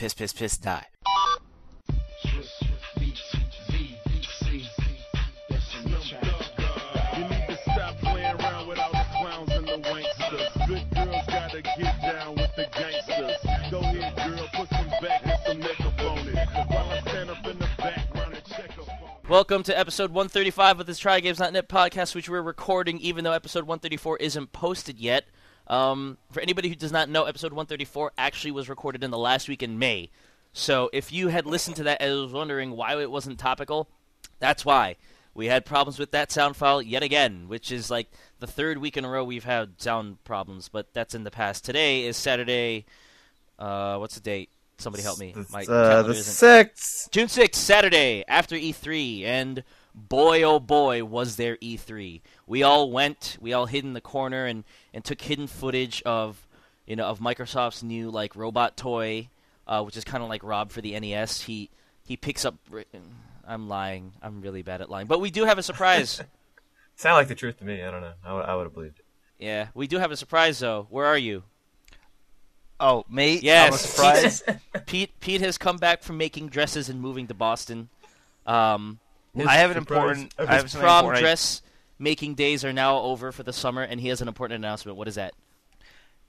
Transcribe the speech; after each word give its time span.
Piss, 0.00 0.14
piss, 0.14 0.32
piss, 0.32 0.56
die. 0.56 0.86
You 2.24 2.40
to 7.46 7.58
stop 7.64 7.98
playing 7.98 8.40
around 8.40 8.68
the 8.68 8.76
clowns 9.12 9.50
and 9.50 9.68
the 9.68 9.78
wanksters. 9.84 10.66
Good 10.66 10.90
girls 10.94 11.26
gotta 11.26 11.60
get 11.60 12.00
down 12.00 12.34
with 12.34 12.50
the 12.56 12.66
gangsters. 12.72 13.70
Go 13.70 13.80
ahead, 13.80 14.16
girl, 14.16 14.48
put 14.54 14.70
some 14.70 14.88
back 15.02 15.20
and 15.26 15.38
some 15.46 15.58
makeup 15.58 16.00
on 16.00 16.28
it. 16.28 16.48
While 16.70 16.90
I 16.90 17.00
stand 17.02 17.28
up 17.28 17.46
in 17.46 17.58
the 17.58 17.68
background 17.76 18.32
and 18.32 18.44
check 18.46 18.78
up 18.78 18.88
on 18.88 19.28
Welcome 19.28 19.62
to 19.64 19.78
episode 19.78 20.12
135 20.12 20.80
of 20.80 20.86
this 20.86 20.98
TryGames.net 20.98 21.68
podcast, 21.68 22.14
which 22.14 22.30
we're 22.30 22.40
recording 22.40 22.96
even 23.00 23.22
though 23.22 23.32
episode 23.32 23.64
134 23.64 24.16
isn't 24.16 24.52
posted 24.52 24.98
yet. 24.98 25.26
Um, 25.70 26.18
for 26.32 26.40
anybody 26.40 26.68
who 26.68 26.74
does 26.74 26.90
not 26.90 27.08
know, 27.08 27.24
episode 27.24 27.52
134 27.52 28.12
actually 28.18 28.50
was 28.50 28.68
recorded 28.68 29.04
in 29.04 29.12
the 29.12 29.18
last 29.18 29.48
week 29.48 29.62
in 29.62 29.78
May. 29.78 30.10
So 30.52 30.90
if 30.92 31.12
you 31.12 31.28
had 31.28 31.46
listened 31.46 31.76
to 31.76 31.84
that 31.84 32.02
and 32.02 32.22
was 32.22 32.32
wondering 32.32 32.72
why 32.72 33.00
it 33.00 33.10
wasn't 33.10 33.38
topical, 33.38 33.88
that's 34.40 34.64
why. 34.64 34.96
We 35.32 35.46
had 35.46 35.64
problems 35.64 36.00
with 36.00 36.10
that 36.10 36.32
sound 36.32 36.56
file 36.56 36.82
yet 36.82 37.04
again, 37.04 37.44
which 37.46 37.70
is 37.70 37.88
like 37.88 38.10
the 38.40 38.48
third 38.48 38.78
week 38.78 38.96
in 38.96 39.04
a 39.04 39.08
row 39.08 39.22
we've 39.22 39.44
had 39.44 39.80
sound 39.80 40.22
problems, 40.24 40.68
but 40.68 40.92
that's 40.92 41.14
in 41.14 41.22
the 41.22 41.30
past. 41.30 41.64
Today 41.64 42.04
is 42.04 42.16
Saturday. 42.16 42.84
Uh, 43.56 43.96
what's 43.98 44.16
the 44.16 44.20
date? 44.20 44.50
Somebody 44.78 45.04
help 45.04 45.20
me. 45.20 45.34
My 45.52 45.62
uh, 45.62 46.02
the 46.02 46.14
sixth. 46.16 47.12
June 47.12 47.28
6th, 47.28 47.54
Saturday, 47.54 48.24
after 48.26 48.56
E3, 48.56 49.24
and 49.24 49.62
boy 49.94 50.42
oh 50.42 50.58
boy 50.58 51.04
was 51.04 51.36
there 51.36 51.56
E3. 51.58 52.22
We 52.50 52.64
all 52.64 52.90
went, 52.90 53.36
we 53.40 53.52
all 53.52 53.66
hid 53.66 53.84
in 53.84 53.92
the 53.92 54.00
corner 54.00 54.44
and, 54.44 54.64
and 54.92 55.04
took 55.04 55.20
hidden 55.20 55.46
footage 55.46 56.02
of 56.02 56.48
you 56.84 56.96
know 56.96 57.06
of 57.06 57.20
Microsoft's 57.20 57.84
new 57.84 58.10
like 58.10 58.34
robot 58.34 58.76
toy, 58.76 59.28
uh, 59.68 59.84
which 59.84 59.96
is 59.96 60.02
kind 60.02 60.20
of 60.20 60.28
like 60.28 60.42
Rob 60.42 60.72
for 60.72 60.80
the 60.80 60.98
NES. 60.98 61.42
He 61.42 61.70
he 62.02 62.16
picks 62.16 62.44
up. 62.44 62.56
I'm 63.46 63.68
lying. 63.68 64.14
I'm 64.20 64.40
really 64.40 64.62
bad 64.62 64.80
at 64.80 64.90
lying, 64.90 65.06
but 65.06 65.20
we 65.20 65.30
do 65.30 65.44
have 65.44 65.58
a 65.58 65.62
surprise. 65.62 66.20
Sound 66.96 67.14
like 67.14 67.28
the 67.28 67.36
truth 67.36 67.58
to 67.58 67.64
me. 67.64 67.84
I 67.84 67.90
don't 67.92 68.00
know. 68.00 68.14
I 68.24 68.34
would, 68.34 68.44
I 68.44 68.56
would 68.56 68.64
have 68.64 68.74
believed 68.74 68.98
it. 68.98 69.04
yeah, 69.38 69.68
we 69.72 69.86
do 69.86 69.98
have 69.98 70.10
a 70.10 70.16
surprise 70.16 70.58
though. 70.58 70.88
Where 70.90 71.06
are 71.06 71.16
you? 71.16 71.44
Oh, 72.80 73.04
mate. 73.08 73.44
Yes. 73.44 73.68
I'm 73.68 73.74
a 73.74 73.78
surprise. 73.78 74.42
Pete 74.86 75.12
Pete 75.20 75.40
has 75.42 75.56
come 75.56 75.76
back 75.76 76.02
from 76.02 76.18
making 76.18 76.48
dresses 76.48 76.88
and 76.88 77.00
moving 77.00 77.28
to 77.28 77.34
Boston. 77.34 77.90
Um, 78.44 78.98
I 79.38 79.58
have 79.58 79.70
an 79.70 79.76
important. 79.76 80.34
okay. 80.36 80.50
I 80.50 80.54
have 80.54 80.64
His 80.64 80.72
something 80.72 80.84
prom 80.84 81.04
important. 81.04 81.22
dress 81.22 81.62
making 82.00 82.34
days 82.34 82.64
are 82.64 82.72
now 82.72 82.98
over 82.98 83.30
for 83.30 83.44
the 83.44 83.52
summer, 83.52 83.82
and 83.82 84.00
he 84.00 84.08
has 84.08 84.20
an 84.20 84.26
important 84.26 84.56
announcement. 84.56 84.98
What 84.98 85.06
is 85.06 85.14
that? 85.14 85.34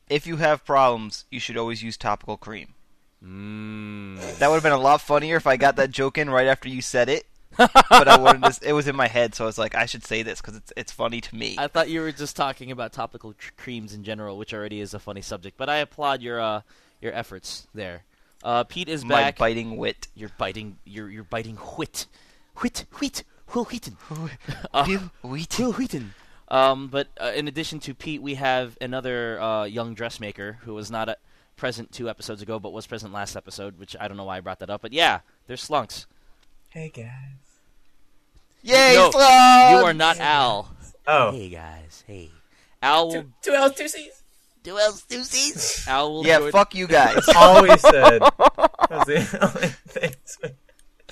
If 0.10 0.28
you 0.28 0.38
have 0.38 0.66
problems, 0.66 1.26
you 1.32 1.40
should 1.40 1.58
always 1.58 1.82
use 1.82 1.98
topical 1.98 2.38
cream. 2.38 2.76
Mm. 3.24 4.38
That 4.40 4.50
would 4.50 4.56
have 4.56 4.64
been 4.64 4.72
a 4.74 4.78
lot 4.78 5.02
funnier 5.02 5.38
if 5.38 5.48
I 5.48 5.56
got 5.58 5.78
that 5.78 5.90
joke 5.92 6.18
in 6.18 6.30
right 6.30 6.48
after 6.48 6.68
you 6.68 6.82
said 6.82 7.08
it. 7.08 7.26
but 7.58 8.08
I 8.08 8.18
wanted 8.18 8.54
to, 8.54 8.70
it 8.70 8.74
was 8.74 8.88
in 8.88 8.96
my 8.96 9.08
head, 9.08 9.36
so 9.36 9.44
I 9.44 9.48
was 9.48 9.58
like, 9.58 9.76
I 9.76 9.86
should 9.86 10.06
say 10.06 10.24
this 10.24 10.40
because 10.40 10.56
it's 10.56 10.72
it's 10.78 10.92
funny 10.92 11.20
to 11.20 11.36
me. 11.36 11.56
I 11.58 11.68
thought 11.68 11.90
you 11.90 12.00
were 12.00 12.12
just 12.12 12.36
talking 12.36 12.72
about 12.72 12.94
topical 12.94 13.34
tr- 13.34 13.52
creams 13.58 13.94
in 13.94 14.04
general, 14.04 14.38
which 14.38 14.54
already 14.54 14.80
is 14.80 14.94
a 14.94 15.00
funny 15.00 15.22
subject. 15.22 15.58
But 15.58 15.70
I 15.70 15.78
applaud 15.78 16.22
your 16.22 16.40
uh, 16.40 16.62
your 17.02 17.14
efforts 17.14 17.68
there. 17.74 18.04
Uh, 18.42 18.64
Pete 18.64 18.88
is 18.88 19.04
my 19.04 19.22
back. 19.22 19.38
biting 19.38 19.76
wit. 19.76 20.08
You're 20.16 20.32
biting. 20.38 20.78
You're 20.86 21.10
you're 21.10 21.24
biting 21.26 21.58
wit, 21.78 22.08
wit, 22.62 22.86
wheat, 23.00 23.24
Wil 23.54 23.66
Wheaton. 23.66 23.98
Uh, 24.74 24.86
Bill 24.86 25.12
Wheaton. 25.24 25.66
Wil 25.66 25.74
Wheaton. 25.74 26.14
Um, 26.48 26.88
but 26.88 27.08
uh, 27.20 27.32
in 27.36 27.48
addition 27.48 27.80
to 27.82 27.94
Pete, 27.94 28.22
we 28.22 28.36
have 28.36 28.78
another 28.82 29.40
uh, 29.42 29.64
young 29.66 29.94
dressmaker 29.94 30.60
who 30.62 30.74
was 30.74 30.90
not 30.92 31.08
uh, 31.10 31.16
present 31.56 31.92
two 31.92 32.10
episodes 32.10 32.42
ago, 32.42 32.60
but 32.60 32.72
was 32.74 32.86
present 32.88 33.14
last 33.14 33.36
episode. 33.36 33.78
Which 33.80 33.96
I 34.00 34.08
don't 34.08 34.18
know 34.18 34.26
why 34.26 34.38
I 34.38 34.40
brought 34.42 34.60
that 34.60 34.70
up, 34.70 34.82
but 34.82 34.92
yeah, 34.94 35.20
they're 35.48 35.58
slunks. 35.58 36.06
Hey 36.70 36.90
guys. 36.90 37.08
Yay, 38.64 38.94
No, 38.96 39.12
slugs! 39.12 39.72
You 39.80 39.86
are 39.86 39.94
not 39.94 40.20
Al. 40.20 40.74
Oh, 41.08 41.32
Hey 41.32 41.50
guys, 41.50 42.04
hey. 42.06 42.30
Al 42.82 43.08
will 43.08 43.14
Two, 43.24 43.32
two 43.42 43.54
L's, 43.54 43.74
two 43.76 43.88
C's. 43.88 44.22
do 44.64 44.78
else 44.78 45.02
do 45.04 45.24
C's. 45.24 45.86
Al 45.88 46.14
will 46.14 46.26
Yeah, 46.26 46.40
join- 46.40 46.52
fuck 46.52 46.76
you 46.76 46.86
guys. 46.88 47.24
Always 47.36 47.72
we 47.72 47.78
said 47.90 48.20
was 48.90 49.06
the 49.08 49.40
only 49.42 49.68
things. 49.88 50.38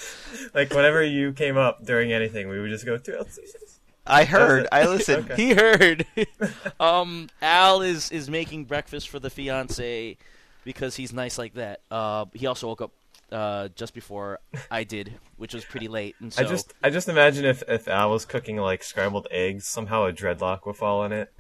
Like 0.53 0.71
whenever 0.71 1.03
you 1.03 1.33
came 1.33 1.57
up 1.57 1.85
during 1.85 2.11
anything, 2.11 2.49
we 2.49 2.59
would 2.59 2.69
just 2.69 2.85
go 2.85 2.97
LCCs. 2.97 3.79
I 4.05 4.23
heard. 4.23 4.67
I 4.71 4.85
listened. 4.87 5.29
Okay. 5.31 5.35
He 5.35 5.53
heard. 5.53 6.05
um, 6.79 7.29
Al 7.41 7.81
is 7.81 8.11
is 8.11 8.29
making 8.29 8.65
breakfast 8.65 9.09
for 9.09 9.19
the 9.19 9.29
fiance 9.29 10.17
because 10.63 10.95
he's 10.95 11.13
nice 11.13 11.37
like 11.37 11.53
that. 11.55 11.81
Uh, 11.91 12.25
he 12.33 12.47
also 12.47 12.67
woke 12.67 12.81
up 12.81 12.91
uh, 13.31 13.67
just 13.75 13.93
before 13.93 14.39
I 14.71 14.83
did, 14.83 15.13
which 15.37 15.53
was 15.53 15.63
pretty 15.65 15.87
late, 15.87 16.15
and 16.19 16.33
so 16.33 16.43
I 16.43 16.47
just, 16.47 16.73
I 16.83 16.89
just 16.89 17.09
imagine 17.09 17.45
if 17.45 17.61
if 17.67 17.87
Al 17.87 18.11
was 18.11 18.25
cooking 18.25 18.57
like 18.57 18.83
scrambled 18.83 19.27
eggs, 19.29 19.67
somehow 19.67 20.05
a 20.05 20.13
dreadlock 20.13 20.65
would 20.65 20.75
fall 20.75 21.03
in 21.03 21.11
it. 21.11 21.31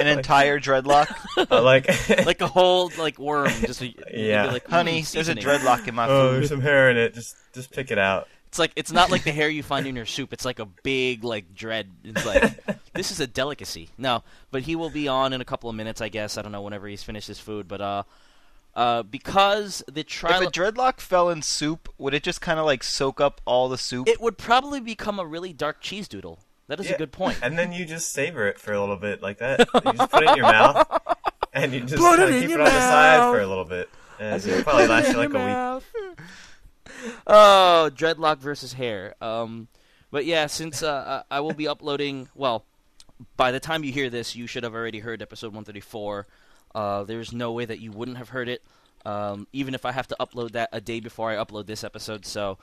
An 0.00 0.06
entire 0.06 0.58
dreadlock. 0.60 1.14
Uh, 1.50 1.62
like, 1.62 1.86
like 2.26 2.40
a 2.40 2.46
whole 2.48 2.90
like 2.98 3.18
worm. 3.18 3.48
Just 3.60 3.80
you'd 3.80 3.96
be 3.96 4.20
Yeah. 4.28 4.46
like, 4.46 4.66
Honey, 4.68 5.02
mm, 5.02 5.12
there's 5.12 5.28
a 5.28 5.34
seasoning. 5.34 5.44
dreadlock 5.44 5.86
in 5.88 5.94
my 5.94 6.06
oh, 6.08 6.28
food. 6.30 6.36
there's 6.36 6.48
some 6.48 6.60
hair 6.60 6.90
in 6.90 6.96
it. 6.96 7.14
Just, 7.14 7.36
just 7.54 7.70
pick 7.72 7.90
it 7.90 7.98
out. 7.98 8.28
It's 8.46 8.58
like 8.58 8.72
it's 8.76 8.92
not 8.92 9.10
like 9.10 9.24
the 9.24 9.32
hair 9.32 9.48
you 9.48 9.62
find 9.62 9.86
in 9.86 9.96
your 9.96 10.04
soup. 10.04 10.32
It's 10.34 10.44
like 10.44 10.58
a 10.58 10.66
big 10.66 11.24
like 11.24 11.54
dread. 11.54 11.88
It's 12.04 12.26
like 12.26 12.62
this 12.92 13.10
is 13.10 13.18
a 13.18 13.26
delicacy. 13.26 13.88
No, 13.96 14.24
but 14.50 14.60
he 14.62 14.76
will 14.76 14.90
be 14.90 15.08
on 15.08 15.32
in 15.32 15.40
a 15.40 15.44
couple 15.44 15.70
of 15.70 15.76
minutes, 15.76 16.02
I 16.02 16.10
guess. 16.10 16.36
I 16.36 16.42
don't 16.42 16.52
know 16.52 16.60
whenever 16.60 16.86
he's 16.86 17.02
finished 17.02 17.28
his 17.28 17.38
food, 17.38 17.66
but 17.66 17.80
uh, 17.80 18.02
uh, 18.74 19.04
because 19.04 19.82
the 19.90 20.00
If 20.00 20.06
trial 20.06 20.42
a 20.48 20.50
dreadlock 20.50 21.00
fell 21.00 21.30
in 21.30 21.40
soup, 21.40 21.88
would 21.96 22.12
it 22.12 22.22
just 22.22 22.42
kind 22.42 22.58
of 22.58 22.66
like 22.66 22.82
soak 22.82 23.22
up 23.22 23.40
all 23.46 23.70
the 23.70 23.78
soup? 23.78 24.06
it 24.06 24.20
would 24.20 24.36
probably 24.36 24.80
become 24.80 25.18
a 25.18 25.24
really 25.24 25.54
dark 25.54 25.80
cheese 25.80 26.06
doodle. 26.06 26.38
That 26.68 26.80
is 26.80 26.90
a 26.90 26.96
good 26.96 27.12
point. 27.12 27.38
And 27.42 27.58
then 27.58 27.72
you 27.72 27.84
just 27.84 28.12
savor 28.12 28.46
it 28.46 28.58
for 28.58 28.72
a 28.72 28.80
little 28.80 28.96
bit 28.96 29.22
like 29.22 29.38
that. 29.38 29.60
You 29.84 29.92
just 29.92 30.10
put 30.10 30.22
it 30.22 30.30
in 30.30 30.36
your 30.36 30.46
mouth, 30.52 30.86
and 31.52 31.72
you 31.72 31.80
just 31.80 32.02
Put 32.02 32.20
it 32.20 32.26
kinda 32.28 32.40
keep 32.40 32.50
your 32.50 32.60
it 32.60 32.66
on 32.66 32.72
the 32.72 32.80
side 32.80 33.32
for 33.32 33.40
a 33.40 33.46
little 33.46 33.64
bit. 33.64 33.88
And 34.18 34.44
it'll 34.44 34.62
probably 34.62 34.86
last 34.86 35.08
you 35.12 35.16
like 35.18 35.34
a 35.34 35.80
week. 36.08 36.18
Oh, 37.26 37.90
dreadlock 37.94 38.38
versus 38.38 38.74
hair. 38.74 39.14
Um, 39.20 39.68
but 40.10 40.24
yeah, 40.24 40.46
since 40.46 40.82
uh, 40.82 41.22
I 41.30 41.38
I 41.38 41.40
will 41.40 41.54
be 41.54 41.66
uploading, 41.66 42.28
well, 42.34 42.64
by 43.36 43.50
the 43.50 43.60
time 43.60 43.82
you 43.84 43.92
hear 43.92 44.10
this, 44.10 44.36
you 44.36 44.46
should 44.46 44.62
have 44.62 44.74
already 44.74 44.98
heard 45.00 45.22
episode 45.22 45.48
134. 45.48 46.26
Uh, 46.74 47.04
there's 47.04 47.32
no 47.32 47.52
way 47.52 47.64
that 47.64 47.80
you 47.80 47.92
wouldn't 47.92 48.18
have 48.18 48.30
heard 48.30 48.48
it, 48.48 48.62
um, 49.04 49.46
even 49.52 49.74
if 49.74 49.84
I 49.84 49.92
have 49.92 50.06
to 50.08 50.16
upload 50.20 50.52
that 50.52 50.68
a 50.72 50.80
day 50.80 51.00
before 51.00 51.30
I 51.30 51.36
upload 51.36 51.66
this 51.66 51.84
episode. 51.84 52.24
So, 52.26 52.58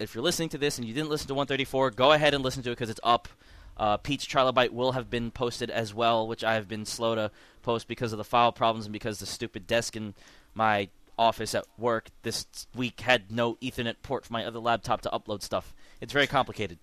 if 0.00 0.14
you're 0.14 0.24
listening 0.24 0.48
to 0.50 0.58
this 0.58 0.78
and 0.78 0.86
you 0.86 0.94
didn't 0.94 1.10
listen 1.10 1.28
to 1.28 1.34
134, 1.34 1.90
go 1.92 2.12
ahead 2.12 2.34
and 2.34 2.42
listen 2.44 2.62
to 2.64 2.70
it 2.70 2.72
because 2.72 2.90
it's 2.90 3.00
up. 3.04 3.28
Uh, 3.76 3.96
Pete's 3.96 4.26
Trilobite 4.26 4.70
will 4.70 4.92
have 4.92 5.08
been 5.08 5.30
posted 5.30 5.70
as 5.70 5.94
well, 5.94 6.26
which 6.26 6.44
I 6.44 6.54
have 6.54 6.68
been 6.68 6.84
slow 6.84 7.14
to 7.14 7.30
post 7.62 7.88
because 7.88 8.12
of 8.12 8.18
the 8.18 8.24
file 8.24 8.52
problems 8.52 8.86
and 8.86 8.92
because 8.92 9.18
the 9.18 9.26
stupid 9.26 9.66
desk 9.66 9.96
in 9.96 10.14
my 10.54 10.88
office 11.18 11.54
at 11.54 11.64
work 11.78 12.08
this 12.22 12.46
week 12.74 13.00
had 13.00 13.30
no 13.30 13.54
Ethernet 13.56 13.96
port 14.02 14.24
for 14.26 14.32
my 14.32 14.44
other 14.44 14.58
laptop 14.58 15.00
to 15.02 15.10
upload 15.10 15.42
stuff. 15.42 15.74
It's 16.00 16.12
very 16.12 16.26
complicated. 16.26 16.78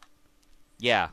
Yeah, 0.79 1.09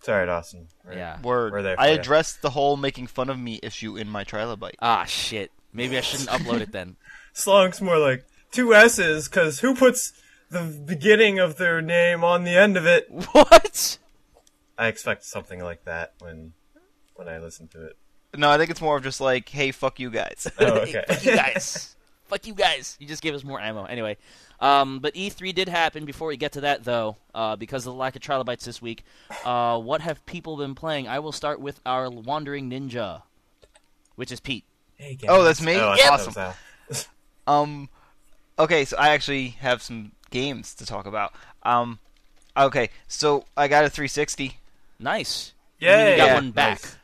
Sorry, 0.00 0.26
Dawson. 0.26 0.68
We're- 0.84 0.96
yeah. 0.96 1.20
Word. 1.20 1.52
We're 1.52 1.62
there 1.62 1.80
I 1.80 1.88
ya. 1.88 1.94
addressed 1.94 2.40
the 2.40 2.50
whole 2.50 2.76
making 2.76 3.08
fun 3.08 3.28
of 3.28 3.38
me 3.38 3.58
issue 3.62 3.96
in 3.96 4.08
my 4.08 4.24
trilobite. 4.24 4.76
Ah, 4.80 5.04
shit. 5.04 5.50
Maybe 5.72 5.98
I 5.98 6.02
shouldn't 6.02 6.28
upload 6.30 6.60
it 6.60 6.70
then. 6.72 6.96
Slonk's 7.34 7.80
more 7.80 7.98
like 7.98 8.24
two 8.52 8.74
S's, 8.74 9.28
because 9.28 9.58
who 9.60 9.74
puts 9.74 10.12
the 10.50 10.62
beginning 10.86 11.38
of 11.38 11.56
their 11.56 11.80
name 11.82 12.24
on 12.24 12.44
the 12.44 12.56
end 12.56 12.76
of 12.76 12.86
it? 12.86 13.08
What? 13.32 13.98
I 14.76 14.86
expect 14.88 15.24
something 15.24 15.60
like 15.62 15.84
that 15.84 16.14
when 16.20 16.52
when 17.14 17.28
I 17.28 17.38
listen 17.38 17.66
to 17.68 17.86
it. 17.86 17.96
No, 18.36 18.50
I 18.50 18.58
think 18.58 18.70
it's 18.70 18.80
more 18.80 18.96
of 18.96 19.02
just 19.02 19.20
like, 19.20 19.48
hey, 19.48 19.72
fuck 19.72 19.98
you 19.98 20.10
guys. 20.10 20.46
Oh, 20.58 20.64
okay. 20.82 21.02
Fuck 21.08 21.24
you 21.24 21.34
guys. 21.34 21.94
Fuck 22.28 22.46
you 22.46 22.52
guys. 22.52 22.94
You 23.00 23.06
just 23.08 23.22
gave 23.22 23.34
us 23.34 23.42
more 23.42 23.58
ammo. 23.58 23.86
Anyway, 23.86 24.18
um, 24.60 24.98
but 24.98 25.14
E3 25.14 25.54
did 25.54 25.66
happen. 25.66 26.04
Before 26.04 26.28
we 26.28 26.36
get 26.36 26.52
to 26.52 26.60
that, 26.60 26.84
though, 26.84 27.16
uh, 27.34 27.56
because 27.56 27.86
of 27.86 27.94
the 27.94 27.98
lack 27.98 28.16
of 28.16 28.20
trilobites 28.22 28.66
this 28.66 28.82
week, 28.82 29.02
uh, 29.46 29.78
what 29.80 30.02
have 30.02 30.24
people 30.26 30.58
been 30.58 30.74
playing? 30.74 31.08
I 31.08 31.20
will 31.20 31.32
start 31.32 31.58
with 31.58 31.80
our 31.86 32.10
wandering 32.10 32.68
ninja, 32.68 33.22
which 34.16 34.30
is 34.30 34.40
Pete. 34.40 34.64
Hey. 34.96 35.16
Oh, 35.26 35.42
that's 35.42 35.62
me? 35.62 35.76
Oh, 35.76 35.88
I 35.88 35.96
Yep. 35.96 36.06
thought 36.06 36.34
that 36.34 36.56
was 36.90 37.08
Al. 37.46 37.62
Um, 37.62 37.88
okay, 38.58 38.84
so 38.84 38.98
I 38.98 39.08
actually 39.08 39.48
have 39.60 39.80
some 39.80 40.12
games 40.30 40.74
to 40.74 40.86
talk 40.86 41.06
about. 41.06 41.32
Um, 41.62 41.98
okay, 42.56 42.90
so 43.06 43.44
I 43.56 43.68
got 43.68 43.84
a 43.84 43.90
360 43.90 44.56
Nice. 44.98 45.52
Yay! 45.78 46.10
You 46.12 46.16
got 46.16 46.26
Yeah, 46.26 46.34
one 46.34 46.50
back. 46.50 46.80
nice. 46.82 46.96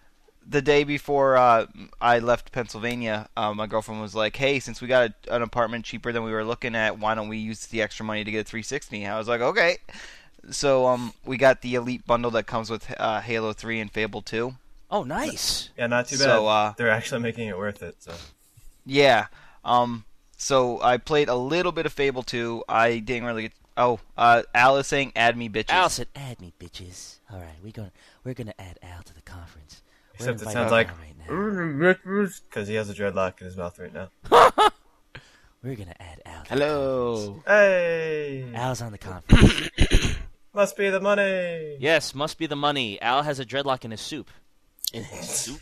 the 0.47 0.61
day 0.61 0.85
before 0.85 1.37
uh, 1.37 1.67
I 2.01 2.19
left 2.19 2.51
Pennsylvania. 2.53 3.29
Uh, 3.37 3.55
my 3.55 3.67
girlfriend 3.67 4.01
was 4.03 4.15
like, 4.15 4.37
"Hey, 4.37 4.59
since 4.61 4.83
we 4.83 4.89
got 4.89 5.11
a, 5.29 5.35
an 5.35 5.43
apartment 5.43 5.85
cheaper 5.85 6.13
than 6.13 6.25
we 6.25 6.33
were 6.33 6.45
looking 6.45 6.75
at, 6.75 6.99
why 6.99 7.15
don't 7.15 7.29
we 7.29 7.39
use 7.39 7.67
the 7.67 7.83
extra 7.83 8.05
money 8.05 8.25
to 8.25 8.31
get 8.31 8.41
a 8.41 8.45
360?" 8.45 9.07
I 9.07 9.17
was 9.19 9.29
like, 9.29 9.41
"Okay." 9.41 9.79
So 10.51 10.87
um, 10.87 11.15
we 11.25 11.37
got 11.39 11.63
the 11.63 11.75
elite 11.77 12.07
bundle 12.07 12.31
that 12.33 12.47
comes 12.47 12.69
with 12.69 12.93
uh, 13.01 13.21
Halo 13.21 13.53
3 13.55 13.81
and 13.81 13.91
Fable 13.91 14.21
2. 14.23 14.55
Oh, 14.91 15.03
nice. 15.03 15.71
Yeah, 15.79 15.87
not 15.87 16.07
too 16.09 16.17
bad. 16.19 16.25
So, 16.25 16.47
uh, 16.47 16.75
They're 16.77 16.91
actually 16.91 17.23
making 17.23 17.49
it 17.49 17.57
worth 17.57 17.83
it. 17.83 17.97
So 18.01 18.13
Yeah. 18.85 19.27
Um 19.65 20.05
so 20.45 20.81
I 20.83 20.99
played 20.99 21.29
a 21.31 21.35
little 21.35 21.73
bit 21.73 21.87
of 21.87 21.93
Fable 21.95 22.23
2. 22.23 22.65
I 22.69 22.99
didn't 22.99 23.25
really 23.25 23.43
get. 23.45 23.53
Oh, 23.79 23.99
uh, 24.17 24.43
Al 24.55 24.77
is 24.77 24.87
saying 24.87 25.13
add 25.17 25.37
me 25.37 25.49
bitches. 25.49 25.71
Al 25.71 25.89
said, 25.89 26.09
"Add 26.15 26.41
me, 26.41 26.53
bitches." 26.61 27.19
All 27.33 27.39
right, 27.39 27.57
we 27.65 27.73
gonna 27.73 27.91
we're 28.23 28.35
gonna 28.35 28.55
add 28.59 28.79
Al 28.83 29.03
to 29.03 29.15
the 29.15 29.23
conference. 29.23 29.83
We're 30.13 30.29
Except 30.31 30.43
it 30.43 30.53
sounds 30.53 30.71
like 30.71 30.89
Al 30.91 30.97
right 30.97 31.97
because 32.51 32.69
he 32.69 32.75
has 32.75 32.91
a 32.91 32.95
dreadlock 32.95 33.41
in 33.41 33.47
his 33.47 33.57
mouth 33.57 33.79
right 33.79 33.93
now. 33.93 34.11
We're 35.63 35.77
gonna 35.77 35.97
add 35.99 36.21
Al. 36.27 36.43
To 36.43 36.49
Hello. 36.51 37.43
Hey, 37.47 38.45
The 38.45 38.53
conference. 38.53 38.63
Al's 38.63 38.83
on 38.83 38.93
the 38.93 38.99
conference. 38.99 40.17
must 40.55 40.77
be 40.77 40.91
the 40.91 41.01
money. 41.01 41.79
yes, 41.81 42.15
must 42.15 42.37
be 42.37 42.47
the 42.47 42.55
money. 42.57 43.01
Al 43.01 43.23
has 43.23 43.41
a 43.41 43.47
dreadlock 43.47 43.85
in 43.87 43.91
his 43.91 44.03
soup. 44.03 44.29
In 44.93 45.05
his 45.05 45.27
soup. 45.27 45.61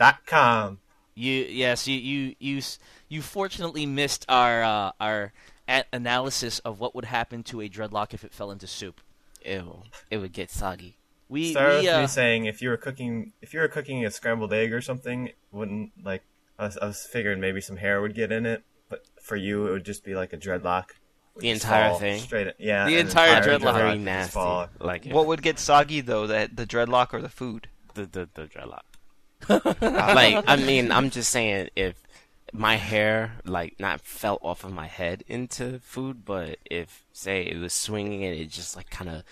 Dot 0.00 0.26
com. 0.26 0.80
You 1.18 1.32
yes, 1.48 1.88
you 1.88 1.98
you 1.98 2.34
you 2.38 2.60
you 3.08 3.22
fortunately 3.22 3.86
missed 3.86 4.26
our 4.28 4.62
uh, 4.62 4.92
our 5.00 5.32
a- 5.66 5.84
analysis 5.92 6.58
of 6.60 6.78
what 6.78 6.94
would 6.94 7.06
happen 7.06 7.42
to 7.44 7.62
a 7.62 7.68
dreadlock 7.70 8.12
if 8.12 8.22
it 8.22 8.34
fell 8.34 8.50
into 8.50 8.66
soup. 8.66 9.00
Ew. 9.44 9.82
It 10.10 10.18
would 10.18 10.32
get 10.32 10.50
soggy. 10.50 10.98
We 11.28 11.52
Start 11.52 11.70
we 11.70 11.76
with 11.86 11.88
uh, 11.88 12.00
me 12.02 12.06
saying 12.06 12.44
if 12.44 12.60
you 12.60 12.68
were 12.68 12.76
cooking 12.76 13.32
if 13.40 13.54
you 13.54 13.60
were 13.60 13.68
cooking 13.68 14.04
a 14.04 14.10
scrambled 14.10 14.52
egg 14.52 14.72
or 14.74 14.82
something, 14.82 15.30
wouldn't 15.50 15.92
like 16.04 16.22
I 16.58 16.66
was, 16.66 16.76
I 16.76 16.86
was 16.86 17.02
figuring 17.04 17.40
maybe 17.40 17.60
some 17.62 17.78
hair 17.78 18.00
would 18.02 18.14
get 18.14 18.30
in 18.30 18.44
it, 18.44 18.62
but 18.90 19.04
for 19.20 19.36
you 19.36 19.66
it 19.68 19.70
would 19.70 19.84
just 19.86 20.04
be 20.04 20.14
like 20.14 20.34
a 20.34 20.36
dreadlock. 20.36 20.90
The 21.38 21.50
entire 21.50 21.94
thing? 21.94 22.20
straight. 22.20 22.54
Yeah, 22.58 22.86
The 22.86 22.94
an 22.98 23.06
entire 23.06 23.42
Very, 23.42 23.58
dreadlock. 23.58 23.74
Very 23.74 23.88
would 23.90 23.94
just 23.96 24.04
nasty. 24.04 24.32
fall. 24.32 24.68
Like 24.80 25.06
What 25.06 25.26
would 25.26 25.42
get 25.42 25.58
soggy 25.58 26.02
though? 26.02 26.26
The 26.26 26.50
the 26.52 26.66
dreadlock 26.66 27.14
or 27.14 27.22
the 27.22 27.28
food? 27.30 27.68
the 27.94 28.04
the, 28.04 28.28
the 28.34 28.42
dreadlock. 28.46 28.82
like 29.48 30.44
I 30.46 30.56
mean, 30.56 30.90
I'm 30.92 31.10
just 31.10 31.30
saying 31.30 31.70
if 31.76 31.94
my 32.52 32.76
hair 32.76 33.32
like 33.44 33.78
not 33.78 34.00
fell 34.00 34.38
off 34.42 34.64
of 34.64 34.72
my 34.72 34.86
head 34.86 35.24
into 35.28 35.78
food, 35.80 36.24
but 36.24 36.58
if 36.64 37.04
say 37.12 37.42
it 37.42 37.58
was 37.58 37.72
swinging 37.72 38.24
and 38.24 38.34
it 38.34 38.50
just 38.50 38.76
like 38.76 38.90
kind 38.90 39.10
of 39.10 39.22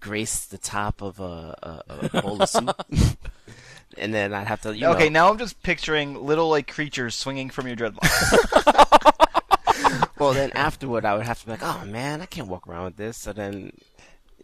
graced 0.00 0.50
the 0.50 0.58
top 0.58 1.02
of 1.02 1.20
a, 1.20 1.82
a, 1.88 2.08
a 2.12 2.22
bowl 2.22 2.42
of 2.42 2.48
soup, 2.48 2.74
and 3.98 4.14
then 4.14 4.32
I'd 4.32 4.46
have 4.46 4.62
to 4.62 4.76
you 4.76 4.86
okay, 4.88 5.08
know, 5.08 5.20
now 5.20 5.30
I'm 5.30 5.38
just 5.38 5.62
picturing 5.62 6.24
little 6.24 6.48
like 6.48 6.72
creatures 6.72 7.14
swinging 7.14 7.50
from 7.50 7.66
your 7.66 7.76
dreadlocks. 7.76 8.08
well 10.18 10.32
then 10.32 10.50
afterward 10.52 11.04
I 11.04 11.14
would 11.16 11.26
have 11.26 11.40
to 11.40 11.46
be 11.46 11.52
like, 11.52 11.62
oh 11.62 11.84
man, 11.84 12.22
I 12.22 12.26
can't 12.26 12.48
walk 12.48 12.66
around 12.66 12.84
with 12.84 12.96
this. 12.96 13.16
So 13.16 13.32
then, 13.32 13.72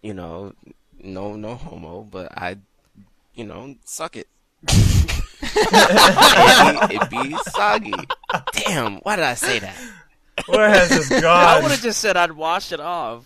you 0.02 0.14
know, 0.14 0.54
no 1.00 1.34
no 1.36 1.54
homo, 1.54 2.02
but 2.02 2.36
I, 2.36 2.58
you 3.34 3.44
know, 3.44 3.76
suck 3.84 4.16
it. 4.16 4.28
It'd, 4.66 6.88
be, 6.88 6.96
it'd 6.96 7.10
be 7.10 7.36
soggy. 7.50 7.94
Damn, 8.52 8.96
why 8.98 9.16
did 9.16 9.24
I 9.24 9.34
say 9.34 9.58
that? 9.60 9.76
Where 10.46 10.68
has 10.68 10.88
this 10.88 11.08
gone? 11.20 11.44
I 11.44 11.60
would 11.60 11.70
have 11.70 11.82
just 11.82 12.00
said 12.00 12.16
I'd 12.16 12.32
wash 12.32 12.72
it 12.72 12.80
off. 12.80 13.24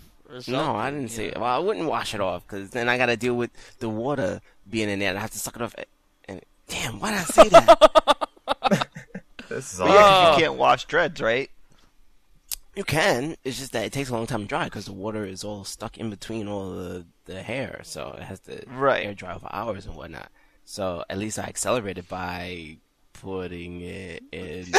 No, 0.49 0.75
I 0.75 0.89
didn't 0.91 1.03
you 1.03 1.09
say. 1.09 1.27
know. 1.35 1.43
Well, 1.43 1.55
I 1.55 1.59
wouldn't 1.59 1.87
wash 1.87 2.15
it 2.15 2.21
off 2.21 2.47
because 2.47 2.71
then 2.71 2.89
I 2.89 2.97
got 2.97 3.07
to 3.07 3.17
deal 3.19 3.35
with 3.35 3.51
the 3.81 3.89
water 3.91 4.41
being 4.69 4.89
in 4.89 4.99
there, 4.99 5.11
and 5.11 5.19
I 5.19 5.21
have 5.21 5.31
to 5.33 5.39
suck 5.39 5.57
it 5.57 5.63
off. 5.63 5.75
And 6.27 6.41
damn, 6.69 6.99
why 7.01 7.11
did 7.11 7.21
I 7.21 7.25
say 7.25 7.49
that? 7.51 8.89
This 9.49 9.75
is 9.75 9.79
But 9.81 9.89
all. 9.89 9.95
yeah, 9.95 10.03
'cause 10.03 10.39
you 10.39 10.45
can't 10.47 10.59
wash 10.59 10.85
dreads, 10.87 11.21
right? 11.21 11.51
you 12.75 12.85
can. 12.85 13.37
It's 13.45 13.59
just 13.59 13.73
that 13.73 13.85
it 13.85 13.93
takes 13.93 14.09
a 14.09 14.15
long 14.15 14.27
time 14.27 14.41
to 14.43 14.47
dry 14.47 14.65
because 14.65 14.87
the 14.87 14.95
water 14.95 15.27
is 15.27 15.45
all 15.45 15.63
stuck 15.65 15.99
in 15.99 16.09
between 16.09 16.49
all 16.49 16.71
the 16.71 17.05
the 17.27 17.43
hair, 17.43 17.81
so 17.83 18.15
it 18.19 18.23
has 18.23 18.41
to 18.41 18.63
Right. 18.69 19.05
air 19.05 19.13
dry 19.13 19.37
for 19.37 19.55
hours 19.55 19.85
and 19.85 19.95
whatnot. 19.95 20.31
So 20.65 21.05
at 21.11 21.19
least 21.19 21.39
I 21.39 21.45
accelerated 21.45 22.09
by 22.09 22.79
putting 23.15 23.81
it 23.83 24.23
in. 24.33 24.65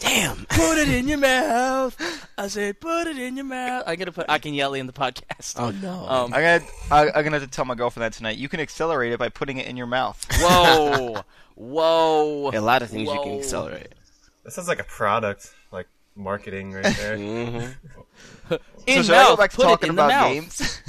damn. 0.00 0.36
Put 0.46 0.78
it 0.78 0.88
in 0.88 1.08
your 1.08 1.18
mouth. 1.18 1.96
I 2.36 2.48
said, 2.48 2.80
put 2.80 3.06
it 3.06 3.18
in 3.18 3.36
your 3.36 3.44
mouth. 3.46 3.84
I'm 3.86 3.96
gonna 3.98 4.12
put 4.12 4.26
I 4.28 4.38
can 4.38 4.54
yell 4.54 4.74
in 4.74 4.86
the 4.86 4.92
podcast. 4.92 5.54
Oh 5.58 5.70
no. 5.70 6.06
Um, 6.08 6.34
I'm 6.34 6.40
gonna 6.40 6.60
I, 6.90 7.06
I'm 7.08 7.24
gonna 7.24 7.38
have 7.38 7.42
to 7.42 7.48
tell 7.48 7.64
my 7.64 7.74
girlfriend 7.74 8.04
that 8.04 8.12
tonight. 8.16 8.36
You 8.36 8.48
can 8.48 8.60
accelerate 8.60 9.12
it 9.12 9.18
by 9.18 9.28
putting 9.28 9.58
it 9.58 9.66
in 9.66 9.76
your 9.76 9.86
mouth. 9.86 10.24
whoa, 10.40 11.22
whoa. 11.54 12.50
a 12.52 12.60
lot 12.60 12.82
of 12.82 12.90
things 12.90 13.08
you 13.08 13.20
can 13.22 13.38
accelerate. 13.38 13.94
That 14.44 14.52
sounds 14.52 14.68
like 14.68 14.80
a 14.80 14.84
product, 14.84 15.54
like 15.72 15.86
marketing 16.16 16.72
right 16.72 16.84
there. 16.96 17.16
hmm 17.16 18.54
In 18.86 18.96
so 18.96 19.02
should 19.02 19.14
I 19.14 19.22
go 19.24 19.28
mouth, 19.30 19.38
back 19.38 19.50
to 19.52 19.56
put 19.56 19.62
talking 19.62 19.86
it 19.86 19.90
in 19.90 19.96
the 19.96 20.08
mouth. 20.08 20.32
games? 20.32 20.82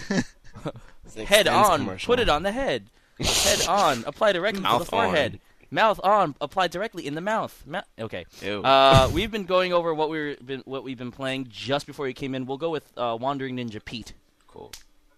Head 1.27 1.47
on, 1.47 1.97
put 1.99 2.19
it 2.19 2.29
on 2.29 2.43
the 2.43 2.51
head. 2.53 2.87
Head 3.23 3.67
on, 3.67 4.03
apply 4.05 4.31
directly 4.33 4.61
to 4.63 4.77
the 4.79 4.85
forehead. 4.85 5.33
on. 5.33 5.39
Mouth 5.73 5.99
on, 6.03 6.35
apply 6.41 6.67
directly 6.67 7.07
in 7.07 7.15
the 7.15 7.21
mouth. 7.21 7.63
Ma- 7.65 7.83
okay. 7.97 8.25
Ew. 8.41 8.61
Uh, 8.61 9.09
we've 9.13 9.31
been 9.31 9.45
going 9.45 9.71
over 9.71 9.93
what 9.93 10.09
we've 10.09 10.45
been 10.45 10.61
what 10.65 10.83
we've 10.83 10.97
been 10.97 11.11
playing 11.11 11.47
just 11.49 11.87
before 11.87 12.07
you 12.09 12.13
came 12.13 12.35
in. 12.35 12.45
We'll 12.45 12.57
go 12.57 12.69
with 12.69 12.83
uh, 12.97 13.17
Wandering 13.19 13.55
Ninja 13.55 13.83
Pete. 13.83 14.13
cool. 14.47 14.71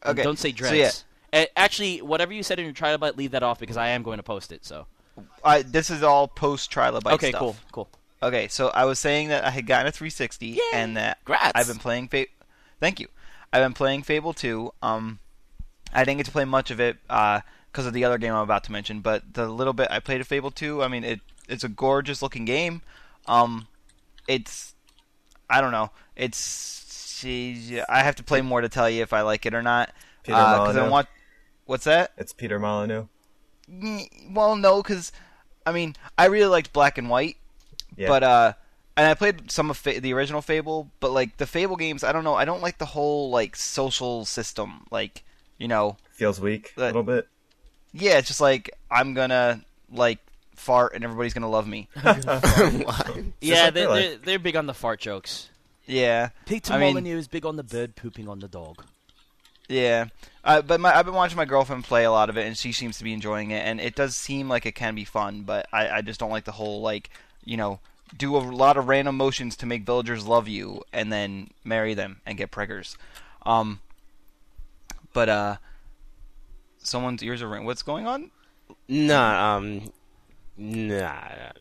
And 0.04 0.12
Okay. 0.12 0.24
Don't 0.24 0.38
say 0.38 0.52
So 0.52 0.58
dreads. 0.58 1.06
yeah, 1.34 1.42
Uh, 1.42 1.46
actually, 1.56 2.02
whatever 2.04 2.34
you 2.34 2.44
said 2.44 2.60
in 2.60 2.66
your 2.66 2.74
trilobite, 2.74 3.18
leave 3.18 3.32
that 3.32 3.42
off 3.42 3.58
because 3.58 3.78
I 3.78 3.88
am 3.90 4.04
going 4.04 4.18
to 4.18 4.24
post 4.24 4.52
it. 4.52 4.64
So. 4.66 4.86
I, 5.44 5.62
this 5.64 5.90
is 5.90 6.04
all 6.04 6.28
post 6.28 6.72
trilobite 6.72 7.14
okay. 7.14 7.30
stuff. 7.30 7.40
Cool. 7.40 7.56
Cool. 7.72 7.90
Okay, 8.22 8.48
so 8.48 8.70
I 8.70 8.86
was 8.86 9.00
saying 9.00 9.30
that 9.30 9.44
I 9.44 9.50
had 9.50 9.66
gotten 9.66 9.88
a 9.88 9.92
360 9.92 10.60
and 10.74 10.96
that 10.98 11.24
Grats. 11.26 11.52
I've 11.56 11.68
been 11.68 11.78
playing 11.78 12.08
Fa- 12.10 12.26
Thank 12.80 13.00
you. 13.00 13.08
I've 13.52 13.64
been 13.64 13.74
playing 13.74 14.04
Fable 14.04 14.34
2. 14.34 14.72
Um, 14.82 15.20
I 15.94 16.04
didn't 16.04 16.18
get 16.18 16.26
to 16.28 16.32
play 16.32 16.46
much 16.46 16.70
of 16.72 16.80
it 16.80 16.98
because 17.74 17.86
of 17.88 17.94
the 17.94 18.06
other 18.06 18.18
game 18.20 18.32
I'm 18.34 18.44
about 18.44 18.64
to 18.66 18.72
mention, 18.72 19.00
but 19.02 19.34
the 19.34 19.48
little 19.50 19.74
bit 19.74 19.88
I 19.92 20.00
played 20.00 20.22
of 20.22 20.28
Fable 20.28 20.52
2, 20.52 20.82
I 20.84 20.88
mean, 20.88 21.04
it 21.04 21.20
it's 21.50 21.64
a 21.66 21.70
gorgeous 21.70 22.22
looking 22.22 22.46
game. 22.46 22.82
Um, 23.26 23.68
it's 24.28 24.76
I 25.50 25.60
don't 25.60 25.72
know. 25.72 25.90
It's 26.16 26.80
I 27.26 28.04
have 28.04 28.16
to 28.16 28.24
play 28.24 28.42
more 28.42 28.62
to 28.62 28.70
tell 28.70 28.90
you 28.90 29.02
if 29.02 29.14
I 29.14 29.22
like 29.22 29.46
it 29.46 29.54
or 29.54 29.62
not. 29.62 29.90
Peter 30.24 30.38
Because 30.38 30.78
I 30.78 30.88
want. 30.88 31.08
What's 31.66 31.86
that? 31.86 32.12
It's 32.18 32.34
Peter 32.34 32.60
Molyneux. 32.60 33.06
Mm, 33.72 34.34
Well, 34.34 34.56
no, 34.56 34.82
because 34.84 35.12
I 35.66 35.72
mean, 35.72 35.96
I 36.18 36.26
really 36.26 36.48
liked 36.48 36.74
Black 36.74 36.98
and 36.98 37.10
White, 37.10 37.38
Yeah. 37.96 38.10
but 38.10 38.24
uh, 38.24 38.54
and 38.98 39.08
I 39.08 39.14
played 39.14 39.50
some 39.50 39.70
of 39.70 39.78
Fa- 39.78 40.00
the 40.02 40.14
original 40.14 40.42
Fable, 40.42 40.92
but 41.00 41.12
like 41.12 41.38
the 41.38 41.48
Fable 41.48 41.78
games, 41.78 42.04
I 42.04 42.12
don't 42.12 42.26
know, 42.26 42.36
I 42.36 42.44
don't 42.46 42.62
like 42.62 42.78
the 42.78 42.86
whole 42.88 43.30
like 43.32 43.56
social 43.56 44.26
system, 44.26 44.86
like 44.92 45.24
you 45.58 45.68
know, 45.70 45.96
feels 46.12 46.42
weak 46.42 46.74
a 46.78 46.82
little 46.82 47.04
bit. 47.04 47.28
Yeah, 47.94 48.18
it's 48.18 48.28
just 48.28 48.42
like 48.42 48.72
I'm 48.92 49.14
gonna 49.14 49.62
like 49.92 50.20
fart 50.56 50.94
and 50.96 51.04
everybody's 51.04 51.34
gonna 51.34 51.50
love 51.50 51.68
me. 51.68 51.88
Yeah, 53.42 53.66
like 53.66 53.74
they're, 53.74 53.84
real 53.84 53.90
life. 53.90 54.00
they're 54.10 54.18
they're 54.18 54.40
big 54.40 54.56
on 54.56 54.66
the 54.66 54.74
fart 54.74 55.00
jokes. 55.00 55.50
yeah, 55.86 56.30
Peter 56.46 56.74
I 56.74 56.78
mean- 56.80 56.94
Molyneux 56.94 57.18
is 57.18 57.28
big 57.28 57.46
on 57.46 57.56
the 57.56 57.64
bird 57.64 57.96
pooping 57.96 58.28
on 58.28 58.40
the 58.40 58.48
dog. 58.48 58.84
yeah. 59.70 60.06
Uh, 60.46 60.62
but 60.62 60.82
my, 60.82 60.94
I've 60.94 61.06
been 61.06 61.14
watching 61.16 61.38
my 61.38 61.46
girlfriend 61.46 61.86
play 61.86 62.04
a 62.04 62.12
lot 62.12 62.30
of 62.30 62.38
it, 62.38 62.46
and 62.46 62.58
she 62.58 62.74
seems 62.74 62.98
to 62.98 63.04
be 63.06 63.14
enjoying 63.14 63.52
it, 63.52 63.66
and 63.66 63.80
it 63.80 63.96
does 63.96 64.14
seem 64.14 64.50
like 64.50 64.66
it 64.66 64.76
can 64.76 64.94
be 64.94 65.06
fun. 65.06 65.44
But 65.44 65.68
I, 65.72 65.88
I 65.88 66.02
just 66.02 66.20
don't 66.20 66.32
like 66.32 66.44
the 66.44 66.52
whole 66.52 66.82
like 66.82 67.10
you 67.46 67.56
know 67.58 67.80
do 68.18 68.36
a 68.36 68.40
lot 68.40 68.76
of 68.78 68.88
random 68.90 69.16
motions 69.18 69.56
to 69.58 69.66
make 69.66 69.86
villagers 69.86 70.26
love 70.26 70.48
you, 70.50 70.84
and 70.92 71.12
then 71.14 71.50
marry 71.64 71.94
them 71.94 72.20
and 72.26 72.38
get 72.38 72.52
preggers. 72.52 72.98
Um, 73.46 73.80
but 75.14 75.30
uh, 75.30 75.56
someone's 76.84 77.24
ears 77.24 77.42
are 77.42 77.48
ringing. 77.50 77.66
What's 77.66 77.82
going 77.84 78.06
on? 78.08 78.32
Nah, 78.88 79.58
um, 79.58 79.92
nah. 80.58 81.14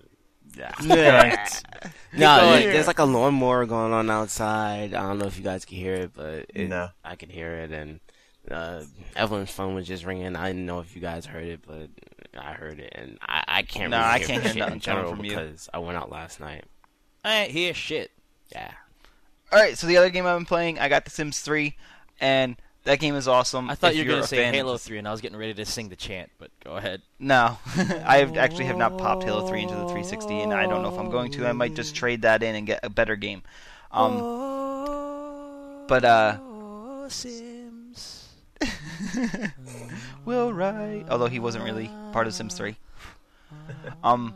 Nah, 0.55 0.71
Correct. 0.77 1.65
no, 2.13 2.41
going. 2.41 2.63
there's 2.65 2.87
like 2.87 2.99
a 2.99 3.05
lawnmower 3.05 3.65
going 3.65 3.95
on 3.95 4.11
outside. 4.11 4.93
I 4.93 5.01
don't 5.09 5.17
know 5.19 5.25
if 5.25 5.39
you 5.39 5.43
guys 5.43 5.65
can 5.65 5.79
hear 5.79 5.95
it, 5.95 6.11
but 6.15 6.45
it, 6.55 6.69
No. 6.69 6.91
I 7.03 7.17
can 7.17 7.31
hear 7.31 7.55
it. 7.55 7.73
And 7.73 8.01
uh, 8.51 8.83
Evelyn's 9.17 9.51
phone 9.51 9.75
was 9.75 9.87
just 9.87 10.05
ringing. 10.05 10.37
I 10.37 10.49
didn't 10.49 10.67
know 10.67 10.81
if 10.81 10.95
you 10.95 11.01
guys 11.01 11.25
heard 11.25 11.45
it, 11.45 11.61
but 11.67 11.89
I 12.39 12.53
heard 12.53 12.81
it, 12.81 12.93
and 12.95 13.17
I, 13.23 13.45
I 13.49 13.63
can't. 13.63 13.93
No, 13.93 13.97
really 13.97 14.11
I 14.11 14.19
hear 14.19 14.27
can't 14.27 14.43
hear 14.43 14.53
shit 14.53 14.59
nothing 14.59 14.75
in 14.75 14.81
general 14.81 15.17
from 15.17 15.25
you. 15.25 15.31
because 15.31 15.71
I 15.73 15.79
went 15.79 15.97
out 15.97 16.11
last 16.13 16.39
night. 16.39 16.65
I 17.25 17.45
ain't 17.45 17.53
hear 17.53 17.73
shit. 17.73 18.11
Yeah, 18.51 18.73
All 19.53 19.59
right, 19.59 19.79
so 19.79 19.87
the 19.87 19.97
other 19.97 20.11
game 20.11 20.27
I've 20.27 20.37
been 20.37 20.45
playing, 20.45 20.79
I 20.79 20.91
got 20.91 21.05
The 21.07 21.11
Sims 21.11 21.39
3, 21.41 21.75
and 22.21 22.57
that 22.85 22.99
game 22.99 23.15
is 23.15 23.29
awesome. 23.29 23.71
I 23.71 23.75
thought 23.75 23.95
you 23.95 24.05
were 24.05 24.11
gonna 24.11 24.27
say 24.27 24.45
Halo 24.45 24.77
Three, 24.77 24.99
and 24.99 25.07
I 25.07 25.13
was 25.13 25.21
getting 25.21 25.39
ready 25.39 25.55
to 25.55 25.65
sing 25.65 25.89
the 25.89 25.97
chant. 25.97 26.31
But 26.39 26.51
go 26.65 26.77
ahead. 26.77 27.03
No, 27.19 27.59
I 28.05 28.19
have- 28.19 28.37
actually 28.37 28.65
have 28.65 28.77
not 28.77 28.99
popped 28.99 29.23
Halo 29.25 29.47
3 29.47 29.63
into 29.63 29.75
the 29.75 29.83
360, 29.85 30.41
and 30.41 30.53
I 30.53 30.67
don't 30.67 30.83
know 30.83 30.93
if 30.93 30.99
I'm 30.99 31.11
going 31.11 31.31
to. 31.33 31.47
I 31.47 31.53
might 31.53 31.75
just 31.75 31.95
trade 31.95 32.23
that 32.23 32.43
in 32.43 32.55
and 32.57 32.67
get 32.67 32.81
a 32.83 32.91
better 32.91 33.15
game. 33.17 33.43
Um, 33.93 34.17
but 35.87 36.05
uh, 36.05 37.09
Sims. 37.09 38.29
Will 40.25 40.53
Wright, 40.55 41.05
although 41.09 41.27
he 41.27 41.39
wasn't 41.39 41.65
really 41.65 41.91
part 42.13 42.27
of 42.27 42.35
Sims 42.35 42.55
3. 42.55 42.77
Um, 44.03 44.35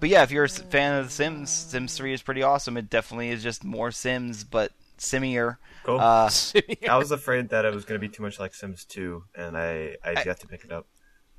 but 0.00 0.08
yeah, 0.08 0.22
if 0.22 0.30
you're 0.30 0.44
a 0.44 0.48
fan 0.48 0.98
of 0.98 1.06
The 1.06 1.12
Sims, 1.12 1.50
Sims 1.50 1.94
3 1.94 2.12
is 2.12 2.22
pretty 2.22 2.42
awesome. 2.42 2.76
It 2.76 2.88
definitely 2.88 3.30
is 3.30 3.42
just 3.42 3.64
more 3.64 3.90
Sims, 3.90 4.44
but 4.44 4.72
simier. 4.98 5.56
Cool. 5.86 6.00
Uh, 6.00 6.28
I 6.90 6.96
was 6.98 7.12
afraid 7.12 7.48
that 7.50 7.64
it 7.64 7.72
was 7.74 7.84
going 7.84 7.98
to 8.00 8.06
be 8.06 8.12
too 8.12 8.22
much 8.22 8.38
like 8.40 8.54
Sims 8.54 8.84
2, 8.84 9.22
and 9.36 9.56
I 9.56 9.96
I 10.04 10.10
I- 10.16 10.22
yet 10.26 10.40
to 10.40 10.46
pick 10.48 10.64
it 10.64 10.72
up. 10.72 10.86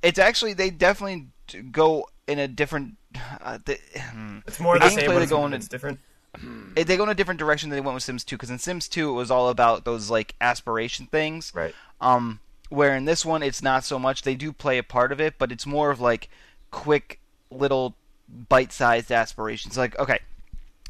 it's 0.01 0.17
actually 0.19 0.53
they 0.53 0.69
definitely 0.69 1.27
go 1.71 2.07
in 2.27 2.39
a 2.39 2.47
different. 2.47 2.95
Uh, 3.41 3.57
the, 3.65 3.77
hmm. 3.99 4.39
It's 4.47 4.59
more 4.59 4.79
The 4.79 4.85
the 4.85 4.89
same, 4.91 4.99
gameplay 4.99 5.07
but 5.07 5.15
they 5.15 5.23
it's, 5.23 5.31
go 5.31 5.45
in- 5.45 5.53
it's 5.53 5.67
different. 5.67 5.99
It- 6.75 6.87
they 6.87 6.97
go 6.97 7.03
in 7.03 7.09
a 7.09 7.13
different 7.15 7.39
direction 7.39 7.69
than 7.69 7.77
they 7.77 7.81
went 7.81 7.93
with 7.95 8.03
Sims 8.03 8.23
2 8.23 8.35
because 8.37 8.49
in 8.51 8.59
Sims 8.59 8.87
2 8.87 9.09
it 9.09 9.13
was 9.13 9.29
all 9.31 9.49
about 9.49 9.85
those 9.85 10.09
like 10.09 10.35
aspiration 10.39 11.07
things. 11.07 11.51
Right. 11.53 11.73
Um, 11.99 12.39
where 12.69 12.95
in 12.95 13.05
this 13.05 13.25
one 13.25 13.41
it's 13.43 13.61
not 13.63 13.83
so 13.83 13.97
much. 13.99 14.21
They 14.21 14.35
do 14.35 14.53
play 14.53 14.77
a 14.77 14.83
part 14.83 15.11
of 15.11 15.19
it, 15.19 15.37
but 15.37 15.51
it's 15.51 15.65
more 15.65 15.89
of 15.91 15.99
like 15.99 16.29
quick 16.71 17.19
little 17.49 17.95
bite-sized 18.49 19.11
aspirations. 19.11 19.77
Like 19.77 19.97
okay, 19.99 20.19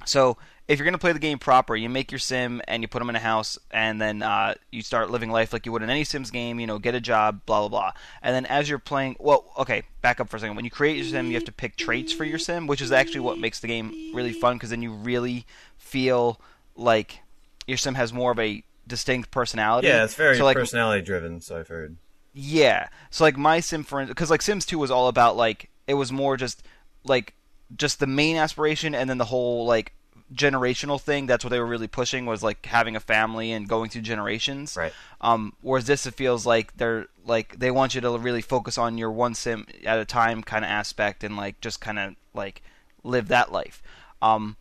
so 0.06 0.38
if 0.68 0.78
you're 0.78 0.86
gonna 0.86 0.98
play 0.98 1.14
the 1.14 1.20
game 1.20 1.40
proper, 1.40 1.76
you 1.76 1.90
make 1.90 2.12
your 2.12 2.20
sim 2.20 2.62
and 2.68 2.82
you 2.84 2.88
put 2.88 3.00
them 3.00 3.10
in 3.10 3.16
a 3.16 3.20
house, 3.20 3.58
and 3.72 4.02
then 4.02 4.22
uh, 4.22 4.54
you 4.72 4.82
start 4.82 5.10
living 5.10 5.32
life 5.32 5.54
like 5.54 5.66
you 5.66 5.72
would 5.72 5.82
in 5.82 5.90
any 5.90 6.04
Sims 6.04 6.30
game. 6.30 6.60
You 6.60 6.68
know, 6.68 6.78
get 6.78 6.94
a 6.96 7.00
job, 7.00 7.42
blah 7.46 7.62
blah 7.62 7.70
blah. 7.70 7.92
And 8.22 8.36
then 8.36 8.46
as 8.46 8.70
you're 8.70 8.80
playing, 8.80 9.16
well, 9.20 9.46
okay, 9.58 9.84
back 10.02 10.20
up 10.20 10.30
for 10.30 10.38
a 10.38 10.40
second. 10.40 10.56
When 10.56 10.66
you 10.66 10.72
create 10.72 10.98
your 10.98 11.06
sim, 11.06 11.28
you 11.28 11.36
have 11.36 11.46
to 11.46 11.52
pick 11.52 11.78
traits 11.78 12.12
for 12.12 12.26
your 12.26 12.40
sim, 12.40 12.68
which 12.68 12.82
is 12.82 12.92
actually 12.92 13.22
what 13.22 13.40
makes 13.40 13.60
the 13.60 13.68
game 13.68 13.94
really 14.14 14.34
fun 14.34 14.56
because 14.56 14.70
then 14.72 14.82
you 14.82 14.92
really 14.92 15.46
feel 15.78 16.40
like 16.76 17.22
your 17.66 17.78
sim 17.78 17.96
has 17.96 18.12
more 18.12 18.32
of 18.32 18.40
a 18.40 18.64
distinct 18.86 19.32
personality. 19.32 19.88
Yeah, 19.88 20.04
it's 20.04 20.16
very 20.16 20.38
so, 20.38 20.44
like, 20.46 20.56
personality 20.56 21.02
driven. 21.02 21.42
So 21.42 21.58
I've 21.60 21.68
heard. 21.68 21.98
yeah. 22.34 22.90
So 23.10 23.24
like 23.24 23.38
my 23.38 23.62
sim 23.62 23.84
for 23.84 24.06
because 24.06 24.30
like 24.30 24.42
Sims 24.42 24.66
2 24.66 24.78
was 24.78 24.92
all 24.92 25.08
about 25.08 25.38
like 25.38 25.70
it 25.88 25.94
was 25.94 26.12
more 26.12 26.36
just 26.36 26.62
like 27.06 27.34
just 27.76 28.00
the 28.00 28.08
main 28.08 28.36
aspiration 28.36 28.94
and 28.94 29.10
then 29.10 29.18
the 29.18 29.26
whole 29.26 29.66
like 29.66 29.94
generational 30.34 31.00
thing. 31.00 31.26
That's 31.26 31.44
what 31.44 31.50
they 31.52 31.60
were 31.60 31.66
really 31.66 31.88
pushing 31.88 32.26
was 32.26 32.44
like 32.44 32.66
having 32.66 32.96
a 32.96 33.00
family 33.00 33.52
and 33.52 33.68
going 33.68 33.90
through 33.90 34.02
generations. 34.02 34.76
Right. 34.76 34.94
Um, 35.22 35.54
whereas 35.62 35.86
this 35.86 36.06
it 36.06 36.14
feels 36.16 36.46
like 36.46 36.76
they're 36.78 37.08
like 37.26 37.58
they 37.60 37.72
want 37.72 37.96
you 37.96 38.02
to 38.02 38.18
really 38.18 38.42
focus 38.42 38.78
on 38.78 38.98
your 38.98 39.12
one 39.12 39.34
sim 39.36 39.66
at 39.86 40.00
a 40.00 40.06
time 40.06 40.44
kind 40.44 40.64
of 40.66 40.70
aspect 40.72 41.24
and 41.24 41.38
like 41.38 41.60
just 41.62 41.80
kind 41.82 42.00
of 42.00 42.16
like 42.34 42.62
live 43.04 43.30
that 43.30 43.52
life. 43.52 43.82
Um, 44.22 44.56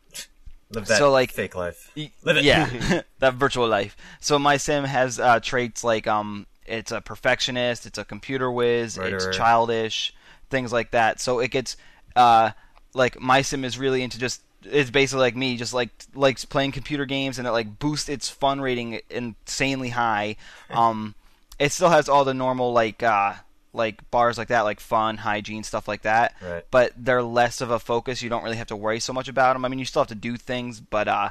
Live 0.72 0.86
that 0.86 0.98
So, 0.98 1.12
like- 1.12 1.30
fake 1.30 1.54
life. 1.54 1.92
Live 2.24 2.38
it. 2.38 2.44
Yeah, 2.44 3.02
that 3.20 3.34
virtual 3.34 3.68
life. 3.68 3.96
So 4.20 4.36
my 4.38 4.56
sim 4.56 4.82
has 4.84 5.20
uh, 5.20 5.38
traits 5.38 5.84
like 5.84 6.08
um, 6.08 6.46
it's 6.66 6.90
a 6.90 7.00
perfectionist, 7.00 7.86
it's 7.86 7.98
a 7.98 8.04
computer 8.04 8.50
whiz, 8.50 8.98
Murderer. 8.98 9.16
it's 9.28 9.36
childish, 9.36 10.12
things 10.50 10.72
like 10.72 10.90
that. 10.90 11.20
So 11.20 11.38
it 11.38 11.52
gets 11.52 11.76
uh, 12.16 12.50
like 12.94 13.20
my 13.20 13.42
sim 13.42 13.64
is 13.64 13.78
really 13.78 14.02
into 14.02 14.18
just 14.18 14.42
it's 14.70 14.90
basically 14.90 15.20
like 15.20 15.36
me, 15.36 15.56
just 15.56 15.74
like 15.74 15.90
likes 16.14 16.44
playing 16.44 16.72
computer 16.72 17.04
games, 17.04 17.38
and 17.38 17.46
it 17.46 17.52
like 17.52 17.78
boosts 17.78 18.08
its 18.08 18.28
fun 18.28 18.60
rating 18.60 19.00
insanely 19.10 19.90
high. 19.90 20.36
Um, 20.70 21.14
it 21.58 21.72
still 21.72 21.88
has 21.88 22.08
all 22.08 22.24
the 22.24 22.34
normal 22.34 22.72
like 22.72 23.02
uh, 23.02 23.34
like 23.72 24.10
bars 24.10 24.36
like 24.36 24.48
that, 24.48 24.62
like 24.62 24.80
fun, 24.80 25.16
hygiene, 25.16 25.62
stuff 25.62 25.86
like 25.86 26.02
that. 26.02 26.34
Right. 26.42 26.64
But 26.70 26.92
they're 26.96 27.22
less 27.22 27.60
of 27.60 27.70
a 27.70 27.78
focus. 27.78 28.22
You 28.22 28.28
don't 28.28 28.42
really 28.42 28.56
have 28.56 28.66
to 28.68 28.76
worry 28.76 29.00
so 29.00 29.12
much 29.12 29.28
about 29.28 29.52
them. 29.54 29.64
I 29.64 29.68
mean, 29.68 29.78
you 29.78 29.84
still 29.84 30.02
have 30.02 30.08
to 30.08 30.14
do 30.14 30.36
things, 30.36 30.80
but 30.80 31.08
uh, 31.08 31.30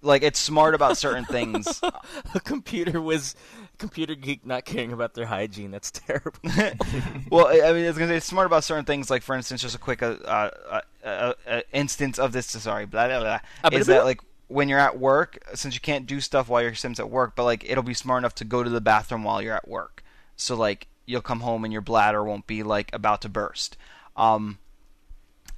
like 0.00 0.22
it's 0.22 0.38
smart 0.38 0.74
about 0.74 0.96
certain 0.96 1.24
things. 1.24 1.80
a 2.34 2.40
computer 2.40 3.00
was 3.00 3.34
computer 3.82 4.14
geek 4.14 4.46
not 4.46 4.64
caring 4.64 4.92
about 4.92 5.14
their 5.14 5.26
hygiene. 5.26 5.72
That's 5.72 5.90
terrible. 6.06 6.38
well, 7.30 7.48
I 7.48 7.72
mean, 7.72 7.84
it's, 7.84 7.98
it's 7.98 8.26
smart 8.26 8.46
about 8.46 8.62
certain 8.62 8.84
things. 8.84 9.10
Like 9.10 9.22
for 9.22 9.34
instance, 9.34 9.60
just 9.60 9.74
a 9.74 9.78
quick 9.78 10.02
uh, 10.02 10.16
uh, 10.24 10.80
uh, 11.04 11.32
uh, 11.46 11.60
instance 11.72 12.18
of 12.18 12.32
this. 12.32 12.46
Sorry, 12.46 12.86
blah 12.86 13.08
blah 13.08 13.20
blah. 13.20 13.40
Ah, 13.64 13.70
is 13.72 13.88
that 13.88 14.04
like 14.04 14.20
when 14.48 14.68
you're 14.68 14.78
at 14.78 14.98
work, 14.98 15.38
since 15.54 15.74
you 15.74 15.80
can't 15.80 16.06
do 16.06 16.20
stuff 16.20 16.48
while 16.48 16.62
your 16.62 16.74
sim's 16.74 17.00
at 17.00 17.10
work, 17.10 17.34
but 17.34 17.44
like 17.44 17.68
it'll 17.68 17.82
be 17.82 17.94
smart 17.94 18.20
enough 18.20 18.34
to 18.36 18.44
go 18.44 18.62
to 18.62 18.70
the 18.70 18.80
bathroom 18.80 19.24
while 19.24 19.42
you're 19.42 19.56
at 19.56 19.66
work. 19.66 20.04
So 20.36 20.54
like 20.54 20.86
you'll 21.04 21.22
come 21.22 21.40
home 21.40 21.64
and 21.64 21.72
your 21.72 21.82
bladder 21.82 22.22
won't 22.22 22.46
be 22.46 22.62
like 22.62 22.90
about 22.94 23.22
to 23.22 23.28
burst. 23.28 23.76
Um, 24.16 24.58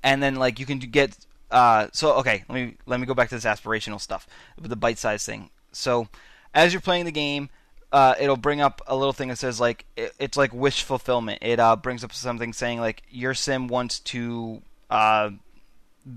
and 0.03 0.23
then 0.23 0.37
like 0.37 0.59
you 0.59 0.67
can 0.67 0.79
get 0.79 1.17
uh, 1.51 1.89
so 1.93 2.15
okay 2.15 2.45
let 2.49 2.55
me 2.55 2.77
let 2.87 3.01
me 3.01 3.07
go 3.07 3.15
back 3.15 3.29
to 3.29 3.35
this 3.35 3.45
aspirational 3.45 4.01
stuff 4.01 4.27
with 4.61 4.71
the 4.71 4.77
bite 4.77 4.99
size 4.99 5.25
thing 5.27 5.51
so 5.73 6.09
as 6.53 6.73
you're 6.73 6.81
playing 6.81 7.05
the 7.05 7.13
game 7.13 7.49
uh, 7.95 8.17
it'll 8.19 8.37
bring 8.37 8.61
up 8.61 8.83
a 8.89 8.97
little 8.97 9.13
thing 9.13 9.29
that 9.29 9.39
says 9.39 9.61
like 9.61 9.87
it, 9.97 10.13
it's 10.19 10.37
like 10.37 10.53
wish 10.53 10.83
fulfillment 10.83 11.39
it 11.43 11.61
uh, 11.61 11.77
brings 11.77 12.03
up 12.03 12.13
something 12.13 12.53
saying 12.53 12.81
like 12.81 13.05
your 13.09 13.35
sim 13.35 13.69
wants 13.69 14.01
to 14.01 14.61
uh, 14.91 15.31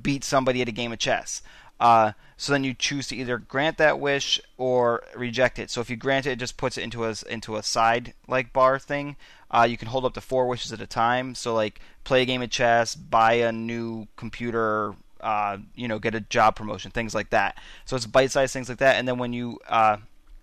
beat 0.02 0.24
somebody 0.24 0.62
at 0.62 0.68
a 0.68 0.72
game 0.72 0.92
of 0.92 0.98
chess 0.98 1.44
uh, 1.80 2.14
so 2.36 2.52
then 2.52 2.64
you 2.64 2.74
choose 2.74 3.08
to 3.08 3.16
either 3.16 3.38
grant 3.38 3.78
that 3.78 4.00
wish 4.00 4.42
or 4.58 5.04
reject 5.16 5.60
it. 5.60 5.70
So 5.70 5.80
if 5.80 5.92
you 5.92 5.96
grant 5.96 6.26
it, 6.26 6.32
it 6.32 6.40
just 6.40 6.58
puts 6.58 6.76
it 6.76 6.84
into 6.84 7.06
a 7.06 7.14
into 7.30 7.56
a 7.56 7.62
side 7.62 8.16
like 8.28 8.52
bar 8.52 8.80
thing. 8.80 9.16
Uh, 9.52 9.68
you 9.70 9.78
can 9.78 9.88
hold 9.88 10.04
up 10.04 10.16
to 10.16 10.22
four 10.22 10.48
wishes 10.48 10.74
at 10.74 10.82
a 10.82 10.88
time. 10.88 11.36
So 11.36 11.54
like 11.54 11.80
play 12.04 12.24
a 12.24 12.26
game 12.26 12.42
of 12.42 12.50
chess, 12.50 12.96
buy 12.96 13.34
a 13.34 13.52
new 13.52 14.08
computer, 14.16 14.96
uh, 15.22 15.58
you 15.76 15.88
know, 15.88 16.00
get 16.00 16.16
a 16.16 16.22
job 16.22 16.56
promotion, 16.56 16.90
things 16.90 17.14
like 17.14 17.30
that. 17.30 17.58
So 17.86 17.96
it's 17.96 18.08
bite-sized 18.08 18.54
things 18.54 18.70
like 18.70 18.80
that. 18.80 18.96
And 18.96 19.08
then 19.08 19.20
when 19.20 19.34
you 19.34 19.60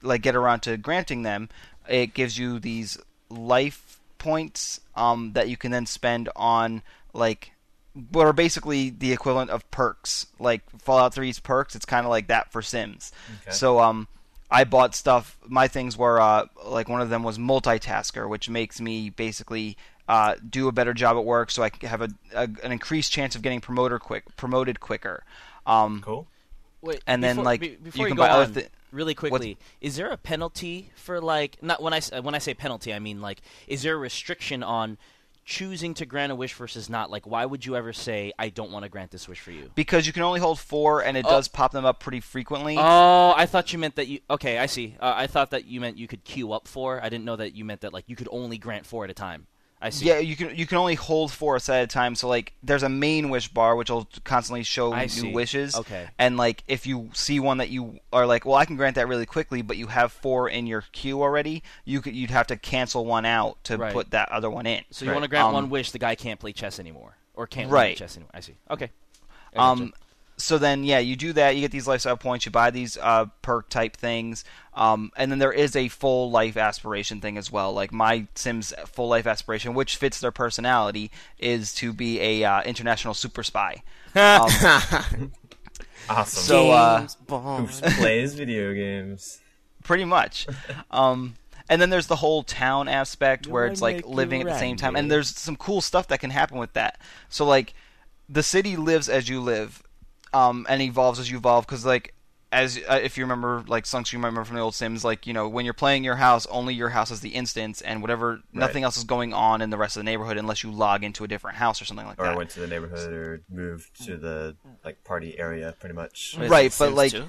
like 0.05 0.23
get 0.23 0.37
around 0.37 0.61
to 0.61 0.77
granting 0.77 1.23
them, 1.23 1.49
it 1.89 2.15
gives 2.15 2.39
you 2.39 2.59
these 2.59 2.99
life 3.29 4.01
points 4.19 4.81
um, 4.95 5.33
that 5.33 5.49
you 5.49 5.57
can 5.57 5.71
then 5.71 5.87
spend 5.87 6.29
on 6.37 6.83
like 7.13 7.53
what 8.11 8.27
are 8.27 8.33
basically 8.33 8.91
the 8.91 9.13
equivalent 9.13 9.51
of 9.51 9.69
perks. 9.71 10.27
Like 10.39 10.63
Fallout 10.81 11.15
3's 11.15 11.39
perks, 11.41 11.75
it's 11.75 11.85
kind 11.85 12.05
of 12.07 12.11
like 12.11 12.29
that 12.29 12.51
for 12.53 12.63
Sims. 12.63 13.13
Okay. 13.43 13.55
So 13.55 13.79
um, 13.81 14.09
I 14.51 14.65
bought 14.65 14.95
stuff. 14.95 15.37
My 15.47 15.69
things 15.69 15.97
were 15.97 16.21
uh, 16.21 16.47
like 16.65 16.89
one 16.89 17.01
of 17.01 17.11
them 17.11 17.23
was 17.23 17.39
multitasker, 17.39 18.29
which 18.29 18.49
makes 18.49 18.81
me 18.81 19.11
basically 19.11 19.77
uh, 20.09 20.35
do 20.49 20.69
a 20.69 20.73
better 20.73 20.93
job 20.93 21.17
at 21.17 21.25
work, 21.25 21.51
so 21.51 21.63
I 21.63 21.71
have 21.83 22.03
a, 22.03 22.09
a 22.35 22.49
an 22.63 22.73
increased 22.73 23.11
chance 23.11 23.35
of 23.37 23.43
getting 23.43 23.61
promoted 23.61 24.01
quick 24.01 24.37
promoted 24.37 24.81
quicker. 24.81 25.25
Um, 25.67 26.03
Cool. 26.05 26.27
Wait, 26.83 27.01
And 27.07 27.25
then, 27.25 27.39
like, 27.39 27.61
be- 27.61 27.69
you 27.69 27.77
before 27.79 28.09
you, 28.09 28.09
can 28.09 28.17
go 28.17 28.23
buy 28.25 28.29
other 28.29 28.45
on, 28.45 28.53
thi- 28.53 28.67
really 28.95 29.15
quickly, 29.15 29.59
is 29.81 29.97
there 29.97 30.11
a 30.11 30.17
penalty 30.17 30.91
for 30.97 31.21
like 31.21 31.63
not 31.63 31.83
when 31.83 31.93
I 31.93 32.01
when 32.21 32.35
I 32.35 32.39
say 32.39 32.55
penalty, 32.55 32.95
I 32.95 32.99
mean 33.01 33.21
like 33.21 33.41
is 33.67 33.83
there 33.83 33.95
a 33.95 33.99
restriction 33.99 34.63
on 34.63 34.97
choosing 35.47 35.93
to 35.93 36.07
grant 36.07 36.33
a 36.33 36.35
wish 36.35 36.55
versus 36.55 36.89
not? 36.89 37.11
Like, 37.11 37.27
why 37.27 37.45
would 37.45 37.67
you 37.67 37.77
ever 37.77 37.93
say 37.93 38.33
I 38.39 38.49
don't 38.49 38.71
want 38.71 38.85
to 38.85 38.89
grant 38.89 39.11
this 39.11 39.29
wish 39.29 39.41
for 39.41 39.51
you? 39.51 39.71
because 39.75 40.07
you 40.07 40.13
can 40.15 40.23
only 40.23 40.41
hold 40.41 40.59
four, 40.59 41.03
and 41.05 41.19
it 41.19 41.27
Oh. 41.27 41.31
does 41.31 41.49
pop 41.49 41.73
them 41.73 41.85
up 41.85 42.01
pretty 42.01 42.21
frequently. 42.21 42.77
Oh, 42.79 43.35
I 43.37 43.45
thought 43.45 43.71
you 43.73 43.79
meant 43.79 43.97
that 43.97 44.07
you. 44.09 44.21
Okay, 44.31 44.57
I 44.59 44.65
see. 44.67 44.97
Uh, 45.01 45.13
I 45.15 45.27
thought 45.27 45.51
that 45.51 45.67
you 45.67 45.81
meant 45.83 45.99
you 45.99 46.07
could 46.09 46.25
queue 46.25 46.53
up 46.53 46.67
four. 46.67 46.99
I 47.03 47.11
didn't 47.11 47.25
know 47.27 47.37
that 47.37 47.55
you 47.55 47.65
meant 47.67 47.83
that 47.83 47.93
like 47.93 48.05
you 48.07 48.17
could 48.17 48.29
only 48.31 48.57
grant 48.57 48.87
four 48.87 49.05
at 49.05 49.11
a 49.11 49.15
time. 49.15 49.47
I 49.83 49.91
see. 49.91 50.07
Yeah, 50.07 50.19
you 50.19 50.35
can 50.35 50.57
you 50.57 50.67
can 50.67 50.79
only 50.79 50.95
hold 50.95 51.31
four 51.31 51.57
a 51.57 51.61
set 51.61 51.81
at 51.81 51.85
a 51.85 51.87
time. 51.87 52.15
So 52.15 52.27
like, 52.27 52.55
there's 52.63 52.83
a 52.83 52.89
main 52.89 53.29
wish 53.29 53.49
bar 53.49 53.77
which 53.77 53.91
will 53.91 54.09
constantly 54.25 54.63
show 54.63 54.95
I 54.95 55.03
new 55.03 55.09
see. 55.09 55.33
wishes. 55.33 55.77
Okay. 55.77 56.09
And 56.19 56.39
like, 56.39 56.65
if 56.69 56.87
you 56.87 57.11
see 57.13 57.39
one 57.39 57.59
that 57.59 57.69
you 57.69 58.01
are 58.13 58.27
like, 58.27 58.47
well, 58.47 58.55
I 58.55 58.65
can 58.65 58.77
grant 58.77 58.95
that 58.95 59.09
really 59.09 59.27
quickly, 59.27 59.61
but 59.61 59.77
you 59.77 59.89
have 59.89 60.11
four 60.11 60.49
in 60.49 60.67
your 60.67 60.83
queue 60.93 61.21
already, 61.23 61.63
you 61.85 62.01
could 62.01 62.15
you'd 62.15 62.31
have 62.31 62.47
to 62.47 62.57
cancel 62.57 63.05
one 63.05 63.27
out 63.27 63.63
to 63.65 63.77
Right. 63.77 63.93
put 63.93 64.13
that 64.13 64.31
other 64.33 64.49
one 64.51 64.65
in. 64.67 64.85
So 64.91 65.05
you 65.05 65.11
Right. 65.11 65.17
want 65.17 65.25
to 65.25 65.29
grant 65.29 65.49
Um, 65.49 65.53
one 65.55 65.69
wish, 65.71 65.91
the 65.91 65.99
guy 65.99 66.15
can't 66.15 66.41
play 66.41 66.53
chess 66.53 66.79
anymore, 66.81 67.17
or 67.35 67.47
can't 67.47 67.69
play 67.69 67.95
chess 67.95 68.17
anymore. 68.17 68.31
I 68.33 68.41
see. 68.41 68.55
Okay. 68.71 68.91
I. 69.55 69.71
Um, 69.71 69.93
so 70.37 70.59
then, 70.59 70.83
yeah, 70.83 70.99
you 70.99 71.15
do 71.15 71.33
that. 71.35 71.55
You 71.55 71.61
get 71.61 71.71
these 71.71 71.87
lifestyle 71.87 72.17
points. 72.17 72.45
You 72.45 72.51
buy 72.51 72.71
these 72.73 72.97
uh, 73.01 73.27
perk 73.43 73.69
type 73.69 73.97
things, 73.97 74.45
um, 74.75 75.11
and 75.17 75.31
then 75.31 75.39
there 75.39 75.53
is 75.53 75.77
a 75.77 75.89
full 75.89 76.31
life 76.31 76.57
aspiration 76.57 77.21
thing 77.21 77.39
as 77.39 77.51
well. 77.51 77.73
Like 77.73 77.93
my 77.93 78.27
Sims 78.35 78.73
full 78.87 79.09
life 79.09 79.27
aspiration, 79.27 79.75
which 79.75 79.97
fits 79.97 80.21
their 80.21 80.33
personality, 80.33 81.11
is 81.39 81.75
to 81.75 81.93
be 81.93 82.21
a 82.21 82.45
uh, 82.45 82.63
international 82.63 83.15
super 83.15 83.43
spy. 83.43 83.83
Um, 84.17 85.33
Awesome. 86.09 86.43
So, 86.43 86.71
uh, 86.71 86.99
James 87.01 87.15
Bond. 87.15 87.71
Who 87.71 87.91
plays 87.93 88.35
video 88.35 88.75
games? 88.75 89.41
pretty 89.85 90.05
much. 90.05 90.47
Um, 90.91 91.35
and 91.69 91.81
then 91.81 91.91
there's 91.91 92.07
the 92.09 92.17
whole 92.17 92.43
town 92.43 92.89
aspect 92.89 93.47
where 93.47 93.67
it's 93.67 93.81
like 93.81 94.07
living 94.07 94.41
at 94.41 94.47
the 94.47 94.59
same 94.59 94.77
time, 94.77 94.97
and 94.97 95.11
there's 95.11 95.29
some 95.29 95.57
cool 95.57 95.81
stuff 95.81 96.09
that 96.09 96.21
can 96.21 96.31
happen 96.31 96.59
with 96.59 96.73
that. 96.75 97.01
So 97.29 97.45
like, 97.45 97.75
the 98.29 98.43
city 98.43 98.77
lives 98.77 99.09
as 99.09 99.29
you 99.29 99.41
live, 99.41 99.83
um, 100.33 100.67
and 100.69 100.83
evolves 100.83 101.19
as 101.19 101.31
you 101.31 101.39
evolve. 101.39 101.67
Because 101.67 101.87
like, 101.87 102.15
as 102.55 102.81
uh, 102.89 103.01
if 103.03 103.19
you 103.19 103.25
remember, 103.25 103.65
like 103.67 103.85
Sunks, 103.85 104.13
you 104.13 104.19
might 104.19 104.29
remember 104.29 104.45
from 104.47 104.57
the 104.57 104.63
old 104.63 104.75
Sims, 104.77 105.05
like 105.05 105.27
you 105.27 105.33
know 105.33 105.49
when 105.49 105.65
you're 105.65 105.75
playing 105.75 106.05
your 106.05 106.15
house, 106.15 106.47
only 106.47 106.73
your 106.73 106.91
house 106.91 107.11
is 107.11 107.21
the 107.21 107.31
instance, 107.31 107.81
and 107.81 108.01
whatever, 108.01 108.41
nothing 108.53 108.85
else 108.85 108.97
is 108.97 109.05
going 109.05 109.35
on 109.35 109.61
in 109.61 109.71
the 109.71 109.77
rest 109.77 109.97
of 109.97 110.01
the 110.01 110.05
neighborhood 110.05 110.37
unless 110.37 110.63
you 110.63 110.71
log 110.71 111.03
into 111.03 111.25
a 111.25 111.29
different 111.29 111.57
house 111.57 111.83
or 111.83 111.85
something 111.85 112.07
like 112.07 112.21
Or 112.21 112.27
that. 112.27 112.35
Or 112.35 112.37
went 112.37 112.51
to 112.51 112.61
the 112.61 112.69
neighborhood 112.69 113.13
or 113.13 113.43
moved 113.51 114.05
to 114.05 114.17
the 114.17 114.57
like 114.85 115.03
party 115.03 115.39
area, 115.39 115.75
pretty 115.81 115.97
much. 115.97 116.37
Right, 116.39 116.71
but, 116.71 116.73
Sims 116.73 116.95
like, 116.95 117.13
2? 117.13 117.25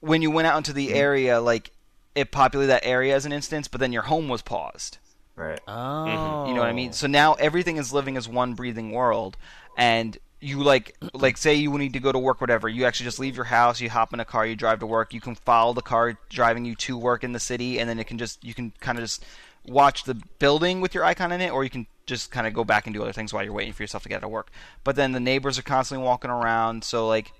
when 0.00 0.20
you 0.20 0.32
went 0.32 0.48
out 0.48 0.56
into 0.56 0.72
the 0.72 0.94
area, 0.94 1.40
like 1.40 1.70
it 2.16 2.32
populated 2.32 2.68
that 2.68 2.84
area 2.84 3.14
as 3.14 3.24
an 3.24 3.32
instance, 3.32 3.68
but 3.68 3.80
then 3.80 3.92
your 3.92 4.02
home 4.02 4.28
was 4.28 4.42
paused. 4.42 4.98
Right. 5.36 5.60
Oh. 5.68 6.48
You 6.48 6.54
know 6.54 6.60
what 6.60 6.68
I 6.68 6.72
mean? 6.72 6.92
So 6.92 7.06
now 7.06 7.34
everything 7.34 7.76
is 7.76 7.92
living 7.92 8.16
as 8.16 8.28
one 8.28 8.54
breathing 8.54 8.90
world, 8.90 9.36
and 9.76 10.18
you 10.40 10.62
like 10.62 10.96
like 11.12 11.36
say 11.36 11.54
you 11.54 11.76
need 11.76 11.92
to 11.92 12.00
go 12.00 12.12
to 12.12 12.18
work, 12.18 12.40
whatever. 12.40 12.68
You 12.68 12.86
actually 12.86 13.04
just 13.04 13.18
leave 13.18 13.36
your 13.36 13.44
house, 13.44 13.80
you 13.80 13.90
hop 13.90 14.14
in 14.14 14.20
a 14.20 14.24
car, 14.24 14.46
you 14.46 14.56
drive 14.56 14.80
to 14.80 14.86
work. 14.86 15.12
You 15.12 15.20
can 15.20 15.34
follow 15.34 15.72
the 15.72 15.82
car 15.82 16.18
driving 16.28 16.64
you 16.64 16.74
to 16.76 16.96
work 16.96 17.24
in 17.24 17.32
the 17.32 17.40
city, 17.40 17.78
and 17.78 17.88
then 17.88 17.98
it 17.98 18.06
can 18.06 18.18
just 18.18 18.42
you 18.42 18.54
can 18.54 18.72
kind 18.80 18.98
of 18.98 19.04
just 19.04 19.24
watch 19.66 20.04
the 20.04 20.14
building 20.38 20.80
with 20.80 20.94
your 20.94 21.04
icon 21.04 21.32
in 21.32 21.40
it, 21.40 21.50
or 21.50 21.62
you 21.62 21.70
can 21.70 21.86
just 22.06 22.30
kind 22.30 22.46
of 22.46 22.54
go 22.54 22.64
back 22.64 22.86
and 22.86 22.94
do 22.94 23.02
other 23.02 23.12
things 23.12 23.32
while 23.32 23.44
you're 23.44 23.52
waiting 23.52 23.72
for 23.72 23.82
yourself 23.82 24.02
to 24.02 24.08
get 24.08 24.22
to 24.22 24.28
work. 24.28 24.50
But 24.82 24.96
then 24.96 25.12
the 25.12 25.20
neighbors 25.20 25.58
are 25.58 25.62
constantly 25.62 26.04
walking 26.04 26.30
around, 26.30 26.84
so 26.84 27.06
like 27.06 27.32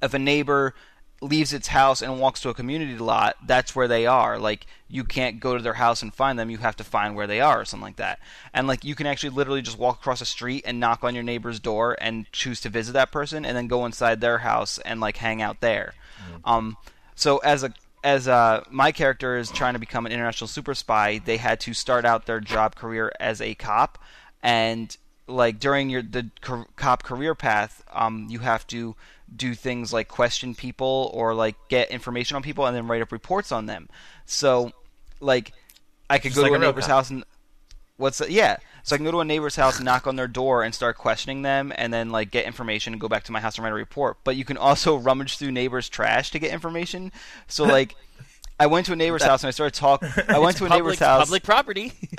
if 0.00 0.14
a 0.14 0.18
neighbor 0.18 0.74
leaves 1.22 1.52
its 1.52 1.68
house 1.68 2.02
and 2.02 2.20
walks 2.20 2.40
to 2.40 2.48
a 2.48 2.54
community 2.54 2.98
lot, 2.98 3.36
that's 3.46 3.74
where 3.76 3.88
they 3.88 4.06
are. 4.06 4.38
Like 4.38 4.66
you 4.88 5.04
can't 5.04 5.40
go 5.40 5.56
to 5.56 5.62
their 5.62 5.74
house 5.74 6.02
and 6.02 6.12
find 6.12 6.38
them. 6.38 6.50
You 6.50 6.58
have 6.58 6.76
to 6.76 6.84
find 6.84 7.14
where 7.14 7.28
they 7.28 7.40
are 7.40 7.60
or 7.60 7.64
something 7.64 7.86
like 7.86 7.96
that. 7.96 8.18
And 8.52 8.66
like 8.66 8.84
you 8.84 8.94
can 8.94 9.06
actually 9.06 9.30
literally 9.30 9.62
just 9.62 9.78
walk 9.78 10.00
across 10.00 10.18
the 10.18 10.26
street 10.26 10.64
and 10.66 10.80
knock 10.80 11.04
on 11.04 11.14
your 11.14 11.24
neighbor's 11.24 11.60
door 11.60 11.96
and 12.00 12.30
choose 12.32 12.60
to 12.62 12.68
visit 12.68 12.92
that 12.92 13.12
person 13.12 13.44
and 13.44 13.56
then 13.56 13.68
go 13.68 13.86
inside 13.86 14.20
their 14.20 14.38
house 14.38 14.78
and 14.78 15.00
like 15.00 15.18
hang 15.18 15.40
out 15.40 15.60
there. 15.60 15.94
Um 16.44 16.76
so 17.14 17.38
as 17.38 17.62
a 17.62 17.72
as 18.04 18.26
uh, 18.26 18.64
my 18.70 18.90
character 18.90 19.36
is 19.36 19.50
trying 19.50 19.74
to 19.74 19.78
become 19.78 20.06
an 20.06 20.12
international 20.12 20.48
super 20.48 20.74
spy, 20.74 21.20
they 21.24 21.36
had 21.36 21.60
to 21.60 21.72
start 21.72 22.04
out 22.04 22.26
their 22.26 22.40
job 22.40 22.74
career 22.74 23.12
as 23.20 23.40
a 23.40 23.54
cop, 23.54 23.98
and 24.42 24.96
like 25.28 25.60
during 25.60 25.88
your 25.88 26.02
the 26.02 26.30
co- 26.40 26.66
cop 26.74 27.04
career 27.04 27.34
path, 27.34 27.84
um, 27.92 28.26
you 28.28 28.40
have 28.40 28.66
to 28.68 28.96
do 29.34 29.54
things 29.54 29.92
like 29.92 30.08
question 30.08 30.54
people 30.54 31.10
or 31.14 31.34
like 31.34 31.56
get 31.68 31.90
information 31.90 32.36
on 32.36 32.42
people 32.42 32.66
and 32.66 32.76
then 32.76 32.86
write 32.86 33.02
up 33.02 33.12
reports 33.12 33.52
on 33.52 33.66
them. 33.66 33.88
So, 34.26 34.72
like, 35.20 35.52
I 36.10 36.18
could 36.18 36.32
Just 36.32 36.36
go 36.36 36.42
like 36.42 36.52
to 36.52 36.56
a 36.56 36.58
neighbor's 36.58 36.86
house 36.86 37.10
and 37.10 37.24
what's 37.96 38.18
that? 38.18 38.30
Yeah. 38.30 38.56
So 38.82 38.94
I 38.94 38.98
can 38.98 39.04
go 39.04 39.12
to 39.12 39.20
a 39.20 39.24
neighbor's 39.24 39.56
house, 39.56 39.80
knock 39.80 40.06
on 40.06 40.16
their 40.16 40.26
door, 40.26 40.62
and 40.62 40.74
start 40.74 40.98
questioning 40.98 41.42
them, 41.42 41.72
and 41.76 41.94
then 41.94 42.10
like 42.10 42.30
get 42.30 42.46
information 42.46 42.92
and 42.92 43.00
go 43.00 43.08
back 43.08 43.22
to 43.24 43.32
my 43.32 43.40
house 43.40 43.56
and 43.56 43.64
write 43.64 43.72
a 43.72 43.74
report. 43.74 44.18
But 44.24 44.36
you 44.36 44.44
can 44.44 44.56
also 44.56 44.96
rummage 44.98 45.38
through 45.38 45.52
neighbors' 45.52 45.88
trash 45.88 46.30
to 46.32 46.38
get 46.38 46.52
information. 46.52 47.12
So 47.46 47.64
like, 47.64 47.94
I 48.58 48.66
went 48.66 48.86
to 48.86 48.92
a 48.92 48.96
neighbor's 48.96 49.22
house 49.22 49.42
and 49.42 49.48
I 49.48 49.52
started 49.52 49.74
talking. 49.74 50.08
I 50.28 50.38
went 50.38 50.56
to 50.58 50.66
a 50.66 50.68
neighbor's 50.68 50.98
house. 50.98 51.24
public 51.24 51.42
property. 51.44 51.92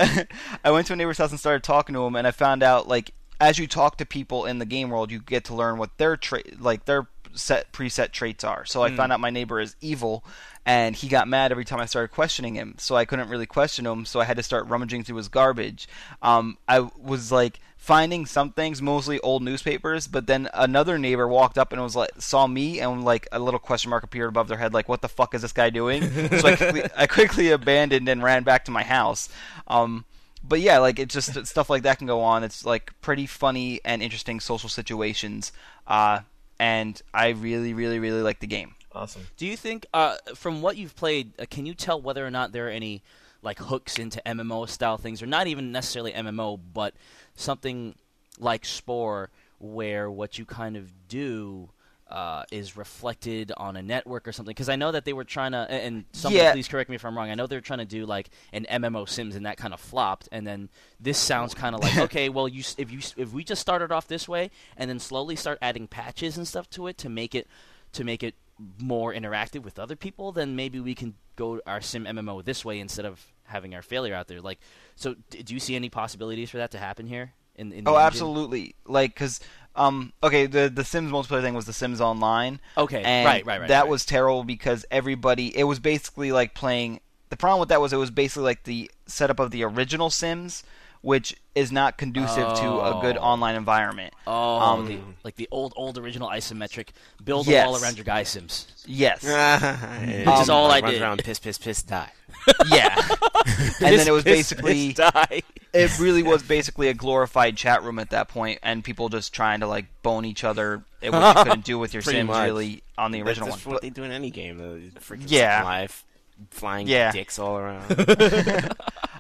I 0.64 0.72
went 0.72 0.88
to 0.88 0.94
a 0.94 0.96
neighbor's 0.96 1.18
house 1.18 1.32
and 1.32 1.40
started 1.40 1.64
talking 1.64 1.94
to 1.96 2.06
him, 2.06 2.16
and 2.16 2.26
I 2.26 2.32
found 2.32 2.64
out 2.64 2.88
like 2.88 3.14
as 3.40 3.60
you 3.60 3.68
talk 3.68 3.98
to 3.98 4.06
people 4.06 4.46
in 4.46 4.60
the 4.60 4.66
game 4.66 4.90
world, 4.90 5.12
you 5.12 5.20
get 5.20 5.46
to 5.46 5.56
learn 5.56 5.78
what 5.78 5.98
their 5.98 6.18
like 6.60 6.86
their 6.86 7.08
set 7.36 7.72
preset 7.72 8.12
traits 8.12 8.44
are. 8.44 8.66
So 8.66 8.84
I 8.84 8.92
found 8.92 9.12
out 9.12 9.20
my 9.20 9.30
neighbor 9.30 9.60
is 9.60 9.76
evil, 9.82 10.24
and 10.66 10.96
he 10.96 11.08
got 11.08 11.28
mad 11.28 11.52
every 11.52 11.66
time 11.66 11.80
I 11.80 11.86
started 11.86 12.10
questioning 12.10 12.56
him. 12.56 12.76
So 12.78 12.96
I 12.96 13.06
couldn't 13.06 13.30
really 13.30 13.46
question 13.46 13.86
him, 13.86 14.06
so 14.06 14.20
I 14.20 14.26
had 14.26 14.38
to 14.38 14.44
start 14.44 14.68
rummaging 14.68 15.04
through 15.04 15.18
his 15.18 15.28
garbage. 15.28 15.88
Um, 16.22 16.58
I 16.68 16.88
was 17.02 17.32
like 17.32 17.60
finding 17.78 18.26
some 18.26 18.52
things, 18.52 18.82
mostly 18.82 19.20
old 19.20 19.44
newspapers, 19.44 20.08
but 20.08 20.26
then 20.26 20.48
another 20.54 20.98
neighbor 20.98 21.28
walked 21.28 21.58
up 21.58 21.74
and 21.74 21.82
was 21.82 21.96
like 21.98 22.12
saw 22.18 22.48
me 22.48 22.80
and 22.80 23.04
like 23.04 23.28
a 23.32 23.40
little 23.40 23.60
question 23.60 23.90
mark 23.90 24.04
appeared 24.04 24.30
above 24.30 24.48
their 24.48 24.58
head, 24.58 24.74
like 24.74 24.88
what 24.88 25.02
the 25.02 25.10
fuck 25.10 25.34
is 25.34 25.42
this 25.42 25.52
guy 25.52 25.70
doing? 25.70 26.02
so 26.40 26.48
I 26.48 26.56
quickly, 26.56 26.84
I 26.96 27.08
quickly 27.08 27.52
abandoned 27.52 28.08
and 28.08 28.24
ran 28.24 28.44
back 28.44 28.66
to 28.66 28.72
my 28.72 28.84
house. 28.84 29.28
Um, 29.68 30.06
but 30.44 30.60
yeah, 30.60 30.80
like 30.80 31.00
it's 31.00 31.14
just 31.14 31.46
stuff 31.46 31.70
like 31.70 31.84
that 31.84 31.98
can 31.98 32.08
go 32.08 32.22
on. 32.22 32.44
It's 32.44 32.66
like 32.66 32.92
pretty 33.02 33.26
funny 33.26 33.80
and 33.86 34.02
interesting 34.02 34.40
social 34.40 34.70
situations. 34.70 35.52
Uh, 35.88 36.22
and 36.60 37.02
I 37.14 37.30
really, 37.30 37.74
really, 37.74 38.00
really 38.00 38.22
like 38.22 38.40
the 38.40 38.48
game. 38.48 38.76
Awesome. 38.92 39.24
Do 39.38 39.48
you 39.48 39.58
think, 39.58 39.86
uh, 39.94 40.18
from 40.36 40.62
what 40.62 40.78
you've 40.78 40.96
played, 40.96 41.32
uh, 41.40 41.46
can 41.50 41.66
you 41.66 41.74
tell 41.74 42.00
whether 42.00 42.26
or 42.26 42.30
not 42.30 42.52
there 42.52 42.68
are 42.68 42.72
any 42.72 43.02
like 43.42 43.60
hooks 43.60 43.98
into 43.98 44.22
MMO 44.26 44.70
style 44.70 44.98
things, 44.98 45.22
or 45.22 45.26
not 45.26 45.48
even 45.48 45.72
necessarily 45.72 46.14
MMO, 46.14 46.60
but 46.74 46.94
something 47.36 47.96
like 48.40 48.66
Spore, 48.66 49.30
where 49.60 50.10
what 50.10 50.38
you 50.38 50.46
kind 50.46 50.78
of 50.78 50.92
do 51.08 51.70
uh, 52.14 52.44
is 52.52 52.78
reflected 52.78 53.52
on 53.58 53.76
a 53.76 53.82
network 53.82 54.28
or 54.28 54.32
something? 54.32 54.52
Because 54.52 54.70
I 54.70 54.76
know 54.76 54.92
that 54.92 55.04
they 55.04 55.14
were 55.14 55.24
trying 55.24 55.52
to, 55.54 55.70
and 55.70 56.06
someone 56.14 56.42
Yeah. 56.44 56.52
please 56.54 56.68
correct 56.68 56.90
me 56.90 56.96
if 56.96 57.04
I'm 57.04 57.18
wrong. 57.18 57.30
I 57.30 57.36
know 57.36 57.48
they 57.48 57.56
were 57.58 57.62
trying 57.62 57.80
to 57.80 57.86
do 57.86 58.06
like 58.06 58.30
an 58.54 58.66
MMO 58.70 59.10
Sims, 59.10 59.36
and 59.36 59.46
that 59.48 59.58
kind 59.58 59.74
of 59.74 59.80
flopped. 59.80 60.30
And 60.32 60.46
then 60.46 60.70
this 61.00 61.18
sounds 61.18 61.54
kind 61.54 61.74
of 61.76 61.82
like 61.82 61.98
okay, 62.06 62.30
well, 62.30 62.48
you 62.48 62.64
if 62.78 62.92
you 62.92 63.00
if 63.18 63.34
we 63.34 63.44
just 63.44 63.62
started 63.62 63.92
off 63.92 64.08
this 64.08 64.30
way, 64.30 64.52
and 64.78 64.90
then 64.90 65.00
slowly 65.00 65.36
start 65.36 65.58
adding 65.62 65.88
patches 65.88 66.38
and 66.38 66.48
stuff 66.48 66.70
to 66.72 66.88
it 66.88 66.98
to 67.00 67.10
make 67.10 67.34
it 67.36 67.48
to 67.94 68.04
make 68.04 68.24
it 68.24 68.36
more 68.80 69.12
interactive 69.14 69.64
with 69.64 69.80
other 69.80 69.96
people, 69.96 70.32
then 70.32 70.56
maybe 70.56 70.80
we 70.80 70.94
can 70.94 71.16
go 71.36 71.60
our 71.66 71.82
sim 71.82 72.06
MMO 72.06 72.46
this 72.46 72.64
way 72.64 72.80
instead 72.80 73.06
of 73.06 73.26
having 73.46 73.74
our 73.74 73.82
failure 73.82 74.14
out 74.14 74.28
there. 74.28 74.40
Like, 74.40 74.60
so 74.96 75.16
d- 75.32 75.42
do 75.42 75.54
you 75.56 75.60
see 75.60 75.76
any 75.76 75.90
possibilities 75.90 76.52
for 76.52 76.58
that 76.58 76.70
to 76.72 76.78
happen 76.78 77.08
here? 77.08 77.34
In, 77.56 77.72
in 77.72 77.84
the 77.84 77.90
Oh, 77.92 77.96
engine? 77.96 78.06
absolutely. 78.08 78.76
Like, 78.86 79.16
cause 79.16 79.40
um, 79.76 80.14
okay, 80.22 80.46
the 80.46 80.70
the 80.74 80.84
Sims 80.84 81.12
multiplayer 81.12 81.42
thing 81.42 81.54
was 81.54 81.66
the 81.66 81.74
Sims 81.74 82.00
Online. 82.00 82.60
Okay, 82.78 83.02
and 83.04 83.26
right, 83.26 83.46
right, 83.46 83.62
right. 83.62 83.68
That 83.68 83.82
right. 83.82 83.90
was 83.90 84.06
terrible 84.06 84.44
because 84.44 84.86
everybody. 84.92 85.56
It 85.58 85.64
was 85.64 85.80
basically 85.80 86.32
like 86.32 86.54
playing. 86.54 87.00
The 87.30 87.38
problem 87.38 87.60
with 87.60 87.70
that 87.70 87.82
was 87.82 87.92
it 87.94 87.98
was 87.98 88.12
basically 88.12 88.44
like 88.44 88.64
the 88.64 88.92
setup 89.08 89.40
of 89.40 89.52
the 89.52 89.64
original 89.64 90.10
Sims, 90.10 90.64
which 91.04 91.36
is 91.54 91.72
not 91.72 91.98
conducive 91.98 92.56
to 92.58 92.68
a 92.82 92.98
good 93.02 93.18
Oh. 93.18 93.22
online 93.22 93.54
environment. 93.56 94.14
oh, 94.26 94.58
um, 94.60 94.86
the, 94.88 94.98
like 95.24 95.36
the 95.36 95.48
old 95.52 95.72
old 95.76 95.98
original 96.00 96.30
isometric 96.30 96.88
build 97.24 97.46
Yes. 97.46 97.68
a 97.68 97.70
wall 97.70 97.84
around 97.84 97.98
your 97.98 98.06
guy 98.06 98.24
sims. 98.24 98.66
Yes. 98.88 99.22
Which 100.26 100.40
is 100.42 100.50
all 100.50 100.72
I 100.72 100.80
runs 100.80 100.94
did. 100.94 101.02
around 101.04 101.24
piss, 101.24 101.38
piss, 101.40 101.58
piss, 101.60 101.84
die. 101.84 102.10
yeah. 102.72 102.96
and 103.82 104.00
then 104.00 104.08
it 104.08 104.12
was 104.12 104.24
Piss, 104.24 104.52
basically. 104.54 104.88
piss, 104.94 104.96
die. 105.12 105.44
it 105.74 106.00
really 106.00 106.24
was 106.24 106.42
basically 106.42 106.88
a 106.88 106.94
glorified 106.94 107.56
chat 107.58 107.84
room 107.84 108.00
at 108.00 108.10
that 108.12 108.28
point, 108.30 108.60
and 108.64 108.84
people 108.84 109.10
just 109.10 109.34
trying 109.34 109.60
to 109.60 109.68
like 109.68 109.86
bone 110.02 110.26
each 110.26 110.44
other, 110.44 110.84
which 111.02 111.12
you 111.14 111.34
couldn't 111.44 111.66
do 111.66 111.78
with 111.78 111.94
your 111.94 112.02
Sims 112.02 112.28
much. 112.28 112.44
really 112.46 112.82
on 112.98 113.12
the 113.12 113.22
original 113.22 113.48
That's, 113.50 113.58
that's 113.58 113.66
one. 113.68 113.74
what 113.76 113.82
they 113.82 113.90
do 113.92 114.04
in 114.04 114.12
any 114.12 114.32
game. 114.32 114.58
though, 114.58 114.80
freaking 115.02 115.26
Yeah. 115.28 115.64
Life, 115.64 116.06
flying 116.52 116.88
Yeah. 116.88 117.12
dicks 117.12 117.38
all 117.40 117.58
around. 117.58 118.74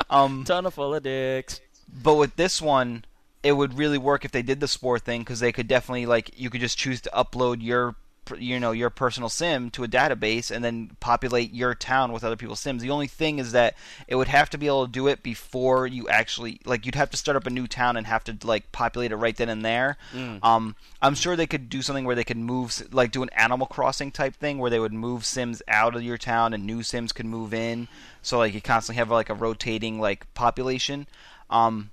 um, 0.09 0.43
Tunnel 0.45 0.71
full 0.71 0.95
of 0.95 1.03
dicks. 1.03 1.59
But 2.01 2.15
with 2.15 2.35
this 2.35 2.61
one, 2.61 3.05
it 3.43 3.53
would 3.53 3.77
really 3.77 3.97
work 3.97 4.25
if 4.25 4.31
they 4.31 4.41
did 4.41 4.59
the 4.59 4.67
sport 4.67 5.03
thing 5.03 5.21
because 5.21 5.39
they 5.39 5.51
could 5.51 5.67
definitely 5.67 6.05
like 6.05 6.31
you 6.39 6.49
could 6.49 6.61
just 6.61 6.77
choose 6.77 7.01
to 7.01 7.09
upload 7.13 7.57
your 7.61 7.95
you 8.37 8.57
know 8.57 8.71
your 8.71 8.89
personal 8.89 9.27
sim 9.27 9.69
to 9.69 9.83
a 9.83 9.87
database 9.87 10.49
and 10.49 10.63
then 10.63 10.95
populate 11.01 11.53
your 11.53 11.75
town 11.75 12.13
with 12.13 12.23
other 12.23 12.37
people's 12.37 12.61
sims. 12.61 12.81
The 12.81 12.89
only 12.89 13.07
thing 13.07 13.37
is 13.37 13.51
that 13.51 13.75
it 14.07 14.15
would 14.15 14.29
have 14.29 14.49
to 14.51 14.57
be 14.57 14.67
able 14.67 14.85
to 14.85 14.91
do 14.91 15.07
it 15.07 15.21
before 15.23 15.85
you 15.87 16.07
actually 16.07 16.61
like 16.63 16.85
you'd 16.85 16.95
have 16.95 17.09
to 17.11 17.17
start 17.17 17.35
up 17.35 17.45
a 17.45 17.49
new 17.49 17.67
town 17.67 17.97
and 17.97 18.07
have 18.07 18.23
to 18.23 18.37
like 18.43 18.71
populate 18.71 19.11
it 19.11 19.17
right 19.17 19.35
then 19.35 19.49
and 19.49 19.65
there. 19.65 19.97
Um, 20.41 20.75
I'm 21.01 21.15
sure 21.15 21.35
they 21.35 21.47
could 21.47 21.69
do 21.69 21.81
something 21.81 22.05
where 22.05 22.15
they 22.15 22.23
could 22.23 22.37
move 22.37 22.81
like 22.93 23.11
do 23.11 23.23
an 23.23 23.29
Animal 23.35 23.67
Crossing 23.67 24.11
type 24.11 24.35
thing 24.35 24.57
where 24.57 24.69
they 24.69 24.79
would 24.79 24.93
move 24.93 25.25
sims 25.25 25.61
out 25.67 25.93
of 25.93 26.01
your 26.01 26.17
town 26.17 26.53
and 26.53 26.65
new 26.65 26.81
sims 26.81 27.11
could 27.11 27.25
move 27.25 27.53
in. 27.53 27.89
So 28.21 28.37
like 28.37 28.53
you 28.53 28.61
constantly 28.61 28.99
have 28.99 29.11
like 29.11 29.29
a 29.29 29.35
rotating 29.35 29.99
like 29.99 30.33
population. 30.33 31.07
Um, 31.49 31.91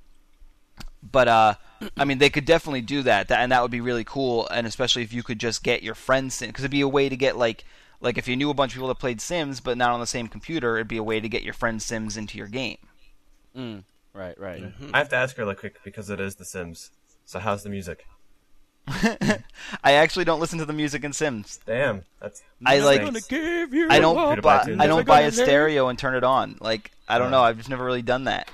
but 1.03 1.29
uh, 1.29 1.55
I 1.97 2.05
mean, 2.05 2.19
they 2.19 2.31
could 2.31 2.45
definitely 2.45 2.83
do 2.83 3.03
that, 3.03 3.29
that, 3.29 3.41
and 3.41 3.53
that 3.53 3.63
would 3.63 3.71
be 3.71 3.81
really 3.81 4.05
cool. 4.05 4.49
And 4.49 4.67
especially 4.67 5.03
if 5.03 5.13
you 5.13 5.23
could 5.23 5.39
just 5.39 5.63
get 5.63 5.83
your 5.83 5.95
friends 5.95 6.41
in, 6.43 6.49
because 6.49 6.65
it'd 6.65 6.71
be 6.71 6.81
a 6.83 6.89
way 6.89 7.09
to 7.09 7.17
get 7.17 7.37
like, 7.37 7.65
like 8.01 8.19
if 8.19 8.29
you 8.29 8.37
knew 8.37 8.51
a 8.51 8.55
bunch 8.55 8.73
of 8.73 8.77
people 8.77 8.89
that 8.89 8.99
played 8.99 9.21
Sims, 9.21 9.61
but 9.61 9.79
not 9.79 9.91
on 9.91 10.01
the 10.01 10.07
same 10.07 10.29
computer, 10.29 10.77
it'd 10.77 10.89
be 10.89 10.97
a 10.97 11.03
way 11.03 11.21
to 11.21 11.29
get 11.29 11.43
your 11.43 11.55
friend 11.55 11.81
Sims 11.81 12.17
into 12.17 12.39
your 12.39 12.49
game. 12.49 12.79
Mm, 13.57 13.85
right, 14.13 14.39
right. 14.39 14.63
Mm-hmm. 14.63 14.91
I 14.95 14.99
have 14.99 15.09
to 15.11 15.17
ask 15.17 15.37
really 15.39 15.55
quick 15.55 15.77
because 15.85 16.11
it 16.11 16.21
is 16.21 16.37
The 16.37 16.45
Sims. 16.45 16.91
So 17.25 17.39
how's 17.39 17.63
the 17.63 17.71
music? 17.71 18.07
I 18.89 19.93
actually 19.93 20.25
don't 20.25 20.41
listen 20.41 20.59
to 20.59 20.65
the 20.65 20.73
music 20.73 21.05
in 21.05 21.13
Sims. 21.13 21.61
Damn, 21.65 22.03
that's. 22.21 22.43
I 22.65 22.81
like- 22.81 23.29
give 23.29 23.73
you 23.73 23.89
I 23.89 24.01
don't 24.01 24.43
buy, 24.43 24.65
I 24.79 24.87
don't 24.87 25.07
buy 25.07 25.21
a 25.23 25.31
stereo 25.31 25.89
and 25.89 25.99
turn 25.99 26.15
it 26.15 26.25
on. 26.25 26.57
Like 26.61 26.91
I 27.09 27.19
don't 27.19 27.31
know. 27.31 27.43
I've 27.43 27.57
just 27.57 27.69
never 27.69 27.85
really 27.85 28.03
done 28.03 28.25
that. 28.25 28.51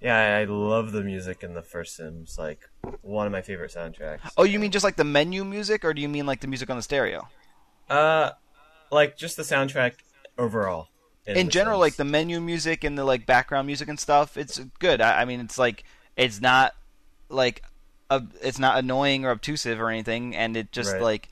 Yeah, 0.00 0.36
I 0.38 0.40
I 0.42 0.44
love 0.44 0.92
the 0.92 1.02
music 1.02 1.42
in 1.42 1.54
the 1.54 1.62
first 1.62 1.96
Sims. 1.96 2.36
Like 2.38 2.68
one 3.02 3.26
of 3.26 3.32
my 3.32 3.42
favorite 3.42 3.72
soundtracks. 3.72 4.20
Oh, 4.36 4.44
you 4.44 4.58
mean 4.58 4.70
just 4.70 4.84
like 4.84 4.96
the 4.96 5.04
menu 5.04 5.44
music, 5.44 5.84
or 5.84 5.94
do 5.94 6.02
you 6.02 6.08
mean 6.08 6.26
like 6.26 6.40
the 6.40 6.46
music 6.48 6.68
on 6.70 6.76
the 6.76 6.82
stereo? 6.82 7.28
Uh, 7.88 8.30
like 8.90 9.16
just 9.16 9.36
the 9.36 9.42
soundtrack 9.42 9.94
overall. 10.36 10.88
in 11.26 11.46
The 11.46 11.52
general, 11.52 11.76
Sims. 11.78 11.80
like 11.80 11.96
the 11.96 12.04
menu 12.04 12.40
music 12.40 12.84
and 12.84 12.96
the 12.98 13.04
like 13.04 13.26
background 13.26 13.66
music 13.66 13.88
and 13.88 13.98
stuff, 13.98 14.36
it's 14.36 14.58
good. 14.78 15.00
I, 15.00 15.22
I 15.22 15.24
mean, 15.24 15.40
it's 15.40 15.58
like 15.58 15.84
it's 16.16 16.40
not 16.40 16.72
like 17.28 17.62
uh, 18.10 18.20
it's 18.42 18.58
not 18.58 18.78
annoying 18.78 19.24
or 19.24 19.30
obtrusive 19.30 19.80
or 19.80 19.88
anything, 19.90 20.36
and 20.36 20.56
it 20.56 20.72
just 20.72 20.92
Right. 20.92 21.02
like 21.02 21.28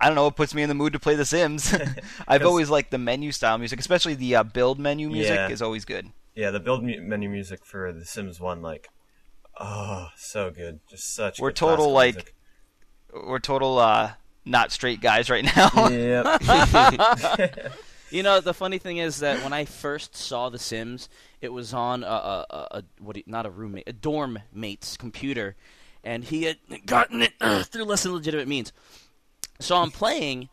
I 0.00 0.06
don't 0.06 0.14
know, 0.16 0.26
it 0.26 0.34
puts 0.36 0.54
me 0.54 0.62
in 0.62 0.68
the 0.68 0.74
mood 0.74 0.94
to 0.94 0.98
play 0.98 1.14
The 1.14 1.24
Sims. 1.26 1.72
I've 2.28 2.44
always 2.44 2.70
liked 2.70 2.90
the 2.90 2.98
menu 2.98 3.30
style 3.32 3.56
music, 3.58 3.78
especially 3.78 4.14
the 4.14 4.34
uh, 4.36 4.42
build 4.42 4.78
menu 4.80 5.08
music 5.10 5.36
Yeah. 5.36 5.48
is 5.50 5.62
always 5.62 5.84
good. 5.84 6.08
Yeah, 6.40 6.50
the 6.50 6.60
build 6.60 6.82
mu- 6.82 7.02
menu 7.02 7.28
music 7.28 7.66
for 7.66 7.92
The 7.92 8.06
Sims 8.06 8.40
One, 8.40 8.62
like, 8.62 8.88
oh, 9.60 10.08
so 10.16 10.50
good, 10.50 10.80
just 10.88 11.14
such. 11.14 11.38
We're 11.38 11.50
good 11.50 11.56
total, 11.56 11.92
like, 11.92 12.14
music. 12.14 12.34
We're 13.12 13.40
total 13.40 13.78
uh, 13.78 14.12
not 14.46 14.72
straight 14.72 15.02
guys 15.02 15.28
right 15.28 15.44
now. 15.44 15.88
Yep. 15.88 17.72
You 18.10 18.24
know, 18.24 18.40
the 18.40 18.52
funny 18.54 18.78
thing 18.78 18.96
is 18.96 19.20
that 19.20 19.44
when 19.44 19.52
I 19.52 19.64
first 19.66 20.16
saw 20.16 20.48
The 20.48 20.58
Sims, 20.58 21.08
it 21.40 21.50
was 21.50 21.72
on 21.72 22.02
a, 22.02 22.06
a, 22.08 22.46
a, 22.50 22.56
a 22.78 22.82
what? 22.98 23.14
do 23.14 23.20
you- 23.20 23.24
not 23.30 23.46
a 23.46 23.50
roommate, 23.50 23.84
a 23.86 23.92
dorm 23.92 24.40
mate's 24.52 24.96
computer, 24.96 25.54
and 26.02 26.24
he 26.24 26.42
had 26.42 26.56
gotten 26.86 27.22
it 27.22 27.34
through 27.66 27.84
less 27.84 28.02
than 28.02 28.12
legitimate 28.12 28.48
means. 28.48 28.72
So 29.60 29.76
I'm 29.76 29.92
playing, 29.92 30.48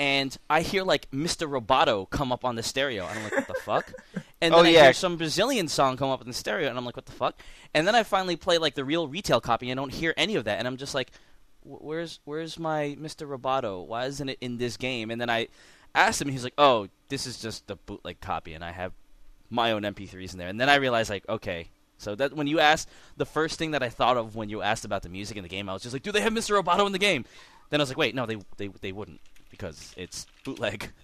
and 0.00 0.36
I 0.50 0.62
hear 0.62 0.82
like 0.82 1.08
Mr. 1.12 1.48
Roboto 1.48 2.10
come 2.10 2.32
up 2.32 2.44
on 2.44 2.56
the 2.56 2.62
stereo. 2.64 3.06
I'm 3.06 3.22
like, 3.22 3.36
what 3.36 3.46
the 3.46 3.54
fuck? 3.54 3.92
And 4.40 4.52
oh, 4.54 4.58
then 4.58 4.66
Oh, 4.66 4.68
I 4.68 4.72
yeah. 4.72 4.82
hear 4.84 4.92
some 4.92 5.16
Brazilian 5.16 5.68
song 5.68 5.96
come 5.96 6.10
up 6.10 6.20
in 6.20 6.26
the 6.26 6.32
stereo, 6.34 6.68
and 6.68 6.78
I'm 6.78 6.84
like, 6.84 6.96
what 6.96 7.06
the 7.06 7.12
fuck? 7.12 7.40
And 7.74 7.86
then 7.86 7.94
I 7.94 8.02
finally 8.02 8.36
play 8.36 8.58
like 8.58 8.74
the 8.74 8.84
real 8.84 9.08
retail 9.08 9.40
copy, 9.40 9.70
and 9.70 9.78
I 9.78 9.82
don't 9.82 9.92
hear 9.92 10.14
any 10.16 10.36
of 10.36 10.44
that, 10.44 10.58
and 10.58 10.66
I'm 10.68 10.76
just 10.76 10.94
like, 10.94 11.10
where's 11.62 12.20
where's 12.24 12.58
my 12.58 12.96
Mr. 13.00 13.26
Roboto? 13.28 13.84
Why 13.86 14.06
isn't 14.06 14.28
it 14.28 14.38
in 14.40 14.58
this 14.58 14.76
game? 14.76 15.10
And 15.10 15.20
then 15.20 15.30
I 15.30 15.48
asked 15.94 16.20
him, 16.20 16.28
he's 16.28 16.44
like, 16.44 16.54
oh, 16.58 16.88
this 17.08 17.26
is 17.26 17.38
just 17.38 17.66
the 17.66 17.76
bootleg 17.76 18.20
copy, 18.20 18.54
and 18.54 18.64
I 18.64 18.72
have 18.72 18.92
my 19.50 19.72
own 19.72 19.82
MP3s 19.82 20.32
in 20.32 20.38
there. 20.38 20.48
And 20.48 20.60
then 20.60 20.68
I 20.68 20.76
realized, 20.76 21.10
like, 21.10 21.28
okay. 21.28 21.68
So 21.98 22.14
that 22.16 22.34
when 22.34 22.46
you 22.46 22.60
asked, 22.60 22.88
the 23.16 23.24
first 23.24 23.58
thing 23.58 23.70
that 23.70 23.82
I 23.82 23.88
thought 23.88 24.18
of 24.18 24.36
when 24.36 24.50
you 24.50 24.60
asked 24.60 24.84
about 24.84 25.02
the 25.02 25.08
music 25.08 25.38
in 25.38 25.42
the 25.42 25.48
game, 25.48 25.68
I 25.68 25.72
was 25.72 25.82
just 25.82 25.94
like, 25.94 26.02
do 26.02 26.12
they 26.12 26.20
have 26.20 26.32
Mr. 26.32 26.60
Roboto 26.62 26.84
in 26.84 26.92
the 26.92 26.98
game? 26.98 27.24
Then 27.70 27.80
I 27.80 27.82
was 27.82 27.88
like, 27.90 27.96
wait, 27.96 28.14
no, 28.14 28.26
they 28.26 28.36
they 28.58 28.68
they 28.68 28.92
wouldn't 28.92 29.20
because 29.50 29.94
it's 29.96 30.26
bootleg. 30.44 30.90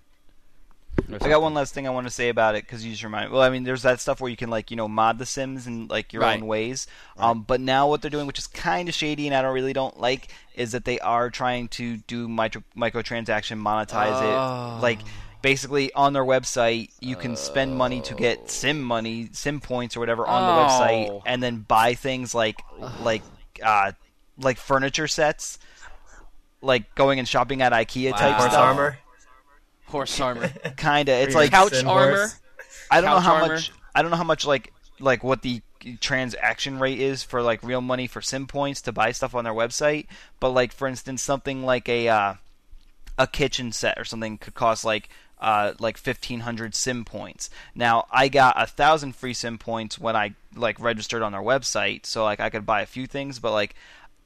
Or 1.11 1.19
I 1.21 1.29
got 1.29 1.43
one 1.43 1.53
last 1.55 1.75
thing 1.75 1.87
I 1.87 1.91
want 1.91 2.07
to 2.07 2.11
say 2.11 2.29
about 2.29 2.55
it 2.55 2.65
because 2.65 2.85
you 2.85 2.91
just 2.91 3.03
remind. 3.03 3.31
Well, 3.31 3.43
I 3.43 3.51
mean, 3.51 3.65
there's 3.65 3.83
that 3.83 4.01
stuff 4.01 4.21
where 4.21 4.31
you 4.31 4.37
can 4.37 4.51
like 4.51 4.71
you 4.71 4.77
know 4.77 4.89
mod 4.89 5.19
the 5.19 5.27
Sims 5.27 5.67
in 5.67 5.89
like 5.89 6.13
your 6.13 6.23
Right. 6.23 6.41
own 6.41 6.47
ways. 6.47 6.87
Um, 7.19 7.43
but 7.43 7.61
now 7.61 7.89
what 7.89 8.01
they're 8.03 8.11
doing, 8.11 8.27
which 8.27 8.39
is 8.39 8.47
kind 8.47 8.89
of 8.89 8.95
shady 8.95 9.27
and 9.27 9.35
I 9.37 9.43
don't 9.43 9.53
really 9.55 9.73
don't 9.73 9.99
like, 10.01 10.29
is 10.55 10.73
that 10.73 10.85
they 10.85 10.99
are 11.01 11.29
trying 11.31 11.69
to 11.69 11.97
do 11.99 12.29
micro 12.29 12.63
microtransaction 12.77 13.61
monetize 13.61 14.21
Oh. 14.23 14.79
it. 14.79 14.83
Like 14.83 15.01
basically 15.43 15.93
on 15.95 16.13
their 16.13 16.25
website, 16.25 16.91
you 17.01 17.17
can 17.17 17.37
spend 17.37 17.75
money 17.77 18.01
to 18.03 18.15
get 18.15 18.51
Sim 18.51 18.81
money, 18.83 19.29
Sim 19.33 19.61
points 19.61 19.97
or 19.97 20.01
whatever 20.01 20.27
on 20.27 20.47
the 20.47 20.53
Oh. 20.53 20.65
website, 20.65 21.23
and 21.27 21.43
then 21.43 21.59
buy 21.59 21.95
things 21.95 22.35
like 22.35 22.63
like 23.01 23.23
uh 23.63 23.93
like 24.39 24.57
furniture 24.57 25.09
sets. 25.09 25.59
Like 26.65 26.95
going 26.95 27.19
and 27.19 27.27
shopping 27.27 27.61
at 27.61 27.73
IKEA 27.73 28.13
type 28.13 28.23
Wow. 28.33 28.39
Horse 28.39 28.53
stuff. 28.53 28.61
armor. 28.63 28.99
Horse 29.93 30.19
armor, 30.21 30.49
Kinda. 30.77 31.13
It's 31.13 31.35
like 31.35 31.51
couch 31.53 31.75
Sim 31.75 31.89
armor. 31.89 32.17
horse. 32.17 32.41
I 32.91 33.01
don't 33.01 33.11
know 33.11 33.21
how 33.21 33.35
armor. 33.35 33.55
much. 33.55 33.73
I 33.95 34.03
don't 34.03 34.11
know 34.11 34.17
how 34.17 34.25
much 34.25 34.45
like 34.45 34.73
like 34.99 35.23
what 35.23 35.43
the 35.43 35.63
transaction 36.01 36.79
rate 36.79 37.01
is 37.01 37.23
for 37.23 37.43
like 37.43 37.63
real 37.63 37.81
money 37.81 38.07
for 38.07 38.21
sim 38.21 38.47
points 38.47 38.81
to 38.83 38.93
buy 38.93 39.13
stuff 39.13 39.35
on 39.35 39.45
their 39.45 39.53
website. 39.53 40.07
But 40.41 40.51
like 40.51 40.73
for 40.73 40.87
instance, 40.89 41.23
something 41.23 41.63
like 41.65 41.89
a 41.89 42.09
uh, 42.09 42.35
a 43.19 43.27
kitchen 43.27 43.73
set 43.73 43.99
or 43.99 44.05
something 44.05 44.39
could 44.39 44.55
cost 44.55 44.85
like 44.85 45.09
uh, 45.41 45.75
like 45.81 45.97
fifteen 45.97 46.41
hundred 46.41 46.75
sim 46.75 47.05
points. 47.05 47.51
Now 47.75 48.07
I 48.11 48.29
got 48.29 48.55
a 48.61 48.67
thousand 48.67 49.17
free 49.17 49.35
sim 49.35 49.59
points 49.59 49.99
when 49.99 50.17
I 50.17 50.35
like 50.55 50.79
registered 50.81 51.23
on 51.23 51.33
their 51.33 51.43
website, 51.43 52.07
so 52.07 52.25
like 52.25 52.41
I 52.41 52.51
could 52.51 52.65
buy 52.67 52.83
a 52.83 52.87
few 52.87 53.07
things. 53.07 53.39
But 53.39 53.53
like 53.53 53.75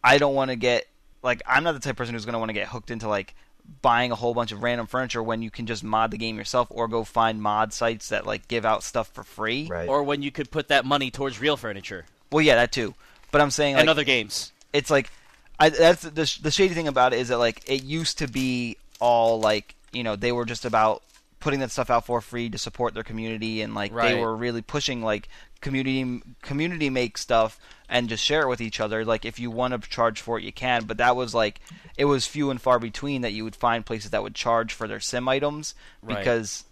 I 0.05 0.19
don't 0.19 0.35
want 0.35 0.51
to 0.51 0.57
get 0.57 0.87
like 1.23 1.43
I'm 1.47 1.65
not 1.65 1.73
the 1.73 1.81
type 1.81 1.93
of 1.93 1.97
person 1.97 2.15
who's 2.15 2.25
going 2.25 2.35
to 2.35 2.39
want 2.39 2.51
to 2.51 2.55
get 2.55 2.69
hooked 2.69 2.91
into 2.91 3.09
like 3.09 3.35
buying 3.83 4.11
a 4.13 4.15
whole 4.15 4.35
bunch 4.35 4.53
of 4.53 4.63
random 4.63 4.87
furniture 4.87 5.23
when 5.23 5.43
you 5.43 5.51
can 5.51 5.67
just 5.67 5.85
mod 5.85 6.11
the 6.11 6.19
game 6.19 6.37
yourself 6.37 6.69
or 6.71 6.89
go 6.89 7.05
find 7.05 7.41
mod 7.43 7.73
sites 7.73 8.09
that 8.09 8.27
like 8.27 8.49
give 8.49 8.65
out 8.65 8.83
stuff 8.83 9.09
for 9.09 9.23
free. 9.23 9.69
Right. 9.71 9.89
or 9.89 10.03
when 10.03 10.23
you 10.23 10.31
could 10.31 10.51
put 10.51 10.69
that 10.69 10.85
money 10.85 11.11
towards 11.11 11.41
real 11.41 11.57
furniture 11.57 12.05
Well, 12.33 12.43
yeah, 12.43 12.57
that 12.57 12.73
too. 12.73 12.95
But 13.31 13.41
I'm 13.41 13.51
saying 13.51 13.75
like 13.75 13.83
and 13.83 13.91
other 13.91 14.05
games. 14.05 14.53
it's 14.73 14.91
like 14.91 15.11
I, 15.59 15.71
that's 15.71 16.03
the 16.03 16.39
the 16.43 16.51
shady 16.51 16.75
thing 16.75 16.89
about 16.89 17.13
it 17.13 17.19
is 17.19 17.29
that 17.29 17.39
like 17.39 17.63
it 17.69 17.83
used 17.83 18.19
to 18.19 18.29
be 18.29 18.77
all 19.01 19.41
like 19.41 19.75
you 19.93 20.03
know 20.03 20.17
they 20.17 20.33
were 20.33 20.45
just 20.45 20.65
about 20.65 21.03
putting 21.47 21.61
that 21.61 21.71
stuff 21.71 21.91
out 21.91 22.05
for 22.05 22.21
free 22.21 22.51
to 22.51 22.59
support 22.59 22.93
their 22.93 23.05
community 23.05 23.63
and 23.63 23.73
like 23.73 23.95
they 23.95 24.21
were 24.21 24.35
really 24.35 24.63
pushing 24.63 25.01
like 25.01 25.29
community 25.61 26.21
community 26.43 26.91
make 26.91 27.17
stuff 27.17 27.61
and 27.89 28.09
just 28.09 28.25
share 28.25 28.43
it 28.43 28.49
with 28.49 28.61
each 28.61 28.81
other. 28.81 29.05
Like 29.05 29.25
if 29.25 29.39
you 29.39 29.49
want 29.53 29.73
to 29.81 29.89
charge 29.89 30.21
for 30.21 30.39
it 30.41 30.43
you 30.45 30.53
can 30.53 30.87
but 30.87 30.97
that 30.99 31.15
was 31.15 31.35
like 31.37 31.61
it 31.97 32.07
was 32.07 32.27
few 32.27 32.51
and 32.51 32.61
far 32.61 32.81
between 32.81 33.23
that 33.23 33.33
you 33.33 33.45
would 33.45 33.55
find 33.55 33.87
places 33.87 34.11
that 34.11 34.25
would 34.25 34.35
charge 34.35 34.73
for 34.73 34.89
their 34.89 34.99
sim 34.99 35.29
items 35.29 35.75
Right. 36.03 36.19
because 36.19 36.65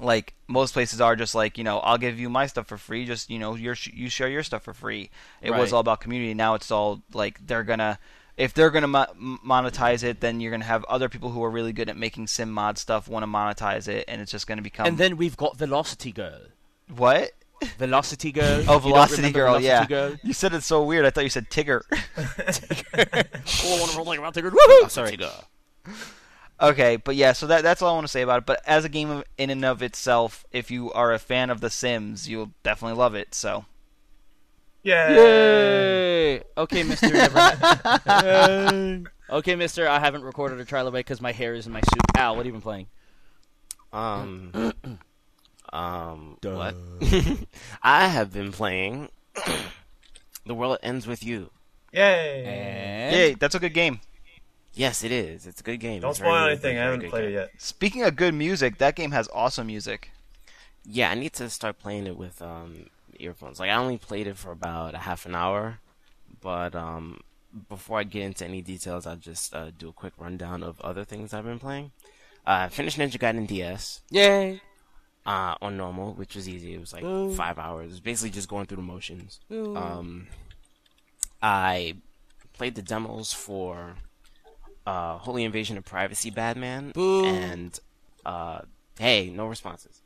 like 0.00 0.34
most 0.48 0.72
places 0.72 1.00
are 1.00 1.14
just 1.16 1.34
like 1.34 1.56
you 1.56 1.62
know 1.64 1.78
I'll 1.78 1.98
give 1.98 2.18
you 2.18 2.28
my 2.28 2.46
stuff 2.46 2.66
for 2.66 2.78
free 2.78 3.04
just 3.04 3.30
you 3.30 3.38
know 3.38 3.54
your 3.54 3.76
you 3.92 4.08
share 4.08 4.28
your 4.28 4.42
stuff 4.42 4.62
for 4.64 4.74
free. 4.74 5.10
It 5.40 5.52
was 5.52 5.72
all 5.72 5.80
about 5.80 6.00
community. 6.00 6.34
Now 6.34 6.54
it's 6.54 6.70
all 6.70 7.02
like 7.12 7.46
they're 7.46 7.64
gonna 7.64 7.98
if 8.38 8.54
they're 8.54 8.70
gonna 8.70 8.88
mo- 8.88 9.38
monetize 9.44 10.02
it 10.02 10.20
then 10.20 10.40
you're 10.40 10.50
gonna 10.50 10.64
have 10.64 10.84
other 10.84 11.08
people 11.10 11.30
who 11.30 11.44
are 11.44 11.50
really 11.50 11.72
good 11.74 11.90
at 11.90 11.96
making 11.96 12.26
sim 12.26 12.50
mod 12.50 12.78
stuff 12.78 13.06
want 13.08 13.22
to 13.22 13.26
monetize 13.26 13.86
it 13.88 14.04
and 14.08 14.22
it's 14.22 14.30
just 14.32 14.46
gonna 14.46 14.62
become 14.62 14.86
and 14.86 14.96
then 14.96 15.16
we've 15.18 15.36
got 15.36 15.56
Velocity 15.58 16.12
Girl. 16.12 16.40
what 16.96 17.32
Velocity 17.76 18.32
Girl. 18.32 18.64
oh 18.68 18.78
velocity 18.78 19.22
remember 19.22 19.38
girl 19.40 19.58
Velocity 19.58 19.66
yeah 19.66 19.84
Girl? 19.86 20.16
you 20.22 20.32
said 20.32 20.54
it 20.54 20.62
so 20.62 20.82
weird 20.84 21.04
I 21.04 21.10
thought 21.10 21.24
you 21.24 21.30
said 21.30 21.50
Tigger 21.50 21.82
Tigger. 22.16 23.26
Cool, 23.60 23.78
wonderful 23.78 24.04
thing 24.04 24.18
about 24.18 24.34
Tigger. 24.34 24.50
Woohoo! 24.50 24.84
Oh, 24.84 24.86
sorry. 24.88 25.18
Okay, 26.60 26.96
but 26.96 27.14
yeah, 27.14 27.32
so 27.32 27.46
that 27.46 27.62
that's 27.62 27.82
all 27.82 27.90
I 27.90 27.94
want 27.94 28.04
to 28.06 28.10
say 28.10 28.22
about 28.22 28.38
it. 28.38 28.46
But 28.46 28.60
as 28.66 28.84
a 28.84 28.88
game 28.88 29.10
of, 29.10 29.24
in 29.36 29.50
and 29.50 29.64
of 29.64 29.80
itself, 29.82 30.44
if 30.52 30.70
you 30.70 30.92
are 30.92 31.12
a 31.12 31.18
fan 31.18 31.50
of 31.50 31.60
The 31.60 31.70
Sims, 31.70 32.28
you'll 32.28 32.50
definitely 32.62 32.98
love 32.98 33.14
it. 33.14 33.34
So 33.34 33.64
Yay! 34.88 35.14
Yay! 36.36 36.42
Okay, 36.56 36.82
Mister. 36.82 37.08
Never... 37.10 39.04
okay, 39.30 39.54
Mister. 39.54 39.86
I 39.86 39.98
haven't 39.98 40.22
recorded 40.22 40.60
a 40.60 40.64
trilobite 40.64 40.92
because 40.92 41.20
my 41.20 41.32
hair 41.32 41.54
is 41.54 41.66
in 41.66 41.72
my 41.72 41.80
suit. 41.80 42.02
Al, 42.16 42.36
what 42.36 42.38
have 42.38 42.46
you 42.46 42.52
been 42.52 42.62
playing? 42.62 42.86
Um. 43.92 44.72
um. 45.72 46.38
What? 46.42 46.74
I 47.82 48.08
have 48.08 48.32
been 48.32 48.50
playing. 48.52 49.10
the 50.46 50.54
world 50.54 50.78
ends 50.82 51.06
with 51.06 51.22
you. 51.22 51.50
Yay! 51.92 52.44
And 52.46 53.14
yay, 53.14 53.34
that's 53.34 53.54
a 53.54 53.58
good 53.58 53.74
game. 53.74 54.00
Yes, 54.74 55.02
it 55.04 55.10
is. 55.12 55.46
It's 55.46 55.60
a 55.60 55.64
good 55.64 55.80
game. 55.80 56.00
Don't 56.00 56.10
It's 56.10 56.18
spoil 56.18 56.32
very- 56.32 56.52
anything. 56.52 56.78
I 56.78 56.82
very 56.84 56.92
haven't 56.94 57.10
played 57.10 57.20
game. 57.22 57.30
it 57.30 57.34
yet. 57.34 57.50
Speaking 57.58 58.02
of 58.04 58.16
good 58.16 58.34
music, 58.34 58.78
that 58.78 58.94
game 58.94 59.10
has 59.10 59.28
awesome 59.34 59.66
music. 59.66 60.10
Yeah, 60.84 61.10
I 61.10 61.14
need 61.14 61.32
to 61.34 61.50
start 61.50 61.78
playing 61.78 62.06
it 62.06 62.16
with 62.16 62.40
um 62.40 62.86
earphones. 63.18 63.60
Like 63.60 63.70
I 63.70 63.74
only 63.74 63.98
played 63.98 64.26
it 64.26 64.36
for 64.36 64.52
about 64.52 64.94
a 64.94 64.98
half 64.98 65.26
an 65.26 65.34
hour, 65.34 65.78
but 66.40 66.74
um 66.74 67.20
before 67.68 67.98
I 67.98 68.04
get 68.04 68.22
into 68.22 68.44
any 68.44 68.60
details, 68.60 69.06
I'll 69.06 69.16
just 69.16 69.54
uh, 69.54 69.70
do 69.76 69.88
a 69.88 69.92
quick 69.92 70.12
rundown 70.18 70.62
of 70.62 70.80
other 70.82 71.04
things 71.04 71.32
I've 71.32 71.44
been 71.44 71.58
playing. 71.58 71.92
Uh, 72.46 72.66
I 72.66 72.68
finished 72.68 72.98
Ninja 72.98 73.18
Gaiden 73.18 73.46
DS 73.46 74.02
yay! 74.10 74.60
uh, 75.26 75.54
on 75.62 75.76
normal, 75.76 76.12
which 76.12 76.36
was 76.36 76.48
easy. 76.48 76.74
It 76.74 76.80
was 76.80 76.92
like 76.92 77.04
Ooh. 77.04 77.34
five 77.34 77.58
hours. 77.58 77.86
It 77.86 77.90
was 77.92 78.00
basically 78.00 78.30
just 78.30 78.48
going 78.48 78.66
through 78.66 78.76
the 78.76 78.82
motions. 78.82 79.40
Ooh. 79.50 79.74
Um, 79.76 80.26
I 81.42 81.96
played 82.52 82.74
the 82.74 82.82
demos 82.82 83.32
for 83.32 83.94
uh, 84.86 85.18
Holy 85.18 85.44
Invasion 85.44 85.76
of 85.78 85.84
Privacy 85.84 86.30
Badman 86.30 86.92
Boo. 86.92 87.24
and 87.24 87.78
uh, 88.26 88.60
hey, 88.98 89.30
no 89.30 89.46
responses. 89.46 90.02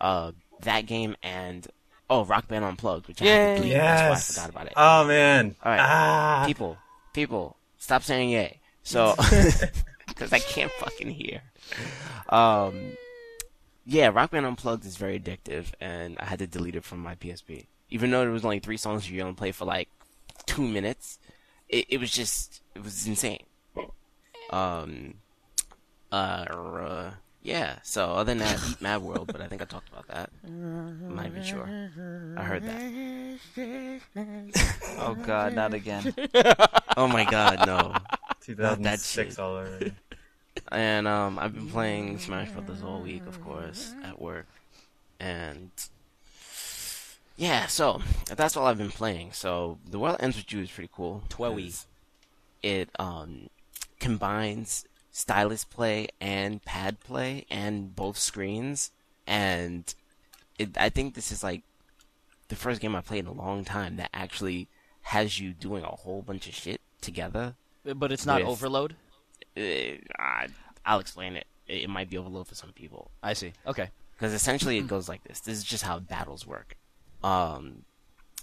Uh, 0.00 0.32
that 0.62 0.86
game 0.86 1.16
and 1.22 1.66
oh, 2.10 2.24
Rock 2.24 2.48
Band 2.48 2.64
Unplugged, 2.64 3.08
which 3.08 3.22
I 3.22 3.24
had 3.24 3.32
Yay. 3.32 3.48
to 3.48 3.56
delete. 3.56 3.72
Yes. 3.72 4.00
That's 4.00 4.36
why 4.36 4.42
I 4.42 4.46
forgot 4.46 4.50
about 4.50 4.66
it. 4.68 4.72
Oh 4.76 5.04
man. 5.06 5.54
All 5.62 5.72
right. 5.72 5.80
Ah. 5.80 6.44
people, 6.46 6.76
people, 7.12 7.56
stop 7.78 8.02
saying 8.02 8.30
yay. 8.30 8.60
So, 8.82 9.14
because 10.08 10.32
I 10.32 10.38
can't 10.38 10.72
fucking 10.72 11.10
hear. 11.10 11.42
Um, 12.28 12.92
yeah, 13.86 14.08
Rock 14.08 14.30
Band 14.30 14.46
Unplugged 14.46 14.84
is 14.84 14.96
very 14.96 15.18
addictive, 15.18 15.66
and 15.80 16.16
I 16.18 16.24
had 16.24 16.38
to 16.38 16.46
delete 16.46 16.76
it 16.76 16.84
from 16.84 17.00
my 17.00 17.14
PSP. 17.14 17.66
Even 17.90 18.10
though 18.10 18.20
there 18.20 18.30
was 18.30 18.44
only 18.44 18.58
three 18.58 18.76
songs 18.76 19.10
you 19.10 19.20
only 19.22 19.34
play 19.34 19.52
for 19.52 19.64
like 19.64 19.88
two 20.46 20.66
minutes, 20.66 21.18
it, 21.68 21.86
it 21.88 22.00
was 22.00 22.10
just 22.10 22.62
it 22.74 22.82
was 22.82 23.06
insane. 23.06 23.44
Um, 24.50 25.14
uh, 26.12 26.14
uh, 26.14 27.10
yeah. 27.42 27.78
So 27.82 28.12
other 28.12 28.34
than 28.34 28.38
that, 28.38 28.80
Mad 28.80 29.02
World, 29.02 29.28
but 29.32 29.40
I 29.40 29.48
think 29.48 29.62
I 29.62 29.64
talked 29.64 29.88
about 29.88 30.03
that. 30.14 30.30
I'm 30.44 31.14
not 31.16 31.26
even 31.26 31.42
sure. 31.42 31.68
I 32.36 32.42
heard 32.42 32.62
that. 32.64 32.82
Oh 34.96 35.14
God, 35.14 35.54
not 35.54 35.74
again. 35.74 36.14
Oh 36.96 37.08
my 37.08 37.24
god, 37.24 37.66
no. 37.66 37.92
2006 38.42 39.04
shit. 39.34 39.38
all 39.40 39.56
over. 39.56 39.90
And 40.70 41.08
um, 41.08 41.38
I've 41.40 41.52
been 41.52 41.68
playing 41.68 42.18
Smash 42.20 42.52
Brothers 42.52 42.82
all 42.84 43.02
week, 43.02 43.26
of 43.26 43.40
course, 43.42 43.92
at 44.04 44.20
work. 44.20 44.46
And 45.18 45.70
yeah, 47.36 47.66
so 47.66 48.00
that's 48.28 48.56
all 48.56 48.66
I've 48.66 48.78
been 48.78 48.90
playing. 48.92 49.32
So 49.32 49.78
the 49.90 49.98
world 49.98 50.18
ends 50.20 50.36
with 50.36 50.52
you 50.52 50.60
is 50.60 50.70
pretty 50.70 50.90
cool. 50.94 51.24
Twoey. 51.28 51.64
'cause 51.66 51.86
It 52.62 52.88
um 52.98 53.48
combines 53.98 54.84
stylus 55.10 55.64
play 55.64 56.08
and 56.20 56.64
pad 56.64 57.00
play 57.00 57.44
and 57.50 57.94
both 57.96 58.18
screens, 58.18 58.92
and 59.26 59.92
it, 60.58 60.70
I 60.76 60.88
think 60.88 61.14
this 61.14 61.32
is 61.32 61.42
like 61.42 61.62
the 62.48 62.56
first 62.56 62.80
game 62.80 62.94
I 62.94 63.00
played 63.00 63.20
in 63.20 63.26
a 63.26 63.32
long 63.32 63.64
time 63.64 63.96
that 63.96 64.10
actually 64.14 64.68
has 65.02 65.38
you 65.40 65.52
doing 65.52 65.82
a 65.84 65.88
whole 65.88 66.22
bunch 66.22 66.46
of 66.48 66.54
shit 66.54 66.80
together 67.00 67.54
But 67.84 68.12
it's 68.12 68.24
not 68.26 68.40
With- 68.40 68.48
overload. 68.50 68.96
uh, 69.56 69.60
I, 70.18 70.46
I'll 70.86 71.00
explain 71.00 71.36
it. 71.36 71.46
it. 71.66 71.82
It 71.82 71.90
might 71.90 72.08
be 72.10 72.16
overload 72.18 72.46
for 72.48 72.54
some 72.54 72.72
people 72.72 73.10
I 73.22 73.32
see. 73.34 73.52
Okay. 73.66 73.90
because 74.14 74.32
essentially 74.32 74.78
it 74.78 74.86
goes 74.86 75.08
like 75.08 75.24
this. 75.24 75.40
This 75.40 75.58
is 75.58 75.64
just 75.64 75.84
how 75.84 75.98
battles 75.98 76.46
work. 76.46 76.76
Um, 77.22 77.84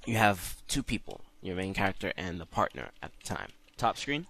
you 0.06 0.15
have 0.17 0.58
two 0.67 0.82
people, 0.84 1.21
your 1.41 1.56
main 1.56 1.74
character 1.74 2.12
and 2.17 2.39
the 2.39 2.45
partner 2.47 2.89
at 3.04 3.12
the 3.17 3.24
time. 3.36 3.50
Top 3.78 3.97
screen. 3.97 4.26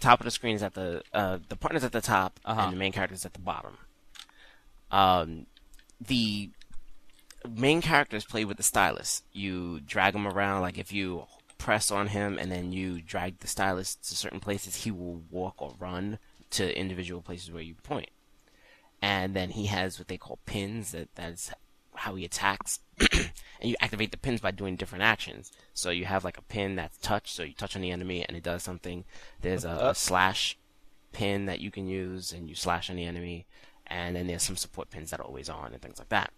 Top 0.00 0.20
of 0.20 0.24
the 0.24 0.30
screen 0.32 0.56
is 0.56 0.62
at 0.64 0.74
the 0.74 1.02
uh, 1.14 1.38
the 1.48 1.54
partner's 1.56 1.84
at 1.84 1.92
the 1.92 2.00
top 2.00 2.40
Uh-huh. 2.44 2.60
and 2.62 2.72
the 2.72 2.76
main 2.76 2.90
character's 2.92 3.24
at 3.24 3.34
the 3.34 3.38
bottom. 3.40 3.78
Um, 4.90 5.46
the 6.00 6.50
main 7.48 7.82
characters 7.82 8.24
play 8.24 8.44
with 8.44 8.56
the 8.56 8.62
stylus. 8.62 9.22
You 9.32 9.80
drag 9.80 10.14
him 10.14 10.26
around, 10.26 10.62
like 10.62 10.78
if 10.78 10.92
you 10.92 11.24
press 11.58 11.90
on 11.90 12.08
him 12.08 12.38
and 12.38 12.50
then 12.50 12.72
you 12.72 13.00
drag 13.00 13.38
the 13.38 13.46
stylus 13.46 13.94
to 13.94 14.16
certain 14.16 14.40
places, 14.40 14.84
he 14.84 14.90
will 14.90 15.22
walk 15.30 15.54
or 15.58 15.74
run 15.78 16.18
to 16.50 16.78
individual 16.78 17.22
places 17.22 17.50
where 17.50 17.62
you 17.62 17.74
point. 17.74 18.10
And 19.00 19.34
then 19.34 19.50
he 19.50 19.66
has 19.66 19.98
what 19.98 20.08
they 20.08 20.18
call 20.18 20.38
pins. 20.46 20.92
That 20.92 21.14
that's 21.14 21.50
how 21.94 22.14
he 22.14 22.24
attacks. 22.24 22.80
and 23.12 23.30
you 23.62 23.74
activate 23.80 24.10
the 24.10 24.16
pins 24.16 24.40
by 24.40 24.50
doing 24.50 24.76
different 24.76 25.04
actions. 25.04 25.52
So 25.74 25.90
you 25.90 26.04
have 26.04 26.24
like 26.24 26.38
a 26.38 26.42
pin 26.42 26.76
that's 26.76 26.98
touch, 26.98 27.32
so 27.32 27.42
you 27.42 27.54
touch 27.54 27.74
on 27.76 27.82
the 27.82 27.90
enemy 27.90 28.24
and 28.26 28.36
it 28.36 28.42
does 28.42 28.62
something. 28.62 29.04
There's 29.40 29.64
a, 29.64 29.68
a 29.68 29.72
uh-huh. 29.72 29.94
slash 29.94 30.58
pin 31.12 31.46
that 31.46 31.60
you 31.60 31.70
can 31.70 31.86
use 31.88 32.32
and 32.32 32.48
you 32.48 32.54
slash 32.54 32.90
on 32.90 32.96
the 32.96 33.04
enemy. 33.04 33.46
And 33.86 34.14
then 34.14 34.26
there's 34.26 34.44
some 34.44 34.56
support 34.56 34.90
pins 34.90 35.10
that 35.10 35.20
are 35.20 35.26
always 35.26 35.48
on 35.48 35.72
and 35.72 35.82
things 35.82 35.98
like 35.98 36.08
that 36.10 36.32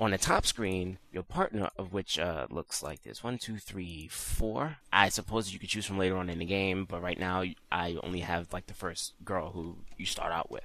on 0.00 0.12
the 0.12 0.18
top 0.18 0.46
screen, 0.46 0.98
your 1.12 1.22
partner, 1.22 1.68
of 1.76 1.92
which 1.92 2.18
uh, 2.18 2.46
looks 2.50 2.82
like 2.82 3.02
this 3.02 3.22
one, 3.22 3.36
two, 3.36 3.58
three, 3.58 4.08
four. 4.08 4.78
I 4.90 5.10
suppose 5.10 5.52
you 5.52 5.58
could 5.58 5.68
choose 5.68 5.84
from 5.84 5.98
later 5.98 6.16
on 6.16 6.30
in 6.30 6.38
the 6.38 6.46
game, 6.46 6.86
but 6.86 7.02
right 7.02 7.18
now 7.18 7.44
I 7.70 7.98
only 8.02 8.20
have 8.20 8.52
like 8.52 8.66
the 8.66 8.74
first 8.74 9.12
girl 9.24 9.50
who 9.50 9.76
you 9.98 10.06
start 10.06 10.32
out 10.32 10.50
with, 10.50 10.64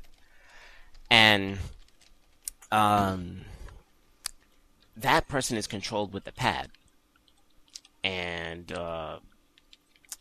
and 1.11 1.57
um, 2.71 3.41
that 4.95 5.27
person 5.27 5.57
is 5.57 5.67
controlled 5.67 6.13
with 6.13 6.23
the 6.23 6.31
pad, 6.31 6.69
and 8.03 8.71
uh, 8.71 9.17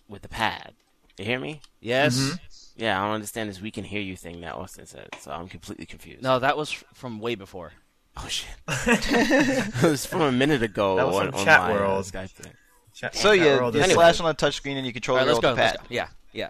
with 0.08 0.22
the 0.22 0.28
pad. 0.28 0.74
You 1.18 1.24
hear 1.24 1.38
me? 1.38 1.60
Yes. 1.80 2.72
Yeah, 2.76 3.00
I 3.00 3.06
don't 3.06 3.14
understand 3.14 3.48
this 3.48 3.60
"we 3.60 3.70
can 3.70 3.84
hear 3.84 4.00
you" 4.00 4.16
thing 4.16 4.40
that 4.40 4.56
Austin 4.56 4.86
said, 4.86 5.10
so 5.20 5.30
I'm 5.30 5.46
completely 5.46 5.86
confused. 5.86 6.24
No, 6.24 6.40
that 6.40 6.56
was 6.56 6.72
from 6.72 7.20
way 7.20 7.36
before. 7.36 7.72
Oh 8.16 8.28
shit! 8.28 8.48
it 8.68 9.82
was 9.82 10.06
from 10.06 10.20
a 10.22 10.32
minute 10.32 10.62
ago 10.62 10.96
That 10.96 11.06
was 11.06 11.16
on, 11.16 11.26
from 11.32 11.40
on 11.40 11.44
Chat 11.44 11.60
my, 11.60 11.70
uh, 11.70 11.74
World. 11.74 12.04
Skype 12.04 12.30
thing. 12.30 12.52
Chat- 12.94 13.14
So 13.16 13.34
chat 13.34 13.38
you, 13.38 13.52
world 13.60 13.74
you 13.74 13.80
is- 13.80 13.84
Anyway. 13.86 14.02
slash 14.02 14.20
on 14.20 14.26
the 14.26 14.34
touchscreen 14.34 14.76
and 14.76 14.86
you 14.86 14.92
control 14.92 15.18
All 15.18 15.24
right, 15.24 15.28
it 15.30 15.32
let's 15.34 15.40
go. 15.42 15.54
the 15.54 15.60
Let's 15.60 15.76
pad. 15.78 15.88
go. 15.88 15.94
Yeah, 15.94 16.08
yeah. 16.32 16.48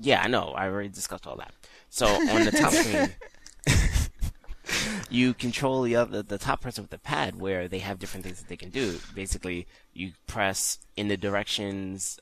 Yeah, 0.00 0.22
I 0.22 0.28
know. 0.28 0.52
I 0.56 0.66
already 0.68 0.88
discussed 0.88 1.26
all 1.26 1.36
that. 1.36 1.52
So 1.90 2.06
on 2.06 2.44
the 2.44 2.50
top 2.50 2.72
screen, 2.72 3.10
you 5.10 5.34
control 5.34 5.82
the 5.82 5.94
other 5.96 6.22
the 6.22 6.38
top 6.38 6.60
person 6.60 6.82
with 6.84 6.90
the 6.90 6.98
pad, 6.98 7.38
where 7.38 7.68
they 7.68 7.78
have 7.78 7.98
different 7.98 8.24
things 8.24 8.40
that 8.40 8.48
they 8.48 8.56
can 8.56 8.70
do. 8.70 8.98
Basically, 9.14 9.66
you 9.92 10.12
press 10.26 10.78
in 10.96 11.08
the 11.08 11.16
directions, 11.16 12.18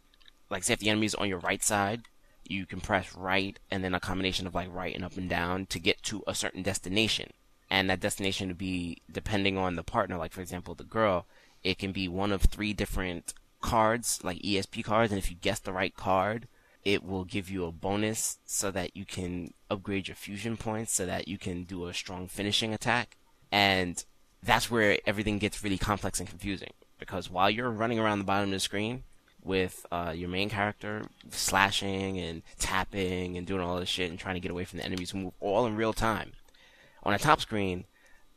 like 0.51 0.65
say 0.65 0.75
if 0.75 0.81
the 0.81 0.91
enemy's 0.91 1.15
on 1.15 1.29
your 1.29 1.39
right 1.39 1.63
side, 1.63 2.03
you 2.45 2.67
can 2.67 2.81
press 2.81 3.15
right 3.15 3.59
and 3.71 3.83
then 3.83 3.95
a 3.95 4.01
combination 4.01 4.47
of 4.47 4.55
like 4.55 4.69
right 4.73 4.95
and 4.95 5.05
up 5.05 5.17
and 5.17 5.29
down 5.31 5.67
to 5.67 5.79
get 5.79 6.03
to 6.05 6.23
a 6.27 6.35
certain 6.35 6.63
destination. 6.63 7.31
And 7.73 7.89
that 7.89 8.01
destination 8.01 8.49
would 8.49 8.59
be 8.59 8.99
depending 9.11 9.57
on 9.57 9.77
the 9.77 9.83
partner. 9.83 10.19
Like 10.19 10.35
for 10.35 10.43
example, 10.43 10.75
the 10.75 10.85
girl, 10.85 11.25
it 11.65 11.79
can 11.79 11.91
be 11.91 12.07
one 12.07 12.31
of 12.31 12.43
three 12.43 12.75
different 12.75 13.33
cards, 13.63 14.21
like 14.23 14.43
ESP 14.43 14.85
cards, 14.85 15.11
and 15.11 15.19
if 15.19 15.31
you 15.31 15.37
guess 15.41 15.59
the 15.59 15.73
right 15.73 15.97
card, 15.97 16.49
it 16.85 17.03
will 17.03 17.25
give 17.25 17.49
you 17.49 17.65
a 17.65 17.73
bonus 17.73 18.37
so 18.45 18.71
that 18.73 18.95
you 18.95 19.07
can 19.07 19.55
upgrade 19.71 20.07
your 20.07 20.17
fusion 20.17 20.59
points 20.59 20.93
so 20.93 21.07
that 21.07 21.29
you 21.29 21.39
can 21.39 21.65
do 21.65 21.87
a 21.87 21.95
strong 21.95 22.29
finishing 22.29 22.75
attack. 22.75 23.17
And 23.51 24.05
that's 24.43 24.71
where 24.71 24.99
everything 25.07 25.39
gets 25.39 25.65
really 25.65 25.79
complex 25.79 26.21
and 26.21 26.29
confusing. 26.29 26.75
Because 26.99 27.31
while 27.31 27.49
you're 27.49 27.71
running 27.71 27.99
around 27.99 28.19
the 28.19 28.27
bottom 28.27 28.51
of 28.51 28.53
the 28.53 28.61
screen 28.61 29.05
with 29.43 29.87
uh, 29.91 30.13
your 30.15 30.29
main 30.29 30.51
character 30.51 31.07
slashing 31.31 32.19
and 32.19 32.43
tapping 32.59 33.39
and 33.39 33.47
doing 33.47 33.63
all 33.63 33.81
this 33.81 33.89
shit 33.89 34.11
and 34.11 34.19
trying 34.19 34.35
to 34.35 34.41
get 34.41 34.51
away 34.51 34.67
from 34.67 34.79
the 34.79 34.85
enemies 34.85 35.13
who 35.13 35.19
move 35.19 35.33
all 35.41 35.65
in 35.65 35.75
real 35.75 35.95
time, 35.95 36.33
on 37.03 37.15
a 37.15 37.19
top 37.19 37.41
screen, 37.41 37.85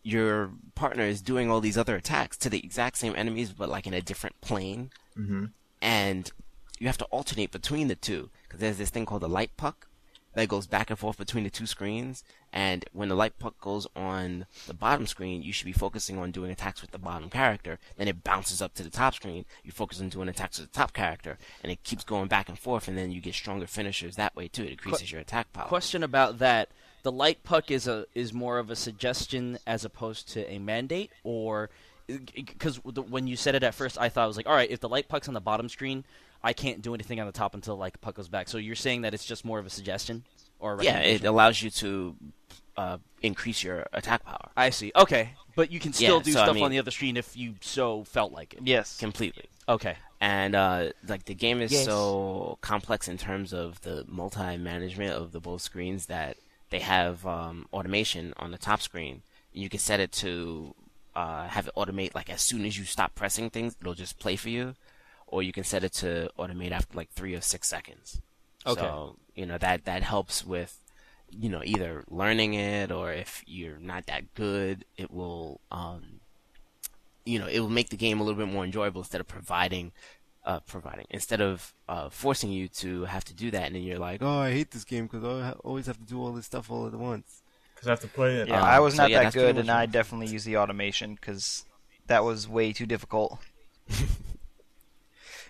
your 0.04 0.52
partner 0.76 1.04
is 1.04 1.22
doing 1.22 1.50
all 1.50 1.62
these 1.62 1.78
other 1.78 1.96
attacks 1.96 2.38
to 2.38 2.50
the 2.50 2.60
exact 2.60 2.98
same 2.98 3.16
enemies 3.16 3.52
but 3.52 3.70
like 3.70 3.88
in 3.88 3.94
a 3.94 4.02
different 4.02 4.40
plane 4.40 4.92
mm-hmm. 5.18 5.46
and 5.82 6.32
you 6.78 6.86
have 6.88 6.98
to 6.98 7.06
alternate 7.06 7.52
between 7.52 7.88
the 7.88 7.96
two 7.96 8.30
because 8.44 8.60
there's 8.60 8.78
this 8.78 8.92
thing 8.92 9.06
called 9.06 9.22
the 9.22 9.30
light 9.30 9.56
puck 9.58 9.88
that 10.36 10.50
goes 10.50 10.68
back 10.68 10.90
and 10.90 11.00
forth 11.00 11.18
between 11.18 11.44
the 11.44 11.50
two 11.50 11.66
screens. 11.66 12.24
And 12.54 12.86
when 12.94 13.10
the 13.10 13.16
light 13.16 13.40
puck 13.40 13.60
goes 13.60 13.88
on 13.96 14.46
the 14.68 14.74
bottom 14.74 15.08
screen, 15.08 15.42
you 15.42 15.52
should 15.52 15.66
be 15.66 15.72
focusing 15.72 16.18
on 16.18 16.32
doing 16.32 16.52
attacks 16.52 16.82
with 16.82 16.92
the 16.92 17.00
bottom 17.00 17.30
character. 17.30 17.80
Then 17.98 18.08
it 18.08 18.24
bounces 18.24 18.62
up 18.62 18.74
to 18.76 18.84
the 18.84 18.90
top 18.90 19.16
screen. 19.16 19.46
You 19.64 19.72
focus 19.72 20.00
on 20.00 20.10
doing 20.10 20.30
attacks 20.30 20.60
with 20.60 20.72
the 20.72 20.78
top 20.78 20.94
character, 20.94 21.38
and 21.64 21.72
it 21.72 21.84
keeps 21.84 22.04
going 22.04 22.28
back 22.28 22.48
and 22.48 22.60
forth. 22.60 22.88
And 22.88 22.98
then 22.98 23.12
you 23.12 23.22
get 23.22 23.34
stronger 23.34 23.68
finishers 23.68 24.16
that 24.18 24.36
way 24.36 24.48
too. 24.48 24.64
It 24.64 24.72
increases 24.72 25.12
your 25.12 25.22
attack 25.22 25.52
power. 25.54 25.68
Question 25.68 26.04
about 26.04 26.40
that: 26.40 26.70
the 27.06 27.12
light 27.12 27.44
puck 27.44 27.70
is 27.70 27.88
a 27.88 28.08
is 28.16 28.34
more 28.34 28.58
of 28.58 28.72
a 28.72 28.76
suggestion 28.76 29.60
as 29.68 29.86
opposed 29.86 30.28
to 30.30 30.40
a 30.52 30.58
mandate, 30.58 31.12
or 31.24 31.70
because 32.34 32.84
when 32.84 33.28
you 33.28 33.36
said 33.36 33.54
it 33.54 33.62
at 33.62 33.76
first, 33.76 34.00
I 34.00 34.10
thought 34.10 34.24
I 34.24 34.28
was 34.28 34.38
like, 34.38 34.48
all 34.48 34.56
right, 34.56 34.70
if 34.72 34.80
the 34.80 34.90
light 34.90 35.08
puck's 35.08 35.28
on 35.28 35.36
the 35.36 35.40
bottom 35.40 35.70
screen, 35.70 36.04
I 36.44 36.54
can't 36.54 36.82
do 36.82 36.96
anything 36.96 37.20
on 37.20 37.28
the 37.28 37.32
top 37.32 37.54
until 37.54 37.76
like 37.78 38.02
puck 38.02 38.16
goes 38.16 38.28
back. 38.28 38.48
So 38.48 38.58
you're 38.58 38.76
saying 38.76 39.04
that 39.04 39.14
it's 39.14 39.24
just 39.24 39.46
more 39.46 39.60
of 39.60 39.68
a 39.68 39.70
suggestion, 39.70 40.24
or 40.60 40.80
a 40.80 40.84
Yeah, 40.84 40.98
it 41.00 41.24
allows 41.26 41.62
you 41.62 41.70
to 41.70 42.16
uh, 42.76 42.98
increase 43.22 43.64
your 43.64 43.86
attack 43.94 44.26
power 44.26 44.50
I 44.58 44.72
see. 44.72 44.92
Okay, 44.96 45.36
but 45.56 45.72
you 45.72 45.80
can 45.80 45.94
still 45.94 46.18
Yeah, 46.18 46.24
do 46.24 46.32
so, 46.32 46.40
I 46.42 46.44
stuff 46.46 46.56
mean- 46.56 46.64
on 46.64 46.72
the 46.72 46.80
other 46.80 46.90
screen 46.92 47.18
if 47.18 47.38
you 47.38 47.54
so 47.62 48.04
felt 48.04 48.32
like 48.34 48.56
it. 48.56 48.62
Yes. 48.64 48.98
completely. 48.98 49.46
Okay. 49.70 49.96
and 50.22 50.56
uh, 50.56 50.90
like 51.08 51.26
the 51.26 51.36
game 51.36 51.62
is 51.62 51.72
Yes. 51.72 51.86
so 51.86 52.58
complex 52.62 53.08
in 53.08 53.18
terms 53.20 53.54
of 53.54 53.80
the 53.82 54.06
multi-management 54.08 55.14
of 55.14 55.32
the 55.34 55.40
both 55.40 55.62
screens 55.62 56.08
that 56.08 56.38
they 56.70 56.80
have 56.80 57.26
um, 57.26 57.68
automation 57.74 58.34
on 58.38 58.52
the 58.52 58.58
top 58.58 58.82
screen. 58.82 59.22
You 59.54 59.70
can 59.70 59.80
set 59.80 60.00
it 60.00 60.12
to 60.14 60.76
uh, 61.16 61.48
have 61.48 61.68
it 61.68 61.76
automate 61.76 62.14
like 62.14 62.30
as 62.30 62.42
soon 62.42 62.66
as 62.66 62.78
you 62.78 62.84
stop 62.84 63.16
pressing 63.16 63.50
things, 63.50 63.76
it'll 63.80 63.94
just 63.94 64.20
play 64.20 64.36
for 64.36 64.50
you, 64.50 64.76
or 65.28 65.42
you 65.44 65.52
can 65.52 65.64
set 65.64 65.84
it 65.84 65.94
to 65.94 66.30
automate 66.38 66.72
after 66.72 66.98
like 66.98 67.10
three 67.12 67.34
or 67.34 67.42
six 67.42 67.68
seconds. 67.68 68.22
Okay. 68.66 68.82
So 68.82 69.16
you 69.36 69.46
know 69.46 69.58
that 69.58 69.86
that 69.86 70.04
helps 70.04 70.46
with 70.46 70.80
you 71.32 71.50
know 71.50 71.62
either 71.64 72.04
learning 72.10 72.54
it 72.54 72.92
or 72.92 73.14
if 73.14 73.44
you're 73.46 73.80
not 73.80 74.08
that 74.08 74.34
good, 74.34 74.86
it 74.98 75.12
will 75.12 75.62
um, 75.72 76.20
you 77.26 77.40
know, 77.40 77.48
it 77.48 77.60
will 77.60 77.70
make 77.70 77.90
the 77.90 77.98
game 77.98 78.20
a 78.20 78.24
little 78.24 78.38
bit 78.38 78.52
more 78.52 78.64
enjoyable 78.64 79.02
instead 79.02 79.20
of 79.20 79.28
providing, 79.28 79.92
uh, 80.46 80.60
providing 80.62 81.06
instead 81.10 81.42
of 81.42 81.74
uh, 81.90 82.10
forcing 82.10 82.52
you 82.52 82.68
to 82.70 83.04
have 83.06 83.26
to 83.26 83.34
do 83.34 83.52
that, 83.52 83.64
and 83.68 83.76
then 83.76 83.84
you're 83.84 84.00
like, 84.00 84.22
oh, 84.22 84.40
I 84.40 84.52
hate 84.52 84.72
this 84.72 84.84
game 84.86 85.08
because 85.08 85.24
I 85.24 85.52
always 85.64 85.88
have 85.88 85.98
to 85.98 86.04
do 86.06 86.22
all 86.22 86.32
this 86.32 86.46
stuff 86.46 86.70
all 86.72 86.88
at 86.88 86.94
once. 86.94 87.42
Because 87.74 87.88
I 87.88 87.92
have 87.92 88.00
to 88.02 88.08
play 88.08 88.36
it. 88.36 88.48
Yeah, 88.48 88.60
Um, 88.62 88.66
I 88.66 88.80
was 88.80 88.96
so 88.96 89.04
not 89.04 89.10
yeah, 89.12 89.24
that 89.24 89.34
good, 89.34 89.58
and 89.58 89.70
I 89.70 89.86
definitely 89.86 90.28
used 90.28 90.46
the 90.46 90.58
automation 90.58 91.16
because 91.16 91.66
that 92.08 92.24
was 92.24 92.48
way 92.48 92.72
too 92.74 92.86
difficult. 92.86 93.40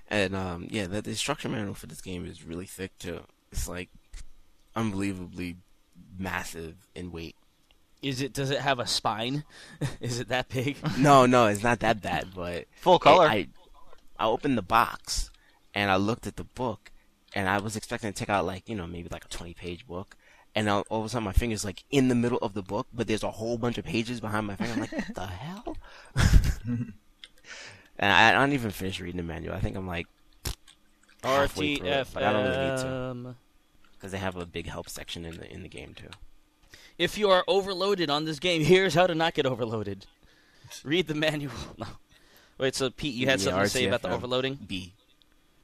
And 0.07 0.35
um, 0.35 0.67
yeah, 0.69 0.85
the, 0.85 1.01
the 1.01 1.09
instruction 1.09 1.51
manual 1.51 1.73
for 1.73 1.87
this 1.87 2.01
game 2.01 2.25
is 2.25 2.43
really 2.43 2.67
thick 2.67 2.97
too. 2.99 3.21
It's 3.51 3.67
like 3.67 3.89
unbelievably 4.75 5.57
massive 6.17 6.75
in 6.93 7.11
weight. 7.11 7.35
Is 8.01 8.21
it? 8.21 8.31
Does 8.33 8.51
it 8.51 8.59
have 8.59 8.77
a 8.79 8.85
spine? 8.85 9.43
is 9.99 10.19
it 10.19 10.27
that 10.27 10.49
big? 10.49 10.77
no, 10.99 11.25
no, 11.25 11.47
it's 11.47 11.63
not 11.63 11.79
that 11.79 12.01
bad, 12.03 12.27
but 12.35 12.65
Full 12.81 12.99
color. 12.99 13.25
it- 13.25 13.29
I 13.29 13.47
I 14.17 14.27
opened 14.27 14.57
the 14.57 14.63
box 14.63 15.31
and 15.73 15.91
I 15.91 15.95
looked 15.95 16.27
at 16.27 16.35
the 16.35 16.43
book 16.43 16.91
and 17.33 17.49
I 17.49 17.59
was 17.59 17.75
expecting 17.75 18.11
to 18.11 18.17
take 18.17 18.29
out 18.29 18.45
like 18.45 18.69
you 18.69 18.75
know 18.75 18.87
maybe 18.87 19.09
like 19.11 19.25
a 19.25 19.29
twenty 19.29 19.53
page 19.53 19.87
book. 19.87 20.15
And 20.57 20.69
all, 20.69 20.85
all 20.89 21.01
of 21.01 21.05
a 21.07 21.09
sudden, 21.09 21.25
my 21.25 21.33
finger's 21.33 21.65
like 21.65 21.83
in 21.91 22.07
the 22.07 22.15
middle 22.15 22.37
of 22.37 22.53
the 22.53 22.61
book, 22.61 22.87
but 22.93 23.07
there's 23.07 23.23
a 23.23 23.31
whole 23.31 23.57
bunch 23.57 23.77
of 23.77 23.83
pages 23.83 24.21
behind 24.21 24.47
my 24.47 24.55
finger. 24.55 24.71
I'm 24.71 24.79
like, 24.79 24.91
what 24.93 25.13
the 25.13 25.25
hell? 25.25 25.77
and 26.65 26.93
I, 27.99 28.29
I 28.29 28.31
don't 28.31 28.53
even 28.53 28.71
finish 28.71 29.01
reading 29.01 29.17
the 29.17 29.23
manual. 29.23 29.53
I 29.53 29.59
think 29.59 29.75
I'm 29.75 29.85
like 29.85 30.07
halfway 31.23 31.75
through 31.75 31.87
it, 31.87 32.07
but 32.13 32.23
I 32.23 32.31
don't 32.31 32.45
really 32.45 32.69
need 32.69 32.77
to 32.77 33.35
because 34.05 34.11
they 34.11 34.17
have 34.19 34.35
a 34.35 34.45
big 34.45 34.67
help 34.67 34.87
section 34.87 35.25
in 35.25 35.37
the 35.37 35.51
in 35.51 35.63
the 35.63 35.69
game 35.69 35.93
too. 35.93 36.09
If 36.97 37.17
you 37.17 37.29
are 37.29 37.43
overloaded 37.47 38.09
on 38.09 38.25
this 38.25 38.39
game, 38.39 38.63
here's 38.73 38.93
how 38.93 39.07
to 39.07 39.15
not 39.15 39.33
get 39.33 39.45
overloaded. 39.45 40.05
Read 40.83 41.07
the 41.07 41.15
manual. 41.15 41.53
No. 41.77 41.87
Wait, 42.57 42.75
so 42.75 42.89
Pete, 42.89 43.13
you 43.15 43.27
had 43.27 43.39
Yeah, 43.39 43.45
something 43.45 43.63
to 43.63 43.69
say 43.69 43.85
about 43.85 44.01
the 44.01 44.09
overloading? 44.09 44.57
B. 44.67 44.93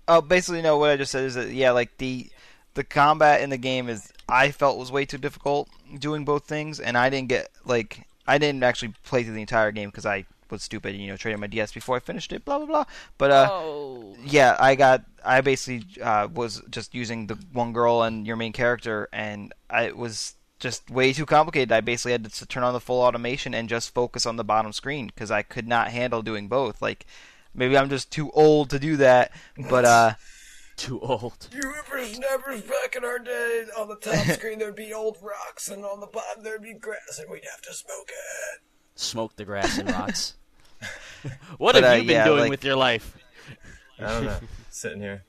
Oh, 0.08 0.22
basically, 0.22 0.62
no. 0.62 0.78
What 0.78 0.90
I 0.90 0.98
just 0.98 1.12
said 1.12 1.24
is 1.24 1.36
that 1.36 1.52
yeah, 1.52 1.72
like 1.72 1.98
the 1.98 2.30
the 2.74 2.84
combat 2.84 3.42
in 3.42 3.50
the 3.50 3.58
game 3.58 3.90
is 3.90 4.12
I 4.28 4.52
felt 4.52 4.78
was 4.78 4.92
way 4.92 5.06
too 5.06 5.18
difficult 5.18 5.70
doing 6.00 6.26
both 6.26 6.46
things, 6.46 6.80
and 6.80 6.98
I 6.98 7.10
didn't 7.10 7.30
get 7.30 7.50
like 7.66 8.08
I 8.28 8.38
didn't 8.38 8.64
actually 8.64 8.94
play 9.04 9.24
through 9.24 9.36
the 9.36 9.42
entire 9.42 9.72
game 9.72 9.90
because 9.90 10.06
I 10.06 10.26
was 10.50 10.64
stupid, 10.64 10.96
you 10.96 11.08
know, 11.08 11.16
trading 11.16 11.40
my 11.40 11.48
DS 11.48 11.72
before 11.72 11.96
I 11.96 12.00
finished 12.00 12.34
it, 12.34 12.44
blah 12.44 12.58
blah 12.58 12.68
blah. 12.68 12.86
But 13.18 13.32
uh, 13.32 13.50
oh. 13.52 14.16
yeah, 14.24 14.58
I 14.60 14.76
got 14.76 15.04
I 15.24 15.42
basically 15.42 16.02
uh, 16.02 16.28
was 16.34 16.62
just 16.70 16.94
using 16.94 17.28
the 17.28 17.36
one 17.54 17.72
girl 17.72 18.04
and 18.04 18.28
your 18.28 18.36
main 18.36 18.52
character, 18.52 19.08
and 19.14 19.54
I 19.70 19.84
it 19.84 19.98
was 19.98 20.36
just 20.62 20.90
way 20.90 21.12
too 21.12 21.26
complicated. 21.26 21.72
I 21.74 21.82
basically 21.82 22.14
had 22.14 22.32
to 22.32 22.46
turn 22.46 22.64
on 22.64 22.72
the 22.72 22.80
full 22.80 23.02
automation 23.02 23.54
and 23.54 23.68
just 23.68 23.94
focus 23.94 24.26
on 24.26 24.38
the 24.38 24.44
bottom 24.46 24.72
screen 24.72 25.08
because 25.08 25.30
I 25.32 25.42
could 25.42 25.68
not 25.68 25.90
handle 25.90 26.22
doing 26.22 26.48
both. 26.48 26.82
Like 26.82 27.06
maybe 27.54 27.78
I'm 27.78 27.90
just 27.90 28.12
too 28.12 28.32
old 28.32 28.70
to 28.70 28.80
do 28.80 28.96
that, 28.98 29.32
but 29.70 29.84
uh. 29.84 30.14
Too 30.78 31.00
old. 31.02 31.48
You 31.54 31.62
whippersnappers 31.62 32.62
back 32.62 32.96
in 32.96 33.04
our 33.06 33.20
day, 33.20 33.66
on 33.78 33.88
the 33.88 33.98
top 33.98 34.26
screen 34.26 34.58
there'd 34.58 34.76
be 34.76 34.92
old 34.94 35.18
rocks, 35.22 35.68
and 35.70 35.86
on 35.86 36.00
the 36.00 36.08
bottom 36.08 36.44
there'd 36.44 36.64
be 36.64 36.74
grass, 36.74 37.20
and 37.20 37.30
we'd 37.30 37.44
have 37.52 37.62
to 37.62 37.74
smoke 37.74 38.10
it. 38.10 38.62
Smoke 38.96 39.36
the 39.36 39.46
grass 39.46 39.78
and 39.78 39.92
rocks. 39.92 40.36
What 41.60 41.74
But, 41.74 41.84
have 41.84 41.92
uh, 41.92 41.96
you 41.98 42.02
been 42.08 42.10
yeah, 42.16 42.26
doing 42.26 42.40
like- 42.40 42.50
with 42.50 42.64
your 42.64 42.78
life? 42.78 43.16
I 44.00 44.04
don't 44.08 44.26
know. 44.26 44.38
Sitting 44.72 45.02
here. 45.02 45.24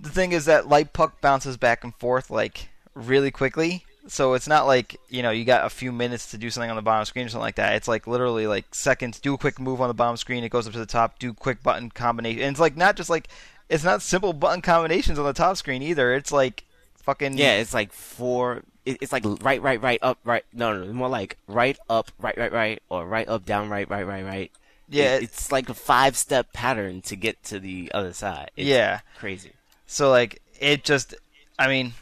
the 0.00 0.08
thing 0.08 0.32
is 0.32 0.46
that 0.46 0.68
light 0.68 0.94
puck 0.94 1.20
bounces 1.20 1.58
back 1.58 1.84
and 1.84 1.94
forth 1.96 2.30
like 2.30 2.70
really 2.96 3.30
quickly. 3.30 3.84
So 4.08 4.34
it's 4.34 4.46
not 4.48 4.66
like 4.66 5.00
you 5.08 5.22
know 5.22 5.30
you 5.30 5.44
got 5.44 5.64
a 5.66 5.70
few 5.70 5.90
minutes 5.92 6.30
to 6.30 6.38
do 6.38 6.48
something 6.50 6.70
on 6.70 6.76
the 6.76 6.82
bottom 6.82 7.04
screen 7.04 7.26
or 7.26 7.28
something 7.28 7.42
like 7.42 7.56
that. 7.56 7.74
It's 7.74 7.88
like 7.88 8.06
literally 8.06 8.46
like 8.46 8.72
seconds. 8.74 9.20
Do 9.20 9.34
a 9.34 9.38
quick 9.38 9.58
move 9.60 9.80
on 9.80 9.88
the 9.88 9.94
bottom 9.94 10.16
screen. 10.16 10.44
It 10.44 10.48
goes 10.50 10.66
up 10.66 10.72
to 10.74 10.78
the 10.78 10.86
top. 10.86 11.18
Do 11.18 11.32
quick 11.34 11.62
button 11.62 11.90
combination. 11.90 12.42
And 12.42 12.50
it's 12.52 12.60
like 12.60 12.76
not 12.76 12.96
just 12.96 13.10
like 13.10 13.28
it's 13.68 13.82
not 13.84 14.02
simple 14.02 14.32
button 14.32 14.62
combinations 14.62 15.18
on 15.18 15.24
the 15.24 15.32
top 15.32 15.56
screen 15.56 15.82
either. 15.82 16.14
It's 16.14 16.30
like 16.30 16.62
fucking 17.02 17.36
Yeah, 17.36 17.54
it's 17.56 17.74
like 17.74 17.92
four. 17.92 18.62
It's 18.84 19.10
like 19.12 19.24
right, 19.42 19.60
right, 19.60 19.82
right, 19.82 19.98
up, 20.02 20.18
right. 20.22 20.44
No, 20.52 20.72
no, 20.84 20.92
more 20.92 21.08
like 21.08 21.36
right, 21.48 21.76
up, 21.90 22.12
right, 22.20 22.38
right, 22.38 22.52
right, 22.52 22.82
or 22.88 23.04
right, 23.04 23.26
up, 23.28 23.44
down, 23.44 23.68
right, 23.68 23.90
right, 23.90 24.06
right, 24.06 24.24
right. 24.24 24.52
Yeah, 24.88 25.16
It- 25.16 25.24
it's 25.24 25.50
like 25.50 25.68
a 25.68 25.74
five-step 25.74 26.52
pattern 26.52 27.02
to 27.02 27.16
get 27.16 27.42
to 27.46 27.58
the 27.58 27.90
other 27.92 28.12
side. 28.12 28.52
It's 28.56 28.68
yeah. 28.68 29.00
crazy. 29.18 29.50
So 29.88 30.10
like 30.10 30.40
it 30.60 30.84
just, 30.84 31.16
I 31.58 31.66
mean, 31.66 31.94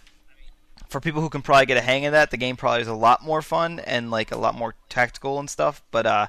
for 0.94 1.00
people 1.00 1.20
who 1.20 1.28
can 1.28 1.42
probably 1.42 1.66
get 1.66 1.76
a 1.76 1.80
hang 1.80 2.06
of 2.06 2.12
that, 2.12 2.30
the 2.30 2.36
game 2.36 2.54
probably 2.56 2.80
is 2.82 2.86
a 2.86 2.94
lot 2.94 3.20
more 3.20 3.42
fun 3.42 3.80
and 3.80 4.12
like 4.12 4.30
a 4.30 4.38
lot 4.38 4.54
more 4.54 4.76
tactical 4.88 5.40
and 5.40 5.50
stuff. 5.50 5.82
But 5.90 6.06
uh, 6.06 6.26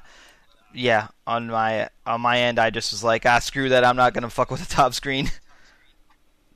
yeah, 0.74 1.06
on 1.24 1.46
my 1.46 1.88
on 2.04 2.20
my 2.20 2.40
end, 2.40 2.58
I 2.58 2.70
just 2.70 2.90
was 2.92 3.04
like, 3.04 3.24
ah, 3.24 3.38
screw 3.38 3.68
that. 3.68 3.84
I'm 3.84 3.94
not 3.94 4.12
gonna 4.12 4.28
fuck 4.28 4.50
with 4.50 4.66
the 4.68 4.74
top 4.74 4.92
screen. 4.94 5.30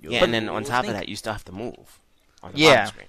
Yeah, 0.03 0.21
But 0.21 0.25
and 0.25 0.35
then 0.35 0.49
on 0.49 0.65
top 0.65 0.87
think- 0.87 0.95
of 0.95 0.99
that, 1.01 1.11
you 1.11 1.15
still 1.17 1.35
have 1.35 1.45
to 1.45 1.53
move 1.53 2.01
on 2.43 2.53
the 2.53 2.59
Yeah. 2.59 2.71
bottom 2.77 2.87
screen. 2.89 3.07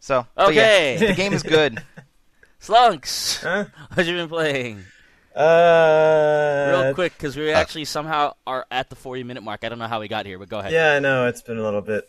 So 0.00 0.26
but 0.34 0.52
yeah, 0.52 0.62
Okay. 0.62 0.96
the 1.06 1.14
game 1.14 1.32
is 1.32 1.42
good. 1.44 1.80
Slunks, 2.60 3.40
Huh? 3.40 3.66
what 3.94 4.04
you 4.04 4.14
been 4.14 4.28
playing? 4.28 4.84
Uh, 5.34 6.70
Real 6.82 6.94
quick, 6.94 7.12
because 7.16 7.36
we 7.36 7.50
actually 7.52 7.84
somehow 7.84 8.34
are 8.46 8.66
at 8.70 8.90
the 8.90 8.96
40 8.96 9.22
minute 9.22 9.42
mark. 9.42 9.64
I 9.64 9.68
don't 9.68 9.78
know 9.78 9.86
how 9.86 10.00
we 10.00 10.08
got 10.08 10.26
here, 10.26 10.38
but 10.38 10.48
go 10.48 10.58
ahead. 10.58 10.72
Yeah, 10.72 10.94
I 10.94 10.98
know 10.98 11.26
it's 11.28 11.42
been 11.42 11.58
a 11.58 11.62
little 11.62 11.80
bit. 11.80 12.08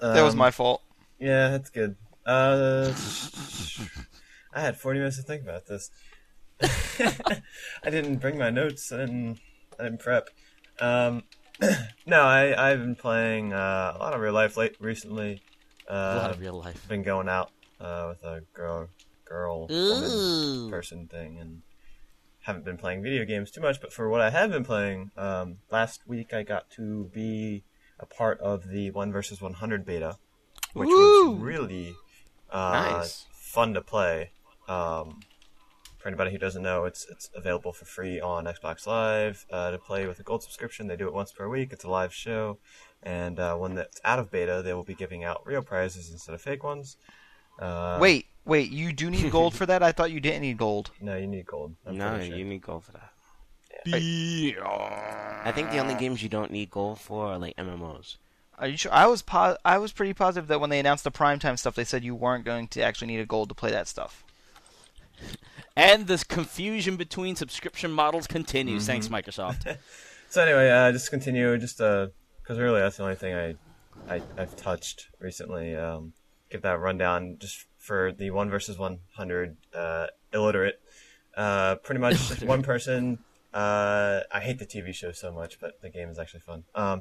That 0.00 0.22
was 0.22 0.34
Um, 0.34 0.38
my 0.38 0.50
fault. 0.50 0.82
Yeah, 1.18 1.48
that's 1.50 1.70
good. 1.70 1.96
Uh, 2.26 2.92
I 4.52 4.60
had 4.60 4.76
40 4.78 4.98
minutes 5.00 5.16
to 5.16 5.22
think 5.22 5.42
about 5.42 5.66
this. 5.66 5.90
I 6.62 7.90
didn't 7.90 8.16
bring 8.16 8.38
my 8.38 8.50
notes. 8.50 8.90
I 8.92 8.98
didn't. 8.98 9.38
I 9.78 9.84
didn't 9.84 10.00
prep. 10.00 10.30
Um, 10.80 11.24
no, 12.06 12.22
I 12.22 12.70
I've 12.70 12.78
been 12.80 12.96
playing 12.96 13.52
uh, 13.52 13.92
a 13.94 13.98
lot 13.98 14.14
of 14.14 14.20
real 14.20 14.32
life 14.32 14.56
late 14.56 14.76
recently. 14.80 15.42
A 15.88 16.16
lot 16.16 16.30
Uh, 16.30 16.34
of 16.34 16.40
real 16.40 16.54
life. 16.54 16.88
been 16.88 17.02
going 17.02 17.28
out 17.28 17.50
uh, 17.80 18.06
with 18.08 18.22
a 18.24 18.40
girl, 18.54 18.88
girl, 19.24 19.68
woman, 19.68 20.70
person 20.70 21.06
thing, 21.08 21.38
and 21.38 21.62
haven't 22.40 22.64
been 22.64 22.76
playing 22.78 23.02
video 23.02 23.24
games 23.24 23.50
too 23.50 23.60
much. 23.60 23.80
But 23.80 23.92
for 23.92 24.08
what 24.08 24.20
I 24.20 24.30
have 24.30 24.50
been 24.50 24.64
playing, 24.64 25.10
um, 25.16 25.58
last 25.70 26.06
week 26.06 26.32
I 26.32 26.42
got 26.42 26.70
to 26.70 27.10
be 27.12 27.64
a 27.98 28.06
part 28.06 28.38
of 28.40 28.68
the 28.68 28.90
one 28.90 29.12
versus 29.12 29.40
one 29.40 29.54
hundred 29.54 29.84
beta, 29.86 30.16
which 30.74 30.88
Woo! 30.88 31.30
was 31.32 31.40
really 31.40 31.94
uh, 32.50 32.96
Nice. 32.98 33.26
fun 33.32 33.74
to 33.74 33.80
play. 33.80 34.30
Um, 34.68 35.20
for 35.98 36.08
anybody 36.08 36.30
who 36.30 36.38
doesn't 36.38 36.62
know, 36.62 36.84
it's 36.84 37.06
it's 37.10 37.30
available 37.34 37.72
for 37.72 37.84
free 37.84 38.20
on 38.20 38.44
Xbox 38.44 38.86
Live 38.86 39.44
uh, 39.50 39.70
to 39.72 39.78
play 39.78 40.06
with 40.06 40.20
a 40.20 40.22
gold 40.22 40.42
subscription. 40.42 40.86
They 40.86 40.96
do 40.96 41.06
it 41.08 41.14
once 41.14 41.32
per 41.32 41.48
week. 41.48 41.72
It's 41.72 41.84
a 41.84 41.90
live 41.90 42.12
show, 42.14 42.58
and 43.02 43.40
uh, 43.40 43.56
when 43.56 43.74
that's 43.74 44.00
out 44.04 44.18
of 44.18 44.30
beta, 44.30 44.62
they 44.64 44.72
will 44.74 44.84
be 44.84 44.94
giving 44.94 45.24
out 45.24 45.44
real 45.44 45.62
prizes 45.62 46.10
instead 46.12 46.34
of 46.34 46.40
fake 46.40 46.62
ones. 46.62 46.96
Uh, 47.58 47.96
Wait, 48.00 48.26
wait, 48.44 48.70
you 48.70 48.92
do 48.92 49.10
need 49.10 49.30
gold 49.32 49.54
for 49.54 49.64
that? 49.66 49.82
I 49.82 49.90
thought 49.90 50.10
you 50.12 50.20
didn't 50.20 50.42
need 50.42 50.58
gold. 50.58 50.90
no, 51.00 51.16
you 51.16 51.26
need 51.26 51.46
gold. 51.46 51.74
I'm 51.86 51.96
no, 51.96 52.18
sure. 52.20 52.36
you 52.36 52.44
need 52.44 52.60
gold 52.60 52.84
for 52.84 52.92
that. 52.92 53.10
I 55.44 55.52
think 55.52 55.70
the 55.70 55.78
only 55.78 55.94
games 55.94 56.22
you 56.22 56.28
don't 56.28 56.50
need 56.50 56.70
gold 56.70 57.00
for 57.00 57.26
are 57.26 57.38
like 57.38 57.56
MMOs. 57.56 58.16
Are 58.58 58.66
you 58.68 58.76
sure? 58.76 58.92
I 58.92 59.06
was 59.06 59.22
po- 59.22 59.58
I 59.64 59.78
was 59.78 59.92
pretty 59.92 60.14
positive 60.14 60.48
that 60.48 60.60
when 60.60 60.70
they 60.70 60.80
announced 60.80 61.04
the 61.04 61.10
primetime 61.10 61.58
stuff, 61.58 61.74
they 61.74 61.84
said 61.84 62.04
you 62.04 62.14
weren't 62.14 62.44
going 62.44 62.68
to 62.68 62.82
actually 62.82 63.08
need 63.08 63.20
a 63.20 63.26
gold 63.26 63.50
to 63.50 63.54
play 63.54 63.70
that 63.70 63.88
stuff. 63.88 64.24
And 65.78 66.06
this 66.06 66.24
confusion 66.24 66.96
between 66.96 67.36
subscription 67.36 67.92
models 67.92 68.26
continues. 68.26 68.84
Mm-hmm. 68.84 68.92
Thanks, 68.92 69.08
Microsoft. 69.08 69.76
So 70.28 70.42
anyway, 70.42 70.70
uh, 70.70 70.90
just 70.90 71.10
continue. 71.10 71.56
Just 71.56 71.78
because 71.78 72.10
really 72.58 72.80
that's 72.80 72.96
the 72.96 73.04
only 73.04 73.14
thing 73.14 73.34
I, 73.34 74.14
I 74.14 74.20
I've 74.36 74.56
touched 74.56 75.08
recently. 75.20 75.76
Um, 75.76 76.14
give 76.50 76.62
that 76.62 76.80
rundown 76.80 77.36
just 77.38 77.64
for 77.78 78.12
the 78.12 78.30
one 78.30 78.50
versus 78.50 78.76
one 78.76 78.98
hundred 79.16 79.56
uh, 79.72 80.08
illiterate. 80.32 80.80
Uh, 81.36 81.76
pretty 81.76 82.00
much 82.00 82.16
one 82.42 82.62
person. 82.62 83.18
Uh, 83.56 84.20
I 84.30 84.40
hate 84.40 84.58
the 84.58 84.66
TV 84.66 84.94
show 84.94 85.12
so 85.12 85.32
much, 85.32 85.58
but 85.58 85.80
the 85.80 85.88
game 85.88 86.10
is 86.10 86.18
actually 86.18 86.40
fun. 86.40 86.64
Um, 86.74 87.00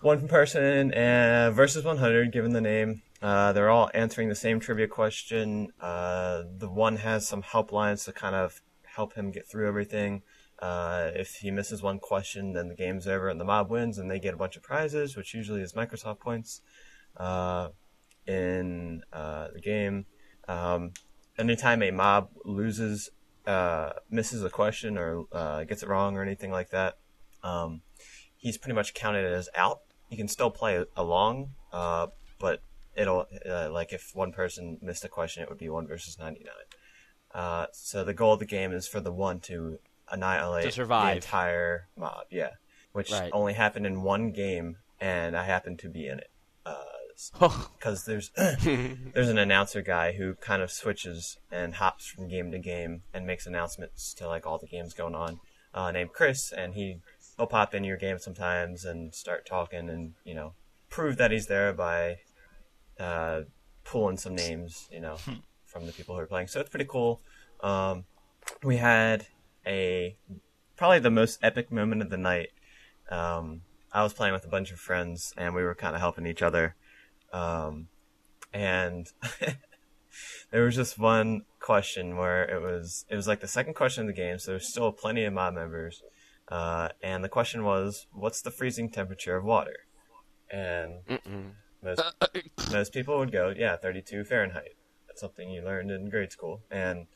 one 0.00 0.26
person 0.26 0.94
uh, 0.94 1.50
versus 1.52 1.84
100, 1.84 2.32
given 2.32 2.54
the 2.54 2.62
name. 2.62 3.02
Uh, 3.20 3.52
they're 3.52 3.68
all 3.68 3.90
answering 3.92 4.30
the 4.30 4.34
same 4.34 4.60
trivia 4.60 4.88
question. 4.88 5.70
Uh, 5.78 6.44
the 6.56 6.70
one 6.70 6.96
has 6.96 7.28
some 7.28 7.42
helplines 7.42 8.06
to 8.06 8.12
kind 8.12 8.34
of 8.34 8.62
help 8.84 9.12
him 9.12 9.30
get 9.30 9.46
through 9.46 9.68
everything. 9.68 10.22
Uh, 10.58 11.10
if 11.14 11.34
he 11.34 11.50
misses 11.50 11.82
one 11.82 11.98
question, 11.98 12.54
then 12.54 12.68
the 12.68 12.74
game's 12.74 13.06
over 13.06 13.28
and 13.28 13.38
the 13.38 13.44
mob 13.44 13.68
wins, 13.68 13.98
and 13.98 14.10
they 14.10 14.18
get 14.18 14.32
a 14.32 14.38
bunch 14.38 14.56
of 14.56 14.62
prizes, 14.62 15.16
which 15.16 15.34
usually 15.34 15.60
is 15.60 15.74
Microsoft 15.74 16.18
points 16.18 16.62
uh, 17.18 17.68
in 18.26 19.02
uh, 19.12 19.48
the 19.52 19.60
game. 19.60 20.06
Um, 20.48 20.92
anytime 21.38 21.82
a 21.82 21.90
mob 21.90 22.30
loses, 22.46 23.10
uh, 23.48 23.92
misses 24.10 24.42
a 24.44 24.50
question, 24.50 24.98
or 24.98 25.24
uh, 25.32 25.64
gets 25.64 25.82
it 25.82 25.88
wrong, 25.88 26.16
or 26.16 26.22
anything 26.22 26.50
like 26.50 26.70
that, 26.70 26.98
um, 27.42 27.82
he's 28.36 28.58
pretty 28.58 28.74
much 28.74 28.94
counted 28.94 29.24
as 29.24 29.48
out. 29.56 29.80
You 30.10 30.16
can 30.16 30.28
still 30.28 30.50
play 30.50 30.84
along, 30.96 31.50
uh, 31.72 32.06
but 32.38 32.60
it'll 32.96 33.26
uh, 33.48 33.70
like 33.70 33.92
if 33.92 34.10
one 34.14 34.32
person 34.32 34.78
missed 34.82 35.04
a 35.04 35.08
question, 35.08 35.42
it 35.42 35.48
would 35.48 35.58
be 35.58 35.68
one 35.68 35.86
versus 35.86 36.18
ninety 36.18 36.44
nine. 36.44 36.68
Uh, 37.42 37.66
so 37.72 38.04
the 38.04 38.14
goal 38.14 38.32
of 38.34 38.38
the 38.40 38.46
game 38.46 38.72
is 38.72 38.86
for 38.88 39.00
the 39.00 39.12
one 39.12 39.40
to 39.40 39.78
annihilate 40.10 40.64
To 40.64 40.72
survive. 40.72 41.06
the 41.12 41.16
entire 41.16 41.88
mob. 41.96 42.24
Yeah, 42.30 42.52
which 42.92 43.10
Right. 43.12 43.30
only 43.32 43.52
happened 43.54 43.86
in 43.86 44.02
one 44.02 44.30
game, 44.32 44.76
and 45.00 45.36
I 45.36 45.44
happened 45.44 45.78
to 45.80 45.88
be 45.88 46.06
in 46.08 46.18
it. 46.18 46.30
Oh, 47.40 47.70
Because 47.78 48.04
there's 48.04 48.30
there's 48.36 49.28
an 49.28 49.38
announcer 49.38 49.82
guy 49.82 50.12
who 50.12 50.34
kind 50.34 50.62
of 50.62 50.70
switches 50.70 51.38
and 51.50 51.74
hops 51.74 52.06
from 52.06 52.28
game 52.28 52.50
to 52.52 52.58
game 52.58 53.02
and 53.12 53.26
makes 53.26 53.46
announcements 53.46 54.14
to 54.14 54.26
like 54.26 54.46
all 54.46 54.58
the 54.58 54.66
games 54.66 54.94
going 54.94 55.14
on. 55.14 55.40
Uh, 55.74 55.90
named 55.92 56.12
Chris, 56.12 56.50
and 56.52 56.74
he 56.74 56.98
will 57.38 57.46
pop 57.46 57.74
in 57.74 57.84
your 57.84 57.96
game 57.96 58.18
sometimes 58.18 58.84
and 58.84 59.14
start 59.14 59.46
talking 59.46 59.88
and 59.88 60.14
you 60.24 60.34
know 60.34 60.54
prove 60.88 61.16
that 61.18 61.30
he's 61.30 61.46
there 61.46 61.72
by 61.72 62.18
uh, 62.98 63.42
pulling 63.84 64.16
some 64.16 64.34
names, 64.34 64.88
you 64.90 65.00
know, 65.00 65.16
from 65.66 65.86
the 65.86 65.92
people 65.92 66.14
who 66.14 66.20
are 66.20 66.26
playing. 66.26 66.48
So 66.48 66.60
it's 66.60 66.70
pretty 66.70 66.86
cool. 66.86 67.20
Um, 67.60 68.04
we 68.62 68.76
had 68.76 69.26
a 69.66 70.16
probably 70.76 71.00
the 71.00 71.10
most 71.10 71.38
epic 71.42 71.70
moment 71.70 72.02
of 72.02 72.10
the 72.10 72.16
night. 72.16 72.48
Um, 73.10 73.62
I 73.92 74.02
was 74.02 74.12
playing 74.12 74.34
with 74.34 74.44
a 74.44 74.48
bunch 74.48 74.70
of 74.70 74.78
friends 74.78 75.32
and 75.36 75.54
we 75.54 75.62
were 75.62 75.74
kind 75.74 75.94
of 75.94 76.00
helping 76.00 76.26
each 76.26 76.42
other. 76.42 76.74
Um, 77.32 77.88
and 78.52 79.08
there 80.50 80.64
was 80.64 80.76
just 80.76 80.98
one 80.98 81.42
question 81.60 82.16
where 82.16 82.44
it 82.44 82.62
was 82.62 83.04
it 83.08 83.16
was 83.16 83.28
like 83.28 83.40
the 83.40 83.48
second 83.48 83.74
question 83.74 84.02
of 84.02 84.06
the 84.08 84.20
game, 84.20 84.38
so 84.38 84.52
there's 84.52 84.68
still 84.68 84.92
plenty 84.92 85.24
of 85.24 85.32
mob 85.32 85.54
members. 85.54 86.02
Uh, 86.50 86.88
and 87.02 87.22
the 87.22 87.28
question 87.28 87.62
was, 87.64 88.06
"What's 88.12 88.40
the 88.40 88.50
freezing 88.50 88.90
temperature 88.90 89.36
of 89.36 89.44
water?" 89.44 89.76
And 90.50 91.04
Mm-mm. 91.08 91.50
most 91.82 92.02
most 92.72 92.92
people 92.92 93.18
would 93.18 93.32
go, 93.32 93.52
"Yeah, 93.56 93.76
32 93.76 94.24
Fahrenheit." 94.24 94.76
That's 95.06 95.20
something 95.20 95.50
you 95.50 95.62
learned 95.62 95.90
in 95.90 96.08
grade 96.08 96.32
school. 96.32 96.62
And 96.70 97.06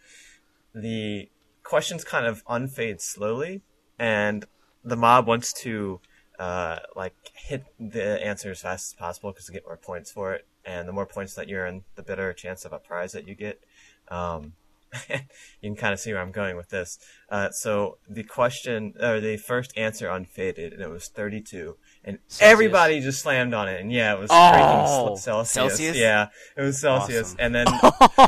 the 0.75 1.31
questions 1.62 2.05
kind 2.05 2.27
of 2.27 2.42
unfade 2.46 3.01
slowly, 3.01 3.62
and 3.99 4.45
the 4.84 4.97
mob 4.97 5.26
wants 5.26 5.53
to 5.62 6.01
uh, 6.39 6.78
like 6.97 7.14
hit 7.35 7.64
the 7.78 8.24
answer 8.24 8.51
as 8.51 8.61
fast 8.61 8.93
as 8.93 8.99
possible 8.99 9.30
because 9.30 9.49
you 9.49 9.55
get 9.55 9.64
more 9.66 9.76
points 9.76 10.11
for 10.11 10.33
it. 10.35 10.47
And 10.64 10.89
the 10.89 10.93
more 10.93 11.07
points 11.07 11.35
that 11.35 11.49
you're 11.49 11.66
in, 11.66 11.83
the 11.97 12.03
better 12.03 12.33
chance 12.33 12.64
of 12.64 12.72
a 12.72 12.78
prize 12.78 13.12
that 13.12 13.26
you 13.26 13.35
get. 13.35 13.61
Um, 14.09 14.53
you 15.09 15.70
can 15.70 15.76
kind 15.76 15.93
of 15.93 16.01
see 16.01 16.12
where 16.12 16.22
I'm 16.22 16.33
going 16.33 16.57
with 16.57 16.68
this. 16.68 16.99
Uh, 17.28 17.51
so 17.51 17.99
the 18.09 18.22
question, 18.22 18.95
or 19.01 19.20
the 19.20 19.37
first 19.37 19.72
answer 19.76 20.09
unfaded, 20.09 20.72
and 20.72 20.83
it 20.83 20.91
was 20.91 21.09
32, 21.09 21.76
and 22.05 22.18
everybody 22.41 23.01
just 23.01 23.22
slammed 23.22 23.55
on 23.55 23.68
it. 23.68 23.80
And 23.80 23.91
yeah, 23.91 24.14
it 24.14 24.18
was 24.18 24.30
freaking 24.30 24.85
Oh, 24.87 25.16
Celsius. 25.16 25.51
Celsius? 25.51 25.97
Yeah, 25.97 26.28
it 26.57 26.62
was 26.62 26.80
Celsius. 26.80 27.28
Awesome. 27.28 27.39
And 27.41 27.55
then 27.55 27.66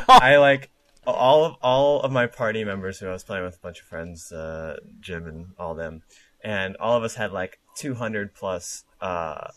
I 0.09 0.37
like 0.37 0.69
all 1.05 1.45
of 1.45 1.55
all 1.61 2.01
of 2.01 2.11
my 2.11 2.25
party 2.25 2.63
members 2.63 2.99
who 2.99 3.07
I 3.07 3.11
was 3.11 3.23
playing 3.23 3.43
with 3.43 3.55
a 3.55 3.59
bunch 3.59 3.79
of 3.79 3.85
friends, 3.85 4.31
uh, 4.31 4.77
Jim 4.99 5.27
and 5.27 5.47
all 5.59 5.75
them, 5.75 6.01
and 6.43 6.75
all 6.77 6.97
of 6.97 7.03
us 7.03 7.15
had 7.15 7.31
like 7.31 7.59
200 7.75 8.33
plus 8.33 8.83
uh, 9.01 9.49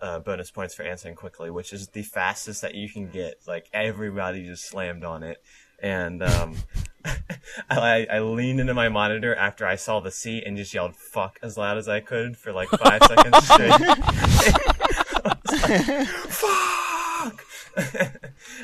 uh, 0.00 0.18
bonus 0.20 0.50
points 0.50 0.74
for 0.74 0.82
answering 0.82 1.14
quickly, 1.14 1.50
which 1.50 1.72
is 1.72 1.88
the 1.88 2.02
fastest 2.02 2.62
that 2.62 2.74
you 2.74 2.88
can 2.88 3.08
get. 3.08 3.40
Like 3.46 3.68
everybody 3.72 4.44
just 4.44 4.64
slammed 4.66 5.04
on 5.04 5.22
it, 5.22 5.42
and 5.82 6.22
um, 6.22 6.56
I, 7.70 8.06
I 8.10 8.20
leaned 8.20 8.60
into 8.60 8.74
my 8.74 8.88
monitor 8.88 9.34
after 9.34 9.66
I 9.66 9.76
saw 9.76 10.00
the 10.00 10.10
C 10.10 10.42
and 10.44 10.56
just 10.56 10.72
yelled 10.72 10.96
"fuck" 10.96 11.38
as 11.42 11.56
loud 11.56 11.78
as 11.78 11.88
I 11.88 12.00
could 12.00 12.36
for 12.36 12.52
like 12.52 12.68
five 12.68 13.02
seconds 13.06 13.48
straight. 13.48 13.72
Like, 15.24 16.08
fuck! 16.08 17.44
and 17.76 18.18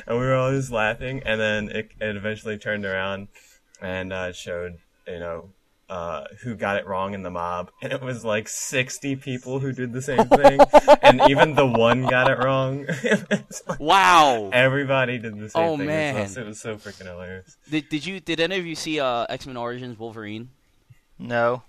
we 0.09 0.15
were 0.17 0.35
all 0.35 0.51
just 0.51 0.71
laughing, 0.71 1.21
and 1.25 1.39
then 1.39 1.69
it, 1.69 1.91
it 2.01 2.17
eventually 2.17 2.57
turned 2.57 2.85
around 2.85 3.29
and 3.81 4.11
uh, 4.11 4.33
showed, 4.33 4.79
you 5.07 5.19
know, 5.19 5.49
uh, 5.89 6.25
who 6.43 6.55
got 6.55 6.77
it 6.77 6.85
wrong 6.85 7.13
in 7.13 7.23
the 7.23 7.31
mob, 7.31 7.71
and 7.81 7.91
it 7.91 8.01
was 8.01 8.23
like 8.23 8.47
60 8.47 9.15
people 9.17 9.59
who 9.59 9.71
did 9.71 9.91
the 9.91 10.01
same 10.01 10.25
thing, 10.27 10.59
and 11.01 11.21
even 11.29 11.55
the 11.55 11.65
one 11.65 12.05
got 12.05 12.29
it 12.29 12.37
wrong. 12.37 12.85
It's 13.03 13.63
like 13.67 13.79
Wow. 13.79 14.49
Everybody 14.53 15.17
did 15.17 15.39
the 15.39 15.49
same 15.49 15.63
Oh, 15.63 15.77
thing. 15.77 15.87
man. 15.87 16.17
It 16.17 16.21
was, 16.21 16.37
it 16.37 16.45
was 16.45 16.59
so 16.59 16.75
freaking 16.75 17.07
hilarious. 17.07 17.57
Did, 17.69 17.89
did 17.89 18.05
you? 18.05 18.19
Did 18.19 18.39
any 18.39 18.57
of 18.59 18.65
you 18.65 18.75
see 18.75 18.99
uh, 18.99 19.25
X 19.29 19.47
Men 19.47 19.57
Origins 19.57 19.97
Wolverine? 19.97 20.49
No. 21.17 21.63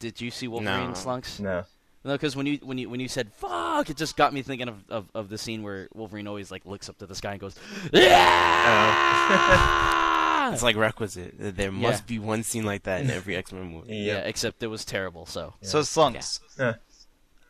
Did 0.00 0.20
you 0.20 0.30
see 0.30 0.48
Wolverine 0.48 0.88
No. 0.88 0.92
Slunks? 0.94 1.40
No. 1.40 1.64
No, 2.04 2.12
because 2.12 2.36
when 2.36 2.44
you 2.46 2.58
when 2.62 2.76
you 2.76 2.90
when 2.90 3.00
you 3.00 3.08
said 3.08 3.32
"fuck," 3.32 3.88
it 3.88 3.96
just 3.96 4.16
got 4.16 4.34
me 4.34 4.42
thinking 4.42 4.68
of, 4.68 4.84
of, 4.90 5.06
of 5.14 5.28
the 5.30 5.38
scene 5.38 5.62
where 5.62 5.88
Wolverine 5.94 6.26
always 6.26 6.50
like 6.50 6.66
looks 6.66 6.90
up 6.90 6.98
to 6.98 7.06
the 7.06 7.14
sky 7.14 7.32
and 7.32 7.40
goes, 7.40 7.54
"Yeah!" 7.92 10.10
It's 10.52 10.62
like 10.62 10.76
requisite. 10.76 11.34
There 11.38 11.72
must 11.72 12.06
be 12.06 12.18
one 12.18 12.42
scene 12.42 12.64
like 12.64 12.82
that 12.84 13.00
in 13.00 13.10
every 13.10 13.36
X 13.44 13.52
Men 13.52 13.72
movie. 13.72 13.96
yeah, 13.96 14.14
Yep. 14.16 14.26
except 14.26 14.62
it 14.62 14.66
was 14.68 14.84
terrible. 14.84 15.26
So 15.26 15.54
So 15.62 15.80
slunks. 15.80 16.40
Yeah. 16.58 16.74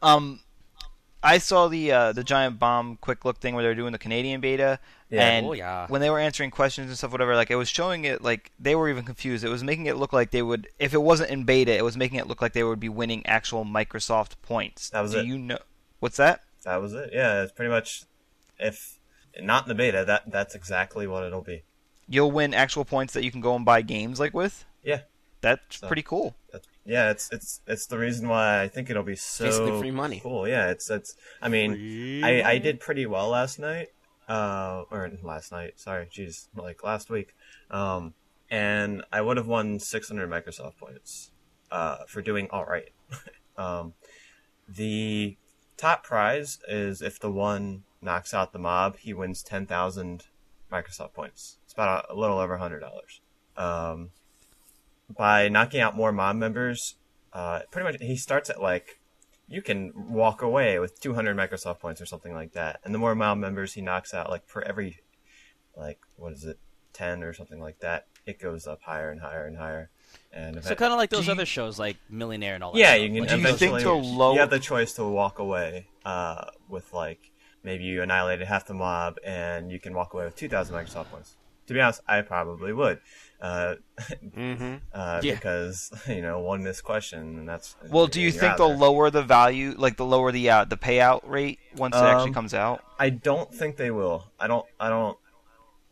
Um, 0.03 0.41
I 1.23 1.39
saw 1.39 1.69
the 1.69 1.91
uh, 1.91 2.13
the 2.13 2.23
giant 2.25 2.59
bomb 2.59 2.99
quick 3.01 3.25
look 3.25 3.39
thing 3.39 3.55
where 3.55 3.63
they 3.65 3.69
were 3.69 3.75
doing 3.75 3.93
the 3.93 3.99
Canadian 3.99 4.43
beta, 4.43 4.79
Yeah. 5.09 5.27
and 5.27 5.47
Oh, 5.47 5.53
yeah. 5.55 5.87
when 5.89 6.03
they 6.03 6.11
were 6.11 6.19
answering 6.19 6.51
questions 6.51 6.89
and 6.89 6.99
stuff, 6.99 7.13
whatever, 7.13 7.35
like 7.35 7.51
it 7.51 7.55
was 7.57 7.71
showing 7.71 8.05
it 8.05 8.21
like 8.21 8.53
they 8.61 8.75
were 8.75 8.91
even 8.91 9.05
confused. 9.05 9.43
It 9.43 9.49
was 9.49 9.65
making 9.65 9.87
it 9.87 9.97
look 9.97 10.13
like 10.13 10.33
they 10.33 10.43
would, 10.43 10.69
if 10.79 10.93
it 10.93 11.01
wasn't 11.01 11.31
in 11.31 11.45
beta, 11.45 11.75
it 11.75 11.83
was 11.83 11.97
making 11.97 12.19
it 12.19 12.27
look 12.27 12.43
like 12.43 12.53
they 12.53 12.63
would 12.65 12.79
be 12.81 12.91
winning 12.91 13.25
actual 13.27 13.65
Microsoft 13.65 14.33
points. 14.43 14.91
That 14.91 15.01
was 15.01 15.13
Do 15.13 15.21
it. 15.21 15.27
you 15.27 15.39
know 15.39 15.59
what's 16.01 16.19
that? 16.19 16.43
That 16.65 16.83
was 16.83 16.93
it. 16.93 17.11
Yeah, 17.15 17.43
it's 17.43 17.53
pretty 17.53 17.71
much, 17.71 18.05
if 18.59 18.99
not 19.41 19.63
in 19.65 19.69
the 19.71 19.75
beta, 19.75 20.05
that 20.07 20.31
that's 20.31 20.55
exactly 20.55 21.07
what 21.07 21.25
it'll 21.25 21.41
be. 21.41 21.63
You'll 22.09 22.31
win 22.31 22.55
actual 22.55 22.85
points 22.85 23.13
that 23.15 23.25
you 23.25 23.31
can 23.31 23.41
go 23.41 23.55
and 23.57 23.65
buy 23.65 23.83
games 23.83 24.21
like 24.21 24.35
with. 24.35 24.65
Yeah. 24.83 25.01
That's 25.41 25.79
So- 25.79 25.87
pretty 25.87 26.03
cool. 26.03 26.35
That's, 26.53 26.69
yeah, 26.87 27.11
it's 27.11 27.31
it's 27.33 27.61
it's 27.67 27.87
the 27.87 27.99
reason 27.99 28.29
why 28.29 28.63
I 28.63 28.69
think 28.69 28.89
it'll 28.91 29.03
be 29.03 29.17
so 29.17 29.45
Basically 29.47 29.79
free 29.81 29.91
money. 29.91 30.21
cool. 30.21 30.47
Yeah, 30.47 30.71
it's 30.71 30.89
it's. 30.91 31.17
I 31.43 31.49
mean, 31.49 32.23
I 32.25 32.43
I 32.43 32.59
did 32.59 32.79
pretty 32.81 33.07
well 33.07 33.29
last 33.29 33.59
night. 33.59 33.89
Uh, 34.29 34.85
or 34.91 35.11
last 35.23 35.51
night. 35.53 35.79
Sorry, 35.79 36.07
jeez, 36.07 36.49
like 36.57 36.83
last 36.85 37.11
week. 37.11 37.35
Um, 37.71 38.15
and 38.51 39.03
I 39.13 39.21
would 39.21 39.37
have 39.37 39.47
won 39.47 39.79
600 39.79 40.31
Microsoft 40.31 40.77
points. 40.79 41.31
Uh, 41.71 41.99
for 42.07 42.23
doing 42.23 42.49
all 42.51 42.65
right. 42.65 42.91
um, 43.59 43.93
the 44.69 45.37
top 45.77 46.05
prize 46.05 46.59
is 46.69 47.03
if 47.03 47.19
the 47.19 47.31
one 47.31 47.83
knocks 48.01 48.33
out 48.33 48.53
the 48.53 48.59
mob, 48.59 48.97
he 48.99 49.13
wins 49.13 49.43
10,000 49.43 50.25
Microsoft 50.73 51.13
points. 51.13 51.59
It's 51.75 51.79
about 51.81 52.05
a, 52.09 52.13
a 52.13 52.17
little 52.17 52.39
over 52.39 52.57
hundred 52.57 52.81
dollars. 52.81 53.21
Um, 53.57 54.11
by 55.15 55.49
knocking 55.49 55.81
out 55.81 55.97
more 55.97 56.13
mob 56.13 56.37
members, 56.37 56.95
uh, 57.33 57.61
pretty 57.73 57.91
much 57.91 58.01
he 58.01 58.17
starts 58.17 58.49
at 58.49 58.63
like 58.63 59.01
you 59.49 59.61
can 59.61 59.93
walk 60.09 60.41
away 60.41 60.79
with 60.79 60.99
200 61.01 61.37
Microsoft 61.37 61.81
points 61.81 62.01
or 62.01 62.07
something 62.07 62.33
like 62.33 62.53
that. 62.53 62.81
And 62.85 62.95
the 62.95 62.99
more 62.99 63.15
mob 63.15 63.39
members 63.39 63.75
he 63.75 63.83
knocks 63.83 64.15
out, 64.15 64.31
like 64.31 64.47
for 64.47 64.63
every 64.63 65.01
like 65.77 65.99
what 66.17 66.33
is 66.33 66.45
it, 66.45 66.59
10 66.93 67.25
or 67.25 67.33
something 67.35 67.61
like 67.61 67.81
that, 67.81 68.07
it 68.25 68.39
goes 68.39 68.67
up 68.69 68.81
higher 68.83 69.11
and 69.11 69.21
higher 69.21 69.45
and 69.47 69.59
higher. 69.59 69.91
And 70.33 70.63
so 70.65 70.75
kind 70.77 70.93
of 70.93 70.99
like 70.99 71.11
those 71.11 71.21
Do 71.23 71.27
you- 71.27 71.33
other 71.33 71.45
shows 71.47 71.77
like 71.79 71.97
Millionaire 72.09 72.55
and 72.55 72.63
all 72.63 72.73
that. 72.73 72.79
yeah, 72.79 72.91
stuff. 72.95 73.01
you 73.03 73.09
can 73.09 73.19
Like, 73.21 73.29
Do 73.31 73.35
you 73.35 73.41
eventually. 73.41 73.83
think 73.83 73.83
the 73.83 73.93
low- 74.17 74.35
You 74.35 74.41
have 74.41 74.51
the 74.51 74.61
choice 74.61 74.93
to 74.95 75.05
walk 75.05 75.41
away 75.41 75.89
uh, 76.05 76.47
with 76.69 76.93
like 76.95 77.33
maybe 77.65 77.83
you 77.85 78.01
annihilated 78.01 78.47
half 78.47 78.67
the 78.67 78.75
mob, 78.75 79.17
and 79.25 79.71
you 79.73 79.81
can 79.81 79.93
walk 79.95 80.15
away 80.15 80.25
with 80.25 80.37
two 80.37 80.49
thousand 80.49 80.77
Microsoft 80.77 81.11
points. 81.11 81.35
To 81.67 81.75
be 81.75 81.81
honest, 81.81 82.01
I 82.07 82.21
probably 82.23 82.73
would, 82.73 83.01
uh, 83.41 83.77
Mm-hmm. 84.37 84.75
uh, 84.93 85.21
Yeah. 85.23 85.35
because 85.35 85.91
you 86.07 86.21
know 86.23 86.41
one 86.41 86.63
missed 86.63 86.85
question, 86.85 87.21
and 87.39 87.49
that's 87.49 87.75
Well, 87.89 88.07
do 88.07 88.21
you 88.21 88.31
think 88.33 88.57
they'll 88.59 88.69
there. 88.69 88.77
lower 88.77 89.11
the 89.11 89.23
value, 89.23 89.75
like 89.79 89.97
the 89.97 90.05
lower 90.05 90.31
the 90.33 90.51
uh, 90.51 90.65
the 90.65 90.77
payout 90.77 91.23
rate 91.29 91.59
once 91.77 91.95
it 91.97 92.01
actually 92.05 92.29
Um, 92.29 92.35
comes 92.35 92.55
out? 92.55 92.83
I 92.99 93.11
don't 93.11 93.53
think 93.53 93.77
they 93.77 93.91
will. 93.91 94.25
I 94.39 94.47
don't. 94.47 94.67
I 94.79 94.89
don't. 94.89 95.17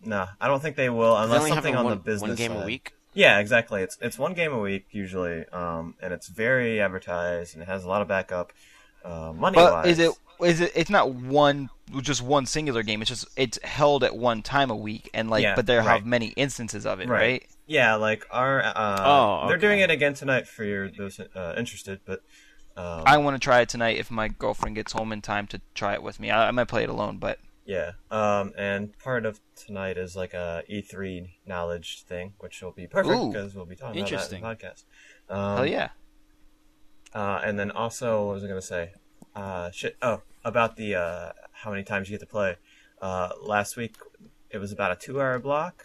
No, 0.04 0.26
I 0.40 0.48
don't 0.48 0.60
think 0.60 0.76
they 0.76 0.90
will 0.90 1.16
unless 1.16 1.42
have 1.42 1.54
something 1.54 1.76
on 1.76 1.84
one, 1.84 1.90
the 1.92 2.02
business 2.02 2.28
one 2.30 2.36
game 2.36 2.52
side. 2.52 2.62
a 2.62 2.66
week. 2.66 2.92
Yeah, 3.14 3.38
exactly. 3.38 3.82
It's 3.82 3.96
it's 4.00 4.18
one 4.18 4.34
game 4.34 4.52
a 4.52 4.58
week 4.58 4.86
usually, 4.90 5.44
um, 5.52 5.94
and 6.02 6.12
it's 6.12 6.28
very 6.28 6.80
advertised 6.80 7.54
and 7.54 7.62
it 7.62 7.68
has 7.68 7.84
a 7.84 7.88
lot 7.88 8.02
of 8.02 8.08
backup. 8.08 8.52
Uh, 9.04 9.32
money 9.34 9.56
But 9.56 9.72
wise, 9.72 9.86
is 9.86 9.98
it 9.98 10.12
is 10.40 10.60
it? 10.60 10.72
It's 10.74 10.90
not 10.90 11.12
one 11.14 11.70
just 12.00 12.22
one 12.22 12.46
singular 12.46 12.82
game. 12.82 13.02
It's 13.02 13.10
just 13.10 13.26
it's 13.36 13.58
held 13.62 14.04
at 14.04 14.16
one 14.16 14.42
time 14.42 14.70
a 14.70 14.76
week, 14.76 15.10
and 15.12 15.28
like, 15.28 15.42
Yeah, 15.42 15.54
but 15.54 15.66
there 15.66 15.80
right. 15.80 15.98
have 15.98 16.06
many 16.06 16.28
instances 16.28 16.86
of 16.86 17.00
it, 17.00 17.08
right? 17.08 17.46
Yeah, 17.66 17.96
like 17.96 18.26
our 18.30 18.62
uh, 18.62 18.72
Oh, 18.98 19.48
they're 19.48 19.58
doing 19.58 19.80
it 19.80 19.90
again 19.90 20.14
tonight 20.14 20.48
for 20.48 20.64
your 20.64 20.90
those 20.90 21.20
uh, 21.20 21.54
interested, 21.56 22.00
but 22.04 22.22
um, 22.76 23.02
I 23.06 23.18
want 23.18 23.34
to 23.34 23.40
try 23.40 23.60
it 23.60 23.68
tonight 23.68 23.98
if 23.98 24.10
my 24.10 24.28
girlfriend 24.28 24.76
gets 24.76 24.92
home 24.92 25.12
in 25.12 25.20
time 25.20 25.46
to 25.48 25.60
try 25.74 25.94
it 25.94 26.02
with 26.02 26.18
me. 26.18 26.30
I, 26.30 26.48
I 26.48 26.50
might 26.50 26.68
play 26.68 26.82
it 26.82 26.88
alone, 26.88 27.18
but 27.18 27.38
yeah, 27.64 27.92
um, 28.10 28.52
and 28.56 28.98
part 28.98 29.26
of 29.26 29.40
tonight 29.54 29.96
is 29.96 30.16
like 30.16 30.34
a 30.34 30.62
E3 30.70 31.28
knowledge 31.46 32.02
thing, 32.04 32.34
which 32.38 32.62
will 32.62 32.72
be 32.72 32.86
perfect 32.86 33.14
Ooh. 33.14 33.30
because 33.30 33.54
we'll 33.54 33.66
be 33.66 33.76
talking 33.76 34.00
about 34.00 34.10
that 34.10 34.32
in 34.32 34.40
the 34.40 34.46
podcast. 34.46 34.84
Um, 35.28 35.56
hell 35.56 35.66
yeah. 35.66 35.90
Uh, 37.14 37.40
and 37.44 37.58
then 37.58 37.70
also, 37.70 38.26
what 38.26 38.34
was 38.34 38.44
I 38.44 38.48
gonna 38.48 38.62
say? 38.62 38.92
Uh, 39.34 39.70
shit. 39.70 39.96
Oh, 40.02 40.22
about 40.44 40.76
the 40.76 40.94
uh, 40.94 41.32
how 41.52 41.70
many 41.70 41.84
times 41.84 42.08
you 42.08 42.14
get 42.14 42.20
to 42.20 42.30
play. 42.30 42.56
Uh, 43.00 43.30
last 43.40 43.76
week 43.76 43.96
it 44.50 44.58
was 44.58 44.72
about 44.72 44.92
a 44.92 44.96
two-hour 44.96 45.38
block, 45.38 45.84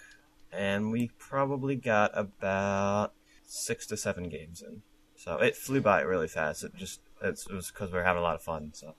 and 0.52 0.91
we 0.91 1.12
probably 1.18 1.76
got 1.76 2.12
about 2.14 3.14
six 3.45 3.86
to 3.88 3.98
seven 3.98 4.30
games 4.30 4.62
in. 4.62 4.82
So 5.16 5.38
it 5.38 5.56
flew 5.56 5.82
by 5.82 6.02
really 6.02 6.28
fast. 6.28 6.64
It 6.64 6.76
just 6.76 7.00
it 7.24 7.39
was 7.52 7.72
because 7.72 7.91
we 7.91 7.98
were 7.98 8.04
having 8.04 8.20
a 8.20 8.24
lot 8.24 8.36
of 8.36 8.41
fun. 8.41 8.72
So 8.74 8.95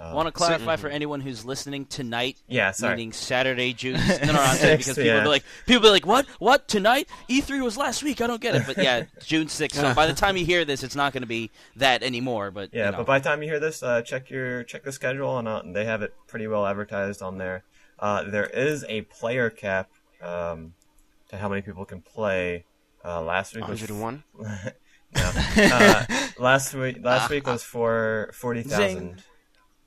uh, 0.00 0.04
I 0.04 0.14
want 0.14 0.26
to 0.26 0.32
clarify 0.32 0.76
for 0.76 0.88
anyone 0.88 1.20
who's 1.20 1.44
listening 1.44 1.86
tonight, 1.86 2.36
Yeah, 2.48 2.72
sorry. 2.72 2.96
meaning 2.96 3.12
Saturday, 3.12 3.72
June. 3.72 3.94
No, 4.24 4.32
no, 4.32 4.40
I'm 4.40 4.56
saying 4.56 4.78
because 4.78 4.96
people 4.96 5.04
yeah. 5.04 5.22
be 5.22 5.28
like, 5.28 5.44
people 5.66 5.82
be 5.82 5.88
like, 5.90 6.04
what, 6.06 6.26
what 6.38 6.66
tonight? 6.68 7.08
E3 7.30 7.62
was 7.62 7.76
last 7.76 8.02
week. 8.02 8.20
I 8.20 8.26
don't 8.26 8.40
get 8.40 8.54
it. 8.56 8.62
But 8.66 8.78
yeah, 8.78 9.04
June 9.24 9.48
sixth. 9.48 9.80
So 9.80 9.94
by 9.94 10.06
the 10.06 10.12
time 10.14 10.36
you 10.36 10.44
hear 10.44 10.64
this, 10.64 10.82
it's 10.82 10.96
not 10.96 11.12
going 11.12 11.22
to 11.22 11.28
be 11.28 11.50
that 11.76 12.02
anymore. 12.02 12.50
But 12.50 12.70
Yeah, 12.72 12.86
you 12.86 12.90
know. 12.92 12.96
but 12.98 13.06
by 13.06 13.18
the 13.20 13.24
time 13.28 13.42
you 13.42 13.48
hear 13.48 13.60
this, 13.60 13.82
uh, 13.82 14.02
check 14.02 14.30
your 14.30 14.64
check 14.64 14.82
the 14.84 14.92
schedule, 14.92 15.38
and 15.38 15.46
uh, 15.46 15.62
they 15.64 15.84
have 15.84 16.02
it 16.02 16.12
pretty 16.26 16.46
well 16.46 16.66
advertised 16.66 17.22
on 17.22 17.38
there. 17.38 17.62
Uh, 17.98 18.24
there 18.24 18.46
is 18.46 18.84
a 18.88 19.02
player 19.02 19.48
cap 19.50 19.90
um, 20.20 20.74
to 21.28 21.36
how 21.36 21.48
many 21.48 21.62
people 21.62 21.84
can 21.84 22.00
play. 22.00 22.64
Uh, 23.04 23.20
last 23.22 23.54
week 23.54 23.68
was 23.68 23.80
101. 23.80 24.24
no. 24.40 24.50
Uh, 25.56 26.04
last 26.40 26.74
week 26.74 26.98
last 27.04 27.30
week 27.30 27.46
was 27.46 27.62
for 27.62 28.30
forty 28.34 28.62
thousand, 28.64 29.22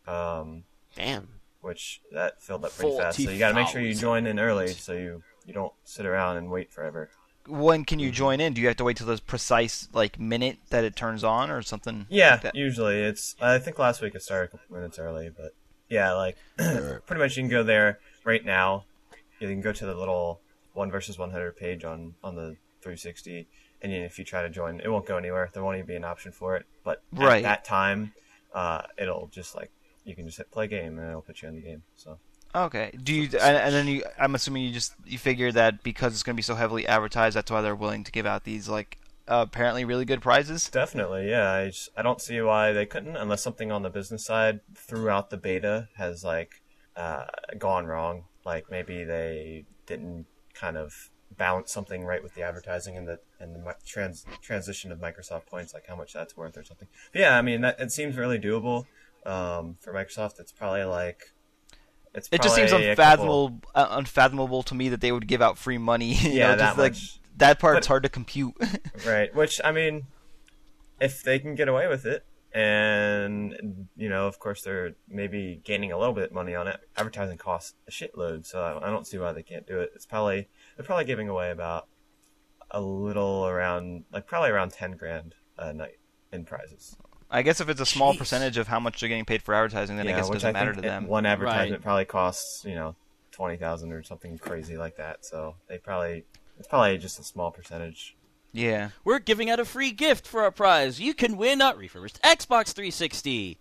um, 0.07 0.63
Damn. 0.95 1.27
which 1.61 2.01
that 2.11 2.41
filled 2.41 2.65
up 2.65 2.71
pretty 2.75 2.97
fast. 2.97 3.21
So 3.23 3.29
you 3.29 3.39
got 3.39 3.49
to 3.49 3.55
make 3.55 3.67
sure 3.67 3.81
you 3.81 3.93
join 3.93 4.25
in 4.27 4.39
early, 4.39 4.67
so 4.69 4.93
you 4.93 5.23
you 5.45 5.53
don't 5.53 5.73
sit 5.83 6.05
around 6.05 6.37
and 6.37 6.49
wait 6.49 6.71
forever. 6.71 7.09
When 7.47 7.85
can 7.85 7.99
you 7.99 8.11
join 8.11 8.41
in? 8.41 8.53
Do 8.53 8.61
you 8.61 8.67
have 8.67 8.75
to 8.77 8.83
wait 8.83 8.97
till 8.97 9.07
the 9.07 9.21
precise 9.25 9.87
like 9.93 10.19
minute 10.19 10.57
that 10.69 10.83
it 10.83 10.95
turns 10.95 11.23
on, 11.23 11.49
or 11.49 11.61
something? 11.61 12.05
Yeah, 12.09 12.31
like 12.31 12.41
that? 12.41 12.55
usually 12.55 12.99
it's. 13.01 13.35
I 13.39 13.57
think 13.59 13.79
last 13.79 14.01
week 14.01 14.15
it 14.15 14.21
started 14.21 14.49
a 14.49 14.57
couple 14.57 14.75
minutes 14.75 14.99
early, 14.99 15.29
but 15.29 15.53
yeah, 15.89 16.13
like 16.13 16.37
pretty 16.57 17.19
much 17.21 17.37
you 17.37 17.43
can 17.43 17.49
go 17.49 17.63
there 17.63 17.99
right 18.25 18.43
now. 18.43 18.83
You 19.39 19.47
can 19.47 19.61
go 19.61 19.71
to 19.71 19.85
the 19.85 19.95
little 19.95 20.41
one 20.73 20.91
versus 20.91 21.17
one 21.17 21.31
hundred 21.31 21.55
page 21.55 21.83
on 21.85 22.15
on 22.23 22.35
the 22.35 22.57
360, 22.81 23.47
and 23.81 23.91
then 23.93 24.01
if 24.01 24.19
you 24.19 24.25
try 24.25 24.41
to 24.41 24.49
join, 24.49 24.79
it 24.81 24.89
won't 24.89 25.05
go 25.05 25.17
anywhere. 25.17 25.49
There 25.53 25.63
won't 25.63 25.77
even 25.77 25.87
be 25.87 25.95
an 25.95 26.03
option 26.03 26.31
for 26.31 26.55
it. 26.57 26.65
But 26.83 27.01
Right. 27.13 27.37
at 27.37 27.43
that 27.43 27.65
time, 27.65 28.13
uh, 28.53 28.81
it'll 28.97 29.27
just 29.27 29.55
like 29.55 29.71
you 30.07 30.15
can 30.15 30.25
just 30.25 30.37
hit 30.37 30.51
play 30.51 30.67
game, 30.67 30.97
and 30.97 31.09
it'll 31.09 31.21
put 31.21 31.41
you 31.41 31.49
in 31.49 31.55
the 31.55 31.61
game. 31.61 31.83
So 31.95 32.17
Okay. 32.55 32.91
Do 33.03 33.13
you 33.13 33.23
and, 33.23 33.57
and 33.57 33.73
then 33.73 33.87
you? 33.87 34.03
I'm 34.19 34.35
assuming 34.35 34.63
you 34.63 34.71
just 34.71 34.93
you 35.05 35.17
figure 35.17 35.51
that 35.51 35.83
because 35.83 36.13
it's 36.13 36.23
going 36.23 36.35
to 36.35 36.37
be 36.37 36.43
so 36.43 36.55
heavily 36.55 36.87
advertised, 36.87 37.35
that's 37.35 37.51
why 37.51 37.61
they're 37.61 37.75
willing 37.75 38.03
to 38.03 38.11
give 38.11 38.25
out 38.25 38.45
these 38.45 38.67
like 38.67 38.97
uh, 39.27 39.45
apparently 39.47 39.85
really 39.85 40.05
good 40.05 40.21
prizes. 40.21 40.69
definitely, 40.69 41.29
yeah. 41.29 41.51
I 41.51 41.67
just, 41.67 41.89
I 41.97 42.01
don't 42.01 42.21
see 42.21 42.39
why 42.41 42.71
they 42.71 42.85
couldn't, 42.85 43.15
unless 43.17 43.43
something 43.43 43.71
on 43.71 43.83
the 43.83 43.89
business 43.89 44.25
side 44.25 44.61
throughout 44.73 45.29
the 45.29 45.37
beta 45.37 45.89
has 45.97 46.23
like 46.23 46.61
uh, 46.95 47.25
gone 47.57 47.85
wrong. 47.85 48.23
Like 48.45 48.71
maybe 48.71 49.03
they 49.03 49.65
didn't 49.85 50.25
kind 50.53 50.77
of 50.77 51.09
balance 51.37 51.71
something 51.71 52.05
right 52.05 52.23
with 52.23 52.33
the 52.33 52.41
advertising 52.41 52.97
and 52.97 53.07
the 53.07 53.19
and 53.39 53.53
the 53.53 53.75
trans 53.85 54.25
transition 54.41 54.91
of 54.91 54.99
Microsoft 54.99 55.45
points, 55.45 55.73
like 55.73 55.85
how 55.87 55.95
much 55.95 56.13
that's 56.13 56.35
worth 56.35 56.57
or 56.57 56.63
something. 56.63 56.87
But 57.11 57.21
yeah, 57.21 57.37
I 57.37 57.41
mean 57.41 57.61
that 57.61 57.79
it 57.79 57.91
seems 57.91 58.15
really 58.17 58.39
doable. 58.39 58.85
Um, 59.27 59.75
for 59.81 59.93
Microsoft, 59.93 60.39
it's 60.39 60.51
probably 60.51 60.83
like. 60.85 61.21
It's 62.15 62.29
It 62.31 62.41
just 62.41 62.55
seems 62.55 62.71
a 62.71 62.75
couple- 62.75 62.89
unfathomable, 62.89 63.61
uh, 63.75 63.87
unfathomable 63.91 64.63
to 64.63 64.73
me 64.73 64.89
that 64.89 65.01
they 65.01 65.11
would 65.11 65.27
give 65.27 65.41
out 65.41 65.57
free 65.57 65.77
money. 65.77 66.13
you 66.15 66.31
Yeah, 66.31 66.51
know, 66.51 66.55
that 66.55 66.65
just 66.69 66.77
like 66.79 66.91
much. 66.93 67.19
that 67.37 67.59
part's 67.59 67.85
But- 67.85 67.91
hard 67.91 68.03
to 68.03 68.09
compute. 68.09 68.55
Right. 69.05 69.33
Which 69.35 69.61
I 69.63 69.71
mean, 69.71 70.07
if 70.99 71.21
they 71.21 71.37
can 71.37 71.53
get 71.53 71.67
away 71.67 71.87
with 71.87 72.05
it, 72.05 72.25
and 72.53 73.87
you 73.95 74.09
know, 74.09 74.25
of 74.25 74.39
course, 74.39 74.63
they're 74.63 74.95
maybe 75.07 75.61
gaining 75.63 75.91
a 75.91 75.97
little 75.99 76.13
bit 76.15 76.25
of 76.25 76.31
money 76.31 76.55
on 76.55 76.67
it. 76.67 76.79
Advertising 76.95 77.37
costs 77.37 77.73
a 77.87 77.91
shitload, 77.91 78.45
so 78.47 78.61
I, 78.61 78.87
I 78.87 78.89
don't 78.89 79.05
see 79.05 79.17
why 79.19 79.33
they 79.33 79.43
can't 79.43 79.67
do 79.67 79.79
it. 79.79 79.91
It's 79.93 80.05
probably 80.07 80.47
they're 80.75 80.85
probably 80.85 81.05
giving 81.05 81.29
away 81.29 81.51
about 81.51 81.87
a 82.71 82.81
little 82.81 83.45
around, 83.45 84.05
like 84.11 84.25
probably 84.25 84.49
around 84.49 84.71
ten 84.73 84.93
grand 84.93 85.35
a 85.57 85.71
night 85.73 85.99
in 86.33 86.45
prizes. 86.45 86.97
I 87.29 87.41
guess 87.41 87.59
if 87.59 87.67
it's 87.69 87.81
a 87.81 87.85
small 87.85 88.13
Jeez. 88.13 88.19
percentage 88.19 88.57
of 88.57 88.67
how 88.67 88.79
much 88.79 88.99
they're 88.99 89.09
getting 89.09 89.25
paid 89.25 89.41
for 89.41 89.53
advertising, 89.53 89.97
then 89.97 90.07
I 90.07 90.11
guess 90.13 90.29
it 90.29 90.33
doesn't 90.33 90.53
matter 90.53 90.73
to 90.73 90.81
them. 90.81 91.07
One 91.07 91.25
advertisement 91.25 91.71
Right. 91.71 91.81
probably 91.81 92.05
costs 92.05 92.63
you 92.65 92.75
know 92.75 92.95
twenty 93.31 93.57
thousand 93.57 93.91
or 93.93 94.01
something 94.03 94.37
crazy 94.37 94.77
like 94.77 94.97
that. 94.97 95.25
So 95.25 95.55
they 95.67 95.77
probably 95.77 96.23
it's 96.59 96.67
probably 96.67 96.97
just 96.97 97.19
a 97.19 97.23
small 97.23 97.51
percentage. 97.51 98.15
Yeah. 98.53 98.89
We're 99.03 99.19
giving 99.19 99.49
out 99.49 99.59
a 99.59 99.65
free 99.65 99.91
gift 99.91 100.25
for 100.25 100.41
our 100.41 100.51
prize. 100.51 100.99
You 100.99 101.13
can 101.13 101.37
win 101.37 101.61
a 101.61 101.75
refurbished 101.75 102.19
Xbox 102.23 102.71
360. 102.73 103.57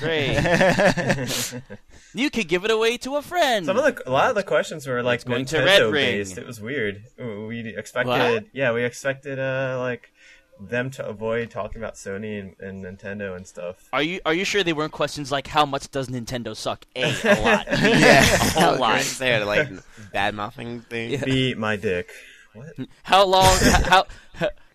Great. 0.00 0.36
you 2.14 2.30
could 2.30 2.48
give 2.48 2.64
it 2.64 2.70
away 2.70 2.96
to 2.98 3.16
a 3.16 3.22
friend. 3.22 3.66
Some 3.66 3.76
of 3.78 3.84
the 3.84 4.08
a 4.08 4.10
lot 4.10 4.28
of 4.30 4.34
the 4.34 4.42
questions 4.42 4.86
were 4.86 5.02
like 5.02 5.24
going 5.24 5.44
to 5.46 5.56
Nintendo 5.56 5.64
Red 5.64 5.82
Ring. 5.82 5.92
based. 5.92 6.38
It 6.38 6.46
was 6.46 6.60
weird. 6.60 7.04
We 7.18 7.74
expected, 7.76 8.08
What? 8.10 8.44
yeah, 8.52 8.72
we 8.72 8.84
expected 8.84 9.38
uh 9.38 9.76
like 9.80 10.12
them 10.60 10.90
to 10.90 11.06
avoid 11.06 11.50
talking 11.50 11.80
about 11.80 11.94
Sony 11.94 12.40
and, 12.40 12.54
and 12.60 12.84
Nintendo 12.84 13.36
and 13.36 13.46
stuff. 13.46 13.88
Are 13.92 14.02
you 14.02 14.20
are 14.26 14.34
you 14.34 14.44
sure 14.44 14.62
they 14.62 14.72
weren't 14.72 14.92
questions 14.92 15.32
like 15.32 15.46
how 15.46 15.64
much 15.64 15.90
does 15.90 16.08
Nintendo 16.08 16.54
suck? 16.56 16.84
A, 16.96 17.04
a 17.04 17.42
lot. 17.42 17.66
Yeah, 17.80 18.20
a 18.20 18.24
whole 18.60 18.78
lot. 18.78 19.02
There, 19.18 19.44
like 19.44 19.68
bad 20.12 20.34
mouthing 20.34 20.80
thing. 20.82 21.10
Yeah. 21.12 21.24
Be 21.24 21.54
my 21.54 21.76
dick. 21.76 22.10
What? 22.52 22.74
How 23.02 23.24
long? 23.24 23.56
how 23.84 24.04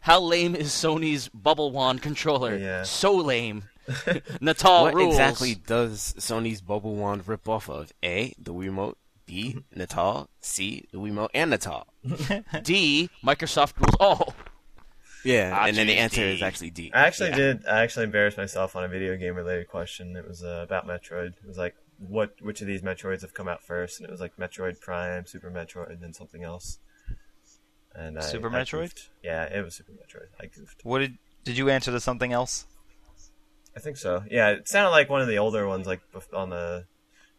how 0.01 0.19
lame 0.21 0.55
is 0.55 0.69
Sony's 0.69 1.29
bubble 1.29 1.71
wand 1.71 2.01
controller? 2.01 2.55
Yeah. 2.57 2.83
So 2.83 3.15
lame. 3.15 3.63
Natal 4.41 4.85
what 4.85 4.95
rules. 4.95 5.13
exactly 5.13 5.55
does 5.55 6.15
Sony's 6.17 6.59
Bubble 6.61 6.95
Wand 6.95 7.27
rip 7.27 7.47
off 7.47 7.69
of? 7.69 7.93
A. 8.03 8.33
The 8.39 8.51
Wiimote. 8.51 8.95
B. 9.27 9.55
Mm-hmm. 9.57 9.79
Natal. 9.79 10.29
C. 10.41 10.85
The 10.91 10.97
Wiimote 10.97 11.29
and 11.33 11.51
Natal. 11.51 11.87
D. 12.63 13.09
Microsoft 13.23 13.73
rules 13.79 13.95
all. 13.99 14.33
Yeah, 15.25 15.51
Ah, 15.53 15.65
and 15.65 15.75
then 15.75 15.87
the 15.87 15.97
answer 15.97 16.21
D. 16.21 16.35
is 16.35 16.41
actually 16.41 16.69
D. 16.69 16.91
I 16.93 17.01
actually 17.07 17.31
Yeah. 17.31 17.35
did. 17.35 17.65
I 17.65 17.81
actually 17.83 18.05
embarrassed 18.05 18.37
myself 18.37 18.75
on 18.75 18.83
a 18.83 18.87
video 18.87 19.17
game 19.17 19.35
related 19.35 19.67
question. 19.67 20.15
It 20.15 20.27
was 20.27 20.43
uh, 20.43 20.61
about 20.63 20.87
Metroid. 20.87 21.33
It 21.43 21.47
was 21.47 21.57
like, 21.57 21.75
what? 21.97 22.35
Which 22.41 22.61
of 22.61 22.67
these 22.67 22.81
Metroids 22.83 23.21
have 23.21 23.33
come 23.33 23.47
out 23.47 23.63
first? 23.63 23.99
And 23.99 24.07
it 24.07 24.11
was 24.11 24.21
like 24.21 24.37
Metroid 24.37 24.79
Prime, 24.79 25.25
Super 25.25 25.49
Metroid, 25.51 25.89
and 25.89 26.01
then 26.01 26.13
something 26.13 26.43
else. 26.43 26.79
And 27.93 28.17
I, 28.19 28.21
Super 28.21 28.49
I 28.49 28.61
Metroid? 28.61 28.81
goofed. 28.93 29.09
Yeah, 29.23 29.43
it 29.45 29.63
was 29.63 29.75
Super 29.75 29.93
Metroid. 29.93 30.27
I 30.39 30.45
goofed. 30.45 30.81
What 30.83 30.99
did 30.99 31.17
did 31.43 31.57
you 31.57 31.69
answer 31.69 31.91
to 31.91 31.99
something 31.99 32.31
else? 32.31 32.65
I 33.75 33.79
think 33.79 33.97
so. 33.97 34.23
Yeah, 34.29 34.51
it 34.51 34.67
sounded 34.69 34.91
like 34.91 35.09
one 35.09 35.21
of 35.21 35.27
the 35.27 35.37
older 35.37 35.67
ones, 35.67 35.85
like 35.87 36.01
on 36.33 36.49
the 36.49 36.85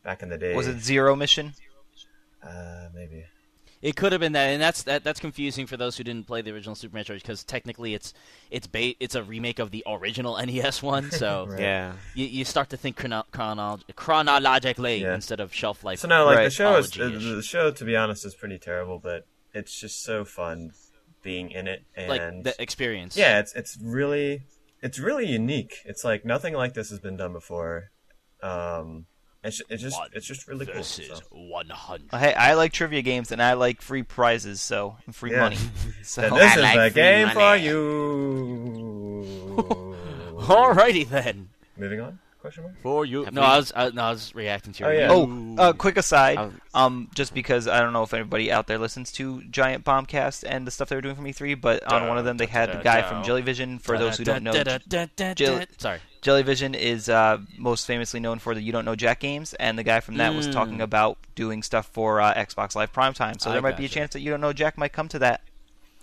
back 0.02 0.22
in 0.22 0.28
the 0.28 0.36
day. 0.38 0.54
Was 0.54 0.66
it 0.66 0.80
Zero 0.80 1.14
Mission? 1.16 1.54
Uh, 2.42 2.88
maybe. 2.94 3.24
It 3.82 3.94
could 3.94 4.12
have 4.12 4.20
been 4.20 4.32
that, 4.32 4.46
and 4.48 4.60
that's 4.60 4.82
that, 4.84 5.04
that's 5.04 5.20
confusing 5.20 5.66
for 5.66 5.76
those 5.76 5.96
who 5.96 6.02
didn't 6.04 6.26
play 6.26 6.40
the 6.42 6.50
original 6.50 6.74
Super 6.74 6.96
Metroid 6.96 7.16
because 7.22 7.44
technically 7.44 7.94
it's 7.94 8.14
it's 8.50 8.66
ba- 8.66 8.94
it's 8.98 9.14
a 9.14 9.22
remake 9.22 9.58
of 9.58 9.70
the 9.70 9.84
original 9.86 10.36
NES 10.44 10.82
one. 10.82 11.10
So 11.10 11.46
Right. 11.50 11.60
Yeah. 11.60 11.92
you, 12.14 12.26
you 12.26 12.44
start 12.44 12.70
to 12.70 12.76
think 12.76 12.96
chrono- 12.96 13.26
chrono- 13.30 13.78
chronologically 13.94 15.02
Yeah. 15.02 15.14
instead 15.14 15.40
of 15.40 15.52
shelf 15.54 15.84
life. 15.84 15.98
So 16.00 16.08
no, 16.08 16.24
like 16.24 16.38
the 16.44 16.50
show 16.50 16.76
is 16.76 16.90
the, 16.90 17.08
the 17.10 17.42
show. 17.42 17.70
To 17.70 17.84
be 17.84 17.94
honest, 17.96 18.24
is 18.24 18.34
pretty 18.34 18.58
terrible, 18.58 18.98
but 18.98 19.26
it's 19.52 19.78
just 19.78 20.02
so 20.02 20.24
fun 20.24 20.72
being 21.22 21.50
in 21.50 21.66
it, 21.66 21.82
and 21.94 22.08
like 22.08 22.44
the 22.44 22.54
experience. 22.62 23.16
yeah, 23.16 23.40
it's 23.40 23.52
it's 23.54 23.76
really 23.82 24.42
it's 24.82 24.98
really 24.98 25.26
unique. 25.26 25.74
It's 25.84 26.02
like 26.04 26.24
nothing 26.24 26.54
like 26.54 26.74
this 26.74 26.90
has 26.90 26.98
been 27.00 27.16
done 27.16 27.32
before. 27.32 27.90
Um, 28.42 29.06
it's 29.46 29.62
it's 29.68 29.82
just 29.82 29.96
One 29.98 30.08
it's 30.12 30.26
just 30.26 30.46
really 30.48 30.66
cool. 30.66 30.74
versus 30.74 31.06
so. 31.08 31.20
one 31.30 31.68
hundred. 31.68 32.10
Hey, 32.12 32.34
I 32.34 32.54
like 32.54 32.72
trivia 32.72 33.02
games 33.02 33.32
and 33.32 33.42
I 33.42 33.54
like 33.54 33.80
free 33.80 34.02
prizes, 34.02 34.60
so 34.60 34.96
and 35.06 35.14
free 35.14 35.30
Yeah. 35.32 35.40
money. 35.40 35.56
So 36.02 36.22
And 36.22 36.36
this 36.36 36.52
I 36.52 36.56
is 36.56 36.62
like 36.62 36.76
the 36.76 36.90
free 36.90 37.02
game 37.02 37.28
for 37.30 37.56
you. 37.56 39.26
Alrighty 40.36 41.08
then. 41.08 41.48
Moving 41.76 42.00
on. 42.00 42.18
Question 42.40 42.64
mark. 42.64 42.76
For 42.82 43.04
you. 43.04 43.26
No, 43.32 43.40
I 43.42 43.56
was 43.56 43.72
I, 43.74 43.90
no, 43.90 44.02
I 44.04 44.10
was 44.10 44.34
reacting 44.34 44.72
to 44.74 44.84
your. 44.84 44.92
Oh, 44.92 44.92
yeah. 44.92 45.08
Oh, 45.10 45.56
uh, 45.58 45.72
quick 45.72 45.96
aside. 45.96 46.52
Um, 46.74 47.10
just 47.14 47.34
because 47.34 47.66
I 47.66 47.80
don't 47.80 47.92
know 47.92 48.02
if 48.04 48.14
anybody 48.14 48.52
out 48.52 48.66
there 48.68 48.78
listens 48.78 49.10
to 49.12 49.42
Giant 49.50 49.84
Bombcast 49.84 50.44
and 50.46 50.66
the 50.66 50.70
stuff 50.70 50.88
they 50.88 50.96
were 50.96 51.02
doing 51.02 51.16
for 51.16 51.22
me 51.22 51.32
three, 51.32 51.54
but 51.54 51.82
on 51.90 52.06
one 52.08 52.18
of 52.18 52.24
them 52.24 52.36
they 52.36 52.46
had 52.46 52.70
the 52.72 52.78
guy 52.82 53.02
from 53.02 53.24
Jellyvision. 53.24 53.80
For 53.80 53.98
those 53.98 54.16
who 54.18 54.24
don't 54.24 54.44
know, 54.44 54.52
Jill- 55.34 55.62
Sorry. 55.78 55.98
Jellyvision 56.26 56.74
is 56.74 57.08
uh, 57.08 57.38
most 57.56 57.86
famously 57.86 58.18
known 58.20 58.38
for 58.38 58.54
the 58.54 58.60
You 58.60 58.72
Don't 58.72 58.84
Know 58.84 58.96
Jack 58.96 59.20
games, 59.20 59.54
and 59.54 59.78
the 59.78 59.82
guy 59.84 60.00
from 60.00 60.16
that 60.16 60.34
was 60.34 60.48
Mm. 60.48 60.52
talking 60.52 60.80
about 60.80 61.18
doing 61.34 61.62
stuff 61.62 61.86
for 61.92 62.20
uh, 62.20 62.34
Xbox 62.34 62.74
Live 62.74 62.92
Primetime. 62.92 63.40
So 63.40 63.50
I 63.50 63.52
there 63.54 63.62
might 63.62 63.76
be 63.76 63.84
a 63.84 63.88
chance 63.88 64.12
that 64.14 64.20
You 64.20 64.30
Don't 64.30 64.40
Know 64.40 64.52
Jack 64.52 64.76
might 64.76 64.92
come 64.92 65.08
to 65.08 65.18
that. 65.20 65.42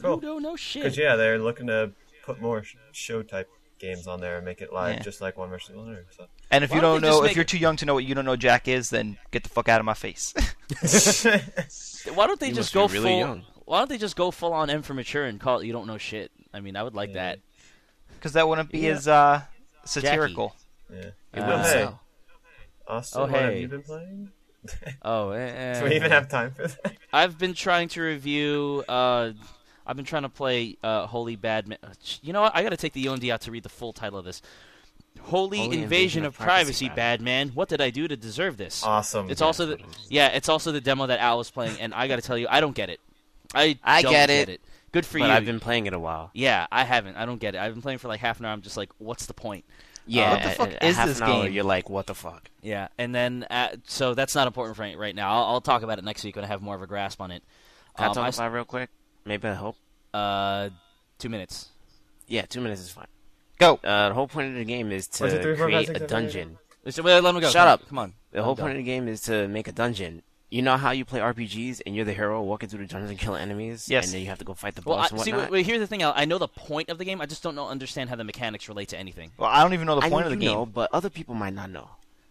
Cool. 0.01 0.15
You 0.15 0.21
don't 0.21 0.41
know 0.43 0.55
shit. 0.55 0.83
Because 0.83 0.97
yeah, 0.97 1.15
they're 1.15 1.39
looking 1.39 1.67
to 1.67 1.91
put 2.25 2.41
more 2.41 2.63
show 2.93 3.21
type 3.23 3.49
games 3.79 4.07
on 4.07 4.21
there 4.21 4.37
and 4.37 4.45
make 4.45 4.61
it 4.61 4.71
live, 4.71 4.95
Yeah. 4.95 5.01
just 5.01 5.19
like 5.21 5.37
one 5.37 5.49
versus 5.49 5.75
one. 5.75 5.97
So. 6.15 6.27
And 6.51 6.63
if 6.63 6.69
Why 6.69 6.75
you 6.77 6.81
don't 6.81 7.01
don't 7.01 7.09
know, 7.11 7.17
if 7.19 7.27
make 7.29 7.35
you're 7.35 7.41
it- 7.43 7.47
too 7.49 7.57
young 7.57 7.75
to 7.77 7.85
know 7.85 7.93
what 7.95 8.05
You 8.05 8.15
Don't 8.15 8.23
Know 8.25 8.35
Jack 8.37 8.67
is, 8.69 8.89
then 8.89 9.17
get 9.31 9.43
the 9.43 9.49
fuck 9.49 9.67
out 9.67 9.79
of 9.79 9.85
my 9.85 9.93
face. 9.93 10.33
Why 12.13 12.27
don't 12.27 12.39
they 12.39 12.49
You 12.49 12.55
just 12.55 12.73
go 12.73 12.87
really 12.87 13.09
full? 13.09 13.19
young. 13.19 13.43
Why 13.65 13.79
don't 13.79 13.89
they 13.89 13.97
just 13.97 14.15
go 14.15 14.31
full 14.31 14.53
on 14.53 14.69
M 14.69 14.81
for 14.83 14.93
mature 14.93 15.25
and 15.25 15.39
call 15.39 15.59
it 15.59 15.65
you 15.65 15.73
don't 15.73 15.87
know 15.87 15.97
shit? 15.97 16.31
I 16.53 16.59
mean, 16.59 16.75
I 16.75 16.83
would 16.83 16.95
like 16.95 17.09
Yeah. 17.09 17.15
that. 17.35 17.39
Because 18.15 18.33
that 18.33 18.47
wouldn't 18.47 18.71
be 18.71 18.79
Yeah. 18.79 18.91
as 18.91 19.07
uh, 19.07 19.41
satirical. 19.85 20.55
yeah. 20.91 20.99
It 21.33 21.39
Uh, 21.39 21.47
would 21.47 21.65
hey. 21.65 21.71
sell. 21.71 21.99
Austin, 22.87 23.21
Oh, 23.21 23.23
what 23.25 23.31
have 23.31 23.53
hey. 23.53 23.61
you 23.61 23.67
been 23.67 23.81
playing? 23.83 24.29
Oh, 25.01 25.31
eh, 25.31 25.79
Do 25.79 25.85
we 25.85 25.95
even 25.95 26.11
eh. 26.11 26.15
have 26.15 26.29
time 26.29 26.51
for 26.51 26.67
that? 26.67 26.93
I've 27.13 27.37
been 27.37 27.53
trying 27.53 27.89
to 27.89 28.01
review. 28.01 28.83
Uh, 28.87 29.31
I've 29.85 29.95
been 29.97 30.05
trying 30.05 30.23
to 30.23 30.29
play 30.29 30.77
uh, 30.83 31.05
Holy 31.07 31.35
Bad. 31.35 31.77
You 32.21 32.31
know 32.33 32.41
what? 32.41 32.55
I 32.55 32.63
got 32.63 32.69
to 32.69 32.77
take 32.77 32.93
the 32.93 33.05
UMD 33.05 33.29
out 33.31 33.41
to 33.41 33.51
read 33.51 33.63
the 33.63 33.69
full 33.69 33.91
title 33.93 34.17
of 34.19 34.25
this. 34.25 34.41
Holy, 35.21 35.57
Holy 35.59 35.81
Invasion, 35.83 36.25
of 36.25 36.37
Privacy, 36.37 36.89
Bad 36.89 37.21
Man. 37.21 37.49
What 37.49 37.69
did 37.69 37.81
I 37.81 37.89
do 37.89 38.07
to 38.07 38.15
deserve 38.15 38.57
this? 38.57 38.83
Awesome. 38.83 39.29
It's 39.29 39.41
also 39.41 39.65
the 39.65 39.77
yeah. 40.09 40.27
It's 40.29 40.49
also 40.49 40.71
the 40.71 40.81
demo 40.81 41.05
that 41.07 41.19
Al 41.19 41.37
was 41.37 41.51
playing, 41.51 41.79
and 41.79 41.93
I 41.93 42.07
got 42.07 42.15
to 42.15 42.21
tell 42.21 42.37
you, 42.37 42.47
I 42.49 42.61
don't 42.61 42.75
get 42.75 42.89
it. 42.89 42.99
I 43.53 43.77
I 43.83 44.01
don't 44.01 44.11
get 44.11 44.29
it. 44.29 44.61
Good 44.93 45.05
for 45.05 45.19
but 45.19 45.25
you. 45.27 45.31
I've 45.33 45.45
been 45.45 45.59
playing 45.59 45.85
it 45.87 45.93
a 45.93 45.99
while. 45.99 46.29
Yeah, 46.33 46.65
I 46.71 46.85
haven't. 46.85 47.17
I 47.17 47.25
don't 47.25 47.39
get 47.39 47.55
it. 47.55 47.57
I've 47.59 47.73
been 47.73 47.81
playing 47.81 47.97
for 47.99 48.07
like 48.07 48.21
half 48.21 48.39
an 48.39 48.45
hour. 48.45 48.53
I'm 48.53 48.61
just 48.61 48.77
like, 48.77 48.89
what's 48.99 49.25
the 49.25 49.33
point? 49.33 49.65
Yeah. 50.07 50.31
what 50.31 50.43
the 50.43 50.49
at- 50.49 50.57
fuck 50.57 50.69
at 50.73 50.83
is 50.83 50.95
half 50.95 51.07
this 51.07 51.17
an 51.17 51.23
hour, 51.23 51.43
game? 51.43 51.53
You're 51.53 51.63
like, 51.65 51.89
what 51.89 52.07
the 52.07 52.13
fuck? 52.15 52.49
Yeah, 52.61 52.87
and 52.97 53.13
then 53.13 53.45
uh, 53.49 53.69
so 53.87 54.13
that's 54.13 54.35
not 54.35 54.47
important 54.47 54.75
for 54.77 54.83
right, 54.83 54.97
right 54.97 55.15
now. 55.15 55.31
I'll, 55.33 55.43
I'll 55.55 55.61
talk 55.61 55.81
about 55.83 55.97
it 55.99 56.05
next 56.05 56.23
week 56.23 56.35
when 56.37 56.45
I 56.45 56.47
have 56.47 56.61
more 56.61 56.75
of 56.75 56.81
a 56.81 56.87
grasp 56.87 57.19
on 57.21 57.31
it. 57.31 57.43
Can 57.97 58.05
Um, 58.05 58.11
I 58.11 58.13
talk 58.13 58.23
I 58.23 58.27
s- 58.29 58.37
about 58.37 58.47
it 58.51 58.55
real 58.55 58.65
quick? 58.65 58.89
Maybe 59.25 59.47
I 59.47 59.53
hope. 59.53 59.75
Uh, 60.13 60.69
two 61.19 61.29
minutes. 61.29 61.69
Yeah, 62.27 62.43
two 62.43 62.61
minutes 62.61 62.81
is 62.81 62.89
fine. 62.89 63.07
Go. 63.59 63.79
Uh, 63.83 64.09
the 64.09 64.15
whole 64.15 64.27
point 64.27 64.49
of 64.49 64.55
the 64.55 64.65
game 64.65 64.91
is 64.91 65.07
to 65.07 65.23
Was 65.23 65.33
it 65.33 65.41
three, 65.41 65.55
four, 65.55 65.65
five, 65.67 65.85
create 65.85 65.87
six, 65.87 66.01
a 66.01 66.07
dungeon. 66.07 66.57
Listen, 66.85 67.03
wait, 67.05 67.19
let 67.21 67.33
me 67.33 67.41
go. 67.41 67.47
Shut 67.49 67.55
Come 67.63 67.67
up. 67.69 67.87
Come 67.89 67.99
on. 67.99 68.13
The 68.31 68.39
I'm 68.39 68.43
whole 68.43 68.55
done. 68.55 68.63
point 68.65 68.71
of 68.73 68.77
the 68.77 68.83
game 68.83 69.07
is 69.07 69.21
to 69.21 69.47
make 69.47 69.67
a 69.67 69.71
dungeon. 69.71 70.21
You 70.53 70.61
know 70.61 70.77
how 70.77 70.91
you 70.91 71.03
play 71.03 71.19
RPGs 71.19 71.81
and 71.85 71.95
you're 71.95 72.05
the 72.05 72.13
hero 72.13 72.41
walking 72.43 72.69
through 72.69 72.85
the 72.85 72.93
dungeon 72.93 73.09
and 73.09 73.17
killing 73.17 73.41
enemies? 73.41 73.89
Yes. 73.89 74.05
And 74.05 74.13
then 74.13 74.21
you 74.21 74.27
have 74.27 74.37
to 74.37 74.45
go 74.45 74.53
fight 74.53 74.75
the 74.75 74.83
Well, 74.85 74.97
boss 74.97 75.11
I, 75.11 75.15
and 75.15 75.23
see, 75.25 75.31
whatnot? 75.31 75.49
wait, 75.49 75.57
wait, 75.59 75.65
here's 75.65 75.79
the 75.79 75.87
thing. 75.87 76.03
Al. 76.03 76.13
I 76.15 76.25
know 76.25 76.37
the 76.37 76.47
point 76.47 76.89
of 76.89 76.99
the 76.99 77.05
game. 77.05 77.21
I 77.21 77.25
just 77.25 77.41
don't 77.41 77.55
know 77.55 77.67
understand 77.67 78.11
how 78.11 78.15
the 78.15 78.23
mechanics 78.23 78.69
relate 78.69 78.89
to 78.89 78.97
anything. 78.97 79.31
Well, 79.37 79.49
I 79.49 79.63
don't 79.63 79.73
even 79.73 79.87
know 79.87 79.95
the 79.95 80.01
point 80.01 80.27
know 80.27 80.31
of 80.33 80.39
the 80.39 80.45
game. 80.45 80.53
know, 80.53 80.65
but 80.67 80.91
other 80.93 81.09
people 81.09 81.33
might 81.33 81.55
not 81.55 81.71
know. 81.71 81.89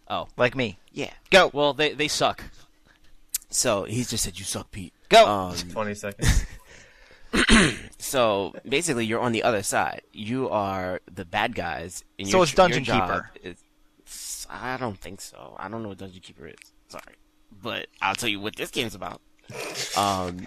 Oh, 0.09 0.29
Like 0.37 0.55
me. 0.55 0.79
Yeah. 0.93 1.11
Go. 1.31 1.51
well, 1.53 1.73
they 1.73 1.95
they 1.95 2.07
suck. 2.07 2.45
So 3.51 3.85
he 3.85 4.05
just 4.05 4.23
said 4.23 4.39
you 4.39 4.45
suck, 4.45 4.71
Pete. 4.71 4.93
Go. 5.09 5.27
Um, 5.27 5.57
Twenty 5.73 5.95
seconds. 5.95 6.45
so 7.99 8.55
basically, 8.69 9.07
you're 9.07 9.21
on 9.21 9.33
the 9.33 9.43
other 9.43 9.63
side. 9.63 10.03
You 10.13 10.49
are 10.49 11.01
the 11.13 11.25
bad 11.25 11.55
guys. 11.55 12.05
And 12.19 12.29
So 12.29 12.37
your, 12.39 12.45
it's 12.45 12.55
Dungeon 12.55 12.85
Keeper. 12.85 13.31
Is, 13.43 14.47
I 14.51 14.77
don't 14.77 14.99
think 14.99 15.21
so. 15.21 15.57
I 15.59 15.69
don't 15.69 15.83
know 15.83 15.89
what 15.89 15.99
Dungeon 15.99 16.21
Keeper 16.21 16.47
is. 16.47 16.55
Sorry, 16.89 17.03
but 17.63 17.87
I'll 18.01 18.15
tell 18.15 18.29
you 18.29 18.41
what 18.41 18.57
this 18.57 18.71
game's 18.71 18.95
about. 18.95 19.21
Um, 19.97 20.47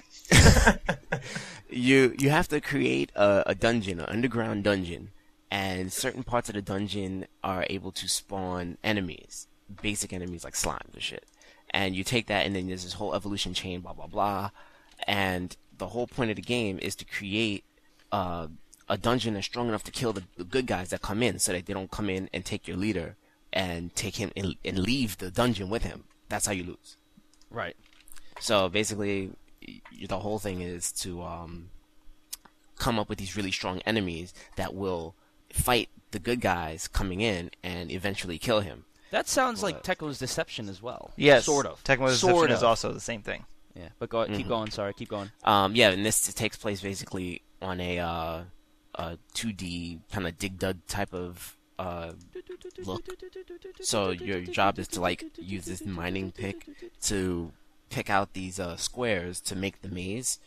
you 1.69 2.15
you 2.17 2.29
have 2.29 2.47
to 2.47 2.61
create 2.61 3.11
a, 3.15 3.43
a 3.47 3.55
dungeon, 3.55 3.99
an 3.99 4.07
underground 4.07 4.63
dungeon, 4.63 5.11
and 5.51 5.91
certain 5.91 6.23
parts 6.23 6.49
of 6.49 6.55
the 6.55 6.61
dungeon 6.61 7.27
are 7.43 7.65
able 7.69 7.91
to 7.91 8.07
spawn 8.07 8.77
enemies, 8.83 9.47
basic 9.81 10.13
enemies 10.13 10.43
like 10.43 10.53
slimes 10.53 10.93
and 10.93 11.03
shit. 11.03 11.25
And 11.69 11.95
you 11.95 12.03
take 12.03 12.27
that, 12.27 12.45
and 12.45 12.55
then 12.55 12.67
there's 12.67 12.83
this 12.83 12.93
whole 12.93 13.13
evolution 13.13 13.53
chain, 13.53 13.81
blah 13.81 13.93
blah 13.93 14.07
blah. 14.07 14.49
And 15.07 15.55
the 15.77 15.87
whole 15.87 16.07
point 16.07 16.29
of 16.29 16.37
the 16.37 16.41
game 16.41 16.79
is 16.81 16.95
to 16.95 17.05
create 17.05 17.65
uh, 18.11 18.47
a 18.87 18.97
dungeon 18.97 19.33
that's 19.33 19.45
strong 19.45 19.67
enough 19.67 19.83
to 19.83 19.91
kill 19.91 20.13
the, 20.13 20.23
the 20.37 20.43
good 20.43 20.65
guys 20.65 20.89
that 20.89 21.01
come 21.01 21.21
in, 21.21 21.39
so 21.39 21.51
that 21.51 21.65
they 21.65 21.73
don't 21.73 21.91
come 21.91 22.09
in 22.09 22.29
and 22.33 22.45
take 22.45 22.67
your 22.67 22.77
leader 22.77 23.15
and 23.51 23.95
take 23.95 24.15
him 24.15 24.31
and, 24.35 24.55
and 24.65 24.79
leave 24.79 25.17
the 25.17 25.31
dungeon 25.31 25.69
with 25.69 25.83
him. 25.83 26.05
That's 26.29 26.45
how 26.45 26.53
you 26.53 26.63
lose. 26.63 26.97
Right. 27.49 27.75
So 28.39 28.69
basically, 28.69 29.31
the 30.07 30.19
whole 30.19 30.39
thing 30.39 30.61
is 30.61 30.91
to 30.93 31.21
um, 31.23 31.69
come 32.77 32.99
up 32.99 33.09
with 33.09 33.17
these 33.17 33.35
really 33.37 33.51
strong 33.51 33.79
enemies 33.85 34.33
that 34.57 34.73
will 34.75 35.15
fight 35.51 35.89
the 36.11 36.19
good 36.19 36.41
guys 36.41 36.87
coming 36.87 37.21
in 37.21 37.51
and 37.63 37.91
eventually 37.91 38.37
kill 38.37 38.59
him. 38.61 38.85
That 39.11 39.27
sounds 39.29 39.63
like 39.63 39.83
Tecmo's 39.83 40.19
Deception 40.19 40.67
as 40.67 40.81
well. 40.81 41.11
Yes, 41.15 41.45
Sort 41.45 41.65
of. 41.65 41.81
Tecmo 41.83 42.09
Sort 42.09 42.33
Deception 42.33 42.51
is 42.51 42.63
also 42.63 42.91
the 42.91 42.99
same 42.99 43.21
thing. 43.21 43.45
Yeah, 43.75 43.89
but 43.99 44.09
go 44.09 44.19
Mm-hmm. 44.19 44.35
keep 44.35 44.47
going. 44.47 44.71
Sorry, 44.71 44.93
keep 44.93 45.09
going. 45.09 45.31
Um, 45.43 45.75
yeah, 45.75 45.89
and 45.89 46.05
this 46.05 46.33
takes 46.33 46.57
place 46.57 46.81
basically 46.81 47.41
on 47.61 47.79
a 47.79 47.99
uh, 47.99 48.41
a 48.95 49.17
2D 49.35 49.99
kind 50.11 50.27
of 50.27 50.37
dig 50.37 50.57
dug 50.57 50.77
type 50.87 51.13
of 51.13 51.54
uh, 51.77 52.13
look. 52.83 53.03
So 53.81 54.11
your 54.11 54.41
job 54.41 54.79
is 54.79 54.87
to 54.89 55.01
like 55.01 55.23
use 55.37 55.65
this 55.65 55.85
mining 55.85 56.31
pick 56.31 56.67
to 57.03 57.51
pick 57.89 58.09
out 58.09 58.33
these 58.33 58.59
uh, 58.59 58.77
squares 58.77 59.39
to 59.41 59.55
make 59.55 59.81
the 59.81 59.89
maze, 59.89 60.39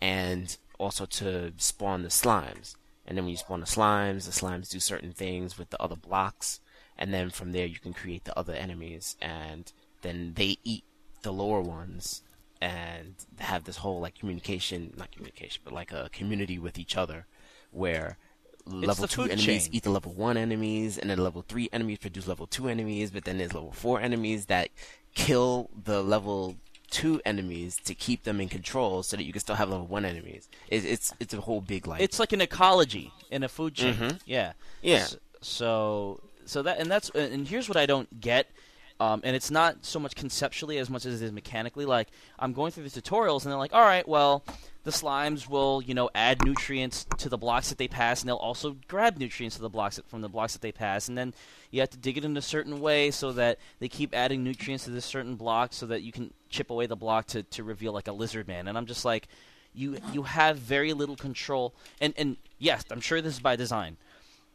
and 0.00 0.56
also 0.78 1.06
to 1.06 1.52
spawn 1.56 2.02
the 2.02 2.08
slimes. 2.08 2.76
And 3.06 3.16
then 3.16 3.24
when 3.24 3.32
you 3.32 3.36
spawn 3.36 3.60
the 3.60 3.66
slimes, 3.66 4.24
the 4.24 4.30
slimes 4.30 4.70
do 4.70 4.80
certain 4.80 5.12
things 5.12 5.58
with 5.58 5.70
the 5.70 5.82
other 5.82 5.96
blocks, 5.96 6.60
and 6.96 7.12
then 7.12 7.30
from 7.30 7.52
there 7.52 7.66
you 7.66 7.78
can 7.78 7.92
create 7.92 8.24
the 8.24 8.38
other 8.38 8.54
enemies, 8.54 9.16
and 9.20 9.72
then 10.02 10.34
they 10.36 10.58
eat 10.64 10.84
the 11.22 11.32
lower 11.32 11.60
ones, 11.60 12.22
and 12.60 13.14
have 13.38 13.64
this 13.64 13.78
whole 13.78 14.00
like 14.00 14.14
communication, 14.14 14.94
not 14.96 15.10
communication, 15.10 15.60
but 15.64 15.74
like 15.74 15.92
a 15.92 16.08
community 16.12 16.58
with 16.58 16.78
each 16.78 16.96
other, 16.96 17.26
where 17.70 18.18
level 18.66 19.06
two 19.08 19.22
enemies 19.24 19.64
chain. 19.64 19.68
eat 19.72 19.82
the 19.82 19.90
level 19.90 20.12
one 20.12 20.36
enemies, 20.36 20.98
and 20.98 21.10
then 21.10 21.18
level 21.18 21.42
three 21.46 21.68
enemies 21.72 21.98
produce 21.98 22.26
level 22.26 22.46
two 22.46 22.68
enemies, 22.68 23.10
but 23.10 23.24
then 23.24 23.38
there's 23.38 23.54
level 23.54 23.72
four 23.72 24.00
enemies 24.00 24.46
that 24.46 24.68
kill 25.14 25.70
the 25.84 26.02
level 26.02 26.56
two 26.90 27.20
enemies 27.24 27.76
to 27.84 27.94
keep 27.94 28.24
them 28.24 28.40
in 28.40 28.48
control, 28.48 29.02
so 29.02 29.16
that 29.16 29.24
you 29.24 29.32
can 29.32 29.40
still 29.40 29.56
have 29.56 29.68
level 29.70 29.86
one 29.86 30.04
enemies. 30.04 30.48
It, 30.68 30.84
it's 30.84 31.12
it's 31.20 31.32
a 31.34 31.40
whole 31.40 31.60
big 31.60 31.86
like 31.86 32.00
It's 32.02 32.18
like 32.20 32.32
an 32.32 32.40
ecology 32.40 33.12
in 33.30 33.42
a 33.42 33.48
food 33.48 33.74
chain. 33.74 33.94
Mhm. 33.94 34.20
Yeah. 34.26 34.52
Yeah. 34.82 34.96
S- 34.96 35.16
So 35.40 36.20
so 36.44 36.62
that 36.62 36.78
and 36.78 36.90
that's 36.90 37.10
and 37.10 37.46
here's 37.48 37.68
what 37.68 37.76
I 37.76 37.86
don't 37.86 38.20
get. 38.20 38.48
Um, 39.00 39.20
and 39.24 39.34
it's 39.34 39.50
not 39.50 39.84
so 39.84 39.98
much 39.98 40.14
conceptually 40.14 40.78
as 40.78 40.88
much 40.88 41.06
as 41.06 41.20
it 41.20 41.24
is 41.24 41.32
mechanically. 41.32 41.84
Like 41.86 42.08
I'm 42.38 42.52
going 42.52 42.70
through 42.70 42.88
the 42.88 43.00
tutorials, 43.02 43.42
and 43.42 43.50
they're 43.50 43.58
like, 43.58 43.72
"All 43.74 43.80
right, 43.82 44.06
well, 44.06 44.44
the 44.84 44.90
slimes 44.90 45.48
will, 45.48 45.82
you 45.82 45.94
know, 45.94 46.10
add 46.14 46.44
nutrients 46.44 47.06
to 47.18 47.28
the 47.28 47.38
blocks 47.38 47.68
that 47.68 47.78
they 47.78 47.88
pass, 47.88 48.20
and 48.20 48.28
they'll 48.28 48.36
also 48.36 48.76
grab 48.88 49.16
nutrients 49.16 49.56
to 49.56 49.62
the 49.62 49.70
blocks 49.70 49.96
that, 49.96 50.08
from 50.08 50.22
the 50.22 50.28
blocks 50.28 50.52
that 50.54 50.62
they 50.62 50.72
pass. 50.72 51.08
And 51.08 51.16
then 51.16 51.34
you 51.70 51.80
have 51.80 51.90
to 51.90 51.98
dig 51.98 52.18
it 52.18 52.24
in 52.24 52.36
a 52.36 52.42
certain 52.42 52.80
way 52.80 53.10
so 53.10 53.32
that 53.32 53.58
they 53.78 53.88
keep 53.88 54.14
adding 54.14 54.42
nutrients 54.42 54.84
to 54.84 54.90
this 54.90 55.04
certain 55.04 55.36
block, 55.36 55.72
so 55.72 55.86
that 55.86 56.02
you 56.02 56.10
can 56.10 56.32
chip 56.48 56.70
away 56.70 56.86
the 56.86 56.96
block 56.96 57.26
to, 57.28 57.42
to 57.44 57.62
reveal 57.62 57.92
like 57.92 58.08
a 58.08 58.12
lizard 58.12 58.48
man. 58.48 58.66
And 58.66 58.76
I'm 58.76 58.86
just 58.86 59.04
like, 59.04 59.28
you 59.74 59.98
you 60.12 60.24
have 60.24 60.58
very 60.58 60.92
little 60.92 61.16
control. 61.16 61.74
And 62.00 62.12
and 62.16 62.36
yes, 62.58 62.84
I'm 62.90 63.00
sure 63.00 63.20
this 63.20 63.34
is 63.34 63.40
by 63.40 63.56
design 63.56 63.96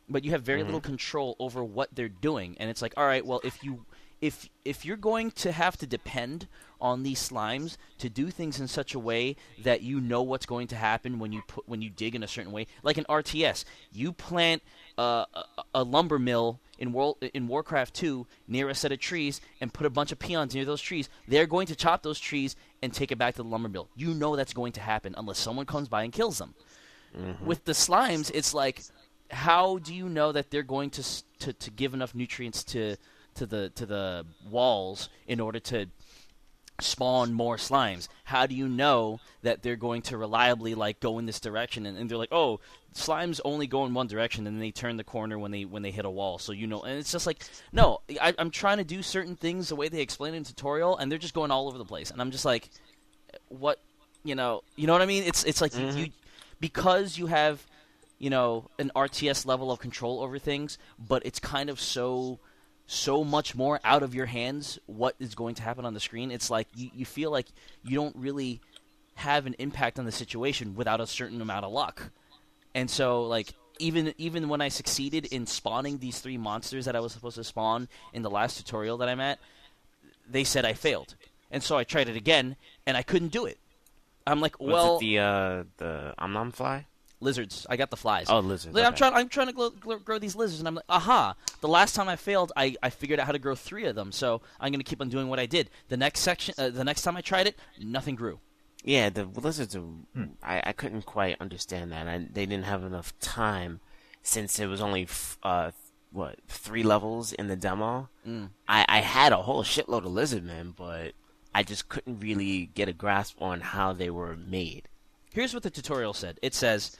but 0.09 0.23
you 0.23 0.31
have 0.31 0.41
very 0.41 0.59
mm-hmm. 0.59 0.67
little 0.67 0.79
control 0.79 1.35
over 1.37 1.61
what 1.63 1.89
they're 1.93 2.07
doing 2.07 2.55
and 2.61 2.69
it's 2.69 2.81
like 2.81 2.93
all 2.95 3.05
right 3.05 3.25
well 3.25 3.41
if 3.43 3.61
you 3.61 3.85
if 4.21 4.49
if 4.65 4.85
you're 4.85 4.97
going 4.97 5.31
to 5.31 5.51
have 5.51 5.77
to 5.77 5.87
depend 5.87 6.47
on 6.79 7.03
these 7.03 7.29
slimes 7.29 7.77
to 7.97 8.09
do 8.09 8.29
things 8.29 8.59
in 8.59 8.67
such 8.67 8.93
a 8.93 8.99
way 8.99 9.35
that 9.63 9.81
you 9.81 9.99
know 9.99 10.21
what's 10.21 10.45
going 10.45 10.67
to 10.67 10.75
happen 10.75 11.19
when 11.19 11.31
you 11.31 11.41
put 11.47 11.67
when 11.67 11.81
you 11.81 11.89
dig 11.89 12.15
in 12.15 12.23
a 12.23 12.27
certain 12.27 12.51
way 12.51 12.67
like 12.83 12.97
an 12.97 13.05
RTS 13.09 13.63
you 13.91 14.11
plant 14.11 14.61
uh, 14.97 15.25
a, 15.33 15.43
a 15.75 15.83
lumber 15.83 16.19
mill 16.19 16.59
in 16.77 16.93
world 16.93 17.17
in 17.33 17.47
Warcraft 17.47 17.93
2 17.95 18.27
near 18.47 18.69
a 18.69 18.75
set 18.75 18.91
of 18.91 18.99
trees 18.99 19.41
and 19.59 19.73
put 19.73 19.85
a 19.85 19.89
bunch 19.89 20.11
of 20.11 20.19
peons 20.19 20.53
near 20.53 20.65
those 20.65 20.81
trees. 20.81 21.09
They're 21.27 21.47
going 21.47 21.67
to 21.67 21.75
chop 21.75 22.03
those 22.03 22.19
trees 22.19 22.55
and 22.81 22.93
take 22.93 23.11
it 23.11 23.17
back 23.17 23.35
to 23.35 23.43
the 23.43 23.49
lumber 23.49 23.69
mill. 23.69 23.89
You 23.95 24.13
know 24.13 24.35
that's 24.35 24.53
going 24.53 24.73
to 24.73 24.81
happen 24.81 25.15
unless 25.17 25.39
someone 25.39 25.65
comes 25.65 25.87
by 25.87 26.03
and 26.03 26.13
kills 26.13 26.37
them. 26.37 26.53
With 27.43 27.65
the 27.65 27.71
slimes, 27.71 28.29
it's 28.33 28.53
like, 28.53 28.83
how 29.31 29.79
do 29.79 29.93
you 29.93 30.07
know 30.07 30.31
that 30.31 30.51
they're 30.51 30.61
going 30.61 30.91
to 30.91 31.03
to, 31.39 31.53
to 31.53 31.71
give 31.71 31.93
enough 31.93 32.13
nutrients 32.13 32.63
to 32.65 32.97
to 33.37 33.45
the 33.45 33.69
to 33.75 33.85
the 33.85 34.25
walls 34.49 35.09
in 35.27 35.39
order 35.39 35.59
to 35.59 35.87
spawn 36.79 37.33
more 37.33 37.57
slimes? 37.57 38.07
How 38.23 38.45
do 38.45 38.55
you 38.55 38.67
know 38.67 39.19
that 39.41 39.63
they're 39.63 39.75
going 39.75 40.01
to 40.03 40.17
reliably 40.17 40.75
like 40.75 40.99
go 40.99 41.19
in 41.19 41.25
this 41.25 41.39
direction? 41.39 41.85
And, 41.85 41.97
and 41.97 42.09
they're 42.09 42.17
like, 42.17 42.31
oh, 42.31 42.59
slimes 42.93 43.39
only 43.45 43.67
go 43.67 43.85
in 43.85 43.93
one 43.93 44.07
direction, 44.07 44.47
and 44.47 44.55
then 44.55 44.61
they 44.61 44.71
turn 44.71 44.97
the 44.97 45.03
corner 45.03 45.39
when 45.39 45.51
they 45.51 45.65
when 45.65 45.83
they 45.83 45.91
hit 45.91 46.05
a 46.05 46.09
wall. 46.09 46.37
So 46.37 46.51
you 46.51 46.67
know, 46.67 46.81
and 46.81 46.97
it's 46.97 47.11
just 47.11 47.27
like, 47.27 47.43
no, 47.71 48.01
I, 48.21 48.33
I'm 48.37 48.51
trying 48.51 48.77
to 48.77 48.83
do 48.83 49.01
certain 49.01 49.35
things 49.35 49.69
the 49.69 49.75
way 49.75 49.89
they 49.89 50.01
explain 50.01 50.33
it 50.33 50.37
in 50.37 50.43
tutorial, 50.43 50.97
and 50.97 51.11
they're 51.11 51.19
just 51.19 51.33
going 51.33 51.51
all 51.51 51.67
over 51.67 51.77
the 51.77 51.85
place, 51.85 52.11
and 52.11 52.21
I'm 52.21 52.31
just 52.31 52.45
like, 52.45 52.69
what, 53.49 53.79
you 54.23 54.35
know, 54.35 54.63
you 54.75 54.87
know 54.87 54.93
what 54.93 55.01
I 55.01 55.05
mean? 55.05 55.23
It's 55.23 55.43
it's 55.43 55.61
like 55.61 55.75
you, 55.77 55.87
you 55.89 56.07
because 56.59 57.17
you 57.17 57.27
have 57.27 57.65
you 58.19 58.29
know 58.29 58.69
an 58.79 58.91
RTS 58.95 59.45
level 59.45 59.71
of 59.71 59.79
control 59.79 60.21
over 60.21 60.39
things, 60.39 60.77
but 60.99 61.25
it's 61.25 61.39
kind 61.39 61.69
of 61.69 61.79
so 61.79 62.39
so 62.87 63.23
much 63.23 63.53
more 63.53 63.79
out 63.83 64.01
of 64.01 64.15
your 64.15 64.25
hands 64.25 64.79
what 64.85 65.15
is 65.19 65.35
going 65.35 65.55
to 65.55 65.61
happen 65.61 65.85
on 65.85 65.93
the 65.93 65.99
screen. 65.99 66.31
It's 66.31 66.49
like 66.49 66.67
you, 66.73 66.89
you 66.95 67.05
feel 67.05 67.29
like 67.31 67.47
you 67.83 67.95
don't 67.95 68.15
really 68.15 68.61
have 69.15 69.45
an 69.45 69.55
impact 69.59 69.99
on 69.99 70.05
the 70.05 70.11
situation 70.11 70.75
without 70.75 71.01
a 71.01 71.07
certain 71.07 71.41
amount 71.41 71.65
of 71.65 71.71
luck. 71.71 72.11
And 72.73 72.89
so 72.89 73.23
like 73.23 73.53
even 73.79 74.13
even 74.17 74.47
when 74.47 74.61
I 74.61 74.69
succeeded 74.69 75.25
in 75.25 75.45
spawning 75.45 75.97
these 75.97 76.19
three 76.19 76.37
monsters 76.37 76.85
that 76.85 76.95
I 76.95 77.01
was 77.01 77.11
supposed 77.11 77.35
to 77.35 77.43
spawn 77.43 77.89
in 78.13 78.21
the 78.21 78.29
last 78.29 78.57
tutorial 78.57 78.97
that 78.97 79.09
I'm 79.09 79.19
at, 79.19 79.39
they 80.29 80.45
said 80.45 80.65
I 80.65 80.73
failed. 80.73 81.15
And 81.51 81.61
so 81.61 81.77
I 81.77 81.83
tried 81.83 82.09
it 82.09 82.15
again 82.15 82.55
and 82.85 82.95
I 82.95 83.03
couldn't 83.03 83.29
do 83.29 83.45
it. 83.45 83.57
I'm 84.25 84.41
like, 84.41 84.59
was 84.59 84.73
well, 84.73 84.97
it 84.97 84.99
the 85.01 85.19
uh 85.19 85.63
the 85.77 86.13
Omnom 86.17 86.53
fly? 86.53 86.85
Lizards. 87.19 87.65
I 87.69 87.77
got 87.77 87.89
the 87.89 87.97
flies. 87.97 88.27
Oh, 88.29 88.39
lizards, 88.39 88.75
Like, 88.75 88.85
I'm 88.85 88.95
trying. 88.95 89.13
I'm 89.13 89.29
trying 89.29 89.47
to 89.47 89.53
grow, 89.53 89.69
grow, 89.69 89.99
grow 89.99 90.19
these 90.19 90.35
lizards, 90.35 90.59
and 90.59 90.67
I'm 90.67 90.75
like, 90.75 90.85
aha! 90.89 91.35
The 91.61 91.67
last 91.67 91.95
time 91.95 92.07
I 92.07 92.15
failed, 92.15 92.51
I, 92.55 92.75
I 92.83 92.89
figured 92.89 93.19
out 93.19 93.25
how 93.25 93.31
to 93.31 93.39
grow 93.39 93.55
three 93.55 93.85
of 93.85 93.95
them. 93.95 94.11
So 94.11 94.41
I'm 94.59 94.71
gonna 94.71 94.83
keep 94.83 95.01
on 95.01 95.09
doing 95.09 95.27
what 95.27 95.39
I 95.39 95.45
did. 95.45 95.69
The 95.89 95.97
next 95.97 96.19
section, 96.21 96.53
uh, 96.57 96.69
the 96.69 96.83
next 96.83 97.01
time 97.01 97.17
I 97.17 97.21
tried 97.21 97.47
it, 97.47 97.57
nothing 97.81 98.15
grew. 98.15 98.39
Yeah, 98.83 99.09
the 99.09 99.25
lizards. 99.25 99.75
Are, 99.75 99.83
I 100.43 100.61
I 100.65 100.71
couldn't 100.73 101.05
quite 101.05 101.35
understand 101.39 101.91
that. 101.91 102.07
I, 102.07 102.19
they 102.31 102.45
didn't 102.45 102.65
have 102.65 102.83
enough 102.83 103.17
time 103.19 103.79
since 104.21 104.59
it 104.59 104.67
was 104.67 104.81
only 104.81 105.03
f- 105.03 105.37
uh 105.43 105.71
what 106.11 106.37
three 106.47 106.83
levels 106.83 107.33
in 107.33 107.47
the 107.47 107.55
demo. 107.55 108.09
Mm. 108.25 108.49
I 108.67 108.85
I 108.87 108.99
had 109.01 109.33
a 109.33 109.37
whole 109.41 109.63
shitload 109.63 110.05
of 110.05 110.11
lizard 110.11 110.43
men, 110.43 110.73
but 110.77 111.13
I 111.53 111.63
just 111.63 111.89
couldn't 111.89 112.19
really 112.19 112.67
get 112.67 112.87
a 112.87 112.93
grasp 112.93 113.41
on 113.41 113.61
how 113.61 113.91
they 113.93 114.09
were 114.11 114.35
made. 114.35 114.87
Here's 115.37 115.53
what 115.53 115.61
the 115.61 115.69
tutorial 115.69 116.15
said. 116.15 116.39
It 116.41 116.55
says 116.55 116.97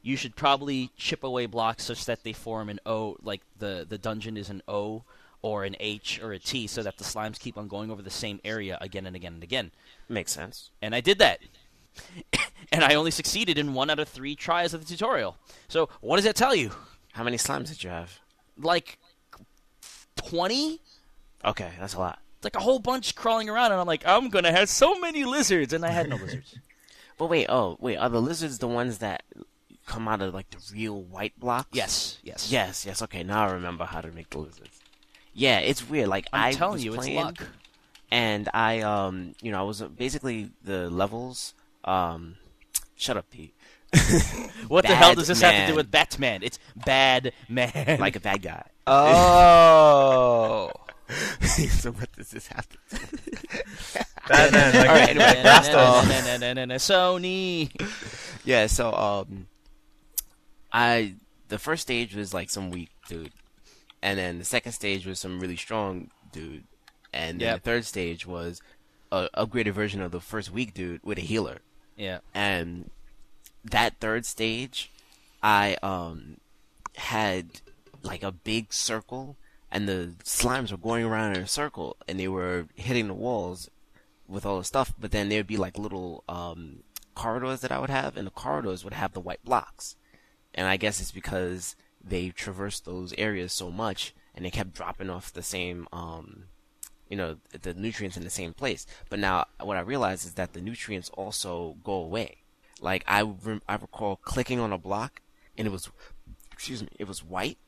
you 0.00 0.14
should 0.14 0.36
probably 0.36 0.92
chip 0.96 1.24
away 1.24 1.46
blocks 1.46 1.82
such 1.82 2.04
that 2.04 2.22
they 2.22 2.32
form 2.32 2.68
an 2.68 2.78
O, 2.86 3.16
like 3.20 3.40
the 3.58 3.84
the 3.88 3.98
dungeon 3.98 4.36
is 4.36 4.48
an 4.48 4.62
O 4.68 5.02
or 5.42 5.64
an 5.64 5.74
H 5.80 6.20
or 6.22 6.30
a 6.30 6.38
T, 6.38 6.68
so 6.68 6.84
that 6.84 6.98
the 6.98 7.02
slimes 7.02 7.40
keep 7.40 7.58
on 7.58 7.66
going 7.66 7.90
over 7.90 8.00
the 8.00 8.08
same 8.08 8.38
area 8.44 8.78
again 8.80 9.06
and 9.06 9.16
again 9.16 9.34
and 9.34 9.42
again. 9.42 9.72
Makes 10.08 10.30
sense. 10.30 10.70
and 10.80 10.94
I 10.94 11.00
did 11.00 11.18
that. 11.18 11.40
and 12.72 12.84
I 12.84 12.94
only 12.94 13.10
succeeded 13.10 13.58
in 13.58 13.74
one 13.74 13.90
out 13.90 13.98
of 13.98 14.08
three 14.08 14.36
tries 14.36 14.72
of 14.72 14.86
the 14.86 14.86
tutorial. 14.86 15.36
So 15.66 15.88
what 16.00 16.14
does 16.14 16.26
that 16.26 16.36
tell 16.36 16.54
you? 16.54 16.70
How 17.14 17.24
many 17.24 17.38
slimes 17.38 17.70
did 17.70 17.82
you 17.82 17.90
have? 17.90 18.20
Like 18.56 18.98
twenty? 20.14 20.80
Okay, 21.44 21.72
that's 21.80 21.94
a 21.94 21.98
lot. 21.98 22.20
Like 22.44 22.54
a 22.54 22.60
whole 22.60 22.78
bunch 22.78 23.16
crawling 23.16 23.50
around, 23.50 23.72
and 23.72 23.80
I'm 23.80 23.88
like, 23.88 24.06
I'm 24.06 24.28
gonna 24.28 24.52
have 24.52 24.68
so 24.68 25.00
many 25.00 25.24
lizards, 25.24 25.72
and 25.72 25.84
I 25.84 25.90
had 25.90 26.08
no 26.08 26.14
lizards. 26.14 26.54
But 27.20 27.28
wait, 27.28 27.48
oh 27.50 27.76
wait, 27.80 27.96
are 27.98 28.08
the 28.08 28.22
lizards 28.22 28.60
the 28.60 28.66
ones 28.66 28.96
that 28.98 29.24
come 29.84 30.08
out 30.08 30.22
of 30.22 30.32
like 30.32 30.48
the 30.48 30.56
real 30.72 31.02
white 31.02 31.38
blocks? 31.38 31.68
yes, 31.70 32.18
yes, 32.22 32.50
Yes, 32.50 32.86
yes. 32.86 33.02
Okay, 33.02 33.22
now 33.22 33.46
I 33.46 33.52
remember 33.52 33.84
how 33.84 34.00
to 34.00 34.10
make 34.10 34.30
the 34.30 34.38
lizards. 34.38 34.80
Yeah, 35.34 35.58
it's 35.58 35.86
weird. 35.86 36.08
Like 36.08 36.28
I'm 36.32 36.44
I 36.46 36.52
telling 36.52 36.80
you, 36.80 36.94
playing, 36.94 37.18
it's 37.18 37.22
luck. 37.22 37.46
and 38.10 38.48
I 38.54 38.80
um 38.80 39.34
you 39.42 39.52
know 39.52 39.60
I 39.60 39.64
was 39.64 39.82
uh, 39.82 39.88
basically 39.88 40.48
the 40.64 40.88
levels 40.88 41.52
um 41.84 42.36
shut 42.96 43.18
up 43.18 43.28
Pete 43.28 43.54
What 44.68 44.86
the 44.86 44.94
hell 44.94 45.14
does 45.14 45.28
this 45.28 45.42
have 45.42 45.66
to 45.66 45.72
do 45.72 45.76
with 45.76 45.90
Batman? 45.90 46.42
It's 46.42 46.58
bad 46.74 47.34
man. 47.50 47.98
like 48.00 48.16
a 48.16 48.20
bad 48.20 48.40
guy. 48.40 48.64
Oh. 48.92 50.72
so 51.68 51.92
what 51.92 52.10
does 52.16 52.30
this 52.30 52.46
have 52.48 52.66
to 52.68 52.78
do? 52.96 54.00
Batman, 54.30 54.74
like, 54.74 54.88
All 54.88 54.94
right, 54.94 55.08
anyway, 55.10 56.76
Sony. 56.76 57.70
Yeah, 58.44 58.66
so 58.66 58.92
um 58.94 59.46
I 60.72 61.14
the 61.48 61.58
first 61.58 61.82
stage 61.82 62.14
was 62.14 62.32
like 62.32 62.50
some 62.50 62.70
weak 62.70 62.90
dude. 63.08 63.32
And 64.02 64.18
then 64.18 64.38
the 64.38 64.44
second 64.44 64.72
stage 64.72 65.04
was 65.06 65.18
some 65.18 65.40
really 65.40 65.56
strong 65.56 66.10
dude. 66.32 66.64
And 67.12 67.40
then 67.40 67.48
Yep. 67.48 67.56
the 67.62 67.70
third 67.70 67.84
stage 67.84 68.26
was 68.26 68.62
a 69.12 69.28
upgraded 69.36 69.72
version 69.72 70.00
of 70.00 70.12
the 70.12 70.20
first 70.20 70.50
weak 70.52 70.72
dude 70.74 71.00
with 71.02 71.18
a 71.18 71.22
healer. 71.22 71.58
Yeah. 71.96 72.20
and 72.34 72.90
that 73.62 73.96
third 74.00 74.24
stage 74.24 74.90
i 75.42 75.76
um 75.82 76.38
had 76.96 77.60
like 78.02 78.22
a 78.22 78.32
big 78.32 78.72
circle 78.72 79.36
and 79.70 79.86
the 79.86 80.14
slimes 80.24 80.70
were 80.70 80.78
going 80.78 81.04
around 81.04 81.36
in 81.36 81.42
a 81.42 81.46
circle, 81.46 81.96
and 82.08 82.18
they 82.18 82.26
were 82.26 82.66
hitting 82.74 83.06
the 83.06 83.14
walls 83.14 83.68
with 84.30 84.46
all 84.46 84.58
the 84.58 84.64
stuff. 84.64 84.94
But 84.98 85.10
then 85.10 85.28
there'd 85.28 85.46
be 85.46 85.56
like 85.56 85.78
little 85.78 86.24
um, 86.28 86.84
corridors 87.14 87.60
that 87.60 87.72
I 87.72 87.78
would 87.78 87.90
have, 87.90 88.16
and 88.16 88.26
the 88.26 88.30
corridors 88.30 88.84
would 88.84 88.94
have 88.94 89.12
the 89.12 89.20
white 89.20 89.44
blocks. 89.44 89.96
And 90.54 90.66
I 90.66 90.76
guess 90.76 91.00
it's 91.00 91.10
because 91.12 91.76
they 92.02 92.30
traversed 92.30 92.84
those 92.84 93.12
areas 93.18 93.52
so 93.52 93.70
much, 93.70 94.14
and 94.34 94.44
they 94.44 94.50
kept 94.50 94.74
dropping 94.74 95.10
off 95.10 95.32
the 95.32 95.42
same, 95.42 95.86
um, 95.92 96.44
you 97.08 97.16
know, 97.16 97.36
the 97.62 97.74
nutrients 97.74 98.16
in 98.16 98.24
the 98.24 98.30
same 98.30 98.52
place. 98.54 98.86
But 99.08 99.18
now 99.18 99.46
what 99.60 99.76
I 99.76 99.80
realize 99.80 100.24
is 100.24 100.34
that 100.34 100.52
the 100.52 100.60
nutrients 100.60 101.10
also 101.10 101.76
go 101.84 101.92
away. 101.92 102.38
Like 102.80 103.04
I, 103.06 103.22
rem- 103.22 103.62
I 103.68 103.74
recall 103.74 104.16
clicking 104.16 104.58
on 104.58 104.72
a 104.72 104.78
block, 104.78 105.20
and 105.58 105.66
it 105.66 105.70
was, 105.70 105.90
excuse 106.52 106.82
me, 106.82 106.88
it 106.98 107.06
was 107.06 107.22
white, 107.22 107.58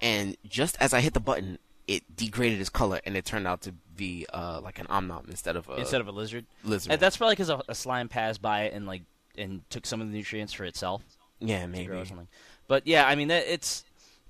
and 0.00 0.36
just 0.46 0.76
as 0.80 0.94
I 0.94 1.00
hit 1.00 1.14
the 1.14 1.20
button, 1.20 1.58
it 1.86 2.16
degraded 2.16 2.60
its 2.60 2.70
color, 2.70 3.00
and 3.04 3.16
it 3.16 3.24
turned 3.24 3.48
out 3.48 3.62
to 3.62 3.74
be 4.00 4.26
uh, 4.32 4.60
like 4.64 4.78
an 4.80 4.86
omnom 4.86 5.28
instead 5.28 5.54
of 5.56 5.68
a 5.68 5.74
instead 5.76 6.00
of 6.00 6.08
a 6.08 6.12
lizard. 6.12 6.46
lizard. 6.64 6.90
And 6.92 7.00
that's 7.00 7.16
probably 7.16 7.34
because 7.34 7.50
a, 7.50 7.62
a 7.68 7.74
slime 7.74 8.08
passed 8.08 8.40
by 8.42 8.62
it 8.64 8.72
and 8.74 8.86
like 8.86 9.02
and 9.38 9.62
took 9.70 9.86
some 9.86 10.00
of 10.00 10.08
the 10.10 10.16
nutrients 10.16 10.52
for 10.52 10.64
itself. 10.64 11.02
yeah, 11.38 11.66
maybe. 11.66 11.92
or 11.92 12.04
something. 12.04 12.28
But 12.66 12.86
yeah, 12.86 13.06
I 13.06 13.14
mean, 13.14 13.28
that, 13.28 13.44
it's. 13.46 13.84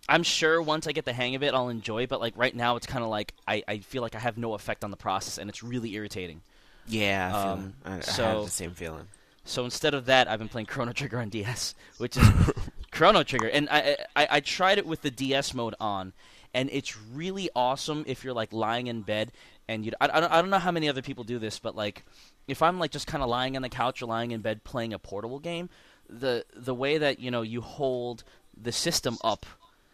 I'm 0.08 0.22
sure 0.24 0.60
once 0.60 0.86
I 0.88 0.92
get 0.92 1.04
the 1.04 1.12
hang 1.12 1.34
of 1.36 1.42
it, 1.42 1.54
I'll 1.54 1.68
enjoy. 1.68 2.06
But 2.06 2.20
like 2.20 2.36
right 2.36 2.54
now, 2.54 2.76
it's 2.76 2.86
kind 2.86 3.04
of 3.04 3.10
like 3.10 3.32
I, 3.46 3.62
I 3.68 3.78
feel 3.78 4.02
like 4.02 4.14
I 4.14 4.18
have 4.18 4.36
no 4.36 4.54
effect 4.54 4.82
on 4.84 4.90
the 4.90 4.96
process, 4.96 5.38
and 5.38 5.48
it's 5.48 5.62
really 5.62 5.94
irritating. 5.94 6.42
Yeah, 6.88 7.30
I, 7.32 7.42
feel 7.42 7.52
Um, 7.52 7.74
I, 7.84 7.96
I 7.96 8.00
so- 8.00 8.24
have 8.24 8.44
the 8.44 8.50
same 8.50 8.72
feeling. 8.72 9.06
So 9.44 9.64
instead 9.64 9.94
of 9.94 10.06
that, 10.06 10.28
I've 10.28 10.38
been 10.38 10.48
playing 10.48 10.66
Chrono 10.66 10.92
Trigger 10.92 11.18
on 11.18 11.28
DS, 11.30 11.74
which 11.98 12.16
is 12.16 12.26
Chrono 12.90 13.22
Trigger, 13.22 13.48
and 13.48 13.68
I, 13.70 13.96
I 14.14 14.28
I 14.32 14.40
tried 14.40 14.78
it 14.78 14.86
with 14.86 15.00
the 15.02 15.10
DS 15.10 15.54
mode 15.54 15.74
on, 15.80 16.12
and 16.52 16.68
it's 16.72 16.96
really 16.96 17.48
awesome 17.56 18.04
if 18.06 18.22
you're 18.22 18.34
like 18.34 18.52
lying 18.52 18.86
in 18.86 19.00
bed 19.02 19.32
and 19.70 19.86
you 19.86 19.92
I, 20.00 20.08
I 20.08 20.40
don't 20.40 20.50
know 20.50 20.58
how 20.58 20.72
many 20.72 20.88
other 20.88 21.00
people 21.00 21.22
do 21.22 21.38
this, 21.38 21.58
but 21.60 21.76
like 21.76 22.04
if 22.48 22.60
I'm 22.60 22.78
like 22.78 22.90
just 22.90 23.06
kind 23.06 23.22
of 23.22 23.30
lying 23.30 23.56
on 23.56 23.62
the 23.62 23.68
couch 23.68 24.02
or 24.02 24.06
lying 24.06 24.32
in 24.32 24.40
bed 24.40 24.64
playing 24.64 24.92
a 24.92 24.98
portable 24.98 25.38
game, 25.38 25.70
the 26.08 26.44
the 26.54 26.74
way 26.74 26.98
that 26.98 27.20
you 27.20 27.30
know 27.30 27.42
you 27.42 27.60
hold 27.60 28.24
the 28.60 28.72
system 28.72 29.16
up, 29.22 29.46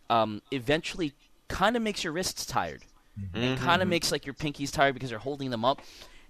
um, 0.08 0.40
eventually 0.50 1.12
kind 1.48 1.76
of 1.76 1.82
makes 1.82 2.02
your 2.02 2.12
wrists 2.14 2.46
tired. 2.46 2.84
It 3.34 3.58
kind 3.58 3.80
of 3.82 3.88
makes 3.88 4.12
like 4.12 4.26
your 4.26 4.34
pinkies 4.34 4.70
tired 4.72 4.94
because 4.94 5.10
you're 5.10 5.20
holding 5.20 5.50
them 5.50 5.64
up. 5.64 5.80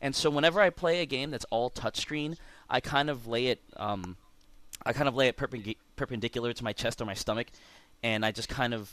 And 0.01 0.14
so 0.14 0.28
whenever 0.28 0.61
I 0.61 0.70
play 0.70 1.01
a 1.01 1.07
game 1.07 1.30
that's 1.30 1.47
all 1.51 1.70
touchscreen, 1.70 2.36
I 2.68 2.80
kind 2.80 3.09
of 3.11 3.26
lay 3.26 3.47
it 3.47 3.61
um, 3.76 4.16
I 4.84 4.92
kind 4.92 5.09
of 5.09 5.14
lay 5.14 5.28
it 5.28 5.36
perpendic- 5.36 5.78
perpendicular 5.94 6.53
to 6.53 6.64
my 6.64 6.72
chest 6.72 7.01
or 7.01 7.05
my 7.05 7.14
stomach, 7.14 7.49
and 8.03 8.24
I 8.24 8.32
just 8.32 8.49
kind 8.49 8.74
of 8.74 8.90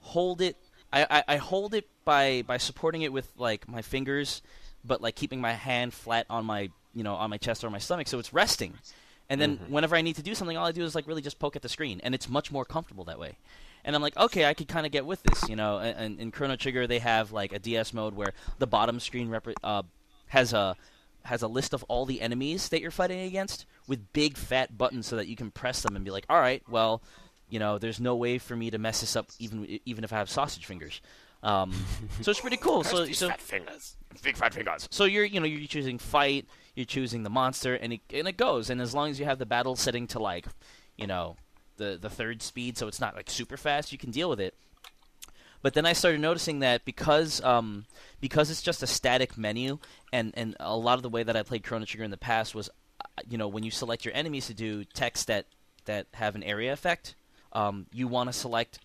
hold 0.00 0.40
it. 0.40 0.56
I, 0.94 1.06
I, 1.10 1.24
I 1.28 1.36
hold 1.36 1.74
it 1.74 1.88
by 2.04 2.42
by 2.46 2.56
supporting 2.58 3.02
it 3.02 3.12
with 3.12 3.28
like 3.36 3.68
my 3.68 3.82
fingers, 3.82 4.40
but 4.84 5.02
like 5.02 5.16
keeping 5.16 5.40
my 5.40 5.52
hand 5.52 5.92
flat 5.92 6.26
on 6.30 6.44
my 6.44 6.70
you 6.94 7.02
know 7.02 7.14
on 7.14 7.30
my 7.30 7.36
chest 7.36 7.64
or 7.64 7.70
my 7.70 7.78
stomach, 7.78 8.06
so 8.06 8.18
it's 8.18 8.32
resting. 8.32 8.74
And 9.28 9.40
then 9.40 9.58
whenever 9.68 9.96
I 9.96 10.02
need 10.02 10.16
to 10.16 10.22
do 10.22 10.34
something, 10.34 10.56
all 10.56 10.66
I 10.66 10.72
do 10.72 10.84
is 10.84 10.94
like 10.94 11.06
really 11.06 11.22
just 11.22 11.38
poke 11.38 11.56
at 11.56 11.62
the 11.62 11.68
screen, 11.68 12.00
and 12.04 12.14
it's 12.14 12.28
much 12.28 12.52
more 12.52 12.64
comfortable 12.64 13.04
that 13.04 13.18
way. 13.18 13.36
And 13.84 13.96
I'm 13.96 14.02
like, 14.02 14.16
okay, 14.16 14.46
I 14.46 14.54
could 14.54 14.68
kind 14.68 14.86
of 14.86 14.92
get 14.92 15.04
with 15.04 15.22
this, 15.22 15.48
you 15.48 15.56
know. 15.56 15.78
And, 15.78 16.18
in 16.20 16.30
Chrono 16.30 16.56
Trigger, 16.56 16.86
they 16.86 17.00
have 17.00 17.32
like 17.32 17.52
a 17.52 17.58
DS 17.58 17.92
mode 17.92 18.14
where 18.14 18.32
the 18.58 18.66
bottom 18.66 19.00
screen 19.00 19.28
repre- 19.28 19.54
uh, 19.62 19.82
has 20.28 20.52
a 20.52 20.76
has 21.24 21.42
a 21.42 21.48
list 21.48 21.72
of 21.72 21.82
all 21.84 22.04
the 22.04 22.20
enemies 22.20 22.68
that 22.68 22.82
you're 22.82 22.90
fighting 22.90 23.20
against 23.20 23.64
with 23.86 24.12
big 24.12 24.36
fat 24.36 24.76
buttons 24.76 25.06
so 25.06 25.16
that 25.16 25.26
you 25.26 25.36
can 25.36 25.50
press 25.50 25.80
them 25.82 25.96
and 25.96 26.04
be 26.04 26.10
like, 26.10 26.26
all 26.28 26.38
right, 26.38 26.62
well, 26.68 27.02
you 27.54 27.60
know, 27.60 27.78
there's 27.78 28.00
no 28.00 28.16
way 28.16 28.38
for 28.38 28.56
me 28.56 28.68
to 28.72 28.78
mess 28.78 29.00
this 29.00 29.14
up 29.14 29.28
even 29.38 29.78
even 29.84 30.02
if 30.02 30.12
I 30.12 30.16
have 30.16 30.28
sausage 30.28 30.66
fingers. 30.66 31.00
Um, 31.44 31.72
so 32.20 32.32
it's 32.32 32.40
pretty 32.40 32.56
cool. 32.56 32.82
so 32.82 33.06
so 33.12 33.28
fat 33.28 33.40
fingers, 33.40 33.96
big 34.24 34.36
fat 34.36 34.52
fingers. 34.52 34.88
so 34.90 35.04
you're 35.04 35.24
you 35.24 35.38
know 35.38 35.46
you're 35.46 35.68
choosing 35.68 35.98
fight, 35.98 36.48
you're 36.74 36.84
choosing 36.84 37.22
the 37.22 37.30
monster, 37.30 37.76
and 37.76 37.92
it 37.92 38.00
and 38.12 38.26
it 38.26 38.36
goes. 38.36 38.70
And 38.70 38.80
as 38.80 38.92
long 38.92 39.08
as 39.08 39.20
you 39.20 39.24
have 39.26 39.38
the 39.38 39.46
battle 39.46 39.76
setting 39.76 40.08
to 40.08 40.18
like, 40.18 40.46
you 40.96 41.06
know, 41.06 41.36
the 41.76 41.96
the 41.96 42.10
third 42.10 42.42
speed, 42.42 42.76
so 42.76 42.88
it's 42.88 43.00
not 43.00 43.14
like 43.14 43.30
super 43.30 43.56
fast, 43.56 43.92
you 43.92 43.98
can 43.98 44.10
deal 44.10 44.28
with 44.28 44.40
it. 44.40 44.56
But 45.62 45.74
then 45.74 45.86
I 45.86 45.92
started 45.92 46.20
noticing 46.20 46.58
that 46.58 46.84
because 46.84 47.40
um, 47.44 47.84
because 48.20 48.50
it's 48.50 48.62
just 48.62 48.82
a 48.82 48.88
static 48.88 49.38
menu, 49.38 49.78
and, 50.12 50.32
and 50.36 50.56
a 50.58 50.76
lot 50.76 50.96
of 50.96 51.04
the 51.04 51.08
way 51.08 51.22
that 51.22 51.36
I 51.36 51.44
played 51.44 51.62
Chrono 51.62 51.84
Trigger 51.84 52.02
in 52.02 52.10
the 52.10 52.16
past 52.16 52.52
was, 52.52 52.68
uh, 53.00 53.22
you 53.30 53.38
know, 53.38 53.46
when 53.46 53.62
you 53.62 53.70
select 53.70 54.04
your 54.04 54.12
enemies 54.12 54.48
to 54.48 54.54
do 54.54 54.82
text 54.82 55.28
that 55.28 55.46
that 55.84 56.08
have 56.14 56.34
an 56.34 56.42
area 56.42 56.72
effect, 56.72 57.14
um, 57.54 57.86
you 57.92 58.08
want 58.08 58.28
to 58.28 58.32
select 58.32 58.78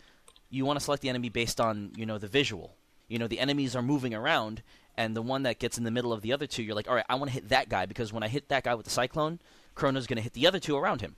you 0.50 0.66
want 0.66 0.80
to 0.80 0.84
select 0.84 1.02
the 1.02 1.10
enemy 1.10 1.30
based 1.30 1.62
on 1.62 1.92
you 1.96 2.06
know 2.06 2.18
the 2.18 2.28
visual. 2.28 2.76
You 3.08 3.20
know 3.20 3.28
the 3.28 3.40
enemies 3.40 3.76
are 3.76 3.82
moving 3.82 4.14
around, 4.14 4.62
and 4.98 5.16
the 5.16 5.22
one 5.22 5.44
that 5.44 5.60
gets 5.60 5.78
in 5.78 5.84
the 5.84 5.92
middle 5.92 6.14
of 6.14 6.22
the 6.22 6.34
other 6.34 6.48
two, 6.48 6.64
you're 6.64 6.76
like, 6.76 6.88
all 6.88 6.96
right, 6.96 7.06
I 7.10 7.16
want 7.16 7.30
to 7.30 7.34
hit 7.34 7.50
that 7.50 7.70
guy 7.70 7.86
because 7.86 8.14
when 8.14 8.24
I 8.24 8.28
hit 8.28 8.50
that 8.50 8.64
guy 8.64 8.76
with 8.76 8.86
the 8.86 8.92
cyclone, 8.92 9.40
Chrono's 9.76 10.08
going 10.08 10.18
to 10.18 10.24
hit 10.24 10.34
the 10.34 10.48
other 10.48 10.60
two 10.60 10.78
around 10.78 11.02
him 11.02 11.16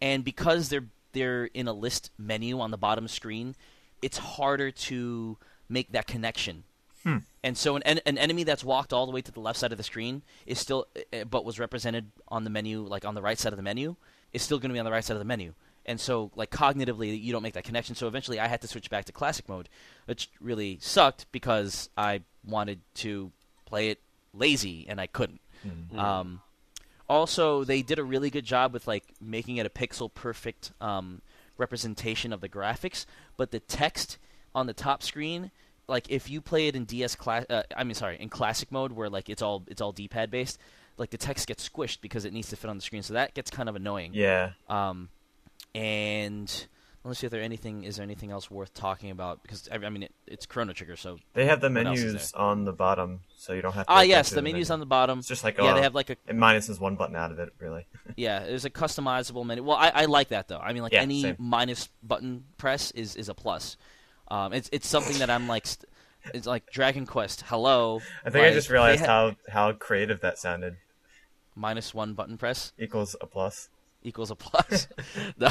and 0.00 0.24
because 0.24 0.68
they're 0.68 0.86
they're 1.12 1.46
in 1.46 1.66
a 1.66 1.72
list 1.72 2.10
menu 2.18 2.60
on 2.60 2.70
the 2.70 2.76
bottom 2.76 3.08
screen, 3.08 3.56
it's 4.02 4.18
harder 4.18 4.70
to 4.70 5.38
make 5.68 5.90
that 5.92 6.06
connection. 6.06 6.64
And 7.42 7.56
so 7.56 7.76
an, 7.76 8.00
an 8.04 8.18
enemy 8.18 8.44
that's 8.44 8.62
walked 8.62 8.92
all 8.92 9.06
the 9.06 9.12
way 9.12 9.22
to 9.22 9.32
the 9.32 9.40
left 9.40 9.58
side 9.58 9.72
of 9.72 9.78
the 9.78 9.84
screen 9.84 10.22
is 10.46 10.58
still, 10.58 10.86
uh, 11.12 11.24
but 11.24 11.44
was 11.44 11.58
represented 11.58 12.10
on 12.28 12.44
the 12.44 12.50
menu, 12.50 12.82
like 12.82 13.04
on 13.06 13.14
the 13.14 13.22
right 13.22 13.38
side 13.38 13.52
of 13.52 13.56
the 13.56 13.62
menu, 13.62 13.96
is 14.32 14.42
still 14.42 14.58
going 14.58 14.68
to 14.68 14.74
be 14.74 14.78
on 14.78 14.84
the 14.84 14.90
right 14.90 15.04
side 15.04 15.14
of 15.14 15.20
the 15.20 15.24
menu. 15.24 15.54
And 15.88 15.98
so, 15.98 16.30
like 16.36 16.50
cognitively, 16.50 17.20
you 17.20 17.32
don't 17.32 17.42
make 17.42 17.54
that 17.54 17.64
connection. 17.64 17.94
So 17.94 18.06
eventually, 18.06 18.38
I 18.38 18.46
had 18.46 18.60
to 18.60 18.68
switch 18.68 18.90
back 18.90 19.06
to 19.06 19.12
classic 19.12 19.48
mode, 19.48 19.70
which 20.04 20.28
really 20.38 20.78
sucked 20.82 21.26
because 21.32 21.88
I 21.96 22.20
wanted 22.46 22.80
to 22.96 23.32
play 23.64 23.88
it 23.88 24.00
lazy 24.34 24.86
and 24.88 25.00
I 25.00 25.06
couldn't. 25.06 25.40
Um, 25.98 26.40
also, 27.08 27.64
they 27.64 27.80
did 27.82 27.98
a 27.98 28.04
really 28.04 28.28
good 28.28 28.44
job 28.44 28.74
with 28.74 28.86
like 28.86 29.04
making 29.20 29.56
it 29.56 29.64
a 29.64 29.70
pixel 29.70 30.12
perfect 30.12 30.72
um, 30.80 31.22
representation 31.56 32.32
of 32.34 32.42
the 32.42 32.48
graphics, 32.50 33.06
but 33.38 33.50
the 33.50 33.60
text 33.60 34.18
on 34.54 34.66
the 34.66 34.74
top 34.74 35.02
screen, 35.02 35.50
like 35.88 36.10
if 36.10 36.28
you 36.28 36.42
play 36.42 36.68
it 36.68 36.76
in 36.76 36.84
DS 36.84 37.14
class, 37.14 37.46
uh, 37.48 37.62
I 37.74 37.84
mean 37.84 37.94
sorry, 37.94 38.18
in 38.20 38.28
classic 38.28 38.70
mode 38.70 38.92
where 38.92 39.08
like 39.08 39.30
it's 39.30 39.40
all 39.40 39.64
it's 39.68 39.80
all 39.80 39.92
D-pad 39.92 40.30
based, 40.30 40.58
like 40.98 41.10
the 41.10 41.18
text 41.18 41.46
gets 41.46 41.66
squished 41.66 42.02
because 42.02 42.26
it 42.26 42.32
needs 42.34 42.50
to 42.50 42.56
fit 42.56 42.68
on 42.68 42.76
the 42.76 42.82
screen, 42.82 43.02
so 43.02 43.14
that 43.14 43.32
gets 43.32 43.50
kind 43.50 43.70
of 43.70 43.76
annoying. 43.76 44.10
Yeah. 44.12 44.50
Um, 44.68 45.08
and 45.74 46.66
let's 47.04 47.20
see 47.20 47.26
if 47.26 47.30
there 47.30 47.40
anything 47.40 47.84
is 47.84 47.96
there 47.96 48.02
anything 48.02 48.30
else 48.30 48.50
worth 48.50 48.74
talking 48.74 49.10
about 49.10 49.42
because 49.42 49.68
I, 49.72 49.76
I 49.76 49.88
mean 49.88 50.02
it, 50.02 50.12
it's 50.26 50.44
Chrono 50.46 50.72
Trigger, 50.74 50.96
so 50.96 51.18
They 51.34 51.46
have 51.46 51.60
the 51.60 51.70
What 51.70 51.86
else 51.86 51.98
is 52.00 52.04
menus 52.04 52.32
on 52.34 52.64
the 52.64 52.72
bottom, 52.72 53.20
so 53.36 53.52
you 53.54 53.62
don't 53.62 53.72
have 53.72 53.86
to. 53.86 53.92
ah 53.92 54.00
yes, 54.02 54.30
the 54.30 54.42
menus 54.42 54.68
menu. 54.68 54.74
on 54.74 54.80
the 54.80 54.86
bottom. 54.86 55.18
It's 55.20 55.28
just 55.28 55.44
like 55.44 55.56
oh 55.58 55.64
yeah, 55.64 55.74
they 55.74 55.82
have 55.82 55.94
like 55.94 56.10
a 56.10 56.12
it 56.26 56.36
minuses 56.36 56.78
one 56.80 56.96
button 56.96 57.16
out 57.16 57.30
of 57.30 57.38
it, 57.38 57.50
really. 57.58 57.86
Yeah, 58.16 58.40
there's 58.40 58.64
a 58.64 58.70
customizable 58.70 59.46
menu. 59.46 59.62
Well, 59.62 59.76
I, 59.76 59.90
I 59.94 60.04
like 60.06 60.28
that 60.28 60.48
though. 60.48 60.58
I 60.58 60.72
mean, 60.72 60.82
like 60.82 60.92
Yeah, 60.92 61.02
any 61.02 61.22
same. 61.22 61.36
minus 61.38 61.88
button 62.02 62.44
press 62.56 62.90
is, 62.90 63.14
is 63.16 63.28
a 63.28 63.34
plus. 63.34 63.76
Um, 64.28 64.52
it's 64.52 64.68
it's 64.72 64.88
something 64.88 65.18
that 65.18 65.30
I'm 65.30 65.46
like, 65.46 65.66
st- 65.66 65.88
it's 66.34 66.46
like 66.46 66.70
Dragon 66.72 67.06
Quest. 67.06 67.42
Hello. 67.46 68.00
I 68.24 68.30
think 68.30 68.44
I 68.44 68.52
just 68.52 68.68
realized 68.70 69.00
ha- 69.00 69.06
how 69.06 69.68
how 69.70 69.72
creative 69.72 70.20
that 70.22 70.36
sounded. 70.38 70.76
minus 71.54 71.94
one 71.94 72.14
button 72.14 72.36
press 72.38 72.72
Equals 72.78 73.14
a 73.20 73.26
plus. 73.26 73.68
Equals 74.02 74.30
a 74.30 74.36
plus. 74.36 74.88
no, 75.38 75.50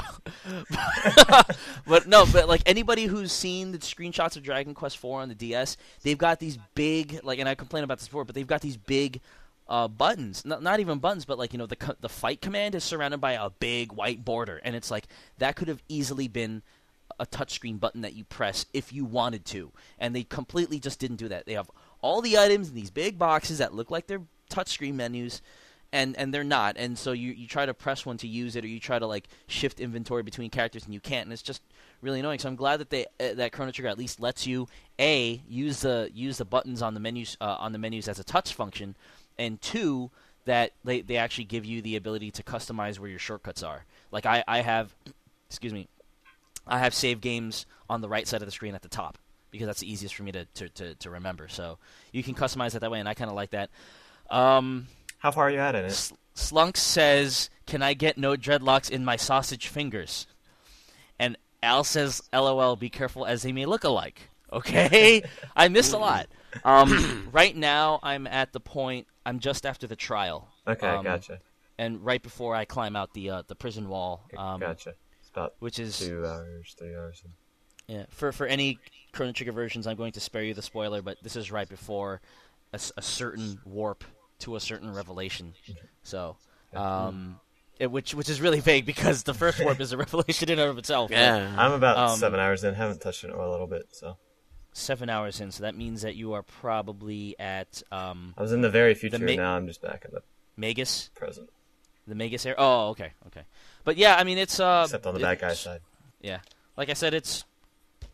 but 1.87 2.07
no, 2.07 2.25
but 2.31 2.47
like 2.47 2.61
anybody 2.65 3.05
who's 3.05 3.31
seen 3.31 3.71
the 3.71 3.77
screenshots 3.79 4.35
of 4.35 4.43
Dragon 4.43 4.73
Quest 4.73 4.97
IV 4.97 5.05
on 5.05 5.29
the 5.29 5.35
DS, 5.35 5.77
they've 6.03 6.17
got 6.17 6.39
these 6.39 6.57
big 6.75 7.19
like, 7.23 7.39
and 7.39 7.49
I 7.49 7.55
complain 7.55 7.83
about 7.83 7.99
this 7.99 8.07
before, 8.07 8.25
but 8.25 8.35
they've 8.35 8.47
got 8.47 8.61
these 8.61 8.77
big 8.77 9.21
uh, 9.69 9.87
buttons. 9.87 10.45
Not, 10.45 10.63
not 10.63 10.79
even 10.79 10.99
buttons, 10.99 11.25
but 11.25 11.37
like 11.37 11.53
you 11.53 11.59
know 11.59 11.67
the 11.67 11.75
co- 11.75 11.95
the 11.99 12.09
fight 12.09 12.41
command 12.41 12.75
is 12.75 12.83
surrounded 12.83 13.19
by 13.19 13.33
a 13.33 13.49
big 13.49 13.91
white 13.91 14.23
border, 14.23 14.61
and 14.63 14.75
it's 14.75 14.91
like 14.91 15.07
that 15.37 15.55
could 15.55 15.67
have 15.67 15.83
easily 15.87 16.27
been 16.27 16.61
a 17.19 17.25
touchscreen 17.25 17.79
button 17.79 18.01
that 18.01 18.13
you 18.13 18.23
press 18.23 18.65
if 18.73 18.93
you 18.93 19.05
wanted 19.05 19.45
to, 19.45 19.71
and 19.99 20.15
they 20.15 20.23
completely 20.23 20.79
just 20.79 20.99
didn't 20.99 21.17
do 21.17 21.27
that. 21.27 21.45
They 21.45 21.53
have 21.53 21.69
all 22.01 22.21
the 22.21 22.37
items 22.37 22.69
in 22.69 22.75
these 22.75 22.91
big 22.91 23.17
boxes 23.17 23.57
that 23.57 23.73
look 23.73 23.89
like 23.89 24.07
they're 24.07 24.21
touchscreen 24.49 24.93
menus, 24.93 25.41
and 25.91 26.15
and 26.17 26.33
they're 26.33 26.43
not. 26.43 26.77
And 26.77 26.97
so 26.97 27.11
you 27.11 27.31
you 27.31 27.47
try 27.47 27.65
to 27.65 27.73
press 27.73 28.05
one 28.05 28.17
to 28.17 28.27
use 28.27 28.55
it, 28.55 28.63
or 28.63 28.67
you 28.67 28.79
try 28.79 28.99
to 28.99 29.07
like 29.07 29.27
shift 29.47 29.79
inventory 29.79 30.23
between 30.23 30.49
characters, 30.49 30.85
and 30.85 30.93
you 30.93 30.99
can't, 30.99 31.25
and 31.25 31.33
it's 31.33 31.41
just 31.41 31.61
really 32.01 32.19
annoying. 32.19 32.39
So 32.39 32.49
I'm 32.49 32.55
glad 32.55 32.79
that 32.79 32.89
they 32.89 33.05
uh, 33.19 33.33
that 33.35 33.51
Chrono 33.51 33.71
Trigger 33.71 33.89
at 33.89 33.97
least 33.97 34.19
lets 34.19 34.45
you 34.47 34.67
a 34.99 35.41
use 35.47 35.81
the 35.81 36.09
use 36.13 36.37
the 36.37 36.45
buttons 36.45 36.81
on 36.81 36.93
the 36.93 36.99
menus 36.99 37.37
uh, 37.41 37.57
on 37.59 37.71
the 37.71 37.79
menus 37.79 38.07
as 38.07 38.19
a 38.19 38.23
touch 38.23 38.53
function, 38.53 38.95
and 39.37 39.61
two 39.61 40.11
that 40.45 40.71
they 40.83 41.01
they 41.01 41.17
actually 41.17 41.45
give 41.45 41.65
you 41.65 41.81
the 41.81 41.95
ability 41.95 42.31
to 42.31 42.43
customize 42.43 42.99
where 42.99 43.09
your 43.09 43.19
shortcuts 43.19 43.63
are. 43.63 43.85
Like 44.11 44.25
I 44.25 44.43
I 44.47 44.61
have, 44.61 44.93
excuse 45.49 45.73
me, 45.73 45.87
I 46.65 46.79
have 46.79 46.93
save 46.93 47.21
games 47.21 47.65
on 47.89 48.01
the 48.01 48.09
right 48.09 48.27
side 48.27 48.41
of 48.41 48.47
the 48.47 48.51
screen 48.51 48.75
at 48.75 48.81
the 48.81 48.89
top 48.89 49.17
because 49.51 49.67
that's 49.67 49.79
the 49.79 49.91
easiest 49.91 50.15
for 50.15 50.23
me 50.23 50.31
to, 50.33 50.45
to, 50.45 50.69
to, 50.69 50.95
to 50.95 51.09
remember. 51.09 51.47
So 51.47 51.77
you 52.11 52.23
can 52.23 52.35
customize 52.35 52.75
it 52.75 52.79
that 52.79 52.91
way, 52.91 52.99
and 52.99 53.07
I 53.07 53.13
kind 53.13 53.29
of 53.29 53.35
like 53.35 53.51
that. 53.51 53.69
Um, 54.29 54.87
How 55.19 55.31
far 55.31 55.47
are 55.47 55.51
you 55.51 55.59
at 55.59 55.75
in 55.75 55.85
it? 55.85 55.91
S- 55.91 56.13
Slunk 56.35 56.77
says, 56.77 57.49
"Can 57.65 57.81
I 57.81 57.93
get 57.93 58.17
no 58.17 58.35
dreadlocks 58.35 58.89
in 58.89 59.03
my 59.03 59.15
sausage 59.15 59.67
fingers?" 59.67 60.27
And 61.19 61.37
Al 61.63 61.83
says, 61.83 62.21
"LOL. 62.31 62.75
Be 62.75 62.89
careful, 62.89 63.25
as 63.25 63.41
they 63.43 63.51
may 63.51 63.65
look 63.65 63.83
alike." 63.83 64.29
Okay, 64.53 65.23
I 65.57 65.67
missed 65.67 65.91
a 65.91 65.97
lot. 65.97 66.27
Um, 66.63 67.27
right 67.33 67.53
now, 67.53 67.99
I'm 68.01 68.25
at 68.27 68.53
the 68.53 68.61
point. 68.61 69.05
I'm 69.25 69.39
just 69.39 69.65
after 69.65 69.87
the 69.87 69.97
trial. 69.97 70.47
Okay, 70.65 70.87
Um, 70.87 71.03
gotcha. 71.03 71.41
And 71.77 72.03
right 72.05 72.23
before 72.23 72.55
I 72.55 72.63
climb 72.63 72.95
out 72.95 73.13
the 73.13 73.29
uh, 73.29 73.43
the 73.47 73.55
prison 73.55 73.89
wall, 73.89 74.23
um, 74.37 74.61
gotcha. 74.61 74.93
It's 75.19 75.29
about 75.29 75.55
which 75.59 75.79
is 75.79 75.99
two 75.99 76.25
hours, 76.25 76.73
three 76.79 76.95
hours. 76.95 77.21
Yeah, 77.89 78.05
for 78.09 78.31
for 78.31 78.47
any 78.47 78.79
Chrono 79.11 79.33
Trigger 79.33 79.51
versions, 79.51 79.85
I'm 79.85 79.97
going 79.97 80.13
to 80.13 80.21
spare 80.21 80.43
you 80.43 80.53
the 80.53 80.61
spoiler, 80.61 81.01
but 81.01 81.17
this 81.21 81.35
is 81.35 81.51
right 81.51 81.67
before 81.67 82.21
a 82.71 83.01
certain 83.01 83.59
warp 83.65 84.05
to 84.39 84.55
a 84.55 84.59
certain 84.59 84.93
revelation. 84.93 85.53
So, 86.03 86.37
um, 86.73 87.39
it, 87.79 87.91
which 87.91 88.13
which 88.15 88.29
is 88.29 88.41
really 88.41 88.59
vague 88.59 88.85
because 88.85 89.23
the 89.23 89.33
first 89.33 89.63
warp 89.63 89.79
is 89.79 89.91
a 89.91 89.97
revelation 90.05 90.49
in 90.49 90.59
and 90.59 90.69
of 90.69 90.77
itself. 90.77 91.11
Yeah. 91.11 91.53
I'm 91.57 91.71
about 91.73 91.97
Um, 91.97 92.17
seven 92.17 92.39
hours 92.39 92.63
in. 92.63 92.73
Haven't 92.73 93.01
touched 93.01 93.23
it 93.23 93.27
in 93.29 93.33
a 93.35 93.49
little 93.49 93.67
bit, 93.67 93.87
so 93.91 94.17
Seven 94.73 95.09
hours 95.09 95.41
in, 95.41 95.49
so 95.51 95.63
that 95.63 95.75
means 95.75 96.03
that 96.03 96.15
you 96.15 96.33
are 96.33 96.43
probably 96.43 97.35
at 97.39 97.81
um, 97.91 98.35
I 98.37 98.41
was 98.43 98.51
in 98.51 98.61
the 98.61 98.69
very 98.69 98.93
future. 98.93 99.17
ma- 99.17 99.33
now 99.33 99.55
I'm 99.55 99.65
just 99.65 99.81
back 99.81 100.05
in 100.05 100.11
the 100.13 100.21
Magus, 100.55 101.09
present, 101.15 101.49
the 102.07 102.13
Magus 102.13 102.45
area. 102.45 102.57
Oh, 102.59 102.89
okay, 102.89 103.13
okay. 103.27 103.41
But 103.85 103.97
yeah, 103.97 104.15
I 104.17 104.23
mean, 104.23 104.37
it's 104.37 104.59
uh, 104.59 104.83
except 104.85 105.07
on 105.07 105.15
the 105.15 105.19
bad 105.19 105.33
it's- 105.37 105.49
guy's 105.51 105.59
side. 105.59 105.81
Yeah, 106.21 106.39
like 106.77 106.89
I 106.89 106.93
said, 106.93 107.15
it's 107.15 107.43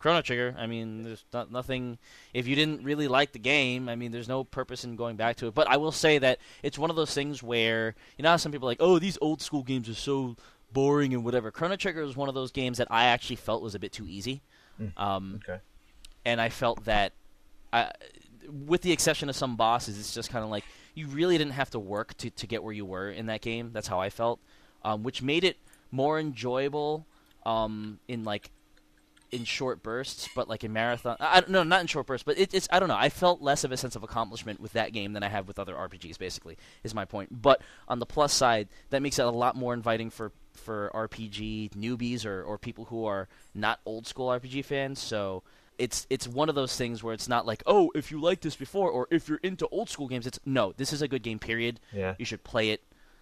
Chrono 0.04 0.20
Trigger. 0.20 0.54
I 0.58 0.66
mean, 0.66 1.02
there's 1.02 1.24
not, 1.32 1.50
nothing. 1.50 1.96
If 2.34 2.46
you 2.46 2.54
didn't 2.54 2.84
really 2.84 3.08
like 3.08 3.32
the 3.32 3.38
game, 3.38 3.88
I 3.88 3.96
mean, 3.96 4.12
there's 4.12 4.28
no 4.28 4.44
purpose 4.44 4.84
in 4.84 4.96
going 4.96 5.16
back 5.16 5.36
to 5.36 5.46
it. 5.46 5.54
But 5.54 5.66
I 5.66 5.78
will 5.78 5.92
say 5.92 6.18
that 6.18 6.40
it's 6.62 6.78
one 6.78 6.90
of 6.90 6.96
those 6.96 7.14
things 7.14 7.42
where 7.42 7.94
you 8.18 8.22
know 8.22 8.36
some 8.36 8.52
people 8.52 8.68
are 8.68 8.72
like, 8.72 8.82
oh, 8.82 8.98
these 8.98 9.16
old 9.22 9.40
school 9.40 9.62
games 9.62 9.88
are 9.88 9.94
so 9.94 10.36
boring 10.74 11.14
and 11.14 11.24
whatever. 11.24 11.50
Chrono 11.50 11.76
Trigger 11.76 12.02
is 12.02 12.18
one 12.18 12.28
of 12.28 12.34
those 12.34 12.52
games 12.52 12.76
that 12.76 12.88
I 12.90 13.06
actually 13.06 13.36
felt 13.36 13.62
was 13.62 13.74
a 13.74 13.78
bit 13.78 13.92
too 13.92 14.06
easy, 14.06 14.42
um, 14.98 15.40
Okay. 15.42 15.62
and 16.26 16.38
I 16.38 16.50
felt 16.50 16.84
that, 16.84 17.14
I, 17.72 17.90
with 18.66 18.82
the 18.82 18.92
exception 18.92 19.30
of 19.30 19.36
some 19.36 19.56
bosses, 19.56 19.98
it's 19.98 20.12
just 20.12 20.28
kind 20.28 20.44
of 20.44 20.50
like 20.50 20.64
you 20.94 21.06
really 21.06 21.38
didn't 21.38 21.54
have 21.54 21.70
to 21.70 21.78
work 21.78 22.14
to 22.18 22.28
to 22.28 22.46
get 22.46 22.62
where 22.62 22.74
you 22.74 22.84
were 22.84 23.08
in 23.10 23.24
that 23.28 23.40
game. 23.40 23.70
That's 23.72 23.88
how 23.88 24.00
I 24.00 24.10
felt, 24.10 24.38
um, 24.84 25.02
which 25.02 25.22
made 25.22 25.44
it 25.44 25.56
more 25.90 26.20
enjoyable 26.20 27.06
um, 27.46 28.00
in 28.06 28.24
like 28.24 28.50
in 29.30 29.44
short 29.44 29.82
bursts, 29.82 30.28
but 30.34 30.48
like 30.48 30.64
in 30.64 30.72
marathon. 30.72 31.16
I, 31.20 31.38
I- 31.38 31.44
no, 31.48 31.62
not 31.62 31.80
in 31.80 31.86
short 31.86 32.06
bursts, 32.06 32.24
but 32.24 32.38
it, 32.38 32.54
it's 32.54 32.68
I 32.72 32.78
don't 32.78 32.88
know. 32.88 32.96
I 32.96 33.08
felt 33.08 33.40
less 33.42 33.64
of 33.64 33.72
a 33.72 33.76
sense 33.76 33.96
of 33.96 34.02
accomplishment 34.02 34.60
with 34.60 34.72
that 34.74 34.92
game 34.92 35.12
than 35.12 35.22
I 35.22 35.28
have 35.28 35.48
with 35.48 35.58
other 35.58 35.74
RPGs. 35.74 36.18
Basically, 36.18 36.56
is 36.82 36.94
my 36.94 37.04
point. 37.04 37.42
But 37.42 37.60
on 37.88 37.98
the 37.98 38.06
plus 38.06 38.32
side, 38.32 38.68
that 38.90 39.02
makes 39.02 39.18
it 39.18 39.24
a 39.26 39.30
lot 39.30 39.56
more 39.56 39.74
inviting 39.74 40.10
for 40.10 40.32
for 40.54 40.90
RPG 40.94 41.70
newbies 41.74 42.24
or 42.24 42.42
or 42.42 42.58
people 42.58 42.84
who 42.86 43.04
are 43.06 43.28
not 43.54 43.80
old 43.86 44.06
school 44.06 44.28
RPG 44.28 44.64
fans. 44.64 44.98
So. 45.00 45.42
It's 45.76 46.06
it's 46.08 46.28
one 46.28 46.48
of 46.48 46.54
those 46.54 46.76
things 46.76 47.02
where 47.02 47.14
it's 47.14 47.26
not 47.28 47.46
like 47.46 47.60
oh 47.66 47.90
if 47.96 48.12
you 48.12 48.20
liked 48.20 48.42
this 48.42 48.54
before 48.54 48.88
or 48.92 49.08
if 49.10 49.28
you're 49.28 49.40
into 49.42 49.66
old 49.72 49.90
school 49.90 50.06
games 50.06 50.24
it's 50.24 50.38
no 50.46 50.72
this 50.76 50.92
is 50.92 51.02
a 51.02 51.08
good 51.08 51.24
game 51.24 51.40
period 51.40 51.80
Yeah. 51.92 52.14
you 52.16 52.24
should 52.24 52.44
play 52.44 52.70
it 52.70 52.80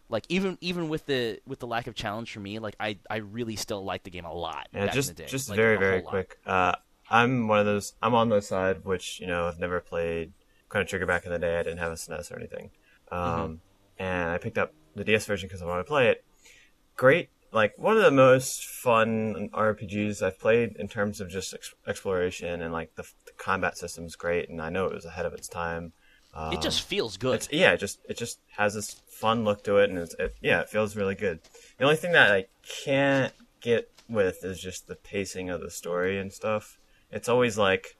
like 0.08 0.24
even 0.28 0.58
even 0.60 0.88
with 0.88 1.06
the 1.06 1.40
with 1.46 1.58
the 1.60 1.66
lack 1.66 1.86
of 1.86 1.94
challenge 1.94 2.32
for 2.32 2.40
me 2.40 2.58
like 2.58 2.76
I 2.78 2.98
I 3.08 3.16
really 3.16 3.56
still 3.56 3.84
like 3.84 4.02
the 4.02 4.10
game 4.10 4.24
a 4.24 4.32
lot 4.32 4.68
Yeah, 4.74 4.88
just 4.88 5.10
in 5.10 5.16
the 5.16 5.22
day. 5.22 5.28
just 5.28 5.48
Like, 5.48 5.56
very 5.56 5.78
very 5.78 6.02
quick. 6.02 6.38
Uh, 6.46 6.74
I'm 7.10 7.48
one 7.48 7.58
of 7.60 7.66
those. 7.66 7.94
I'm 8.02 8.14
on 8.14 8.28
the 8.28 8.40
side 8.40 8.84
which 8.84 9.20
you 9.20 9.26
know 9.26 9.46
I've 9.46 9.58
never 9.58 9.80
played 9.80 10.32
Chrono 10.68 10.86
Trigger 10.86 11.06
back 11.06 11.24
in 11.26 11.32
the 11.32 11.38
day. 11.38 11.58
I 11.58 11.62
didn't 11.62 11.78
have 11.78 11.92
a 11.92 11.96
SNES 11.96 12.32
or 12.32 12.38
anything, 12.38 12.70
um, 13.10 13.20
Mm-hmm. 13.20 13.54
and 13.98 14.30
I 14.30 14.38
picked 14.38 14.58
up 14.58 14.72
the 14.94 15.04
DS 15.04 15.26
version 15.26 15.48
because 15.48 15.62
I 15.62 15.66
wanted 15.66 15.82
to 15.82 15.88
play 15.88 16.08
it. 16.08 16.24
Great, 16.96 17.30
like 17.52 17.76
one 17.78 17.96
of 17.96 18.02
the 18.02 18.10
most 18.10 18.64
fun 18.66 19.48
RPGs 19.52 20.22
I've 20.22 20.38
played 20.38 20.76
in 20.76 20.88
terms 20.88 21.20
of 21.20 21.28
just 21.30 21.52
ex- 21.54 21.74
exploration 21.86 22.60
and 22.62 22.72
like 22.72 22.94
the, 22.96 23.02
the 23.26 23.32
combat 23.38 23.76
system's 23.78 24.14
great, 24.16 24.48
and 24.48 24.60
I 24.60 24.68
know 24.70 24.86
it 24.86 24.94
was 24.94 25.04
ahead 25.04 25.26
of 25.26 25.32
its 25.32 25.48
time. 25.48 25.92
Um, 26.34 26.52
it 26.52 26.62
just 26.62 26.82
feels 26.82 27.18
good 27.18 27.34
it's, 27.34 27.48
yeah, 27.52 27.72
it 27.72 27.78
just 27.78 28.00
it 28.08 28.16
just 28.16 28.38
has 28.56 28.74
this 28.74 29.02
fun 29.06 29.44
look 29.44 29.64
to 29.64 29.76
it, 29.76 29.90
and 29.90 29.98
it's, 29.98 30.14
it, 30.18 30.34
yeah, 30.40 30.60
it 30.60 30.70
feels 30.70 30.96
really 30.96 31.14
good. 31.14 31.40
The 31.78 31.84
only 31.84 31.96
thing 31.96 32.12
that 32.12 32.32
I 32.32 32.46
can't 32.84 33.32
get 33.60 33.90
with 34.08 34.44
is 34.44 34.60
just 34.60 34.86
the 34.86 34.96
pacing 34.96 35.50
of 35.50 35.60
the 35.60 35.70
story 35.70 36.18
and 36.18 36.32
stuff. 36.32 36.78
It's 37.10 37.28
always 37.28 37.58
like, 37.58 37.96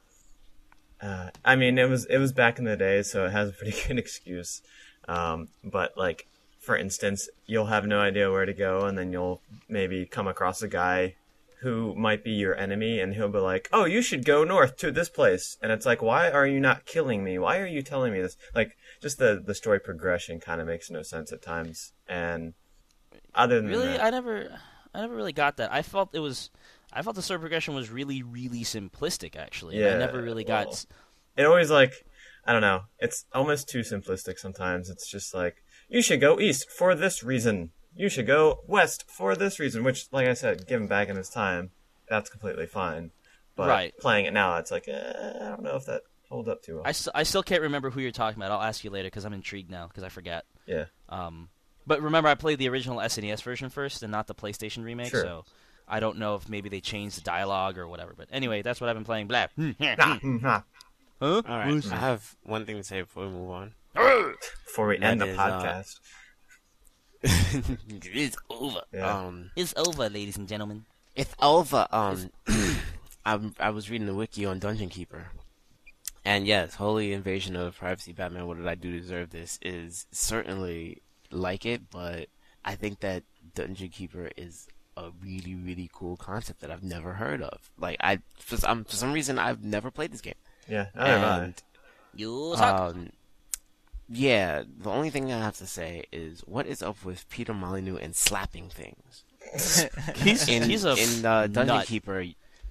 uh, 1.00 1.30
I 1.44 1.56
mean, 1.56 1.78
it 1.78 1.88
was 1.88 2.06
it 2.06 2.18
was 2.18 2.32
back 2.32 2.58
in 2.58 2.64
the 2.64 2.76
day, 2.76 3.02
so 3.02 3.26
it 3.26 3.32
has 3.32 3.50
a 3.50 3.52
pretty 3.52 3.76
good 3.86 3.98
excuse. 3.98 4.62
Um, 5.06 5.48
but 5.62 5.96
like, 5.96 6.26
for 6.58 6.76
instance, 6.76 7.28
you'll 7.44 7.66
have 7.66 7.86
no 7.86 8.00
idea 8.00 8.30
where 8.30 8.46
to 8.46 8.54
go, 8.54 8.86
and 8.86 8.96
then 8.96 9.12
you'll 9.12 9.42
maybe 9.68 10.06
come 10.06 10.26
across 10.26 10.62
a 10.62 10.68
guy 10.68 11.16
who 11.62 11.94
might 11.94 12.24
be 12.24 12.32
your 12.32 12.54
enemy, 12.56 13.00
and 13.00 13.14
he'll 13.14 13.28
be 13.28 13.38
like, 13.38 13.68
"Oh, 13.72 13.84
you 13.84 14.02
should 14.02 14.24
go 14.24 14.44
north 14.44 14.76
to 14.78 14.90
this 14.90 15.08
place," 15.08 15.56
and 15.62 15.72
it's 15.72 15.86
like, 15.86 16.02
"Why 16.02 16.30
are 16.30 16.46
you 16.46 16.60
not 16.60 16.86
killing 16.86 17.24
me? 17.24 17.38
Why 17.38 17.58
are 17.58 17.66
you 17.66 17.82
telling 17.82 18.12
me 18.12 18.20
this?" 18.20 18.36
Like, 18.54 18.76
just 19.00 19.18
the 19.18 19.42
the 19.44 19.54
story 19.54 19.80
progression 19.80 20.40
kind 20.40 20.60
of 20.60 20.66
makes 20.66 20.90
no 20.90 21.02
sense 21.02 21.32
at 21.32 21.42
times, 21.42 21.92
and 22.08 22.54
other 23.34 23.60
than 23.60 23.68
really 23.68 23.88
that, 23.88 24.04
I 24.04 24.10
never 24.10 24.60
I 24.94 25.00
never 25.00 25.14
really 25.14 25.32
got 25.32 25.56
that 25.56 25.72
I 25.72 25.82
felt 25.82 26.10
it 26.14 26.20
was 26.20 26.50
I 26.92 27.02
felt 27.02 27.16
the 27.16 27.22
story 27.22 27.40
progression 27.40 27.74
was 27.74 27.90
really 27.90 28.22
really 28.22 28.60
simplistic 28.60 29.36
actually 29.36 29.82
and 29.82 29.96
I 29.96 29.98
never 30.06 30.20
really 30.20 30.44
got 30.44 30.66
well, 30.66 30.78
it 31.36 31.44
always 31.44 31.70
like 31.70 32.04
I 32.44 32.52
don't 32.52 32.60
know. 32.60 32.82
It's 32.98 33.24
almost 33.32 33.68
too 33.68 33.80
simplistic 33.80 34.38
sometimes. 34.38 34.90
It's 34.90 35.08
just 35.08 35.32
like 35.32 35.62
you 35.88 36.02
should 36.02 36.20
go 36.20 36.40
east 36.40 36.70
for 36.70 36.94
this 36.94 37.22
reason. 37.22 37.70
You 37.94 38.08
should 38.08 38.26
go 38.26 38.60
west 38.66 39.04
for 39.10 39.36
this 39.36 39.58
reason. 39.60 39.84
Which, 39.84 40.06
like 40.12 40.26
I 40.26 40.34
said, 40.34 40.66
given 40.66 40.86
back 40.86 41.08
in 41.08 41.16
his 41.16 41.28
time, 41.28 41.70
that's 42.08 42.30
completely 42.30 42.66
fine. 42.66 43.10
But 43.54 43.68
Right. 43.68 43.94
playing 43.98 44.24
it 44.26 44.32
now, 44.32 44.56
it's 44.58 44.70
like 44.70 44.88
eh, 44.88 45.12
I 45.42 45.48
don't 45.50 45.62
know 45.62 45.76
if 45.76 45.84
that 45.86 46.02
holds 46.30 46.48
up 46.48 46.62
too 46.62 46.76
well. 46.76 46.84
I, 46.86 46.90
s- 46.90 47.08
I 47.14 47.22
still 47.24 47.42
can't 47.42 47.60
remember 47.62 47.90
who 47.90 48.00
you're 48.00 48.10
talking 48.10 48.40
about 48.42 48.50
I'll 48.50 48.62
ask 48.66 48.82
you 48.82 48.88
later 48.90 49.08
because 49.08 49.26
I'm 49.26 49.34
intrigued 49.34 49.70
now 49.70 49.86
because 49.88 50.02
I 50.02 50.08
forget 50.08 50.44
yeah, 50.66 50.86
um 51.10 51.50
but 51.86 52.00
remember 52.00 52.30
I 52.30 52.34
played 52.34 52.58
the 52.58 52.68
original 52.70 52.96
SNES 52.98 53.42
version 53.42 53.68
first 53.68 54.02
and 54.02 54.10
not 54.10 54.26
the 54.28 54.34
PlayStation 54.34 54.82
remake 54.84 55.10
Sure. 55.10 55.22
so 55.22 55.44
I 55.86 56.00
don't 56.00 56.16
know 56.16 56.36
if 56.36 56.48
maybe 56.48 56.70
they 56.70 56.80
changed 56.80 57.18
the 57.18 57.20
dialogue 57.20 57.76
or 57.76 57.86
whatever 57.86 58.14
but 58.16 58.28
anyway 58.32 58.62
that's 58.62 58.80
what 58.80 58.88
I've 58.88 58.96
been 58.96 59.04
playing 59.04 59.26
blah 59.28 59.48
huh 59.80 60.60
All 61.20 61.42
right. 61.46 61.84
I 61.92 61.96
have 61.96 62.34
one 62.44 62.64
thing 62.64 62.78
to 62.78 62.82
say 62.84 63.02
before 63.02 63.26
we 63.26 63.30
move 63.32 63.50
on. 63.50 63.74
before 64.64 64.86
we 64.86 64.96
That 64.98 65.04
end 65.10 65.20
the 65.20 65.26
is, 65.26 65.38
uh, 65.38 65.42
podcast. 65.42 66.00
it's 68.04 68.36
over. 68.50 68.80
Yeah. 68.92 69.26
Um, 69.26 69.50
it's 69.56 69.74
over 69.76 70.08
ladies 70.08 70.36
and 70.36 70.48
gentlemen 70.48 70.84
It's 71.14 71.34
over. 71.40 71.86
Um, 71.90 72.30
I 73.24 73.38
I 73.60 73.70
was 73.70 73.90
reading 73.90 74.06
the 74.06 74.14
wiki 74.14 74.44
on 74.44 74.58
Dungeon 74.58 74.88
Keeper, 74.88 75.26
and 76.24 76.46
yes, 76.46 76.74
Holy 76.74 77.12
Invasion 77.12 77.54
of 77.54 77.76
Privacy 77.78 78.12
Batman. 78.12 78.46
What 78.46 78.56
did 78.56 78.66
I 78.66 78.74
do 78.74 78.90
to 78.92 79.00
deserve 79.00 79.30
this? 79.30 79.58
Is 79.62 80.06
certainly 80.10 81.02
like 81.30 81.64
it, 81.64 81.90
but 81.90 82.26
I 82.64 82.74
think 82.74 83.00
that 83.00 83.22
Dungeon 83.54 83.90
Keeper 83.90 84.30
is 84.36 84.66
a 84.96 85.10
really 85.24 85.54
really 85.54 85.88
cool 85.92 86.16
concept 86.16 86.60
that 86.60 86.70
I've 86.70 86.82
never 86.82 87.12
heard 87.14 87.42
of. 87.42 87.70
Like 87.78 87.96
I 88.00 88.18
for 88.38 88.56
some 88.56 88.84
for 88.84 88.96
some 88.96 89.12
reason 89.12 89.38
I've 89.38 89.62
never 89.62 89.90
played 89.90 90.12
this 90.12 90.20
game, 90.20 90.34
yeah, 90.68 90.86
I 90.96 91.08
don't 91.08 91.20
know. 91.20 91.52
you 92.14 92.54
suck 92.56 92.80
um, 92.80 93.10
yeah, 94.08 94.62
the 94.78 94.90
only 94.90 95.10
thing 95.10 95.32
I 95.32 95.38
have 95.38 95.56
to 95.58 95.66
say 95.66 96.04
is 96.12 96.40
what 96.40 96.66
is 96.66 96.82
up 96.82 97.04
with 97.04 97.28
Peter 97.28 97.54
Molyneux 97.54 97.96
and 97.96 98.14
slapping 98.14 98.68
things? 98.68 99.24
he's 100.16 100.48
in, 100.48 100.62
he's 100.62 100.84
a 100.84 100.94
in 100.94 101.24
uh, 101.24 101.46
Dungeon 101.46 101.66
nut. 101.66 101.86
Keeper, 101.86 102.24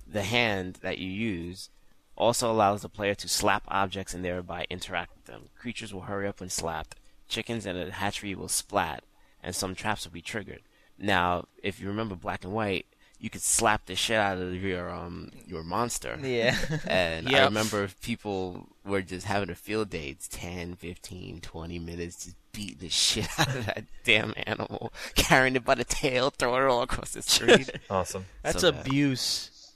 the 0.08 0.24
hand 0.24 0.80
that 0.82 0.98
you 0.98 1.10
use 1.10 1.70
also 2.16 2.52
allows 2.52 2.82
the 2.82 2.90
player 2.90 3.16
to 3.16 3.28
slap 3.28 3.64
objects 3.68 4.14
and 4.14 4.24
thereby 4.24 4.66
interact 4.70 5.16
with 5.16 5.26
them. 5.26 5.50
Creatures 5.58 5.94
will 5.94 6.02
hurry 6.02 6.28
up 6.28 6.40
when 6.40 6.50
slapped. 6.50 6.96
Chickens 7.28 7.66
and 7.66 7.78
a 7.78 7.92
hatchery 7.92 8.36
will 8.36 8.50
splat, 8.50 9.04
and 9.42 9.56
some 9.56 9.74
traps 9.74 10.06
will 10.06 10.12
be 10.12 10.22
triggered. 10.22 10.62
Now, 10.98 11.46
if 11.64 11.80
you 11.80 11.88
remember 11.88 12.16
Black 12.16 12.44
and 12.44 12.54
White, 12.54 12.86
you 13.22 13.30
could 13.30 13.43
slap 13.43 13.86
the 13.86 13.95
shit 13.95 14.17
out 14.17 14.39
of 14.39 14.55
your 14.55 14.89
um 14.89 15.32
your 15.45 15.63
monster. 15.63 16.17
Yeah. 16.22 16.57
And 16.88 17.30
I 17.30 17.45
remember 17.45 17.88
people 18.01 18.67
were 18.84 19.03
just 19.03 19.28
having 19.28 19.51
a 19.51 19.55
field 19.55 19.91
day. 19.91 20.09
It's 20.09 20.28
10, 20.28 20.76
15, 20.76 21.39
20 21.39 21.80
minutes 21.80 22.26
just 22.26 22.36
beating 22.51 22.80
the 22.80 22.89
shit 22.89 23.28
out 23.39 23.55
of 23.55 23.65
that 23.67 23.86
damn 24.03 24.34
animal, 24.47 24.91
carrying 25.15 25.55
it 25.55 25.63
by 25.63 25.76
the 25.76 25.84
tail, 25.84 26.32
throwing 26.32 26.63
it 26.63 26.67
all 26.67 26.82
across 26.82 27.11
the 27.11 27.22
street. 27.22 27.69
Awesome. 27.89 28.26
That's 28.41 28.61
So 28.61 28.69
abuse. 28.69 29.72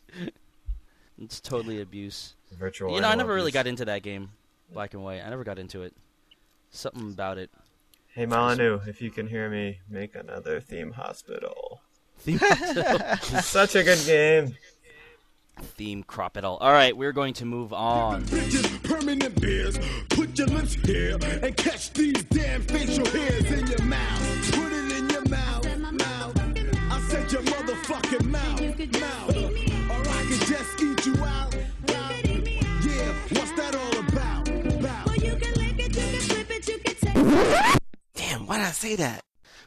It's 1.21 1.39
totally 1.39 1.79
abuse. 1.79 2.33
Virtual. 2.51 2.93
you 2.95 3.01
know, 3.01 3.07
I 3.07 3.11
animal 3.11 3.27
never 3.27 3.35
really 3.35 3.51
got 3.51 3.67
into 3.67 3.85
that 3.85 4.01
game, 4.01 4.31
Black 4.73 4.93
and 4.93 5.03
White. 5.03 5.21
I 5.21 5.29
never 5.29 5.43
got 5.43 5.59
into 5.59 5.83
it. 5.83 5.93
Something 6.71 7.09
about 7.09 7.37
it. 7.37 7.51
Hey 8.07 8.25
Molyneux, 8.25 8.79
if 8.87 9.01
you 9.01 9.11
can 9.11 9.27
hear 9.27 9.49
me, 9.49 9.79
make 9.89 10.15
another 10.15 10.59
theme 10.59 10.93
hospital 10.93 11.81
theme. 12.25 12.39
Such 13.41 13.75
a 13.75 13.83
good 13.83 14.05
game. 14.05 14.57
Theme 15.77 16.03
crop 16.03 16.35
it 16.37 16.43
all. 16.43 16.57
All 16.57 16.71
right, 16.71 16.95
we're 16.95 17.13
going 17.13 17.33
to 17.35 17.45
move 17.45 17.71
on. 17.71 18.25
permanent 18.83 19.39
beers. 19.39 19.79
Put 20.09 20.37
your 20.37 20.47
lips 20.47 20.73
here 20.73 21.17
and 21.21 21.55
catch 21.55 21.93
these 21.93 22.23
damn 22.25 22.61
facial 22.63 23.05
hairs 23.05 23.45
in 23.45 23.67
your 23.67 23.83
mouth. 23.83 24.51
Put 24.51 24.71
it 24.73 24.97
in 24.97 25.09
your 25.09 25.25
mouth. 25.29 25.65
mouth. 25.93 26.37
I 26.91 27.07
said 27.09 27.31
your 27.31 27.41
motherfucking 27.43 28.25
mouth. 28.25 29.01
mouth. 29.01 29.37
Or 29.89 30.09
I 30.09 30.25
could 30.27 30.47
just 30.47 30.81
eat 30.81 31.05
you 31.05 31.23
out. 31.23 31.55
Yeah, 31.87 33.13
what's 33.31 33.51
that 33.53 33.75
all 33.75 33.99
about? 33.99 34.45
Damn, 38.15 38.45
why 38.47 38.57
did 38.57 38.65
I 38.65 38.71
say 38.71 38.95
that? 38.97 39.24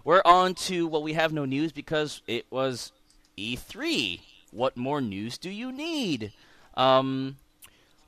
We're 0.08 0.22
on 0.24 0.54
to 0.54 0.86
well, 0.86 1.02
we 1.02 1.12
have 1.12 1.34
no 1.34 1.44
news 1.44 1.70
because 1.70 2.22
it 2.26 2.46
was 2.50 2.92
E3. 3.36 4.22
What 4.52 4.74
more 4.74 5.02
news 5.02 5.36
do 5.36 5.50
you 5.50 5.70
need? 5.70 6.32
Um, 6.72 7.36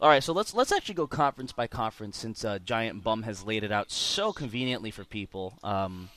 all 0.01 0.09
right, 0.09 0.24
so 0.24 0.32
let's 0.32 0.55
let's 0.55 0.72
actually 0.72 0.94
go 0.94 1.07
conference 1.07 1.53
by 1.53 1.66
conference 1.66 2.16
since 2.16 2.42
uh, 2.42 2.59
Giant 2.59 3.05
Bomb 3.05 3.24
has 3.24 3.44
laid 3.44 3.64
it 3.64 3.70
out 3.70 3.90
so 3.90 4.32
conveniently 4.32 4.90
for 4.90 5.05
people. 5.05 5.59
Um, 5.62 6.09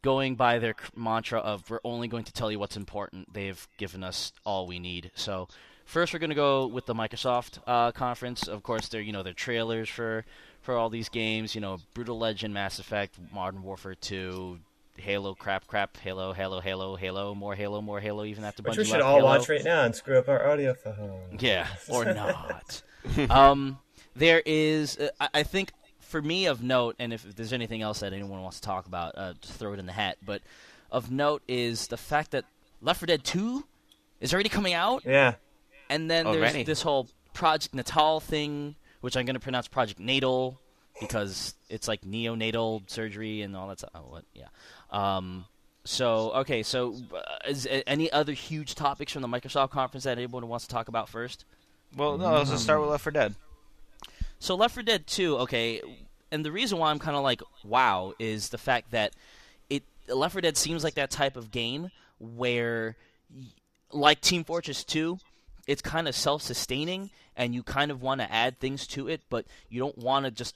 going 0.00 0.36
by 0.36 0.58
their 0.58 0.74
mantra 0.96 1.38
of 1.38 1.68
we're 1.68 1.80
only 1.84 2.08
going 2.08 2.24
to 2.24 2.32
tell 2.32 2.50
you 2.50 2.58
what's 2.58 2.78
important. 2.78 3.30
They've 3.34 3.68
given 3.76 4.02
us 4.02 4.32
all 4.46 4.66
we 4.66 4.78
need. 4.78 5.10
So 5.14 5.48
first, 5.84 6.14
we're 6.14 6.18
going 6.18 6.30
to 6.30 6.34
go 6.34 6.66
with 6.66 6.86
the 6.86 6.94
Microsoft 6.94 7.58
uh, 7.66 7.92
conference. 7.92 8.48
Of 8.48 8.62
course, 8.62 8.88
they're 8.88 9.02
you 9.02 9.12
know 9.12 9.22
their 9.22 9.34
trailers 9.34 9.90
for 9.90 10.24
for 10.62 10.74
all 10.74 10.88
these 10.88 11.10
games. 11.10 11.54
You 11.54 11.60
know, 11.60 11.80
Brutal 11.92 12.18
Legend, 12.18 12.54
Mass 12.54 12.78
Effect, 12.78 13.18
Modern 13.34 13.62
Warfare 13.62 13.96
2. 13.96 14.60
Halo, 14.96 15.34
crap, 15.34 15.66
crap, 15.66 15.96
Halo, 15.96 16.32
Halo, 16.32 16.60
Halo, 16.60 16.96
Halo, 16.96 17.34
more 17.34 17.54
Halo, 17.54 17.80
more 17.80 18.00
Halo. 18.00 18.24
Even 18.24 18.44
after 18.44 18.62
Which 18.62 18.74
Bungie 18.74 18.78
we 18.78 18.84
should 18.84 18.92
left 18.94 19.04
all 19.04 19.16
Halo. 19.16 19.24
watch 19.26 19.48
right 19.48 19.64
now 19.64 19.84
and 19.84 19.94
screw 19.94 20.18
up 20.18 20.28
our 20.28 20.48
audio 20.48 20.74
phone. 20.74 21.36
Yeah, 21.38 21.66
or 21.88 22.04
not. 22.14 22.82
um, 23.30 23.78
there 24.16 24.42
is, 24.44 24.98
uh, 24.98 25.08
I 25.20 25.28
I 25.34 25.42
think, 25.42 25.72
for 26.00 26.22
me 26.22 26.46
of 26.46 26.62
note, 26.62 26.96
and 26.98 27.12
if, 27.12 27.26
if 27.26 27.34
there's 27.34 27.52
anything 27.52 27.82
else 27.82 28.00
that 28.00 28.12
anyone 28.12 28.40
wants 28.42 28.60
to 28.60 28.66
talk 28.66 28.86
about, 28.86 29.14
uh, 29.16 29.34
just 29.40 29.54
throw 29.54 29.72
it 29.72 29.78
in 29.78 29.86
the 29.86 29.92
hat. 29.92 30.16
But 30.24 30.42
of 30.90 31.10
note 31.10 31.42
is 31.48 31.88
the 31.88 31.96
fact 31.96 32.30
that 32.30 32.44
Left 32.80 33.00
4 33.00 33.06
Dead 33.06 33.24
2 33.24 33.64
is 34.20 34.32
already 34.32 34.48
coming 34.48 34.74
out, 34.74 35.02
Yeah. 35.04 35.34
and 35.90 36.08
then 36.10 36.26
Already? 36.26 36.52
there's 36.62 36.66
this 36.66 36.82
whole 36.82 37.08
Project 37.32 37.74
Natal 37.74 38.20
thing, 38.20 38.76
which 39.00 39.16
I'm 39.16 39.26
going 39.26 39.34
to 39.34 39.40
pronounce 39.40 39.66
Project 39.66 39.98
Natal 39.98 40.60
because 41.00 41.54
it's 41.68 41.88
like 41.88 42.02
neonatal 42.02 42.88
surgery 42.88 43.42
and 43.42 43.56
all 43.56 43.66
that 43.68 43.78
stuff. 43.80 43.90
Oh, 43.96 44.02
what? 44.08 44.24
Yeah. 44.32 44.44
Um, 44.94 45.46
so 45.82 46.30
okay, 46.36 46.62
so 46.62 46.94
uh, 47.12 47.48
is 47.48 47.66
uh, 47.66 47.82
any 47.86 48.10
other 48.12 48.32
huge 48.32 48.76
topics 48.76 49.12
from 49.12 49.22
the 49.22 49.28
Microsoft 49.28 49.70
conference 49.70 50.04
that 50.04 50.18
anyone 50.18 50.48
wants 50.48 50.66
to 50.66 50.72
talk 50.72 50.88
about 50.88 51.08
first? 51.08 51.44
Well, 51.96 52.16
no, 52.16 52.32
let's 52.34 52.50
just 52.50 52.62
start 52.62 52.80
with 52.80 52.90
Left 52.90 53.02
4 53.02 53.12
Dead. 53.12 53.34
So 54.38 54.54
Left 54.54 54.74
4 54.74 54.84
Dead 54.84 55.06
2, 55.06 55.38
okay, 55.38 55.82
and 56.30 56.44
the 56.44 56.52
reason 56.52 56.78
why 56.78 56.90
I'm 56.90 57.00
kind 57.00 57.16
of 57.16 57.24
like 57.24 57.42
wow 57.64 58.14
is 58.20 58.50
the 58.50 58.58
fact 58.58 58.92
that 58.92 59.12
it 59.68 59.82
Left 60.08 60.32
4 60.32 60.42
Dead 60.42 60.56
seems 60.56 60.84
like 60.84 60.94
that 60.94 61.10
type 61.10 61.36
of 61.36 61.50
game 61.50 61.90
where 62.20 62.96
like 63.90 64.20
Team 64.20 64.44
Fortress 64.44 64.84
2, 64.84 65.18
it's 65.66 65.82
kind 65.82 66.06
of 66.06 66.14
self-sustaining 66.14 67.10
and 67.36 67.52
you 67.52 67.64
kind 67.64 67.90
of 67.90 68.00
want 68.00 68.20
to 68.20 68.32
add 68.32 68.60
things 68.60 68.86
to 68.86 69.08
it, 69.08 69.22
but 69.28 69.44
you 69.68 69.80
don't 69.80 69.98
want 69.98 70.24
to 70.24 70.30
just 70.30 70.54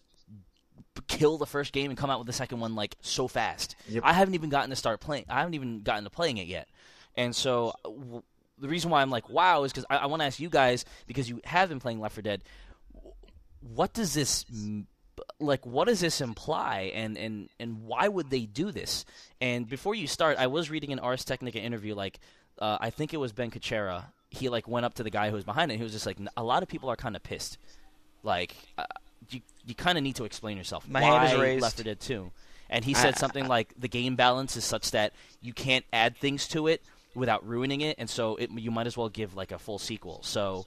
kill 1.03 1.39
the 1.39 1.47
first 1.47 1.73
game 1.73 1.91
and 1.91 1.99
come 1.99 2.11
out 2.11 2.19
with 2.19 2.27
the 2.27 2.33
second 2.33 2.61
one 2.61 2.75
like 2.75 2.97
so 3.01 3.29
fast. 3.29 3.77
Yep. 3.89 4.03
I 4.05 4.13
haven't 4.13 4.35
even 4.35 4.51
gotten 4.51 4.71
to 4.71 4.77
start 4.77 5.01
playing. 5.01 5.25
I 5.29 5.39
haven't 5.39 5.55
even 5.55 5.83
gotten 5.83 6.05
to 6.05 6.11
playing 6.11 6.39
it 6.39 6.47
yet. 6.47 6.69
And 7.17 7.35
so 7.35 7.75
w- 7.85 8.23
the 8.59 8.69
reason 8.69 8.91
why 8.91 9.03
I'm 9.03 9.11
like 9.11 9.29
wow 9.29 9.65
is 9.65 9.73
because 9.73 9.87
I, 9.89 9.99
I 9.99 10.07
want 10.07 10.21
to 10.21 10.27
ask 10.27 10.41
you 10.41 10.49
guys 10.49 10.85
because 11.07 11.29
you 11.29 11.41
have 11.45 11.69
been 11.69 11.81
playing 11.81 12.01
Left 12.01 12.15
4 12.15 12.23
Dead 12.23 12.43
what 13.61 13.93
does 13.93 14.15
this 14.15 14.45
like 15.41 15.65
what 15.67 15.89
does 15.89 16.01
this 16.01 16.21
imply 16.21 16.93
and 16.95 17.17
and 17.19 17.49
and 17.59 17.85
why 17.85 18.07
would 18.07 18.31
they 18.31 18.47
do 18.47 18.71
this 18.71 19.05
and 19.41 19.69
before 19.69 19.95
you 19.95 20.07
start 20.07 20.39
i 20.39 20.47
was 20.47 20.71
reading 20.71 20.93
an 20.93 20.99
ars 20.99 21.25
technica 21.25 21.59
interview 21.59 21.95
like 21.95 22.21
uh, 22.61 22.79
i 22.81 22.91
think 22.91 23.13
it 23.13 23.17
was 23.17 23.33
ben 23.33 23.51
Kuchera. 23.51 24.05
he 24.31 24.49
like 24.49 24.69
went 24.69 24.87
up 24.87 24.95
to 24.95 25.03
the 25.03 25.11
guy 25.11 25.29
who 25.29 25.35
was 25.35 25.45
behind 25.45 25.73
it 25.73 25.77
he 25.77 25.83
was 25.83 25.93
just 25.93 26.07
like 26.07 26.19
a 26.37 26.43
lot 26.43 26.63
of 26.63 26.69
people 26.69 26.89
are 26.89 26.97
kind 26.97 27.17
of 27.17 27.23
pissed 27.23 27.59
like 28.23 28.55
uh, 28.77 28.85
you 29.31 29.41
you 29.67 29.75
kind 29.75 29.99
of 29.99 30.05
need 30.05 30.17
to 30.17 30.25
explain 30.25 30.57
yourself 30.57 30.89
My 30.89 31.01
why 31.03 31.25
hand 31.27 31.33
is 31.35 31.41
raised. 31.41 31.63
left 31.63 31.77
4 31.77 31.85
dead 31.85 32.01
2 32.01 32.31
and 32.71 32.85
he 32.85 32.95
said 32.95 33.15
I- 33.15 33.19
something 33.19 33.47
like 33.49 33.73
the 33.79 33.89
game 33.89 34.17
balance 34.17 34.57
is 34.57 34.65
such 34.65 34.91
that 34.93 35.13
you 35.43 35.53
can't 35.53 35.85
add 35.93 36.17
things 36.17 36.49
to 36.49 36.67
it 36.69 36.83
without 37.15 37.47
ruining 37.47 37.81
it 37.81 37.97
and 37.99 38.09
so 38.09 38.37
it, 38.37 38.51
you 38.51 38.71
might 38.71 38.87
as 38.87 38.97
well 38.97 39.09
give 39.09 39.35
like 39.35 39.53
a 39.53 39.59
full 39.59 39.79
sequel 39.79 40.21
so 40.23 40.67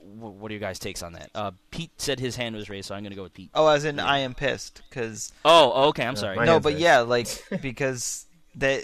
Wh- 0.00 0.40
what 0.40 0.50
are 0.50 0.54
your 0.54 0.60
guys' 0.60 0.78
takes 0.78 1.02
on 1.02 1.12
that? 1.14 1.30
Uh, 1.34 1.50
Pete 1.70 1.90
said 2.00 2.20
his 2.20 2.36
hand 2.36 2.54
was 2.54 2.70
raised, 2.70 2.86
so 2.88 2.94
I'm 2.94 3.02
going 3.02 3.10
to 3.10 3.16
go 3.16 3.24
with 3.24 3.34
Pete. 3.34 3.50
Oh, 3.52 3.66
as 3.66 3.84
in 3.84 3.98
I 3.98 4.18
am 4.18 4.32
pissed 4.32 4.80
because 4.88 5.32
Oh, 5.44 5.88
okay. 5.88 6.04
I'm 6.04 6.14
sorry. 6.16 6.36
my 6.36 6.44
no, 6.44 6.52
hand's 6.52 6.62
but 6.64 6.68
raised. 6.74 6.82
yeah, 6.82 7.00
like 7.00 7.44
because 7.62 8.24
that 8.54 8.82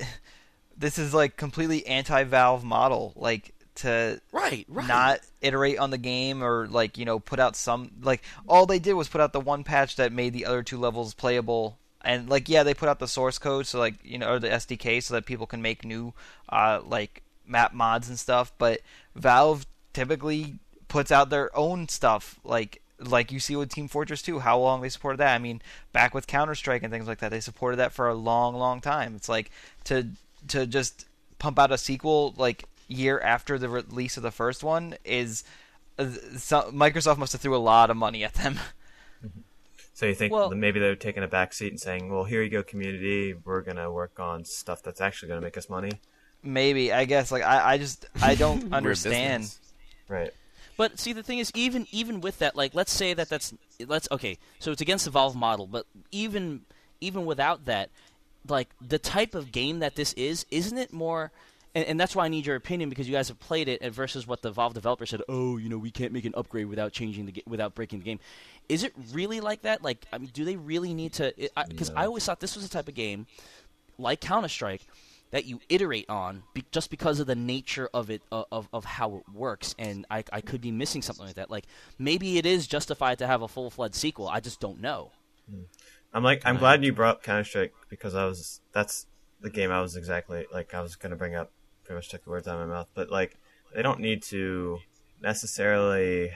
this 0.76 0.98
is 0.98 1.14
like 1.14 1.36
completely 1.36 1.86
anti-Valve 1.86 2.64
model, 2.64 3.12
like 3.16 3.53
to 3.76 4.20
Right, 4.32 4.66
right. 4.68 4.86
not 4.86 5.20
iterate 5.40 5.78
on 5.78 5.90
the 5.90 5.98
game 5.98 6.42
or 6.42 6.66
like 6.68 6.96
you 6.98 7.04
know 7.04 7.18
put 7.18 7.40
out 7.40 7.56
some 7.56 7.90
like 8.02 8.22
all 8.46 8.66
they 8.66 8.78
did 8.78 8.94
was 8.94 9.08
put 9.08 9.20
out 9.20 9.32
the 9.32 9.40
one 9.40 9.64
patch 9.64 9.96
that 9.96 10.12
made 10.12 10.32
the 10.32 10.46
other 10.46 10.62
two 10.62 10.78
levels 10.78 11.14
playable. 11.14 11.78
And 12.02 12.28
like 12.28 12.48
yeah 12.48 12.62
they 12.62 12.74
put 12.74 12.88
out 12.88 12.98
the 12.98 13.08
source 13.08 13.38
code 13.38 13.66
so 13.66 13.78
like 13.78 13.94
you 14.04 14.18
know 14.18 14.32
or 14.32 14.38
the 14.38 14.48
SDK 14.48 15.02
so 15.02 15.14
that 15.14 15.26
people 15.26 15.46
can 15.46 15.62
make 15.62 15.84
new 15.84 16.12
uh 16.48 16.80
like 16.86 17.22
map 17.46 17.72
mods 17.72 18.08
and 18.08 18.18
stuff. 18.18 18.52
But 18.58 18.80
Valve 19.14 19.66
typically 19.92 20.54
puts 20.88 21.10
out 21.10 21.30
their 21.30 21.56
own 21.56 21.88
stuff 21.88 22.38
like 22.44 22.80
like 23.00 23.32
you 23.32 23.40
see 23.40 23.56
with 23.56 23.72
Team 23.72 23.88
Fortress 23.88 24.22
2 24.22 24.38
how 24.38 24.58
long 24.58 24.80
they 24.80 24.88
supported 24.88 25.18
that. 25.18 25.34
I 25.34 25.38
mean 25.38 25.62
back 25.92 26.14
with 26.14 26.26
Counter 26.26 26.54
Strike 26.54 26.82
and 26.82 26.92
things 26.92 27.08
like 27.08 27.18
that 27.18 27.30
they 27.30 27.40
supported 27.40 27.78
that 27.78 27.92
for 27.92 28.08
a 28.08 28.14
long 28.14 28.54
long 28.54 28.80
time. 28.80 29.14
It's 29.16 29.28
like 29.28 29.50
to 29.84 30.08
to 30.48 30.66
just 30.66 31.06
pump 31.38 31.58
out 31.58 31.72
a 31.72 31.78
sequel 31.78 32.34
like 32.36 32.64
year 32.88 33.20
after 33.20 33.58
the 33.58 33.68
release 33.68 34.16
of 34.16 34.22
the 34.22 34.30
first 34.30 34.62
one 34.62 34.96
is 35.04 35.44
uh, 35.98 36.06
so, 36.36 36.70
Microsoft 36.72 37.18
must 37.18 37.32
have 37.32 37.40
threw 37.40 37.56
a 37.56 37.58
lot 37.58 37.90
of 37.90 37.96
money 37.96 38.24
at 38.24 38.34
them. 38.34 38.58
So 39.96 40.06
you 40.06 40.14
think 40.16 40.32
Well- 40.32 40.50
maybe 40.50 40.80
they're 40.80 40.96
taking 40.96 41.22
a 41.22 41.28
back 41.28 41.52
seat 41.52 41.70
and 41.70 41.80
saying, 41.80 42.12
"Well, 42.12 42.24
here 42.24 42.42
you 42.42 42.50
go, 42.50 42.64
community. 42.64 43.32
We're 43.32 43.60
gonna 43.60 43.90
work 43.92 44.18
on 44.18 44.44
stuff 44.44 44.82
that's 44.82 45.00
actually 45.00 45.28
gonna 45.28 45.40
make 45.40 45.56
us 45.56 45.70
money." 45.70 45.92
Maybe 46.42 46.92
I 46.92 47.04
guess 47.04 47.30
like 47.30 47.44
I, 47.44 47.74
I 47.74 47.78
just 47.78 48.04
I 48.20 48.34
don't 48.44 48.74
understand. 48.74 49.54
Right. 50.08 50.32
But 50.76 50.98
see, 50.98 51.12
the 51.12 51.22
thing 51.22 51.38
is, 51.38 51.52
even 51.54 51.86
even 51.92 52.20
with 52.20 52.40
that, 52.40 52.56
like, 52.56 52.74
let's 52.74 52.92
say 52.92 53.14
that 53.14 53.28
that's 53.28 53.54
let's 53.86 54.08
okay. 54.10 54.36
So 54.58 54.72
it's 54.72 54.80
against 54.82 55.04
the 55.04 55.12
Valve 55.12 55.36
model, 55.36 55.68
but 55.68 55.86
even 56.10 56.62
even 57.00 57.24
without 57.24 57.66
that, 57.66 57.90
like 58.48 58.70
the 58.80 58.98
type 58.98 59.36
of 59.36 59.52
game 59.52 59.78
that 59.78 59.94
this 59.94 60.12
is, 60.14 60.44
isn't 60.50 60.76
it 60.76 60.92
more? 60.92 61.30
And, 61.74 61.84
and 61.86 62.00
that's 62.00 62.14
why 62.14 62.24
I 62.24 62.28
need 62.28 62.46
your 62.46 62.56
opinion 62.56 62.88
because 62.88 63.08
you 63.08 63.14
guys 63.14 63.28
have 63.28 63.40
played 63.40 63.68
it, 63.68 63.82
versus 63.92 64.26
what 64.26 64.42
the 64.42 64.50
Valve 64.50 64.74
developer 64.74 65.06
said. 65.06 65.22
Oh, 65.28 65.56
you 65.56 65.68
know, 65.68 65.78
we 65.78 65.90
can't 65.90 66.12
make 66.12 66.24
an 66.24 66.34
upgrade 66.36 66.66
without 66.66 66.92
changing 66.92 67.26
the 67.26 67.42
without 67.46 67.74
breaking 67.74 68.00
the 68.00 68.04
game. 68.04 68.20
Is 68.68 68.82
it 68.82 68.92
really 69.12 69.40
like 69.40 69.62
that? 69.62 69.82
Like, 69.82 70.06
I 70.12 70.18
mean, 70.18 70.30
do 70.32 70.44
they 70.44 70.56
really 70.56 70.94
need 70.94 71.12
to? 71.14 71.32
Because 71.68 71.90
I, 71.90 72.06
always 72.06 72.24
thought 72.24 72.40
this 72.40 72.54
was 72.54 72.66
the 72.66 72.72
type 72.72 72.88
of 72.88 72.94
game, 72.94 73.26
like 73.98 74.20
Counter 74.20 74.48
Strike, 74.48 74.82
that 75.30 75.44
you 75.44 75.60
iterate 75.68 76.08
on 76.08 76.44
be, 76.54 76.64
just 76.70 76.90
because 76.90 77.20
of 77.20 77.26
the 77.26 77.34
nature 77.34 77.88
of 77.92 78.10
it 78.10 78.22
of 78.30 78.68
of 78.72 78.84
how 78.84 79.16
it 79.16 79.24
works 79.34 79.74
and 79.78 80.06
I, 80.10 80.22
I 80.32 80.40
could 80.40 80.60
be 80.60 80.70
missing 80.70 81.02
something 81.02 81.26
like 81.26 81.34
that 81.34 81.50
like 81.50 81.64
maybe 81.98 82.38
it 82.38 82.46
is 82.46 82.68
justified 82.68 83.18
to 83.18 83.26
have 83.26 83.42
a 83.42 83.48
full-fledged 83.48 83.96
sequel 83.96 84.28
i 84.28 84.38
just 84.38 84.60
don't 84.60 84.80
know 84.80 85.10
hmm. 85.50 85.62
I'm 86.14 86.22
like, 86.22 86.42
I'm 86.44 86.58
glad 86.58 86.84
you 86.84 86.92
brought 86.92 87.16
up 87.16 87.22
Counter 87.24 87.42
Strike 87.42 87.74
because 87.88 88.14
I 88.14 88.24
was 88.26 88.60
that's 88.72 89.06
the 89.40 89.50
game 89.50 89.72
I 89.72 89.80
was 89.80 89.96
exactly 89.96 90.46
like 90.52 90.72
I 90.72 90.80
was 90.80 90.94
gonna 90.94 91.16
bring 91.16 91.34
up. 91.34 91.50
Pretty 91.84 91.96
much 91.96 92.08
took 92.08 92.24
the 92.24 92.30
words 92.30 92.48
out 92.48 92.58
of 92.58 92.68
my 92.68 92.74
mouth, 92.74 92.88
but 92.94 93.10
like 93.10 93.36
they 93.74 93.82
don't 93.82 94.00
need 94.00 94.22
to 94.24 94.78
necessarily. 95.20 96.30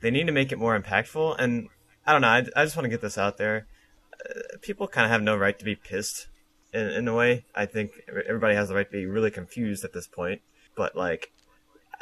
They 0.00 0.10
need 0.10 0.26
to 0.26 0.32
make 0.32 0.52
it 0.52 0.58
more 0.58 0.78
impactful, 0.78 1.36
and 1.38 1.68
I 2.06 2.12
don't 2.12 2.20
know. 2.20 2.28
I, 2.28 2.46
I 2.54 2.64
just 2.64 2.76
want 2.76 2.84
to 2.84 2.90
get 2.90 3.00
this 3.00 3.18
out 3.18 3.38
there. 3.38 3.66
Uh, 4.14 4.58
people 4.60 4.86
kind 4.86 5.04
of 5.04 5.10
have 5.10 5.22
no 5.22 5.36
right 5.36 5.58
to 5.58 5.64
be 5.64 5.74
pissed 5.74 6.28
in, 6.72 6.88
in 6.88 7.08
a 7.08 7.14
way. 7.14 7.44
I 7.54 7.66
think 7.66 7.92
everybody 8.08 8.54
has 8.54 8.68
the 8.68 8.74
right 8.74 8.86
to 8.86 8.96
be 8.96 9.06
really 9.06 9.30
confused 9.30 9.84
at 9.84 9.92
this 9.92 10.06
point, 10.06 10.42
but 10.76 10.94
like 10.96 11.32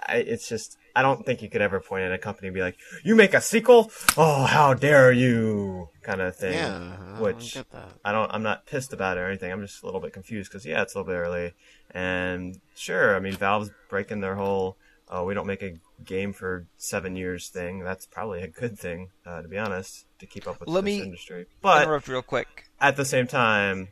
I, 0.07 0.17
it's 0.17 0.49
just 0.49 0.77
I 0.97 1.03
don't 1.03 1.25
think 1.27 1.43
you 1.43 1.49
could 1.49 1.63
ever 1.63 1.81
point 1.81 2.05
at 2.05 2.13
a 2.13 2.19
company 2.19 2.49
and 2.49 2.55
be 2.55 2.61
like, 2.61 2.77
"You 3.03 3.15
make 3.15 3.35
a 3.35 3.41
sequel? 3.41 3.91
Oh, 4.17 4.45
how 4.45 4.75
dare 4.75 5.13
you!" 5.13 5.89
kind 6.03 6.21
of 6.21 6.37
thing. 6.37 6.55
Yeah, 6.55 6.77
I 6.77 7.11
don't 7.13 7.21
which 7.21 7.55
get 7.55 7.71
that. 7.71 7.89
I 8.05 8.13
don't. 8.13 8.31
I'm 8.33 8.43
not 8.43 8.67
pissed 8.67 8.93
about 8.93 9.17
it 9.17 9.21
or 9.21 9.29
anything. 9.29 9.51
I'm 9.51 9.63
just 9.63 9.83
a 9.83 9.87
little 9.87 10.01
bit 10.01 10.13
confused 10.13 10.51
because 10.51 10.65
yeah, 10.65 10.83
it's 10.83 10.95
a 10.95 10.99
little 10.99 11.13
bit 11.13 11.19
early, 11.19 11.53
and 11.91 12.61
sure, 12.77 13.17
I 13.17 13.21
mean 13.21 13.35
Valve's 13.35 13.71
breaking 13.89 14.21
their 14.21 14.37
whole 14.37 14.77
"oh, 15.09 15.25
we 15.25 15.35
don't 15.35 15.47
make 15.47 15.63
a 15.63 15.75
game 16.05 16.33
for 16.33 16.67
seven 16.77 17.17
years" 17.17 17.49
thing. 17.49 17.81
That's 17.81 18.07
probably 18.07 18.43
a 18.43 18.49
good 18.49 18.79
thing, 18.79 19.09
uh, 19.27 19.43
to 19.43 19.49
be 19.49 19.59
honest, 19.59 20.07
to 20.19 20.27
keep 20.27 20.47
up 20.47 20.61
with 20.61 20.69
Let 20.69 20.85
this 20.85 20.99
me 20.99 21.03
industry. 21.03 21.47
But 21.61 21.83
Interrupt 21.85 22.09
real 22.09 22.23
quick. 22.23 22.65
at 22.81 22.97
the 22.97 23.05
same 23.05 23.27
time, 23.27 23.89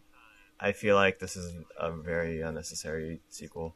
I 0.61 0.73
feel 0.73 0.95
like 0.95 1.19
this 1.19 1.37
is 1.37 1.55
a 1.79 1.91
very 1.91 2.43
unnecessary 2.43 3.21
sequel. 3.29 3.75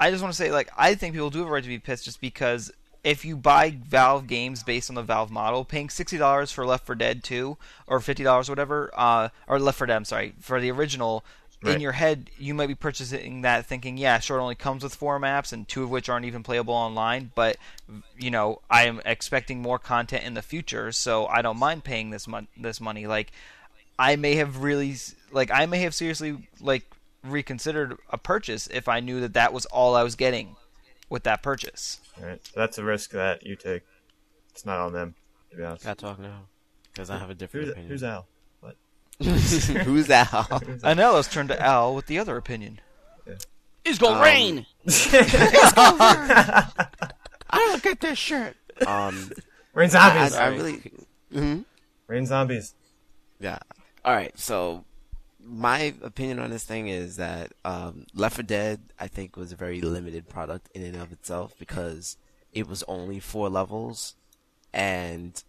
I 0.00 0.10
just 0.10 0.22
want 0.22 0.34
to 0.34 0.36
say 0.36 0.50
like 0.50 0.70
I 0.76 0.94
think 0.94 1.14
people 1.14 1.30
do 1.30 1.40
have 1.40 1.48
a 1.48 1.50
right 1.50 1.62
to 1.62 1.68
be 1.68 1.78
pissed 1.78 2.06
just 2.06 2.20
because 2.20 2.72
if 3.04 3.24
you 3.24 3.36
buy 3.36 3.70
Valve 3.70 4.26
games 4.26 4.62
based 4.62 4.90
on 4.90 4.94
the 4.94 5.02
Valve 5.02 5.30
model, 5.30 5.64
paying 5.64 5.90
sixty 5.90 6.18
dollars 6.18 6.50
for 6.50 6.66
Left 6.66 6.86
4 6.86 6.94
Dead 6.94 7.22
2 7.22 7.56
or 7.86 8.00
fifty 8.00 8.24
dollars 8.24 8.48
whatever, 8.48 8.90
uh, 8.94 9.28
or 9.46 9.58
Left 9.58 9.78
4 9.78 9.86
Dead, 9.86 9.96
I'm 9.96 10.04
sorry, 10.04 10.34
for 10.40 10.60
the 10.60 10.70
original 10.70 11.24
in 11.62 11.80
your 11.80 11.92
head 11.92 12.30
you 12.38 12.54
might 12.54 12.68
be 12.68 12.74
purchasing 12.74 13.42
that 13.42 13.66
thinking, 13.66 13.98
yeah, 13.98 14.18
sure, 14.18 14.38
it 14.38 14.42
only 14.42 14.54
comes 14.54 14.82
with 14.82 14.94
four 14.94 15.18
maps 15.18 15.52
and 15.52 15.68
two 15.68 15.82
of 15.82 15.90
which 15.90 16.08
aren't 16.08 16.24
even 16.24 16.42
playable 16.42 16.72
online, 16.72 17.30
but 17.34 17.58
you 18.18 18.30
know, 18.30 18.60
I 18.70 18.84
am 18.86 19.02
expecting 19.04 19.60
more 19.60 19.78
content 19.78 20.24
in 20.24 20.32
the 20.34 20.42
future, 20.42 20.90
so 20.90 21.26
I 21.26 21.42
don't 21.42 21.58
mind 21.58 21.84
paying 21.84 22.10
this 22.10 22.26
mon- 22.26 22.48
this 22.56 22.80
money. 22.80 23.06
Like, 23.06 23.32
I 23.98 24.16
may 24.16 24.36
have 24.36 24.62
really 24.62 24.96
like 25.32 25.50
I 25.50 25.66
may 25.66 25.80
have 25.80 25.94
seriously 25.94 26.38
like 26.60 26.84
reconsidered 27.24 27.96
a 28.10 28.18
purchase 28.18 28.66
if 28.68 28.88
I 28.88 29.00
knew 29.00 29.20
that 29.20 29.34
that 29.34 29.52
was 29.52 29.66
all 29.66 29.94
I 29.94 30.02
was 30.02 30.14
getting 30.16 30.56
with 31.08 31.24
that 31.24 31.42
purchase. 31.42 32.00
Right. 32.20 32.40
So 32.46 32.52
that's 32.56 32.78
a 32.78 32.84
risk 32.84 33.10
that 33.10 33.44
you 33.44 33.56
take. 33.56 33.82
It's 34.50 34.64
not 34.66 34.78
on 34.80 34.92
them, 34.92 35.14
to 35.50 35.56
be 35.56 35.62
honest. 35.64 35.84
Got 35.84 35.98
to 35.98 36.04
talk 36.04 36.18
now 36.18 36.42
because 36.92 37.10
I 37.10 37.18
have 37.18 37.30
a 37.30 37.34
different 37.34 37.66
Who's, 37.66 37.72
opinion. 37.72 37.90
who's 37.92 38.02
Al? 38.02 38.26
What? 38.60 38.76
Who's 39.20 40.10
Al? 40.10 40.60
I 40.82 40.94
know. 40.94 41.14
Let's 41.14 41.28
turn 41.32 41.48
to 41.48 41.60
Al 41.60 41.94
with 41.94 42.06
the 42.06 42.18
other 42.18 42.36
opinion. 42.36 42.80
It's 43.84 43.98
gonna 43.98 44.16
Um, 44.16 44.22
rain. 44.22 44.66
I 44.86 46.66
don't 47.52 47.82
get 47.82 48.00
this 48.00 48.18
shirt. 48.18 48.56
Um, 48.86 49.30
Rain 49.72 49.86
I, 49.86 49.88
zombies. 50.28 50.34
I 50.34 50.48
really. 50.48 50.92
Mhm. 51.32 51.64
Rain 52.06 52.26
zombies. 52.26 52.74
Yeah. 53.40 53.58
All 54.04 54.14
right. 54.14 54.36
So 54.38 54.84
my 55.50 55.94
opinion 56.02 56.38
on 56.38 56.50
this 56.50 56.64
thing 56.64 56.88
is 56.88 57.16
that 57.16 57.52
um, 57.64 58.06
Left 58.14 58.36
4 58.36 58.42
Dead, 58.44 58.80
I 58.98 59.08
think, 59.08 59.36
was 59.36 59.52
a 59.52 59.56
very 59.56 59.80
limited 59.80 60.28
product 60.28 60.68
in 60.74 60.82
and 60.82 60.96
of 60.96 61.12
itself 61.12 61.54
because 61.58 62.16
it 62.52 62.68
was 62.68 62.82
only 62.88 63.18
four 63.20 63.48
levels, 63.48 64.14
and 64.72 65.42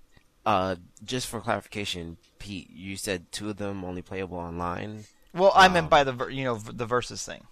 uh, 0.46 0.76
just 1.04 1.28
for 1.28 1.40
clarification, 1.40 2.18
Pete, 2.40 2.70
you 2.72 2.98
said 2.98 3.32
two 3.32 3.50
of 3.50 3.58
them 3.58 3.84
only 3.84 4.02
playable 4.02 4.38
online. 4.38 5.06
Well, 5.34 5.52
I 5.56 5.68
Um, 5.68 5.74
meant 5.74 5.90
by 5.90 6.04
the 6.04 6.28
you 6.28 6.44
know 6.44 6.56
the 6.56 6.86
versus 6.86 7.24
thing. 7.24 7.44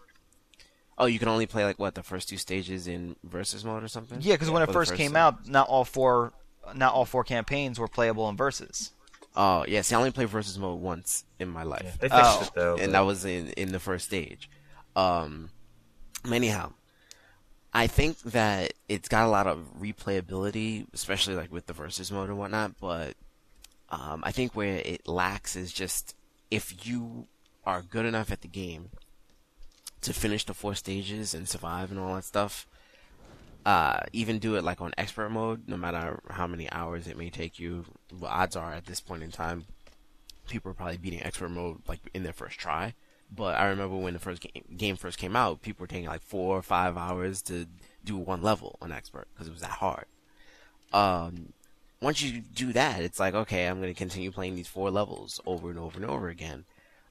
Oh, 0.98 1.06
you 1.06 1.18
can 1.20 1.30
only 1.30 1.46
play 1.46 1.64
like 1.64 1.80
what 1.80 1.96
the 1.96 2.04
first 2.04 2.28
two 2.28 2.38
stages 2.38 2.86
in 2.88 3.16
versus 3.24 3.64
mode 3.64 3.84
or 3.84 3.88
something. 3.88 4.20
Yeah, 4.22 4.34
because 4.36 4.50
when 4.50 4.64
it 4.64 4.72
first 4.74 4.96
came 4.96 5.16
out, 5.16 5.48
not 5.48 5.68
all 5.70 5.86
four 5.86 6.34
not 6.76 6.94
all 6.94 7.06
four 7.06 7.24
campaigns 7.24 7.80
were 7.80 7.88
playable 7.88 8.28
in 8.30 8.36
versus. 8.36 8.92
Oh, 9.36 9.64
yeah. 9.68 9.82
See, 9.82 9.96
I 9.96 9.98
only 10.00 10.12
played 10.12 10.30
versus 10.30 10.58
mode 10.58 10.80
once 10.82 11.24
in 11.40 11.50
my 11.50 11.64
life. 11.64 11.98
Yeah, 12.02 12.10
Oh. 12.12 12.42
it 12.44 12.52
though. 12.56 12.78
and 12.78 12.94
that 12.94 13.02
was 13.02 13.26
in 13.26 13.50
in 13.52 13.72
the 13.72 13.80
first 13.80 14.06
stage. 14.06 14.50
Um, 14.96 15.52
anyhow, 16.32 16.74
I 17.74 17.88
think 17.88 18.20
that 18.22 18.74
it's 18.88 19.08
got 19.08 19.26
a 19.26 19.30
lot 19.30 19.48
of 19.48 19.60
replayability, 19.80 20.88
especially 20.94 21.36
like 21.36 21.52
with 21.52 21.68
the 21.68 21.74
versus 21.74 22.12
mode 22.12 22.30
and 22.30 22.38
whatnot. 22.38 22.74
But 22.82 23.16
um, 23.90 24.24
I 24.26 24.32
think 24.32 24.56
where 24.56 24.78
it 24.78 25.08
lacks 25.08 25.56
is 25.56 25.72
just 25.72 26.16
if 26.52 26.86
you 26.88 27.28
are 27.66 27.82
good 27.84 28.06
enough 28.06 28.32
at 28.32 28.42
the 28.42 28.48
game 28.48 28.90
to 30.02 30.14
finish 30.14 30.44
the 30.46 30.54
four 30.54 30.74
stages 30.76 31.34
and 31.34 31.48
survive 31.48 31.92
and 31.92 32.00
all 32.00 32.16
that 32.16 32.24
stuff. 32.24 32.66
Uh, 33.70 34.00
even 34.14 34.40
do 34.40 34.56
it 34.56 34.64
like 34.64 34.82
on 34.82 34.92
expert 34.98 35.30
mode, 35.30 35.68
no 35.68 35.78
matter 35.78 36.20
how 36.32 36.48
many 36.48 36.68
hours 36.72 37.06
it 37.06 37.16
may 37.16 37.30
take 37.30 37.60
you. 37.60 37.86
Well, 38.20 38.32
odds 38.32 38.56
are 38.56 38.74
at 38.74 38.88
this 38.88 39.00
point 39.00 39.22
in 39.22 39.30
time, 39.30 39.66
people 40.48 40.72
are 40.72 40.74
probably 40.74 40.98
beating 40.98 41.22
expert 41.22 41.50
mode 41.50 41.78
like 41.88 42.00
in 42.16 42.24
their 42.24 42.34
first 42.34 42.58
try. 42.58 42.96
But 43.32 43.60
I 43.60 43.68
remember 43.68 43.96
when 43.96 44.14
the 44.14 44.20
first 44.20 44.42
game, 44.42 44.64
game 44.76 44.96
first 44.96 45.20
came 45.20 45.36
out, 45.36 45.62
people 45.62 45.84
were 45.84 45.88
taking 45.88 46.10
like 46.10 46.24
four 46.24 46.58
or 46.58 46.64
five 46.64 46.98
hours 46.98 47.44
to 47.44 47.68
do 48.04 48.18
one 48.18 48.42
level 48.42 48.76
on 48.82 48.92
expert 48.92 49.28
because 49.36 49.48
it 49.48 49.54
was 49.54 49.62
that 49.62 49.70
hard. 49.70 50.06
Um, 50.92 51.54
once 52.02 52.24
you 52.24 52.42
do 52.42 52.74
that, 52.74 53.04
it's 53.04 53.20
like 53.20 53.36
okay, 53.36 53.68
I'm 53.68 53.80
going 53.82 53.94
to 53.94 53.98
continue 53.98 54.32
playing 54.32 54.56
these 54.56 54.68
four 54.68 54.90
levels 54.90 55.40
over 55.46 55.70
and 55.70 55.78
over 55.78 56.02
and 56.02 56.10
over 56.10 56.28
again. 56.28 56.66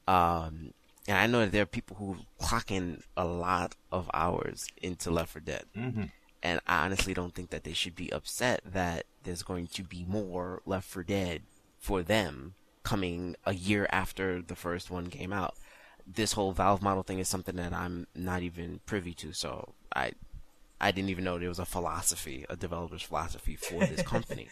Um, 0.08 0.72
and 1.06 1.18
I 1.18 1.28
know 1.28 1.38
that 1.38 1.52
there 1.52 1.62
are 1.62 1.66
people 1.66 1.96
who 1.98 2.16
clock 2.40 2.72
in 2.72 3.04
a 3.16 3.24
lot 3.24 3.76
of 3.92 4.10
hours 4.12 4.66
into 4.82 5.12
Left 5.12 5.30
4 5.30 5.40
Dead. 5.40 5.64
Mm-hmm. 5.76 6.02
And 6.42 6.60
I 6.66 6.84
honestly 6.84 7.14
don't 7.14 7.34
think 7.34 7.50
that 7.50 7.64
they 7.64 7.72
should 7.72 7.96
be 7.96 8.12
upset 8.12 8.60
that 8.64 9.06
there's 9.24 9.42
going 9.42 9.66
to 9.68 9.82
be 9.82 10.04
more 10.06 10.62
Left 10.66 10.88
4 10.88 11.02
Dead 11.02 11.42
for 11.78 12.02
them 12.02 12.54
coming 12.82 13.36
a 13.44 13.54
year 13.54 13.86
after 13.90 14.40
the 14.40 14.56
first 14.56 14.90
one 14.90 15.08
came 15.08 15.32
out. 15.32 15.54
This 16.06 16.32
whole 16.32 16.52
Valve 16.52 16.80
model 16.80 17.02
thing 17.02 17.18
is 17.18 17.28
something 17.28 17.56
that 17.56 17.72
I'm 17.72 18.06
not 18.14 18.42
even 18.42 18.80
privy 18.86 19.12
to, 19.14 19.32
so 19.32 19.74
I 19.94 20.12
I 20.80 20.92
didn't 20.92 21.10
even 21.10 21.24
know 21.24 21.38
there 21.38 21.48
was 21.48 21.58
a 21.58 21.66
philosophy, 21.66 22.46
a 22.48 22.56
developer's 22.56 23.02
philosophy 23.02 23.56
for 23.56 23.80
this 23.80 24.02
company 24.06 24.48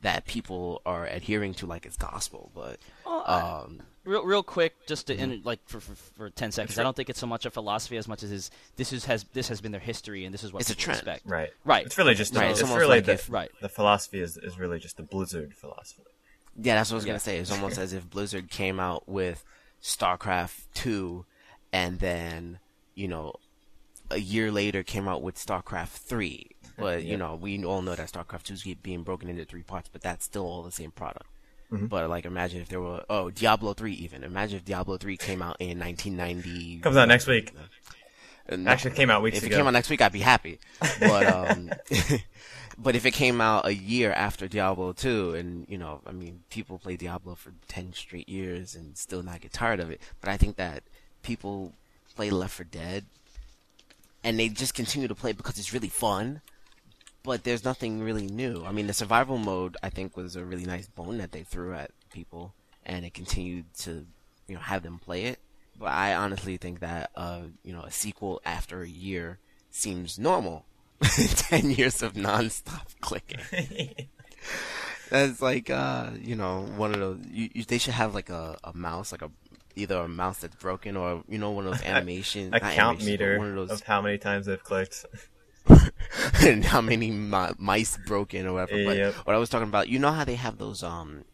that 0.00 0.26
people 0.26 0.82
are 0.84 1.06
adhering 1.06 1.54
to 1.54 1.66
like 1.66 1.86
it's 1.86 1.96
gospel. 1.96 2.50
But 2.54 2.78
um, 3.06 3.82
Real, 4.06 4.24
real 4.24 4.42
quick, 4.44 4.74
just 4.86 5.08
to 5.08 5.14
mm-hmm. 5.14 5.32
in, 5.32 5.42
like 5.44 5.58
for, 5.66 5.80
for 5.80 5.94
for 5.94 6.30
ten 6.30 6.52
seconds. 6.52 6.78
I 6.78 6.84
don't 6.84 6.94
think 6.94 7.10
it's 7.10 7.18
so 7.18 7.26
much 7.26 7.44
a 7.44 7.50
philosophy 7.50 7.96
as 7.96 8.06
much 8.06 8.22
as 8.22 8.30
is 8.30 8.50
this 8.76 8.92
is 8.92 9.04
has 9.06 9.24
this 9.32 9.48
has 9.48 9.60
been 9.60 9.72
their 9.72 9.80
history 9.80 10.24
and 10.24 10.32
this 10.32 10.44
is 10.44 10.52
what 10.52 10.60
It's 10.62 10.70
a 10.70 10.74
people 10.76 10.94
trend. 10.94 10.98
expect. 11.00 11.26
Right. 11.26 11.50
Right. 11.64 11.84
It's 11.84 11.98
really 11.98 12.14
just 12.14 12.32
Right, 12.34 12.44
the, 12.44 12.50
it's 12.50 12.60
it's 12.60 12.70
almost 12.70 12.80
really 12.80 12.96
like 12.98 13.04
the, 13.06 13.12
if- 13.12 13.28
Right. 13.28 13.50
the 13.60 13.68
philosophy 13.68 14.20
is, 14.20 14.36
is 14.36 14.58
really 14.58 14.78
just 14.78 14.96
the 14.96 15.02
Blizzard 15.02 15.54
philosophy. 15.54 16.04
Yeah, 16.56 16.76
that's 16.76 16.90
what 16.90 16.94
I 16.94 16.98
was 16.98 17.04
Yeah. 17.04 17.10
gonna 17.10 17.18
say. 17.20 17.38
It's 17.38 17.50
almost 17.50 17.78
as 17.78 17.92
if 17.92 18.08
Blizzard 18.08 18.48
came 18.48 18.78
out 18.78 19.08
with 19.08 19.44
StarCraft 19.82 20.66
two, 20.72 21.26
and 21.72 21.98
then 21.98 22.60
you 22.94 23.08
know, 23.08 23.34
a 24.10 24.18
year 24.18 24.50
later 24.52 24.82
came 24.82 25.08
out 25.08 25.22
with 25.22 25.34
StarCraft 25.36 25.88
three. 25.88 26.50
But 26.78 27.02
Yeah. 27.04 27.12
you 27.12 27.16
know, 27.16 27.34
we 27.34 27.64
all 27.64 27.80
know 27.82 27.94
that 27.94 28.12
StarCraft 28.12 28.44
two 28.44 28.54
is 28.54 28.62
being 28.82 29.02
broken 29.02 29.28
into 29.28 29.44
three 29.46 29.62
parts, 29.62 29.88
but 29.90 30.02
that's 30.02 30.24
still 30.26 30.44
all 30.44 30.62
the 30.62 30.70
same 30.70 30.90
product. 30.90 31.26
Mm-hmm. 31.72 31.86
But 31.86 32.08
like, 32.08 32.24
imagine 32.24 32.60
if 32.60 32.68
there 32.68 32.80
were 32.80 33.04
oh 33.10 33.30
Diablo 33.30 33.74
three 33.74 33.94
even. 33.94 34.22
Imagine 34.24 34.58
if 34.58 34.64
Diablo 34.64 34.96
three 34.96 35.16
came 35.16 35.42
out 35.42 35.56
in 35.58 35.78
1990. 35.78 36.78
Comes 36.78 36.96
out 36.96 37.08
next 37.08 37.26
week. 37.26 37.52
No. 38.48 38.70
Actually, 38.70 38.92
it 38.92 38.96
came 38.96 39.10
out 39.10 39.22
weeks 39.22 39.38
if 39.38 39.44
it 39.44 39.50
came 39.50 39.66
out 39.66 39.72
next 39.72 39.90
week, 39.90 40.00
I'd 40.00 40.12
be 40.12 40.20
happy. 40.20 40.60
But 41.00 41.26
um, 41.50 41.70
but 42.78 42.94
if 42.94 43.04
it 43.04 43.10
came 43.10 43.40
out 43.40 43.66
a 43.66 43.74
year 43.74 44.12
after 44.12 44.46
Diablo 44.46 44.92
two, 44.92 45.34
and 45.34 45.66
you 45.68 45.78
know, 45.78 46.00
I 46.06 46.12
mean, 46.12 46.44
people 46.50 46.78
play 46.78 46.96
Diablo 46.96 47.34
for 47.34 47.52
ten 47.66 47.92
straight 47.92 48.28
years 48.28 48.76
and 48.76 48.96
still 48.96 49.22
not 49.22 49.40
get 49.40 49.52
tired 49.52 49.80
of 49.80 49.90
it. 49.90 50.00
But 50.20 50.30
I 50.30 50.36
think 50.36 50.56
that 50.56 50.84
people 51.22 51.72
play 52.14 52.30
Left 52.30 52.54
4 52.54 52.66
Dead, 52.70 53.04
and 54.24 54.38
they 54.38 54.48
just 54.48 54.74
continue 54.74 55.08
to 55.08 55.14
play 55.14 55.32
because 55.32 55.58
it's 55.58 55.72
really 55.72 55.88
fun. 55.88 56.40
But 57.26 57.42
there's 57.42 57.64
nothing 57.64 58.00
really 58.00 58.28
new. 58.28 58.64
I 58.64 58.70
mean, 58.70 58.86
the 58.86 58.92
survival 58.92 59.36
mode 59.36 59.76
I 59.82 59.90
think 59.90 60.16
was 60.16 60.36
a 60.36 60.44
really 60.44 60.64
nice 60.64 60.86
bone 60.86 61.18
that 61.18 61.32
they 61.32 61.42
threw 61.42 61.74
at 61.74 61.90
people, 62.12 62.54
and 62.84 63.04
it 63.04 63.14
continued 63.14 63.66
to, 63.80 64.06
you 64.46 64.54
know, 64.54 64.60
have 64.60 64.84
them 64.84 65.00
play 65.00 65.24
it. 65.24 65.40
But 65.76 65.86
I 65.86 66.14
honestly 66.14 66.56
think 66.56 66.80
that, 66.80 67.10
uh, 67.16 67.40
you 67.64 67.72
know, 67.72 67.82
a 67.82 67.90
sequel 67.90 68.40
after 68.44 68.82
a 68.82 68.88
year 68.88 69.40
seems 69.70 70.20
normal. 70.20 70.64
Ten 71.02 71.70
years 71.72 72.00
of 72.00 72.14
nonstop 72.14 72.86
clicking. 73.00 74.06
That's 75.10 75.42
like, 75.42 75.68
uh, 75.68 76.10
you 76.22 76.36
know, 76.36 76.64
one 76.76 76.94
of 76.94 77.00
those. 77.00 77.18
You, 77.30 77.50
you, 77.52 77.64
they 77.64 77.78
should 77.78 77.94
have 77.94 78.14
like 78.14 78.30
a, 78.30 78.56
a 78.64 78.72
mouse, 78.72 79.10
like 79.10 79.22
a 79.22 79.30
either 79.76 79.98
a 79.98 80.08
mouse 80.08 80.38
that's 80.38 80.56
broken 80.56 80.96
or 80.96 81.22
you 81.28 81.38
know 81.38 81.50
one 81.50 81.66
of 81.66 81.72
those 81.72 81.82
animation 81.82 82.52
a 82.54 82.60
count 82.60 83.00
animations, 83.00 83.04
but 83.04 83.10
meter 83.10 83.38
one 83.38 83.50
of 83.50 83.54
those 83.56 83.70
of 83.70 83.82
how 83.82 84.00
many 84.00 84.16
times 84.16 84.46
they've 84.46 84.62
clicked. 84.62 85.04
And 86.42 86.64
how 86.72 86.80
many 86.80 87.10
mi- 87.10 87.54
mice 87.58 87.96
broken 87.96 88.46
or 88.46 88.54
whatever. 88.54 88.84
But 88.84 88.96
Yep. 88.96 89.14
what 89.24 89.36
I 89.36 89.38
was 89.38 89.48
talking 89.48 89.68
about, 89.68 89.88
you 89.88 89.98
know 89.98 90.12
how 90.12 90.24
they 90.24 90.36
have 90.36 90.58
those 90.58 90.82
um 90.82 91.24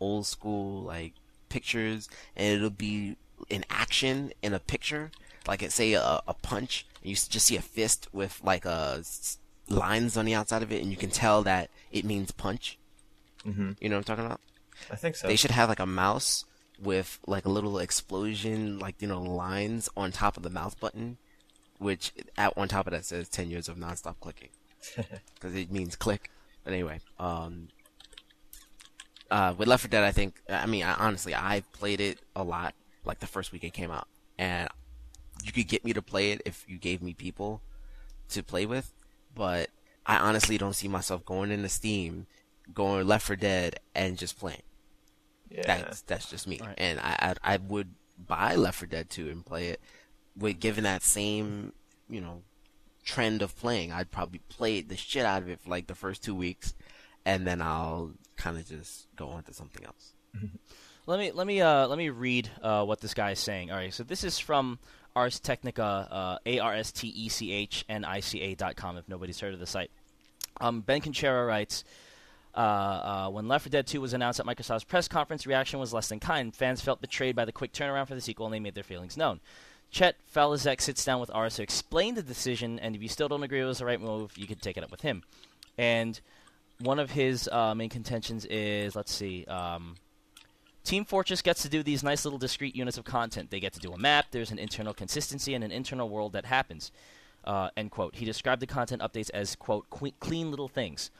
old 0.00 0.26
school 0.26 0.82
like 0.82 1.14
pictures, 1.48 2.08
and 2.36 2.56
it'll 2.56 2.70
be 2.70 3.16
in 3.48 3.64
action 3.70 4.32
in 4.42 4.52
a 4.52 4.58
picture, 4.58 5.10
like 5.46 5.62
it 5.62 5.72
say 5.72 5.92
a, 5.94 6.20
a 6.26 6.34
punch, 6.34 6.86
and 7.02 7.10
you 7.10 7.14
just 7.16 7.46
see 7.46 7.56
a 7.56 7.62
fist 7.62 8.08
with 8.12 8.40
like 8.44 8.66
s 8.66 9.38
lines 9.68 10.16
on 10.16 10.24
the 10.24 10.34
outside 10.34 10.62
of 10.62 10.72
it, 10.72 10.82
and 10.82 10.90
you 10.90 10.96
can 10.96 11.10
tell 11.10 11.42
that 11.42 11.70
it 11.92 12.04
means 12.04 12.30
punch. 12.30 12.78
Mhm. 13.46 13.76
You 13.80 13.88
know 13.88 13.96
what 13.96 14.08
I'm 14.10 14.16
talking 14.16 14.26
about? 14.26 14.40
I 14.90 14.96
think 14.96 15.16
so. 15.16 15.26
They 15.28 15.36
should 15.36 15.50
have 15.52 15.68
like 15.68 15.80
a 15.80 15.86
mouse 15.86 16.44
with 16.80 17.18
like 17.26 17.44
a 17.44 17.48
little 17.50 17.78
explosion, 17.78 18.78
like 18.78 18.96
you 19.00 19.08
know, 19.08 19.22
lines 19.22 19.88
on 19.96 20.12
top 20.12 20.36
of 20.36 20.42
the 20.42 20.50
mouse 20.50 20.74
button, 20.74 21.18
which 21.78 22.12
at 22.36 22.52
on 22.56 22.68
top 22.68 22.86
of 22.86 22.92
that 22.92 23.04
says 23.04 23.28
10 23.28 23.50
years 23.50 23.68
of 23.68 23.76
nonstop 23.76 24.16
clicking 24.20 24.50
because 25.34 25.54
it 25.54 25.70
means 25.70 25.96
click. 25.96 26.30
But 26.64 26.72
anyway, 26.72 27.00
um, 27.18 27.68
uh, 29.30 29.54
with 29.56 29.68
Left 29.68 29.82
4 29.82 29.88
Dead, 29.90 30.04
I 30.04 30.12
think 30.12 30.40
I 30.48 30.66
mean 30.66 30.84
I, 30.84 30.94
honestly 30.94 31.34
I 31.34 31.62
played 31.72 32.00
it 32.00 32.18
a 32.34 32.42
lot, 32.42 32.74
like 33.04 33.20
the 33.20 33.26
first 33.26 33.52
week 33.52 33.64
it 33.64 33.72
came 33.72 33.90
out, 33.90 34.08
and 34.38 34.68
you 35.44 35.52
could 35.52 35.68
get 35.68 35.84
me 35.84 35.92
to 35.92 36.02
play 36.02 36.32
it 36.32 36.42
if 36.44 36.64
you 36.68 36.78
gave 36.78 37.02
me 37.02 37.14
people 37.14 37.60
to 38.30 38.42
play 38.42 38.66
with, 38.66 38.92
but 39.34 39.70
I 40.06 40.16
honestly 40.16 40.58
don't 40.58 40.74
see 40.74 40.88
myself 40.88 41.24
going 41.24 41.50
into 41.50 41.68
Steam, 41.68 42.26
going 42.74 43.06
Left 43.06 43.26
4 43.26 43.36
Dead, 43.36 43.80
and 43.94 44.16
just 44.18 44.38
playing. 44.38 44.62
yeah. 45.50 45.62
That's 45.66 46.00
that's 46.02 46.30
just 46.30 46.46
me, 46.46 46.58
Right. 46.60 46.74
and 46.78 46.98
I, 47.00 47.34
I 47.44 47.54
I 47.54 47.56
would 47.58 47.94
buy 48.26 48.54
Left 48.56 48.78
4 48.78 48.86
Dead 48.88 49.10
2 49.10 49.28
and 49.28 49.44
play 49.44 49.68
it. 49.68 49.80
With 50.38 50.60
given 50.60 50.84
that 50.84 51.02
same 51.02 51.72
you 52.08 52.20
know 52.20 52.42
trend 53.04 53.42
of 53.42 53.56
playing, 53.56 53.92
I'd 53.92 54.10
probably 54.10 54.40
play 54.48 54.80
the 54.80 54.96
shit 54.96 55.24
out 55.24 55.42
of 55.42 55.48
it 55.48 55.60
for 55.60 55.70
like 55.70 55.86
the 55.86 55.94
first 55.94 56.22
two 56.22 56.34
weeks, 56.34 56.74
and 57.24 57.46
then 57.46 57.60
I'll 57.60 58.12
kind 58.36 58.56
of 58.56 58.66
just 58.66 59.08
go 59.16 59.28
on 59.28 59.42
to 59.44 59.54
something 59.54 59.84
else. 59.84 60.12
Let 61.06 61.18
me 61.18 61.32
let 61.32 61.46
me 61.46 61.62
uh, 61.62 61.86
let 61.86 61.96
me 61.96 62.10
read 62.10 62.50
uh, 62.60 62.84
what 62.84 63.00
this 63.00 63.14
guy 63.14 63.30
is 63.30 63.38
saying. 63.38 63.70
All 63.70 63.78
right, 63.78 63.94
so 63.94 64.04
this 64.04 64.24
is 64.24 64.38
from 64.38 64.78
Ars 65.16 65.40
Technica, 65.40 65.82
uh, 65.82 66.38
A 66.44 66.58
R 66.58 66.74
S 66.74 66.92
T 66.92 67.08
E 67.08 67.30
C 67.30 67.50
H 67.50 67.82
N 67.88 68.04
I 68.04 68.20
C 68.20 68.42
A 68.42 68.54
dot 68.54 68.76
com. 68.76 68.98
If 68.98 69.08
nobody's 69.08 69.40
heard 69.40 69.54
of 69.54 69.58
the 69.58 69.66
site, 69.66 69.90
um, 70.60 70.82
Ben 70.82 71.00
Kuchera 71.00 71.46
writes. 71.46 71.82
Uh, 72.54 72.60
uh, 72.60 73.30
when 73.30 73.46
Left 73.46 73.64
4 73.64 73.70
Dead 73.70 73.86
2 73.86 74.00
was 74.00 74.14
announced 74.14 74.40
at 74.40 74.46
Microsoft's 74.46 74.82
press 74.82 75.06
conference, 75.06 75.46
reaction 75.46 75.78
was 75.78 75.92
less 75.92 76.08
than 76.08 76.18
kind. 76.18 76.52
Fans 76.52 76.80
felt 76.80 77.00
betrayed 77.00 77.36
by 77.36 77.44
the 77.44 77.52
quick 77.52 77.72
turnaround 77.72 78.08
for 78.08 78.16
the 78.16 78.20
sequel, 78.20 78.46
and 78.46 78.54
they 78.54 78.58
made 78.58 78.74
their 78.74 78.82
feelings 78.82 79.16
known. 79.16 79.38
Chet 79.90 80.16
Faliszek 80.34 80.80
sits 80.80 81.04
down 81.04 81.20
with 81.20 81.30
Ars 81.32 81.56
to 81.56 81.62
explain 81.62 82.14
the 82.14 82.22
decision, 82.22 82.78
and 82.78 82.94
if 82.94 83.02
you 83.02 83.08
still 83.08 83.28
don't 83.28 83.42
agree 83.42 83.60
it 83.60 83.64
was 83.64 83.78
the 83.78 83.86
right 83.86 84.00
move, 84.00 84.36
you 84.36 84.46
could 84.46 84.60
take 84.60 84.76
it 84.76 84.84
up 84.84 84.90
with 84.90 85.00
him. 85.00 85.22
And 85.76 86.20
one 86.80 86.98
of 86.98 87.10
his 87.10 87.48
uh, 87.48 87.74
main 87.74 87.88
contentions 87.88 88.44
is, 88.44 88.94
let's 88.94 89.12
see, 89.12 89.44
um, 89.46 89.96
Team 90.84 91.04
Fortress 91.04 91.42
gets 91.42 91.62
to 91.62 91.68
do 91.68 91.82
these 91.82 92.02
nice 92.02 92.24
little 92.24 92.38
discrete 92.38 92.74
units 92.74 92.96
of 92.96 93.04
content. 93.04 93.50
They 93.50 93.60
get 93.60 93.74
to 93.74 93.80
do 93.80 93.92
a 93.92 93.98
map. 93.98 94.26
There's 94.30 94.50
an 94.50 94.58
internal 94.58 94.94
consistency 94.94 95.54
and 95.54 95.62
an 95.62 95.70
internal 95.70 96.08
world 96.08 96.32
that 96.32 96.46
happens. 96.46 96.92
Uh, 97.44 97.70
end 97.76 97.90
quote. 97.90 98.16
He 98.16 98.24
described 98.24 98.62
the 98.62 98.66
content 98.66 99.02
updates 99.02 99.30
as 99.34 99.54
quote 99.54 99.88
clean 99.90 100.50
little 100.50 100.68
things. 100.68 101.10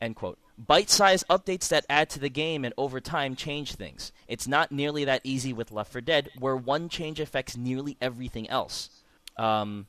End 0.00 0.16
quote. 0.16 0.38
Bite-sized 0.56 1.26
updates 1.28 1.68
that 1.68 1.84
add 1.88 2.10
to 2.10 2.20
the 2.20 2.28
game 2.28 2.64
and 2.64 2.72
over 2.78 3.00
time 3.00 3.34
change 3.34 3.74
things. 3.74 4.12
It's 4.28 4.46
not 4.46 4.70
nearly 4.70 5.04
that 5.04 5.20
easy 5.24 5.52
with 5.52 5.72
Left 5.72 5.92
4 5.92 6.00
Dead, 6.00 6.30
where 6.38 6.56
one 6.56 6.88
change 6.88 7.18
affects 7.18 7.56
nearly 7.56 7.96
everything 8.00 8.48
else. 8.48 8.88
Um, 9.36 9.86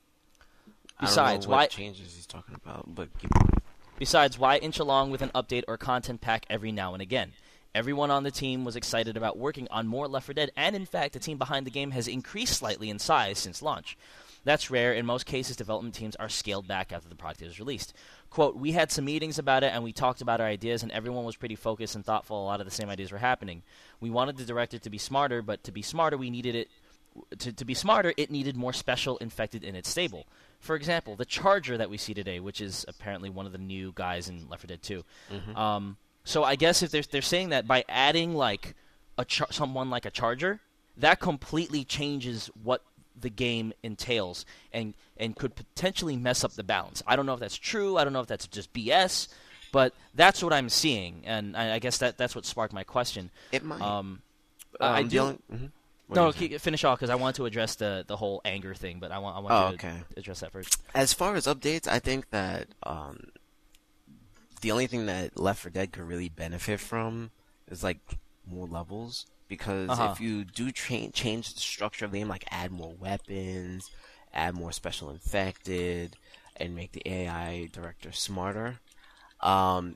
besides, 0.99 1.45
don't 1.45 1.51
know 1.51 1.57
what 1.57 1.63
why 1.63 1.67
changes 1.67 2.15
he's 2.15 2.25
talking 2.25 2.55
about, 2.55 2.95
but. 2.95 3.09
Besides, 3.99 4.39
why 4.39 4.57
inch 4.57 4.79
along 4.79 5.11
with 5.11 5.21
an 5.21 5.29
update 5.35 5.63
or 5.67 5.77
content 5.77 6.19
pack 6.19 6.45
every 6.49 6.71
now 6.71 6.93
and 6.93 7.01
again? 7.01 7.33
Everyone 7.75 8.09
on 8.09 8.23
the 8.23 8.31
team 8.31 8.65
was 8.65 8.75
excited 8.75 9.17
about 9.17 9.37
working 9.37 9.67
on 9.69 9.85
more 9.85 10.07
Left 10.07 10.25
4 10.25 10.33
Dead, 10.33 10.51
and 10.55 10.75
in 10.75 10.85
fact, 10.85 11.13
the 11.13 11.19
team 11.19 11.37
behind 11.37 11.67
the 11.67 11.71
game 11.71 11.91
has 11.91 12.07
increased 12.07 12.57
slightly 12.57 12.89
in 12.89 12.97
size 12.97 13.37
since 13.37 13.61
launch. 13.61 13.97
That's 14.45 14.71
rare. 14.71 14.93
In 14.93 15.05
most 15.05 15.25
cases, 15.25 15.57
development 15.57 15.95
teams 15.95 16.15
are 16.15 16.29
scaled 16.29 16.67
back 16.67 16.93
after 16.93 17.09
the 17.09 17.15
product 17.15 17.41
is 17.41 17.59
released. 17.59 17.93
Quote, 18.29 18.55
we 18.55 18.71
had 18.71 18.91
some 18.91 19.05
meetings 19.05 19.39
about 19.39 19.63
it 19.63 19.73
and 19.73 19.83
we 19.83 19.91
talked 19.91 20.21
about 20.21 20.39
our 20.39 20.47
ideas, 20.47 20.83
and 20.83 20.91
everyone 20.91 21.25
was 21.25 21.35
pretty 21.35 21.55
focused 21.55 21.95
and 21.95 22.05
thoughtful. 22.05 22.41
A 22.41 22.45
lot 22.45 22.59
of 22.61 22.65
the 22.65 22.71
same 22.71 22.89
ideas 22.89 23.11
were 23.11 23.17
happening. 23.17 23.63
We 23.99 24.09
wanted 24.09 24.37
the 24.37 24.45
director 24.45 24.77
to 24.77 24.89
be 24.89 24.97
smarter, 24.99 25.41
but 25.41 25.63
to 25.63 25.71
be 25.71 25.81
smarter, 25.81 26.15
we 26.15 26.29
needed 26.29 26.55
it. 26.55 26.69
To, 27.39 27.51
to 27.53 27.65
be 27.65 27.73
smarter, 27.73 28.13
it 28.17 28.29
needed 28.29 28.55
more 28.55 28.73
special 28.73 29.17
infected 29.17 29.63
in 29.63 29.73
its 29.75 29.89
stable. 29.89 30.27
For 30.59 30.75
example, 30.75 31.15
the 31.15 31.25
Charger 31.25 31.77
that 31.77 31.89
we 31.89 31.97
see 31.97 32.13
today, 32.13 32.39
which 32.39 32.59
is 32.61 32.85
apparently 32.87 33.29
one 33.29 33.45
of 33.45 33.51
the 33.51 33.57
new 33.57 33.93
guys 33.95 34.29
in 34.29 34.47
Left 34.49 34.63
4 34.63 34.67
Dead 34.67 34.81
2. 34.81 35.03
Um, 35.55 35.97
so 36.25 36.43
I 36.43 36.55
guess 36.55 36.83
if 36.83 36.91
they're, 36.91 37.03
they're 37.09 37.21
saying 37.21 37.49
that 37.49 37.67
by 37.67 37.85
adding 37.87 38.35
like 38.35 38.75
a 39.17 39.23
char- 39.25 39.47
someone 39.51 39.89
like 39.89 40.05
a 40.05 40.11
Charger, 40.11 40.59
that 40.97 41.19
completely 41.19 41.83
changes 41.85 42.49
what 42.63 42.83
the 43.19 43.29
game 43.29 43.73
entails 43.83 44.45
and 44.73 44.93
and 45.17 45.35
could 45.35 45.55
potentially 45.55 46.17
mess 46.17 46.43
up 46.43 46.53
the 46.53 46.63
balance. 46.63 47.01
I 47.07 47.15
don't 47.15 47.25
know 47.25 47.33
if 47.33 47.39
that's 47.39 47.57
true. 47.57 47.97
I 47.97 48.03
don't 48.03 48.13
know 48.13 48.19
if 48.21 48.27
that's 48.27 48.47
just 48.47 48.73
BS, 48.73 49.27
but 49.71 49.93
that's 50.13 50.43
what 50.43 50.51
I'm 50.53 50.69
seeing, 50.69 51.21
and 51.25 51.55
I, 51.55 51.75
I 51.75 51.79
guess 51.79 51.97
that 51.99 52.17
that's 52.17 52.35
what 52.35 52.45
sparked 52.45 52.73
my 52.73 52.83
question. 52.83 53.29
It 53.51 53.63
might. 53.63 53.81
Um, 53.81 54.21
Um, 54.79 54.91
I 54.93 55.03
the 55.03 55.09
do. 55.09 55.19
only- 55.19 55.37
mhm. 55.53 55.71
What 56.07 56.17
no, 56.17 56.23
are 56.23 56.27
you 56.27 56.33
saying? 56.33 56.49
keep, 56.51 56.61
finish 56.61 56.83
off 56.83 56.99
because 56.99 57.09
I 57.09 57.15
want 57.15 57.35
to 57.37 57.45
address 57.47 57.73
the 57.75 58.03
the 58.05 58.15
whole 58.17 58.39
anger 58.45 58.75
thing, 58.75 58.99
but 58.99 59.11
I 59.11 59.17
want 59.17 59.37
I 59.37 59.39
want 59.39 59.53
Oh, 59.53 59.69
to 59.69 59.87
okay. 59.87 60.03
address 60.17 60.41
that 60.41 60.51
first. 60.51 60.77
As 60.93 61.13
far 61.13 61.33
as 61.35 61.47
updates, 61.47 61.87
I 61.87 61.97
think 61.97 62.29
that 62.29 62.67
um, 62.83 63.31
the 64.61 64.71
only 64.71 64.85
thing 64.87 65.05
that 65.07 65.39
Left 65.39 65.61
4 65.61 65.71
Dead 65.71 65.91
could 65.91 66.03
really 66.03 66.29
benefit 66.29 66.79
from 66.79 67.31
is 67.71 67.83
like 67.83 67.97
more 68.45 68.67
levels. 68.67 69.25
Because 69.47 69.89
Uh-huh. 69.91 70.09
if 70.11 70.19
you 70.21 70.43
do 70.43 70.71
cha- 70.71 71.09
change 71.13 71.53
the 71.53 71.59
structure 71.59 72.05
of 72.05 72.11
the 72.11 72.19
game, 72.19 72.27
like 72.27 72.45
add 72.51 72.71
more 72.71 72.93
weapons, 72.93 73.89
add 74.33 74.55
more 74.55 74.71
special 74.71 75.09
infected, 75.11 76.15
and 76.57 76.75
make 76.75 76.91
the 76.93 77.01
AI 77.07 77.67
director 77.71 78.11
smarter, 78.11 78.79
um, 79.41 79.95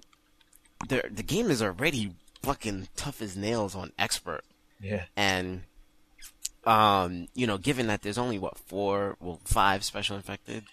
the 0.87 1.03
the 1.11 1.23
game 1.23 1.49
is 1.49 1.61
already 1.61 2.13
fucking 2.43 2.87
tough 2.95 3.21
as 3.21 3.35
nails 3.35 3.75
on 3.75 3.91
expert 3.99 4.43
Yeah. 4.79 5.05
and 5.15 5.63
um, 6.65 7.27
you 7.33 7.47
know, 7.47 7.57
given 7.57 7.87
that 7.87 8.01
there's 8.01 8.17
only 8.17 8.37
what 8.37 8.57
four, 8.57 9.15
well, 9.19 9.39
five 9.45 9.83
special 9.83 10.15
infected, 10.17 10.65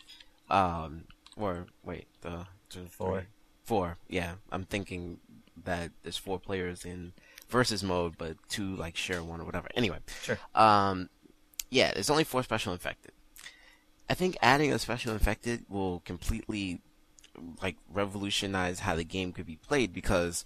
um, 0.50 1.04
or 1.36 1.66
wait, 1.84 2.06
the 2.22 2.46
two, 2.68 2.86
Four. 2.90 3.26
four. 3.64 3.96
Yeah, 4.08 4.34
I'm 4.50 4.64
thinking 4.64 5.18
that 5.64 5.92
there's 6.02 6.16
four 6.18 6.38
players 6.40 6.84
in 6.84 7.12
versus 7.48 7.82
mode, 7.82 8.14
but 8.18 8.36
two 8.48 8.74
like 8.76 8.96
share 8.96 9.22
one 9.22 9.40
or 9.40 9.44
whatever. 9.44 9.68
Anyway, 9.74 9.98
Sure. 10.22 10.38
um, 10.54 11.08
yeah, 11.70 11.92
there's 11.92 12.10
only 12.10 12.24
four 12.24 12.42
special 12.42 12.72
infected. 12.72 13.12
I 14.08 14.14
think 14.14 14.36
adding 14.40 14.72
a 14.72 14.78
special 14.78 15.12
infected 15.12 15.64
will 15.68 16.00
completely 16.04 16.80
like 17.62 17.76
revolutionize 17.92 18.80
how 18.80 18.94
the 18.96 19.04
game 19.04 19.32
could 19.32 19.46
be 19.46 19.56
played 19.56 19.92
because 19.92 20.44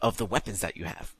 of 0.00 0.16
the 0.16 0.26
weapons 0.26 0.60
that 0.60 0.76
you 0.76 0.84
have. 0.84 1.14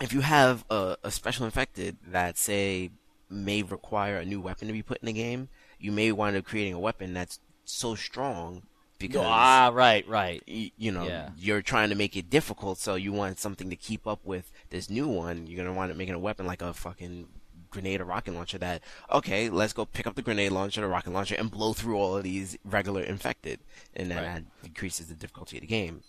If 0.00 0.12
you 0.12 0.20
have 0.20 0.64
a, 0.70 0.96
a 1.02 1.10
special 1.10 1.44
infected 1.44 1.96
that 2.06 2.38
say 2.38 2.90
may 3.28 3.62
require 3.62 4.16
a 4.18 4.24
new 4.24 4.40
weapon 4.40 4.68
to 4.68 4.72
be 4.72 4.82
put 4.82 4.98
in 4.98 5.06
the 5.06 5.12
game, 5.12 5.48
you 5.78 5.92
may 5.92 6.12
wind 6.12 6.36
up 6.36 6.44
creating 6.44 6.72
a 6.74 6.78
weapon 6.80 7.12
that's 7.12 7.40
so 7.64 7.94
strong 7.94 8.62
because 8.98 9.24
ah, 9.26 9.70
right, 9.72 10.06
right. 10.08 10.42
y- 10.48 10.72
you 10.76 10.90
know 10.92 11.06
Yeah. 11.06 11.30
you're 11.38 11.62
trying 11.62 11.88
to 11.90 11.94
make 11.94 12.16
it 12.16 12.28
difficult 12.30 12.78
so 12.78 12.94
you 12.94 13.12
want 13.12 13.38
something 13.38 13.70
to 13.70 13.76
keep 13.76 14.06
up 14.06 14.20
with 14.24 14.50
this 14.70 14.90
new 14.90 15.06
one 15.08 15.46
you're 15.46 15.56
going 15.56 15.68
to 15.68 15.72
wind 15.72 15.90
up 15.90 15.96
making 15.96 16.14
a 16.14 16.18
weapon 16.18 16.46
like 16.46 16.62
a 16.62 16.74
fucking 16.74 17.28
grenade 17.70 18.00
or 18.00 18.04
rocket 18.04 18.32
launcher 18.34 18.56
that 18.58 18.82
okay 19.12 19.50
let's 19.50 19.72
go 19.74 19.84
pick 19.84 20.06
up 20.06 20.14
the 20.14 20.22
grenade 20.22 20.50
launcher 20.52 20.80
the 20.80 20.86
rocket 20.88 21.12
launcher 21.12 21.34
and 21.36 21.50
blow 21.50 21.72
through 21.74 21.96
all 21.98 22.16
of 22.16 22.24
these 22.24 22.56
regular 22.64 23.02
infected 23.02 23.60
and 23.94 24.10
then 24.10 24.16
Right. 24.16 24.24
that 24.34 24.62
decreases 24.62 25.08
the 25.08 25.14
difficulty 25.14 25.58
of 25.58 25.60
the 25.60 25.66
game 25.66 26.00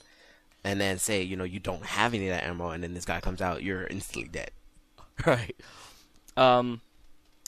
and 0.64 0.80
then 0.80 0.98
say 1.00 1.22
you 1.22 1.36
know 1.36 1.44
you 1.44 1.60
don't 1.60 1.84
have 1.86 2.14
any 2.14 2.30
of 2.30 2.36
that 2.36 2.46
ammo 2.46 2.70
and 2.70 2.82
then 2.82 2.94
this 2.94 3.06
guy 3.06 3.20
comes 3.20 3.42
out 3.42 3.62
you're 3.62 3.86
instantly 3.88 4.30
dead 4.30 4.52
Right. 5.26 5.56
Um. 6.38 6.82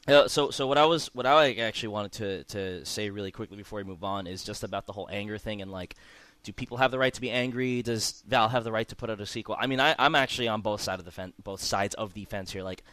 Uh, 0.07 0.27
so, 0.27 0.49
so 0.51 0.67
what 0.67 0.77
I 0.77 0.85
was, 0.85 1.07
what 1.13 1.25
I 1.25 1.53
actually 1.55 1.89
wanted 1.89 2.11
to 2.13 2.43
to 2.45 2.85
say 2.85 3.09
really 3.09 3.31
quickly 3.31 3.57
before 3.57 3.77
we 3.77 3.83
move 3.83 4.03
on 4.03 4.27
is 4.27 4.43
just 4.43 4.63
about 4.63 4.85
the 4.85 4.93
whole 4.93 5.09
anger 5.11 5.37
thing 5.37 5.61
and 5.61 5.71
like, 5.71 5.95
do 6.43 6.51
people 6.51 6.77
have 6.77 6.89
the 6.91 6.97
right 6.97 7.13
to 7.13 7.21
be 7.21 7.29
angry? 7.29 7.81
Does 7.83 8.23
Val 8.27 8.49
have 8.49 8.63
the 8.63 8.71
right 8.71 8.87
to 8.87 8.95
put 8.95 9.09
out 9.09 9.21
a 9.21 9.25
sequel? 9.25 9.55
I 9.59 9.67
mean, 9.67 9.79
I, 9.79 9.95
I'm 9.99 10.15
actually 10.15 10.47
on 10.47 10.61
both 10.61 10.81
side 10.81 10.97
of 10.99 11.05
the 11.05 11.11
fence, 11.11 11.33
both 11.43 11.61
sides 11.61 11.93
of 11.95 12.13
the 12.13 12.25
fence 12.25 12.51
here. 12.51 12.63
Like, 12.63 12.83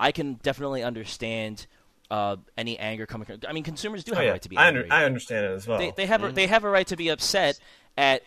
I 0.00 0.10
can 0.10 0.34
definitely 0.34 0.82
understand 0.82 1.66
uh, 2.10 2.36
any 2.56 2.76
anger 2.78 3.06
coming. 3.06 3.26
from... 3.26 3.38
I 3.48 3.52
mean, 3.52 3.62
consumers 3.62 4.02
do 4.02 4.12
Oh, 4.12 4.14
have 4.16 4.24
yeah. 4.24 4.30
a 4.30 4.32
right 4.32 4.42
to 4.42 4.48
be 4.48 4.56
I, 4.56 4.66
angry 4.68 4.82
under, 4.84 4.94
I 4.94 5.04
understand 5.04 5.46
it 5.46 5.52
as 5.52 5.68
well. 5.68 5.78
they, 5.78 5.92
they 5.92 6.06
have 6.06 6.24
a, 6.24 6.32
they 6.32 6.46
have 6.48 6.64
a 6.64 6.70
right 6.70 6.86
to 6.88 6.96
be 6.96 7.08
upset 7.08 7.60
at 7.96 8.22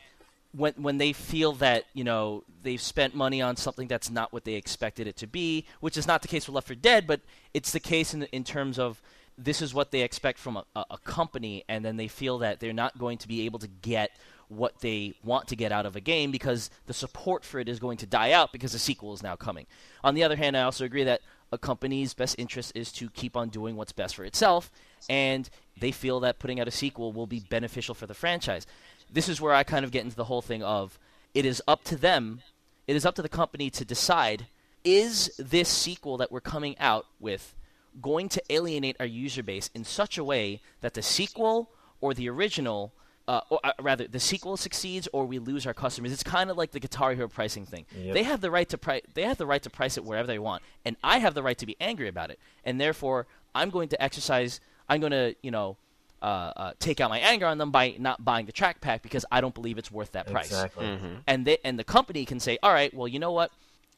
when 0.54 0.74
when 0.74 0.98
they 0.98 1.14
feel 1.14 1.54
that 1.54 1.86
you 1.94 2.04
know 2.04 2.44
they've 2.64 2.82
spent 2.82 3.16
money 3.16 3.42
on 3.42 3.56
something 3.56 3.88
that's 3.88 4.10
not 4.10 4.34
what 4.34 4.44
they 4.44 4.54
expected 4.54 5.08
it 5.08 5.16
to 5.18 5.28
be, 5.28 5.66
which 5.80 5.98
is 5.98 6.08
not 6.08 6.22
the 6.22 6.28
case 6.28 6.48
with 6.48 6.56
Left 6.56 6.68
4 6.68 6.76
Dead, 6.76 7.08
but 7.08 7.22
it's 7.54 7.72
the 7.72 7.80
case 7.80 8.14
in 8.14 8.24
in 8.24 8.44
terms 8.44 8.78
of 8.78 9.02
this 9.38 9.62
is 9.62 9.74
what 9.74 9.92
they 9.92 10.02
expect 10.02 10.38
from 10.38 10.58
a, 10.58 10.66
a, 10.76 10.86
a 10.92 10.98
company, 11.00 11.64
and 11.68 11.84
then 11.84 11.98
they 11.98 12.08
feel 12.08 12.40
that 12.40 12.60
they're 12.60 12.74
not 12.74 12.98
going 12.98 13.18
to 13.20 13.28
be 13.28 13.46
able 13.46 13.60
to 13.60 13.68
get 13.68 14.12
what 14.50 14.82
they 14.82 15.14
want 15.24 15.48
to 15.48 15.56
get 15.56 15.72
out 15.72 15.86
of 15.86 15.96
a 15.96 16.02
game 16.02 16.30
because 16.30 16.70
the 16.86 16.94
support 16.94 17.46
for 17.46 17.60
it 17.60 17.70
is 17.70 17.80
going 17.80 17.98
to 17.98 18.06
die 18.06 18.34
out 18.34 18.52
because 18.52 18.74
the 18.74 18.80
sequel 18.80 19.14
is 19.14 19.24
now 19.24 19.36
coming. 19.36 19.66
On 20.04 20.14
the 20.14 20.24
other 20.24 20.36
hand, 20.36 20.58
I 20.58 20.64
also 20.64 20.84
agree 20.84 21.06
that 21.06 21.22
a 21.54 21.58
company's 21.58 22.14
best 22.14 22.36
interest 22.38 22.74
is 22.76 22.92
to 22.94 23.10
keep 23.10 23.38
on 23.38 23.50
doing 23.50 23.76
what's 23.78 23.94
best 23.94 24.16
for 24.16 24.26
itself, 24.26 24.70
and 25.10 25.50
they 25.80 25.92
feel 25.92 26.20
that 26.22 26.40
putting 26.40 26.60
out 26.60 26.68
a 26.68 26.72
sequel 26.72 27.14
will 27.14 27.28
be 27.28 27.40
beneficial 27.40 27.96
for 27.96 28.08
the 28.08 28.14
franchise. 28.14 28.68
This 29.12 29.28
is 29.30 29.42
where 29.42 29.54
I 29.54 29.64
kind 29.64 29.84
of 29.86 29.92
get 29.92 30.04
into 30.04 30.16
the 30.16 30.26
whole 30.26 30.42
thing 30.42 30.64
of 30.64 30.98
it 31.34 31.46
is 31.46 31.62
up 31.68 31.84
to 31.86 31.96
them, 31.96 32.42
it 32.88 32.96
is 32.96 33.06
up 33.06 33.16
to 33.16 33.22
the 33.22 33.30
company 33.30 33.70
to 33.72 33.86
decide 33.86 34.48
is 34.84 35.32
this 35.38 35.70
sequel 35.70 36.18
that 36.18 36.32
we're 36.32 36.42
coming 36.42 36.76
out 36.80 37.06
with 37.20 37.54
going 38.02 38.28
to 38.30 38.42
alienate 38.50 38.96
our 39.00 39.06
user 39.06 39.44
base 39.44 39.70
in 39.76 39.84
such 39.84 40.18
a 40.18 40.24
way 40.24 40.60
that 40.82 40.94
the 40.94 41.02
sequel 41.02 41.70
or 42.00 42.14
the 42.14 42.28
original 42.30 42.92
uh, 43.28 43.42
or 43.50 43.60
uh, 43.64 43.72
rather 43.82 44.08
the 44.08 44.20
sequel 44.20 44.58
succeeds 44.58 45.08
or 45.14 45.26
we 45.26 45.38
lose 45.40 45.68
our 45.68 45.74
customers 45.74 46.12
it's 46.12 46.24
kind 46.24 46.50
of 46.50 46.58
like 46.58 46.72
the 46.72 46.80
guitar 46.80 47.14
hero 47.14 47.28
pricing 47.28 47.66
thing 47.66 47.86
Yep. 47.96 48.14
they 48.16 48.24
have 48.24 48.42
the 48.42 48.50
right 48.50 48.68
to 48.70 48.78
price 48.78 49.04
they 49.14 49.22
have 49.24 49.38
the 49.38 49.46
right 49.46 49.62
to 49.62 49.70
price 49.70 49.98
it 49.98 50.04
wherever 50.04 50.26
they 50.26 50.40
want 50.40 50.64
and 50.84 50.96
i 51.04 51.20
have 51.20 51.36
the 51.36 51.44
right 51.44 51.58
to 51.60 51.66
be 51.68 51.76
angry 51.80 52.08
about 52.08 52.32
it 52.32 52.40
and 52.66 52.82
therefore 52.82 53.28
i'm 53.54 53.70
going 53.70 53.90
to 53.90 54.02
exercise 54.02 54.60
i'm 54.90 55.00
going 55.00 55.12
to 55.12 55.36
you 55.44 55.52
know 55.52 55.78
uh, 56.22 56.26
uh, 56.56 56.74
take 56.80 57.00
out 57.02 57.10
my 57.10 57.20
anger 57.20 57.46
on 57.48 57.58
them 57.58 57.72
by 57.72 57.96
not 58.00 58.24
buying 58.24 58.46
the 58.46 58.52
track 58.52 58.80
pack 58.82 59.02
because 59.02 59.26
i 59.32 59.42
don't 59.42 59.56
believe 59.56 59.78
it's 59.78 59.90
worth 59.92 60.12
that 60.12 60.28
price 60.28 60.46
Exactly. 60.48 60.86
and 61.28 61.46
they 61.46 61.58
and 61.64 61.80
the 61.80 61.84
company 61.84 62.26
can 62.26 62.40
say, 62.40 62.58
all 62.62 62.72
right, 62.74 62.94
well, 62.94 63.08
you 63.08 63.20
know 63.20 63.32
what, 63.32 63.52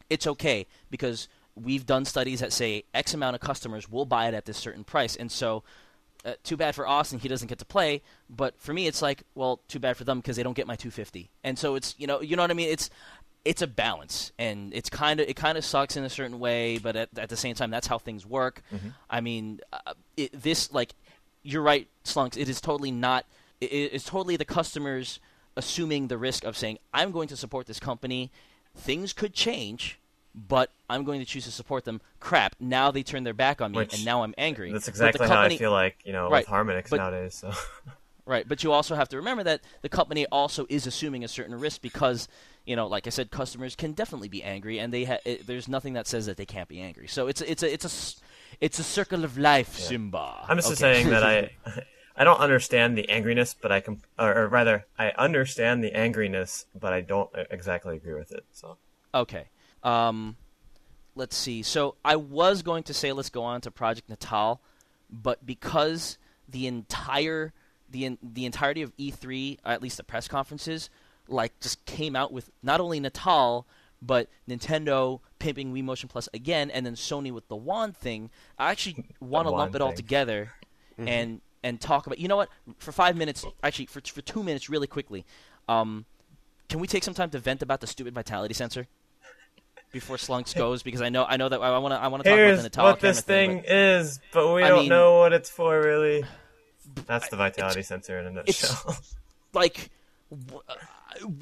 it's 0.09 0.25
okay 0.27 0.65
because 0.89 1.27
we've 1.55 1.85
done 1.85 2.05
studies 2.05 2.39
that 2.39 2.51
say 2.53 2.83
X 2.93 3.13
amount 3.13 3.35
of 3.35 3.41
customers 3.41 3.89
will 3.89 4.05
buy 4.05 4.27
it 4.27 4.33
at 4.33 4.45
this 4.45 4.57
certain 4.57 4.83
price, 4.83 5.15
and 5.15 5.31
so. 5.31 5.63
Uh, 6.25 6.35
too 6.41 6.55
bad 6.55 6.73
for 6.73 6.87
Austin, 6.87 7.19
he 7.19 7.27
doesn't 7.27 7.49
get 7.49 7.59
to 7.59 7.65
play. 7.65 8.01
But 8.29 8.57
for 8.57 8.71
me, 8.73 8.87
it's 8.87 9.01
like, 9.01 9.23
well, 9.35 9.59
too 9.67 9.77
bad 9.77 9.97
for 9.97 10.05
them 10.05 10.19
because 10.19 10.37
they 10.37 10.43
don't 10.43 10.53
get 10.55 10.67
my 10.67 10.77
250. 10.77 11.29
And 11.43 11.59
so 11.59 11.75
it's, 11.75 11.95
you 11.97 12.07
know, 12.07 12.21
you 12.21 12.37
know 12.37 12.43
what 12.43 12.49
I 12.49 12.53
mean. 12.53 12.69
It's, 12.69 12.89
it's 13.43 13.61
a 13.61 13.67
balance, 13.67 14.31
and 14.39 14.73
it's 14.73 14.89
kind 14.89 15.19
of 15.19 15.27
it 15.27 15.33
kind 15.35 15.57
of 15.57 15.65
sucks 15.65 15.97
in 15.97 16.05
a 16.05 16.09
certain 16.09 16.39
way, 16.39 16.77
but 16.77 16.95
at, 16.95 17.09
at 17.17 17.27
the 17.27 17.35
same 17.35 17.55
time, 17.55 17.71
that's 17.71 17.87
how 17.87 17.97
things 17.97 18.25
work. 18.25 18.61
I 19.09 19.19
mean, 19.19 19.59
uh, 19.73 19.95
it, 20.15 20.31
this 20.31 20.71
like 20.71 20.93
you're 21.43 21.61
right, 21.61 21.87
Slunks. 22.03 22.37
It 22.37 22.49
is 22.49 22.59
totally 22.61 22.91
not. 22.91 23.25
It's 23.61 24.05
totally 24.05 24.35
the 24.35 24.45
customers 24.45 25.19
assuming 25.55 26.07
the 26.07 26.17
risk 26.17 26.43
of 26.43 26.57
saying, 26.57 26.79
"I'm 26.93 27.11
going 27.11 27.27
to 27.29 27.37
support 27.37 27.67
this 27.67 27.79
company. 27.79 28.31
Things 28.75 29.13
could 29.13 29.33
change." 29.33 29.99
But 30.35 30.71
I'm 30.89 31.03
going 31.03 31.19
to 31.19 31.27
choose 31.27 31.43
to 31.43 31.51
support 31.51 31.85
them. 31.85 32.01
Crap! 32.19 32.55
Now 32.59 32.89
they 32.89 33.03
turn 33.03 33.23
their 33.23 33.35
back 33.35 33.61
on 33.61 33.71
me, 33.71 33.77
Which- 33.77 33.93
and 33.93 34.03
now 34.03 34.23
I'm 34.23 34.33
angry. 34.35 34.71
That's 34.71 34.87
exactly 34.87 35.27
how 35.27 35.41
I 35.41 35.55
feel 35.55 35.69
like 35.69 35.97
you 36.03 36.11
know 36.11 36.27
Right, 36.27 36.43
with 36.43 36.47
Harmonix 36.51 36.89
but- 36.89 36.97
nowadays. 36.97 37.35
So 37.35 37.51
Right, 38.25 38.47
but 38.47 38.63
you 38.63 38.71
also 38.71 38.95
have 38.95 39.09
to 39.09 39.17
remember 39.17 39.43
that 39.43 39.61
the 39.81 39.89
company 39.89 40.25
also 40.27 40.65
is 40.69 40.87
assuming 40.87 41.25
a 41.25 41.27
certain 41.27 41.59
risk 41.59 41.81
because, 41.81 42.29
you 42.65 42.73
know, 42.73 42.87
like 42.87 43.05
I 43.05 43.09
said, 43.09 43.31
customers 43.31 43.75
can 43.75 43.91
definitely 43.91 44.29
be 44.29 44.41
angry, 44.41 44.79
and 44.79 44.93
they 44.93 45.03
ha- 45.03 45.17
it, 45.25 45.45
there's 45.45 45.67
nothing 45.67 45.91
that 45.93 46.07
says 46.07 46.25
that 46.27 46.37
they 46.37 46.45
can't 46.45 46.69
be 46.69 46.79
angry. 46.79 47.07
So 47.07 47.27
it's 47.27 47.41
a, 47.41 47.51
it's 47.51 47.63
a 47.63 47.73
it's 47.73 47.85
a 47.85 47.89
it's 48.61 48.79
a 48.79 48.83
circle 48.83 49.23
of 49.23 49.37
life, 49.37 49.77
Simba. 49.77 50.45
I'm 50.47 50.57
just 50.57 50.71
Okay. 50.71 50.75
saying 50.75 51.09
that 51.09 51.23
I 51.23 51.51
I 52.15 52.23
don't 52.23 52.39
understand 52.39 52.97
the 52.97 53.07
angriness, 53.09 53.55
but 53.59 53.71
I 53.71 53.79
can, 53.79 54.01
or, 54.19 54.33
or 54.35 54.47
rather, 54.47 54.85
I 54.99 55.09
understand 55.17 55.83
the 55.83 55.91
angriness, 55.91 56.65
but 56.79 56.93
I 56.93 57.01
don't 57.01 57.29
exactly 57.49 57.95
agree 57.95 58.13
with 58.13 58.31
it. 58.31 58.45
So 58.51 58.77
Okay. 59.15 59.47
Um, 59.83 60.37
let's 61.15 61.35
see. 61.35 61.63
So 61.63 61.95
I 62.05 62.15
was 62.15 62.61
going 62.61 62.83
to 62.83 62.93
say 62.93 63.11
let's 63.11 63.29
go 63.29 63.43
on 63.43 63.61
to 63.61 63.71
Project 63.71 64.09
Natal, 64.09 64.61
but 65.09 65.45
because 65.45 66.17
the 66.47 66.67
entire 66.67 67.53
the 67.89 68.17
the 68.21 68.45
entirety 68.45 68.81
of 68.81 68.95
E3, 68.97 69.59
at 69.65 69.81
least 69.81 69.97
the 69.97 70.03
press 70.03 70.27
conferences, 70.27 70.89
like 71.27 71.59
just 71.59 71.83
came 71.85 72.15
out 72.15 72.31
with 72.31 72.51
not 72.61 72.79
only 72.79 72.99
Natal 72.99 73.65
but 74.05 74.27
Nintendo 74.49 75.19
pimping 75.39 75.73
Wii 75.73 75.83
Motion 75.83 76.09
Plus 76.09 76.27
again, 76.33 76.69
and 76.69 76.85
then 76.85 76.95
Sony 76.95 77.31
with 77.31 77.47
the 77.47 77.55
wand 77.55 77.95
thing. 77.95 78.29
I 78.59 78.71
actually 78.71 79.05
want 79.19 79.47
to 79.47 79.51
lump 79.51 79.73
it 79.75 79.81
all 79.81 79.89
thing. 79.89 79.97
together 79.97 80.51
and 80.97 81.41
and 81.63 81.79
talk 81.79 82.05
about. 82.05 82.19
You 82.19 82.27
know 82.27 82.35
what? 82.35 82.49
For 82.77 82.91
five 82.91 83.15
minutes, 83.15 83.45
actually, 83.63 83.85
for 83.87 84.01
for 84.01 84.21
two 84.21 84.43
minutes, 84.43 84.69
really 84.69 84.87
quickly. 84.87 85.25
Um, 85.69 86.05
can 86.69 86.79
we 86.79 86.87
take 86.87 87.03
some 87.03 87.13
time 87.13 87.29
to 87.31 87.39
vent 87.39 87.61
about 87.61 87.79
the 87.81 87.87
stupid 87.87 88.13
vitality 88.13 88.53
sensor 88.53 88.87
before 89.91 90.17
Slunks 90.17 90.53
goes? 90.57 90.83
Because 90.83 91.01
I 91.01 91.09
know 91.09 91.25
I 91.27 91.37
know 91.37 91.49
that 91.49 91.61
I 91.61 91.77
want 91.77 91.93
to 91.93 91.99
I 92.01 92.07
want 92.07 92.23
to 92.23 92.29
talk 92.29 92.37
about 92.39 92.57
the 92.57 92.63
Natal 92.63 92.85
what 92.85 92.99
this 92.99 93.21
thing. 93.21 93.61
thing 93.61 93.63
is, 93.67 94.19
but 94.33 94.53
we 94.53 94.63
I 94.63 94.67
don't 94.69 94.79
mean- 94.81 94.89
know 94.89 95.19
what 95.19 95.33
it's 95.33 95.49
for 95.49 95.79
really. 95.81 96.23
That's 97.07 97.29
the 97.29 97.37
vitality 97.37 97.81
sensor 97.81 98.19
in 98.19 98.25
a 98.27 98.31
nutshell. 98.31 98.97
like, 99.53 99.89
uh, 100.31 100.35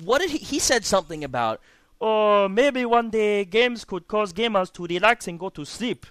what 0.04 0.20
did 0.22 0.30
he? 0.30 0.38
He 0.38 0.60
said 0.60 0.86
something 0.86 1.24
about. 1.24 1.62
Oh, 2.04 2.48
maybe 2.50 2.84
one 2.84 3.12
day 3.12 3.46
games 3.46 3.86
could 3.86 4.08
cause 4.08 4.34
gamers 4.34 4.74
to 4.74 4.86
relax 4.86 5.28
and 5.28 5.40
go 5.40 5.50
to 5.50 5.64
sleep. 5.66 6.08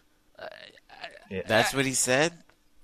That's 1.46 1.74
what 1.74 1.84
he 1.84 1.92
said. 1.92 2.32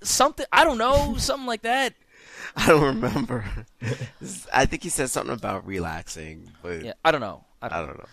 Something 0.03 0.47
I 0.53 0.65
don't 0.65 0.78
know, 0.78 1.15
something 1.16 1.47
like 1.47 1.62
that. 1.62 1.95
I 2.57 2.66
don't 2.69 2.83
remember. 2.83 3.45
I 4.53 4.66
think 4.66 4.83
he 4.83 4.89
said 4.89 5.11
something 5.11 5.35
about 5.35 5.66
relaxing, 5.66 6.51
but 6.62 6.83
Yeah, 6.85 6.93
I 7.05 7.11
don't 7.11 7.20
know. 7.20 7.45
I 7.62 7.69
don't 7.69 7.78
I 7.78 7.87
don't 7.87 7.99
know. 7.99 8.07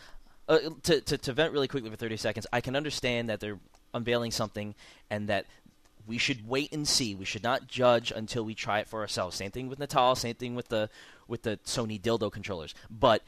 uh, 0.49 0.59
to, 0.83 1.01
to 1.01 1.17
to 1.17 1.33
vent 1.33 1.53
really 1.53 1.67
quickly 1.67 1.89
for 1.89 1.95
30 1.95 2.17
seconds, 2.17 2.47
I 2.53 2.61
can 2.61 2.75
understand 2.75 3.29
that 3.29 3.39
they're 3.39 3.59
unveiling 3.93 4.31
something 4.31 4.75
and 5.09 5.27
that 5.29 5.45
we 6.07 6.17
should 6.17 6.47
wait 6.47 6.73
and 6.73 6.87
see. 6.87 7.15
We 7.15 7.25
should 7.25 7.43
not 7.43 7.67
judge 7.67 8.11
until 8.11 8.43
we 8.43 8.55
try 8.55 8.79
it 8.79 8.87
for 8.87 9.01
ourselves. 9.01 9.35
Same 9.37 9.51
thing 9.51 9.69
with 9.69 9.79
Natal, 9.79 10.15
same 10.15 10.35
thing 10.35 10.55
with 10.55 10.69
the 10.69 10.89
with 11.27 11.43
the 11.43 11.57
Sony 11.65 12.01
dildo 12.01 12.31
controllers. 12.31 12.73
But 12.89 13.21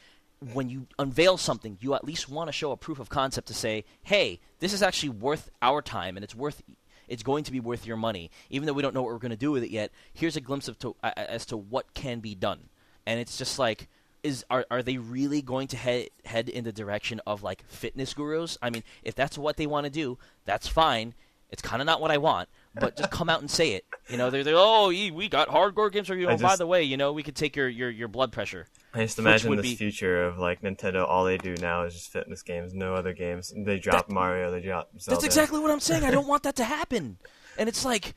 when 0.53 0.69
you 0.69 0.87
unveil 0.99 1.37
something, 1.37 1.77
you 1.81 1.93
at 1.95 2.03
least 2.03 2.29
want 2.29 2.47
to 2.47 2.51
show 2.51 2.71
a 2.71 2.77
proof 2.77 2.99
of 2.99 3.09
concept 3.09 3.47
to 3.47 3.53
say, 3.53 3.85
"Hey, 4.03 4.39
this 4.59 4.73
is 4.73 4.81
actually 4.81 5.09
worth 5.09 5.49
our 5.61 5.81
time 5.81 6.17
and 6.17 6.23
it's 6.23 6.35
worth 6.35 6.61
it's 7.07 7.23
going 7.23 7.43
to 7.43 7.51
be 7.51 7.59
worth 7.59 7.85
your 7.85 7.97
money, 7.97 8.31
even 8.49 8.65
though 8.65 8.73
we 8.73 8.81
don't 8.81 8.95
know 8.95 9.03
what 9.03 9.11
we're 9.11 9.19
going 9.19 9.29
to 9.29 9.37
do 9.37 9.51
with 9.51 9.63
it 9.63 9.69
yet. 9.69 9.91
Here's 10.13 10.35
a 10.35 10.41
glimpse 10.41 10.67
of 10.67 10.79
to, 10.79 10.95
uh, 11.03 11.11
as 11.15 11.45
to 11.47 11.57
what 11.57 11.93
can 11.93 12.19
be 12.19 12.35
done." 12.35 12.69
And 13.05 13.19
it's 13.19 13.37
just 13.37 13.59
like 13.59 13.87
is 14.25 14.43
are 14.49 14.65
are 14.71 14.81
they 14.81 14.97
really 14.97 15.43
going 15.43 15.67
to 15.67 15.77
head 15.77 16.09
head 16.25 16.49
in 16.49 16.63
the 16.63 16.71
direction 16.71 17.21
of 17.27 17.43
like 17.43 17.63
fitness 17.67 18.13
gurus? 18.13 18.57
I 18.59 18.71
mean, 18.71 18.83
if 19.03 19.13
that's 19.13 19.37
what 19.37 19.55
they 19.55 19.67
want 19.67 19.85
to 19.85 19.91
do, 19.91 20.17
that's 20.45 20.67
fine. 20.67 21.13
It's 21.51 21.61
kind 21.61 21.81
of 21.81 21.85
not 21.85 22.01
what 22.01 22.11
I 22.11 22.17
want, 22.17 22.49
but 22.73 22.97
just 22.97 23.11
come 23.11 23.29
out 23.29 23.39
and 23.39 23.49
say 23.49 23.73
it. 23.73 23.85
You 24.09 24.17
know, 24.17 24.29
they're, 24.29 24.43
they're 24.43 24.55
oh, 24.57 24.87
we 24.87 25.29
got 25.29 25.47
hardcore 25.47 25.91
games 25.91 26.07
for 26.07 26.15
you. 26.15 26.27
Oh, 26.27 26.37
by 26.37 26.55
the 26.55 26.67
way, 26.67 26.83
you 26.83 26.97
know, 26.97 27.13
we 27.13 27.23
could 27.23 27.35
take 27.35 27.55
your, 27.55 27.69
your, 27.69 27.89
your 27.89 28.07
blood 28.07 28.31
pressure. 28.31 28.67
I 28.93 29.03
just 29.03 29.19
imagine 29.19 29.55
this 29.55 29.61
be- 29.61 29.75
future 29.75 30.25
of 30.25 30.37
like 30.37 30.61
Nintendo. 30.61 31.07
All 31.07 31.23
they 31.23 31.37
do 31.37 31.55
now 31.61 31.83
is 31.83 31.93
just 31.93 32.11
fitness 32.11 32.41
games, 32.41 32.73
no 32.73 32.95
other 32.95 33.13
games. 33.13 33.53
They 33.55 33.79
drop 33.79 34.09
Mario, 34.09 34.51
they 34.51 34.61
drop 34.61 34.89
Zelda. 34.99 35.15
That's 35.15 35.25
exactly 35.25 35.59
what 35.59 35.71
I'm 35.71 35.79
saying. 35.79 36.03
I 36.03 36.11
don't 36.11 36.27
want 36.27 36.43
that 36.43 36.55
to 36.57 36.63
happen. 36.63 37.17
And 37.57 37.69
it's 37.69 37.85
like, 37.85 38.15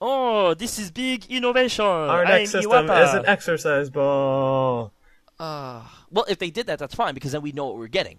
oh, 0.00 0.54
this 0.54 0.78
is 0.78 0.90
big 0.90 1.26
innovation. 1.30 1.84
Our 1.84 2.24
I'm 2.24 2.28
next 2.28 2.52
system 2.52 2.72
Iwata. 2.72 3.08
is 3.08 3.14
an 3.14 3.26
exercise 3.26 3.90
ball. 3.90 4.92
Uh, 5.38 5.82
well, 6.10 6.24
if 6.28 6.38
they 6.38 6.50
did 6.50 6.66
that, 6.66 6.78
that's 6.78 6.94
fine 6.94 7.14
because 7.14 7.32
then 7.32 7.42
we 7.42 7.52
know 7.52 7.66
what 7.66 7.76
we're 7.76 7.88
getting. 7.88 8.18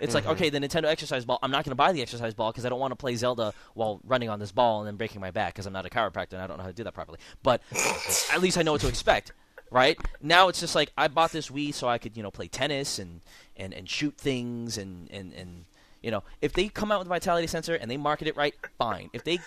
It's 0.00 0.14
like, 0.14 0.24
mm-hmm. 0.24 0.32
okay, 0.32 0.50
the 0.50 0.60
Nintendo 0.60 0.84
exercise 0.84 1.24
ball. 1.24 1.38
I'm 1.42 1.50
not 1.50 1.64
going 1.64 1.72
to 1.72 1.76
buy 1.76 1.92
the 1.92 2.02
exercise 2.02 2.34
ball 2.34 2.52
because 2.52 2.64
I 2.64 2.68
don't 2.68 2.80
want 2.80 2.92
to 2.92 2.96
play 2.96 3.16
Zelda 3.16 3.52
while 3.74 4.00
running 4.04 4.28
on 4.28 4.38
this 4.38 4.52
ball 4.52 4.80
and 4.80 4.86
then 4.86 4.96
breaking 4.96 5.20
my 5.20 5.30
back 5.30 5.54
because 5.54 5.66
I'm 5.66 5.72
not 5.72 5.86
a 5.86 5.90
chiropractor 5.90 6.34
and 6.34 6.42
I 6.42 6.46
don't 6.46 6.56
know 6.56 6.62
how 6.62 6.68
to 6.68 6.74
do 6.74 6.84
that 6.84 6.94
properly. 6.94 7.18
But 7.42 7.62
at 8.32 8.40
least 8.40 8.58
I 8.58 8.62
know 8.62 8.72
what 8.72 8.80
to 8.82 8.88
expect, 8.88 9.32
right? 9.70 9.98
Now 10.22 10.48
it's 10.48 10.60
just 10.60 10.74
like 10.74 10.92
I 10.96 11.08
bought 11.08 11.32
this 11.32 11.48
Wii 11.50 11.74
so 11.74 11.88
I 11.88 11.98
could, 11.98 12.16
you 12.16 12.22
know, 12.22 12.30
play 12.30 12.48
tennis 12.48 12.98
and 12.98 13.20
and, 13.56 13.74
and 13.74 13.88
shoot 13.88 14.16
things 14.16 14.78
and, 14.78 15.10
and 15.10 15.32
and 15.32 15.64
you 16.02 16.10
know, 16.10 16.22
if 16.40 16.52
they 16.52 16.68
come 16.68 16.92
out 16.92 17.00
with 17.00 17.08
a 17.08 17.10
vitality 17.10 17.46
sensor 17.46 17.74
and 17.74 17.90
they 17.90 17.96
market 17.96 18.28
it 18.28 18.36
right, 18.36 18.54
fine. 18.78 19.10
If 19.12 19.24
they, 19.24 19.40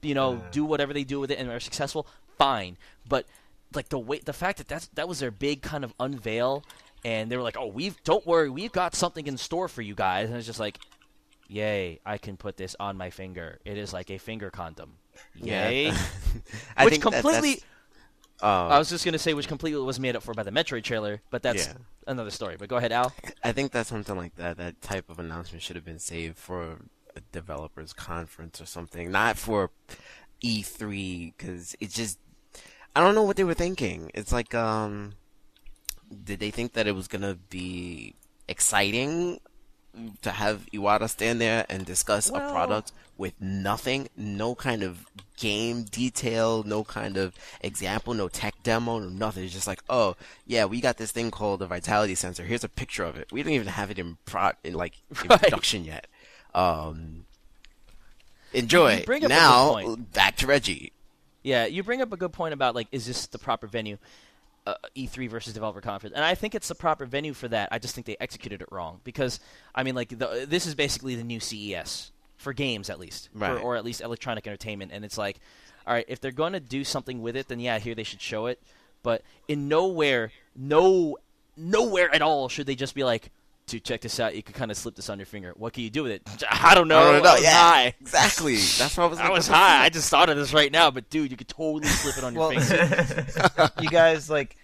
you 0.00 0.14
know, 0.14 0.40
do 0.52 0.64
whatever 0.64 0.92
they 0.92 1.04
do 1.04 1.18
with 1.18 1.30
it 1.30 1.38
and 1.38 1.50
are 1.50 1.58
successful, 1.58 2.06
fine. 2.38 2.76
But 3.08 3.26
like 3.74 3.88
the 3.88 3.98
way 3.98 4.18
the 4.18 4.32
fact 4.32 4.58
that 4.58 4.68
that's 4.68 4.86
that 4.88 5.08
was 5.08 5.18
their 5.18 5.30
big 5.30 5.62
kind 5.62 5.84
of 5.84 5.94
unveil 5.98 6.64
and 7.04 7.30
they 7.30 7.36
were 7.36 7.42
like 7.42 7.56
oh 7.58 7.66
we've 7.66 8.02
don't 8.04 8.26
worry 8.26 8.48
we've 8.50 8.72
got 8.72 8.94
something 8.94 9.26
in 9.26 9.36
store 9.36 9.68
for 9.68 9.82
you 9.82 9.94
guys. 9.94 10.28
And 10.28 10.36
it's 10.38 10.46
just 10.46 10.60
like 10.60 10.78
yay 11.48 12.00
i 12.06 12.16
can 12.16 12.36
put 12.36 12.56
this 12.56 12.74
on 12.80 12.96
my 12.96 13.10
finger. 13.10 13.58
It 13.64 13.76
is 13.76 13.92
like 13.92 14.10
a 14.10 14.18
finger 14.18 14.50
condom. 14.50 14.94
Yay. 15.36 15.88
I 16.76 16.84
which 16.84 16.94
think 16.94 17.04
that- 17.04 17.12
completely 17.22 17.62
uh, 18.42 18.66
i 18.68 18.78
was 18.78 18.88
just 18.88 19.04
going 19.04 19.12
to 19.12 19.18
say 19.20 19.34
which 19.34 19.46
completely 19.46 19.80
was 19.82 20.00
made 20.00 20.16
up 20.16 20.22
for 20.24 20.34
by 20.34 20.42
the 20.42 20.50
metroid 20.50 20.82
trailer 20.82 21.20
but 21.30 21.42
that's 21.42 21.66
Yeah. 21.66 21.74
another 22.08 22.30
story. 22.30 22.56
But 22.58 22.68
go 22.68 22.76
ahead 22.76 22.90
al. 22.90 23.12
I 23.44 23.52
think 23.52 23.70
that's 23.72 23.88
something 23.88 24.16
like 24.16 24.34
that, 24.36 24.56
that 24.56 24.80
type 24.80 25.08
of 25.10 25.18
announcement 25.20 25.62
should 25.62 25.76
have 25.76 25.84
been 25.84 26.00
saved 26.00 26.36
for 26.38 26.78
a 27.14 27.20
developers 27.30 27.92
conference 27.92 28.60
or 28.60 28.66
something, 28.66 29.10
not 29.12 29.36
for 29.36 29.70
E3 30.42 31.34
because 31.36 31.76
it 31.80 31.90
just 31.90 32.18
I 32.96 33.00
don't 33.00 33.14
know 33.14 33.22
what 33.22 33.36
they 33.36 33.44
were 33.44 33.54
thinking. 33.54 34.10
It's 34.14 34.32
like 34.32 34.54
um 34.54 35.14
did 36.24 36.40
they 36.40 36.50
think 36.50 36.72
that 36.74 36.86
it 36.86 36.94
was 36.94 37.08
going 37.08 37.22
to 37.22 37.36
be 37.50 38.14
exciting 38.48 39.40
to 40.22 40.30
have 40.30 40.66
Iwata 40.72 41.08
stand 41.08 41.40
there 41.40 41.66
and 41.68 41.84
discuss 41.84 42.30
Well- 42.30 42.48
a 42.48 42.52
product 42.52 42.92
with 43.18 43.34
nothing, 43.40 44.08
no 44.16 44.54
kind 44.54 44.82
of 44.82 45.04
game 45.36 45.82
detail, 45.84 46.62
no 46.64 46.82
kind 46.82 47.16
of 47.16 47.34
example, 47.60 48.14
no 48.14 48.28
tech 48.28 48.54
demo, 48.62 48.98
no 48.98 49.08
nothing. 49.10 49.44
It's 49.44 49.52
just 49.52 49.66
like, 49.66 49.82
oh 49.88 50.16
yeah, 50.46 50.64
we 50.64 50.80
got 50.80 50.96
this 50.96 51.12
thing 51.12 51.30
called 51.30 51.60
a 51.62 51.66
vitality 51.66 52.14
sensor. 52.14 52.44
Here's 52.44 52.64
a 52.64 52.68
picture 52.68 53.04
of 53.04 53.16
it. 53.16 53.30
We 53.30 53.42
don't 53.42 53.52
even 53.52 53.68
have 53.68 53.90
it 53.90 53.98
in 53.98 54.16
pro 54.24 54.52
in 54.64 54.74
like 54.74 54.94
in 55.22 55.28
Right. 55.28 55.40
production 55.40 55.84
yet. 55.84 56.06
Um, 56.54 57.26
enjoy. 58.52 59.02
Bring 59.04 59.24
up 59.24 59.30
a 59.30 59.34
good 59.34 59.34
now 59.34 59.96
back 60.12 60.36
to 60.36 60.46
Reggie. 60.46 60.92
Yeah, 61.42 61.66
you 61.66 61.82
bring 61.82 62.00
up 62.00 62.12
a 62.12 62.16
good 62.16 62.32
point 62.32 62.54
about 62.54 62.74
like, 62.74 62.88
is 62.92 63.06
this 63.06 63.26
the 63.26 63.38
proper 63.38 63.66
venue? 63.66 63.98
Uh, 64.64 64.74
E3 64.96 65.28
versus 65.28 65.54
developer 65.54 65.80
conference, 65.80 66.14
and 66.14 66.24
I 66.24 66.36
think 66.36 66.54
it's 66.54 66.68
the 66.68 66.76
proper 66.76 67.04
venue 67.04 67.34
for 67.34 67.48
that. 67.48 67.68
I 67.72 67.80
just 67.80 67.96
think 67.96 68.06
they 68.06 68.16
executed 68.20 68.62
it 68.62 68.68
wrong 68.70 69.00
because 69.02 69.40
I 69.74 69.82
mean, 69.82 69.96
like, 69.96 70.10
the, 70.10 70.46
this 70.48 70.66
is 70.66 70.76
basically 70.76 71.16
the 71.16 71.24
new 71.24 71.40
CES 71.40 72.12
for 72.36 72.52
games, 72.52 72.88
at 72.88 73.00
least, 73.00 73.28
Right. 73.34 73.50
or, 73.50 73.58
or 73.58 73.76
at 73.76 73.84
least 73.84 74.00
electronic 74.00 74.46
entertainment. 74.46 74.92
And 74.94 75.04
it's 75.04 75.18
like, 75.18 75.40
all 75.84 75.92
right, 75.94 76.04
if 76.06 76.20
they're 76.20 76.30
going 76.30 76.52
to 76.52 76.60
do 76.60 76.84
something 76.84 77.20
with 77.22 77.34
it, 77.34 77.48
then 77.48 77.58
yeah, 77.58 77.80
here 77.80 77.96
they 77.96 78.04
should 78.04 78.20
show 78.20 78.46
it. 78.46 78.62
But 79.02 79.22
in 79.48 79.66
nowhere, 79.66 80.30
no, 80.54 81.18
nowhere 81.56 82.14
at 82.14 82.22
all 82.22 82.48
should 82.48 82.66
they 82.66 82.76
just 82.76 82.94
be 82.94 83.02
like, 83.02 83.30
dude, 83.66 83.84
check 83.84 84.00
this 84.00 84.18
out. 84.20 84.34
You 84.34 84.42
could 84.42 84.54
kind 84.54 84.70
of 84.70 84.76
slip 84.76 84.94
this 84.96 85.08
on 85.10 85.18
your 85.18 85.26
finger. 85.26 85.52
What 85.56 85.72
can 85.72 85.82
you 85.84 85.90
do 85.90 86.02
with 86.02 86.12
it? 86.12 86.22
I 86.50 86.74
don't 86.74 86.88
know. 86.88 86.98
I 86.98 87.12
don't 87.12 87.22
know. 87.22 87.30
I 87.30 87.34
was 87.34 87.42
Yeah, 87.42 87.50
high. 87.60 87.94
exactly. 88.00 88.56
That's 88.56 88.96
what 88.96 89.04
I 89.04 89.06
was. 89.06 89.18
I 89.18 89.30
was 89.30 89.48
what 89.48 89.54
the 89.54 89.58
high. 89.58 89.84
I 89.84 89.88
just 89.88 90.10
thought 90.10 90.28
of 90.28 90.36
this 90.36 90.52
right 90.52 90.70
now, 90.72 90.90
but 90.90 91.08
dude, 91.10 91.30
you 91.30 91.36
could 91.36 91.48
totally 91.48 91.86
slip 91.86 92.18
it 92.18 92.24
on 92.24 92.34
your 92.34 92.48
Well, 92.50 92.60
finger. 92.60 93.70
you 93.80 93.88
guys 93.88 94.28
like 94.30 94.56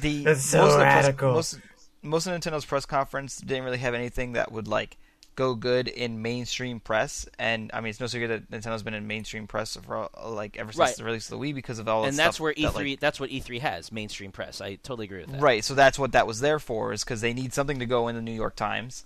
the 0.00 0.24
That's 0.24 0.42
so 0.44 0.58
most 0.62 0.74
of 0.74 1.16
press- 1.16 1.16
most 1.20 1.58
most 2.02 2.26
of 2.26 2.38
Nintendo's 2.38 2.64
press 2.64 2.84
conference 2.86 3.38
didn't 3.38 3.64
really 3.64 3.78
have 3.78 3.94
anything 3.94 4.32
that 4.32 4.52
would 4.52 4.68
like 4.68 4.96
go 5.36 5.54
good 5.54 5.88
in 5.88 6.22
mainstream 6.22 6.80
press, 6.80 7.26
and 7.38 7.70
I 7.74 7.80
mean 7.80 7.90
it's 7.90 8.00
no 8.00 8.06
secret 8.06 8.28
that 8.28 8.50
Nintendo's 8.50 8.82
been 8.82 8.94
in 8.94 9.06
mainstream 9.06 9.46
press 9.46 9.76
for 9.76 10.08
like 10.26 10.56
ever 10.56 10.72
since 10.72 10.78
Right. 10.78 10.96
the 10.96 11.04
release 11.04 11.30
of 11.30 11.38
the 11.38 11.44
Wii 11.44 11.54
because 11.54 11.78
of 11.78 11.88
all 11.88 12.02
the 12.02 12.08
and 12.08 12.18
that's 12.18 12.38
where 12.40 12.52
E3 12.52 12.62
that, 12.62 12.74
like- 12.74 13.00
that's 13.00 13.18
what 13.20 13.30
E3 13.30 13.60
has 13.60 13.90
mainstream 13.92 14.32
press. 14.32 14.60
I 14.60 14.76
totally 14.76 15.06
agree 15.06 15.20
with 15.20 15.32
that. 15.32 15.40
Right, 15.40 15.64
so 15.64 15.74
that's 15.74 15.98
what 15.98 16.12
that 16.12 16.26
was 16.26 16.40
there 16.40 16.58
for, 16.58 16.92
is 16.92 17.04
because 17.04 17.20
they 17.20 17.32
need 17.32 17.52
something 17.52 17.78
to 17.78 17.86
go 17.86 18.08
in 18.08 18.14
the 18.14 18.22
New 18.22 18.32
York 18.32 18.56
Times. 18.56 19.04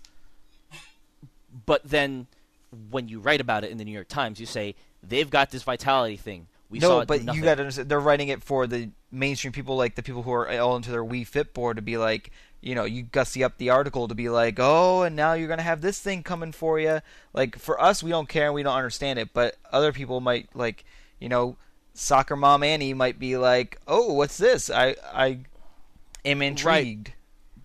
But 1.67 1.83
then 1.85 2.27
when 2.91 3.09
you 3.09 3.21
write 3.21 3.41
about 3.41 3.65
it 3.65 3.71
in 3.71 3.79
the 3.79 3.85
New 3.85 3.93
York 3.93 4.09
Times, 4.09 4.39
you 4.39 4.47
say 4.47 4.75
they've 5.03 5.29
got 5.31 5.51
this 5.51 5.63
vitality 5.63 6.17
thing. 6.17 6.47
We 6.71 6.81
saw 6.81 7.01
no, 7.01 7.07
but 7.07 7.23
you 7.35 7.41
got 7.43 7.55
to 7.55 7.63
understand, 7.63 7.89
they're 7.89 7.99
writing 7.99 8.29
it 8.29 8.43
for 8.43 8.67
the 8.67 8.91
mainstream 9.11 9.53
people, 9.53 9.77
like 9.77 9.95
the 9.95 10.03
people 10.03 10.23
who 10.23 10.33
are 10.33 10.51
all 10.61 10.77
into 10.77 10.91
their 10.91 11.03
Wii 11.03 11.27
Fit 11.27 11.55
board, 11.55 11.77
to 11.77 11.83
be 11.83 11.97
like, 11.97 12.31
you 12.61 12.75
know, 12.75 12.85
you 12.85 13.03
gussy 13.03 13.45
up 13.45 13.59
the 13.59 13.71
article 13.71 14.09
to 14.09 14.15
be 14.15 14.29
like, 14.29 14.57
oh, 14.59 15.03
and 15.03 15.15
now 15.15 15.35
you're 15.35 15.49
gonna 15.49 15.63
have 15.63 15.81
this 15.81 16.01
thing 16.01 16.23
coming 16.23 16.53
for 16.53 16.79
you. 16.81 17.01
Like 17.33 17.59
for 17.59 17.81
us, 17.81 18.03
we 18.03 18.11
don't 18.11 18.29
care 18.29 18.47
and 18.47 18.55
we 18.55 18.63
don't 18.63 18.77
understand 18.77 19.19
it, 19.19 19.33
but 19.33 19.57
other 19.73 19.93
people 19.93 20.21
might 20.21 20.49
like, 20.55 20.85
you 21.21 21.29
know, 21.29 21.57
soccer 21.95 22.37
mom 22.37 22.63
Annie 22.63 22.95
might 22.95 23.19
be 23.19 23.37
like, 23.37 23.81
oh, 23.87 24.13
what's 24.13 24.39
this? 24.39 24.71
I 24.71 24.97
I 25.13 25.41
am 26.25 26.43
intrigued. 26.43 27.13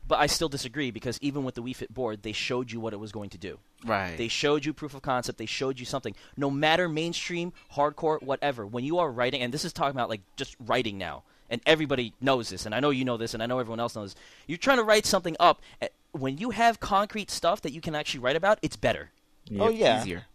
But 0.05 0.19
I 0.19 0.27
still 0.27 0.49
disagree 0.49 0.91
because 0.91 1.17
even 1.21 1.45
with 1.45 1.55
the 1.55 1.63
Wii 1.63 1.75
Fit 1.77 1.93
board, 1.93 2.23
they 2.23 2.33
showed 2.33 2.71
you 2.71 2.81
what 2.81 2.91
it 2.91 2.99
was 2.99 3.13
going 3.13 3.29
to 3.29 3.37
do. 3.37 3.57
Right. 3.85 4.17
They 4.17 4.27
showed 4.27 4.65
you 4.65 4.73
proof 4.73 4.93
of 4.93 5.01
concept. 5.01 5.37
They 5.37 5.45
showed 5.45 5.79
you 5.79 5.85
something. 5.85 6.13
No 6.35 6.51
matter 6.51 6.89
mainstream, 6.89 7.53
hardcore, 7.73 8.21
whatever. 8.21 8.67
When 8.67 8.83
you 8.83 8.99
are 8.99 9.09
writing, 9.09 9.41
and 9.41 9.53
this 9.53 9.63
is 9.63 9.71
talking 9.71 9.95
about 9.95 10.09
like 10.09 10.21
just 10.35 10.57
writing 10.59 10.97
now, 10.97 11.23
and 11.53 11.61
everybody 11.65 12.13
knows 12.19 12.49
this, 12.49 12.65
and 12.65 12.73
I 12.75 12.79
know 12.81 12.89
you 12.89 13.05
know 13.05 13.15
this, 13.17 13.33
and 13.33 13.41
I 13.43 13.45
know 13.45 13.59
everyone 13.59 13.79
else 13.79 13.95
knows. 13.95 14.13
This. 14.13 14.23
You're 14.47 14.57
trying 14.67 14.77
to 14.79 14.83
write 14.83 15.05
something 15.05 15.35
up. 15.39 15.61
eh, 15.81 15.87
When 16.11 16.37
you 16.37 16.49
have 16.49 16.79
concrete 16.79 17.29
stuff 17.31 17.61
that 17.61 17.71
you 17.71 17.81
can 17.81 17.93
actually 17.95 18.21
write 18.25 18.35
about, 18.35 18.57
it's 18.61 18.75
better, 18.75 19.11
Oh 19.59 19.69
yeah. 19.69 20.01
Easier. 20.01 20.25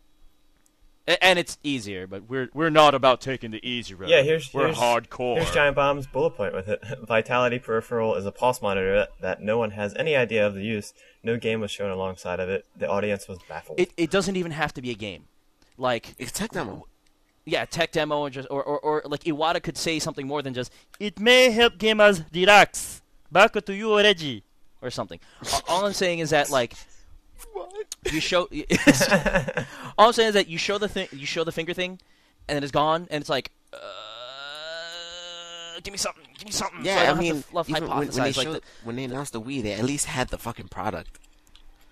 And 1.22 1.38
it's 1.38 1.56
easier. 1.62 2.06
But 2.06 2.28
we're 2.28 2.50
we're 2.52 2.68
not 2.68 2.94
about 2.94 3.22
taking 3.22 3.50
the 3.50 3.66
easy 3.66 3.94
road. 3.94 4.10
Yeah, 4.10 4.20
here's 4.22 4.52
we're 4.52 4.66
here's, 4.66 4.76
hardcore. 4.76 5.36
Here's 5.36 5.50
Giant 5.52 5.74
Bomb's 5.74 6.06
bullet 6.06 6.32
point 6.36 6.52
with 6.54 6.68
it. 6.68 6.80
Vitality 7.08 7.58
peripheral 7.58 8.14
is 8.14 8.26
a 8.26 8.30
pulse 8.32 8.60
monitor 8.60 8.94
that, 8.94 9.08
that 9.22 9.40
no 9.40 9.56
one 9.56 9.70
has 9.70 9.94
any 9.94 10.14
idea 10.14 10.46
of 10.46 10.52
the 10.54 10.62
use. 10.62 10.92
No 11.22 11.38
game 11.38 11.60
was 11.62 11.70
shown 11.70 11.90
alongside 11.90 12.40
of 12.40 12.50
it. 12.50 12.66
The 12.76 12.86
audience 12.90 13.26
was 13.26 13.38
baffled. 13.48 13.80
it 13.80 13.90
it 13.96 14.10
doesn't 14.10 14.36
even 14.36 14.52
have 14.52 14.74
to 14.74 14.82
be 14.82 14.90
a 14.90 14.94
game. 14.94 15.24
Like 15.78 16.14
It's 16.18 16.30
tech 16.32 16.50
demo. 16.50 16.86
Yeah, 17.48 17.64
tech 17.64 17.92
demo 17.92 18.18
or 18.20 18.30
just 18.30 18.48
or, 18.50 18.62
or, 18.62 18.78
or 18.80 19.02
like 19.06 19.24
Iwata 19.24 19.62
could 19.62 19.76
say 19.76 19.98
something 19.98 20.26
more 20.26 20.42
than 20.42 20.54
just 20.54 20.72
it 21.00 21.18
may 21.18 21.50
help 21.50 21.78
gamers 21.78 22.24
relax. 22.32 23.02
Back 23.30 23.52
to 23.52 23.74
you 23.74 23.92
already 23.92 24.42
or 24.80 24.90
something. 24.90 25.20
All 25.68 25.84
I'm 25.84 25.92
saying 25.92 26.20
is 26.20 26.30
that 26.30 26.50
like 26.50 26.74
what? 27.52 27.72
you 28.12 28.20
show 28.20 28.48
all 29.98 30.06
I'm 30.08 30.12
saying 30.12 30.28
is 30.28 30.34
that 30.34 30.48
you 30.48 30.58
show 30.58 30.78
the 30.78 30.88
thing 30.88 31.08
you 31.12 31.26
show 31.26 31.44
the 31.44 31.52
finger 31.52 31.74
thing 31.74 31.98
and 32.48 32.56
then 32.56 32.62
it's 32.62 32.72
gone 32.72 33.06
and 33.10 33.20
it's 33.20 33.30
like 33.30 33.50
uh, 33.72 33.78
give 35.82 35.92
me 35.92 35.98
something, 35.98 36.24
give 36.36 36.46
me 36.46 36.52
something. 36.52 36.84
so 36.84 36.90
I 36.90 36.94
Yeah, 37.04 37.12
I, 37.12 37.14
mean, 37.18 37.42
to 37.42 37.54
love 37.54 37.68
even 37.70 37.88
when, 37.88 37.98
when 37.98 38.08
they 38.10 38.20
like 38.20 38.34
showed, 38.34 38.54
the- 38.54 38.62
when 38.84 38.96
they 38.96 39.04
announced 39.04 39.32
the 39.32 39.40
Wii, 39.40 39.62
they 39.62 39.72
at 39.72 39.84
least 39.84 40.06
had 40.06 40.28
the 40.28 40.38
fucking 40.38 40.68
product. 40.68 41.18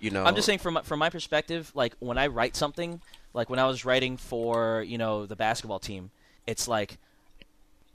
You 0.01 0.11
know, 0.11 0.25
I'm 0.25 0.35
just 0.35 0.45
saying 0.47 0.59
from 0.59 0.79
from 0.83 0.99
my 0.99 1.09
perspective, 1.09 1.73
like 1.75 1.95
when 2.01 2.19
I 2.19 2.27
write 2.27 2.55
something, 2.55 3.01
like 3.37 3.51
when 3.51 3.59
I 3.59 3.67
was 3.67 3.85
writing 3.85 4.17
for 4.17 4.83
you 4.83 4.97
know 4.97 5.27
the 5.27 5.37
basketball 5.37 5.79
team, 5.79 6.11
it's 6.47 6.67
like 6.67 6.97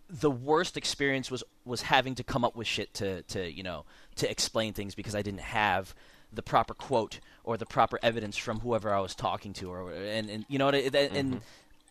the 0.08 0.30
worst 0.30 0.78
experience 0.78 1.32
was 1.32 1.44
was 1.66 1.82
having 1.82 2.16
to 2.16 2.24
come 2.24 2.46
up 2.46 2.56
with 2.56 2.68
shit 2.68 2.94
to 2.96 3.24
to 3.24 3.52
you 3.52 3.64
know 3.64 3.84
to 4.16 4.30
explain 4.30 4.72
things 4.74 4.94
because 4.94 5.16
I 5.16 5.24
didn't 5.24 5.42
have 5.42 5.96
the 6.32 6.44
proper 6.44 6.76
quote 6.76 7.20
or 7.44 7.58
the 7.58 7.66
proper 7.66 8.00
evidence 8.04 8.38
from 8.38 8.60
whoever 8.60 8.94
I 8.94 9.00
was 9.00 9.16
talking 9.16 9.52
to 9.54 9.72
or 9.72 9.92
and, 9.92 10.30
and 10.30 10.46
you 10.48 10.60
know 10.60 10.70
that, 10.70 11.12
and 11.12 11.42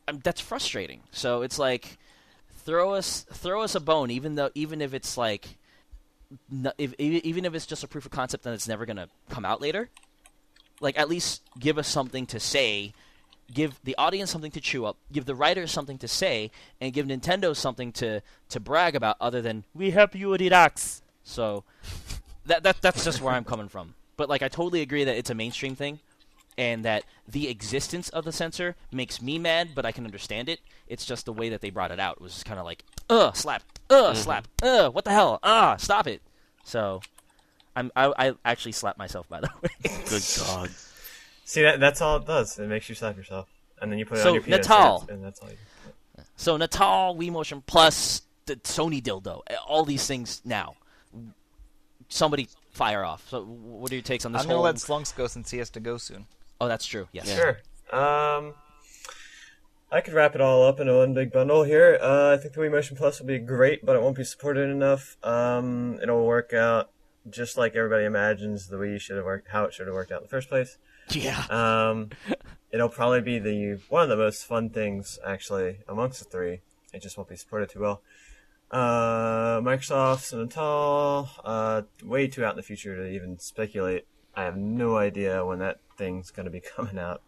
um, 0.06 0.20
that's 0.22 0.40
frustrating. 0.40 1.00
So 1.10 1.42
it's 1.42 1.58
like 1.58 1.98
throw 2.64 2.94
us 2.94 3.26
throw 3.32 3.62
us 3.62 3.74
a 3.74 3.80
bone 3.80 4.12
even 4.12 4.36
though 4.36 4.50
even 4.54 4.80
if 4.80 4.94
it's 4.94 5.18
like 5.18 5.58
if, 6.78 6.94
even 7.00 7.44
if 7.44 7.54
it's 7.54 7.66
just 7.66 7.82
a 7.82 7.88
proof 7.88 8.06
of 8.06 8.12
concept 8.12 8.46
and 8.46 8.54
it's 8.54 8.68
never 8.68 8.86
going 8.86 8.98
to 8.98 9.08
come 9.28 9.44
out 9.44 9.60
later, 9.60 9.88
like 10.80 10.96
at 10.96 11.08
least 11.08 11.42
give 11.58 11.78
us 11.78 11.88
something 11.88 12.26
to 12.26 12.38
say, 12.38 12.92
give 13.52 13.80
the 13.84 13.94
audience 13.96 14.30
something 14.30 14.50
to 14.52 14.60
chew 14.60 14.84
up, 14.84 14.96
give 15.12 15.24
the 15.24 15.34
writers 15.34 15.70
something 15.70 15.98
to 15.98 16.08
say, 16.08 16.50
and 16.80 16.92
give 16.92 17.06
Nintendo 17.06 17.54
something 17.54 17.92
to 17.92 18.22
to 18.48 18.60
brag 18.60 18.94
about 18.94 19.16
other 19.20 19.42
than 19.42 19.64
we 19.74 19.90
help 19.90 20.14
you 20.14 20.28
with 20.28 20.40
relax. 20.40 21.02
So 21.22 21.64
that 22.46 22.62
that 22.62 22.80
that's 22.80 23.04
just 23.04 23.20
where 23.20 23.34
I'm 23.34 23.44
coming 23.44 23.68
from. 23.68 23.94
But 24.16 24.28
like 24.28 24.42
I 24.42 24.48
totally 24.48 24.82
agree 24.82 25.04
that 25.04 25.16
it's 25.16 25.30
a 25.30 25.34
mainstream 25.34 25.74
thing 25.74 26.00
and 26.58 26.84
that 26.84 27.04
the 27.26 27.48
existence 27.48 28.08
of 28.10 28.24
the 28.24 28.32
sensor 28.32 28.76
makes 28.92 29.22
me 29.22 29.38
mad, 29.38 29.70
but 29.74 29.86
I 29.86 29.92
can 29.92 30.04
understand 30.04 30.48
it. 30.48 30.60
It's 30.88 31.06
just 31.06 31.24
the 31.24 31.32
way 31.32 31.48
that 31.48 31.60
they 31.60 31.70
brought 31.70 31.90
it 31.90 32.00
out. 32.00 32.16
It 32.16 32.22
was 32.22 32.34
just 32.34 32.44
kind 32.44 32.58
of 32.58 32.66
like, 32.66 32.84
uh, 33.08 33.32
slap, 33.32 33.62
uh, 33.88 34.12
slap, 34.14 34.46
uh, 34.62 34.90
what 34.90 35.04
the 35.04 35.10
hell, 35.10 35.38
ah, 35.42 35.76
stop 35.76 36.06
it. 36.06 36.20
So, 36.64 37.00
I'm 37.74 37.90
I, 37.96 38.12
I 38.28 38.34
actually 38.44 38.72
slapped 38.72 38.98
myself 38.98 39.28
by 39.28 39.40
the 39.40 39.48
way. 39.62 39.70
good 40.08 40.22
God. 40.38 40.70
See 41.50 41.62
that 41.62 41.80
that's 41.80 42.00
all 42.00 42.16
it 42.18 42.26
does. 42.26 42.56
It 42.60 42.68
makes 42.68 42.88
you 42.88 42.94
slap 42.94 43.16
yourself, 43.16 43.48
and 43.82 43.90
then 43.90 43.98
you 43.98 44.06
put 44.06 44.18
it 44.18 44.22
So, 44.22 44.28
on 44.28 44.34
your 44.34 44.42
penis, 44.44 44.58
Natal. 44.68 45.00
and 45.00 45.00
that's- 45.00 45.08
and 45.16 45.24
that's 45.24 45.40
all. 45.40 45.50
You, 45.50 46.24
so 46.36 46.56
Natal, 46.56 47.16
Wii 47.16 47.32
Motion 47.32 47.60
Plus, 47.66 48.22
the 48.46 48.54
Sony 48.56 49.02
dildo, 49.02 49.42
all 49.66 49.84
these 49.84 50.06
things 50.06 50.42
now. 50.44 50.76
Somebody 52.08 52.48
fire 52.70 53.04
off. 53.04 53.28
So, 53.28 53.42
what 53.44 53.90
are 53.90 53.96
your 53.96 54.02
takes 54.02 54.24
on 54.24 54.30
this 54.30 54.42
I'm 54.42 54.46
gonna 54.46 54.58
whole? 54.58 54.64
let 54.64 54.76
Slunks 54.76 55.12
go 55.14 55.26
since 55.26 55.50
he 55.50 55.58
has 55.58 55.70
to 55.70 55.80
go 55.80 55.96
soon. 55.96 56.26
oh, 56.60 56.68
that's 56.68 56.86
true. 56.86 57.08
Yes. 57.10 57.28
Sure. 57.34 57.58
Um, 57.92 58.54
I 59.90 60.00
could 60.00 60.14
wrap 60.14 60.36
it 60.36 60.40
all 60.40 60.62
up 60.64 60.78
into 60.78 60.94
one 60.96 61.14
big 61.14 61.32
bundle 61.32 61.64
here. 61.64 61.98
Uh, 62.00 62.32
I 62.32 62.36
think 62.40 62.54
the 62.54 62.60
Wii 62.60 62.70
Motion 62.70 62.96
Plus 62.96 63.18
will 63.18 63.26
be 63.26 63.38
great, 63.40 63.84
but 63.84 63.96
it 63.96 64.02
won't 64.02 64.16
be 64.16 64.22
supported 64.22 64.70
enough. 64.70 65.16
Um, 65.24 65.98
it'll 66.00 66.24
work 66.24 66.52
out 66.52 66.90
just 67.28 67.56
like 67.56 67.74
everybody 67.74 68.04
imagines 68.04 68.68
the 68.68 68.76
Wii 68.76 69.00
should 69.00 69.16
have 69.16 69.24
worked, 69.24 69.48
how 69.48 69.64
it 69.64 69.74
should 69.74 69.88
have 69.88 69.94
worked 69.94 70.12
out 70.12 70.18
in 70.18 70.24
the 70.24 70.28
first 70.28 70.48
place. 70.48 70.78
Yeah. 71.14 71.44
Um, 71.50 72.10
it'll 72.70 72.88
probably 72.88 73.20
be 73.20 73.38
the 73.38 73.80
one 73.88 74.04
of 74.04 74.08
the 74.08 74.16
most 74.16 74.44
fun 74.44 74.70
things 74.70 75.18
actually 75.26 75.78
amongst 75.88 76.20
the 76.20 76.24
three. 76.24 76.60
It 76.92 77.02
just 77.02 77.16
won't 77.16 77.28
be 77.28 77.36
supported 77.36 77.70
too 77.70 77.80
well. 77.80 78.02
Uh, 78.70 79.60
Microsoft's 79.60 80.32
and 80.32 80.42
Natal, 80.42 81.28
uh, 81.44 81.82
way 82.04 82.28
too 82.28 82.44
out 82.44 82.52
in 82.52 82.56
the 82.56 82.62
future 82.62 82.94
to 82.96 83.08
even 83.08 83.38
speculate. 83.38 84.06
I 84.36 84.44
have 84.44 84.56
no 84.56 84.96
idea 84.96 85.44
when 85.44 85.58
that 85.58 85.80
thing's 85.98 86.30
going 86.30 86.44
to 86.44 86.50
be 86.50 86.60
coming 86.76 86.98
out. 86.98 87.22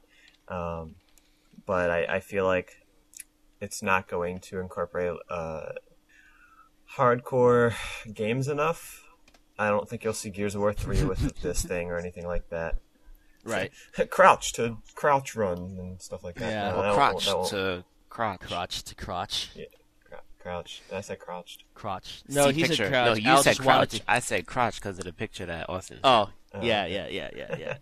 Um, 0.47 0.95
but 1.67 1.91
I, 1.91 2.17
I 2.17 2.21
feel 2.21 2.45
like 2.45 2.87
it's 3.61 3.83
not 3.83 4.09
going 4.09 4.39
to 4.41 4.61
incorporate 4.61 5.17
uh, 5.29 5.73
hardcore 6.97 7.75
games 8.13 8.49
enough. 8.49 9.05
I 9.59 9.69
don't 9.69 9.89
think 9.89 10.05
you'll 10.05 10.15
see 10.15 10.31
Gears 10.31 10.55
of 10.55 10.61
War 10.61 10.73
3 10.73 11.05
with 11.05 11.41
this 11.43 11.65
thing 11.65 11.91
or 11.91 11.99
anything 11.99 12.27
like 12.27 12.49
that. 12.51 12.77
Right. 13.45 13.73
crouch 14.11 14.53
to 14.55 14.79
crouch 14.95 15.35
run 15.35 15.59
and 15.79 16.01
stuff 16.01 16.23
like 16.25 16.37
that. 16.37 16.51
Yeah. 16.51 16.71
No, 16.71 16.77
Or 16.77 16.83
that 16.83 16.97
won't- 17.13 17.25
that 17.25 17.37
won't- 17.37 17.49
to 17.51 17.85
crotch. 18.09 18.41
Crotch 18.41 18.83
to 18.85 18.95
crotch. 18.95 19.51
Crou- 20.05 20.19
crouch. 20.39 20.83
I 20.93 21.01
say 21.01 21.17
crouched? 21.17 21.65
Crotch. 21.75 22.23
No, 22.29 22.47
See 22.49 22.53
he 22.55 22.63
picture. 22.63 22.77
said 22.85 22.91
crouch. 22.91 23.07
No, 23.07 23.15
you 23.15 23.29
Al 23.31 23.43
said 23.43 23.59
crouch. 23.59 23.91
to- 23.91 24.03
I 24.07 24.19
said 24.21 24.47
crouch 24.47 24.77
because 24.77 24.99
of 24.99 25.05
the 25.05 25.13
picture 25.13 25.47
that 25.47 25.69
Austin. 25.69 25.99
Oh, 26.05 26.31
Oh, 26.55 26.61
yeah, 26.63 26.85
yeah, 26.85 27.09
yeah, 27.09 27.31
yeah, 27.35 27.57
yeah. 27.59 27.77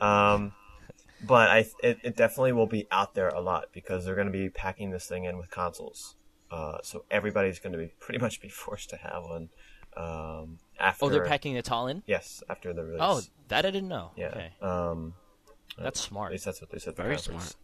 Um, 0.34 0.52
but 1.24 1.48
I 1.48 1.58
it, 1.82 1.98
it 2.02 2.16
definitely 2.16 2.52
will 2.52 2.66
be 2.66 2.86
out 2.90 3.14
there 3.14 3.28
a 3.28 3.40
lot 3.40 3.66
because 3.72 4.04
they're 4.04 4.16
going 4.16 4.26
to 4.26 4.32
be 4.32 4.48
packing 4.50 4.90
this 4.90 5.06
thing 5.06 5.24
in 5.24 5.38
with 5.38 5.50
consoles. 5.50 6.16
Uh, 6.50 6.78
so 6.82 7.04
everybody's 7.10 7.58
going 7.60 7.72
to 7.72 7.78
be 7.78 7.92
pretty 8.00 8.18
much 8.18 8.40
be 8.40 8.48
forced 8.48 8.90
to 8.90 8.96
have 8.96 9.22
one. 9.22 9.48
Um, 9.96 10.58
after 10.78 11.04
oh, 11.04 11.08
they're 11.08 11.24
packing 11.24 11.54
Natal 11.54 11.86
in. 11.88 12.02
yes 12.06 12.42
after 12.48 12.72
the 12.72 12.84
release. 12.84 13.00
Oh, 13.02 13.20
that 13.48 13.64
I 13.66 13.70
didn't 13.70 13.88
know. 13.88 14.10
yeah. 14.16 14.26
Okay, 14.28 14.50
Um, 14.62 15.14
that's 15.78 16.00
smart. 16.00 16.30
At 16.30 16.32
least 16.32 16.44
that's 16.46 16.60
what 16.60 16.70
they 16.70 16.78
said. 16.78 16.90
at 16.90 16.96
the 16.96 17.02
Very 17.02 17.18
smart. 17.18 17.54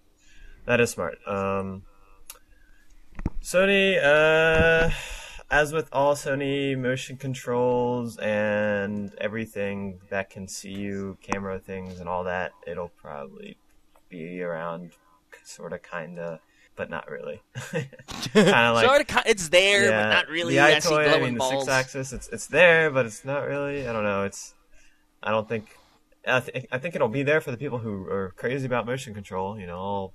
That 0.66 0.80
is 0.80 0.90
smart. 0.90 1.18
Um, 1.26 1.82
Sony, 3.42 3.98
uh, 4.02 4.90
as 5.50 5.72
with 5.72 5.88
all 5.92 6.14
Sony 6.14 6.78
motion 6.78 7.16
controls 7.16 8.16
and 8.18 9.14
everything 9.20 10.00
that 10.10 10.30
can 10.30 10.46
see 10.48 10.70
you, 10.70 11.18
camera 11.20 11.58
things 11.58 11.98
and 12.00 12.08
all 12.08 12.24
that, 12.24 12.52
it'll 12.66 12.88
probably 12.90 13.56
be 14.08 14.40
around, 14.42 14.92
sort 15.44 15.72
of, 15.72 15.82
kind 15.82 16.18
of, 16.18 16.38
but 16.76 16.90
not 16.90 17.10
really. 17.10 17.42
kind 17.72 17.86
of 18.34 18.74
like. 18.74 18.86
sort 18.86 19.00
of, 19.10 19.22
it's 19.26 19.48
there, 19.48 19.84
yeah, 19.84 20.02
but 20.02 20.08
not 20.14 20.28
really. 20.28 20.54
The 20.54 20.60
I 20.60 20.78
see 20.78 20.88
EyeToy, 20.90 20.98
I 20.98 21.08
glowing 21.08 21.22
mean, 21.24 21.38
the 21.38 21.48
six-axis, 21.50 22.12
it's 22.12 22.28
it's 22.28 22.46
there, 22.46 22.90
but 22.90 23.06
it's 23.06 23.24
not 23.24 23.46
really. 23.46 23.86
I 23.88 23.92
don't 23.92 24.04
know. 24.04 24.24
It's. 24.24 24.54
I 25.22 25.30
don't 25.30 25.48
think. 25.48 25.76
I, 26.26 26.40
th- 26.40 26.66
I 26.70 26.78
think 26.78 26.94
it'll 26.94 27.08
be 27.08 27.24
there 27.24 27.40
for 27.40 27.50
the 27.50 27.56
people 27.56 27.78
who 27.78 28.06
are 28.08 28.32
crazy 28.36 28.66
about 28.66 28.86
motion 28.86 29.12
control. 29.14 29.58
You 29.58 29.66
know, 29.66 29.76
all 29.76 30.14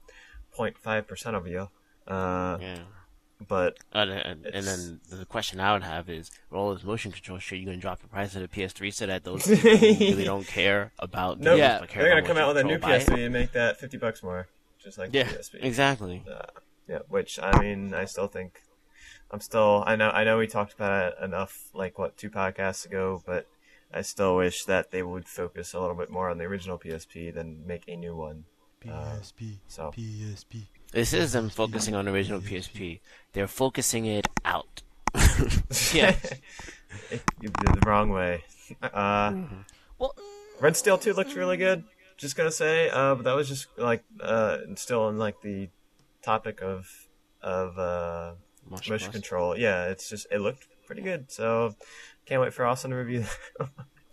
0.5 0.58 1.08
percent 1.08 1.36
of 1.36 1.48
you. 1.48 1.70
Uh, 2.08 2.58
Yeah. 2.62 2.78
but 3.48 3.78
And, 3.92 4.10
and, 4.12 4.46
and 4.46 4.66
then 4.66 5.00
the 5.10 5.26
question 5.26 5.60
I 5.60 5.74
would 5.74 5.84
have 5.84 6.10
is, 6.10 6.32
with 6.50 6.58
all 6.58 6.74
this 6.74 6.84
motion 6.86 7.12
control 7.12 7.38
shit, 7.40 7.60
you 7.60 7.66
gonna 7.66 7.78
drop 7.78 8.00
the 8.02 8.08
price 8.08 8.34
of 8.36 8.42
the 8.42 8.48
PS3 8.48 8.94
so 8.94 9.06
that 9.08 9.26
those 9.26 9.46
people 9.46 9.70
who 9.78 9.86
really 10.06 10.24
don't 10.24 10.48
care 10.48 10.94
about 11.00 11.40
no, 11.42 11.56
Yeah. 11.56 11.86
care 11.86 12.04
they're 12.04 12.16
gonna 12.16 12.26
come 12.26 12.38
out 12.38 12.48
with 12.48 12.58
a 12.58 12.64
new 12.64 12.80
control, 12.80 12.92
buy 12.92 12.98
it? 12.98 13.08
PS3 13.08 13.26
and 13.26 13.34
make 13.34 13.52
that 13.52 13.78
fifty 13.80 13.98
bucks 13.98 14.24
more, 14.24 14.48
just 14.88 14.98
like 14.98 15.14
Yeah, 15.14 15.24
the 15.24 15.38
PSP. 15.38 15.64
Exactly. 15.64 16.24
Uh, 16.30 16.40
yeah, 16.88 17.00
which 17.10 17.40
I 17.42 17.62
mean, 17.62 17.94
I 17.94 18.06
still 18.06 18.28
think 18.28 18.62
I'm 19.30 19.42
still. 19.42 19.84
I 19.86 19.96
know. 19.96 20.10
I 20.10 20.24
know 20.24 20.38
we 20.38 20.48
talked 20.48 20.74
about 20.74 21.14
it 21.14 21.24
enough, 21.24 21.70
like 21.74 22.00
what 22.00 22.18
two 22.18 22.30
podcasts 22.30 22.86
ago, 22.86 23.22
but 23.26 23.46
I 23.94 24.02
still 24.02 24.38
wish 24.38 24.64
that 24.66 24.92
they 24.92 25.04
would 25.04 25.28
focus 25.28 25.74
a 25.74 25.80
little 25.80 25.96
bit 25.96 26.10
more 26.10 26.30
on 26.30 26.38
the 26.38 26.46
original 26.46 26.78
PSP 26.78 27.34
than 27.34 27.66
make 27.68 27.84
a 27.88 27.96
new 27.96 28.16
one. 28.16 28.46
Uh, 28.88 29.18
PSP, 29.20 29.58
So 29.68 29.92
PSP. 29.92 30.68
This 30.92 31.14
is 31.14 31.34
them 31.34 31.50
focusing 31.50 31.96
on 31.96 32.08
original 32.08 32.40
PSP. 32.40 33.02
They're 33.34 33.48
focusing 33.48 34.06
it 34.06 34.28
out. 34.46 34.84
Yeah. 35.94 36.16
you 37.12 37.50
did 37.50 37.76
the 37.76 37.84
wrong 37.86 38.10
way. 38.10 38.44
Uh, 38.82 39.30
mm-hmm. 39.32 39.56
Well, 40.00 40.16
Red 40.62 40.78
Steel 40.78 40.98
Two 40.98 41.14
looks 41.14 41.34
really 41.34 41.58
good. 41.58 41.84
Just 42.18 42.36
gonna 42.36 42.52
say, 42.52 42.90
uh, 42.90 43.16
but 43.16 43.24
that 43.26 43.36
was 43.36 43.48
just 43.48 43.68
like 43.78 44.04
uh, 44.20 44.58
still 44.76 45.04
on 45.04 45.18
like 45.18 45.42
the 45.42 45.70
topic 46.22 46.62
of 46.62 47.08
of 47.42 47.78
uh, 47.78 48.34
Motion 48.70 48.94
motion 48.94 49.12
control. 49.12 49.58
Yeah, 49.58 49.88
it's 49.88 50.10
just 50.10 50.28
it 50.32 50.40
looked 50.40 50.68
pretty 50.86 51.02
good. 51.02 51.32
So 51.32 51.76
can't 52.26 52.42
wait 52.42 52.54
for 52.54 52.66
Austin 52.66 52.92
to 52.92 52.98
review 52.98 53.24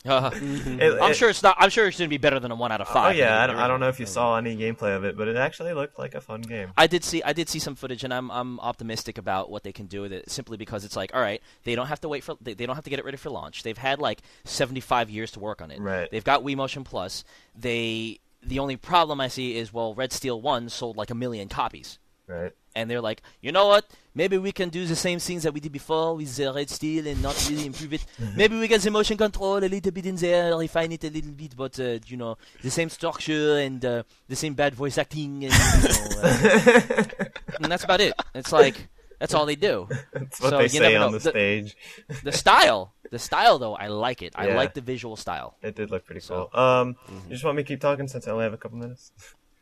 uh, 0.06 0.30
It- 0.34 1.00
I'm 1.02 1.10
it- 1.12 1.14
sure 1.16 1.30
it's 1.30 1.42
not. 1.42 1.56
I'm 1.58 1.70
sure 1.70 1.86
it's 1.86 1.98
going 1.98 2.08
to 2.08 2.10
be 2.10 2.18
better 2.18 2.38
than 2.40 2.50
a 2.50 2.54
one 2.54 2.70
out 2.72 2.80
of 2.80 2.88
Oh 2.90 2.92
five. 2.94 3.16
yeah, 3.16 3.42
I 3.42 3.46
don't, 3.46 3.56
I 3.56 3.66
don't 3.68 3.80
know 3.80 3.88
if 3.88 3.98
you 3.98 4.06
saw 4.06 4.36
any 4.36 4.56
gameplay 4.56 4.94
of 4.96 5.04
it, 5.04 5.16
but 5.16 5.28
it 5.28 5.36
actually 5.36 5.72
looked 5.72 5.98
like 5.98 6.14
a 6.14 6.20
fun 6.20 6.40
game. 6.42 6.72
I 6.76 6.86
did 6.86 7.04
see 7.04 7.22
I 7.22 7.32
did 7.32 7.48
see 7.48 7.58
some 7.58 7.74
footage, 7.74 8.04
and 8.04 8.12
I'm 8.12 8.30
I'm 8.30 8.60
optimistic 8.60 9.18
about 9.18 9.50
what 9.50 9.62
they 9.62 9.72
can 9.72 9.86
do 9.86 10.02
with 10.02 10.12
it. 10.12 10.30
Simply 10.30 10.56
because 10.56 10.84
it's 10.84 10.96
like, 10.96 11.14
all 11.14 11.20
right, 11.20 11.40
they 11.64 11.74
don't 11.74 11.86
have 11.86 12.00
to 12.02 12.08
wait 12.08 12.22
for 12.24 12.36
they, 12.40 12.54
they 12.54 12.66
don't 12.66 12.74
have 12.76 12.84
to 12.84 12.90
get 12.90 12.98
it 12.98 13.04
ready 13.04 13.16
for 13.16 13.30
launch. 13.30 13.62
They've 13.62 13.78
had 13.78 13.98
like 13.98 14.22
75 14.44 15.10
years 15.10 15.30
to 15.32 15.40
work 15.40 15.62
on 15.62 15.70
it. 15.70 15.80
Right. 15.80 16.10
They've 16.10 16.24
got 16.24 16.42
Wii 16.42 16.56
Motion 16.56 16.84
Plus. 16.84 17.24
They 17.54 18.20
the 18.42 18.58
only 18.58 18.76
problem 18.76 19.20
I 19.20 19.28
see 19.28 19.56
is 19.56 19.72
well, 19.72 19.94
Red 19.94 20.12
Steel 20.12 20.40
One 20.40 20.68
sold 20.68 20.96
like 20.96 21.10
a 21.10 21.14
million 21.14 21.48
copies, 21.48 21.98
Right. 22.26 22.52
and 22.74 22.90
they're 22.90 23.02
like, 23.02 23.20
you 23.42 23.52
know 23.52 23.66
what? 23.68 23.84
Maybe 24.14 24.38
we 24.38 24.50
can 24.52 24.68
do 24.70 24.86
the 24.86 24.96
same 24.96 25.18
things 25.18 25.42
that 25.42 25.52
we 25.52 25.60
did 25.60 25.72
before 25.72 26.16
with 26.16 26.34
the 26.36 26.52
Red 26.52 26.70
Steel 26.70 27.06
and 27.06 27.20
not 27.22 27.36
really 27.50 27.66
improve 27.66 27.92
it. 27.92 28.06
Maybe 28.36 28.58
we 28.58 28.66
get 28.66 28.80
the 28.80 28.90
motion 28.90 29.16
control 29.18 29.58
a 29.58 29.68
little 29.68 29.92
bit 29.92 30.06
in 30.06 30.16
there, 30.16 30.56
refine 30.56 30.92
it 30.92 31.04
a 31.04 31.10
little 31.10 31.32
bit, 31.32 31.54
but 31.56 31.78
uh, 31.78 31.98
you 32.06 32.16
know 32.16 32.38
the 32.62 32.70
same 32.70 32.88
structure 32.88 33.58
and 33.58 33.84
uh, 33.84 34.02
the 34.28 34.36
same 34.36 34.54
bad 34.54 34.74
voice 34.74 34.96
acting, 34.98 35.44
and, 35.44 35.52
you 35.52 35.88
know, 35.88 36.20
uh, 36.22 37.24
and 37.62 37.70
that's 37.70 37.84
about 37.84 38.00
it. 38.00 38.14
It's 38.34 38.52
like 38.52 38.88
that's 39.20 39.34
all 39.34 39.46
they 39.46 39.56
do. 39.56 39.86
That's 40.12 40.40
what 40.40 40.50
So, 40.50 40.56
they 40.58 40.62
you 40.64 40.68
say 40.70 40.96
on 40.96 41.12
know. 41.12 41.18
the 41.18 41.24
The- 41.24 41.30
stage. 41.30 41.76
The 42.22 42.32
style, 42.32 42.94
the 43.10 43.18
style 43.18 43.58
though, 43.58 43.74
I 43.74 43.88
like 43.88 44.22
it. 44.22 44.32
I 44.36 44.46
like 44.54 44.74
the 44.74 44.80
visual 44.80 45.16
style. 45.16 45.56
It 45.62 45.76
did 45.76 45.90
look 45.90 46.04
pretty 46.06 46.20
So- 46.20 46.48
cool. 46.52 46.60
Um, 46.60 46.96
you 47.28 47.30
just 47.30 47.44
want 47.44 47.56
me 47.58 47.62
to 47.62 47.66
keep 47.68 47.80
talking 47.80 48.08
since 48.08 48.26
I 48.26 48.30
only 48.32 48.44
have 48.44 48.54
a 48.54 48.58
couple 48.58 48.78
minutes 48.78 49.12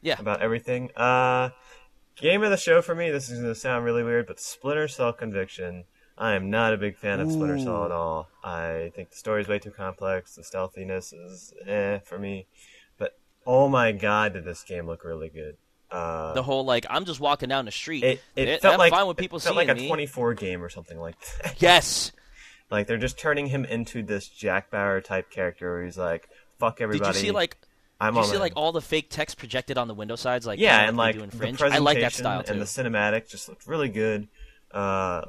Yeah. 0.01 0.18
about 0.20 0.40
everything. 0.43 0.90
Uh, 0.97 1.51
game 2.16 2.43
of 2.43 2.51
the 2.51 2.56
show 2.56 2.82
for 2.82 2.94
me. 2.94 3.10
This 3.10 3.28
is 3.30 3.40
gonna 3.40 3.55
sound 3.55 3.84
really 3.84 4.02
weird, 4.02 4.26
but 4.26 4.40
Splinter 4.40 4.89
Cell 4.89 5.12
Conviction. 5.12 5.84
I 6.18 6.34
am 6.34 6.51
not 6.51 6.74
a 6.74 6.76
big 6.76 6.97
fan 6.98 7.20
of 7.20 7.32
Splinter 7.32 7.59
Cell 7.59 7.84
at 7.84 7.90
all. 7.90 8.28
I 8.44 8.93
think 8.94 9.10
the 9.10 9.16
story's 9.16 9.48
way 9.48 9.59
too 9.59 9.70
complex. 9.70 10.34
The 10.36 10.44
stealthiness 10.44 11.12
is 11.12 11.52
eh 11.66 11.98
for 12.01 12.18
me. 12.18 12.47
But 12.98 13.18
oh 13.47 13.68
my 13.68 13.93
god, 13.93 14.34
did 14.34 14.44
this 14.44 14.62
game 14.62 14.86
look 14.86 15.05
really 15.05 15.30
good. 15.30 15.56
Uh, 15.90 16.32
The 16.34 16.43
whole 16.43 16.64
like 16.64 16.86
I'm 16.89 17.05
just 17.06 17.18
walking 17.20 17.48
down 17.48 17.64
the 17.64 17.70
street. 17.72 18.05
it, 18.05 18.20
it 18.36 18.48
Eh, 18.48 18.59
felt 18.59 18.74
I'm 18.74 18.78
like 18.78 18.93
fine 18.93 19.06
with 19.06 19.16
people 19.16 19.39
it 19.39 19.43
felt 19.43 19.56
like 19.56 19.68
a 19.68 19.74
me. 19.74 19.89
24 19.89 20.34
game 20.34 20.62
or 20.62 20.68
something 20.68 20.98
like 20.98 21.16
that. 21.43 21.55
Yes. 21.60 22.12
Like 22.70 22.86
they're 22.86 22.98
just 22.98 23.18
turning 23.18 23.47
him 23.47 23.64
into 23.64 24.02
this 24.02 24.28
Jack 24.28 24.70
Bauer 24.70 25.01
type 25.01 25.30
character 25.30 25.72
where 25.74 25.84
he's 25.84 25.98
like, 25.98 26.28
"Fuck 26.59 26.80
everybody." 26.80 26.98
Did 26.98 27.05
everybody." 27.09 27.18
you 27.18 27.24
see 27.26 27.30
like 27.32 27.56
I'm 28.03 28.16
you 28.16 28.24
see 28.24 28.37
like 28.37 28.55
all 28.57 28.73
the 28.73 28.81
fake 28.81 29.11
text 29.11 29.39
projected 29.39 29.79
on 29.79 29.87
the 29.89 29.95
window 29.95 30.16
sides? 30.16 30.47
Like 30.47 30.59
yeah, 30.59 30.89
and 30.89 30.97
like 30.97 31.16
the 31.16 31.29
presentation 31.37 31.73
I 31.73 31.79
like 31.79 32.01
that 32.01 32.12
style 32.12 32.43
too. 32.43 32.53
and 32.53 32.61
the 32.61 32.66
cinematic 32.66 33.29
just 33.29 33.49
looked 33.49 33.66
really 33.66 33.89
good. 33.89 34.29
Uh, 34.73 35.23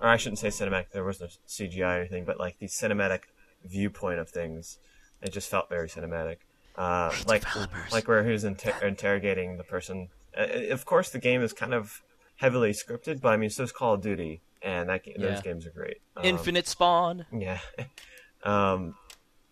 or 0.00 0.08
I 0.08 0.16
shouldn't 0.16 0.38
say 0.38 0.48
cinematic. 0.48 0.90
There 0.92 1.04
was 1.04 1.20
no 1.20 1.26
CGI 1.46 1.98
or 1.98 2.00
anything, 2.00 2.24
but 2.24 2.40
like 2.40 2.58
the 2.58 2.66
cinematic 2.66 3.20
viewpoint 3.64 4.18
of 4.18 4.30
things, 4.30 4.78
it 5.22 5.32
just 5.32 5.50
felt 5.50 5.68
very 5.68 5.88
cinematic. 5.88 6.36
Uh, 6.76 7.12
like 7.26 7.42
developers. 7.44 7.92
like 7.92 8.08
where 8.08 8.24
he 8.24 8.32
was 8.32 8.44
inter- 8.44 8.74
interrogating 8.82 9.58
the 9.58 9.64
person. 9.64 10.08
Uh, 10.36 10.46
of 10.70 10.84
course, 10.84 11.10
the 11.10 11.18
game 11.18 11.42
is 11.42 11.52
kind 11.52 11.74
of 11.74 12.02
heavily 12.36 12.72
scripted, 12.72 13.20
but 13.20 13.28
I 13.28 13.36
mean, 13.36 13.50
so 13.50 13.62
is 13.62 13.72
Call 13.72 13.94
of 13.94 14.00
Duty, 14.02 14.40
and 14.62 14.88
that 14.88 15.06
Yeah. 15.06 15.18
those 15.18 15.40
games 15.42 15.66
are 15.66 15.70
great. 15.70 15.98
Um, 16.16 16.24
Infinite 16.24 16.66
Spawn. 16.66 17.26
Yeah. 17.32 17.58
um, 18.42 18.94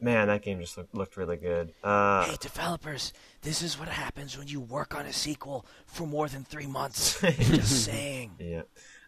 man, 0.02 0.26
that 0.28 0.42
game 0.42 0.60
just 0.60 0.76
looked, 0.76 0.94
looked 0.94 1.16
really 1.16 1.36
good. 1.36 1.72
Uh, 1.82 2.24
Hey 2.26 2.36
developers, 2.40 3.12
this 3.42 3.62
is 3.62 3.78
what 3.78 3.88
happens 3.88 4.36
when 4.36 4.48
you 4.48 4.60
work 4.60 4.94
on 4.94 5.06
a 5.06 5.12
sequel 5.12 5.64
for 5.86 6.06
more 6.06 6.28
than 6.28 6.44
three 6.44 6.66
months. 6.66 7.20
Just 7.38 7.84
saying. 7.86 8.32
yeah. 8.38 8.62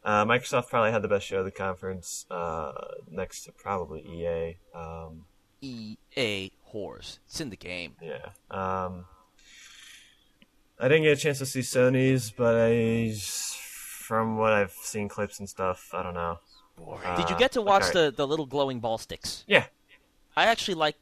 Uh, 0.05 0.25
Microsoft 0.25 0.69
probably 0.69 0.93
had 0.93 1.01
the 1.03 1.09
best 1.09 1.27
show 1.27 1.39
of 1.39 1.45
the 1.47 1.51
conference, 1.51 2.27
uh, 2.31 2.73
next 3.11 3.45
to 3.45 3.53
probably 3.53 4.01
EA. 4.03 4.57
Um, 4.79 5.25
EA 5.63 5.97
E 6.17 6.53
whores. 6.73 7.19
It's 7.27 7.41
in 7.41 7.49
the 7.51 7.57
game. 7.57 7.97
yeah. 8.03 8.27
Um, 8.51 9.07
I 10.79 10.89
didn't 10.89 11.05
get 11.05 11.17
a 11.17 11.21
chance 11.21 11.39
to 11.39 11.47
see 11.47 11.61
Sony's, 11.61 12.31
but 12.31 12.55
I, 12.57 13.15
from 13.17 14.37
what 14.37 14.53
I've 14.53 14.73
seen 14.73 15.09
clips 15.09 15.39
and 15.39 15.49
stuff, 15.49 15.89
I 15.95 16.03
don't 16.03 16.15
know. 16.15 16.39
Did 17.17 17.29
you 17.31 17.37
Uh, 17.37 17.39
get 17.39 17.53
to 17.53 17.63
watch 17.63 17.83
alright. 17.85 17.95
the, 17.95 18.13
the 18.17 18.27
little 18.27 18.47
glowing 18.47 18.81
ball 18.81 18.99
sticks? 18.99 19.45
Yeah, 19.47 19.67
I 20.37 20.47
actually 20.47 20.75
like. 20.75 20.97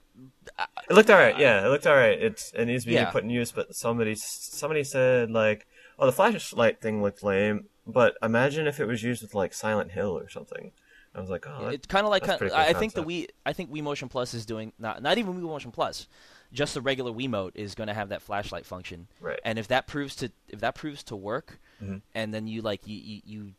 it 0.88 0.92
looked 0.94 1.10
alright. 1.10 1.38
Yeah, 1.38 1.64
it 1.66 1.68
looked 1.70 1.86
alright. 1.86 2.20
It's 2.22 2.52
it 2.52 2.66
needs 2.66 2.84
to 2.84 2.88
be 2.88 2.94
Yeah. 2.94 3.10
put 3.10 3.24
in 3.24 3.30
use, 3.30 3.52
but 3.52 3.74
somebody 3.74 4.14
somebody 4.14 4.84
said 4.84 5.30
like, 5.30 5.66
oh, 5.98 6.06
the 6.06 6.12
flashlight 6.12 6.80
thing 6.80 7.02
looked 7.02 7.22
lame, 7.22 7.66
but 7.86 8.16
imagine 8.22 8.66
if 8.66 8.78
it 8.80 8.86
was 8.86 9.02
used 9.02 9.22
with 9.22 9.34
like 9.34 9.54
Silent 9.54 9.92
Hill 9.92 10.16
or 10.18 10.28
something. 10.28 10.72
I 11.14 11.20
was 11.20 11.28
like, 11.28 11.44
oh, 11.46 11.66
that- 11.66 11.74
It's 11.74 11.86
kind 11.86 12.06
of 12.06 12.10
like 12.10 12.22
kinda, 12.24 12.38
cool 12.38 12.54
I 12.56 12.72
think 12.72 12.94
the. 12.94 13.04
Wii. 13.04 13.28
I 13.44 13.52
think 13.52 13.70
Wii 13.70 13.82
Motion 13.82 14.08
Plus 14.08 14.32
is 14.34 14.46
doing 14.46 14.72
not 14.78 15.02
not 15.02 15.18
even 15.18 15.34
Wii 15.34 15.42
Motion 15.42 15.70
Plus, 15.70 16.06
just 16.54 16.72
the 16.74 16.80
regular 16.80 17.12
Wiimote 17.12 17.52
is 17.54 17.74
going 17.74 17.88
to 17.88 17.94
have 17.94 18.08
that 18.10 18.22
flashlight 18.22 18.64
function. 18.64 19.08
Right. 19.20 19.38
And 19.44 19.58
if 19.58 19.68
that 19.68 19.86
proves 19.86 20.16
to 20.16 20.30
if 20.48 20.60
that 20.60 20.74
proves 20.74 21.02
to 21.04 21.16
work, 21.16 21.58
Mhm. 21.82 22.00
and 22.14 22.32
then 22.32 22.46
you 22.46 22.62
like 22.62 22.86
you 22.86 22.96
you. 22.96 23.20
you 23.24 23.52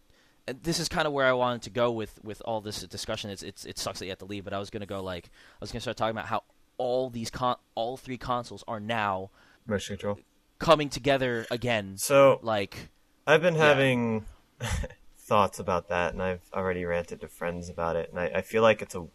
this 0.45 0.79
is 0.79 0.89
kind 0.89 1.07
of 1.07 1.13
where 1.13 1.25
I 1.25 1.33
wanted 1.33 1.61
to 1.63 1.69
go 1.69 1.91
with, 1.91 2.19
with 2.23 2.41
all 2.45 2.61
this 2.61 2.81
discussion. 2.83 3.29
It's, 3.29 3.43
it's 3.43 3.65
it 3.65 3.77
sucks 3.77 3.99
that 3.99 4.05
you 4.05 4.11
have 4.11 4.19
to 4.19 4.25
leave, 4.25 4.43
but 4.43 4.53
I 4.53 4.59
was 4.59 4.69
gonna 4.69 4.85
go 4.85 5.01
like 5.01 5.27
I 5.27 5.57
was 5.61 5.71
gonna 5.71 5.81
start 5.81 5.97
talking 5.97 6.11
about 6.15 6.27
how 6.27 6.43
all 6.77 7.09
these 7.09 7.29
con- 7.29 7.57
all 7.75 7.97
three 7.97 8.17
consoles 8.17 8.63
are 8.67 8.79
now 8.79 9.29
motion 9.65 9.95
control. 9.95 10.19
coming 10.59 10.89
together 10.89 11.45
again. 11.49 11.97
So 11.97 12.39
Like 12.41 12.89
I've 13.25 13.41
been 13.41 13.55
having 13.55 14.25
thoughts 15.17 15.59
about 15.59 15.87
that, 15.89 16.13
and 16.13 16.21
I've 16.21 16.41
already 16.53 16.83
ranted 16.83 17.21
to 17.21 17.27
friends 17.27 17.69
about 17.69 17.95
it, 17.95 18.09
and 18.09 18.19
I, 18.19 18.25
I 18.35 18.41
feel 18.41 18.61
like 18.61 18.81
it's 18.81 18.95
a 18.95 19.07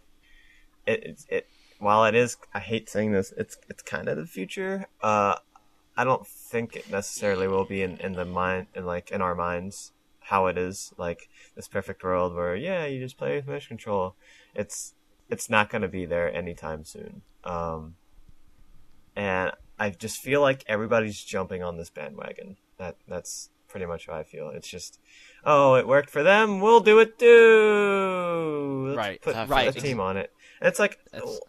it, 0.86 1.04
it 1.04 1.24
it 1.28 1.46
while 1.78 2.04
it 2.06 2.14
is 2.14 2.36
I 2.54 2.60
hate 2.60 2.88
saying 2.88 3.12
this, 3.12 3.32
it's 3.36 3.58
it's 3.68 3.82
kind 3.82 4.08
of 4.08 4.16
the 4.16 4.26
future. 4.26 4.86
Uh, 5.02 5.36
I 5.96 6.04
don't 6.04 6.26
think 6.26 6.74
it 6.74 6.90
necessarily 6.90 7.48
will 7.48 7.66
be 7.66 7.82
in 7.82 7.98
in 7.98 8.12
the 8.12 8.24
mind 8.24 8.68
in 8.74 8.86
like 8.86 9.10
in 9.10 9.20
our 9.20 9.34
minds 9.34 9.92
how 10.28 10.46
it 10.46 10.58
is 10.58 10.92
like 10.98 11.28
this 11.56 11.68
perfect 11.68 12.02
world 12.04 12.34
where 12.34 12.54
yeah 12.54 12.84
you 12.86 13.00
just 13.00 13.16
play 13.16 13.36
with 13.36 13.46
motion 13.46 13.68
control. 13.76 14.14
It's 14.54 14.94
it's 15.30 15.48
not 15.50 15.70
going 15.70 15.82
to 15.82 15.88
be 15.88 16.06
there 16.06 16.32
anytime 16.34 16.84
soon. 16.84 17.22
Um, 17.44 17.96
and 19.16 19.52
I 19.78 19.90
just 19.90 20.18
feel 20.18 20.40
like 20.40 20.64
everybody's 20.66 21.22
jumping 21.22 21.62
on 21.62 21.76
this 21.76 21.90
bandwagon. 21.90 22.56
That 22.78 22.96
that's 23.06 23.50
pretty 23.68 23.86
much 23.86 24.06
how 24.06 24.14
I 24.14 24.22
feel. 24.22 24.48
It's 24.48 24.68
just, 24.68 24.98
oh, 25.44 25.74
it 25.74 25.86
worked 25.86 26.08
for 26.10 26.22
them, 26.22 26.60
we'll 26.60 26.80
do 26.80 26.98
it 27.00 27.18
too. 27.18 28.86
Let's 28.88 28.96
Right, 28.96 29.20
put, 29.20 29.36
right. 29.48 29.68
a 29.68 29.78
team 29.78 30.00
on 30.00 30.16
it. 30.16 30.32
And 30.60 30.68
it's 30.68 30.78
like, 30.78 30.98
That's- 31.12 31.40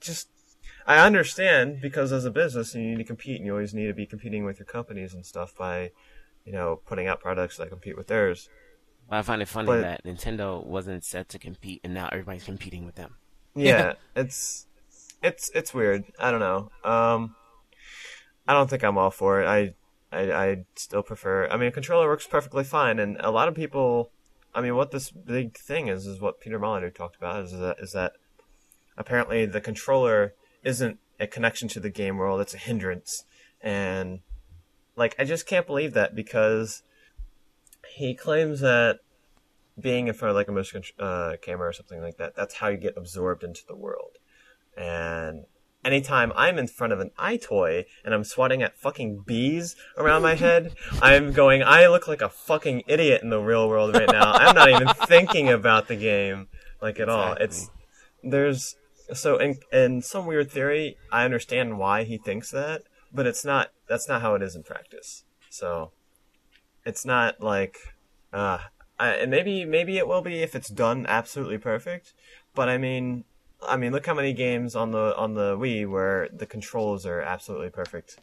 just. 0.00 0.28
I 0.84 0.98
understand 1.06 1.80
because 1.80 2.12
as 2.12 2.24
a 2.24 2.30
business, 2.30 2.74
you 2.74 2.82
need 2.82 2.98
to 2.98 3.04
compete, 3.04 3.36
and 3.36 3.46
you 3.46 3.52
always 3.52 3.72
need 3.72 3.86
to 3.86 3.94
be 3.94 4.04
competing 4.04 4.44
with 4.44 4.58
your 4.58 4.66
companies 4.66 5.14
and 5.14 5.24
stuff 5.24 5.54
by, 5.56 5.92
you 6.44 6.52
know, 6.52 6.80
putting 6.86 7.06
out 7.06 7.20
products 7.20 7.56
that 7.56 7.68
compete 7.68 7.96
with 7.96 8.06
theirs. 8.08 8.48
But 9.08 9.16
I 9.16 9.22
find 9.22 9.42
it 9.42 9.48
funny 9.48 9.66
But- 9.66 9.80
that 9.82 10.04
Nintendo 10.04 10.64
wasn't 10.64 11.04
set 11.04 11.28
to 11.30 11.38
compete, 11.38 11.80
and 11.84 11.92
now 11.94 12.08
everybody's 12.10 12.44
competing 12.44 12.84
with 12.86 12.94
them. 12.94 13.16
Yeah, 13.54 13.94
it's 14.16 14.66
it's 15.22 15.50
it's 15.54 15.74
weird. 15.74 16.04
I 16.18 16.30
don't 16.30 16.40
know. 16.40 16.70
Um, 16.84 17.36
I 18.48 18.54
don't 18.54 18.68
think 18.70 18.82
I'm 18.82 18.96
all 18.96 19.10
for 19.10 19.42
it. 19.42 19.46
I 19.46 19.74
I 20.10 20.32
I 20.32 20.64
still 20.76 21.02
prefer. 21.02 21.46
I 21.48 21.56
mean, 21.56 21.68
a 21.68 21.72
controller 21.72 22.08
works 22.08 22.26
perfectly 22.26 22.64
fine, 22.64 22.98
and 22.98 23.16
a 23.20 23.30
lot 23.30 23.48
of 23.48 23.54
people. 23.54 24.10
I 24.54 24.60
mean, 24.60 24.74
what 24.76 24.90
this 24.90 25.10
big 25.10 25.56
thing 25.58 25.88
is 25.88 26.06
is 26.06 26.20
what 26.20 26.40
Peter 26.40 26.58
Molyneux 26.58 26.90
talked 26.90 27.16
about 27.16 27.44
is 27.44 27.52
that 27.52 27.76
is 27.80 27.92
that 27.92 28.12
apparently 28.96 29.46
the 29.46 29.60
controller 29.60 30.34
isn't 30.62 30.98
a 31.20 31.26
connection 31.26 31.68
to 31.68 31.80
the 31.80 31.90
game 31.90 32.16
world; 32.16 32.40
it's 32.40 32.54
a 32.54 32.58
hindrance, 32.58 33.24
and 33.60 34.20
like 34.96 35.14
I 35.18 35.24
just 35.24 35.46
can't 35.46 35.66
believe 35.66 35.94
that 35.94 36.14
because 36.14 36.82
he 37.94 38.14
claims 38.14 38.60
that 38.60 39.00
being 39.80 40.08
in 40.08 40.14
front 40.14 40.30
of 40.30 40.36
like 40.36 40.48
a 40.48 40.52
motion 40.52 40.82
uh, 40.98 41.36
camera 41.40 41.68
or 41.68 41.72
something 41.72 42.02
like 42.02 42.16
that, 42.18 42.34
that's 42.36 42.54
how 42.54 42.68
you 42.68 42.76
get 42.76 42.94
absorbed 42.96 43.42
into 43.42 43.62
the 43.66 43.76
world. 43.76 44.18
And 44.76 45.44
anytime 45.84 46.32
I'm 46.36 46.58
in 46.58 46.66
front 46.66 46.92
of 46.92 47.00
an 47.00 47.10
EyeToy 47.18 47.84
and 48.04 48.14
I'm 48.14 48.24
swatting 48.24 48.62
at 48.62 48.76
fucking 48.76 49.24
bees 49.26 49.76
around 49.96 50.22
my 50.22 50.34
head, 50.34 50.74
I'm 51.02 51.32
going, 51.32 51.62
I 51.62 51.86
look 51.88 52.06
like 52.08 52.22
a 52.22 52.28
fucking 52.28 52.82
idiot 52.86 53.22
in 53.22 53.30
the 53.30 53.40
real 53.40 53.68
world 53.68 53.94
right 53.94 54.08
now. 54.10 54.32
I'm 54.32 54.54
not 54.54 54.70
even 54.70 54.88
thinking 55.06 55.48
about 55.48 55.88
the 55.88 55.96
game 55.96 56.48
like 56.80 57.00
at 57.00 57.08
all. 57.08 57.34
It's 57.34 57.70
there's 58.22 58.76
so 59.14 59.38
in 59.38 59.58
in 59.72 60.02
some 60.02 60.26
weird 60.26 60.50
theory, 60.50 60.96
I 61.10 61.24
understand 61.24 61.78
why 61.78 62.04
he 62.04 62.18
thinks 62.18 62.50
that, 62.50 62.82
but 63.12 63.26
it's 63.26 63.44
not 63.44 63.68
that's 63.88 64.08
not 64.08 64.22
how 64.22 64.34
it 64.34 64.42
is 64.42 64.54
in 64.56 64.62
practice. 64.62 65.24
So 65.50 65.92
it's 66.84 67.04
not 67.04 67.40
like 67.40 67.76
uh 68.32 68.58
I, 68.98 69.10
and 69.10 69.30
maybe 69.30 69.64
maybe 69.64 69.98
it 69.98 70.06
will 70.06 70.22
be 70.22 70.42
if 70.42 70.54
it's 70.54 70.68
done 70.68 71.06
absolutely 71.08 71.58
perfect, 71.58 72.14
but 72.54 72.68
I 72.68 72.78
mean 72.78 73.24
I 73.66 73.76
mean 73.76 73.92
look 73.92 74.06
how 74.06 74.14
many 74.14 74.32
games 74.32 74.74
on 74.74 74.90
the 74.92 75.16
on 75.16 75.34
the 75.34 75.56
Wii 75.56 75.88
where 75.88 76.28
the 76.32 76.46
controls 76.46 77.04
are 77.06 77.20
absolutely 77.20 77.70
perfect 77.70 78.18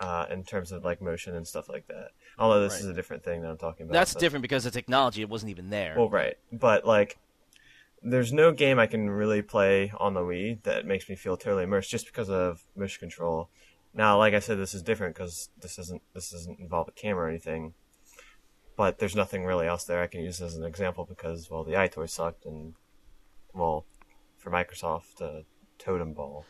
uh 0.00 0.26
in 0.30 0.44
terms 0.44 0.72
of 0.72 0.84
like 0.84 1.00
motion 1.02 1.34
and 1.36 1.46
stuff 1.46 1.68
like 1.68 1.86
that. 1.88 2.08
Although 2.38 2.62
this 2.62 2.72
Right. 2.74 2.80
is 2.80 2.86
a 2.86 2.94
different 2.94 3.22
thing 3.24 3.42
that 3.42 3.50
I'm 3.50 3.58
talking 3.58 3.86
about. 3.86 3.92
That's 3.92 4.14
different 4.14 4.42
because 4.42 4.64
the 4.64 4.70
technology 4.70 5.20
it 5.20 5.28
wasn't 5.28 5.50
even 5.50 5.70
there. 5.70 5.94
well, 5.96 6.08
right, 6.08 6.36
but 6.50 6.86
like, 6.86 7.18
there's 8.02 8.32
no 8.32 8.50
game 8.50 8.78
I 8.78 8.86
can 8.86 9.10
really 9.10 9.42
play 9.42 9.92
on 9.98 10.14
the 10.14 10.20
Wii 10.20 10.62
that 10.62 10.86
makes 10.86 11.08
me 11.08 11.16
feel 11.16 11.36
totally 11.36 11.64
immersed 11.64 11.90
just 11.90 12.06
because 12.06 12.30
of 12.30 12.64
motion 12.74 13.00
control. 13.00 13.50
Now, 13.92 14.18
like 14.18 14.34
I 14.34 14.38
said, 14.38 14.58
this 14.58 14.74
is 14.74 14.82
different 14.82 15.14
because 15.14 15.48
this 15.60 15.78
isn't 15.78 16.02
this 16.14 16.30
doesn't 16.30 16.60
involve 16.60 16.88
a 16.88 16.92
camera 16.92 17.26
or 17.26 17.28
anything. 17.28 17.74
But 18.76 18.98
there's 18.98 19.16
nothing 19.16 19.44
really 19.44 19.66
else 19.66 19.84
there 19.84 20.00
I 20.02 20.06
can 20.06 20.22
use 20.22 20.40
as 20.40 20.54
an 20.56 20.64
example 20.64 21.04
because 21.04 21.50
well, 21.50 21.64
the 21.64 21.72
EyeToy 21.72 22.08
sucked, 22.08 22.46
and 22.46 22.74
well, 23.52 23.84
for 24.38 24.50
Microsoft, 24.50 25.20
uh, 25.20 25.42
Totem 25.78 26.12
Ball. 26.14 26.46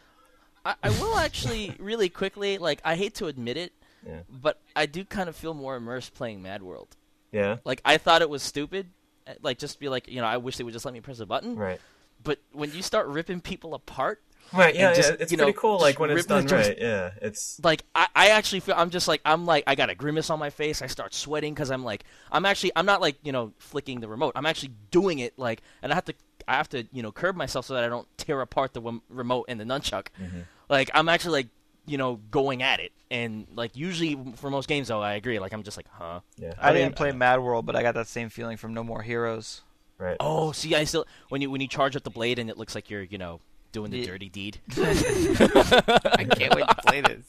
I, 0.65 0.75
I 0.83 0.91
will 0.91 1.17
actually 1.17 1.75
really 1.81 2.09
quickly 2.09 2.59
like 2.59 2.81
I 2.85 2.95
hate 2.95 3.15
to 3.17 3.27
admit 3.27 3.57
it, 3.57 3.73
Yeah. 4.07 4.21
but 4.29 4.61
I 4.77 4.87
do 4.87 5.05
kind 5.05 5.29
of 5.29 5.35
feel 5.35 5.55
more 5.55 5.77
immersed 5.77 6.15
playing 6.15 6.43
Mad 6.43 6.63
World. 6.63 6.97
Yeah, 7.33 7.57
Like 7.65 7.81
I 7.85 7.97
thought 7.97 8.23
it 8.23 8.31
was 8.31 8.43
stupid, 8.43 8.89
uh, 9.27 9.35
like 9.41 9.59
just 9.59 9.81
be 9.81 9.89
like 9.89 10.07
you 10.09 10.21
know 10.21 10.27
I 10.27 10.37
wish 10.37 10.57
they 10.57 10.65
would 10.65 10.73
just 10.75 10.85
let 10.85 10.93
me 10.95 11.01
press 11.01 11.21
a 11.21 11.27
button. 11.27 11.57
right. 11.57 11.81
But 12.23 12.39
when 12.53 12.71
you 12.73 12.83
start 12.83 13.07
ripping 13.07 13.41
people 13.41 13.73
apart, 13.75 14.23
Right, 14.53 14.75
yeah, 14.75 14.95
just, 14.95 15.11
yeah, 15.11 15.17
it's 15.21 15.33
you 15.33 15.39
know, 15.39 15.45
pretty 15.45 15.59
cool. 15.59 15.79
Like 15.79 16.01
when 16.01 16.11
it's 16.11 16.27
done 16.27 16.47
joystick- 16.47 16.79
right, 16.79 16.83
yeah, 16.83 17.11
it's 17.23 17.61
like 17.63 17.85
I, 17.95 18.09
I 18.15 18.29
actually 18.31 18.61
feel 18.61 18.75
I'm 18.77 18.91
just 18.91 19.07
like 19.07 19.21
I'm 19.25 19.47
like 19.47 19.65
I 19.67 19.75
got 19.75 19.91
a 19.91 19.95
grimace 19.95 20.31
on 20.31 20.39
my 20.39 20.51
face. 20.51 20.83
I 20.83 20.87
start 20.87 21.15
sweating 21.15 21.55
because 21.55 21.71
I'm 21.71 21.85
like 21.85 22.05
I'm 22.33 22.45
actually 22.45 22.73
I'm 22.75 22.87
not 22.87 23.01
like 23.01 23.17
you 23.23 23.33
know 23.33 23.53
flicking 23.59 24.01
the 24.01 24.09
remote. 24.09 24.33
I'm 24.35 24.47
actually 24.47 24.73
doing 24.91 25.21
it 25.21 25.39
like 25.39 25.63
and 25.83 25.93
I 25.93 25.95
have 25.95 26.05
to 26.07 26.15
I 26.49 26.55
have 26.55 26.69
to 26.71 26.87
you 26.93 27.03
know 27.03 27.13
curb 27.13 27.37
myself 27.37 27.67
so 27.67 27.75
that 27.75 27.85
I 27.85 27.89
don't 27.89 28.09
tear 28.17 28.41
apart 28.41 28.73
the 28.75 28.81
rem- 28.81 29.03
remote 29.09 29.47
and 29.49 29.61
the 29.61 29.65
nunchuck. 29.65 30.07
Mm-hmm. 30.21 30.41
Like 30.69 30.91
I'm 30.95 31.09
actually 31.09 31.33
like 31.33 31.49
you 31.87 31.99
know 31.99 32.21
going 32.31 32.63
at 32.63 32.81
it 32.81 32.93
and 33.11 33.47
like 33.55 33.77
usually 33.77 34.19
for 34.37 34.51
most 34.51 34.69
games 34.69 34.89
though 34.89 35.01
I 35.01 35.15
agree 35.15 35.39
like 35.39 35.53
I'm 35.53 35.63
just 35.63 35.77
like 35.77 35.87
huh. 35.91 36.21
yeah. 36.37 36.53
I, 36.61 36.73
mean, 36.73 36.83
didn't 36.83 36.97
play 36.97 37.13
MadWorld, 37.13 37.65
but 37.65 37.77
I 37.77 37.83
got 37.83 37.95
that 37.95 38.07
same 38.07 38.29
feeling 38.29 38.57
from 38.57 38.75
No 38.75 38.85
More 38.85 39.03
Heroes. 39.03 39.63
Right. 39.99 40.17
Oh, 40.19 40.53
see 40.53 40.75
I 40.75 40.85
still 40.85 41.07
when 41.29 41.41
you 41.41 41.51
when 41.51 41.61
you 41.61 41.69
charge 41.69 41.95
up 41.95 42.03
the 42.03 42.11
blade 42.11 42.39
and 42.39 42.51
it 42.51 42.57
looks 42.57 42.75
like 42.75 42.91
you're 42.91 43.03
you 43.03 43.19
know 43.19 43.41
doing 43.73 43.91
the 43.91 43.99
Yeah. 43.99 44.07
dirty 44.07 44.29
deed. 44.29 44.59
I 44.77 46.27
can't 46.37 46.55
wait 46.55 46.69
to 46.69 46.77
play 46.87 47.01
this. 47.01 47.25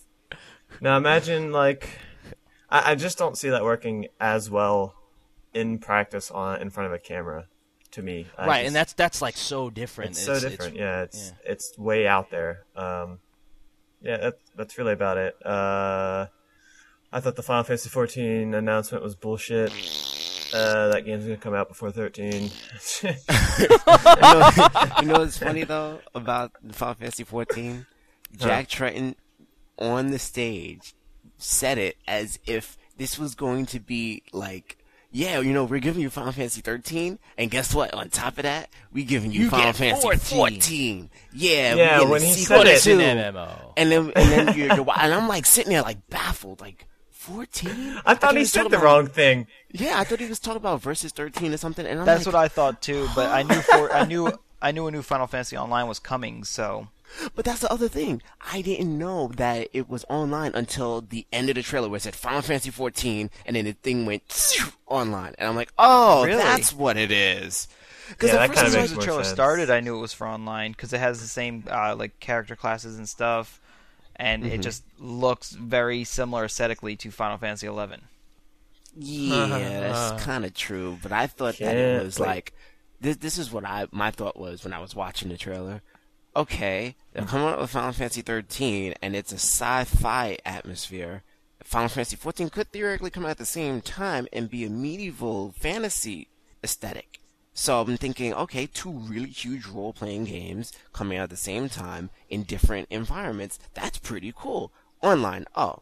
Now 0.80 0.98
imagine 0.98 1.52
like 1.52 1.90
I, 2.70 2.92
I 2.92 2.96
just 2.96 3.18
don't 3.18 3.38
see 3.38 3.50
that 3.50 3.64
working 3.64 4.08
as 4.20 4.50
well 4.50 4.96
in 5.54 5.80
practice 5.80 6.32
on 6.32 6.62
in 6.62 6.70
front 6.70 6.88
of 6.88 6.94
a 6.94 7.00
camera 7.00 7.48
to 7.92 8.02
me. 8.02 8.28
I 8.38 8.48
right, 8.48 8.58
just- 8.60 8.68
and 8.68 8.76
that's 8.76 8.94
that's 8.94 9.22
like 9.22 9.36
so 9.38 9.70
different. 9.70 10.12
it's 10.12 10.24
so 10.26 10.40
different. 10.40 10.76
yeah, 10.78 11.02
it's 11.04 11.34
yeah. 11.46 11.52
it's 11.52 11.78
way 11.78 12.08
out 12.08 12.32
there. 12.32 12.64
Um, 12.76 13.20
yeah, 14.02 14.18
that, 14.18 14.34
that's 14.56 14.78
really 14.78 14.94
about 14.94 15.18
it. 15.18 15.36
Uh, 15.46 16.28
I 17.14 17.20
thought 17.20 17.36
the 17.36 17.44
Final 17.44 17.64
Fantasy 17.64 17.90
14 17.90 18.54
announcement 18.56 19.04
was 19.04 19.16
bullshit. 19.16 19.72
Uh, 20.54 20.90
that 20.90 21.06
game's 21.06 21.24
gonna 21.24 21.38
come 21.38 21.54
out 21.54 21.68
before 21.70 21.92
13. 21.92 22.50
you, 23.04 23.10
know, 24.22 24.52
you 25.02 25.08
know 25.08 25.20
what's 25.20 25.38
funny 25.38 25.64
though 25.64 26.00
about 26.14 26.52
the 26.64 26.74
Final 26.74 26.96
Fantasy 26.96 27.24
14? 27.24 27.86
Jack 28.38 28.68
Tretton 28.70 29.16
on 29.78 30.12
the 30.12 30.20
stage 30.20 30.94
said 31.38 31.78
it 31.78 31.98
as 32.08 32.40
if 32.46 32.78
this 32.98 33.18
was 33.20 33.36
going 33.36 33.66
to 33.68 33.80
be 33.80 34.24
like, 34.32 34.78
yeah, 35.12 35.40
you 35.42 35.52
know, 35.52 35.66
we're 35.66 35.80
giving 35.82 36.02
you 36.02 36.10
Final 36.10 36.32
Fantasy 36.32 36.62
13, 36.62 37.20
and 37.38 37.52
guess 37.52 37.76
what? 37.76 37.94
On 37.94 38.08
top 38.10 38.38
of 38.38 38.44
that, 38.44 38.70
we're 38.94 39.06
giving 39.06 39.32
you, 39.32 39.42
you 39.42 39.50
Final 39.50 39.74
Fantasy 39.74 40.02
14. 40.02 40.38
14. 40.38 41.10
Yeah, 41.34 41.76
Yeah, 41.76 42.04
we 42.06 42.12
when 42.12 42.22
he 42.22 42.32
said 42.34 42.66
it- 42.66 42.76
It's 42.76 42.88
an. 42.88 43.00
MMO. 43.00 43.74
And 43.76 43.92
then, 43.92 44.12
and 44.16 44.32
then 44.32 44.58
you're, 44.58 44.68
you're, 44.74 44.88
and 44.98 45.14
I'm 45.14 45.28
like 45.28 45.46
sitting 45.46 45.72
there 45.74 45.82
like 45.82 46.08
baffled, 46.10 46.62
like 46.62 46.88
14. 47.22 48.02
I 48.06 48.16
thought 48.16 48.34
he 48.34 48.40
was 48.40 48.52
said 48.52 48.60
talking 48.64 48.72
the 48.72 48.78
about- 48.78 48.86
wrong 48.86 49.08
thing. 49.08 49.48
Yeah, 49.72 50.00
I 50.00 50.04
thought 50.04 50.20
he 50.20 50.26
was 50.28 50.40
talking 50.40 50.58
about 50.58 50.82
versus 50.82 51.12
13 51.12 51.54
or 51.54 51.58
something, 51.58 51.86
and 51.86 52.00
I'm 52.00 52.06
That's 52.06 52.26
like, 52.26 52.34
what 52.34 52.44
I 52.44 52.48
thought 52.48 52.82
too, 52.82 53.08
but 53.16 53.30
I 53.30 53.44
knew 53.44 53.62
for 53.62 53.94
I 53.94 54.06
knew 54.06 54.32
I 54.62 54.72
knew 54.72 54.88
a 54.88 54.92
new 54.92 55.02
Final 55.04 55.28
Fantasy 55.28 55.56
Online 55.58 55.88
was 55.88 56.00
coming, 56.00 56.44
so 56.44 56.88
But 57.36 57.46
that's 57.46 57.60
the 57.62 57.72
other 57.72 57.88
thing. 57.88 58.22
I 58.52 58.62
didn't 58.62 58.98
know 58.98 59.28
that 59.36 59.68
it 59.74 59.88
was 59.90 60.04
online 60.10 60.52
until 60.56 61.02
the 61.02 61.26
end 61.32 61.50
of 61.50 61.56
the 61.56 61.62
trailer 61.62 61.90
where 61.90 61.98
it 61.98 62.02
said 62.02 62.16
Final 62.16 62.42
Fantasy 62.42 62.70
14 62.72 63.30
and 63.46 63.56
then 63.56 63.66
the 63.66 63.74
thing 63.74 64.06
went 64.08 64.24
online. 64.88 65.36
And 65.38 65.48
I'm 65.48 65.56
like, 65.56 65.72
oh, 65.78 66.26
Really? 66.26 66.42
that's 66.42 66.74
what 66.74 66.98
it 66.98 67.12
is. 67.12 67.68
Because 68.10 68.30
Yeah, 68.32 68.48
that 68.48 68.50
as 68.50 68.56
kinda 68.56 68.72
soon 68.72 68.80
makes 68.82 68.92
as 68.92 68.98
the 68.98 69.04
trailer 69.04 69.24
sense. 69.24 69.34
started, 69.36 69.70
I 69.70 69.80
knew 69.80 69.96
it 69.96 70.02
was 70.02 70.12
for 70.14 70.28
online 70.28 70.72
because 70.72 70.92
it 70.92 71.00
has 71.00 71.22
the 71.22 71.28
same 71.28 71.64
uh, 71.72 71.96
like 71.96 72.20
character 72.20 72.56
classes 72.58 72.98
and 72.98 73.08
stuff, 73.08 73.61
and 74.22 74.44
Mm-hmm. 74.44 74.54
it 74.54 74.62
just 74.62 74.84
looks 75.00 75.52
very 75.52 76.04
similar 76.06 76.46
aesthetically 76.46 76.96
to 76.98 77.12
Final 77.12 77.38
Fantasy 77.38 77.68
Eleven. 77.68 78.04
Yeah, 78.96 79.48
that's 79.48 80.24
kind 80.26 80.46
of 80.46 80.54
true. 80.54 80.98
But 81.02 81.12
I 81.12 81.28
thought 81.28 81.58
that 81.58 81.76
it 81.76 82.04
was 82.04 82.20
like, 82.20 82.54
this, 83.00 83.18
this 83.18 83.38
is 83.38 83.52
what 83.52 83.66
I 83.66 83.88
my 83.92 84.12
thought 84.12 84.38
was 84.38 84.64
when 84.64 84.74
I 84.74 84.80
was 84.80 84.96
watching 84.96 85.30
the 85.30 85.38
trailer. 85.38 85.82
Okay, 86.36 86.96
they're 87.12 87.26
coming 87.26 87.48
up 87.50 87.60
with 87.60 87.72
Final 87.72 87.92
Fantasy 87.92 88.22
13, 88.22 88.94
and 89.02 89.16
it's 89.18 89.34
a 89.34 89.36
sci-fi 89.36 90.38
atmosphere. 90.46 91.24
Final 91.64 91.90
Fantasy 91.90 92.16
14 92.16 92.50
could 92.50 92.72
theoretically 92.72 93.10
come 93.10 93.26
out 93.26 93.32
at 93.32 93.38
the 93.38 93.46
same 93.46 93.82
time 93.82 94.28
and 94.32 94.50
be 94.50 94.64
a 94.64 94.70
medieval 94.70 95.54
fantasy 95.58 96.28
aesthetic. 96.64 97.11
So 97.54 97.82
I'm 97.82 97.98
thinking, 97.98 98.34
okay, 98.34 98.66
two 98.66 98.92
really 98.92 99.30
huge 99.30 99.68
role-playing 99.68 100.26
games 100.26 100.72
coming 100.94 101.18
out 101.18 101.24
at 101.24 101.30
the 101.30 101.38
same 101.38 101.68
time 101.70 102.10
in 102.30 102.44
different 102.44 102.88
environments. 102.90 103.60
That's 103.74 103.98
pretty 104.00 104.34
cool. 104.36 104.72
Online, 105.02 105.46
oh, 105.56 105.80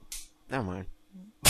never 0.50 0.64
mind. 0.64 0.86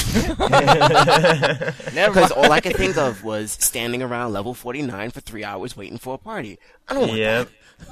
Because 2.10 2.32
all 2.32 2.52
I 2.52 2.60
could 2.62 2.76
think 2.76 2.98
of 2.98 3.24
was 3.24 3.52
standing 3.52 4.02
around 4.02 4.34
level 4.34 4.54
49 4.54 5.12
for 5.12 5.20
three 5.22 5.44
hours 5.44 5.76
waiting 5.76 5.98
for 5.98 6.16
a 6.16 6.18
party. 6.18 6.60
I 6.88 6.94
don't 6.94 7.08
want 7.08 7.20
Yep, 7.20 7.50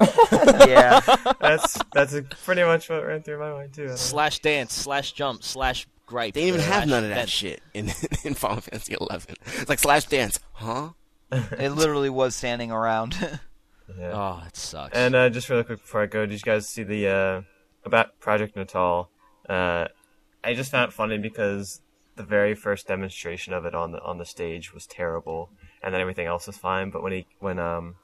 yeah, 0.68 1.00
that's 1.40 1.78
that's 1.92 2.14
pretty 2.44 2.62
much 2.62 2.88
what 2.88 3.04
ran 3.06 3.22
through 3.22 3.38
my 3.38 3.52
mind 3.52 3.72
too. 3.72 3.96
slash 3.96 4.40
dance, 4.40 4.74
slash 4.74 5.12
jump, 5.12 5.42
slash 5.42 5.86
gripe. 6.06 6.34
They 6.34 6.42
didn't 6.42 6.60
even 6.60 6.72
have 6.72 6.88
none 6.88 7.04
of 7.04 7.10
that 7.10 7.16
vent. 7.16 7.30
shit 7.30 7.62
in 7.74 7.86
in 8.24 8.34
Final 8.34 8.60
Fantasy 8.60 8.96
11. 9.00 9.36
It's 9.46 9.68
like 9.68 9.78
slash 9.78 10.06
dance, 10.06 10.38
huh? 10.52 10.90
it 11.58 11.70
literally 11.70 12.10
was 12.10 12.34
standing 12.34 12.70
around. 12.70 13.40
Yeah. 13.98 14.12
Oh, 14.12 14.42
it 14.46 14.54
sucks. 14.54 14.94
And 14.94 15.14
uh, 15.14 15.30
just 15.30 15.48
really 15.48 15.64
quick 15.64 15.80
before 15.80 16.02
I 16.02 16.06
go, 16.06 16.26
did 16.26 16.34
you 16.34 16.44
guys 16.44 16.68
see 16.68 16.82
the 16.82 17.08
uh, 17.08 17.42
about 17.86 18.20
Project 18.20 18.54
Natal? 18.54 19.08
Uh, 19.48 19.88
I 20.44 20.52
just 20.52 20.70
found 20.70 20.90
it 20.90 20.92
funny 20.92 21.16
because 21.16 21.80
the 22.14 22.22
very 22.22 22.54
first 22.54 22.86
demonstration 22.86 23.54
of 23.54 23.64
it 23.64 23.74
on 23.74 23.92
the 23.92 24.02
on 24.02 24.18
the 24.18 24.26
stage 24.26 24.74
was 24.74 24.86
terrible, 24.86 25.48
and 25.82 25.94
then 25.94 26.02
everything 26.02 26.26
else 26.26 26.46
was 26.46 26.58
fine. 26.58 26.90
But 26.90 27.02
when 27.02 27.12
he 27.12 27.26
when 27.38 27.58
um, 27.58 27.94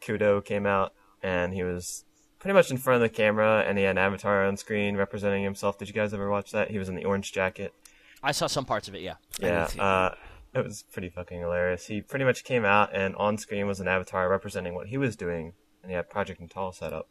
Kudo 0.00 0.44
came 0.44 0.64
out 0.64 0.92
and 1.22 1.52
he 1.52 1.62
was 1.62 2.04
pretty 2.38 2.54
much 2.54 2.70
in 2.70 2.76
front 2.76 3.02
of 3.02 3.10
the 3.10 3.14
camera 3.14 3.64
and 3.66 3.78
he 3.78 3.84
had 3.84 3.92
an 3.92 3.98
avatar 3.98 4.44
on 4.44 4.56
screen 4.56 4.96
representing 4.96 5.42
himself. 5.42 5.78
Did 5.78 5.88
you 5.88 5.94
guys 5.94 6.14
ever 6.14 6.30
watch 6.30 6.52
that? 6.52 6.70
He 6.70 6.78
was 6.78 6.88
in 6.88 6.94
the 6.94 7.04
orange 7.04 7.32
jacket. 7.32 7.74
I 8.22 8.32
saw 8.32 8.46
some 8.46 8.64
parts 8.64 8.88
of 8.88 8.94
it. 8.94 9.02
Yeah. 9.02 9.14
Yeah, 9.40 9.68
uh, 9.78 10.14
it 10.54 10.64
was 10.64 10.84
pretty 10.92 11.08
fucking 11.08 11.40
hilarious. 11.40 11.86
He 11.86 12.00
pretty 12.00 12.24
much 12.24 12.44
came 12.44 12.64
out 12.64 12.94
and 12.94 13.14
on 13.16 13.38
screen 13.38 13.66
was 13.66 13.80
an 13.80 13.88
avatar 13.88 14.28
representing 14.28 14.74
what 14.74 14.88
he 14.88 14.98
was 14.98 15.16
doing, 15.16 15.52
and 15.82 15.90
he 15.90 15.96
had 15.96 16.10
Project 16.10 16.40
Natal 16.40 16.72
set 16.72 16.92
up. 16.92 17.08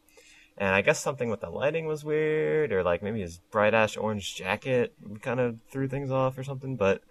And 0.58 0.74
I 0.74 0.80
guess 0.80 1.00
something 1.00 1.28
with 1.28 1.40
the 1.40 1.50
lighting 1.50 1.86
was 1.86 2.04
weird, 2.04 2.72
or 2.72 2.82
like 2.82 3.02
maybe 3.02 3.20
his 3.20 3.38
bright 3.50 3.74
ash 3.74 3.96
orange 3.96 4.34
jacket 4.34 4.94
kind 5.20 5.38
of 5.38 5.58
threw 5.70 5.86
things 5.86 6.10
off 6.10 6.38
or 6.38 6.44
something. 6.44 6.76
But 6.76 7.02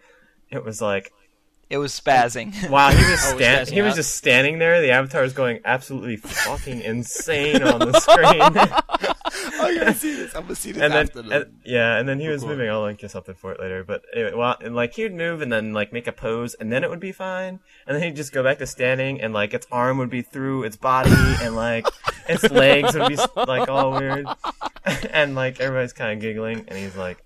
it 0.49 0.64
was 0.64 0.81
like, 0.81 1.11
it 1.69 1.77
was 1.77 1.99
spazzing. 1.99 2.69
wow, 2.69 2.89
he 2.89 3.10
was 3.10 3.19
Oh, 3.34 3.38
was 3.38 3.69
he 3.69 3.81
was 3.81 3.95
just 3.95 4.15
standing 4.15 4.60
there. 4.60 4.81
The 4.81 4.91
avatar 4.91 5.22
was 5.22 5.34
going 5.34 5.60
absolutely 5.64 6.18
fucking 6.18 6.81
insane 6.81 7.61
on 7.64 7.80
the 7.80 7.99
screen. 7.99 9.11
I'm 9.60 9.76
gonna 9.78 9.94
see 9.94 10.16
this. 10.16 10.36
I'm 10.36 10.44
gonna 10.44 10.56
see 10.56 10.72
this 10.72 10.82
and 10.84 10.94
then 10.94 11.06
after 11.08 11.22
the. 11.22 11.42
and- 11.42 11.56
yeah, 11.66 11.98
and 11.98 12.08
then 12.08 12.20
he 12.20 12.28
was 12.28 12.42
record. 12.44 12.58
moving. 12.58 12.70
I'll 12.72 12.84
link 12.84 13.02
you 13.02 13.08
something 13.08 13.36
for 13.36 13.52
it 13.52 13.60
later. 13.60 13.84
But 13.84 14.04
it, 14.14 14.38
well, 14.38 14.56
and 14.62 14.76
like 14.76 14.94
he'd 14.94 15.14
move 15.14 15.42
and 15.42 15.52
then 15.52 15.74
like 15.74 15.92
make 15.94 16.08
a 16.08 16.12
pose, 16.12 16.54
and 16.56 16.72
then 16.72 16.84
it 16.84 16.90
would 16.90 17.00
be 17.00 17.12
fine. 17.12 17.60
And 17.88 17.96
then 17.96 18.04
he'd 18.04 18.16
just 18.16 18.32
go 18.34 18.44
back 18.44 18.58
to 18.60 18.68
standing, 18.68 19.22
and 19.22 19.34
like 19.34 19.54
its 19.54 19.68
arm 19.72 19.98
would 19.98 20.10
be 20.10 20.22
through 20.22 20.64
its 20.64 20.78
body, 20.78 21.12
and 21.42 21.56
like 21.56 21.88
its 22.28 22.44
legs 22.52 22.94
would 22.96 23.10
be 23.10 23.18
like 23.36 23.70
all 23.70 23.92
weird, 23.92 24.26
and 25.12 25.36
like 25.36 25.60
everybody's 25.60 25.94
kind 25.94 26.14
of 26.14 26.20
giggling, 26.22 26.66
and 26.68 26.78
he's 26.78 26.96
like, 26.96 27.24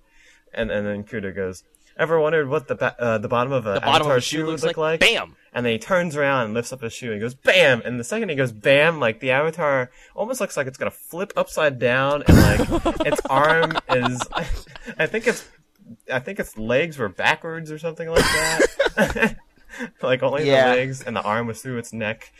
and 0.54 0.70
and 0.70 0.86
then 0.86 1.04
Kudo 1.04 1.34
goes. 1.34 1.62
Ever 1.98 2.18
wondered 2.18 2.48
what 2.48 2.66
the 2.66 2.76
ba- 2.76 2.96
uh, 2.98 3.18
the 3.18 3.28
bottom 3.28 3.52
of 3.52 3.66
a 3.66 3.74
The 3.74 3.80
bottom 3.80 4.06
of 4.06 4.12
Avatar 4.12 4.16
a 4.16 4.20
shoe 4.22 4.36
shoe 4.38 4.44
would 4.46 4.50
looks 4.52 4.62
look 4.62 4.76
like, 4.78 5.00
like? 5.02 5.12
bam. 5.12 5.36
And 5.52 5.66
then 5.66 5.72
he 5.72 5.78
turns 5.78 6.16
around 6.16 6.46
and 6.46 6.54
lifts 6.54 6.72
up 6.72 6.80
his 6.80 6.92
shoe 6.92 7.12
and 7.12 7.20
goes 7.20 7.34
bam. 7.34 7.82
And 7.84 7.98
the 7.98 8.04
second 8.04 8.28
he 8.28 8.36
goes 8.36 8.52
bam, 8.52 9.00
like 9.00 9.20
the 9.20 9.32
avatar 9.32 9.90
almost 10.14 10.40
looks 10.40 10.56
like 10.56 10.66
it's 10.66 10.78
gonna 10.78 10.90
flip 10.90 11.32
upside 11.36 11.78
down 11.78 12.22
and 12.26 12.36
like 12.36 12.96
its 13.06 13.20
arm 13.28 13.72
is, 13.88 14.20
I 14.98 15.06
think 15.06 15.26
it's, 15.26 15.48
I 16.12 16.20
think 16.20 16.38
its 16.38 16.56
legs 16.56 16.98
were 16.98 17.08
backwards 17.08 17.70
or 17.72 17.78
something 17.78 18.08
like 18.08 18.24
that. 18.24 19.36
like 20.02 20.22
only 20.22 20.46
Yeah. 20.46 20.70
the 20.70 20.76
legs 20.76 21.02
and 21.02 21.16
the 21.16 21.22
arm 21.22 21.46
was 21.46 21.60
through 21.62 21.78
its 21.78 21.92
neck. 21.92 22.32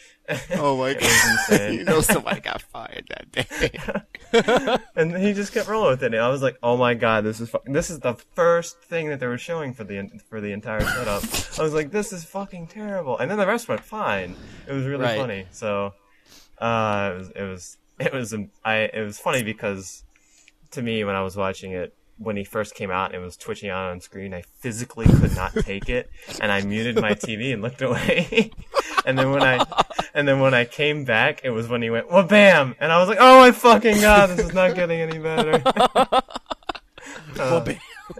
oh 0.52 0.76
my 0.76 0.94
god! 1.50 1.72
you 1.72 1.84
know 1.84 2.00
somebody 2.00 2.40
got 2.40 2.62
fired 2.62 3.08
that 3.10 3.32
day. 3.32 4.78
and 4.96 5.16
he 5.16 5.32
just 5.32 5.52
kept 5.52 5.68
rolling 5.68 5.90
with 5.90 6.02
it. 6.02 6.14
And 6.14 6.22
I 6.22 6.28
was 6.28 6.40
like, 6.42 6.56
"Oh 6.62 6.76
my 6.76 6.94
god, 6.94 7.24
this 7.24 7.40
is 7.40 7.50
fu- 7.50 7.58
this 7.66 7.90
is 7.90 7.98
the 8.00 8.14
first 8.34 8.80
thing 8.84 9.08
that 9.08 9.18
they 9.20 9.26
were 9.26 9.38
showing 9.38 9.74
for 9.74 9.82
the 9.84 10.08
for 10.28 10.40
the 10.40 10.52
entire 10.52 10.80
setup." 10.82 11.24
I 11.58 11.62
was 11.62 11.74
like, 11.74 11.90
"This 11.90 12.12
is 12.12 12.24
fucking 12.24 12.68
terrible." 12.68 13.18
And 13.18 13.30
then 13.30 13.38
the 13.38 13.46
rest 13.46 13.68
went 13.68 13.80
fine. 13.82 14.36
It 14.68 14.72
was 14.72 14.84
really 14.86 15.04
Right. 15.04 15.18
funny. 15.18 15.46
So, 15.50 15.94
uh, 16.58 17.12
it 17.14 17.18
was 17.18 17.30
it 17.34 17.42
was 17.42 17.76
it 17.98 18.12
was 18.12 18.32
um, 18.34 18.50
I 18.64 18.76
it 18.92 19.02
was 19.04 19.18
funny 19.18 19.42
because 19.42 20.04
to 20.72 20.82
me 20.82 21.02
when 21.02 21.16
I 21.16 21.22
was 21.22 21.36
watching 21.36 21.72
it 21.72 21.92
when 22.20 22.36
he 22.36 22.44
first 22.44 22.74
came 22.74 22.90
out 22.90 23.14
and 23.14 23.22
it 23.22 23.24
was 23.24 23.36
twitching 23.36 23.70
out 23.70 23.90
on 23.90 24.00
screen, 24.00 24.34
I 24.34 24.42
physically 24.58 25.06
could 25.06 25.34
not 25.34 25.54
take 25.54 25.88
it, 25.88 26.10
and 26.40 26.52
I 26.52 26.60
muted 26.60 27.00
my 27.00 27.12
TV 27.12 27.52
and 27.52 27.62
looked 27.62 27.80
away. 27.80 28.50
and 29.06 29.18
then 29.18 29.30
when 29.30 29.42
I 29.42 29.64
and 30.12 30.28
then 30.28 30.38
when 30.38 30.52
I 30.52 30.66
came 30.66 31.04
back, 31.04 31.40
it 31.44 31.50
was 31.50 31.66
when 31.66 31.80
he 31.80 31.88
went, 31.88 32.10
well, 32.10 32.22
bam! 32.22 32.76
And 32.78 32.92
I 32.92 32.98
was 32.98 33.08
like, 33.08 33.18
oh 33.20 33.40
my 33.40 33.52
fucking 33.52 34.02
god, 34.02 34.28
this 34.28 34.40
is 34.40 34.52
not 34.52 34.74
getting 34.74 35.00
any 35.00 35.18
better. 35.18 35.62
uh, 35.66 36.22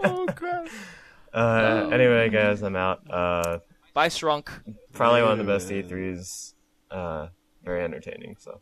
oh 0.03 0.27
crap! 0.35 0.67
uh, 1.33 1.89
anyway, 1.93 2.29
guys, 2.29 2.63
I'm 2.63 2.75
out. 2.75 3.01
Uh, 3.09 3.59
Bye, 3.93 4.09
Shrunk. 4.09 4.49
probably 4.93 5.21
one 5.21 5.33
of 5.33 5.37
the 5.37 5.43
best 5.43 5.69
E3s. 5.69 6.53
Uh, 6.89 7.27
very 7.63 7.83
entertaining. 7.83 8.35
So 8.39 8.61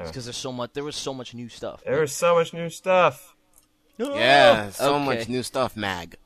It's 0.00 0.10
Because 0.10 0.24
there's 0.24 0.36
so 0.36 0.50
much. 0.50 0.72
There 0.72 0.82
was 0.82 0.96
so 0.96 1.14
much 1.14 1.32
new 1.32 1.48
stuff. 1.48 1.84
there 1.84 2.00
was 2.00 2.12
so 2.12 2.34
much 2.34 2.52
new 2.52 2.68
stuff 2.68 3.36
Yeah, 4.08 4.70
so 4.70 4.94
Okay. 4.96 5.04
much 5.04 5.28
new 5.28 5.42
stuff, 5.42 5.76
Mag. 5.76 6.16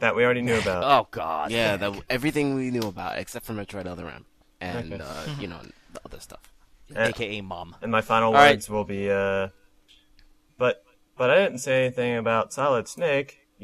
that 0.00 0.14
we 0.16 0.24
already 0.24 0.42
knew 0.42 0.58
about. 0.58 0.84
Oh 0.84 1.08
God. 1.10 1.50
Yeah, 1.50 1.76
that 1.76 1.92
everything 2.08 2.54
we 2.54 2.70
knew 2.70 2.82
about 2.88 3.18
except 3.18 3.44
for 3.46 3.52
Metroid 3.52 3.86
Other 3.86 4.08
M 4.08 4.24
and 4.60 4.94
Okay. 4.94 5.02
uh, 5.04 5.34
you 5.40 5.46
know 5.48 5.60
the 5.92 6.00
other 6.04 6.20
stuff. 6.20 6.40
AKA 6.96 7.40
mom. 7.42 7.76
And 7.82 7.90
my 7.92 8.00
final 8.00 8.28
All 8.28 8.34
right. 8.34 8.52
words 8.52 8.70
will 8.70 8.84
be, 8.84 9.10
uh, 9.10 9.48
but 10.56 10.82
but 11.16 11.30
I 11.30 11.36
didn't 11.42 11.58
say 11.58 11.84
anything 11.86 12.16
about 12.16 12.52
Solid 12.52 12.86
Snake. 12.88 13.38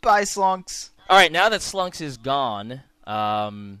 Bye, 0.00 0.22
Slunks. 0.22 0.90
All 1.10 1.16
right, 1.18 1.30
now 1.32 1.48
that 1.48 1.60
Slunks 1.60 2.00
is 2.00 2.16
gone, 2.16 2.82
um, 3.06 3.80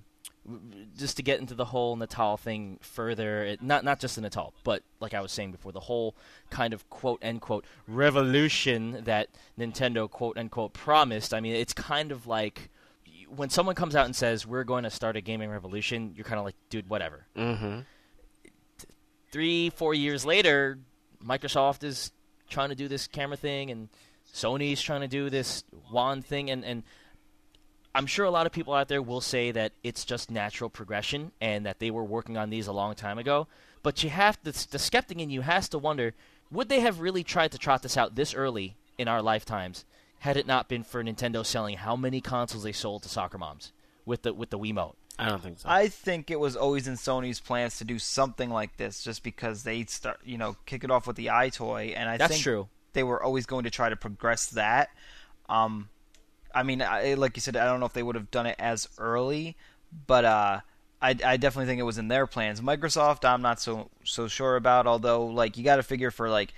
just 0.96 1.16
to 1.16 1.22
get 1.22 1.40
into 1.40 1.54
the 1.54 1.66
whole 1.66 1.96
Natal 1.96 2.36
thing 2.36 2.78
further, 2.80 3.44
it, 3.44 3.62
not 3.62 3.84
not 3.84 4.00
just 4.00 4.16
the 4.16 4.20
Natal, 4.20 4.52
but 4.64 4.82
like 5.00 5.14
I 5.14 5.20
was 5.20 5.32
saying 5.32 5.52
before, 5.52 5.72
the 5.72 5.80
whole 5.80 6.14
kind 6.50 6.72
of 6.72 6.88
quote 6.90 7.22
unquote 7.22 7.64
revolution 7.86 9.02
that 9.04 9.28
Nintendo 9.58 10.10
quote 10.10 10.36
unquote 10.36 10.72
promised. 10.72 11.34
I 11.34 11.40
mean, 11.40 11.54
it's 11.54 11.72
kind 11.72 12.12
of 12.12 12.26
like 12.26 12.70
when 13.28 13.50
someone 13.50 13.74
comes 13.74 13.94
out 13.94 14.06
and 14.06 14.16
says 14.16 14.46
we're 14.46 14.64
going 14.64 14.84
to 14.84 14.90
start 14.90 15.16
a 15.16 15.20
gaming 15.20 15.50
revolution, 15.50 16.12
you're 16.16 16.24
kind 16.24 16.38
of 16.38 16.44
like, 16.44 16.56
dude, 16.70 16.88
whatever. 16.88 17.26
Mm-hmm. 17.36 17.80
Three, 19.30 19.70
four 19.70 19.92
years 19.92 20.24
later, 20.24 20.78
Microsoft 21.24 21.84
is 21.84 22.12
trying 22.48 22.70
to 22.70 22.74
do 22.74 22.88
this 22.88 23.06
camera 23.06 23.36
thing, 23.36 23.70
and 23.70 23.88
Sony's 24.34 24.80
trying 24.80 25.02
to 25.02 25.08
do 25.08 25.28
this 25.28 25.64
wand 25.92 26.24
thing, 26.24 26.50
and 26.50 26.64
and 26.64 26.82
I'm 27.94 28.06
sure 28.06 28.24
a 28.26 28.30
lot 28.30 28.46
of 28.46 28.52
people 28.52 28.74
out 28.74 28.88
there 28.88 29.02
will 29.02 29.20
say 29.20 29.50
that 29.50 29.72
it's 29.82 30.04
just 30.04 30.30
natural 30.30 30.70
progression 30.70 31.32
and 31.40 31.66
that 31.66 31.78
they 31.78 31.90
were 31.90 32.04
working 32.04 32.36
on 32.36 32.50
these 32.50 32.66
a 32.66 32.72
long 32.72 32.94
time 32.94 33.18
ago. 33.18 33.46
But 33.82 34.02
you 34.02 34.10
have 34.10 34.40
to, 34.42 34.70
the 34.70 34.78
skeptic 34.78 35.18
in 35.18 35.30
you 35.30 35.40
has 35.42 35.68
to 35.70 35.78
wonder: 35.78 36.14
would 36.50 36.68
they 36.68 36.80
have 36.80 37.00
really 37.00 37.24
tried 37.24 37.52
to 37.52 37.58
trot 37.58 37.82
this 37.82 37.96
out 37.96 38.14
this 38.14 38.34
early 38.34 38.76
in 38.98 39.08
our 39.08 39.22
lifetimes 39.22 39.84
had 40.20 40.36
it 40.36 40.46
not 40.46 40.68
been 40.68 40.82
for 40.82 41.02
Nintendo 41.02 41.46
selling 41.46 41.76
how 41.76 41.96
many 41.96 42.20
consoles 42.20 42.64
they 42.64 42.72
sold 42.72 43.02
to 43.04 43.08
soccer 43.08 43.38
moms 43.38 43.72
with 44.04 44.22
the 44.22 44.34
with 44.34 44.50
the 44.50 44.58
Wiimote? 44.58 44.94
I 45.18 45.28
don't 45.28 45.42
think 45.42 45.58
so. 45.58 45.68
I 45.68 45.88
think 45.88 46.30
it 46.30 46.38
was 46.38 46.54
always 46.56 46.86
in 46.86 46.94
Sony's 46.94 47.40
plans 47.40 47.78
to 47.78 47.84
do 47.84 47.98
something 47.98 48.50
like 48.50 48.76
this, 48.76 49.02
just 49.02 49.24
because 49.24 49.64
they 49.64 49.84
start, 49.84 50.20
you 50.24 50.38
know, 50.38 50.56
kick 50.64 50.84
it 50.84 50.90
off 50.92 51.08
with 51.08 51.16
the 51.16 51.26
EyeToy, 51.26 51.94
and 51.96 52.08
I 52.08 52.16
That's 52.16 52.34
think 52.34 52.42
true. 52.44 52.68
they 52.92 53.02
were 53.02 53.20
always 53.20 53.44
going 53.44 53.64
to 53.64 53.70
try 53.70 53.88
to 53.88 53.96
progress 53.96 54.46
that. 54.50 54.90
Um, 55.48 55.88
I 56.58 56.62
mean, 56.64 56.82
I, 56.82 57.14
like 57.14 57.36
you 57.36 57.40
said, 57.40 57.56
I 57.56 57.64
don't 57.66 57.78
know 57.80 57.86
if 57.86 57.92
they 57.92 58.02
would 58.02 58.16
have 58.16 58.30
done 58.30 58.46
it 58.46 58.56
as 58.58 58.88
early, 58.98 59.56
but 60.06 60.24
uh, 60.24 60.60
I, 61.00 61.10
I 61.10 61.36
definitely 61.36 61.66
think 61.66 61.78
it 61.78 61.84
was 61.84 61.98
in 61.98 62.08
their 62.08 62.26
plans. 62.26 62.60
Microsoft, 62.60 63.24
I'm 63.24 63.42
not 63.42 63.60
so 63.60 63.90
so 64.04 64.26
sure 64.26 64.56
about. 64.56 64.86
Although, 64.86 65.26
like, 65.26 65.56
you 65.56 65.64
got 65.64 65.76
to 65.76 65.84
figure 65.84 66.10
for 66.10 66.28
like, 66.28 66.52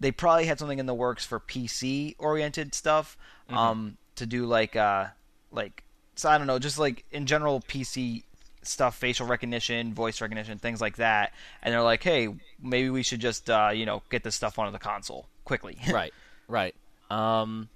they 0.00 0.10
probably 0.10 0.46
had 0.46 0.58
something 0.58 0.80
in 0.80 0.86
the 0.86 0.94
works 0.94 1.24
for 1.24 1.38
PC 1.38 2.16
oriented 2.18 2.74
stuff, 2.74 3.16
um, 3.48 3.96
to 4.16 4.26
do 4.26 4.46
like 4.46 4.74
uh, 4.74 5.06
like 5.52 5.84
so 6.16 6.28
I 6.28 6.38
don't 6.38 6.46
know, 6.46 6.58
just 6.58 6.78
like 6.78 7.04
in 7.12 7.26
general 7.26 7.60
PC 7.60 8.24
stuff, 8.62 8.96
facial 8.96 9.26
recognition, 9.26 9.94
voice 9.94 10.20
recognition, 10.20 10.58
things 10.58 10.80
like 10.80 10.96
that. 10.96 11.32
And 11.62 11.72
they're 11.72 11.82
like, 11.82 12.02
hey, 12.02 12.28
maybe 12.60 12.90
we 12.90 13.02
should 13.02 13.20
just 13.20 13.48
uh, 13.48 13.70
you 13.72 13.86
know 13.86 14.02
get 14.10 14.24
this 14.24 14.34
stuff 14.34 14.58
onto 14.58 14.72
the 14.72 14.78
console 14.78 15.26
quickly. 15.44 15.78
right, 15.92 16.12
right. 16.48 16.74
Um, 17.10 17.68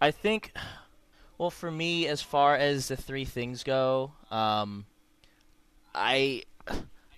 I 0.00 0.10
think, 0.10 0.52
well, 1.38 1.50
for 1.50 1.70
me, 1.70 2.06
as 2.06 2.22
far 2.22 2.56
as 2.56 2.88
the 2.88 2.96
three 2.96 3.24
things 3.24 3.62
go, 3.62 4.12
um, 4.30 4.86
I, 5.94 6.42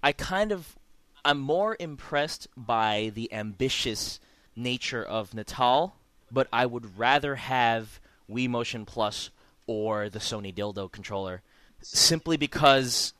I 0.02 0.12
kind 0.12 0.52
of, 0.52 0.76
I'm 1.24 1.38
more 1.38 1.76
impressed 1.78 2.48
by 2.56 3.12
the 3.14 3.32
ambitious 3.32 4.20
nature 4.56 5.04
of 5.04 5.34
Natal, 5.34 5.96
but 6.30 6.48
I 6.52 6.66
would 6.66 6.98
rather 6.98 7.36
have 7.36 8.00
Wii 8.30 8.48
Motion 8.48 8.84
Plus 8.84 9.30
or 9.66 10.08
the 10.08 10.18
Sony 10.18 10.54
Dildo 10.54 10.90
controller, 10.90 11.42
simply 11.80 12.36
because 12.36 13.12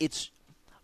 it's 0.00 0.30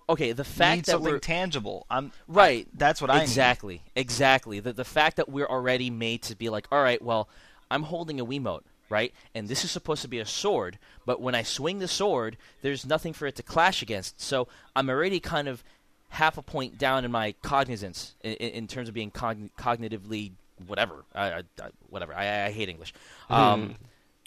okay. 0.08 0.32
The 0.32 0.44
fact 0.44 0.76
Need 0.76 0.84
that 0.86 0.90
something 0.92 1.12
we're 1.12 1.18
tangible. 1.18 1.86
I'm 1.90 2.12
Right. 2.28 2.66
that's 2.74 3.00
what 3.00 3.10
I 3.10 3.18
need. 3.18 3.22
exactly, 3.22 3.82
exactly. 3.94 4.60
The 4.60 4.72
the 4.72 4.84
fact 4.84 5.16
that 5.16 5.28
we're 5.28 5.46
already 5.46 5.90
made 5.90 6.22
to 6.22 6.36
be 6.36 6.48
like, 6.50 6.66
all 6.72 6.82
right, 6.82 7.00
well, 7.00 7.28
I'm 7.70 7.84
holding 7.84 8.20
a 8.20 8.26
Wiimote, 8.26 8.62
right, 8.90 9.12
and 9.34 9.48
this 9.48 9.64
is 9.64 9.70
supposed 9.70 10.02
to 10.02 10.08
be 10.08 10.18
a 10.18 10.26
sword, 10.26 10.78
but 11.06 11.20
when 11.20 11.34
I 11.34 11.42
swing 11.42 11.78
the 11.78 11.88
sword, 11.88 12.36
there's 12.62 12.84
nothing 12.86 13.12
for 13.12 13.26
it 13.26 13.36
to 13.36 13.42
clash 13.42 13.82
against. 13.82 14.20
So 14.20 14.48
I'm 14.76 14.88
already 14.90 15.20
kind 15.20 15.48
of 15.48 15.62
half 16.10 16.38
a 16.38 16.42
point 16.42 16.78
down 16.78 17.04
in 17.04 17.10
my 17.10 17.32
cognizance 17.42 18.14
in, 18.22 18.32
in 18.34 18.66
terms 18.68 18.88
of 18.88 18.94
being 18.94 19.10
cogn- 19.10 19.50
cognitively 19.58 20.32
whatever. 20.66 21.04
I, 21.14 21.38
I, 21.38 21.42
whatever. 21.90 22.14
I, 22.14 22.46
I 22.46 22.50
hate 22.52 22.68
English. 22.68 22.94
Um, 23.28 23.68
like- 23.68 23.76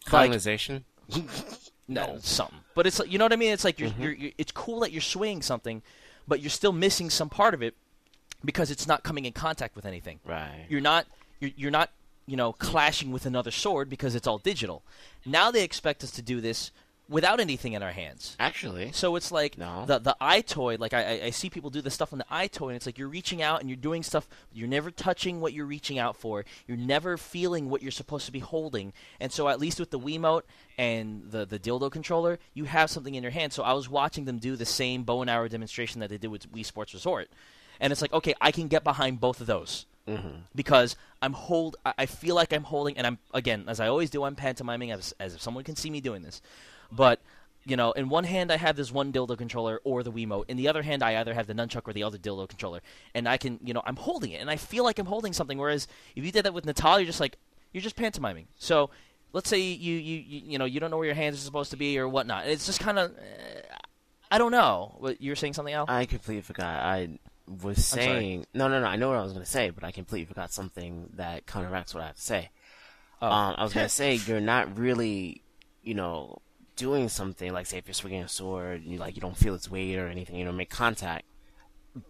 Colonization. 0.06 0.86
no, 1.88 2.18
something. 2.22 2.60
But 2.76 2.88
it's 2.88 3.00
you 3.08 3.18
know 3.18 3.26
what 3.26 3.34
I 3.34 3.38
mean. 3.38 3.52
It's 3.54 3.64
like 3.64 3.80
you're, 3.80 3.90
Mm-hmm. 3.90 4.02
you're, 4.04 4.12
you're 4.14 4.32
it's 4.38 4.52
cool 4.52 4.82
that 4.82 4.92
you're 4.92 5.02
swinging 5.02 5.42
something, 5.42 5.82
but 6.28 6.42
you're 6.42 6.50
still 6.50 6.74
missing 6.74 7.10
some 7.10 7.30
part 7.30 7.54
of 7.54 7.62
it 7.64 7.76
because 8.44 8.70
it's 8.72 8.88
not 8.88 9.04
coming 9.04 9.26
in 9.26 9.34
contact 9.34 9.76
with 9.76 9.86
anything. 9.86 10.20
Right. 10.26 10.66
You're 10.70 10.82
not 10.82 11.08
you're, 11.40 11.52
you're 11.56 11.72
not 11.72 11.92
you 12.28 12.38
know 12.38 12.54
clashing 12.54 13.12
with 13.12 13.26
another 13.26 13.52
sword 13.52 13.90
because 13.90 14.14
it's 14.16 14.28
all 14.28 14.38
digital. 14.38 14.84
Now 15.26 15.50
they 15.50 15.64
expect 15.64 16.04
us 16.04 16.12
to 16.12 16.22
do 16.22 16.40
this 16.42 16.72
without 17.10 17.40
anything 17.40 17.72
in 17.72 17.82
our 17.82 17.94
hands. 17.94 18.36
Actually, 18.38 18.92
So 18.92 19.16
it's 19.16 19.32
like 19.32 19.58
No. 19.58 19.86
the 19.86 19.98
the 19.98 20.18
EyeToy. 20.20 20.78
Like 20.78 20.94
I, 20.94 21.22
I- 21.28 21.30
see 21.30 21.50
people 21.50 21.70
do 21.70 21.82
this 21.82 21.94
stuff 21.94 22.12
on 22.12 22.20
the 22.20 22.26
EyeToy, 22.30 22.68
and 22.68 22.76
it's 22.76 22.86
like 22.86 22.98
you're 22.98 23.08
reaching 23.08 23.42
out 23.42 23.62
and 23.62 23.70
you're 23.70 23.78
doing 23.78 24.04
stuff. 24.04 24.28
You're 24.52 24.68
never 24.68 24.92
touching 24.92 25.40
what 25.40 25.54
you're 25.54 25.66
reaching 25.66 25.98
out 26.00 26.18
for. 26.18 26.44
You're 26.68 26.76
never 26.76 27.16
feeling 27.16 27.70
what 27.70 27.82
you're 27.82 27.92
supposed 27.92 28.26
to 28.26 28.34
be 28.34 28.40
holding. 28.40 28.92
And 29.22 29.32
so 29.32 29.48
at 29.48 29.58
least 29.58 29.80
with 29.80 29.92
the 29.92 30.00
Wiimote 30.00 30.42
and 30.78 31.32
the 31.32 31.46
the 31.46 31.60
dildo 31.60 31.90
controller, 31.90 32.40
you 32.54 32.66
have 32.66 32.90
something 32.90 33.16
in 33.16 33.24
your 33.24 33.32
hand. 33.32 33.54
So 33.54 33.64
I 33.64 33.72
was 33.72 33.88
watching 33.88 34.26
them 34.26 34.38
do 34.38 34.58
the 34.58 34.66
same 34.66 35.04
bow 35.04 35.22
and 35.22 35.30
arrow 35.30 35.48
demonstration 35.48 36.02
that 36.02 36.10
they 36.10 36.18
did 36.18 36.28
with 36.30 36.52
Wii 36.52 36.66
Sports 36.66 36.94
Resort, 36.94 37.30
and 37.80 37.94
it's 37.94 38.02
like 38.02 38.12
okay, 38.12 38.34
I 38.42 38.52
can 38.52 38.68
get 38.68 38.84
behind 38.84 39.22
both 39.22 39.40
of 39.40 39.48
those 39.48 39.86
Mm-hmm. 40.08 40.40
because 40.56 40.96
I'm 41.22 41.34
hold. 41.34 41.76
I 41.86 42.06
feel 42.06 42.36
like 42.36 42.54
I'm 42.54 42.64
holding, 42.64 42.98
and 42.98 43.06
I'm 43.06 43.18
again, 43.34 43.66
as 43.68 43.80
I 43.80 43.88
always 43.88 44.10
do, 44.10 44.24
I'm 44.24 44.36
pantomiming 44.36 44.92
as 44.92 45.14
as 45.20 45.36
if 45.36 45.42
someone 45.42 45.64
can 45.64 45.76
see 45.76 45.90
me 45.90 46.00
doing 46.00 46.22
this. 46.22 46.42
But 46.92 47.20
you 47.66 47.76
know, 47.76 47.92
in 47.92 48.08
one 48.08 48.24
hand 48.24 48.52
I 48.52 48.56
have 48.58 48.78
this 48.78 48.92
one 48.92 49.12
dildo 49.12 49.38
controller 49.38 49.82
or 49.84 50.04
the 50.04 50.12
Wiimote. 50.12 50.46
In 50.48 50.56
the 50.56 50.70
other 50.70 50.82
hand, 50.82 51.04
I 51.04 51.20
either 51.20 51.34
have 51.34 51.48
the 51.48 51.54
nunchuck 51.54 51.82
or 51.86 51.94
the 51.94 52.04
other 52.04 52.18
dildo 52.18 52.48
controller, 52.48 52.82
and 53.14 53.28
I 53.28 53.36
can, 53.36 53.60
you 53.62 53.74
know, 53.74 53.84
I'm 53.86 53.98
holding 53.98 54.32
it, 54.32 54.40
and 54.40 54.50
I 54.50 54.56
feel 54.56 54.86
like 54.86 54.98
I'm 54.98 55.08
holding 55.08 55.34
something. 55.34 55.58
Whereas 55.58 55.88
if 56.16 56.24
you 56.24 56.32
did 56.32 56.46
that 56.46 56.54
with 56.54 56.66
Natalia, 56.66 57.02
you're 57.02 57.08
just 57.08 57.20
like 57.20 57.38
you're 57.74 57.82
just 57.82 57.98
pantomiming. 57.98 58.48
So 58.58 58.90
let's 59.34 59.50
say 59.50 59.60
you 59.60 59.96
you 59.96 60.24
you, 60.26 60.42
you 60.46 60.58
know 60.58 60.66
you 60.66 60.80
don't 60.80 60.92
know 60.92 60.98
where 60.98 61.06
your 61.06 61.16
hands 61.16 61.36
are 61.36 61.44
supposed 61.44 61.72
to 61.72 61.78
be 61.78 62.00
or 62.00 62.08
whatnot. 62.08 62.48
It's 62.48 62.66
just 62.66 62.80
kind 62.80 62.98
of 62.98 63.12
eh, 63.18 63.62
I 64.32 64.38
don't 64.38 64.52
know. 64.52 64.96
What 65.00 65.22
you 65.22 65.32
were 65.32 65.36
saying 65.36 65.54
something 65.54 65.74
else? 65.74 65.90
I 65.90 66.06
completely 66.06 66.44
forgot. 66.44 66.82
I 66.84 67.20
was 67.48 67.86
saying 67.86 68.46
no, 68.54 68.68
no, 68.68 68.80
no. 68.82 68.88
I 68.88 68.96
know 68.96 69.10
what 69.10 69.18
I 69.18 69.24
was 69.24 69.34
going 69.34 69.46
to 69.46 69.50
say, 69.50 69.70
but 69.70 69.84
I 69.84 69.92
completely 69.92 70.26
forgot 70.26 70.52
something 70.52 71.10
that 71.16 71.46
counteracts 71.46 71.94
what 71.94 72.04
I 72.04 72.08
have 72.08 72.16
to 72.16 72.22
say. 72.22 72.50
Oh. 73.22 73.28
Um, 73.28 73.56
I 73.58 73.64
was 73.64 73.74
going 73.74 73.86
to 73.88 73.94
say 73.94 74.16
you're 74.16 74.42
not 74.42 74.78
really, 74.78 75.44
you 75.82 75.94
know, 75.94 76.42
doing 76.76 77.10
something 77.10 77.52
like 77.52 77.66
say 77.66 77.78
if 77.78 77.88
you're 77.88 77.94
swinging 77.94 78.24
a 78.24 78.28
sword, 78.28 78.84
you 78.84 78.98
like 78.98 79.16
you 79.16 79.22
don't 79.22 79.38
feel 79.38 79.56
its 79.56 79.70
weight 79.70 79.98
or 79.98 80.08
anything, 80.08 80.38
you 80.38 80.46
know, 80.46 80.52
make 80.52 80.70
contact. 80.70 81.26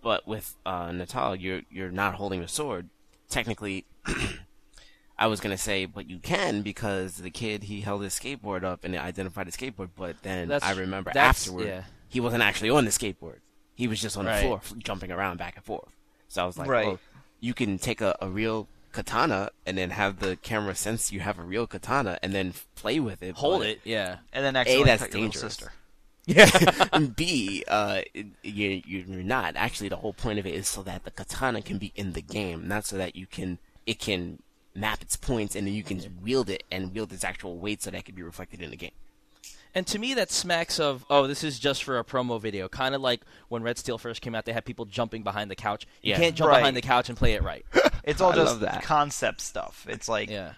But 0.02 0.28
with 0.28 0.56
uh, 0.66 0.92
Natal, 0.92 1.36
you're 1.36 1.62
you're 1.72 1.92
not 1.92 2.16
holding 2.16 2.42
a 2.42 2.48
sword. 2.48 2.90
Technically, 3.30 3.86
I 5.18 5.28
was 5.28 5.40
gonna 5.40 5.58
say, 5.58 5.86
but 5.86 6.10
you 6.10 6.20
can 6.20 6.62
because 6.62 7.18
the 7.18 7.32
kid 7.32 7.64
he 7.64 7.82
held 7.82 8.04
his 8.04 8.14
skateboard 8.14 8.64
up 8.64 8.84
and 8.84 8.94
it 8.94 9.00
identified 9.00 9.48
his 9.48 9.56
skateboard. 9.56 9.90
But 9.96 10.22
then 10.24 10.50
That's- 10.50 10.70
I 10.70 10.80
remember 10.80 11.12
afterward, 11.16 11.68
yeah. 11.68 11.84
he 12.10 12.20
wasn't 12.20 12.44
actually 12.44 12.70
on 12.70 12.86
the 12.86 12.92
skateboard. 12.92 13.40
He 13.78 13.88
was 13.88 14.02
just 14.02 14.18
on 14.18 14.26
Right. 14.26 14.42
the 14.42 14.42
floor, 14.42 14.62
jumping 14.80 15.12
around 15.12 15.38
back 15.38 15.56
and 15.56 15.64
forth. 15.64 15.88
So 16.28 16.44
I 16.44 16.46
was 16.46 16.58
like, 16.58 16.68
Right. 16.68 16.88
well, 16.88 17.00
you 17.40 17.54
can 17.54 17.78
take 17.78 18.02
a, 18.02 18.18
a 18.20 18.28
real 18.28 18.68
katana 18.92 19.52
and 19.66 19.78
then 19.78 19.92
have 19.92 20.20
the 20.20 20.36
camera 20.38 20.74
sense 20.74 21.12
you 21.12 21.20
have 21.20 21.38
a 21.38 21.44
real 21.44 21.68
katana 21.68 22.18
and 22.24 22.34
then 22.34 22.54
play 22.76 23.00
with 23.00 23.22
it. 23.22 23.36
Hold 23.36 23.60
but- 23.62 23.68
it, 23.68 23.82
yeah. 23.84 24.18
And 24.34 24.44
then 24.44 24.56
accidentally 24.56 24.86
that's 24.86 25.04
cut 25.04 25.14
your 25.14 25.22
little 25.22 25.32
dangerous. 25.32 25.54
sister. 25.54 25.72
and 26.94 27.16
B, 27.16 27.64
uh, 27.70 28.02
you, 28.44 28.82
you're 28.86 29.24
not. 29.24 29.56
Actually, 29.56 29.88
the 29.90 29.96
whole 29.98 30.12
point 30.14 30.40
of 30.40 30.46
it 30.46 30.56
is 30.56 30.68
so 30.68 30.82
that 30.84 31.06
the 31.06 31.12
katana 31.12 31.62
can 31.62 31.78
be 31.78 31.94
in 31.96 32.12
the 32.14 32.22
game, 32.22 32.68
not 32.68 32.84
so 32.84 32.98
that 32.98 33.16
you 33.16 33.26
can 33.28 33.60
it 33.86 34.00
can 34.00 34.42
map 34.76 35.02
its 35.02 35.16
points 35.16 35.56
and 35.56 35.66
then 35.66 35.74
you 35.74 35.84
can 35.84 36.02
wield 36.22 36.50
it 36.50 36.64
and 36.70 36.94
wield 36.94 37.14
its 37.14 37.24
actual 37.24 37.58
weight 37.58 37.82
so 37.82 37.90
that 37.92 38.00
it 38.00 38.06
can 38.06 38.14
be 38.16 38.22
reflected 38.24 38.62
in 38.62 38.70
the 38.72 38.76
game. 38.76 38.92
And 39.76 39.86
to 39.88 40.00
me, 40.00 40.14
that 40.16 40.32
smacks 40.32 40.80
of 40.80 41.06
oh, 41.10 41.28
this 41.28 41.44
is 41.44 41.60
just 41.60 41.84
for 41.84 42.00
a 42.00 42.04
promo 42.04 42.42
video. 42.42 42.68
Kind 42.68 42.96
of 42.96 43.02
like 43.02 43.22
when 43.50 43.62
Red 43.64 43.78
Steel 43.78 43.98
first 43.98 44.22
came 44.22 44.34
out, 44.36 44.46
they 44.46 44.54
had 44.54 44.66
people 44.66 44.86
jumping 44.86 45.24
behind 45.24 45.52
the 45.52 45.56
couch. 45.56 45.86
You 46.02 46.12
Yeah. 46.12 46.18
can't 46.18 46.36
jump 46.36 46.50
Right. 46.50 46.60
behind 46.60 46.76
the 46.78 46.82
couch 46.82 47.10
and 47.10 47.18
play 47.18 47.34
it 47.34 47.44
right. 47.44 47.66
It's 48.04 48.22
all 48.22 48.32
I 48.32 48.36
just 48.36 48.62
that. 48.62 48.84
concept 48.84 49.42
stuff. 49.42 49.86
It's 49.90 50.08
like 50.08 50.30
yeah. 50.30 50.54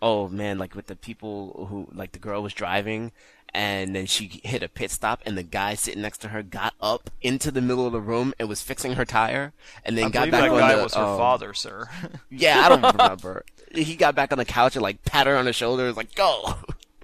Oh 0.00 0.28
man, 0.28 0.58
like 0.58 0.74
with 0.76 0.86
the 0.86 0.96
people 0.96 1.66
who 1.68 1.88
like 1.92 2.12
the 2.12 2.18
girl 2.18 2.42
was 2.42 2.52
driving 2.54 3.10
and 3.52 3.94
then 3.96 4.06
she 4.06 4.40
hit 4.44 4.62
a 4.62 4.68
pit 4.68 4.90
stop 4.90 5.20
and 5.26 5.36
the 5.38 5.42
guy 5.42 5.74
sitting 5.74 6.02
next 6.02 6.18
to 6.18 6.28
her 6.28 6.42
got 6.42 6.74
up 6.80 7.10
into 7.22 7.50
the 7.50 7.60
middle 7.60 7.86
of 7.86 7.92
the 7.92 8.00
room 8.00 8.32
and 8.38 8.48
was 8.48 8.60
fixing 8.62 8.92
her 8.94 9.04
tire 9.04 9.52
and 9.84 9.96
then 9.98 10.06
I 10.06 10.10
got 10.10 10.30
back 10.30 10.42
that 10.42 10.50
on 10.50 10.58
guy 10.58 10.76
the 10.76 10.82
was 10.84 10.94
her 10.94 11.02
um, 11.02 11.18
father, 11.18 11.52
sir. 11.54 11.88
Yeah, 12.30 12.60
I 12.64 12.68
don't 12.68 12.82
remember. 12.96 13.44
he 13.72 13.96
got 13.96 14.14
back 14.14 14.30
on 14.32 14.38
the 14.38 14.44
couch 14.44 14.76
and 14.76 14.82
like 14.82 15.02
pat 15.04 15.26
her 15.26 15.36
on 15.36 15.44
the 15.46 15.52
shoulder, 15.52 15.84
was 15.86 15.96
like, 15.96 16.14
"Go." 16.14 16.54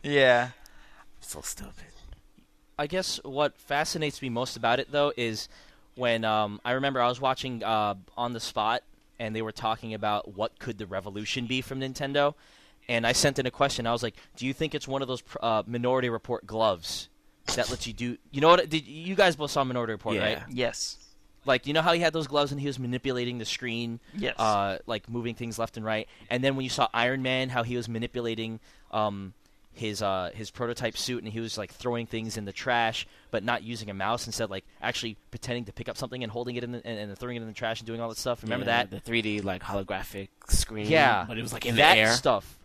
yeah. 0.04 0.50
So 1.30 1.40
stupid. 1.40 1.86
I 2.78 2.86
guess 2.86 3.20
what 3.24 3.56
fascinates 3.58 4.22
me 4.22 4.28
most 4.30 4.56
about 4.56 4.80
it 4.80 4.90
though 4.90 5.12
is 5.16 5.48
when 5.96 6.24
um, 6.24 6.60
I 6.64 6.72
remember 6.72 7.00
I 7.00 7.08
was 7.08 7.20
watching 7.20 7.62
uh, 7.62 7.94
on 8.16 8.32
the 8.32 8.40
spot 8.40 8.82
and 9.18 9.36
they 9.36 9.42
were 9.42 9.52
talking 9.52 9.92
about 9.92 10.34
what 10.34 10.58
could 10.58 10.78
the 10.78 10.86
revolution 10.86 11.46
be 11.46 11.60
from 11.60 11.80
Nintendo, 11.80 12.34
and 12.88 13.06
I 13.06 13.12
sent 13.12 13.38
in 13.38 13.44
a 13.46 13.50
question. 13.50 13.86
I 13.86 13.92
was 13.92 14.02
like, 14.02 14.14
"Do 14.36 14.46
you 14.46 14.54
think 14.54 14.74
it's 14.74 14.88
one 14.88 15.02
of 15.02 15.08
those 15.08 15.22
uh, 15.42 15.62
Minority 15.66 16.08
Report 16.08 16.46
gloves 16.46 17.10
that 17.54 17.68
lets 17.68 17.86
you 17.86 17.92
do?" 17.92 18.16
You 18.30 18.40
know 18.40 18.48
what? 18.48 18.66
Did 18.70 18.86
you 18.86 19.14
guys 19.14 19.36
both 19.36 19.50
saw 19.50 19.62
Minority 19.62 19.92
Report, 19.92 20.16
Yeah. 20.16 20.22
right? 20.22 20.42
Yes. 20.50 20.96
Like 21.44 21.66
you 21.66 21.72
know 21.74 21.82
how 21.82 21.92
he 21.92 22.00
had 22.00 22.12
those 22.14 22.26
gloves 22.28 22.50
and 22.52 22.60
he 22.60 22.66
was 22.66 22.78
manipulating 22.78 23.36
the 23.38 23.44
screen, 23.44 24.00
Yes. 24.16 24.36
uh, 24.38 24.78
like 24.86 25.08
moving 25.08 25.34
things 25.34 25.58
left 25.58 25.76
and 25.76 25.84
right. 25.84 26.08
And 26.30 26.42
then 26.42 26.56
when 26.56 26.64
you 26.64 26.70
saw 26.70 26.88
Iron 26.94 27.20
Man, 27.22 27.50
how 27.50 27.62
he 27.62 27.76
was 27.76 27.88
manipulating 27.88 28.58
um, 28.90 29.34
his 29.80 30.02
uh, 30.02 30.30
his 30.34 30.50
prototype 30.50 30.96
suit 30.96 31.24
and 31.24 31.32
he 31.32 31.40
was 31.40 31.58
like 31.58 31.72
throwing 31.72 32.06
things 32.06 32.36
in 32.36 32.44
the 32.44 32.52
trash, 32.52 33.06
but 33.32 33.42
not 33.42 33.62
using 33.64 33.90
a 33.90 33.94
mouse 33.94 34.26
instead, 34.26 34.50
like 34.50 34.64
actually 34.80 35.16
pretending 35.32 35.64
to 35.64 35.72
pick 35.72 35.88
up 35.88 35.96
something 35.96 36.22
and 36.22 36.30
holding 36.30 36.54
it 36.56 36.62
in 36.62 36.72
the, 36.72 36.86
and, 36.86 36.98
and 37.10 37.18
throwing 37.18 37.36
it 37.36 37.40
in 37.42 37.48
the 37.48 37.54
trash 37.54 37.80
and 37.80 37.86
doing 37.86 38.00
all 38.00 38.08
that 38.10 38.18
stuff. 38.18 38.42
Remember 38.42 38.66
Yeah, 38.66 38.84
that? 38.84 38.90
the 39.04 39.10
3D 39.10 39.42
like 39.42 39.62
holographic 39.62 40.28
screen? 40.48 40.86
Yeah, 40.86 41.24
but 41.26 41.38
it 41.38 41.42
was 41.42 41.52
like 41.52 41.66
in 41.66 41.76
that 41.76 41.94
the 41.94 42.00
air. 42.00 42.12
stuff. 42.12 42.58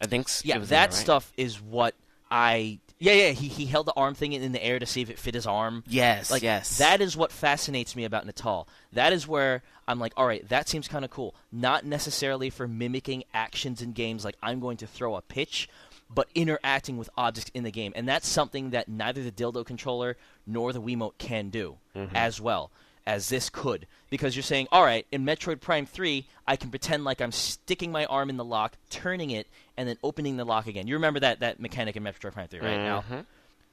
I 0.00 0.06
think. 0.06 0.26
s- 0.26 0.44
Yeah, 0.44 0.56
it 0.56 0.60
was 0.60 0.68
that 0.68 0.90
there, 0.90 0.96
right? 0.96 1.04
stuff 1.04 1.32
is 1.36 1.60
what 1.62 1.94
I. 2.30 2.80
Yeah, 3.00 3.12
yeah. 3.12 3.30
He 3.30 3.46
he 3.46 3.66
held 3.66 3.86
the 3.86 3.92
arm 3.94 4.14
thing 4.14 4.32
in 4.32 4.50
the 4.52 4.62
air 4.64 4.78
to 4.80 4.86
see 4.86 5.00
if 5.02 5.08
it 5.10 5.18
fit 5.20 5.34
his 5.34 5.46
arm. 5.46 5.84
Yes, 5.86 6.30
Like 6.32 6.42
yes. 6.42 6.78
that 6.78 7.00
is 7.00 7.16
what 7.16 7.30
fascinates 7.30 7.94
me 7.94 8.04
about 8.04 8.26
Natal. 8.26 8.66
That 8.92 9.12
is 9.12 9.28
where 9.28 9.62
I'm 9.86 10.00
like, 10.00 10.12
all 10.16 10.26
right, 10.26 10.46
that 10.48 10.68
seems 10.68 10.88
kind 10.88 11.04
of 11.04 11.10
cool. 11.12 11.34
Not 11.52 11.84
necessarily 11.86 12.50
for 12.50 12.66
mimicking 12.66 13.22
actions 13.32 13.80
in 13.82 13.92
games, 13.92 14.24
like 14.24 14.34
I'm 14.42 14.58
going 14.58 14.78
to 14.78 14.86
throw 14.88 15.14
a 15.14 15.22
pitch, 15.22 15.68
but 16.10 16.28
interacting 16.34 16.96
with 16.96 17.10
objects 17.16 17.50
in 17.54 17.64
the 17.64 17.70
game, 17.70 17.92
and 17.94 18.08
that's 18.08 18.28
something 18.28 18.70
that 18.70 18.88
neither 18.88 19.22
the 19.22 19.32
dildo 19.32 19.64
controller 19.64 20.16
nor 20.46 20.72
the 20.72 20.80
Wiimote 20.80 21.18
can 21.18 21.50
do 21.50 21.76
mm-hmm. 21.94 22.14
as 22.16 22.40
well 22.40 22.70
as 23.06 23.30
this 23.30 23.48
could. 23.50 23.86
Because 24.10 24.36
you're 24.36 24.42
saying, 24.42 24.68
all 24.70 24.84
right, 24.84 25.06
in 25.10 25.24
Metroid 25.24 25.60
Prime 25.60 25.86
3, 25.86 26.26
I 26.46 26.56
can 26.56 26.70
pretend 26.70 27.04
like 27.04 27.20
I'm 27.20 27.32
sticking 27.32 27.92
my 27.92 28.04
arm 28.06 28.30
in 28.30 28.36
the 28.36 28.44
lock, 28.44 28.76
turning 28.90 29.30
it, 29.30 29.46
and 29.76 29.88
then 29.88 29.96
opening 30.02 30.36
the 30.36 30.44
lock 30.44 30.66
again. 30.66 30.86
You 30.86 30.94
remember 30.94 31.20
that 31.20 31.40
that 31.40 31.60
mechanic 31.60 31.96
in 31.96 32.02
Metroid 32.02 32.32
Prime 32.32 32.48
3, 32.48 32.60
right? 32.60 32.76
Now, 32.76 33.00
mm-hmm. 33.00 33.20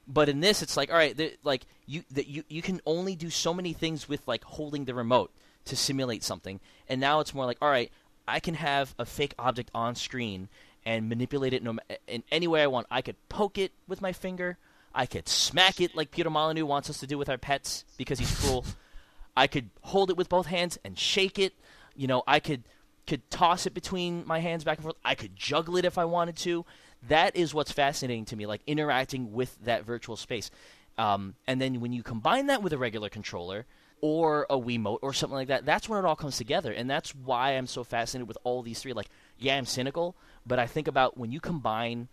but 0.07 0.29
in 0.29 0.39
this, 0.39 0.61
it's 0.61 0.77
like, 0.77 0.89
all 0.89 0.97
right, 0.97 1.37
like 1.43 1.65
you, 1.85 2.03
that 2.11 2.27
you 2.27 2.43
you 2.47 2.61
can 2.61 2.81
only 2.85 3.15
do 3.15 3.29
so 3.29 3.53
many 3.53 3.73
things 3.73 4.09
with 4.09 4.27
like 4.27 4.43
holding 4.43 4.85
the 4.85 4.93
remote 4.93 5.31
to 5.65 5.75
simulate 5.75 6.23
something, 6.23 6.59
and 6.89 6.99
now 6.99 7.19
it's 7.21 7.33
more 7.33 7.45
like, 7.45 7.57
all 7.61 7.69
right, 7.69 7.91
I 8.27 8.39
can 8.39 8.55
have 8.55 8.95
a 8.97 9.05
fake 9.05 9.33
object 9.37 9.69
on 9.73 9.95
screen 9.95 10.49
and 10.85 11.09
manipulate 11.09 11.53
it 11.53 11.63
no, 11.63 11.77
in 12.07 12.23
any 12.31 12.47
way 12.47 12.61
I 12.61 12.67
want. 12.67 12.87
I 12.91 13.01
could 13.01 13.15
poke 13.29 13.57
it 13.57 13.71
with 13.87 14.01
my 14.01 14.13
finger. 14.13 14.57
I 14.93 15.05
could 15.05 15.27
smack 15.27 15.81
it 15.81 15.95
like 15.95 16.11
Peter 16.11 16.29
Molyneux 16.29 16.65
wants 16.65 16.89
us 16.89 16.99
to 16.99 17.07
do 17.07 17.17
with 17.17 17.29
our 17.29 17.37
pets 17.37 17.83
because 17.97 18.19
he's 18.19 18.39
cruel. 18.39 18.65
I 19.37 19.47
could 19.47 19.69
hold 19.81 20.09
it 20.09 20.17
with 20.17 20.29
both 20.29 20.45
hands 20.45 20.77
and 20.85 20.97
shake 20.97 21.37
it. 21.37 21.53
You 21.95 22.07
know, 22.07 22.23
I 22.25 22.39
could 22.39 22.63
could 23.07 23.29
toss 23.29 23.65
it 23.65 23.73
between 23.73 24.23
my 24.25 24.39
hands 24.39 24.63
back 24.63 24.77
and 24.77 24.83
forth. 24.83 24.95
I 25.03 25.15
could 25.15 25.35
juggle 25.35 25.77
it 25.77 25.85
if 25.85 25.97
I 25.97 26.05
wanted 26.05 26.37
to. 26.37 26.65
That 27.07 27.35
is 27.35 27.53
what's 27.53 27.71
fascinating 27.71 28.25
to 28.25 28.35
me, 28.35 28.45
like 28.45 28.61
interacting 28.65 29.33
with 29.33 29.57
that 29.65 29.85
virtual 29.85 30.15
space. 30.15 30.49
Um, 30.97 31.35
and 31.45 31.61
then 31.61 31.81
when 31.81 31.93
you 31.93 32.03
combine 32.03 32.47
that 32.47 32.63
with 32.63 32.73
a 32.73 32.77
regular 32.77 33.09
controller 33.09 33.65
or 34.01 34.47
a 34.49 34.57
Wiimote 34.57 34.99
or 35.01 35.13
something 35.13 35.35
like 35.35 35.49
that, 35.49 35.65
that's 35.65 35.87
when 35.87 35.99
it 35.99 36.05
all 36.07 36.15
comes 36.15 36.37
together. 36.37 36.71
And 36.71 36.89
that's 36.89 37.13
why 37.13 37.51
I'm 37.51 37.67
so 37.67 37.83
fascinated 37.83 38.27
with 38.27 38.37
all 38.43 38.63
these 38.63 38.79
three. 38.79 38.93
Like, 38.93 39.09
yeah, 39.37 39.57
I'm 39.57 39.65
cynical, 39.65 40.15
but 40.45 40.59
I 40.59 40.67
think 40.67 40.87
about 40.87 41.17
when 41.17 41.31
you 41.31 41.39
combine 41.39 42.07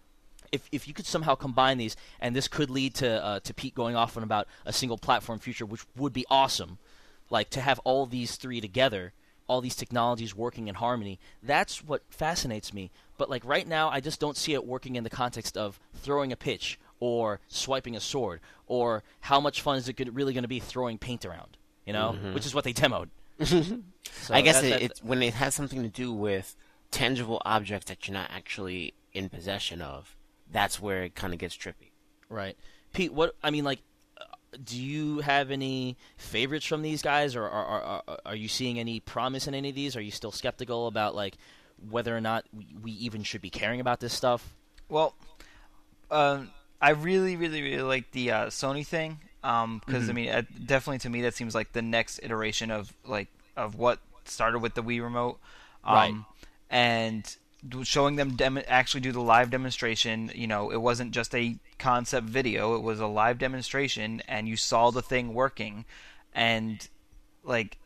if 0.50 0.68
if 0.72 0.86
you 0.88 0.92
could 0.94 1.06
somehow 1.06 1.34
combine 1.34 1.78
these, 1.78 1.96
and 2.20 2.36
this 2.36 2.46
could 2.48 2.68
lead 2.70 2.94
to 2.96 3.24
uh, 3.24 3.40
to 3.40 3.54
Pete 3.54 3.74
going 3.74 3.96
off 3.96 4.16
on 4.16 4.22
about 4.22 4.46
a 4.66 4.72
single 4.72 4.98
platform 4.98 5.38
future, 5.38 5.64
which 5.64 5.82
would 5.96 6.12
be 6.12 6.26
awesome. 6.30 6.78
Like 7.30 7.48
to 7.50 7.60
have 7.60 7.78
all 7.84 8.04
these 8.06 8.36
three 8.36 8.60
together, 8.60 9.12
all 9.46 9.60
these 9.62 9.76
technologies 9.76 10.34
working 10.34 10.68
in 10.68 10.74
harmony. 10.74 11.18
That's 11.42 11.82
what 11.82 12.02
fascinates 12.10 12.74
me. 12.74 12.90
But 13.16 13.30
like 13.30 13.44
right 13.44 13.66
now, 13.66 13.88
I 13.88 14.00
just 14.00 14.20
don't 14.20 14.36
see 14.36 14.52
it 14.52 14.66
working 14.66 14.96
in 14.96 15.04
the 15.04 15.10
context 15.10 15.56
of 15.56 15.80
throwing 15.94 16.32
a 16.32 16.36
pitch 16.36 16.78
or 17.00 17.40
swiping 17.48 17.96
a 17.96 18.00
sword 18.00 18.40
or 18.66 19.02
how 19.20 19.40
much 19.40 19.60
fun 19.62 19.76
is 19.78 19.88
it 19.88 19.94
good- 19.96 20.14
really 20.14 20.34
going 20.34 20.42
to 20.44 20.48
be 20.48 20.60
throwing 20.60 20.98
paint 20.98 21.24
around. 21.24 21.56
You 21.86 21.92
know, 21.94 22.12
which 22.34 22.44
is 22.46 22.54
what 22.54 22.64
they 22.64 22.72
demoed. 22.74 23.08
So 24.20 24.34
I 24.34 24.40
guess 24.42 24.60
that- 24.60 24.82
it, 24.82 24.94
that- 24.96 25.04
when 25.04 25.22
it 25.22 25.34
has 25.34 25.54
something 25.54 25.82
to 25.82 25.88
do 25.88 26.12
with 26.12 26.54
tangible 26.92 27.42
objects 27.44 27.86
that 27.86 28.06
you're 28.06 28.14
not 28.14 28.30
actually 28.30 28.94
in 29.12 29.28
possession 29.28 29.82
of. 29.82 30.14
That's 30.50 30.80
where 30.80 31.02
it 31.02 31.16
kind 31.16 31.32
of 31.32 31.40
gets 31.40 31.56
trippy. 31.56 31.90
Right, 32.28 32.56
Pete. 32.92 33.12
What 33.12 33.34
I 33.42 33.50
mean, 33.50 33.64
like, 33.64 33.80
uh, 34.20 34.24
do 34.62 34.80
you 34.80 35.20
have 35.20 35.50
any 35.50 35.96
favorites 36.16 36.66
from 36.66 36.82
these 36.82 37.02
guys, 37.02 37.34
or 37.34 37.44
are, 37.44 37.64
are, 37.64 38.02
are, 38.06 38.18
are 38.26 38.36
you 38.36 38.48
seeing 38.48 38.78
any 38.78 39.00
promise 39.00 39.48
in 39.48 39.54
any 39.54 39.70
of 39.70 39.74
these? 39.74 39.96
Are 39.96 40.00
you 40.00 40.10
still 40.10 40.30
skeptical 40.30 40.86
about 40.86 41.14
like 41.14 41.36
whether 41.90 42.16
or 42.16 42.20
not 42.20 42.44
we, 42.56 42.68
we 42.80 42.92
even 42.92 43.22
should 43.22 43.40
be 43.40 43.50
caring 43.50 43.80
about 43.80 44.00
this 44.00 44.12
stuff? 44.12 44.54
Well, 44.88 45.14
um, 46.10 46.50
I 46.80 46.90
really, 46.90 47.36
really, 47.36 47.62
really 47.62 47.82
like 47.82 48.10
the 48.12 48.30
uh, 48.30 48.46
Sony 48.46 48.86
thing 48.86 49.18
because 49.40 49.80
Mm-hmm. 49.88 50.10
I 50.10 50.12
mean, 50.12 50.28
uh, 50.28 50.42
definitely 50.64 50.98
to 51.00 51.10
me 51.10 51.22
that 51.22 51.34
seems 51.34 51.54
like 51.54 51.72
the 51.72 51.82
next 51.82 52.20
iteration 52.22 52.70
of 52.70 52.92
like 53.04 53.28
of 53.56 53.74
what 53.74 53.98
started 54.24 54.60
with 54.60 54.74
the 54.74 54.82
Wii 54.82 55.02
remote, 55.02 55.38
um, 55.84 55.94
Right. 55.94 56.14
And 56.72 57.36
showing 57.84 58.16
them 58.16 58.34
dem- 58.34 58.62
actually 58.66 59.02
do 59.02 59.12
the 59.12 59.20
live 59.20 59.50
demonstration. 59.50 60.32
You 60.34 60.46
know, 60.46 60.70
it 60.70 60.80
wasn't 60.80 61.12
just 61.12 61.34
a 61.34 61.56
concept 61.78 62.26
video; 62.26 62.74
it 62.74 62.82
was 62.82 62.98
a 62.98 63.06
live 63.06 63.38
demonstration, 63.38 64.22
and 64.26 64.48
you 64.48 64.56
saw 64.56 64.90
the 64.90 65.02
thing 65.02 65.34
working, 65.34 65.84
and 66.34 66.88
like 67.44 67.78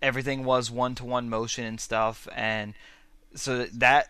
everything 0.00 0.44
was 0.44 0.70
one 0.70 0.94
to 0.94 1.04
one 1.04 1.28
motion 1.28 1.64
and 1.64 1.80
stuff, 1.80 2.26
and 2.34 2.74
so 3.34 3.66
that 3.66 4.08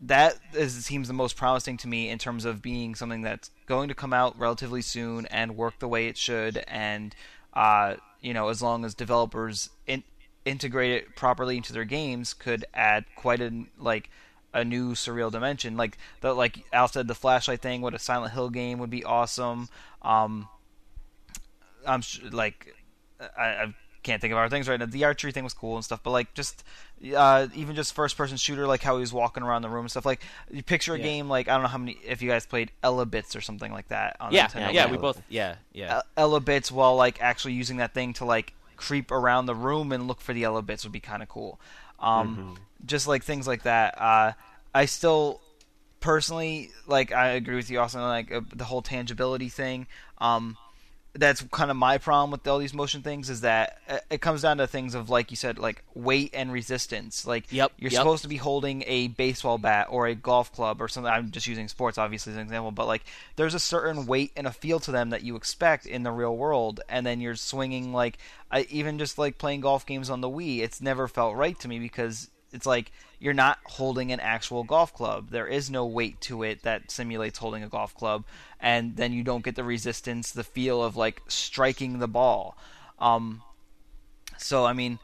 that 0.00 0.38
is, 0.54 0.84
seems 0.84 1.08
the 1.08 1.14
most 1.14 1.36
promising 1.36 1.76
to 1.76 1.88
me 1.88 2.08
in 2.08 2.18
terms 2.18 2.44
of 2.44 2.62
being 2.62 2.94
something 2.94 3.22
that's 3.22 3.50
going 3.66 3.88
to 3.88 3.94
come 3.94 4.12
out 4.12 4.38
relatively 4.38 4.82
soon 4.82 5.26
and 5.26 5.56
work 5.56 5.78
the 5.78 5.88
way 5.88 6.06
it 6.06 6.16
should. 6.16 6.64
And 6.66 7.14
uh, 7.52 7.96
you 8.20 8.32
know, 8.32 8.48
as 8.48 8.62
long 8.62 8.84
as 8.84 8.94
developers 8.94 9.70
in, 9.86 10.02
integrate 10.50 10.90
it 10.92 11.16
properly 11.16 11.56
into 11.56 11.72
their 11.72 11.84
games, 11.84 12.34
could 12.34 12.64
add 12.74 13.04
quite 13.16 13.40
a 13.40 13.64
like 13.78 14.10
a 14.52 14.64
new 14.64 14.92
surreal 14.94 15.30
dimension. 15.30 15.76
Like 15.76 15.96
the 16.20 16.34
like 16.34 16.64
Al 16.72 16.88
said, 16.88 17.06
the 17.08 17.14
flashlight 17.14 17.62
thing. 17.62 17.80
What 17.82 17.94
a 17.94 17.98
Silent 17.98 18.32
Hill 18.34 18.50
game 18.50 18.78
would 18.78 18.90
be 18.90 19.04
awesome. 19.04 19.68
Um, 20.02 20.48
I'm 21.86 22.02
sh- 22.02 22.20
like 22.30 22.74
I, 23.38 23.42
I 23.44 23.74
can't 24.02 24.20
think 24.20 24.32
of 24.32 24.38
other 24.38 24.48
things 24.48 24.68
right 24.68 24.78
now. 24.80 24.86
The 24.86 25.04
archery 25.04 25.30
thing 25.32 25.44
was 25.44 25.54
cool 25.54 25.76
and 25.76 25.84
stuff, 25.84 26.02
but 26.02 26.10
like 26.10 26.34
just 26.34 26.64
uh, 27.16 27.46
even 27.54 27.76
just 27.76 27.94
first 27.94 28.16
person 28.16 28.36
shooter, 28.36 28.66
like 28.66 28.82
how 28.82 28.96
he 28.96 29.00
was 29.00 29.12
walking 29.12 29.42
around 29.42 29.62
the 29.62 29.68
room 29.68 29.82
and 29.84 29.90
stuff. 29.90 30.04
Like 30.06 30.20
you 30.50 30.62
picture 30.62 30.94
a 30.94 30.98
Yeah. 30.98 31.04
game 31.04 31.28
like 31.28 31.48
I 31.48 31.52
don't 31.54 31.62
know 31.62 31.68
how 31.68 31.78
many 31.78 31.98
if 32.04 32.20
you 32.22 32.28
guys 32.28 32.44
played 32.46 32.72
Elebits 32.82 33.36
or 33.36 33.40
something 33.40 33.72
like 33.72 33.88
that. 33.88 34.16
On 34.20 34.32
Yeah, 34.32 34.48
Nintendo 34.48 34.72
yeah, 34.72 34.88
Wii. 34.88 34.90
we 34.92 34.96
both. 34.98 35.22
Yeah, 35.28 35.56
yeah. 35.72 36.02
Elebits 36.16 36.70
while 36.70 36.96
like 36.96 37.20
actually 37.22 37.54
using 37.54 37.78
that 37.78 37.94
thing 37.94 38.12
to 38.14 38.24
like 38.24 38.52
creep 38.80 39.10
around 39.10 39.46
the 39.46 39.54
room 39.54 39.92
and 39.92 40.08
look 40.08 40.20
for 40.20 40.32
the 40.32 40.40
yellow 40.40 40.62
Bits 40.62 40.84
would 40.84 40.92
be 40.92 41.00
kind 41.00 41.22
of 41.22 41.28
cool. 41.28 41.60
Um, 42.00 42.56
Just 42.86 43.06
like 43.06 43.22
things 43.22 43.46
like 43.46 43.64
that. 43.64 44.00
Uh, 44.00 44.32
I 44.74 44.86
still 44.86 45.40
personally 46.00 46.70
like 46.86 47.12
I 47.12 47.32
agree 47.32 47.56
with 47.56 47.70
you 47.70 47.78
also 47.78 48.00
like 48.00 48.32
uh, 48.32 48.40
the 48.54 48.64
whole 48.64 48.80
tangibility 48.82 49.50
thing. 49.50 49.86
Um, 50.18 50.56
that's 51.14 51.42
kind 51.50 51.70
of 51.70 51.76
my 51.76 51.98
problem 51.98 52.30
with 52.30 52.46
all 52.46 52.58
these 52.58 52.72
motion 52.72 53.02
things 53.02 53.28
is 53.30 53.40
that 53.40 53.78
uh, 53.88 53.98
it 54.10 54.20
comes 54.20 54.42
down 54.42 54.58
to 54.58 54.66
things 54.66 54.94
of 54.94 55.10
like 55.10 55.30
you 55.30 55.36
said 55.36 55.58
like 55.58 55.82
weight 55.94 56.30
and 56.34 56.52
resistance 56.52 57.26
like 57.26 57.50
Yep, 57.50 57.72
you're 57.78 57.90
yep. 57.90 58.00
supposed 58.00 58.22
to 58.22 58.28
be 58.28 58.36
holding 58.36 58.84
a 58.86 59.08
baseball 59.08 59.58
bat 59.58 59.88
or 59.90 60.06
a 60.06 60.14
golf 60.14 60.52
club 60.52 60.80
or 60.80 60.86
something 60.86 61.12
i'm 61.12 61.32
just 61.32 61.48
using 61.48 61.66
sports 61.66 61.98
obviously 61.98 62.32
as 62.32 62.36
an 62.36 62.42
example 62.42 62.70
but 62.70 62.86
like 62.86 63.02
there's 63.36 63.54
a 63.54 63.60
certain 63.60 64.06
weight 64.06 64.30
and 64.36 64.46
a 64.46 64.52
feel 64.52 64.78
to 64.78 64.92
them 64.92 65.10
that 65.10 65.22
you 65.22 65.34
expect 65.34 65.84
in 65.84 66.04
the 66.04 66.12
real 66.12 66.36
world 66.36 66.80
and 66.88 67.04
then 67.04 67.20
you're 67.20 67.34
swinging 67.34 67.92
like 67.92 68.18
I, 68.50 68.66
even 68.70 68.98
just 68.98 69.18
like 69.18 69.36
playing 69.36 69.62
golf 69.62 69.84
games 69.86 70.10
on 70.10 70.20
the 70.20 70.30
wii 70.30 70.60
it's 70.60 70.80
never 70.80 71.08
felt 71.08 71.34
right 71.34 71.58
to 71.60 71.68
me 71.68 71.80
because 71.80 72.30
it's 72.52 72.66
like 72.66 72.92
you're 73.18 73.34
not 73.34 73.58
holding 73.64 74.12
an 74.12 74.20
actual 74.20 74.64
golf 74.64 74.94
club. 74.94 75.30
There 75.30 75.46
is 75.46 75.70
no 75.70 75.86
weight 75.86 76.20
to 76.22 76.42
it 76.42 76.62
that 76.62 76.90
simulates 76.90 77.38
holding 77.38 77.62
a 77.62 77.68
golf 77.68 77.94
club, 77.94 78.24
and 78.60 78.96
then 78.96 79.12
you 79.12 79.22
don't 79.22 79.44
get 79.44 79.56
the 79.56 79.64
resistance, 79.64 80.32
the 80.32 80.44
feel 80.44 80.82
of 80.82 80.96
like 80.96 81.22
striking 81.28 81.98
the 81.98 82.08
ball. 82.08 82.56
Um, 82.98 83.42
so 84.38 84.64
I 84.64 84.72
mean, 84.72 84.98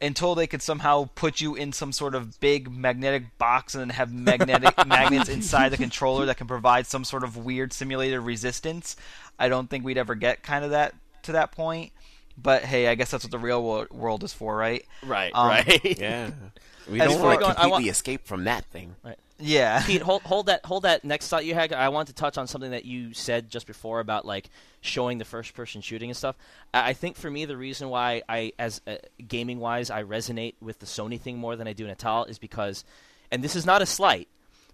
until 0.00 0.34
they 0.34 0.46
could 0.46 0.62
somehow 0.62 1.08
put 1.14 1.40
you 1.40 1.54
in 1.54 1.72
some 1.72 1.92
sort 1.92 2.14
of 2.14 2.38
big 2.40 2.70
magnetic 2.70 3.36
box 3.38 3.74
and 3.74 3.92
have 3.92 4.12
magnetic 4.12 4.74
magnets 4.86 5.28
inside 5.28 5.70
the 5.70 5.76
controller 5.76 6.26
that 6.26 6.36
can 6.36 6.46
provide 6.46 6.86
some 6.86 7.04
sort 7.04 7.24
of 7.24 7.36
weird 7.36 7.72
simulated 7.72 8.20
resistance, 8.20 8.96
I 9.38 9.48
don't 9.48 9.68
think 9.68 9.84
we'd 9.84 9.98
ever 9.98 10.14
get 10.14 10.42
kind 10.42 10.64
of 10.64 10.70
that 10.70 10.94
to 11.24 11.32
that 11.32 11.52
point. 11.52 11.92
But 12.40 12.64
hey, 12.64 12.86
I 12.86 12.94
guess 12.94 13.10
that's 13.10 13.24
what 13.24 13.32
the 13.32 13.38
real 13.38 13.86
world 13.90 14.22
is 14.22 14.32
for, 14.32 14.56
right? 14.56 14.84
right, 15.02 15.32
um, 15.34 15.48
right. 15.48 15.98
Yeah. 15.98 16.30
We 16.88 16.98
don't 16.98 17.20
want 17.20 17.40
to 17.40 17.46
completely 17.46 17.70
want- 17.70 17.86
escape 17.86 18.26
from 18.26 18.44
that 18.44 18.64
thing. 18.66 18.96
Right. 19.02 19.18
Yeah. 19.38 19.82
Pete, 19.86 20.02
hold, 20.02 20.22
hold 20.22 20.46
that 20.46 20.64
hold 20.64 20.82
that 20.82 21.04
next 21.04 21.28
thought 21.28 21.44
you 21.44 21.54
had. 21.54 21.72
I 21.72 21.90
want 21.90 22.08
to 22.08 22.14
touch 22.14 22.38
on 22.38 22.46
something 22.46 22.72
that 22.72 22.84
you 22.84 23.14
said 23.14 23.48
just 23.50 23.66
before 23.66 24.00
about 24.00 24.24
like 24.24 24.50
showing 24.80 25.18
the 25.18 25.24
first 25.24 25.54
person 25.54 25.80
shooting 25.80 26.10
and 26.10 26.16
stuff. 26.16 26.36
I 26.74 26.90
I 26.90 26.92
think 26.92 27.16
for 27.16 27.30
me 27.30 27.44
the 27.44 27.56
reason 27.56 27.88
why 27.88 28.22
I, 28.28 28.52
as 28.58 28.80
uh, 28.86 28.96
gaming 29.26 29.60
wise, 29.60 29.90
I 29.90 30.02
resonate 30.02 30.54
with 30.60 30.80
the 30.80 30.86
Sony 30.86 31.20
thing 31.20 31.38
more 31.38 31.54
than 31.54 31.68
I 31.68 31.72
do 31.72 31.86
Natal 31.86 32.24
is 32.24 32.38
because, 32.38 32.84
and 33.30 33.44
this 33.44 33.54
is 33.54 33.64
not 33.64 33.80
a 33.82 33.86
slight, 33.86 34.26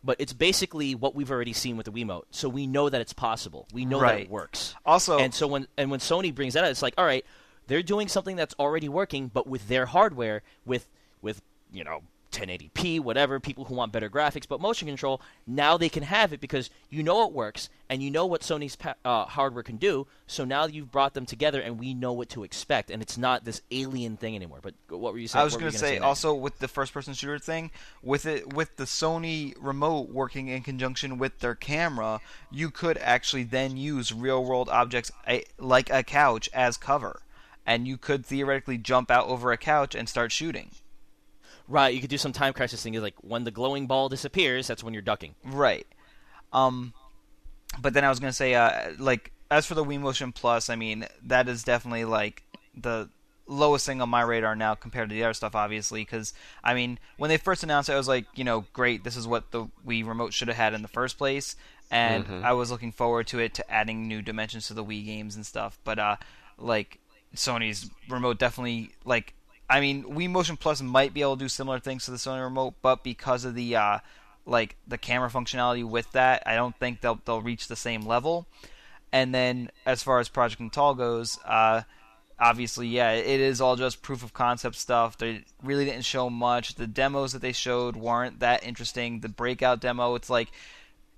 but 0.02 0.16
it's 0.18 0.32
basically 0.32 0.94
what 0.94 1.14
we've 1.14 1.30
already 1.30 1.52
seen 1.52 1.76
with 1.76 1.86
the 1.86 1.92
Wiimote. 1.92 2.24
So 2.30 2.48
we 2.48 2.66
know 2.66 2.88
that 2.88 3.00
it's 3.00 3.12
possible. 3.12 3.66
We 3.72 3.84
know 3.84 4.00
that 4.00 4.20
it 4.20 4.30
works. 4.30 4.74
Also, 4.86 5.18
And 5.18 5.34
so 5.34 5.46
when 5.46 5.66
and 5.76 5.90
when 5.90 6.00
Sony 6.00 6.34
brings 6.34 6.54
that 6.54 6.64
out, 6.64 6.70
it's 6.70 6.82
like, 6.82 6.94
all 6.96 7.04
right, 7.04 7.24
they're 7.66 7.82
doing 7.82 8.08
something 8.08 8.36
that's 8.36 8.54
already 8.58 8.88
working, 8.88 9.28
but 9.32 9.46
with 9.46 9.68
their 9.68 9.86
hardware, 9.86 10.42
with 10.64 10.86
with 11.20 11.42
you 11.74 11.84
know 11.84 12.02
1080p, 12.34 13.00
whatever. 13.00 13.38
People 13.38 13.64
who 13.64 13.74
want 13.74 13.92
better 13.92 14.10
graphics, 14.10 14.46
but 14.48 14.60
motion 14.60 14.88
control, 14.88 15.20
now 15.46 15.76
they 15.76 15.88
can 15.88 16.02
have 16.02 16.32
it 16.32 16.40
because 16.40 16.68
you 16.90 17.02
know 17.02 17.26
it 17.26 17.32
works 17.32 17.68
and 17.88 18.02
you 18.02 18.10
know 18.10 18.26
what 18.26 18.40
Sony's 18.40 18.76
pa- 18.76 18.94
uh, 19.04 19.24
hardware 19.24 19.62
can 19.62 19.76
do. 19.76 20.06
So 20.26 20.44
now 20.44 20.66
you've 20.66 20.90
brought 20.90 21.14
them 21.14 21.26
together, 21.26 21.60
and 21.60 21.78
we 21.78 21.94
know 21.94 22.12
what 22.12 22.28
to 22.30 22.44
expect, 22.44 22.90
and 22.90 23.00
it's 23.00 23.16
not 23.16 23.44
this 23.44 23.62
alien 23.70 24.16
thing 24.16 24.34
anymore. 24.34 24.58
But 24.62 24.74
what 24.88 25.12
were 25.12 25.18
you 25.18 25.28
saying? 25.28 25.40
I 25.40 25.44
was 25.44 25.56
going 25.56 25.70
to 25.70 25.78
say 25.78 25.92
next? 25.92 26.04
also 26.04 26.34
with 26.34 26.58
the 26.58 26.68
first 26.68 26.92
person 26.92 27.14
shooter 27.14 27.38
thing, 27.38 27.70
with 28.02 28.26
it 28.26 28.52
with 28.52 28.76
the 28.76 28.84
Sony 28.84 29.54
remote 29.60 30.08
working 30.10 30.48
in 30.48 30.62
conjunction 30.62 31.18
with 31.18 31.38
their 31.40 31.54
camera, 31.54 32.20
you 32.50 32.70
could 32.70 32.98
actually 32.98 33.44
then 33.44 33.76
use 33.76 34.12
real 34.12 34.44
world 34.44 34.68
objects 34.68 35.12
like 35.58 35.90
a 35.90 36.02
couch 36.02 36.48
as 36.52 36.76
cover. 36.76 37.20
And 37.66 37.88
you 37.88 37.96
could 37.96 38.26
theoretically 38.26 38.76
jump 38.76 39.10
out 39.10 39.26
over 39.26 39.50
a 39.50 39.56
couch 39.56 39.94
and 39.94 40.06
start 40.06 40.32
shooting. 40.32 40.70
Right. 41.68 41.94
You 41.94 42.00
could 42.00 42.10
do 42.10 42.18
some 42.18 42.32
time 42.32 42.52
crisis 42.52 42.82
thing. 42.82 42.94
Is 42.94 43.02
like 43.02 43.14
when 43.20 43.44
the 43.44 43.50
glowing 43.50 43.86
ball 43.86 44.08
disappears, 44.08 44.66
that's 44.66 44.84
when 44.84 44.94
you're 44.94 45.02
ducking. 45.02 45.34
Right. 45.44 45.86
Um, 46.52 46.92
but 47.80 47.94
then 47.94 48.04
I 48.04 48.08
was 48.08 48.20
gonna 48.20 48.32
say, 48.32 48.54
uh, 48.54 48.92
like 48.98 49.32
as 49.50 49.66
for 49.66 49.74
the 49.74 49.84
Wii 49.84 50.00
Motion 50.00 50.32
Plus, 50.32 50.70
I 50.70 50.76
mean 50.76 51.06
that 51.24 51.48
is 51.48 51.64
definitely 51.64 52.04
like 52.04 52.42
the 52.76 53.08
lowest 53.46 53.84
thing 53.84 54.00
on 54.00 54.08
my 54.08 54.22
radar 54.22 54.56
now 54.56 54.74
compared 54.74 55.08
to 55.10 55.14
the 55.14 55.24
other 55.24 55.34
stuff, 55.34 55.54
obviously. 55.54 56.02
Because 56.02 56.32
I 56.62 56.74
mean, 56.74 56.98
when 57.16 57.28
they 57.28 57.36
first 57.36 57.62
announced 57.62 57.88
it, 57.88 57.92
I 57.92 57.96
was 57.96 58.08
like, 58.08 58.26
you 58.34 58.44
know, 58.44 58.64
great, 58.72 59.04
this 59.04 59.16
is 59.16 59.26
what 59.26 59.50
the 59.50 59.66
Wii 59.86 60.06
remote 60.06 60.32
should 60.32 60.48
have 60.48 60.56
had 60.56 60.74
in 60.74 60.82
the 60.82 60.88
first 60.88 61.18
place, 61.18 61.56
and 61.90 62.26
I 62.44 62.52
was 62.52 62.70
looking 62.70 62.92
forward 62.92 63.26
to 63.28 63.38
it 63.38 63.54
to 63.54 63.70
adding 63.70 64.08
new 64.08 64.22
dimensions 64.22 64.68
to 64.68 64.74
the 64.74 64.84
Wii 64.84 65.04
games 65.04 65.36
and 65.36 65.44
stuff. 65.44 65.78
But 65.84 65.98
uh, 65.98 66.16
like 66.58 66.98
Sony's 67.34 67.90
remote 68.08 68.38
definitely 68.38 68.92
like. 69.04 69.34
I 69.68 69.80
mean, 69.80 70.04
Wii 70.04 70.30
Motion 70.30 70.56
Plus 70.56 70.82
might 70.82 71.14
be 71.14 71.22
able 71.22 71.36
to 71.36 71.44
do 71.44 71.48
similar 71.48 71.80
things 71.80 72.04
to 72.04 72.10
the 72.10 72.16
Sony 72.16 72.42
remote, 72.42 72.74
but 72.82 73.02
because 73.02 73.44
of 73.44 73.54
the 73.54 73.76
uh, 73.76 73.98
like 74.46 74.76
the 74.86 74.98
camera 74.98 75.30
functionality 75.30 75.84
with 75.84 76.10
that, 76.12 76.42
I 76.46 76.54
don't 76.54 76.76
think 76.76 77.00
they'll 77.00 77.20
they'll 77.24 77.40
reach 77.42 77.68
the 77.68 77.76
same 77.76 78.02
level. 78.02 78.46
And 79.12 79.34
then 79.34 79.70
as 79.86 80.02
far 80.02 80.18
as 80.18 80.28
Project 80.28 80.60
Natal 80.60 80.94
goes, 80.94 81.38
uh, 81.44 81.82
obviously, 82.38 82.88
yeah, 82.88 83.12
it 83.12 83.40
is 83.40 83.60
all 83.60 83.76
just 83.76 84.02
proof 84.02 84.22
of 84.22 84.34
concept 84.34 84.74
stuff. 84.76 85.16
They 85.16 85.44
really 85.62 85.84
didn't 85.84 86.04
show 86.04 86.28
much. 86.28 86.74
The 86.74 86.86
demos 86.86 87.32
that 87.32 87.40
they 87.40 87.52
showed 87.52 87.96
weren't 87.96 88.40
that 88.40 88.64
interesting. 88.64 89.20
The 89.20 89.28
breakout 89.28 89.80
demo, 89.80 90.14
it's 90.14 90.28
like 90.28 90.50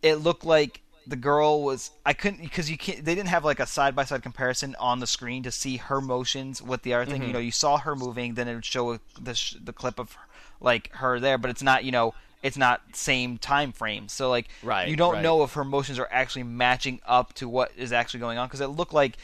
it 0.02 0.16
looked 0.16 0.44
like 0.44 0.82
the 1.06 1.16
girl 1.16 1.62
was 1.62 1.90
I 2.04 2.12
couldn't 2.12 2.42
because 2.42 2.70
you 2.70 2.76
can't 2.76 3.04
they 3.04 3.14
didn't 3.14 3.28
have 3.28 3.44
like 3.44 3.60
a 3.60 3.66
side 3.66 3.94
by 3.94 4.04
side 4.04 4.22
comparison 4.22 4.74
on 4.78 4.98
the 4.98 5.06
screen 5.06 5.42
to 5.44 5.52
see 5.52 5.76
her 5.76 6.00
motions 6.00 6.60
with 6.60 6.82
the 6.82 6.94
other 6.94 7.04
thing. 7.04 7.22
You 7.22 7.28
mm-hmm. 7.28 7.32
know, 7.34 7.38
you 7.38 7.52
saw 7.52 7.78
her 7.78 7.94
moving, 7.94 8.34
then 8.34 8.48
it 8.48 8.54
would 8.54 8.64
show 8.64 8.98
the 9.20 9.34
sh- 9.34 9.56
the 9.62 9.72
clip 9.72 10.00
of 10.00 10.16
like 10.60 10.92
her 10.94 11.20
there, 11.20 11.38
but 11.38 11.50
it's 11.50 11.62
not 11.62 11.84
you 11.84 11.92
know 11.92 12.14
it's 12.42 12.56
not 12.56 12.82
same 12.92 13.38
time 13.38 13.72
frame. 13.72 14.08
So 14.08 14.28
like 14.30 14.48
Right, 14.62 14.88
you 14.88 14.96
don't 14.96 15.14
right. 15.14 15.22
know 15.22 15.42
if 15.44 15.52
her 15.52 15.64
motions 15.64 15.98
are 15.98 16.08
actually 16.10 16.44
matching 16.44 17.00
up 17.06 17.32
to 17.34 17.48
what 17.48 17.72
is 17.76 17.92
actually 17.92 18.20
going 18.20 18.38
on 18.38 18.48
because 18.48 18.60
it 18.60 18.68
looked 18.68 18.92
like 18.92 19.16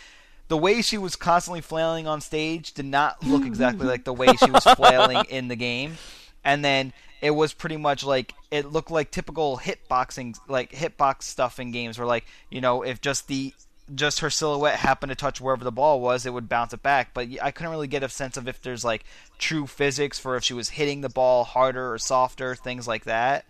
the 0.48 0.56
way 0.56 0.82
she 0.82 0.98
was 0.98 1.16
constantly 1.16 1.60
flailing 1.60 2.06
on 2.06 2.20
stage 2.20 2.74
did 2.74 2.84
not 2.84 3.24
look 3.24 3.44
exactly 3.44 3.86
like 3.88 4.04
the 4.04 4.12
way 4.12 4.28
she 4.36 4.50
was 4.50 4.64
flailing 4.64 5.24
in 5.28 5.48
the 5.48 5.56
game. 5.56 5.96
And 6.44 6.64
then 6.64 6.92
it 7.20 7.30
was 7.30 7.52
pretty 7.52 7.76
much 7.76 8.04
like 8.04 8.34
it 8.50 8.70
looked 8.70 8.90
like 8.90 9.10
typical 9.10 9.58
hitboxing, 9.58 10.36
like 10.48 10.72
hitbox 10.72 11.22
stuff 11.22 11.60
in 11.60 11.70
games, 11.70 11.98
where 11.98 12.06
like 12.06 12.26
you 12.50 12.60
know 12.60 12.82
if 12.82 13.00
just 13.00 13.28
the 13.28 13.54
just 13.94 14.20
her 14.20 14.30
silhouette 14.30 14.76
happened 14.76 15.10
to 15.10 15.16
touch 15.16 15.40
wherever 15.40 15.64
the 15.64 15.72
ball 15.72 16.00
was, 16.00 16.24
it 16.24 16.32
would 16.32 16.48
bounce 16.48 16.72
it 16.72 16.82
back. 16.82 17.14
But 17.14 17.28
I 17.42 17.50
couldn't 17.50 17.72
really 17.72 17.88
get 17.88 18.02
a 18.02 18.08
sense 18.08 18.36
of 18.36 18.48
if 18.48 18.60
there's 18.62 18.84
like 18.84 19.04
true 19.38 19.66
physics 19.66 20.18
for 20.18 20.36
if 20.36 20.44
she 20.44 20.54
was 20.54 20.70
hitting 20.70 21.00
the 21.00 21.08
ball 21.08 21.44
harder 21.44 21.92
or 21.92 21.98
softer, 21.98 22.54
things 22.54 22.88
like 22.88 23.04
that. 23.04 23.44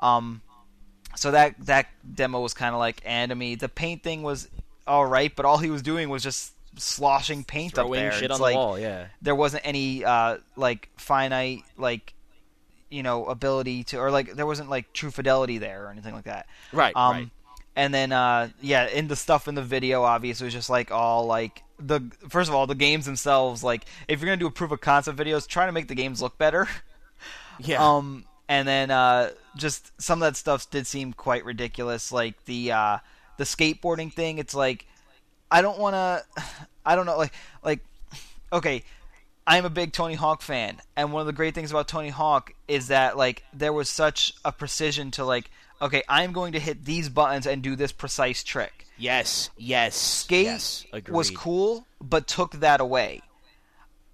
Um, 0.00 0.42
so 1.16 1.30
that 1.30 1.54
that 1.66 1.86
demo 2.14 2.40
was 2.40 2.54
kind 2.54 2.74
of 2.74 2.78
like 2.78 3.00
anime. 3.04 3.56
The 3.56 3.68
paint 3.68 4.02
thing 4.02 4.22
was 4.22 4.48
all 4.86 5.06
right, 5.06 5.34
but 5.34 5.44
all 5.44 5.58
he 5.58 5.70
was 5.70 5.82
doing 5.82 6.08
was 6.08 6.22
just 6.22 6.52
sloshing 6.76 7.44
paint 7.44 7.78
up 7.78 7.90
there. 7.90 8.12
shit 8.12 8.24
It's 8.24 8.34
on 8.34 8.40
like, 8.40 8.54
the 8.54 8.58
wall. 8.58 8.78
Yeah. 8.78 9.06
there 9.20 9.34
wasn't 9.34 9.66
any 9.66 10.04
uh, 10.04 10.38
like 10.56 10.88
finite 10.96 11.62
like 11.76 12.14
you 12.90 13.02
know 13.02 13.26
ability 13.26 13.84
to 13.84 13.98
or 13.98 14.10
like 14.10 14.34
there 14.34 14.46
wasn't 14.46 14.70
like 14.70 14.92
true 14.92 15.10
fidelity 15.10 15.58
there 15.58 15.86
or 15.86 15.90
anything 15.90 16.14
like 16.14 16.24
that. 16.24 16.46
Right. 16.72 16.94
Um, 16.96 17.12
right. 17.12 17.30
And 17.76 17.94
then 17.94 18.12
uh, 18.12 18.50
yeah, 18.60 18.88
in 18.88 19.08
the 19.08 19.16
stuff 19.16 19.46
in 19.46 19.54
the 19.54 19.62
video, 19.62 20.02
obviously, 20.02 20.46
was 20.46 20.54
just 20.54 20.70
like 20.70 20.90
all 20.90 21.26
like 21.26 21.62
the 21.78 22.00
first 22.28 22.48
of 22.48 22.54
all 22.54 22.66
the 22.66 22.74
games 22.74 23.06
themselves. 23.06 23.62
Like 23.62 23.84
if 24.08 24.20
you're 24.20 24.26
gonna 24.26 24.36
do 24.36 24.46
a 24.46 24.50
proof 24.50 24.72
of 24.72 24.80
concept 24.80 25.18
videos, 25.18 25.46
try 25.46 25.66
to 25.66 25.72
make 25.72 25.88
the 25.88 25.94
games 25.94 26.20
look 26.22 26.38
better. 26.38 26.68
Yeah. 27.60 27.84
Um, 27.84 28.24
and 28.48 28.66
then 28.66 28.90
uh, 28.90 29.30
just 29.56 30.00
some 30.00 30.22
of 30.22 30.26
that 30.26 30.36
stuff 30.36 30.70
did 30.70 30.86
seem 30.86 31.12
quite 31.12 31.44
ridiculous, 31.44 32.12
like 32.12 32.44
the 32.44 32.72
uh, 32.72 32.98
the 33.36 33.44
skateboarding 33.44 34.12
thing. 34.12 34.38
It's 34.38 34.54
like 34.54 34.86
I 35.50 35.62
don't 35.62 35.78
want 35.78 35.94
to. 35.94 36.24
I 36.86 36.96
don't 36.96 37.04
know. 37.04 37.18
Like 37.18 37.32
like 37.62 37.80
okay. 38.52 38.84
I'm 39.48 39.64
a 39.64 39.70
big 39.70 39.94
Tony 39.94 40.14
Hawk 40.14 40.42
fan, 40.42 40.76
and 40.94 41.10
one 41.10 41.22
of 41.22 41.26
the 41.26 41.32
great 41.32 41.54
things 41.54 41.70
about 41.70 41.88
Tony 41.88 42.10
Hawk 42.10 42.52
is 42.68 42.88
that 42.88 43.16
like 43.16 43.42
there 43.54 43.72
was 43.72 43.88
such 43.88 44.34
a 44.44 44.52
precision 44.52 45.10
to 45.12 45.24
like, 45.24 45.50
okay, 45.80 46.02
I'm 46.06 46.32
going 46.32 46.52
to 46.52 46.60
hit 46.60 46.84
these 46.84 47.08
buttons 47.08 47.46
and 47.46 47.62
do 47.62 47.74
this 47.74 47.90
precise 47.90 48.44
trick. 48.44 48.84
Yes, 48.98 49.48
yes, 49.56 49.96
Skate 49.96 50.44
yes, 50.44 50.84
was 51.08 51.30
cool, 51.30 51.86
but 51.98 52.26
took 52.26 52.52
that 52.60 52.82
away. 52.82 53.22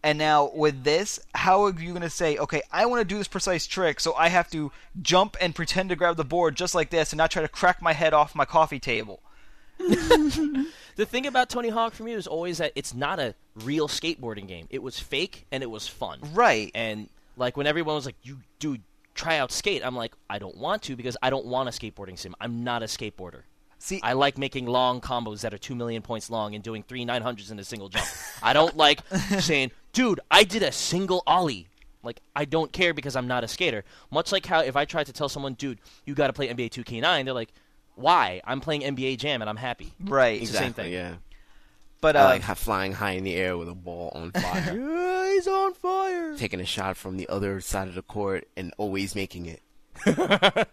And 0.04 0.18
now 0.18 0.52
with 0.54 0.84
this, 0.84 1.18
how 1.34 1.64
are 1.64 1.80
you 1.80 1.90
going 1.90 2.02
to 2.02 2.10
say, 2.10 2.36
okay, 2.38 2.62
I 2.70 2.86
want 2.86 3.00
to 3.00 3.04
do 3.04 3.18
this 3.18 3.26
precise 3.26 3.66
trick, 3.66 3.98
so 3.98 4.14
I 4.14 4.28
have 4.28 4.48
to 4.52 4.70
jump 5.02 5.36
and 5.40 5.52
pretend 5.52 5.88
to 5.88 5.96
grab 5.96 6.16
the 6.16 6.24
board 6.24 6.54
just 6.54 6.76
like 6.76 6.90
this 6.90 7.12
and 7.12 7.18
not 7.18 7.32
try 7.32 7.42
to 7.42 7.48
crack 7.48 7.82
my 7.82 7.92
head 7.92 8.14
off 8.14 8.36
my 8.36 8.44
coffee 8.44 8.78
table? 8.78 9.20
The 10.96 11.06
thing 11.06 11.26
about 11.26 11.50
Tony 11.50 11.70
Hawk 11.70 11.92
for 11.92 12.04
me 12.04 12.14
was 12.14 12.26
always 12.26 12.58
that 12.58 12.72
it's 12.76 12.94
not 12.94 13.18
a 13.18 13.34
real 13.62 13.88
skateboarding 13.88 14.48
game. 14.48 14.66
It 14.70 14.82
was 14.82 14.98
fake 14.98 15.46
and 15.52 15.62
it 15.62 15.70
was 15.70 15.86
fun. 15.86 16.18
Right. 16.32 16.70
And 16.74 17.08
like 17.36 17.56
when 17.56 17.66
everyone 17.66 17.94
was 17.94 18.06
like, 18.06 18.16
"You 18.22 18.38
dude, 18.58 18.82
try 19.14 19.38
out 19.38 19.52
skate," 19.52 19.84
I'm 19.84 19.96
like, 19.96 20.12
I 20.28 20.38
don't 20.38 20.56
want 20.56 20.82
to 20.82 20.96
because 20.96 21.16
I 21.22 21.30
don't 21.30 21.46
want 21.46 21.68
a 21.68 21.72
skateboarding 21.72 22.18
sim. 22.18 22.34
I'm 22.40 22.64
not 22.64 22.82
a 22.82 22.86
skateboarder. 22.86 23.42
See, 23.78 24.00
I 24.02 24.14
like 24.14 24.38
making 24.38 24.64
long 24.66 25.00
combos 25.02 25.42
that 25.42 25.52
are 25.52 25.58
two 25.58 25.74
million 25.74 26.00
points 26.00 26.30
long 26.30 26.54
and 26.54 26.64
doing 26.64 26.82
three 26.82 27.04
nine 27.04 27.22
hundreds 27.22 27.50
in 27.50 27.58
a 27.58 27.64
single 27.64 27.88
jump. 27.88 28.06
I 28.42 28.52
don't 28.54 28.76
like 28.76 29.00
saying, 29.40 29.72
"Dude, 29.92 30.20
I 30.30 30.44
did 30.44 30.62
a 30.62 30.72
single 30.72 31.22
ollie." 31.26 31.68
Like 32.02 32.20
I 32.36 32.44
don't 32.44 32.72
care 32.72 32.92
because 32.94 33.14
I'm 33.16 33.26
not 33.26 33.44
a 33.44 33.48
skater. 33.48 33.84
Much 34.10 34.30
like 34.32 34.46
how 34.46 34.60
if 34.60 34.74
I 34.76 34.84
tried 34.84 35.06
to 35.06 35.12
tell 35.12 35.28
someone, 35.28 35.54
"Dude, 35.54 35.78
you 36.06 36.14
got 36.14 36.26
to 36.28 36.32
play 36.32 36.48
NBA 36.48 36.70
2K9," 36.70 37.24
they're 37.24 37.34
like, 37.34 37.50
"Why? 37.94 38.40
I'm 38.44 38.60
playing 38.60 38.82
NBA 38.82 39.18
Jam 39.18 39.40
and 39.42 39.48
I'm 39.50 39.56
happy." 39.56 39.92
right. 40.02 40.40
It's 40.40 40.50
the 40.50 40.58
same 40.58 40.66
Exactly. 40.68 40.84
thing. 40.84 40.92
Yeah. 40.94 41.14
But 42.04 42.16
I 42.16 42.20
uh, 42.20 42.24
like 42.24 42.42
flying 42.58 42.92
high 42.92 43.12
in 43.12 43.24
the 43.24 43.34
air 43.34 43.56
with 43.56 43.66
a 43.66 43.74
ball 43.74 44.12
on 44.14 44.30
fire, 44.30 44.76
Yeah, 44.78 45.30
he's 45.32 45.48
on 45.48 45.72
fire. 45.72 46.36
taking 46.36 46.60
a 46.60 46.66
shot 46.66 46.98
from 46.98 47.16
the 47.16 47.26
other 47.30 47.62
side 47.62 47.88
of 47.88 47.94
the 47.94 48.02
court, 48.02 48.46
and 48.58 48.74
always 48.76 49.14
making 49.14 49.46
it. 49.46 49.62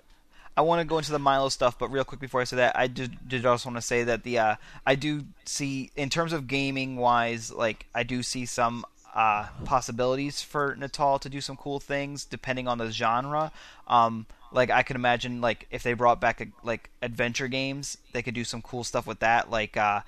I 0.58 0.62
want 0.62 0.82
to 0.82 0.86
go 0.86 0.98
into 0.98 1.14
the 1.14 1.20
Milo 1.20 1.48
stuff, 1.48 1.80
but 1.80 1.90
real 1.90 2.04
quick 2.04 2.20
before 2.20 2.42
I 2.42 2.44
say 2.44 2.58
that, 2.58 2.78
I 2.78 2.88
did, 2.88 3.30
did 3.30 3.46
also 3.46 3.70
want 3.70 3.78
to 3.78 3.82
say 3.82 4.04
that 4.04 4.24
the 4.24 4.40
uh, 4.40 4.56
I 4.86 4.96
do 4.96 5.24
see 5.46 5.92
in 5.96 6.10
terms 6.10 6.34
of 6.34 6.48
gaming 6.48 6.98
wise, 6.98 7.50
like 7.50 7.86
I 7.96 8.04
do 8.04 8.24
see 8.24 8.46
some 8.46 8.84
uh, 9.16 9.48
possibilities 9.64 10.42
for 10.42 10.76
Natal 10.78 11.18
to 11.20 11.30
do 11.30 11.40
some 11.40 11.56
cool 11.56 11.80
things 11.80 12.26
depending 12.26 12.68
on 12.68 12.78
the 12.78 12.92
genre. 12.92 13.54
Um, 13.88 14.26
like 14.52 14.70
I 14.70 14.84
can 14.84 14.98
imagine, 14.98 15.40
like 15.40 15.66
if 15.72 15.82
they 15.82 15.94
brought 15.94 16.20
back 16.20 16.42
a, 16.42 16.48
like 16.62 16.90
adventure 17.02 17.48
games, 17.48 17.98
they 18.12 18.22
could 18.22 18.34
do 18.34 18.44
some 18.44 18.62
cool 18.62 18.84
stuff 18.84 19.08
with 19.08 19.20
that. 19.20 19.50
Like 19.50 19.78
uh, 19.78 20.02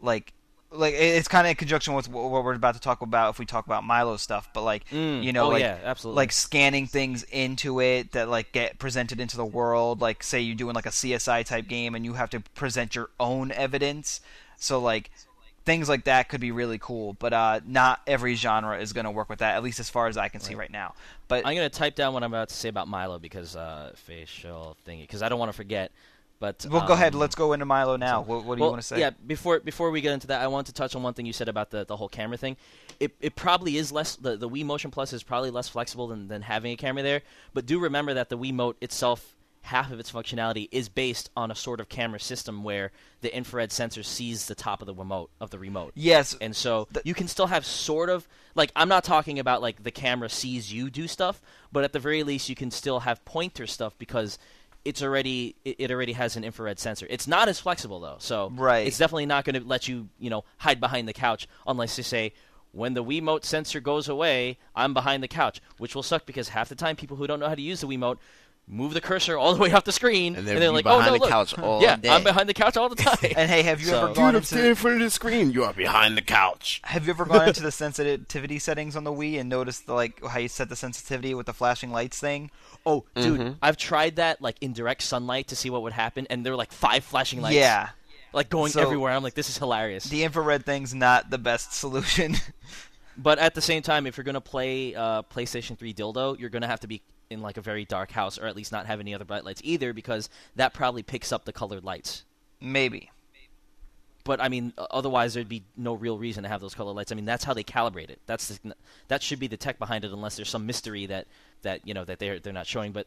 like 0.00 0.32
like 0.72 0.94
it's 0.94 1.26
kind 1.28 1.46
of 1.46 1.50
in 1.50 1.56
conjunction 1.56 1.94
with 1.94 2.08
what 2.08 2.30
we're 2.44 2.54
about 2.54 2.74
to 2.74 2.80
talk 2.80 3.02
about 3.02 3.30
if 3.30 3.38
we 3.38 3.46
talk 3.46 3.66
about 3.66 3.82
Milo 3.84 4.16
stuff. 4.16 4.48
But 4.54 4.62
like 4.62 4.88
Mm. 4.90 5.22
you 5.22 5.32
know, 5.32 5.46
Oh, 5.46 5.48
like 5.50 5.62
yeah, 5.62 5.78
absolutely. 5.84 6.16
like 6.16 6.32
scanning 6.32 6.86
things 6.86 7.24
into 7.24 7.80
it 7.80 8.12
that 8.12 8.28
like 8.28 8.52
get 8.52 8.78
presented 8.78 9.20
into 9.20 9.36
the 9.36 9.44
world. 9.44 10.00
Like 10.00 10.22
say 10.22 10.40
you're 10.40 10.54
doing 10.56 10.74
like 10.74 10.86
a 10.86 10.90
CSI 10.90 11.44
type 11.44 11.66
game 11.66 11.94
and 11.94 12.04
you 12.04 12.12
have 12.14 12.30
to 12.30 12.40
present 12.54 12.94
your 12.94 13.10
own 13.18 13.50
evidence. 13.52 14.20
So 14.58 14.78
like 14.78 15.10
things 15.64 15.88
like 15.88 16.04
that 16.04 16.28
could 16.28 16.40
be 16.40 16.52
really 16.52 16.78
cool. 16.78 17.14
But 17.14 17.32
uh, 17.32 17.60
not 17.66 18.00
every 18.06 18.34
genre 18.34 18.78
is 18.80 18.92
going 18.92 19.04
to 19.04 19.10
work 19.10 19.28
with 19.28 19.40
that. 19.40 19.56
At 19.56 19.62
least 19.62 19.80
as 19.80 19.90
far 19.90 20.06
as 20.06 20.16
I 20.16 20.28
can 20.28 20.40
see 20.40 20.54
right 20.54 20.70
now. 20.70 20.94
But 21.28 21.46
I'm 21.46 21.54
gonna 21.56 21.68
type 21.68 21.94
down 21.96 22.14
what 22.14 22.22
I'm 22.22 22.32
about 22.32 22.48
to 22.48 22.54
say 22.54 22.68
about 22.68 22.86
Milo 22.88 23.18
because 23.18 23.56
uh, 23.56 23.92
facial 23.96 24.76
thingy 24.86 25.02
because 25.02 25.22
I 25.22 25.28
don't 25.28 25.38
want 25.38 25.50
to 25.50 25.56
forget. 25.56 25.90
But 26.40 26.66
well, 26.70 26.86
go 26.86 26.94
ahead. 26.94 27.14
um, 27.14 27.20
Let's 27.20 27.34
go 27.34 27.52
into 27.52 27.66
Milo 27.66 27.96
now. 27.96 28.22
what, 28.22 28.44
what 28.44 28.56
do 28.56 28.64
you 28.64 28.70
want 28.70 28.80
to 28.80 28.86
say? 28.86 28.98
Yeah, 28.98 29.10
before 29.26 29.60
before 29.60 29.90
we 29.90 30.00
get 30.00 30.12
into 30.14 30.26
that, 30.28 30.40
I 30.40 30.46
want 30.48 30.66
to 30.68 30.72
touch 30.72 30.96
on 30.96 31.02
one 31.02 31.12
thing 31.14 31.26
you 31.26 31.34
said 31.34 31.48
about 31.48 31.70
the, 31.70 31.84
the 31.84 31.96
whole 31.96 32.08
camera 32.08 32.38
thing. 32.38 32.56
It 32.98 33.14
it 33.20 33.36
probably 33.36 33.76
is 33.76 33.92
less 33.92 34.16
the 34.16 34.36
the 34.38 34.48
Wii 34.48 34.64
Motion 34.64 34.90
Plus 34.90 35.12
is 35.12 35.22
probably 35.22 35.50
less 35.50 35.68
flexible 35.68 36.08
than, 36.08 36.28
than 36.28 36.40
having 36.42 36.72
a 36.72 36.76
camera 36.76 37.02
there. 37.02 37.20
But 37.52 37.66
do 37.66 37.78
remember 37.78 38.14
that 38.14 38.30
the 38.30 38.38
Wiimote 38.38 38.76
itself, 38.80 39.36
half 39.62 39.92
of 39.92 40.00
its 40.00 40.10
functionality 40.10 40.68
is 40.72 40.88
based 40.88 41.28
on 41.36 41.50
a 41.50 41.54
sort 41.54 41.78
of 41.78 41.90
camera 41.90 42.18
system 42.18 42.64
where 42.64 42.90
the 43.20 43.36
infrared 43.36 43.70
sensor 43.70 44.02
sees 44.02 44.46
the 44.46 44.54
top 44.54 44.80
of 44.80 44.86
the 44.86 44.94
remote 44.94 45.28
of 45.42 45.50
the 45.50 45.58
remote. 45.58 45.92
Yes. 45.94 46.34
And 46.40 46.56
so 46.56 46.88
you 47.04 47.12
can 47.12 47.28
still 47.28 47.48
have 47.48 47.66
sort 47.66 48.08
of 48.08 48.26
like 48.54 48.72
I'm 48.74 48.88
not 48.88 49.04
talking 49.04 49.38
about 49.38 49.60
like 49.60 49.82
the 49.82 49.90
camera 49.90 50.30
sees 50.30 50.72
you 50.72 50.88
do 50.88 51.06
stuff, 51.06 51.42
but 51.70 51.84
at 51.84 51.92
the 51.92 51.98
very 52.00 52.22
least 52.22 52.48
you 52.48 52.54
can 52.54 52.70
still 52.70 53.00
have 53.00 53.22
pointer 53.26 53.66
stuff 53.66 53.94
because 53.98 54.38
it's 54.84 55.02
already 55.02 55.56
it, 55.64 55.90
already 55.90 56.12
has 56.12 56.36
an 56.36 56.44
infrared 56.44 56.78
sensor. 56.78 57.06
It's 57.10 57.26
not 57.26 57.48
as 57.48 57.60
flexible 57.60 58.00
though, 58.00 58.16
so 58.18 58.50
Right. 58.54 58.86
it's 58.86 58.98
definitely 58.98 59.26
not 59.26 59.44
going 59.44 59.60
to 59.60 59.66
let 59.66 59.88
you 59.88 60.08
you 60.18 60.30
know 60.30 60.44
hide 60.58 60.80
behind 60.80 61.06
the 61.08 61.12
couch 61.12 61.46
unless 61.66 61.96
you 61.98 62.04
say. 62.04 62.32
When 62.72 62.94
the 62.94 63.02
Wiimote 63.02 63.44
sensor 63.44 63.80
goes 63.80 64.08
away, 64.08 64.56
I'm 64.76 64.94
behind 64.94 65.24
the 65.24 65.28
couch, 65.28 65.60
which 65.78 65.96
will 65.96 66.04
suck 66.04 66.24
because 66.24 66.50
half 66.50 66.68
the 66.68 66.76
time 66.76 66.94
people 66.94 67.16
who 67.16 67.26
don't 67.26 67.40
know 67.40 67.48
how 67.48 67.56
to 67.56 67.60
use 67.60 67.80
the 67.80 67.88
Wiimote 67.88 68.18
move 68.66 68.94
the 68.94 69.00
cursor 69.00 69.36
all 69.36 69.52
the 69.54 69.60
way 69.60 69.72
off 69.72 69.84
the 69.84 69.90
screen, 69.92 70.28
And 70.34 70.38
and 70.38 70.46
they're 70.48 70.60
they're 70.60 70.70
like, 70.72 70.86
"Oh 70.86 71.00
no, 71.00 71.12
the 71.12 71.18
look. 71.18 71.28
couch 71.28 71.58
all 71.58 71.82
yeah, 71.82 71.96
day. 71.96 72.08
I'm 72.08 72.22
behind 72.22 72.48
the 72.48 72.54
couch 72.54 72.76
all 72.76 72.88
the 72.88 72.94
time." 73.02 73.32
and 73.36 73.50
hey, 73.50 73.62
have 73.62 73.80
you 73.80 73.88
So- 73.88 73.96
ever 74.04 74.06
gone 74.14 74.34
Dude, 74.34 74.52
I'm 74.52 74.58
into 74.58 74.68
in 74.68 74.74
front 74.76 74.96
of 74.98 75.02
the 75.02 75.10
screen. 75.10 75.50
You 75.50 75.64
are 75.64 75.72
behind 75.72 76.16
the 76.16 76.22
couch. 76.22 76.80
Have 76.84 77.06
you 77.06 77.10
ever 77.10 77.24
gone 77.24 77.48
into 77.48 77.62
the 77.68 77.72
sensitivity 77.72 78.58
settings 78.58 78.94
on 78.96 79.04
the 79.04 79.12
Wii 79.12 79.40
and 79.40 79.48
noticed 79.48 79.86
the, 79.86 79.94
like 79.94 80.24
how 80.24 80.38
you 80.38 80.48
set 80.48 80.68
the 80.68 80.76
sensitivity 80.76 81.34
with 81.34 81.46
the 81.46 81.52
flashing 81.52 81.90
lights 81.90 82.20
thing? 82.20 82.50
Oh, 82.86 83.04
dude, 83.14 83.40
Mm-hmm. 83.40 83.52
I've 83.60 83.76
tried 83.76 84.16
that 84.16 84.40
like 84.40 84.56
in 84.60 84.72
direct 84.72 85.02
sunlight 85.02 85.48
to 85.48 85.56
see 85.56 85.68
what 85.70 85.82
would 85.82 85.92
happen, 85.92 86.26
and 86.30 86.44
there 86.46 86.52
were 86.52 86.56
like 86.56 86.72
five 86.72 87.02
flashing 87.04 87.40
lights. 87.42 87.56
Yeah. 87.56 87.88
like 88.32 88.48
going 88.50 88.70
So- 88.70 88.80
everywhere. 88.82 89.12
I'm 89.12 89.22
like, 89.24 89.34
this 89.34 89.48
is 89.50 89.58
hilarious. 89.58 90.04
The 90.04 90.22
infrared 90.22 90.64
thing's 90.64 90.94
not 90.94 91.28
the 91.30 91.38
best 91.38 91.72
solution. 91.74 92.36
but 93.18 93.38
at 93.40 93.54
the 93.54 93.60
same 93.60 93.82
time, 93.82 94.06
if 94.06 94.16
you're 94.16 94.24
gonna 94.24 94.40
play 94.40 94.94
uh, 94.94 95.22
PlayStation 95.22 95.76
3 95.76 95.92
dildo, 95.92 96.38
you're 96.38 96.48
gonna 96.50 96.68
have 96.68 96.80
to 96.80 96.86
be 96.86 97.02
in 97.30 97.40
like 97.40 97.56
a 97.56 97.60
very 97.62 97.84
dark 97.84 98.10
house, 98.10 98.38
or 98.38 98.46
at 98.46 98.56
least 98.56 98.72
not 98.72 98.86
have 98.86 99.00
any 99.00 99.14
other 99.14 99.24
bright 99.24 99.44
lights 99.44 99.60
either, 99.64 99.92
because 99.92 100.28
that 100.56 100.74
probably 100.74 101.02
picks 101.02 101.32
up 101.32 101.44
the 101.44 101.52
colored 101.52 101.84
lights. 101.84 102.24
Maybe. 102.60 103.10
But 104.24 104.40
I 104.40 104.48
mean, 104.48 104.74
otherwise 104.76 105.32
there'd 105.34 105.48
be 105.48 105.62
no 105.76 105.94
real 105.94 106.18
reason 106.18 106.42
to 106.42 106.48
have 106.48 106.60
those 106.60 106.74
colored 106.74 106.92
lights. 106.92 107.10
I 107.10 107.14
mean, 107.14 107.24
that's 107.24 107.44
how 107.44 107.54
they 107.54 107.64
calibrate 107.64 108.10
it. 108.10 108.20
That's 108.26 108.48
the, 108.58 108.74
that 109.08 109.22
should 109.22 109.40
be 109.40 109.46
the 109.46 109.56
tech 109.56 109.78
behind 109.78 110.04
it, 110.04 110.12
unless 110.12 110.36
there's 110.36 110.50
some 110.50 110.66
mystery 110.66 111.06
that 111.06 111.26
that 111.62 111.86
you 111.86 111.94
know 111.94 112.04
that 112.04 112.18
they're 112.18 112.38
they're 112.38 112.52
not 112.52 112.66
showing. 112.66 112.92
But 112.92 113.06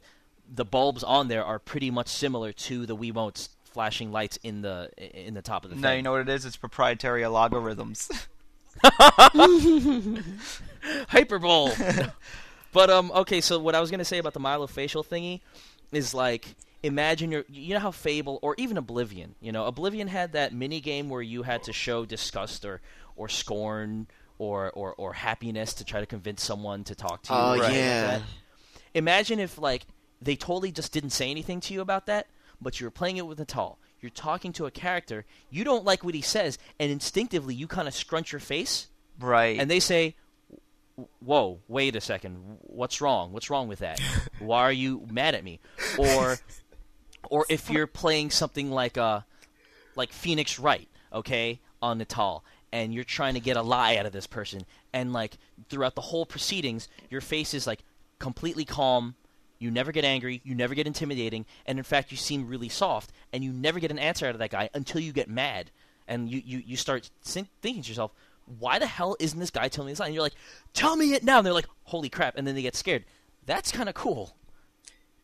the 0.53 0.65
bulbs 0.65 1.03
on 1.03 1.27
there 1.27 1.45
are 1.45 1.59
pretty 1.59 1.91
much 1.91 2.07
similar 2.07 2.51
to 2.51 2.85
the 2.85 2.95
Wiimote's 2.95 3.49
flashing 3.63 4.11
lights 4.11 4.37
in 4.43 4.61
the 4.61 4.89
in 4.97 5.33
the 5.35 5.41
top 5.41 5.63
of 5.65 5.69
the 5.69 5.75
No, 5.75 5.89
thing. 5.89 5.97
you 5.97 6.03
know 6.03 6.11
what 6.13 6.21
it 6.21 6.29
is? 6.29 6.45
It's 6.45 6.57
proprietary 6.57 7.21
algorithms. 7.21 8.09
hyperbole. 11.09 11.71
But 12.73 12.89
um, 12.89 13.11
okay. 13.11 13.39
So 13.39 13.59
what 13.59 13.75
I 13.75 13.79
was 13.79 13.91
gonna 13.91 14.05
say 14.05 14.17
about 14.17 14.33
the 14.33 14.39
Milo 14.39 14.67
facial 14.67 15.03
thingy 15.03 15.41
is 15.91 16.13
like 16.13 16.55
imagine 16.83 17.31
your 17.31 17.45
you 17.49 17.73
know 17.73 17.79
how 17.79 17.91
Fable 17.91 18.39
or 18.41 18.55
even 18.57 18.77
Oblivion, 18.77 19.35
you 19.39 19.51
know, 19.51 19.65
Oblivion 19.65 20.07
had 20.07 20.33
that 20.33 20.53
mini 20.53 20.81
game 20.81 21.09
where 21.09 21.21
you 21.21 21.43
had 21.43 21.63
to 21.63 21.73
show 21.73 22.05
disgust 22.05 22.65
or 22.65 22.81
or 23.15 23.29
scorn 23.29 24.07
or 24.37 24.71
or, 24.71 24.93
or 24.95 25.13
happiness 25.13 25.73
to 25.75 25.85
try 25.85 25.99
to 25.99 26.05
convince 26.05 26.43
someone 26.43 26.83
to 26.83 26.95
talk 26.95 27.23
to 27.23 27.33
you. 27.33 27.39
Oh, 27.39 27.55
like 27.55 27.73
yeah. 27.73 28.19
Imagine 28.93 29.39
if 29.39 29.57
like 29.57 29.85
they 30.21 30.35
totally 30.35 30.71
just 30.71 30.91
didn't 30.91 31.11
say 31.11 31.31
anything 31.31 31.59
to 31.61 31.73
you 31.73 31.81
about 31.81 32.05
that, 32.07 32.27
but 32.61 32.79
you 32.79 32.85
were 32.85 32.91
playing 32.91 33.17
it 33.17 33.25
with 33.25 33.39
Natal. 33.39 33.79
You're 34.01 34.09
talking 34.09 34.51
to 34.53 34.65
a 34.65 34.71
character, 34.71 35.25
you 35.49 35.63
don't 35.63 35.85
like 35.85 36.03
what 36.03 36.13
he 36.13 36.21
says, 36.21 36.57
and 36.77 36.91
instinctively 36.91 37.55
you 37.55 37.67
kind 37.67 37.87
of 37.87 37.93
scrunch 37.93 38.33
your 38.33 38.41
face 38.41 38.87
right. 39.17 39.57
and 39.57 39.71
they 39.71 39.79
say, 39.79 40.15
"Whoa, 41.19 41.59
wait 41.67 41.95
a 41.95 42.01
second, 42.01 42.57
what's 42.61 43.01
wrong? 43.01 43.31
What's 43.31 43.49
wrong 43.49 43.67
with 43.67 43.79
that? 43.79 43.99
Why 44.39 44.61
are 44.61 44.71
you 44.71 45.07
mad 45.11 45.35
at 45.35 45.43
me?" 45.43 45.59
Or, 45.97 46.37
or 47.29 47.45
if 47.49 47.69
you're 47.71 47.87
playing 47.87 48.31
something 48.31 48.71
like 48.71 48.97
uh, 48.97 49.21
like 49.95 50.11
Phoenix 50.11 50.59
Wright, 50.59 50.87
okay, 51.11 51.59
on 51.81 51.97
Natal, 51.97 52.43
and 52.71 52.93
you're 52.93 53.03
trying 53.03 53.33
to 53.35 53.39
get 53.39 53.57
a 53.57 53.61
lie 53.61 53.95
out 53.95 54.05
of 54.05 54.13
this 54.13 54.27
person, 54.27 54.65
and 54.93 55.13
like 55.13 55.37
throughout 55.69 55.95
the 55.95 56.01
whole 56.01 56.25
proceedings, 56.25 56.87
your 57.09 57.21
face 57.21 57.53
is 57.53 57.67
like 57.67 57.83
completely 58.19 58.65
calm. 58.65 59.15
You 59.59 59.71
never 59.71 59.91
get 59.91 60.03
angry. 60.03 60.41
You 60.43 60.55
never 60.55 60.75
get 60.75 60.87
intimidating, 60.87 61.45
and 61.65 61.77
in 61.77 61.83
fact, 61.83 62.11
you 62.11 62.17
seem 62.17 62.47
really 62.47 62.69
soft, 62.69 63.11
and 63.31 63.43
you 63.43 63.51
never 63.51 63.79
get 63.79 63.91
an 63.91 63.99
answer 63.99 64.27
out 64.27 64.35
of 64.35 64.39
that 64.39 64.51
guy 64.51 64.69
until 64.73 65.01
you 65.01 65.13
get 65.13 65.29
mad, 65.29 65.71
and 66.07 66.29
you 66.29 66.41
you, 66.45 66.61
you 66.65 66.77
start 66.77 67.09
thinking 67.23 67.81
to 67.81 67.89
yourself, 67.89 68.13
"Why 68.45 68.79
the 68.79 68.87
hell 68.87 69.15
isn't 69.19 69.39
this 69.39 69.49
guy 69.49 69.67
telling 69.67 69.87
me 69.87 69.91
this 69.93 69.99
line?" 69.99 70.07
And 70.07 70.15
you're 70.15 70.23
like, 70.23 70.35
"Tell 70.73 70.95
me 70.95 71.13
it 71.13 71.23
now!" 71.23 71.37
And 71.37 71.45
they're 71.45 71.53
like, 71.53 71.67
"Holy 71.83 72.09
crap!" 72.09 72.37
And 72.37 72.47
then 72.47 72.55
they 72.55 72.61
get 72.61 72.75
scared. 72.75 73.05
That's 73.45 73.71
kind 73.71 73.89
of 73.89 73.95
cool. 73.95 74.35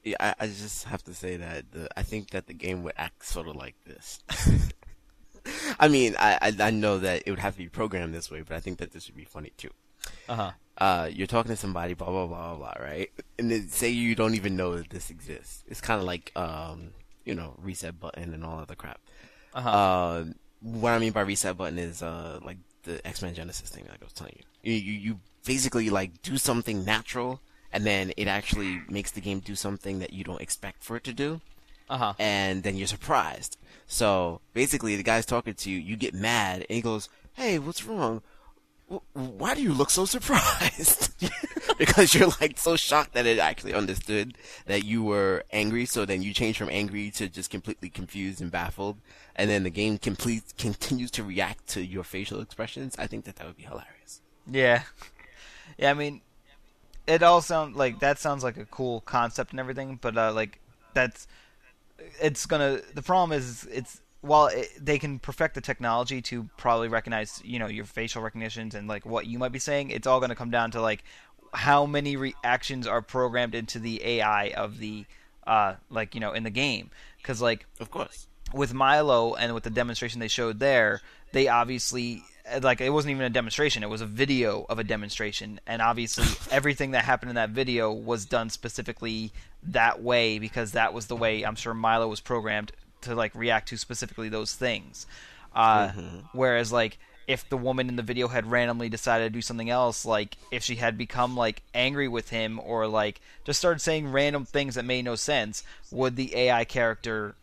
Yeah, 0.03 0.15
I, 0.19 0.35
I 0.39 0.47
just 0.47 0.85
have 0.85 1.03
to 1.03 1.13
say 1.13 1.37
that 1.37 1.71
the, 1.71 1.89
I 1.97 2.03
think 2.03 2.31
that 2.31 2.47
the 2.47 2.53
game 2.53 2.83
would 2.83 2.93
act 2.97 3.25
sort 3.25 3.47
of 3.47 3.55
like 3.55 3.75
this. 3.85 4.19
I 5.79 5.87
mean, 5.87 6.15
I, 6.19 6.37
I 6.41 6.67
I 6.67 6.71
know 6.71 6.99
that 6.99 7.23
it 7.25 7.29
would 7.29 7.39
have 7.39 7.53
to 7.53 7.59
be 7.59 7.69
programmed 7.69 8.13
this 8.13 8.31
way, 8.31 8.41
but 8.41 8.55
I 8.55 8.59
think 8.59 8.79
that 8.79 8.91
this 8.91 9.07
would 9.07 9.17
be 9.17 9.25
funny 9.25 9.51
too. 9.57 9.71
Uh 10.27 10.35
huh. 10.35 10.51
Uh, 10.77 11.09
you're 11.11 11.27
talking 11.27 11.49
to 11.49 11.57
somebody, 11.57 11.93
blah 11.93 12.07
blah 12.09 12.27
blah 12.27 12.55
blah 12.55 12.73
blah, 12.73 12.83
right? 12.83 13.09
And 13.37 13.51
then 13.51 13.67
say 13.67 13.89
you 13.89 14.15
don't 14.15 14.35
even 14.35 14.55
know 14.55 14.77
that 14.77 14.89
this 14.89 15.09
exists. 15.09 15.63
It's 15.67 15.81
kind 15.81 15.99
of 15.99 16.05
like 16.05 16.31
um, 16.35 16.91
you 17.25 17.35
know, 17.35 17.55
reset 17.57 17.99
button 17.99 18.33
and 18.33 18.43
all 18.43 18.59
other 18.59 18.75
crap. 18.75 18.99
Uh-huh. 19.53 19.69
Uh, 19.69 20.25
what 20.61 20.91
I 20.91 20.99
mean 20.99 21.11
by 21.11 21.21
reset 21.21 21.57
button 21.57 21.77
is 21.77 22.01
uh, 22.01 22.39
like 22.43 22.57
the 22.83 23.05
X 23.07 23.21
Men 23.21 23.33
Genesis 23.33 23.69
thing 23.69 23.85
like 23.89 24.01
I 24.01 24.05
was 24.05 24.13
telling 24.13 24.35
you. 24.37 24.71
You, 24.73 24.79
you. 24.79 24.93
you 24.99 25.19
basically 25.45 25.89
like 25.89 26.21
do 26.21 26.37
something 26.37 26.83
natural, 26.85 27.39
and 27.71 27.85
then 27.85 28.11
it 28.17 28.27
actually 28.27 28.81
makes 28.89 29.11
the 29.11 29.21
game 29.21 29.39
do 29.39 29.55
something 29.55 29.99
that 29.99 30.11
you 30.13 30.23
don't 30.23 30.41
expect 30.41 30.83
for 30.83 30.97
it 30.97 31.03
to 31.05 31.13
do, 31.13 31.39
Uh 31.89 31.97
huh. 31.97 32.13
and 32.19 32.63
then 32.63 32.75
you're 32.75 32.87
surprised. 32.87 33.57
So 33.87 34.41
basically, 34.53 34.95
the 34.95 35.03
guy's 35.03 35.25
talking 35.25 35.53
to 35.55 35.69
you, 35.71 35.77
you 35.79 35.95
get 35.95 36.13
mad, 36.13 36.65
and 36.69 36.75
he 36.75 36.81
goes, 36.81 37.09
"Hey, 37.33 37.57
what's 37.57 37.85
wrong? 37.85 38.21
Wh- 38.89 39.15
Why 39.15 39.53
do 39.55 39.61
you 39.61 39.73
look 39.73 39.89
so 39.89 40.05
surprised?" 40.05 41.13
because 41.77 42.13
you're 42.13 42.29
like 42.41 42.57
so 42.57 42.75
shocked 42.75 43.13
that 43.13 43.25
it 43.25 43.39
actually 43.39 43.73
understood 43.73 44.37
that 44.65 44.83
you 44.83 45.03
were 45.03 45.43
angry. 45.51 45.85
So 45.85 46.05
then 46.05 46.21
you 46.21 46.33
change 46.33 46.57
from 46.57 46.69
angry 46.69 47.09
to 47.11 47.27
just 47.29 47.49
completely 47.49 47.89
confused 47.89 48.41
and 48.41 48.51
baffled, 48.51 48.97
and 49.35 49.49
then 49.49 49.63
the 49.63 49.69
game 49.69 49.97
complete 49.97 50.43
continues 50.57 51.11
to 51.11 51.23
react 51.23 51.67
to 51.69 51.81
your 51.83 52.03
facial 52.03 52.41
expressions. 52.41 52.95
I 52.99 53.07
think 53.07 53.25
that 53.25 53.37
that 53.37 53.47
would 53.47 53.57
be 53.57 53.63
hilarious. 53.63 54.21
Yeah, 54.51 54.83
yeah. 55.77 55.91
I 55.91 55.93
mean, 55.93 56.21
it 57.07 57.23
all 57.23 57.41
sounds 57.41 57.75
like 57.75 57.99
that 57.99 58.19
sounds 58.19 58.43
like 58.43 58.57
a 58.57 58.65
cool 58.65 59.01
concept 59.01 59.51
and 59.51 59.59
everything, 59.59 59.97
but 60.01 60.17
uh, 60.17 60.33
like 60.33 60.59
that's 60.93 61.27
it's 62.21 62.45
gonna. 62.45 62.81
The 62.93 63.01
problem 63.01 63.37
is 63.37 63.65
it's 63.71 64.01
while 64.21 64.47
it, 64.47 64.69
they 64.79 64.99
can 64.99 65.19
perfect 65.19 65.55
the 65.55 65.61
technology 65.61 66.21
to 66.21 66.49
probably 66.57 66.87
recognize 66.87 67.41
you 67.43 67.59
know 67.59 67.67
your 67.67 67.85
facial 67.85 68.21
recognitions 68.21 68.75
and 68.75 68.87
like 68.87 69.05
what 69.05 69.25
you 69.27 69.39
might 69.39 69.51
be 69.51 69.59
saying. 69.59 69.91
It's 69.91 70.07
all 70.07 70.19
gonna 70.19 70.35
come 70.35 70.51
down 70.51 70.71
to 70.71 70.81
like 70.81 71.03
how 71.53 71.85
many 71.85 72.15
reactions 72.15 72.85
are 72.85 73.01
programmed 73.01 73.55
into 73.55 73.79
the 73.79 74.03
AI 74.03 74.49
of 74.49 74.79
the 74.79 75.05
uh 75.47 75.75
like 75.89 76.13
you 76.13 76.21
know 76.21 76.33
in 76.33 76.43
the 76.43 76.49
game 76.49 76.91
because 77.17 77.41
like 77.41 77.65
Of 77.79 77.89
course. 77.89 78.27
with 78.53 78.73
Milo 78.73 79.33
and 79.35 79.53
with 79.53 79.63
the 79.63 79.69
demonstration 79.69 80.19
they 80.19 80.27
showed 80.27 80.59
there, 80.59 81.01
they 81.31 81.47
obviously 81.47 82.23
like 82.61 82.81
it 82.81 82.89
wasn't 82.89 83.11
even 83.11 83.25
a 83.25 83.29
demonstration; 83.29 83.83
it 83.83 83.89
was 83.89 84.01
a 84.01 84.05
video 84.05 84.65
of 84.69 84.79
a 84.79 84.83
demonstration, 84.83 85.59
and 85.67 85.81
obviously 85.81 86.25
everything 86.51 86.91
that 86.91 87.05
happened 87.05 87.29
in 87.29 87.35
that 87.35 87.51
video 87.51 87.91
was 87.91 88.25
done 88.25 88.49
specifically 88.49 89.31
that 89.63 90.01
way 90.01 90.39
because 90.39 90.71
that 90.73 90.93
was 90.93 91.07
the 91.07 91.15
way 91.15 91.43
I'm 91.43 91.55
sure 91.55 91.73
Milo 91.73 92.07
was 92.07 92.19
programmed 92.19 92.71
to 93.01 93.15
like 93.15 93.33
react 93.35 93.69
to 93.69 93.77
specifically 93.77 94.29
those 94.29 94.53
things. 94.53 95.07
Uh, 95.53 95.91
Whereas 96.33 96.71
like 96.71 96.97
if 97.27 97.47
the 97.47 97.57
woman 97.57 97.89
in 97.89 97.95
the 97.95 98.01
video 98.03 98.27
had 98.27 98.49
randomly 98.49 98.89
decided 98.89 99.25
to 99.25 99.29
do 99.29 99.41
something 99.41 99.69
else, 99.69 100.03
like 100.03 100.35
if 100.51 100.63
she 100.63 100.75
had 100.77 100.97
become 100.97 101.37
like 101.37 101.61
angry 101.75 102.07
with 102.07 102.29
him 102.29 102.59
or 102.63 102.87
like 102.87 103.21
just 103.45 103.59
started 103.59 103.79
saying 103.79 104.11
random 104.11 104.45
things 104.45 104.75
that 104.75 104.83
made 104.85 105.05
no 105.05 105.15
sense, 105.15 105.63
would 105.91 106.15
the 106.15 106.35
AI 106.35 106.65
character 106.65 107.35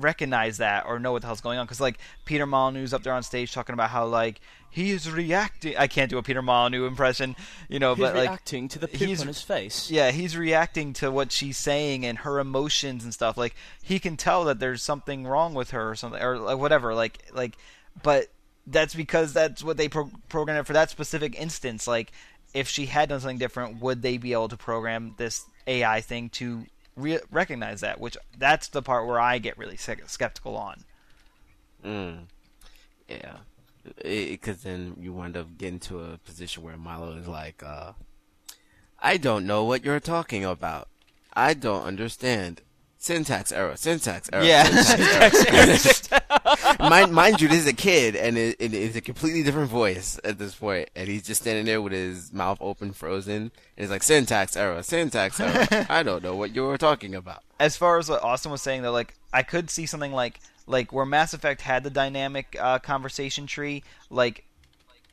recognize 0.00 0.58
that 0.58 0.86
or 0.86 0.98
know 0.98 1.12
what 1.12 1.22
the 1.22 1.26
hell's 1.26 1.40
going 1.40 1.58
on 1.58 1.66
because 1.66 1.80
like 1.80 1.98
Peter 2.24 2.46
Molyneux's 2.46 2.94
up 2.94 3.02
there 3.02 3.12
on 3.12 3.22
stage 3.22 3.52
talking 3.52 3.72
about 3.74 3.90
how 3.90 4.06
like 4.06 4.40
he 4.70 4.90
is 4.90 5.10
reacting. 5.10 5.76
I 5.76 5.88
can't 5.88 6.08
do 6.10 6.18
a 6.18 6.22
Peter 6.22 6.42
Molyneux 6.42 6.86
impression, 6.86 7.34
you 7.68 7.78
know, 7.80 7.94
He's 7.94 8.04
but 8.04 8.14
like 8.14 8.28
reacting 8.28 8.68
to 8.68 8.78
the 8.78 8.86
poop 8.88 9.20
on 9.20 9.26
his 9.26 9.42
face. 9.42 9.90
yeah, 9.90 10.10
he's 10.12 10.36
reacting 10.36 10.92
to 10.94 11.10
what 11.10 11.32
she's 11.32 11.58
saying 11.58 12.06
and 12.06 12.18
her 12.18 12.38
emotions 12.38 13.02
and 13.04 13.12
stuff. 13.12 13.36
Like 13.36 13.54
he 13.82 13.98
can 13.98 14.16
tell 14.16 14.44
that 14.44 14.60
there's 14.60 14.82
something 14.82 15.26
wrong 15.26 15.54
with 15.54 15.70
her 15.70 15.90
or 15.90 15.94
something 15.94 16.22
or 16.22 16.38
like 16.38 16.58
whatever. 16.58 16.94
Like 16.94 17.18
like, 17.32 17.56
but 18.02 18.28
that's 18.66 18.94
because 18.94 19.32
that's 19.32 19.64
what 19.64 19.76
they 19.76 19.88
pro- 19.88 20.10
programmed 20.28 20.60
it 20.60 20.66
for 20.66 20.72
that 20.74 20.90
specific 20.90 21.34
instance. 21.38 21.88
Like 21.88 22.12
if 22.54 22.68
she 22.68 22.86
had 22.86 23.08
done 23.08 23.20
something 23.20 23.38
different, 23.38 23.80
would 23.80 24.02
they 24.02 24.16
be 24.18 24.32
able 24.32 24.48
to 24.48 24.56
program 24.56 25.14
this 25.16 25.44
AI 25.66 26.00
thing 26.00 26.28
to 26.30 26.64
re- 26.96 27.20
recognize 27.30 27.80
that? 27.80 28.00
Which 28.00 28.16
that's 28.36 28.68
the 28.68 28.82
part 28.82 29.06
where 29.06 29.20
I 29.20 29.38
get 29.38 29.58
really 29.58 29.76
skeptical 29.76 30.56
on. 30.56 30.84
Mm. 31.84 32.18
Yeah. 33.08 33.36
Because 34.02 34.62
then 34.62 34.96
you 35.00 35.12
wind 35.12 35.36
up 35.36 35.56
getting 35.56 35.80
to 35.80 36.00
a 36.00 36.18
position 36.18 36.62
where 36.62 36.76
Milo 36.76 37.16
is 37.16 37.26
like, 37.26 37.62
uh, 37.62 37.92
I 38.98 39.16
don't 39.16 39.46
know 39.46 39.64
what 39.64 39.84
you're 39.84 40.00
talking 40.00 40.44
about. 40.44 40.88
I 41.32 41.54
don't 41.54 41.84
understand. 41.84 42.60
Syntax 43.02 43.50
error, 43.50 43.76
syntax 43.76 44.28
error. 44.30 44.44
Yeah. 44.44 44.64
syntax 44.64 46.12
error. 46.12 46.76
mind, 46.90 47.12
mind 47.14 47.40
you, 47.40 47.48
this 47.48 47.60
is 47.60 47.66
a 47.66 47.72
kid, 47.72 48.14
and 48.14 48.36
it, 48.36 48.56
it 48.58 48.74
is 48.74 48.94
a 48.94 49.00
completely 49.00 49.42
different 49.42 49.70
voice 49.70 50.20
at 50.22 50.38
this 50.38 50.54
point, 50.54 50.90
and 50.94 51.08
he's 51.08 51.22
just 51.22 51.40
standing 51.40 51.64
there 51.64 51.80
with 51.80 51.94
his 51.94 52.30
mouth 52.30 52.58
open, 52.60 52.92
frozen, 52.92 53.34
and 53.34 53.50
he's 53.78 53.88
like, 53.88 54.02
syntax 54.02 54.54
error, 54.54 54.82
syntax 54.82 55.40
error. 55.40 55.66
I 55.88 56.02
don't 56.02 56.22
know 56.22 56.36
what 56.36 56.54
you 56.54 56.64
were 56.64 56.76
talking 56.76 57.14
about. 57.14 57.42
as 57.58 57.74
far 57.74 57.96
as 57.96 58.10
what 58.10 58.22
Austin 58.22 58.52
was 58.52 58.60
saying 58.60 58.82
though, 58.82 58.92
like 58.92 59.14
I 59.32 59.44
could 59.44 59.70
see 59.70 59.86
something 59.86 60.12
like 60.12 60.38
like 60.66 60.92
where 60.92 61.06
Mass 61.06 61.32
Effect 61.32 61.62
had 61.62 61.82
the 61.84 61.90
dynamic 61.90 62.54
uh, 62.60 62.80
conversation 62.80 63.46
tree, 63.46 63.82
like 64.10 64.44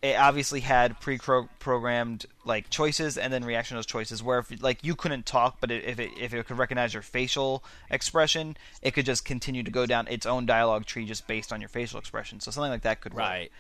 it 0.02 0.16
obviously 0.16 0.60
had 0.60 1.00
pre-programmed 1.00 2.26
like 2.46 2.70
choices 2.70 3.18
and 3.18 3.32
then 3.34 3.44
reaction 3.44 3.76
to 3.76 3.80
those 3.80 3.86
choices. 3.86 4.22
Where 4.22 4.40
if 4.40 4.62
like 4.62 4.84
you 4.84 4.96
couldn't 4.96 5.26
talk, 5.26 5.58
but 5.60 5.72
it, 5.72 5.84
if 5.86 6.00
it 6.00 6.12
if 6.20 6.34
it 6.34 6.46
could 6.48 6.58
recognize 6.58 6.94
your 6.94 7.04
facial 7.04 7.64
expression, 7.90 8.58
it 8.82 8.92
could 8.92 9.06
just 9.06 9.26
continue 9.26 9.64
to 9.64 9.72
go 9.72 9.86
down 9.86 10.08
its 10.08 10.26
own 10.26 10.46
dialogue 10.46 10.86
tree 10.86 11.06
just 11.06 11.28
based 11.28 11.52
on 11.52 11.62
your 11.62 11.70
facial 11.70 12.00
expression. 12.00 12.40
So 12.40 12.52
something 12.52 12.72
like 12.72 12.84
that 12.84 13.02
could 13.02 13.14
work. 13.14 13.22
Right. 13.22 13.52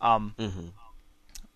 Um, 0.00 0.34
Mm-hmm. 0.38 0.66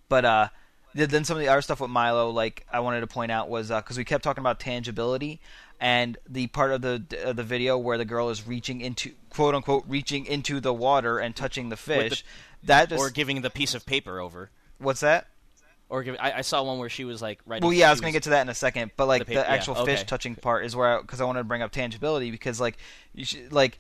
but 0.09 0.25
uh, 0.25 0.49
then 0.95 1.25
some 1.25 1.37
of 1.37 1.41
the 1.43 1.49
other 1.49 1.63
stuff 1.63 1.81
with 1.81 1.91
Milo, 1.91 2.31
like 2.31 2.67
I 2.73 2.81
wanted 2.81 3.01
to 3.01 3.07
point 3.07 3.33
out 3.33 3.49
was 3.49 3.69
because 3.69 3.99
we 3.99 4.05
kept 4.05 4.23
talking 4.25 4.41
about 4.43 4.61
tangibility, 4.61 5.41
and 5.81 6.17
the 6.29 6.47
part 6.47 6.73
of 6.73 6.81
the 6.81 7.03
uh, 7.25 7.33
the 7.33 7.43
video 7.43 7.77
where 7.77 7.99
the 7.99 8.05
girl 8.05 8.31
is 8.31 8.47
reaching 8.47 8.81
into 8.81 9.13
quote 9.31 9.55
unquote 9.55 9.85
reaching 9.89 10.25
into 10.27 10.61
the 10.61 10.73
water 10.73 11.19
and 11.19 11.35
touching 11.37 11.69
the 11.69 11.77
fish. 11.77 12.25
That 12.65 12.89
just 12.89 13.01
Or 13.01 13.11
giving 13.11 13.43
the 13.43 13.51
piece 13.51 13.75
of 13.75 13.85
paper 13.87 14.19
over. 14.21 14.51
what's 14.79 15.01
that? 15.01 15.29
Or 15.89 16.03
give, 16.03 16.17
I, 16.19 16.33
I 16.33 16.41
saw 16.41 16.63
one 16.65 16.79
where 16.81 16.89
she 16.89 17.05
was 17.05 17.23
like 17.23 17.39
writing. 17.47 17.65
Well, 17.65 17.73
yeah, 17.73 17.87
I 17.87 17.91
was 17.91 17.99
she 17.99 18.03
gonna 18.03 18.13
get 18.13 18.25
to 18.25 18.31
that 18.31 18.43
in 18.43 18.49
a 18.49 18.55
second, 18.55 18.91
but 18.97 19.07
like 19.07 19.21
The 19.21 19.25
the, 19.27 19.31
paper- 19.37 19.47
yeah, 19.49 19.55
actual 19.55 19.75
fish 19.85 20.03
touching 20.05 20.35
part 20.35 20.65
is 20.65 20.75
where 20.75 21.01
because 21.01 21.21
I, 21.21 21.25
wanted 21.25 21.41
to 21.41 21.45
bring 21.45 21.63
up 21.63 21.71
tangibility 21.71 22.31
because 22.33 22.61
like 22.61 22.77
you 23.15 23.25
should 23.25 23.53
like. 23.53 23.79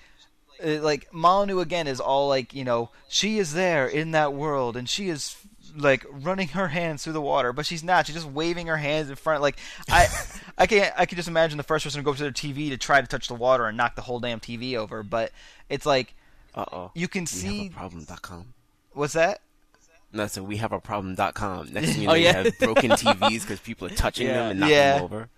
uh, 0.64 0.80
Like 0.82 1.12
Molyneux 1.12 1.58
again 1.60 1.88
is 1.88 1.98
all 2.00 2.28
like 2.28 2.54
you 2.54 2.62
know 2.64 2.90
she 3.08 3.38
is 3.38 3.54
there 3.54 3.88
in 3.88 4.12
that 4.12 4.32
world 4.32 4.76
and 4.76 4.88
she 4.88 5.08
is 5.08 5.36
like 5.76 6.06
running 6.10 6.48
her 6.48 6.68
hands 6.68 7.02
through 7.02 7.12
the 7.14 7.20
water, 7.20 7.52
but 7.52 7.66
she's 7.66 7.82
not. 7.82 8.06
She's 8.06 8.14
just 8.14 8.28
waving 8.30 8.68
her 8.68 8.76
hands 8.76 9.10
in 9.10 9.16
front. 9.16 9.42
Like 9.42 9.56
I, 9.90 10.06
I 10.58 10.66
can 10.68 10.92
I 10.96 11.06
can 11.06 11.16
just 11.16 11.26
imagine 11.28 11.56
the 11.56 11.64
first 11.64 11.84
person 11.84 11.98
to 12.00 12.04
go 12.04 12.12
up 12.12 12.16
to 12.18 12.22
their 12.22 12.30
TV 12.32 12.68
to 12.70 12.76
try 12.78 13.00
to 13.00 13.06
touch 13.08 13.26
the 13.26 13.34
water 13.34 13.66
and 13.66 13.76
knock 13.76 13.96
the 13.96 14.02
whole 14.02 14.20
damn 14.20 14.38
TV 14.38 14.76
over. 14.76 15.02
But 15.02 15.32
it's 15.68 15.84
like 15.86 16.14
Uh 16.54 16.64
oh. 16.72 16.90
you 16.94 17.08
can 17.08 17.22
We 17.22 17.26
see 17.26 17.58
have 17.64 17.72
a 17.72 17.78
problem.com. 17.78 18.54
what's 18.96 19.12
that? 19.14 19.40
No, 20.12 20.26
so 20.26 20.42
we 20.42 20.56
have 20.58 20.72
a 20.72 20.80
problem.com. 20.80 21.72
Next 21.72 21.92
thing 21.92 22.02
you 22.02 22.08
Oh, 22.08 22.12
know, 22.12 22.14
you 22.16 22.24
yeah. 22.24 22.42
have 22.44 22.58
broken 22.58 22.90
TVs 22.92 23.42
because 23.42 23.60
people 23.60 23.86
are 23.86 23.90
touching 23.90 24.26
Yeah. 24.26 24.34
them 24.34 24.50
and 24.52 24.60
knocking 24.60 24.74
Yeah. 24.74 24.94
them 24.96 25.04
over. 25.04 25.28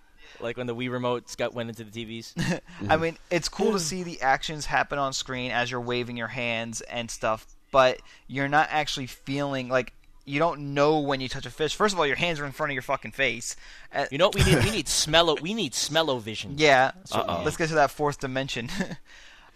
like 0.41 0.55
when 0.57 0.67
the 0.67 0.75
Wii 0.75 0.89
remotes 0.89 1.35
got 1.35 1.53
went 1.53 1.69
into 1.69 1.83
the 1.83 1.91
TVs. 1.91 2.61
I 2.89 2.95
mean, 2.97 3.17
it's 3.29 3.49
cool 3.49 3.73
to 3.73 3.79
see 3.79 4.03
the 4.03 4.21
actions 4.21 4.65
happen 4.65 4.97
on 4.97 5.11
screen 5.11 5.51
as 5.51 5.69
you're 5.69 5.81
waving 5.81 6.15
your 6.15 6.27
hands 6.29 6.79
and 6.81 7.11
stuff, 7.11 7.45
but 7.71 7.99
you're 8.27 8.47
not 8.47 8.69
actually 8.71 9.07
feeling 9.07 9.67
like 9.67 9.91
you 10.25 10.37
don't 10.39 10.73
know 10.75 10.99
when 10.99 11.19
you 11.19 11.27
touch 11.27 11.45
a 11.47 11.49
fish. 11.49 11.75
First 11.75 11.93
of 11.93 11.99
all, 11.99 12.05
your 12.07 12.15
hands 12.15 12.39
are 12.39 12.45
in 12.45 12.51
front 12.53 12.71
of 12.71 12.73
your 12.75 12.83
fucking 12.83 13.11
face. 13.11 13.55
Uh, 13.93 14.05
You 14.11 14.17
know 14.19 14.27
what 14.27 14.35
we 14.35 14.43
need? 14.45 14.63
We 14.63 14.69
need 14.71 14.85
smello. 15.01 15.41
We 15.41 15.53
need 15.55 15.73
smello-vision. 15.73 16.53
yeah. 16.57 16.91
So 17.05 17.19
Uh-oh. 17.19 17.41
let's 17.43 17.57
get 17.57 17.67
to 17.69 17.75
that 17.75 17.89
fourth 17.91 18.19
dimension. 18.19 18.69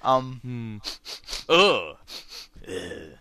um, 0.02 0.40
Hmm. 0.42 0.78
Ugh. 1.48 1.96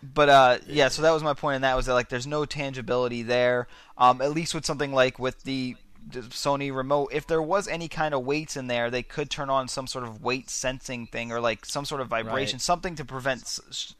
But 0.01 0.29
uh, 0.29 0.57
yeah. 0.67 0.87
So 0.89 1.01
that 1.01 1.11
was 1.11 1.23
my 1.23 1.33
point, 1.33 1.55
and 1.55 1.63
that 1.63 1.75
was 1.75 1.85
that 1.87 1.93
like 1.93 2.09
there's 2.09 2.27
no 2.27 2.45
tangibility 2.45 3.23
there. 3.23 3.67
Um, 3.97 4.21
at 4.21 4.31
least 4.31 4.53
with 4.55 4.65
something 4.65 4.91
like 4.93 5.19
with 5.19 5.43
the 5.43 5.75
Sony 6.11 6.75
remote, 6.75 7.09
if 7.13 7.27
there 7.27 7.41
was 7.41 7.67
any 7.67 7.87
kind 7.87 8.13
of 8.13 8.25
weights 8.25 8.57
in 8.57 8.67
there, 8.67 8.89
they 8.89 9.03
could 9.03 9.29
turn 9.29 9.49
on 9.49 9.67
some 9.67 9.87
sort 9.87 10.03
of 10.03 10.21
weight 10.21 10.49
sensing 10.49 11.07
thing 11.07 11.31
or 11.31 11.39
like 11.39 11.65
some 11.65 11.85
sort 11.85 12.01
of 12.01 12.07
vibration, 12.07 12.57
Right. 12.57 12.61
something 12.61 12.95
to 12.95 13.05
prevent 13.05 13.59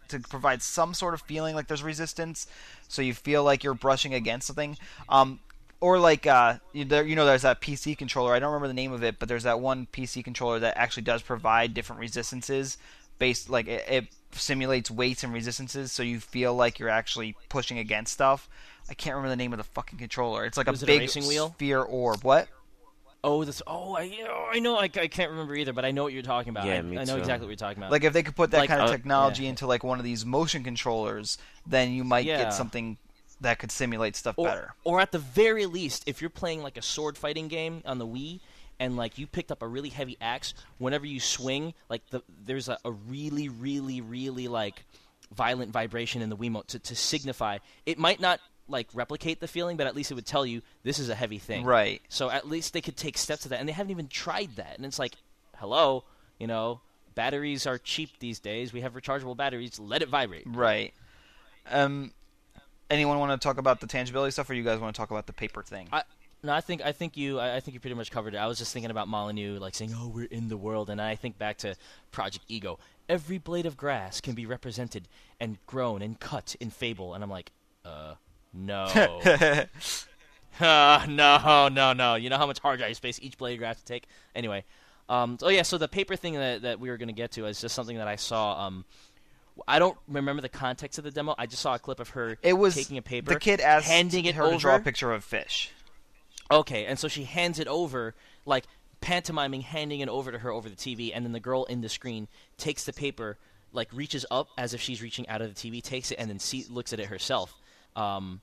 to 0.10 0.20
provide 0.20 0.62
some 0.62 0.94
sort 0.94 1.14
of 1.14 1.22
feeling 1.22 1.56
like 1.56 1.68
there's 1.68 1.84
resistance, 1.84 2.48
so 2.88 3.02
you 3.02 3.14
feel 3.14 3.44
like 3.44 3.64
you're 3.64 3.74
brushing 3.74 4.14
against 4.14 4.48
something. 4.48 4.78
Um, 5.10 5.40
or 5.80 6.00
like 6.00 6.26
uh, 6.26 6.56
you, 6.72 6.86
there, 6.86 7.04
you 7.06 7.16
know, 7.16 7.26
there's 7.26 7.42
that 7.42 7.60
PC 7.62 7.98
controller. 7.98 8.34
I 8.34 8.40
don't 8.40 8.52
remember 8.54 8.70
the 8.70 8.74
name 8.74 8.94
of 8.94 9.04
it, 9.04 9.20
but 9.20 9.28
there's 9.28 9.44
that 9.44 9.60
one 9.60 9.86
PC 9.92 10.24
controller 10.24 10.60
that 10.60 10.78
actually 10.78 11.04
does 11.04 11.22
provide 11.22 11.74
different 11.74 12.00
resistances 12.00 12.78
based 13.20 13.50
like 13.50 13.68
it, 13.68 13.86
it 13.90 14.08
simulates 14.32 14.90
weights 14.92 15.24
and 15.24 15.34
resistances, 15.34 15.92
so 15.92 16.04
you 16.04 16.20
feel 16.20 16.54
like 16.56 16.80
you're 16.80 16.90
actually 16.90 17.36
pushing 17.50 17.78
against 17.80 18.14
stuff. 18.14 18.50
I 18.90 18.94
can't 18.94 19.16
remember 19.16 19.30
the 19.30 19.36
name 19.38 19.54
of 19.54 19.58
the 19.58 19.64
fucking 19.64 20.00
controller. 20.00 20.46
It's 20.46 20.58
like 20.58 20.68
Was 20.68 20.82
a 20.84 20.86
it 20.86 20.90
a 20.90 20.94
big 20.94 21.00
racing 21.02 21.26
wheel? 21.28 21.54
sphere 21.56 21.82
orb. 21.82 22.24
What? 22.24 22.48
Oh, 23.26 23.46
this. 23.46 23.62
Oh, 23.66 23.96
I. 23.96 24.12
Oh, 24.28 24.50
I 24.52 24.60
know. 24.60 24.76
I, 24.76 24.84
I 24.84 25.08
can't 25.08 25.32
remember 25.32 25.56
either, 25.56 25.72
but 25.72 25.86
I 25.86 25.92
know 25.92 26.04
what 26.04 26.12
you're 26.12 26.22
talking 26.24 26.50
about. 26.50 26.66
Yeah, 26.66 26.80
I, 26.80 26.82
me 26.82 26.98
I 26.98 27.06
know 27.06 27.14
too. 27.16 27.20
exactly 27.22 27.46
what 27.46 27.52
you're 27.52 27.56
talking 27.56 27.78
about. 27.82 27.92
Like 27.92 28.04
if 28.04 28.12
they 28.12 28.22
could 28.24 28.36
put 28.36 28.52
that 28.52 28.58
Like, 28.58 28.70
kind 28.70 28.82
of 28.82 28.90
uh, 28.90 28.92
technology 28.92 29.44
yeah. 29.44 29.50
into 29.52 29.66
like 29.68 29.84
one 29.84 29.98
of 30.00 30.04
these 30.04 30.26
motion 30.26 30.62
controllers, 30.64 31.38
then 31.66 31.94
you 31.94 32.04
might 32.04 32.26
Yeah. 32.26 32.38
get 32.44 32.54
something 32.54 32.98
that 33.40 33.60
could 33.60 33.72
simulate 33.72 34.18
stuff 34.18 34.36
or, 34.38 34.48
better. 34.48 34.74
or 34.84 35.00
at 35.00 35.12
the 35.14 35.20
very 35.20 35.66
least, 35.66 36.04
if 36.06 36.20
you're 36.22 36.30
playing 36.30 36.62
like 36.64 36.76
a 36.78 36.82
sword 36.82 37.18
fighting 37.18 37.48
game 37.48 37.82
on 37.86 37.98
the 37.98 38.06
Wii, 38.06 38.42
and 38.80 38.96
like 38.96 39.18
you 39.18 39.28
picked 39.28 39.52
up 39.52 39.62
a 39.62 39.68
really 39.68 39.90
heavy 39.90 40.18
axe, 40.22 40.54
whenever 40.78 41.06
you 41.06 41.20
swing, 41.20 41.74
like 41.90 42.02
the 42.10 42.22
there's 42.46 42.70
a, 42.70 42.78
a 42.84 42.92
really, 42.92 43.50
really, 43.50 44.02
really 44.02 44.48
like 44.48 44.86
violent 45.34 45.72
vibration 45.72 46.22
in 46.22 46.30
the 46.30 46.38
Wiimote 46.38 46.68
to, 46.68 46.80
to 46.80 46.96
signify. 46.96 47.58
It 47.86 47.98
might 47.98 48.20
not 48.20 48.40
like 48.68 48.88
replicate 48.94 49.40
the 49.40 49.48
feeling, 49.48 49.78
but 49.78 49.88
at 49.88 49.96
least 49.96 50.12
it 50.12 50.16
would 50.16 50.26
tell 50.26 50.46
you 50.46 50.62
this 50.84 51.00
is 51.00 51.10
a 51.10 51.16
heavy 51.16 51.40
thing. 51.40 51.66
Right. 51.66 52.02
So 52.10 52.30
at 52.30 52.48
least 52.48 52.74
they 52.74 52.82
could 52.82 52.98
take 52.98 53.18
steps 53.18 53.44
to 53.44 53.50
that, 53.50 53.60
and 53.60 53.68
they 53.68 53.74
haven't 53.74 53.92
even 53.92 54.08
tried 54.08 54.56
that. 54.56 54.78
And 54.78 54.86
it's 54.86 55.00
like, 55.00 55.16
hello, 55.58 56.04
you 56.40 56.48
know, 56.48 56.82
batteries 57.16 57.68
are 57.68 57.78
cheap 57.78 58.12
these 58.20 58.40
days. 58.40 58.74
We 58.74 58.82
have 58.82 58.94
rechargeable 58.94 59.38
batteries. 59.38 59.80
Let 59.80 60.02
it 60.02 60.10
vibrate. 60.10 60.44
Right. 60.46 60.94
Um. 61.70 62.14
Anyone 62.90 63.18
want 63.18 63.42
to 63.42 63.44
talk 63.44 63.58
about 63.58 63.80
the 63.80 63.88
tangibility 63.88 64.30
stuff, 64.32 64.50
or 64.50 64.54
you 64.54 64.64
guys 64.64 64.78
want 64.78 64.94
to 64.94 65.00
talk 65.00 65.10
about 65.10 65.26
the 65.26 65.34
paper 65.34 65.64
thing? 65.64 65.88
I, 65.92 66.04
no, 66.44 66.54
I 66.54 66.62
think 66.62 66.82
I 66.82 66.92
think 66.92 67.16
you 67.16 67.40
I, 67.40 67.60
think 67.62 67.74
you 67.74 67.80
pretty 67.80 67.96
much 67.96 68.12
covered 68.12 68.34
it. 68.34 68.38
I 68.38 68.48
was 68.48 68.58
just 68.58 68.74
thinking 68.74 68.92
about 68.92 69.08
Molyneux, 69.08 69.60
like 69.60 69.76
saying, 69.76 69.94
"Oh, 69.96 70.10
we're 70.10 70.26
in 70.26 70.50
the 70.50 70.58
world," 70.58 70.90
and 70.90 71.02
I 71.02 71.16
think 71.16 71.38
back 71.38 71.58
to 71.60 71.76
Project 72.12 72.44
Ego. 72.50 72.80
Every 73.08 73.38
blade 73.38 73.66
of 73.66 73.78
grass 73.78 74.20
can 74.20 74.34
be 74.36 74.46
represented 74.46 75.08
and 75.40 75.58
grown 75.66 76.02
and 76.02 76.20
cut 76.20 76.56
in 76.60 76.70
Fable, 76.70 77.14
and 77.14 77.24
I'm 77.24 77.30
like, 77.30 77.52
uh, 77.86 78.16
no, 78.54 78.84
uh, 80.60 81.06
no, 81.08 81.70
no, 81.70 81.94
no. 81.94 82.16
You 82.16 82.30
know 82.30 82.38
how 82.38 82.48
much 82.48 82.60
hard 82.60 82.80
drive 82.80 82.98
space 82.98 83.20
each 83.22 83.38
blade 83.38 83.54
of 83.54 83.60
grass 83.60 83.78
would 83.78 83.86
take. 83.86 84.08
Anyway, 84.36 84.66
um, 85.08 85.38
oh 85.42 85.50
yeah, 85.50 85.62
so 85.62 85.78
the 85.78 85.88
paper 85.88 86.18
thing 86.18 86.34
that 86.34 86.64
that 86.64 86.80
we 86.80 86.90
were 86.90 86.98
going 86.98 87.08
to 87.08 87.14
get 87.14 87.32
to 87.32 87.46
is 87.46 87.62
just 87.62 87.74
something 87.74 87.98
that 87.98 88.08
I 88.10 88.18
saw. 88.18 88.68
Um, 88.68 88.84
I 89.68 89.80
don't 89.80 89.98
remember 90.08 90.42
the 90.42 90.50
context 90.50 90.98
of 90.98 91.06
the 91.06 91.12
demo. 91.12 91.36
I 91.38 91.46
just 91.46 91.62
saw 91.62 91.76
a 91.76 91.80
clip 91.80 92.00
of 92.00 92.10
her 92.10 92.38
It 92.42 92.54
was 92.54 92.74
taking 92.74 92.98
a 92.98 93.04
paper, 93.04 93.34
The 93.34 93.40
kid 93.40 93.62
asked 93.62 93.88
handing 93.88 94.26
it 94.26 94.36
her 94.36 94.44
over 94.44 94.54
to 94.54 94.60
draw 94.60 94.76
a 94.76 94.80
picture 94.80 95.12
of 95.12 95.20
a 95.20 95.22
fish. 95.22 95.72
Okay, 96.52 96.86
and 96.86 97.00
so 97.00 97.08
she 97.08 97.24
hands 97.24 97.60
it 97.60 97.68
over, 97.68 98.14
like 98.46 98.66
pantomiming 99.02 99.62
handing 99.62 100.00
it 100.00 100.10
over 100.10 100.32
to 100.32 100.40
her 100.40 100.52
over 100.52 100.70
the 100.70 100.76
TV, 100.76 101.12
and 101.14 101.26
then 101.26 101.32
the 101.34 101.40
girl 101.40 101.66
in 101.66 101.82
the 101.82 101.90
screen 101.90 102.28
takes 102.58 102.84
the 102.84 102.94
paper, 102.94 103.38
like 103.72 103.90
reaches 103.94 104.26
up 104.32 104.48
as 104.58 104.74
if 104.74 104.82
she's 104.82 105.02
reaching 105.02 105.28
out 105.28 105.42
of 105.42 105.54
the 105.54 105.60
TV, 105.60 105.82
takes 105.82 106.12
it, 106.12 106.16
and 106.16 106.30
then 106.30 106.40
see, 106.40 106.66
looks 106.70 106.94
at 106.94 107.00
it 107.00 107.08
herself. 107.08 107.54
Um, 107.96 108.42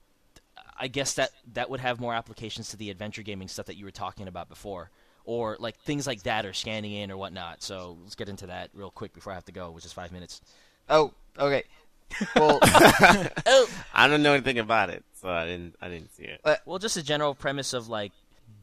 I 0.79 0.87
guess 0.87 1.13
that 1.15 1.31
that 1.53 1.69
would 1.69 1.79
have 1.79 1.99
more 1.99 2.13
applications 2.13 2.69
to 2.69 2.77
the 2.77 2.89
adventure 2.89 3.21
gaming 3.21 3.47
stuff 3.47 3.67
that 3.67 3.75
you 3.75 3.85
were 3.85 3.91
talking 3.91 4.27
about 4.27 4.49
before, 4.49 4.89
or 5.25 5.57
like 5.59 5.77
things 5.79 6.05
like 6.07 6.23
that, 6.23 6.45
or 6.45 6.53
scanning 6.53 6.93
in 6.93 7.11
or 7.11 7.17
whatnot. 7.17 7.61
So 7.63 7.97
let's 8.03 8.15
get 8.15 8.29
into 8.29 8.47
that 8.47 8.69
real 8.73 8.91
quick 8.91 9.13
before 9.13 9.31
I 9.31 9.35
have 9.35 9.45
to 9.45 9.51
go, 9.51 9.71
which 9.71 9.85
is 9.85 9.93
five 9.93 10.11
minutes. 10.11 10.41
Oh, 10.89 11.13
okay. 11.37 11.63
Well, 12.35 12.59
Oh, 12.63 13.69
I 13.93 14.07
don't 14.09 14.21
know 14.21 14.33
anything 14.33 14.59
about 14.59 14.89
it, 14.89 15.03
so 15.21 15.29
I 15.29 15.45
didn't. 15.45 15.75
I 15.81 15.87
didn't 15.89 16.11
see 16.13 16.23
it. 16.23 16.41
well, 16.65 16.79
just 16.79 16.97
a 16.97 17.03
general 17.03 17.35
premise 17.35 17.73
of 17.73 17.87
like 17.87 18.11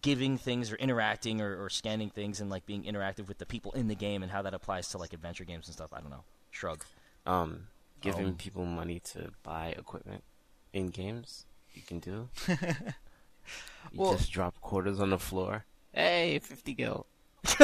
giving 0.02 0.36
things 0.38 0.70
or 0.70 0.76
interacting 0.76 1.40
or, 1.40 1.64
or 1.64 1.70
scanning 1.70 2.10
things 2.10 2.40
and 2.40 2.50
like 2.50 2.66
being 2.66 2.82
interactive 2.84 3.26
with 3.28 3.38
the 3.38 3.46
people 3.46 3.72
in 3.72 3.88
the 3.88 3.94
game 3.94 4.22
and 4.22 4.30
how 4.30 4.42
that 4.42 4.54
applies 4.54 4.88
to 4.88 4.98
like 4.98 5.12
adventure 5.12 5.44
games 5.44 5.66
and 5.66 5.74
stuff. 5.74 5.90
I 5.92 6.00
don't 6.00 6.10
know. 6.10 6.24
Shrug. 6.50 6.84
Um, 7.26 7.66
giving 8.00 8.26
Um, 8.26 8.34
people 8.36 8.64
money 8.66 9.00
to 9.00 9.30
buy 9.42 9.68
equipment 9.78 10.22
in 10.72 10.88
games, 10.88 11.46
you 11.74 11.82
can 11.82 11.98
do. 12.00 12.28
you 12.48 12.56
Well- 13.94 14.12
just 14.16 14.30
drop 14.32 14.60
quarters 14.60 15.00
on 15.00 15.10
the 15.10 15.18
floor. 15.18 15.64
Hey, 15.92 16.38
fifty 16.40 16.74
gil. 16.74 17.06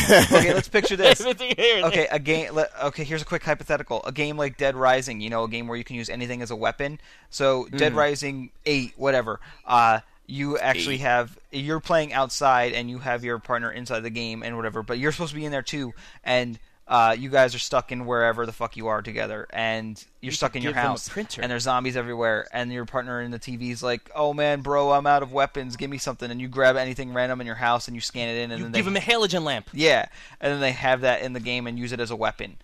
okay, 0.00 0.54
let's 0.54 0.68
picture 0.68 0.96
this. 0.96 1.20
okay, 1.24 2.08
a 2.10 2.18
game. 2.18 2.58
Okay, 2.82 3.04
here's 3.04 3.22
a 3.22 3.24
quick 3.24 3.42
hypothetical. 3.42 4.02
A 4.04 4.12
game 4.12 4.36
like 4.36 4.56
Dead 4.56 4.74
Rising, 4.74 5.20
you 5.20 5.30
know, 5.30 5.44
a 5.44 5.48
game 5.48 5.68
where 5.68 5.76
you 5.76 5.84
can 5.84 5.96
use 5.96 6.08
anything 6.08 6.42
as 6.42 6.50
a 6.50 6.56
weapon. 6.56 6.98
So 7.30 7.66
Dead 7.66 7.90
Mm-hmm. 7.90 7.98
Rising 7.98 8.50
Eight, 8.66 8.94
whatever. 8.96 9.40
Uh, 9.66 10.00
you 10.26 10.58
actually 10.58 10.94
Eight. 10.94 11.00
have 11.02 11.38
you're 11.52 11.80
playing 11.80 12.12
outside 12.12 12.72
and 12.72 12.88
you 12.88 12.98
have 12.98 13.24
your 13.24 13.38
partner 13.38 13.70
inside 13.70 14.00
the 14.00 14.10
game 14.10 14.42
and 14.42 14.56
whatever, 14.56 14.82
but 14.82 14.98
you're 14.98 15.12
supposed 15.12 15.30
to 15.32 15.36
be 15.36 15.44
in 15.44 15.52
there 15.52 15.62
too, 15.62 15.92
and 16.24 16.58
uh, 16.86 17.16
you 17.18 17.30
guys 17.30 17.54
are 17.54 17.58
stuck 17.58 17.90
in 17.92 18.04
wherever 18.06 18.44
the 18.46 18.52
fuck 18.52 18.76
you 18.76 18.88
are 18.88 19.00
together, 19.02 19.46
and 19.50 20.02
you're 20.20 20.30
You 20.30 20.36
stuck 20.36 20.54
in 20.54 20.62
your 20.62 20.72
give 20.72 20.76
them 20.76 20.84
a 20.84 20.88
house, 20.90 21.08
printer. 21.08 21.40
and 21.40 21.50
there's 21.50 21.62
zombies 21.62 21.96
everywhere, 21.96 22.46
and 22.52 22.70
your 22.72 22.84
partner 22.84 23.20
in 23.22 23.30
the 23.30 23.38
TV's 23.38 23.82
like, 23.82 24.10
"Oh 24.14 24.34
man, 24.34 24.60
bro, 24.60 24.92
I'm 24.92 25.06
out 25.06 25.22
of 25.22 25.32
weapons. 25.32 25.76
Give 25.76 25.88
me 25.90 25.98
something." 25.98 26.30
And 26.30 26.40
you 26.40 26.48
grab 26.48 26.76
anything 26.76 27.14
random 27.14 27.40
in 27.40 27.46
your 27.46 27.56
house 27.56 27.88
and 27.88 27.94
you 27.94 28.00
scan 28.02 28.28
it 28.28 28.38
in, 28.38 28.50
and 28.50 28.58
You 28.58 28.64
then 28.66 28.72
give 28.72 28.84
they 28.84 28.90
him 28.90 28.96
a 28.96 29.00
halogen 29.00 29.44
lamp. 29.44 29.68
yeah, 29.72 30.06
and 30.40 30.52
then 30.52 30.60
they 30.60 30.72
have 30.72 31.00
that 31.02 31.22
in 31.22 31.32
the 31.32 31.40
game 31.40 31.66
and 31.66 31.78
use 31.78 31.92
it 31.92 32.00
as 32.00 32.10
a 32.10 32.16
weapon. 32.16 32.56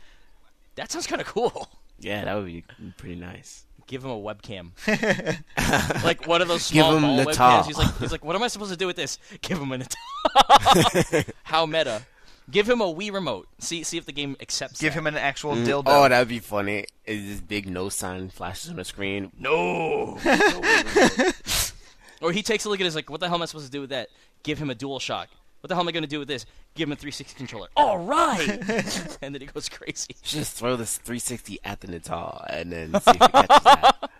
That 0.77 0.93
sounds 0.93 1.07
kind 1.07 1.21
of 1.21 1.27
cool. 1.27 1.69
Yeah, 1.99 2.25
that 2.25 2.35
would 2.35 2.47
be 2.47 2.65
pretty 2.97 3.17
nice. 3.17 3.65
Give 3.87 4.05
him 4.05 4.11
a 4.11 4.19
webcam, 4.19 4.71
like 6.05 6.27
one 6.27 6.41
of 6.43 6.49
those 6.49 6.71
Give 6.71 6.85
small 6.85 6.97
him 6.97 7.03
ball 7.03 7.17
Natal. 7.17 7.33
webcams. 7.35 7.67
He's 7.67 7.77
like, 7.79 7.99
he's 7.99 8.13
like, 8.13 8.25
what 8.25 8.37
am 8.37 8.43
I 8.43 8.49
supposed 8.49 8.71
to 8.71 8.77
do 8.77 8.87
with 8.87 8.97
this? 8.97 9.19
Give 9.43 9.59
him 9.59 9.73
a 9.73 9.79
Natal. 9.79 11.25
How 11.43 11.67
meta. 11.67 12.03
Give 12.51 12.69
him 12.69 12.81
a 12.81 12.87
Wii 12.93 13.13
remote. 13.13 13.49
See, 13.59 13.83
see 13.85 13.97
if 13.99 14.07
the 14.07 14.13
game 14.13 14.37
accepts. 14.41 14.81
Give 14.81 14.93
that. 14.93 14.99
him 14.99 15.07
an 15.07 15.17
actual 15.17 15.55
Mm, 15.55 15.67
dildo. 15.67 15.83
Oh, 15.87 16.09
that'd 16.09 16.29
be 16.29 16.39
funny. 16.41 16.87
Is 17.05 17.27
this 17.29 17.41
big 17.41 17.69
no 17.69 17.89
sign 17.89 18.29
flashes 18.31 18.71
on 18.71 18.77
the 18.77 18.85
screen? 18.85 19.31
No. 19.39 20.19
or 22.23 22.33
he 22.33 22.43
takes 22.43 22.65
a 22.65 22.69
look 22.69 22.81
at 22.81 22.83
it. 22.83 22.85
He's 22.87 22.95
like, 22.97 23.11
what 23.11 23.21
the 23.21 23.27
hell 23.29 23.37
am 23.37 23.43
I 23.43 23.47
supposed 23.47 23.67
to 23.67 23.71
do 23.73 23.81
with 23.81 23.91
that? 23.91 24.09
Give 24.43 24.59
him 24.59 24.71
a 24.71 24.75
Dual 24.75 24.99
Shock. 24.99 25.29
What 25.61 25.69
the 25.69 25.75
hell 25.75 25.83
am 25.83 25.89
I 25.89 25.93
going 25.93 26.03
to 26.05 26.09
do 26.09 26.19
with 26.19 26.29
this? 26.29 26.47
Give 26.75 26.89
him 26.89 26.93
a 26.93 26.97
360 26.97 27.37
controller. 27.37 27.69
All 27.77 27.99
right. 27.99 28.49
and 29.23 29.35
then 29.35 29.41
he 29.41 29.47
goes 29.47 29.69
crazy. 29.69 30.17
Just 30.23 30.57
throw 30.57 30.77
this 30.77 30.97
360 30.99 31.59
at 31.65 31.81
the 31.81 31.89
Natal 31.89 32.45
and 32.49 32.73
then 32.73 32.93
see 33.01 33.11
if 33.11 33.17
it 33.23 33.33
catches 33.33 33.65
that. 33.65 34.11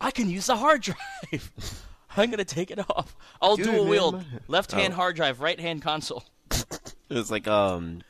I 0.00 0.10
can 0.10 0.28
use 0.30 0.46
the 0.46 0.56
hard 0.56 0.80
drive. 0.82 1.84
I'm 2.16 2.26
going 2.30 2.38
to 2.38 2.44
take 2.44 2.70
it 2.70 2.78
off. 2.90 3.14
I'll 3.40 3.56
Dude, 3.56 3.66
dual 3.66 3.84
wield. 3.86 4.24
Left 4.48 4.72
hand 4.72 4.92
Oh. 4.94 4.96
hard 4.96 5.16
drive, 5.16 5.40
right 5.40 5.60
hand 5.60 5.82
console. 5.82 6.24
It 7.12 7.18
was 7.18 7.30
like, 7.30 7.46
um, 7.46 8.02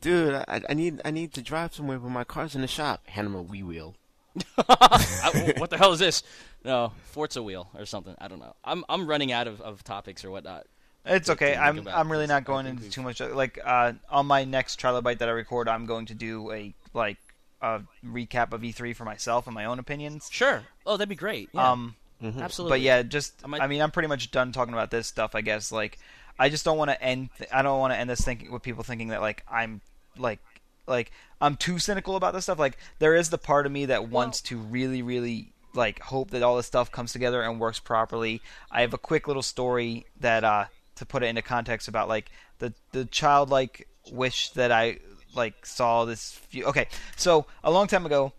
dude, 0.00 0.34
I, 0.34 0.60
I 0.68 0.74
need 0.74 1.00
I 1.04 1.10
need 1.10 1.32
to 1.34 1.42
drive 1.42 1.74
somewhere, 1.74 1.98
but 1.98 2.10
my 2.10 2.24
car's 2.24 2.54
in 2.54 2.60
the 2.62 2.66
shop. 2.68 3.06
Hand 3.08 3.26
him 3.26 3.34
a 3.34 3.44
Wii 3.44 3.64
wheel. 3.64 3.94
I, 4.58 5.54
what 5.58 5.70
the 5.70 5.78
hell 5.78 5.92
is 5.92 5.98
this? 5.98 6.22
No, 6.64 6.92
Forza 7.04 7.42
wheel 7.42 7.68
or 7.76 7.86
something. 7.86 8.14
I 8.18 8.28
don't 8.28 8.38
know. 8.38 8.54
I'm 8.64 8.84
I'm 8.88 9.06
running 9.06 9.32
out 9.32 9.46
of, 9.46 9.60
of 9.60 9.82
topics 9.84 10.24
or 10.24 10.30
whatnot. 10.30 10.66
It's 11.04 11.26
to 11.26 11.32
okay. 11.32 11.52
think 11.52 11.60
I'm 11.60 11.88
I'm 11.88 12.12
really 12.12 12.26
not 12.26 12.44
going 12.44 12.66
into 12.66 12.90
too 12.90 13.02
much. 13.02 13.20
Like 13.20 13.58
uh, 13.64 13.94
on 14.10 14.26
my 14.26 14.44
next 14.44 14.80
trilobite 14.80 15.18
that 15.18 15.28
I 15.28 15.32
record, 15.32 15.68
I'm 15.68 15.86
going 15.86 16.06
to 16.06 16.14
do 16.14 16.50
a 16.52 16.74
like 16.92 17.16
a 17.62 17.80
recap 18.04 18.52
of 18.52 18.62
E3 18.62 18.94
for 18.94 19.04
myself 19.04 19.46
and 19.46 19.54
my 19.54 19.64
own 19.64 19.78
opinions. 19.78 20.28
Sure. 20.30 20.62
Oh, 20.86 20.96
that'd 20.96 21.08
be 21.08 21.14
great. 21.14 21.48
Yeah, 21.52 21.72
Um, 21.72 21.94
absolutely. 22.22 22.78
but 22.78 22.80
yeah, 22.82 23.02
just 23.02 23.34
I 23.44 23.58
I 23.58 23.66
mean, 23.66 23.80
I'm 23.82 23.90
pretty 23.90 24.08
much 24.08 24.30
done 24.30 24.52
talking 24.52 24.74
about 24.74 24.90
this 24.90 25.06
stuff. 25.06 25.34
I 25.34 25.40
guess 25.40 25.72
like 25.72 25.98
I 26.40 26.48
just 26.48 26.64
don't 26.64 26.78
want 26.78 26.90
to 26.90 27.00
end. 27.02 27.28
Th- 27.36 27.50
I 27.52 27.60
don't 27.60 27.78
want 27.78 27.92
to 27.92 27.98
end 27.98 28.08
this 28.08 28.22
thinking 28.22 28.50
with 28.50 28.62
people 28.62 28.82
thinking 28.82 29.08
that 29.08 29.20
like 29.20 29.44
I'm 29.46 29.82
like 30.16 30.40
like 30.86 31.12
I'm 31.38 31.56
too 31.56 31.78
cynical 31.78 32.16
about 32.16 32.32
this 32.32 32.44
stuff. 32.44 32.58
Like 32.58 32.78
there 32.98 33.14
is 33.14 33.28
the 33.28 33.36
part 33.36 33.66
of 33.66 33.72
me 33.72 33.84
that 33.86 34.08
wants 34.08 34.40
to 34.42 34.56
really 34.56 35.02
really 35.02 35.52
like 35.74 36.00
hope 36.00 36.30
that 36.30 36.42
all 36.42 36.56
this 36.56 36.66
stuff 36.66 36.90
comes 36.90 37.12
together 37.12 37.42
and 37.42 37.60
works 37.60 37.78
properly. 37.78 38.40
I 38.70 38.80
have 38.80 38.94
a 38.94 38.98
quick 38.98 39.28
little 39.28 39.42
story 39.42 40.06
that 40.20 40.42
uh 40.42 40.64
to 40.96 41.04
put 41.04 41.22
it 41.22 41.26
into 41.26 41.42
context 41.42 41.88
about 41.88 42.08
like 42.08 42.30
the 42.58 42.72
the 42.92 43.04
childlike 43.04 43.86
wish 44.10 44.50
that 44.50 44.72
I 44.72 44.98
like 45.34 45.66
saw 45.66 46.06
this 46.06 46.32
few 46.32 46.64
okay 46.64 46.88
so 47.16 47.46
a 47.62 47.70
long 47.70 47.86
time 47.86 48.04
ago 48.04 48.32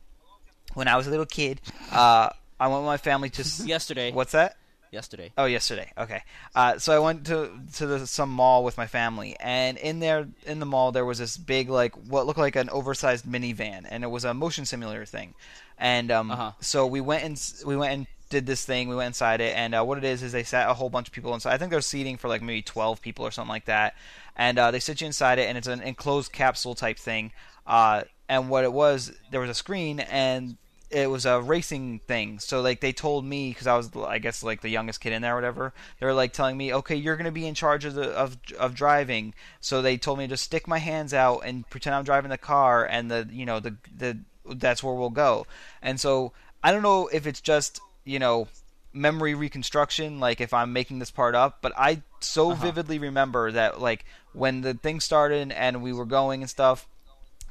when 0.73 0.88
I 0.88 0.98
was 0.98 1.07
a 1.07 1.10
little 1.10 1.26
kid 1.26 1.61
uh 1.91 2.30
I 2.60 2.68
went 2.68 2.82
with 2.82 2.88
my 2.88 2.98
family 2.98 3.30
to 3.30 3.44
yesterday. 3.65 4.11
what's 4.11 4.34
that 4.34 4.57
Yesterday. 4.91 5.31
Oh, 5.38 5.45
yesterday. 5.45 5.89
Okay. 5.97 6.22
Uh, 6.53 6.77
so 6.77 6.93
I 6.93 6.99
went 6.99 7.26
to 7.27 7.49
to 7.76 7.85
the, 7.88 8.05
some 8.07 8.30
mall 8.30 8.65
with 8.65 8.77
my 8.77 8.88
family, 8.88 9.38
and 9.39 9.77
in 9.77 9.99
there 10.01 10.27
in 10.45 10.59
the 10.59 10.65
mall 10.65 10.91
there 10.91 11.05
was 11.05 11.18
this 11.18 11.38
big 11.38 11.69
like 11.69 11.95
what 11.95 12.26
looked 12.27 12.39
like 12.39 12.57
an 12.57 12.69
oversized 12.69 13.26
minivan, 13.26 13.85
and 13.89 14.03
it 14.03 14.07
was 14.07 14.26
a 14.26 14.34
motion 14.34 14.65
simulator 14.65 15.05
thing. 15.05 15.34
And 15.77 16.11
um, 16.11 16.30
Uh-huh. 16.30 16.51
so 16.59 16.85
we 16.85 16.99
went 16.99 17.23
and 17.23 17.41
we 17.65 17.77
went 17.77 17.93
and 17.93 18.07
did 18.30 18.45
this 18.45 18.65
thing. 18.65 18.89
We 18.89 18.95
went 18.95 19.07
inside 19.07 19.39
it, 19.39 19.55
and 19.55 19.73
uh, 19.73 19.84
what 19.84 19.97
it 19.97 20.03
is 20.03 20.23
is 20.23 20.34
they 20.34 20.43
sat 20.43 20.69
a 20.69 20.73
whole 20.73 20.89
bunch 20.89 21.07
of 21.07 21.13
people 21.13 21.34
inside. 21.34 21.53
I 21.53 21.57
think 21.57 21.72
there's 21.72 21.85
seating 21.88 22.18
for 22.18 22.27
like 22.27 22.41
maybe 22.41 22.61
12 22.61 23.01
people 23.01 23.26
or 23.26 23.31
something 23.31 23.49
like 23.49 23.65
that. 23.65 23.95
And 24.35 24.57
uh, 24.59 24.72
they 24.72 24.80
sit 24.80 24.99
you 25.01 25.07
inside 25.07 25.39
it, 25.39 25.47
and 25.47 25.57
it's 25.57 25.68
an 25.68 25.81
enclosed 25.81 26.31
capsule 26.34 26.76
type 26.76 26.97
thing. 26.97 27.31
Uh, 27.65 28.03
and 28.30 28.49
what 28.49 28.63
it 28.63 28.72
was, 28.73 29.11
there 29.31 29.41
was 29.41 29.49
a 29.49 29.53
screen, 29.53 29.99
and 30.01 30.55
it 30.91 31.09
was 31.09 31.26
a 31.26 31.41
racing 31.41 31.99
thing. 31.99 32.39
So 32.39 32.61
like 32.61 32.81
they 32.81 32.93
told 32.93 33.26
me 33.26 33.49
because 33.49 33.68
I 33.68 33.77
was 33.77 33.89
I 33.95 34.19
guess 34.19 34.43
like 34.43 34.61
the 34.61 34.69
youngest 34.69 35.01
kid 35.01 35.13
in 35.13 35.22
there 35.22 35.34
or 35.34 35.38
whatever. 35.38 35.73
They 35.99 36.05
were 36.05 36.13
like 36.13 36.34
telling 36.34 36.57
me, 36.57 36.73
okay, 36.73 36.95
you're 36.95 37.15
gonna 37.15 37.31
be 37.31 37.47
in 37.47 37.55
charge 37.55 37.85
of 37.85 37.95
the 37.95 38.09
of 38.11 38.38
of 38.59 38.76
driving. 38.76 39.34
So 39.59 39.81
they 39.81 39.97
told 39.97 40.19
me 40.19 40.27
to 40.27 40.38
stick 40.38 40.68
my 40.68 40.80
hands 40.80 41.13
out 41.13 41.41
and 41.45 41.69
pretend 41.69 41.95
I'm 41.95 42.03
driving 42.03 42.30
the 42.30 42.38
car, 42.38 42.85
and 42.85 43.09
the 43.09 43.27
you 43.31 43.45
know 43.45 43.59
the 43.59 43.76
the 43.95 44.19
that's 44.45 44.84
where 44.84 44.95
we'll 44.95 45.09
go. 45.09 45.47
And 45.81 45.99
so 45.99 46.34
I 46.63 46.72
don't 46.72 46.84
know 46.84 47.07
if 47.07 47.26
it's 47.26 47.41
just 47.41 47.80
you 48.03 48.19
know 48.19 48.47
memory 48.93 49.34
reconstruction 49.34 50.19
like 50.19 50.41
if 50.41 50.53
i'm 50.53 50.73
making 50.73 50.99
this 50.99 51.11
part 51.11 51.34
up 51.34 51.59
but 51.61 51.72
i 51.77 52.01
so 52.19 52.51
uh-huh. 52.51 52.65
vividly 52.65 52.99
remember 52.99 53.49
that 53.49 53.80
like 53.80 54.03
when 54.34 54.59
the 54.61 54.73
thing 54.73 54.99
started 54.99 55.49
and 55.51 55.81
we 55.81 55.93
were 55.93 56.05
going 56.05 56.41
and 56.41 56.49
stuff 56.49 56.88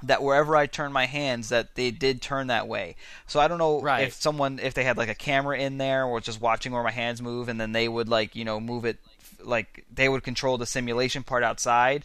that 0.02 0.22
wherever 0.22 0.56
I 0.56 0.66
turned 0.66 0.94
my 0.94 1.06
hands, 1.06 1.48
that 1.50 1.74
they 1.74 1.90
did 1.90 2.22
turn 2.22 2.46
that 2.46 2.66
way. 2.68 2.96
So 3.26 3.40
I 3.40 3.48
don't 3.48 3.58
know 3.58 3.80
Right. 3.80 4.06
if 4.06 4.14
someone, 4.14 4.58
if 4.62 4.74
they 4.74 4.84
had 4.84 4.96
like 4.96 5.08
a 5.08 5.14
camera 5.14 5.58
in 5.58 5.78
there, 5.78 6.04
or 6.04 6.20
just 6.20 6.40
watching 6.40 6.72
where 6.72 6.82
my 6.82 6.90
hands 6.90 7.20
move, 7.20 7.48
and 7.48 7.60
then 7.60 7.72
they 7.72 7.88
would 7.88 8.08
like 8.08 8.34
you 8.34 8.44
know 8.44 8.60
move 8.60 8.84
it, 8.84 8.98
like 9.42 9.84
they 9.92 10.08
would 10.08 10.22
control 10.22 10.58
the 10.58 10.66
simulation 10.66 11.22
part 11.22 11.42
outside, 11.42 12.04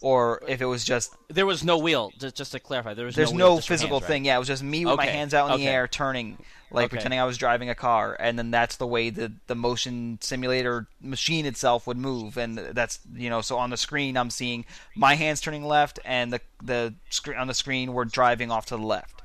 or 0.00 0.42
if 0.46 0.60
it 0.60 0.66
was 0.66 0.84
just 0.84 1.14
There 1.28 1.46
was 1.46 1.64
no 1.64 1.78
wheel. 1.78 2.12
Just, 2.18 2.36
just 2.36 2.52
to 2.52 2.60
clarify, 2.60 2.94
there 2.94 3.06
was 3.06 3.16
there's 3.16 3.32
no, 3.32 3.38
no, 3.38 3.52
wheel, 3.54 3.60
physical 3.60 3.96
hands, 3.98 4.02
right? 4.02 4.08
thing. 4.08 4.24
Yeah, 4.24 4.36
it 4.36 4.38
was 4.38 4.48
just 4.48 4.62
me 4.62 4.84
with 4.84 4.96
my 4.96 5.06
hands 5.06 5.34
out 5.34 5.50
in 5.50 5.58
the 5.60 5.66
air, 5.66 5.88
turning, 5.88 6.38
like 6.70 6.86
Okay. 6.86 6.96
pretending 6.96 7.18
I 7.20 7.24
was 7.24 7.38
driving 7.38 7.70
a 7.70 7.74
car, 7.74 8.16
and 8.18 8.38
then 8.38 8.50
that's 8.50 8.76
the 8.76 8.86
way 8.86 9.10
the 9.10 9.32
the 9.46 9.54
motion 9.54 10.18
simulator 10.20 10.86
machine 11.00 11.46
itself 11.46 11.86
would 11.86 11.96
move, 11.96 12.36
and 12.36 12.58
that's 12.58 12.98
you 13.14 13.30
know, 13.30 13.40
so 13.40 13.56
on 13.58 13.70
the 13.70 13.76
screen 13.76 14.16
I'm 14.16 14.30
seeing 14.30 14.64
my 14.94 15.14
hands 15.14 15.40
turning 15.40 15.64
left, 15.64 15.98
and 16.04 16.32
the 16.32 16.40
the 16.62 16.94
screen 17.10 17.38
on 17.38 17.46
the 17.46 17.54
screen 17.54 17.92
we're 17.92 18.04
driving 18.04 18.50
off 18.50 18.66
to 18.66 18.76
the 18.76 18.82
left. 18.82 19.22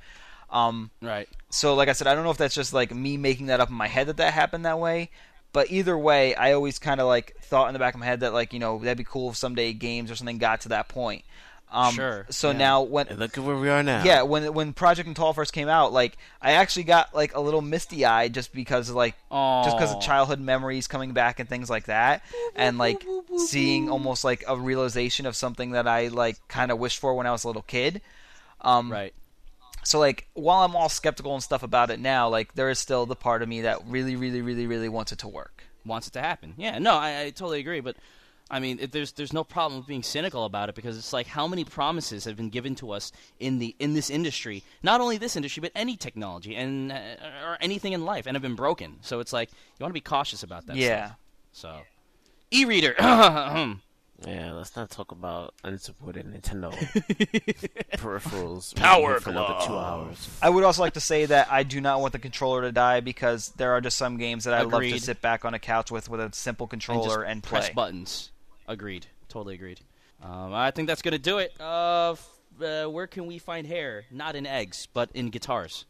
Um, 0.50 0.92
Right. 1.02 1.30
so 1.50 1.76
like 1.76 1.90
I 1.90 1.94
said, 1.94 2.08
I 2.08 2.14
don't 2.16 2.24
know 2.24 2.32
if 2.32 2.38
that's 2.38 2.56
just 2.56 2.74
like 2.74 2.94
me 2.94 3.18
making 3.18 3.46
that 3.48 3.60
up 3.60 3.70
in 3.70 3.76
my 3.76 3.88
head 3.88 4.08
that 4.08 4.18
that 4.18 4.34
happened 4.34 4.66
that 4.66 4.80
way. 4.80 5.10
But 5.54 5.70
either 5.72 5.98
way, 5.98 6.34
I 6.36 6.54
always 6.54 6.80
kind 6.80 7.02
of 7.02 7.08
like 7.08 7.36
thought 7.42 7.68
in 7.68 7.74
the 7.74 7.80
back 7.80 7.94
of 7.94 8.00
my 8.00 8.06
head 8.06 8.22
that 8.22 8.34
like 8.34 8.54
you 8.54 8.60
know 8.60 8.78
that'd 8.80 8.98
be 8.98 9.04
cool 9.04 9.32
if 9.32 9.36
someday 9.38 9.74
games 9.74 10.10
or 10.10 10.16
something 10.16 10.38
got 10.38 10.62
to 10.62 10.70
that 10.70 10.88
point. 10.88 11.24
Um, 11.74 11.96
Sure, 11.96 12.26
So 12.30 12.52
yeah. 12.52 12.58
now 12.58 12.82
when 12.82 13.08
And 13.08 13.18
look 13.18 13.38
at 13.38 13.44
where 13.46 13.56
we 13.56 13.70
are 13.70 13.82
now. 13.82 14.04
yeah, 14.04 14.24
when 14.24 14.54
when 14.54 14.74
Project 14.74 15.08
Natal 15.08 15.32
first 15.34 15.54
came 15.54 15.70
out, 15.70 15.94
like 15.94 16.18
I 16.42 16.54
actually 16.54 16.84
got 16.84 17.14
like 17.16 17.34
a 17.36 17.40
little 17.40 17.62
misty 17.62 18.04
eyed 18.06 18.34
just 18.34 18.54
because 18.54 18.90
of 18.90 18.96
like 18.96 19.16
just 19.64 19.78
because 19.78 19.94
of 19.94 20.02
childhood 20.02 20.40
memories 20.40 20.88
coming 20.88 21.14
back 21.14 21.40
and 21.40 21.48
things 21.48 21.70
like 21.70 21.86
that, 21.86 22.24
and 22.56 22.78
like 22.78 23.06
seeing 23.38 23.90
almost 23.90 24.24
like 24.24 24.44
a 24.48 24.58
realization 24.58 25.26
of 25.26 25.36
something 25.36 25.72
that 25.72 25.88
I 25.88 26.08
like 26.10 26.46
kind 26.48 26.72
of 26.72 26.80
wished 26.80 27.00
for 27.00 27.14
when 27.16 27.26
I 27.28 27.32
was 27.32 27.44
a 27.44 27.48
little 27.48 27.62
kid. 27.62 28.02
Um, 28.62 28.92
Right. 28.92 29.14
So 29.84 30.00
like 30.00 30.28
while 30.34 30.64
I'm 30.64 30.76
all 30.76 30.90
skeptical 30.90 31.34
and 31.34 31.44
stuff 31.44 31.64
about 31.64 31.90
it 31.90 32.00
now, 32.00 32.30
like 32.30 32.54
there 32.56 32.70
is 32.70 32.80
still 32.80 33.06
the 33.06 33.16
part 33.16 33.42
of 33.42 33.50
me 33.50 33.62
that 33.62 33.80
really, 33.88 34.16
really, 34.16 34.42
really, 34.42 34.68
really 34.68 34.90
wants 34.90 35.12
it 35.12 35.20
to 35.20 35.28
work. 35.28 35.64
Wants 35.86 36.08
it 36.08 36.14
to 36.14 36.22
happen. 36.22 36.54
Yeah. 36.58 36.78
No, 36.80 36.94
I, 36.94 37.22
I 37.22 37.30
totally 37.32 37.60
agree. 37.60 37.80
But 37.80 37.96
I 38.52 38.60
mean, 38.60 38.80
it, 38.80 38.92
there's 38.92 39.14
there's 39.14 39.34
no 39.34 39.44
problem 39.44 39.80
with 39.80 39.88
being 39.88 40.04
cynical 40.04 40.46
about 40.46 40.70
it 40.70 40.76
because 40.76 40.98
it's 40.98 41.14
like 41.14 41.26
how 41.26 41.48
many 41.48 41.64
promises 41.64 42.26
have 42.26 42.36
been 42.36 42.50
given 42.50 42.76
to 42.76 42.92
us 42.92 43.12
in 43.40 43.60
the 43.60 43.76
in 43.80 43.94
this 43.94 44.10
industry, 44.10 44.64
not 44.84 45.02
only 45.02 45.18
this 45.18 45.36
industry 45.36 45.62
but 45.62 45.72
any 45.74 45.96
technology 45.96 46.56
and 46.56 46.92
uh, 46.92 46.98
or 47.46 47.58
anything 47.62 47.94
in 47.94 48.06
life, 48.06 48.28
and 48.28 48.36
have 48.36 48.42
been 48.42 48.56
broken. 48.56 48.98
So 49.02 49.22
it's 49.22 49.34
like 49.34 49.50
you 49.52 49.84
want 49.84 49.92
to 49.92 49.94
be 49.94 50.02
cautious 50.02 50.44
about 50.44 50.68
that. 50.68 50.76
yeah. 50.76 51.06
Stuff. 51.06 51.18
So, 51.54 51.82
e-reader. 52.52 52.96
Yeah, 54.26 54.54
let's 54.54 54.76
not 54.76 54.92
talk 54.92 55.12
about 55.12 55.56
unsupported 55.64 56.26
Nintendo 56.32 56.72
peripherals 57.98 58.76
Power 58.76 59.20
for 59.20 59.32
another 59.32 59.66
two 59.66 59.76
hours. 59.76 60.30
I 60.42 60.50
would 60.50 60.64
also 60.64 60.82
like 60.84 60.94
to 60.94 61.00
say 61.00 61.26
that 61.26 61.52
I 61.52 61.64
do 61.64 61.82
not 61.82 62.02
want 62.02 62.14
the 62.14 62.20
controller 62.20 62.62
to 62.62 62.72
die 62.72 63.00
because 63.00 63.50
there 63.58 63.72
are 63.72 63.82
just 63.82 63.98
some 63.98 64.18
games 64.18 64.44
that 64.44 64.54
I 64.54 64.62
love 64.62 64.84
to 64.84 65.00
sit 65.00 65.22
back 65.22 65.44
on 65.44 65.54
a 65.56 65.60
couch 65.60 65.90
with 65.92 66.08
with 66.10 66.20
a 66.20 66.30
simple 66.34 66.66
and 66.66 66.70
controller 66.72 67.22
just 67.22 67.32
and, 67.32 67.42
press 67.44 67.70
buttons. 67.72 68.32
Agreed. 68.68 69.08
Totally 69.28 69.56
agreed. 69.56 69.80
Um, 70.22 70.54
I 70.54 70.70
think 70.72 70.88
that's 70.88 71.02
gonna 71.02 71.18
do 71.18 71.40
it. 71.40 71.54
Uh, 71.60 72.12
f- 72.12 72.30
uh, 72.62 72.86
where 72.86 73.08
can 73.08 73.26
we 73.26 73.40
find 73.40 73.66
hair? 73.66 74.06
Not 74.12 74.36
in 74.36 74.46
eggs, 74.46 74.88
but 74.94 75.10
in 75.14 75.30
guitars. 75.30 75.86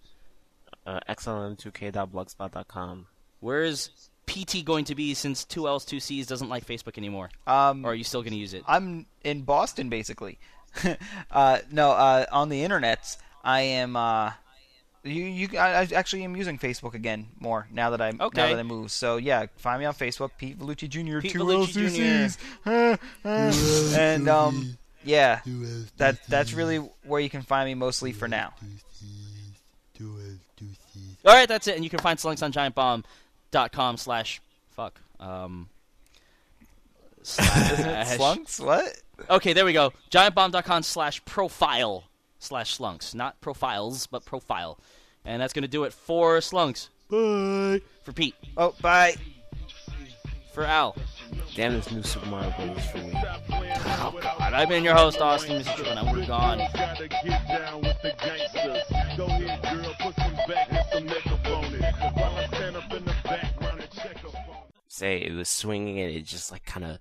Uh, 0.85 1.01
xlm2k.blogspot.com. 1.09 3.07
Where 3.39 3.63
is 3.63 3.89
PT 4.31 4.63
going 4.63 4.85
to 4.85 4.95
be 4.95 5.13
since 5.13 5.43
two 5.43 5.67
L's 5.67 5.83
two 5.83 5.99
C's 5.99 6.25
doesn't 6.25 6.47
like 6.49 6.65
Facebook 6.65 6.97
anymore? 6.97 7.29
Um, 7.45 7.85
Or 7.85 7.91
are 7.91 7.95
you 7.95 8.03
still 8.05 8.23
gonna 8.23 8.37
use 8.37 8.53
it? 8.53 8.63
I'm 8.67 9.05
in 9.23 9.41
Boston, 9.41 9.89
basically. 9.89 10.39
uh, 11.31 11.59
no, 11.69 11.91
uh, 11.91 12.25
on 12.31 12.47
the 12.49 12.63
internet, 12.63 13.17
I 13.43 13.61
am. 13.61 13.95
Uh, 13.95 14.31
you, 15.03 15.23
you, 15.23 15.57
I, 15.57 15.81
I 15.81 15.87
actually 15.95 16.23
am 16.23 16.35
using 16.35 16.57
Facebook 16.59 16.93
again 16.93 17.27
more 17.39 17.67
now 17.71 17.89
that 17.89 18.01
I 18.01 18.11
now 18.11 18.27
Okay. 18.27 18.51
that 18.53 18.59
I 18.59 18.63
moved. 18.63 18.91
So 18.91 19.17
yeah, 19.17 19.47
find 19.57 19.79
me 19.79 19.85
on 19.85 19.93
Facebook, 19.95 20.29
Pete 20.37 20.57
Vellucci 20.57 20.87
Jr. 20.87 21.19
Pete 21.19 21.31
two 21.31 21.39
Vellucci 21.39 22.37
LCCs. 22.65 22.99
and 23.97 24.29
um, 24.29 24.77
yeah, 25.03 25.41
that 25.97 26.19
that's 26.29 26.53
really 26.53 26.77
where 27.03 27.19
you 27.19 27.29
can 27.29 27.41
find 27.41 27.67
me 27.67 27.73
mostly 27.73 28.11
for 28.13 28.27
now. 28.27 28.53
All 31.25 31.33
right, 31.35 31.47
that's 31.47 31.67
it. 31.67 31.75
And 31.75 31.83
you 31.83 31.89
can 31.89 31.99
find 31.99 32.17
Slunks 32.17 32.41
on 32.43 32.51
GiantBomb.com 33.51 33.97
slash 33.97 34.41
fuck. 34.71 34.99
Um, 35.19 35.69
slash- 37.23 38.17
Slunks, 38.17 38.59
what? 38.63 39.01
Okay, 39.29 39.53
there 39.53 39.65
we 39.65 39.73
go. 39.73 39.93
GiantBomb.com 40.11 40.83
slash 40.83 41.23
profile 41.25 42.05
slash 42.39 42.77
slunks. 42.77 43.13
Not 43.13 43.39
profiles, 43.41 44.07
but 44.07 44.25
profile. 44.25 44.79
And 45.23 45.41
that's 45.41 45.53
going 45.53 45.63
to 45.63 45.67
do 45.67 45.83
it 45.83 45.93
for 45.93 46.37
slunks. 46.39 46.89
Bye. 47.09 47.81
For 48.03 48.13
Pete. 48.13 48.35
Oh, 48.57 48.73
bye. 48.81 49.15
For 50.53 50.63
Al. 50.63 50.95
Damn, 51.55 51.73
this 51.73 51.91
new 51.91 52.01
Super 52.03 52.25
Mario 52.25 52.51
Bros. 52.57 52.85
for 52.87 52.97
me. 52.97 53.11
Oh, 53.13 54.17
God. 54.21 54.53
I've 54.53 54.67
been 54.67 54.83
your 54.83 54.95
host, 54.95 55.21
Austin 55.21 55.61
Mr. 55.61 55.75
Chip, 55.77 55.87
and 55.87 56.11
we're 56.11 56.25
gone. 56.25 56.59
Say 65.01 65.17
it 65.17 65.33
was 65.33 65.49
swinging 65.49 65.99
and 65.99 66.11
it 66.11 66.25
just 66.25 66.51
like 66.51 66.63
kind 66.63 66.85
of 66.85 66.99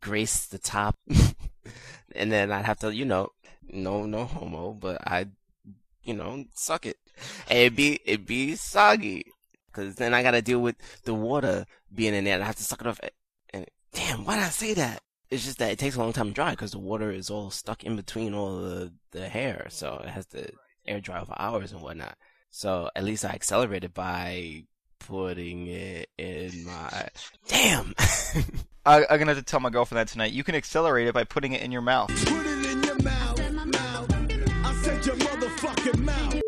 graced 0.00 0.52
the 0.52 0.58
top, 0.58 0.96
and 2.14 2.30
then 2.30 2.52
I'd 2.52 2.64
have 2.64 2.78
to, 2.78 2.94
you 2.94 3.04
know, 3.04 3.30
no, 3.68 4.06
no 4.06 4.26
homo, 4.26 4.70
but 4.74 4.98
I'd, 5.04 5.32
you 6.04 6.14
know, 6.14 6.44
suck 6.54 6.86
it, 6.86 6.98
and 7.48 7.58
it'd 7.58 7.74
be 7.74 7.98
it'd 8.04 8.26
be 8.26 8.54
soggy, 8.54 9.24
cause 9.72 9.96
then 9.96 10.14
I 10.14 10.22
gotta 10.22 10.40
deal 10.40 10.60
with 10.60 10.76
the 11.02 11.14
water 11.14 11.66
being 11.92 12.14
in 12.14 12.22
there, 12.22 12.34
and 12.34 12.44
I 12.44 12.46
have 12.46 12.54
to 12.54 12.62
suck 12.62 12.80
it 12.80 12.86
off. 12.86 13.00
And 13.52 13.66
damn, 13.92 14.24
why 14.24 14.36
did 14.36 14.44
I 14.44 14.50
say 14.50 14.74
that? 14.74 15.02
It's 15.28 15.44
just 15.44 15.58
that 15.58 15.72
it 15.72 15.80
takes 15.80 15.96
a 15.96 15.98
long 15.98 16.12
time 16.12 16.28
to 16.28 16.34
dry 16.34 16.50
because 16.52 16.70
the 16.70 16.78
water 16.78 17.10
is 17.10 17.28
all 17.28 17.50
stuck 17.50 17.82
in 17.82 17.96
between 17.96 18.34
all 18.34 18.58
the 18.58 18.92
the 19.10 19.28
hair, 19.28 19.66
so 19.68 20.00
it 20.04 20.10
has 20.10 20.26
to 20.26 20.48
air 20.86 21.00
dry 21.00 21.24
for 21.24 21.34
hours 21.42 21.72
and 21.72 21.82
whatnot. 21.82 22.16
So 22.50 22.88
at 22.94 23.02
least 23.02 23.24
I 23.24 23.30
accelerated 23.30 23.94
by 23.94 24.66
putting 25.06 25.66
it 25.66 26.08
in 26.18 26.64
my. 26.64 27.08
Damn! 27.48 27.94
I, 28.84 29.00
am 29.02 29.18
gonna 29.18 29.26
have 29.26 29.36
to 29.36 29.42
tell 29.42 29.60
my 29.60 29.70
girlfriend 29.70 30.00
that 30.00 30.10
tonight. 30.10 30.32
You 30.32 30.44
can 30.44 30.54
accelerate 30.54 31.06
it 31.06 31.14
by 31.14 31.24
putting 31.24 31.52
it 31.52 31.62
in 31.62 31.70
your 31.70 31.82
mouth. 31.82 32.08
Put 32.08 32.46
it 32.46 32.66
in 32.66 32.82
your 32.82 32.98
mouth. 33.02 33.52
mouth. 33.66 34.12
I 34.64 34.80
said 34.82 35.06
your 35.06 35.16
motherfucking 35.16 35.98
mouth. 35.98 36.41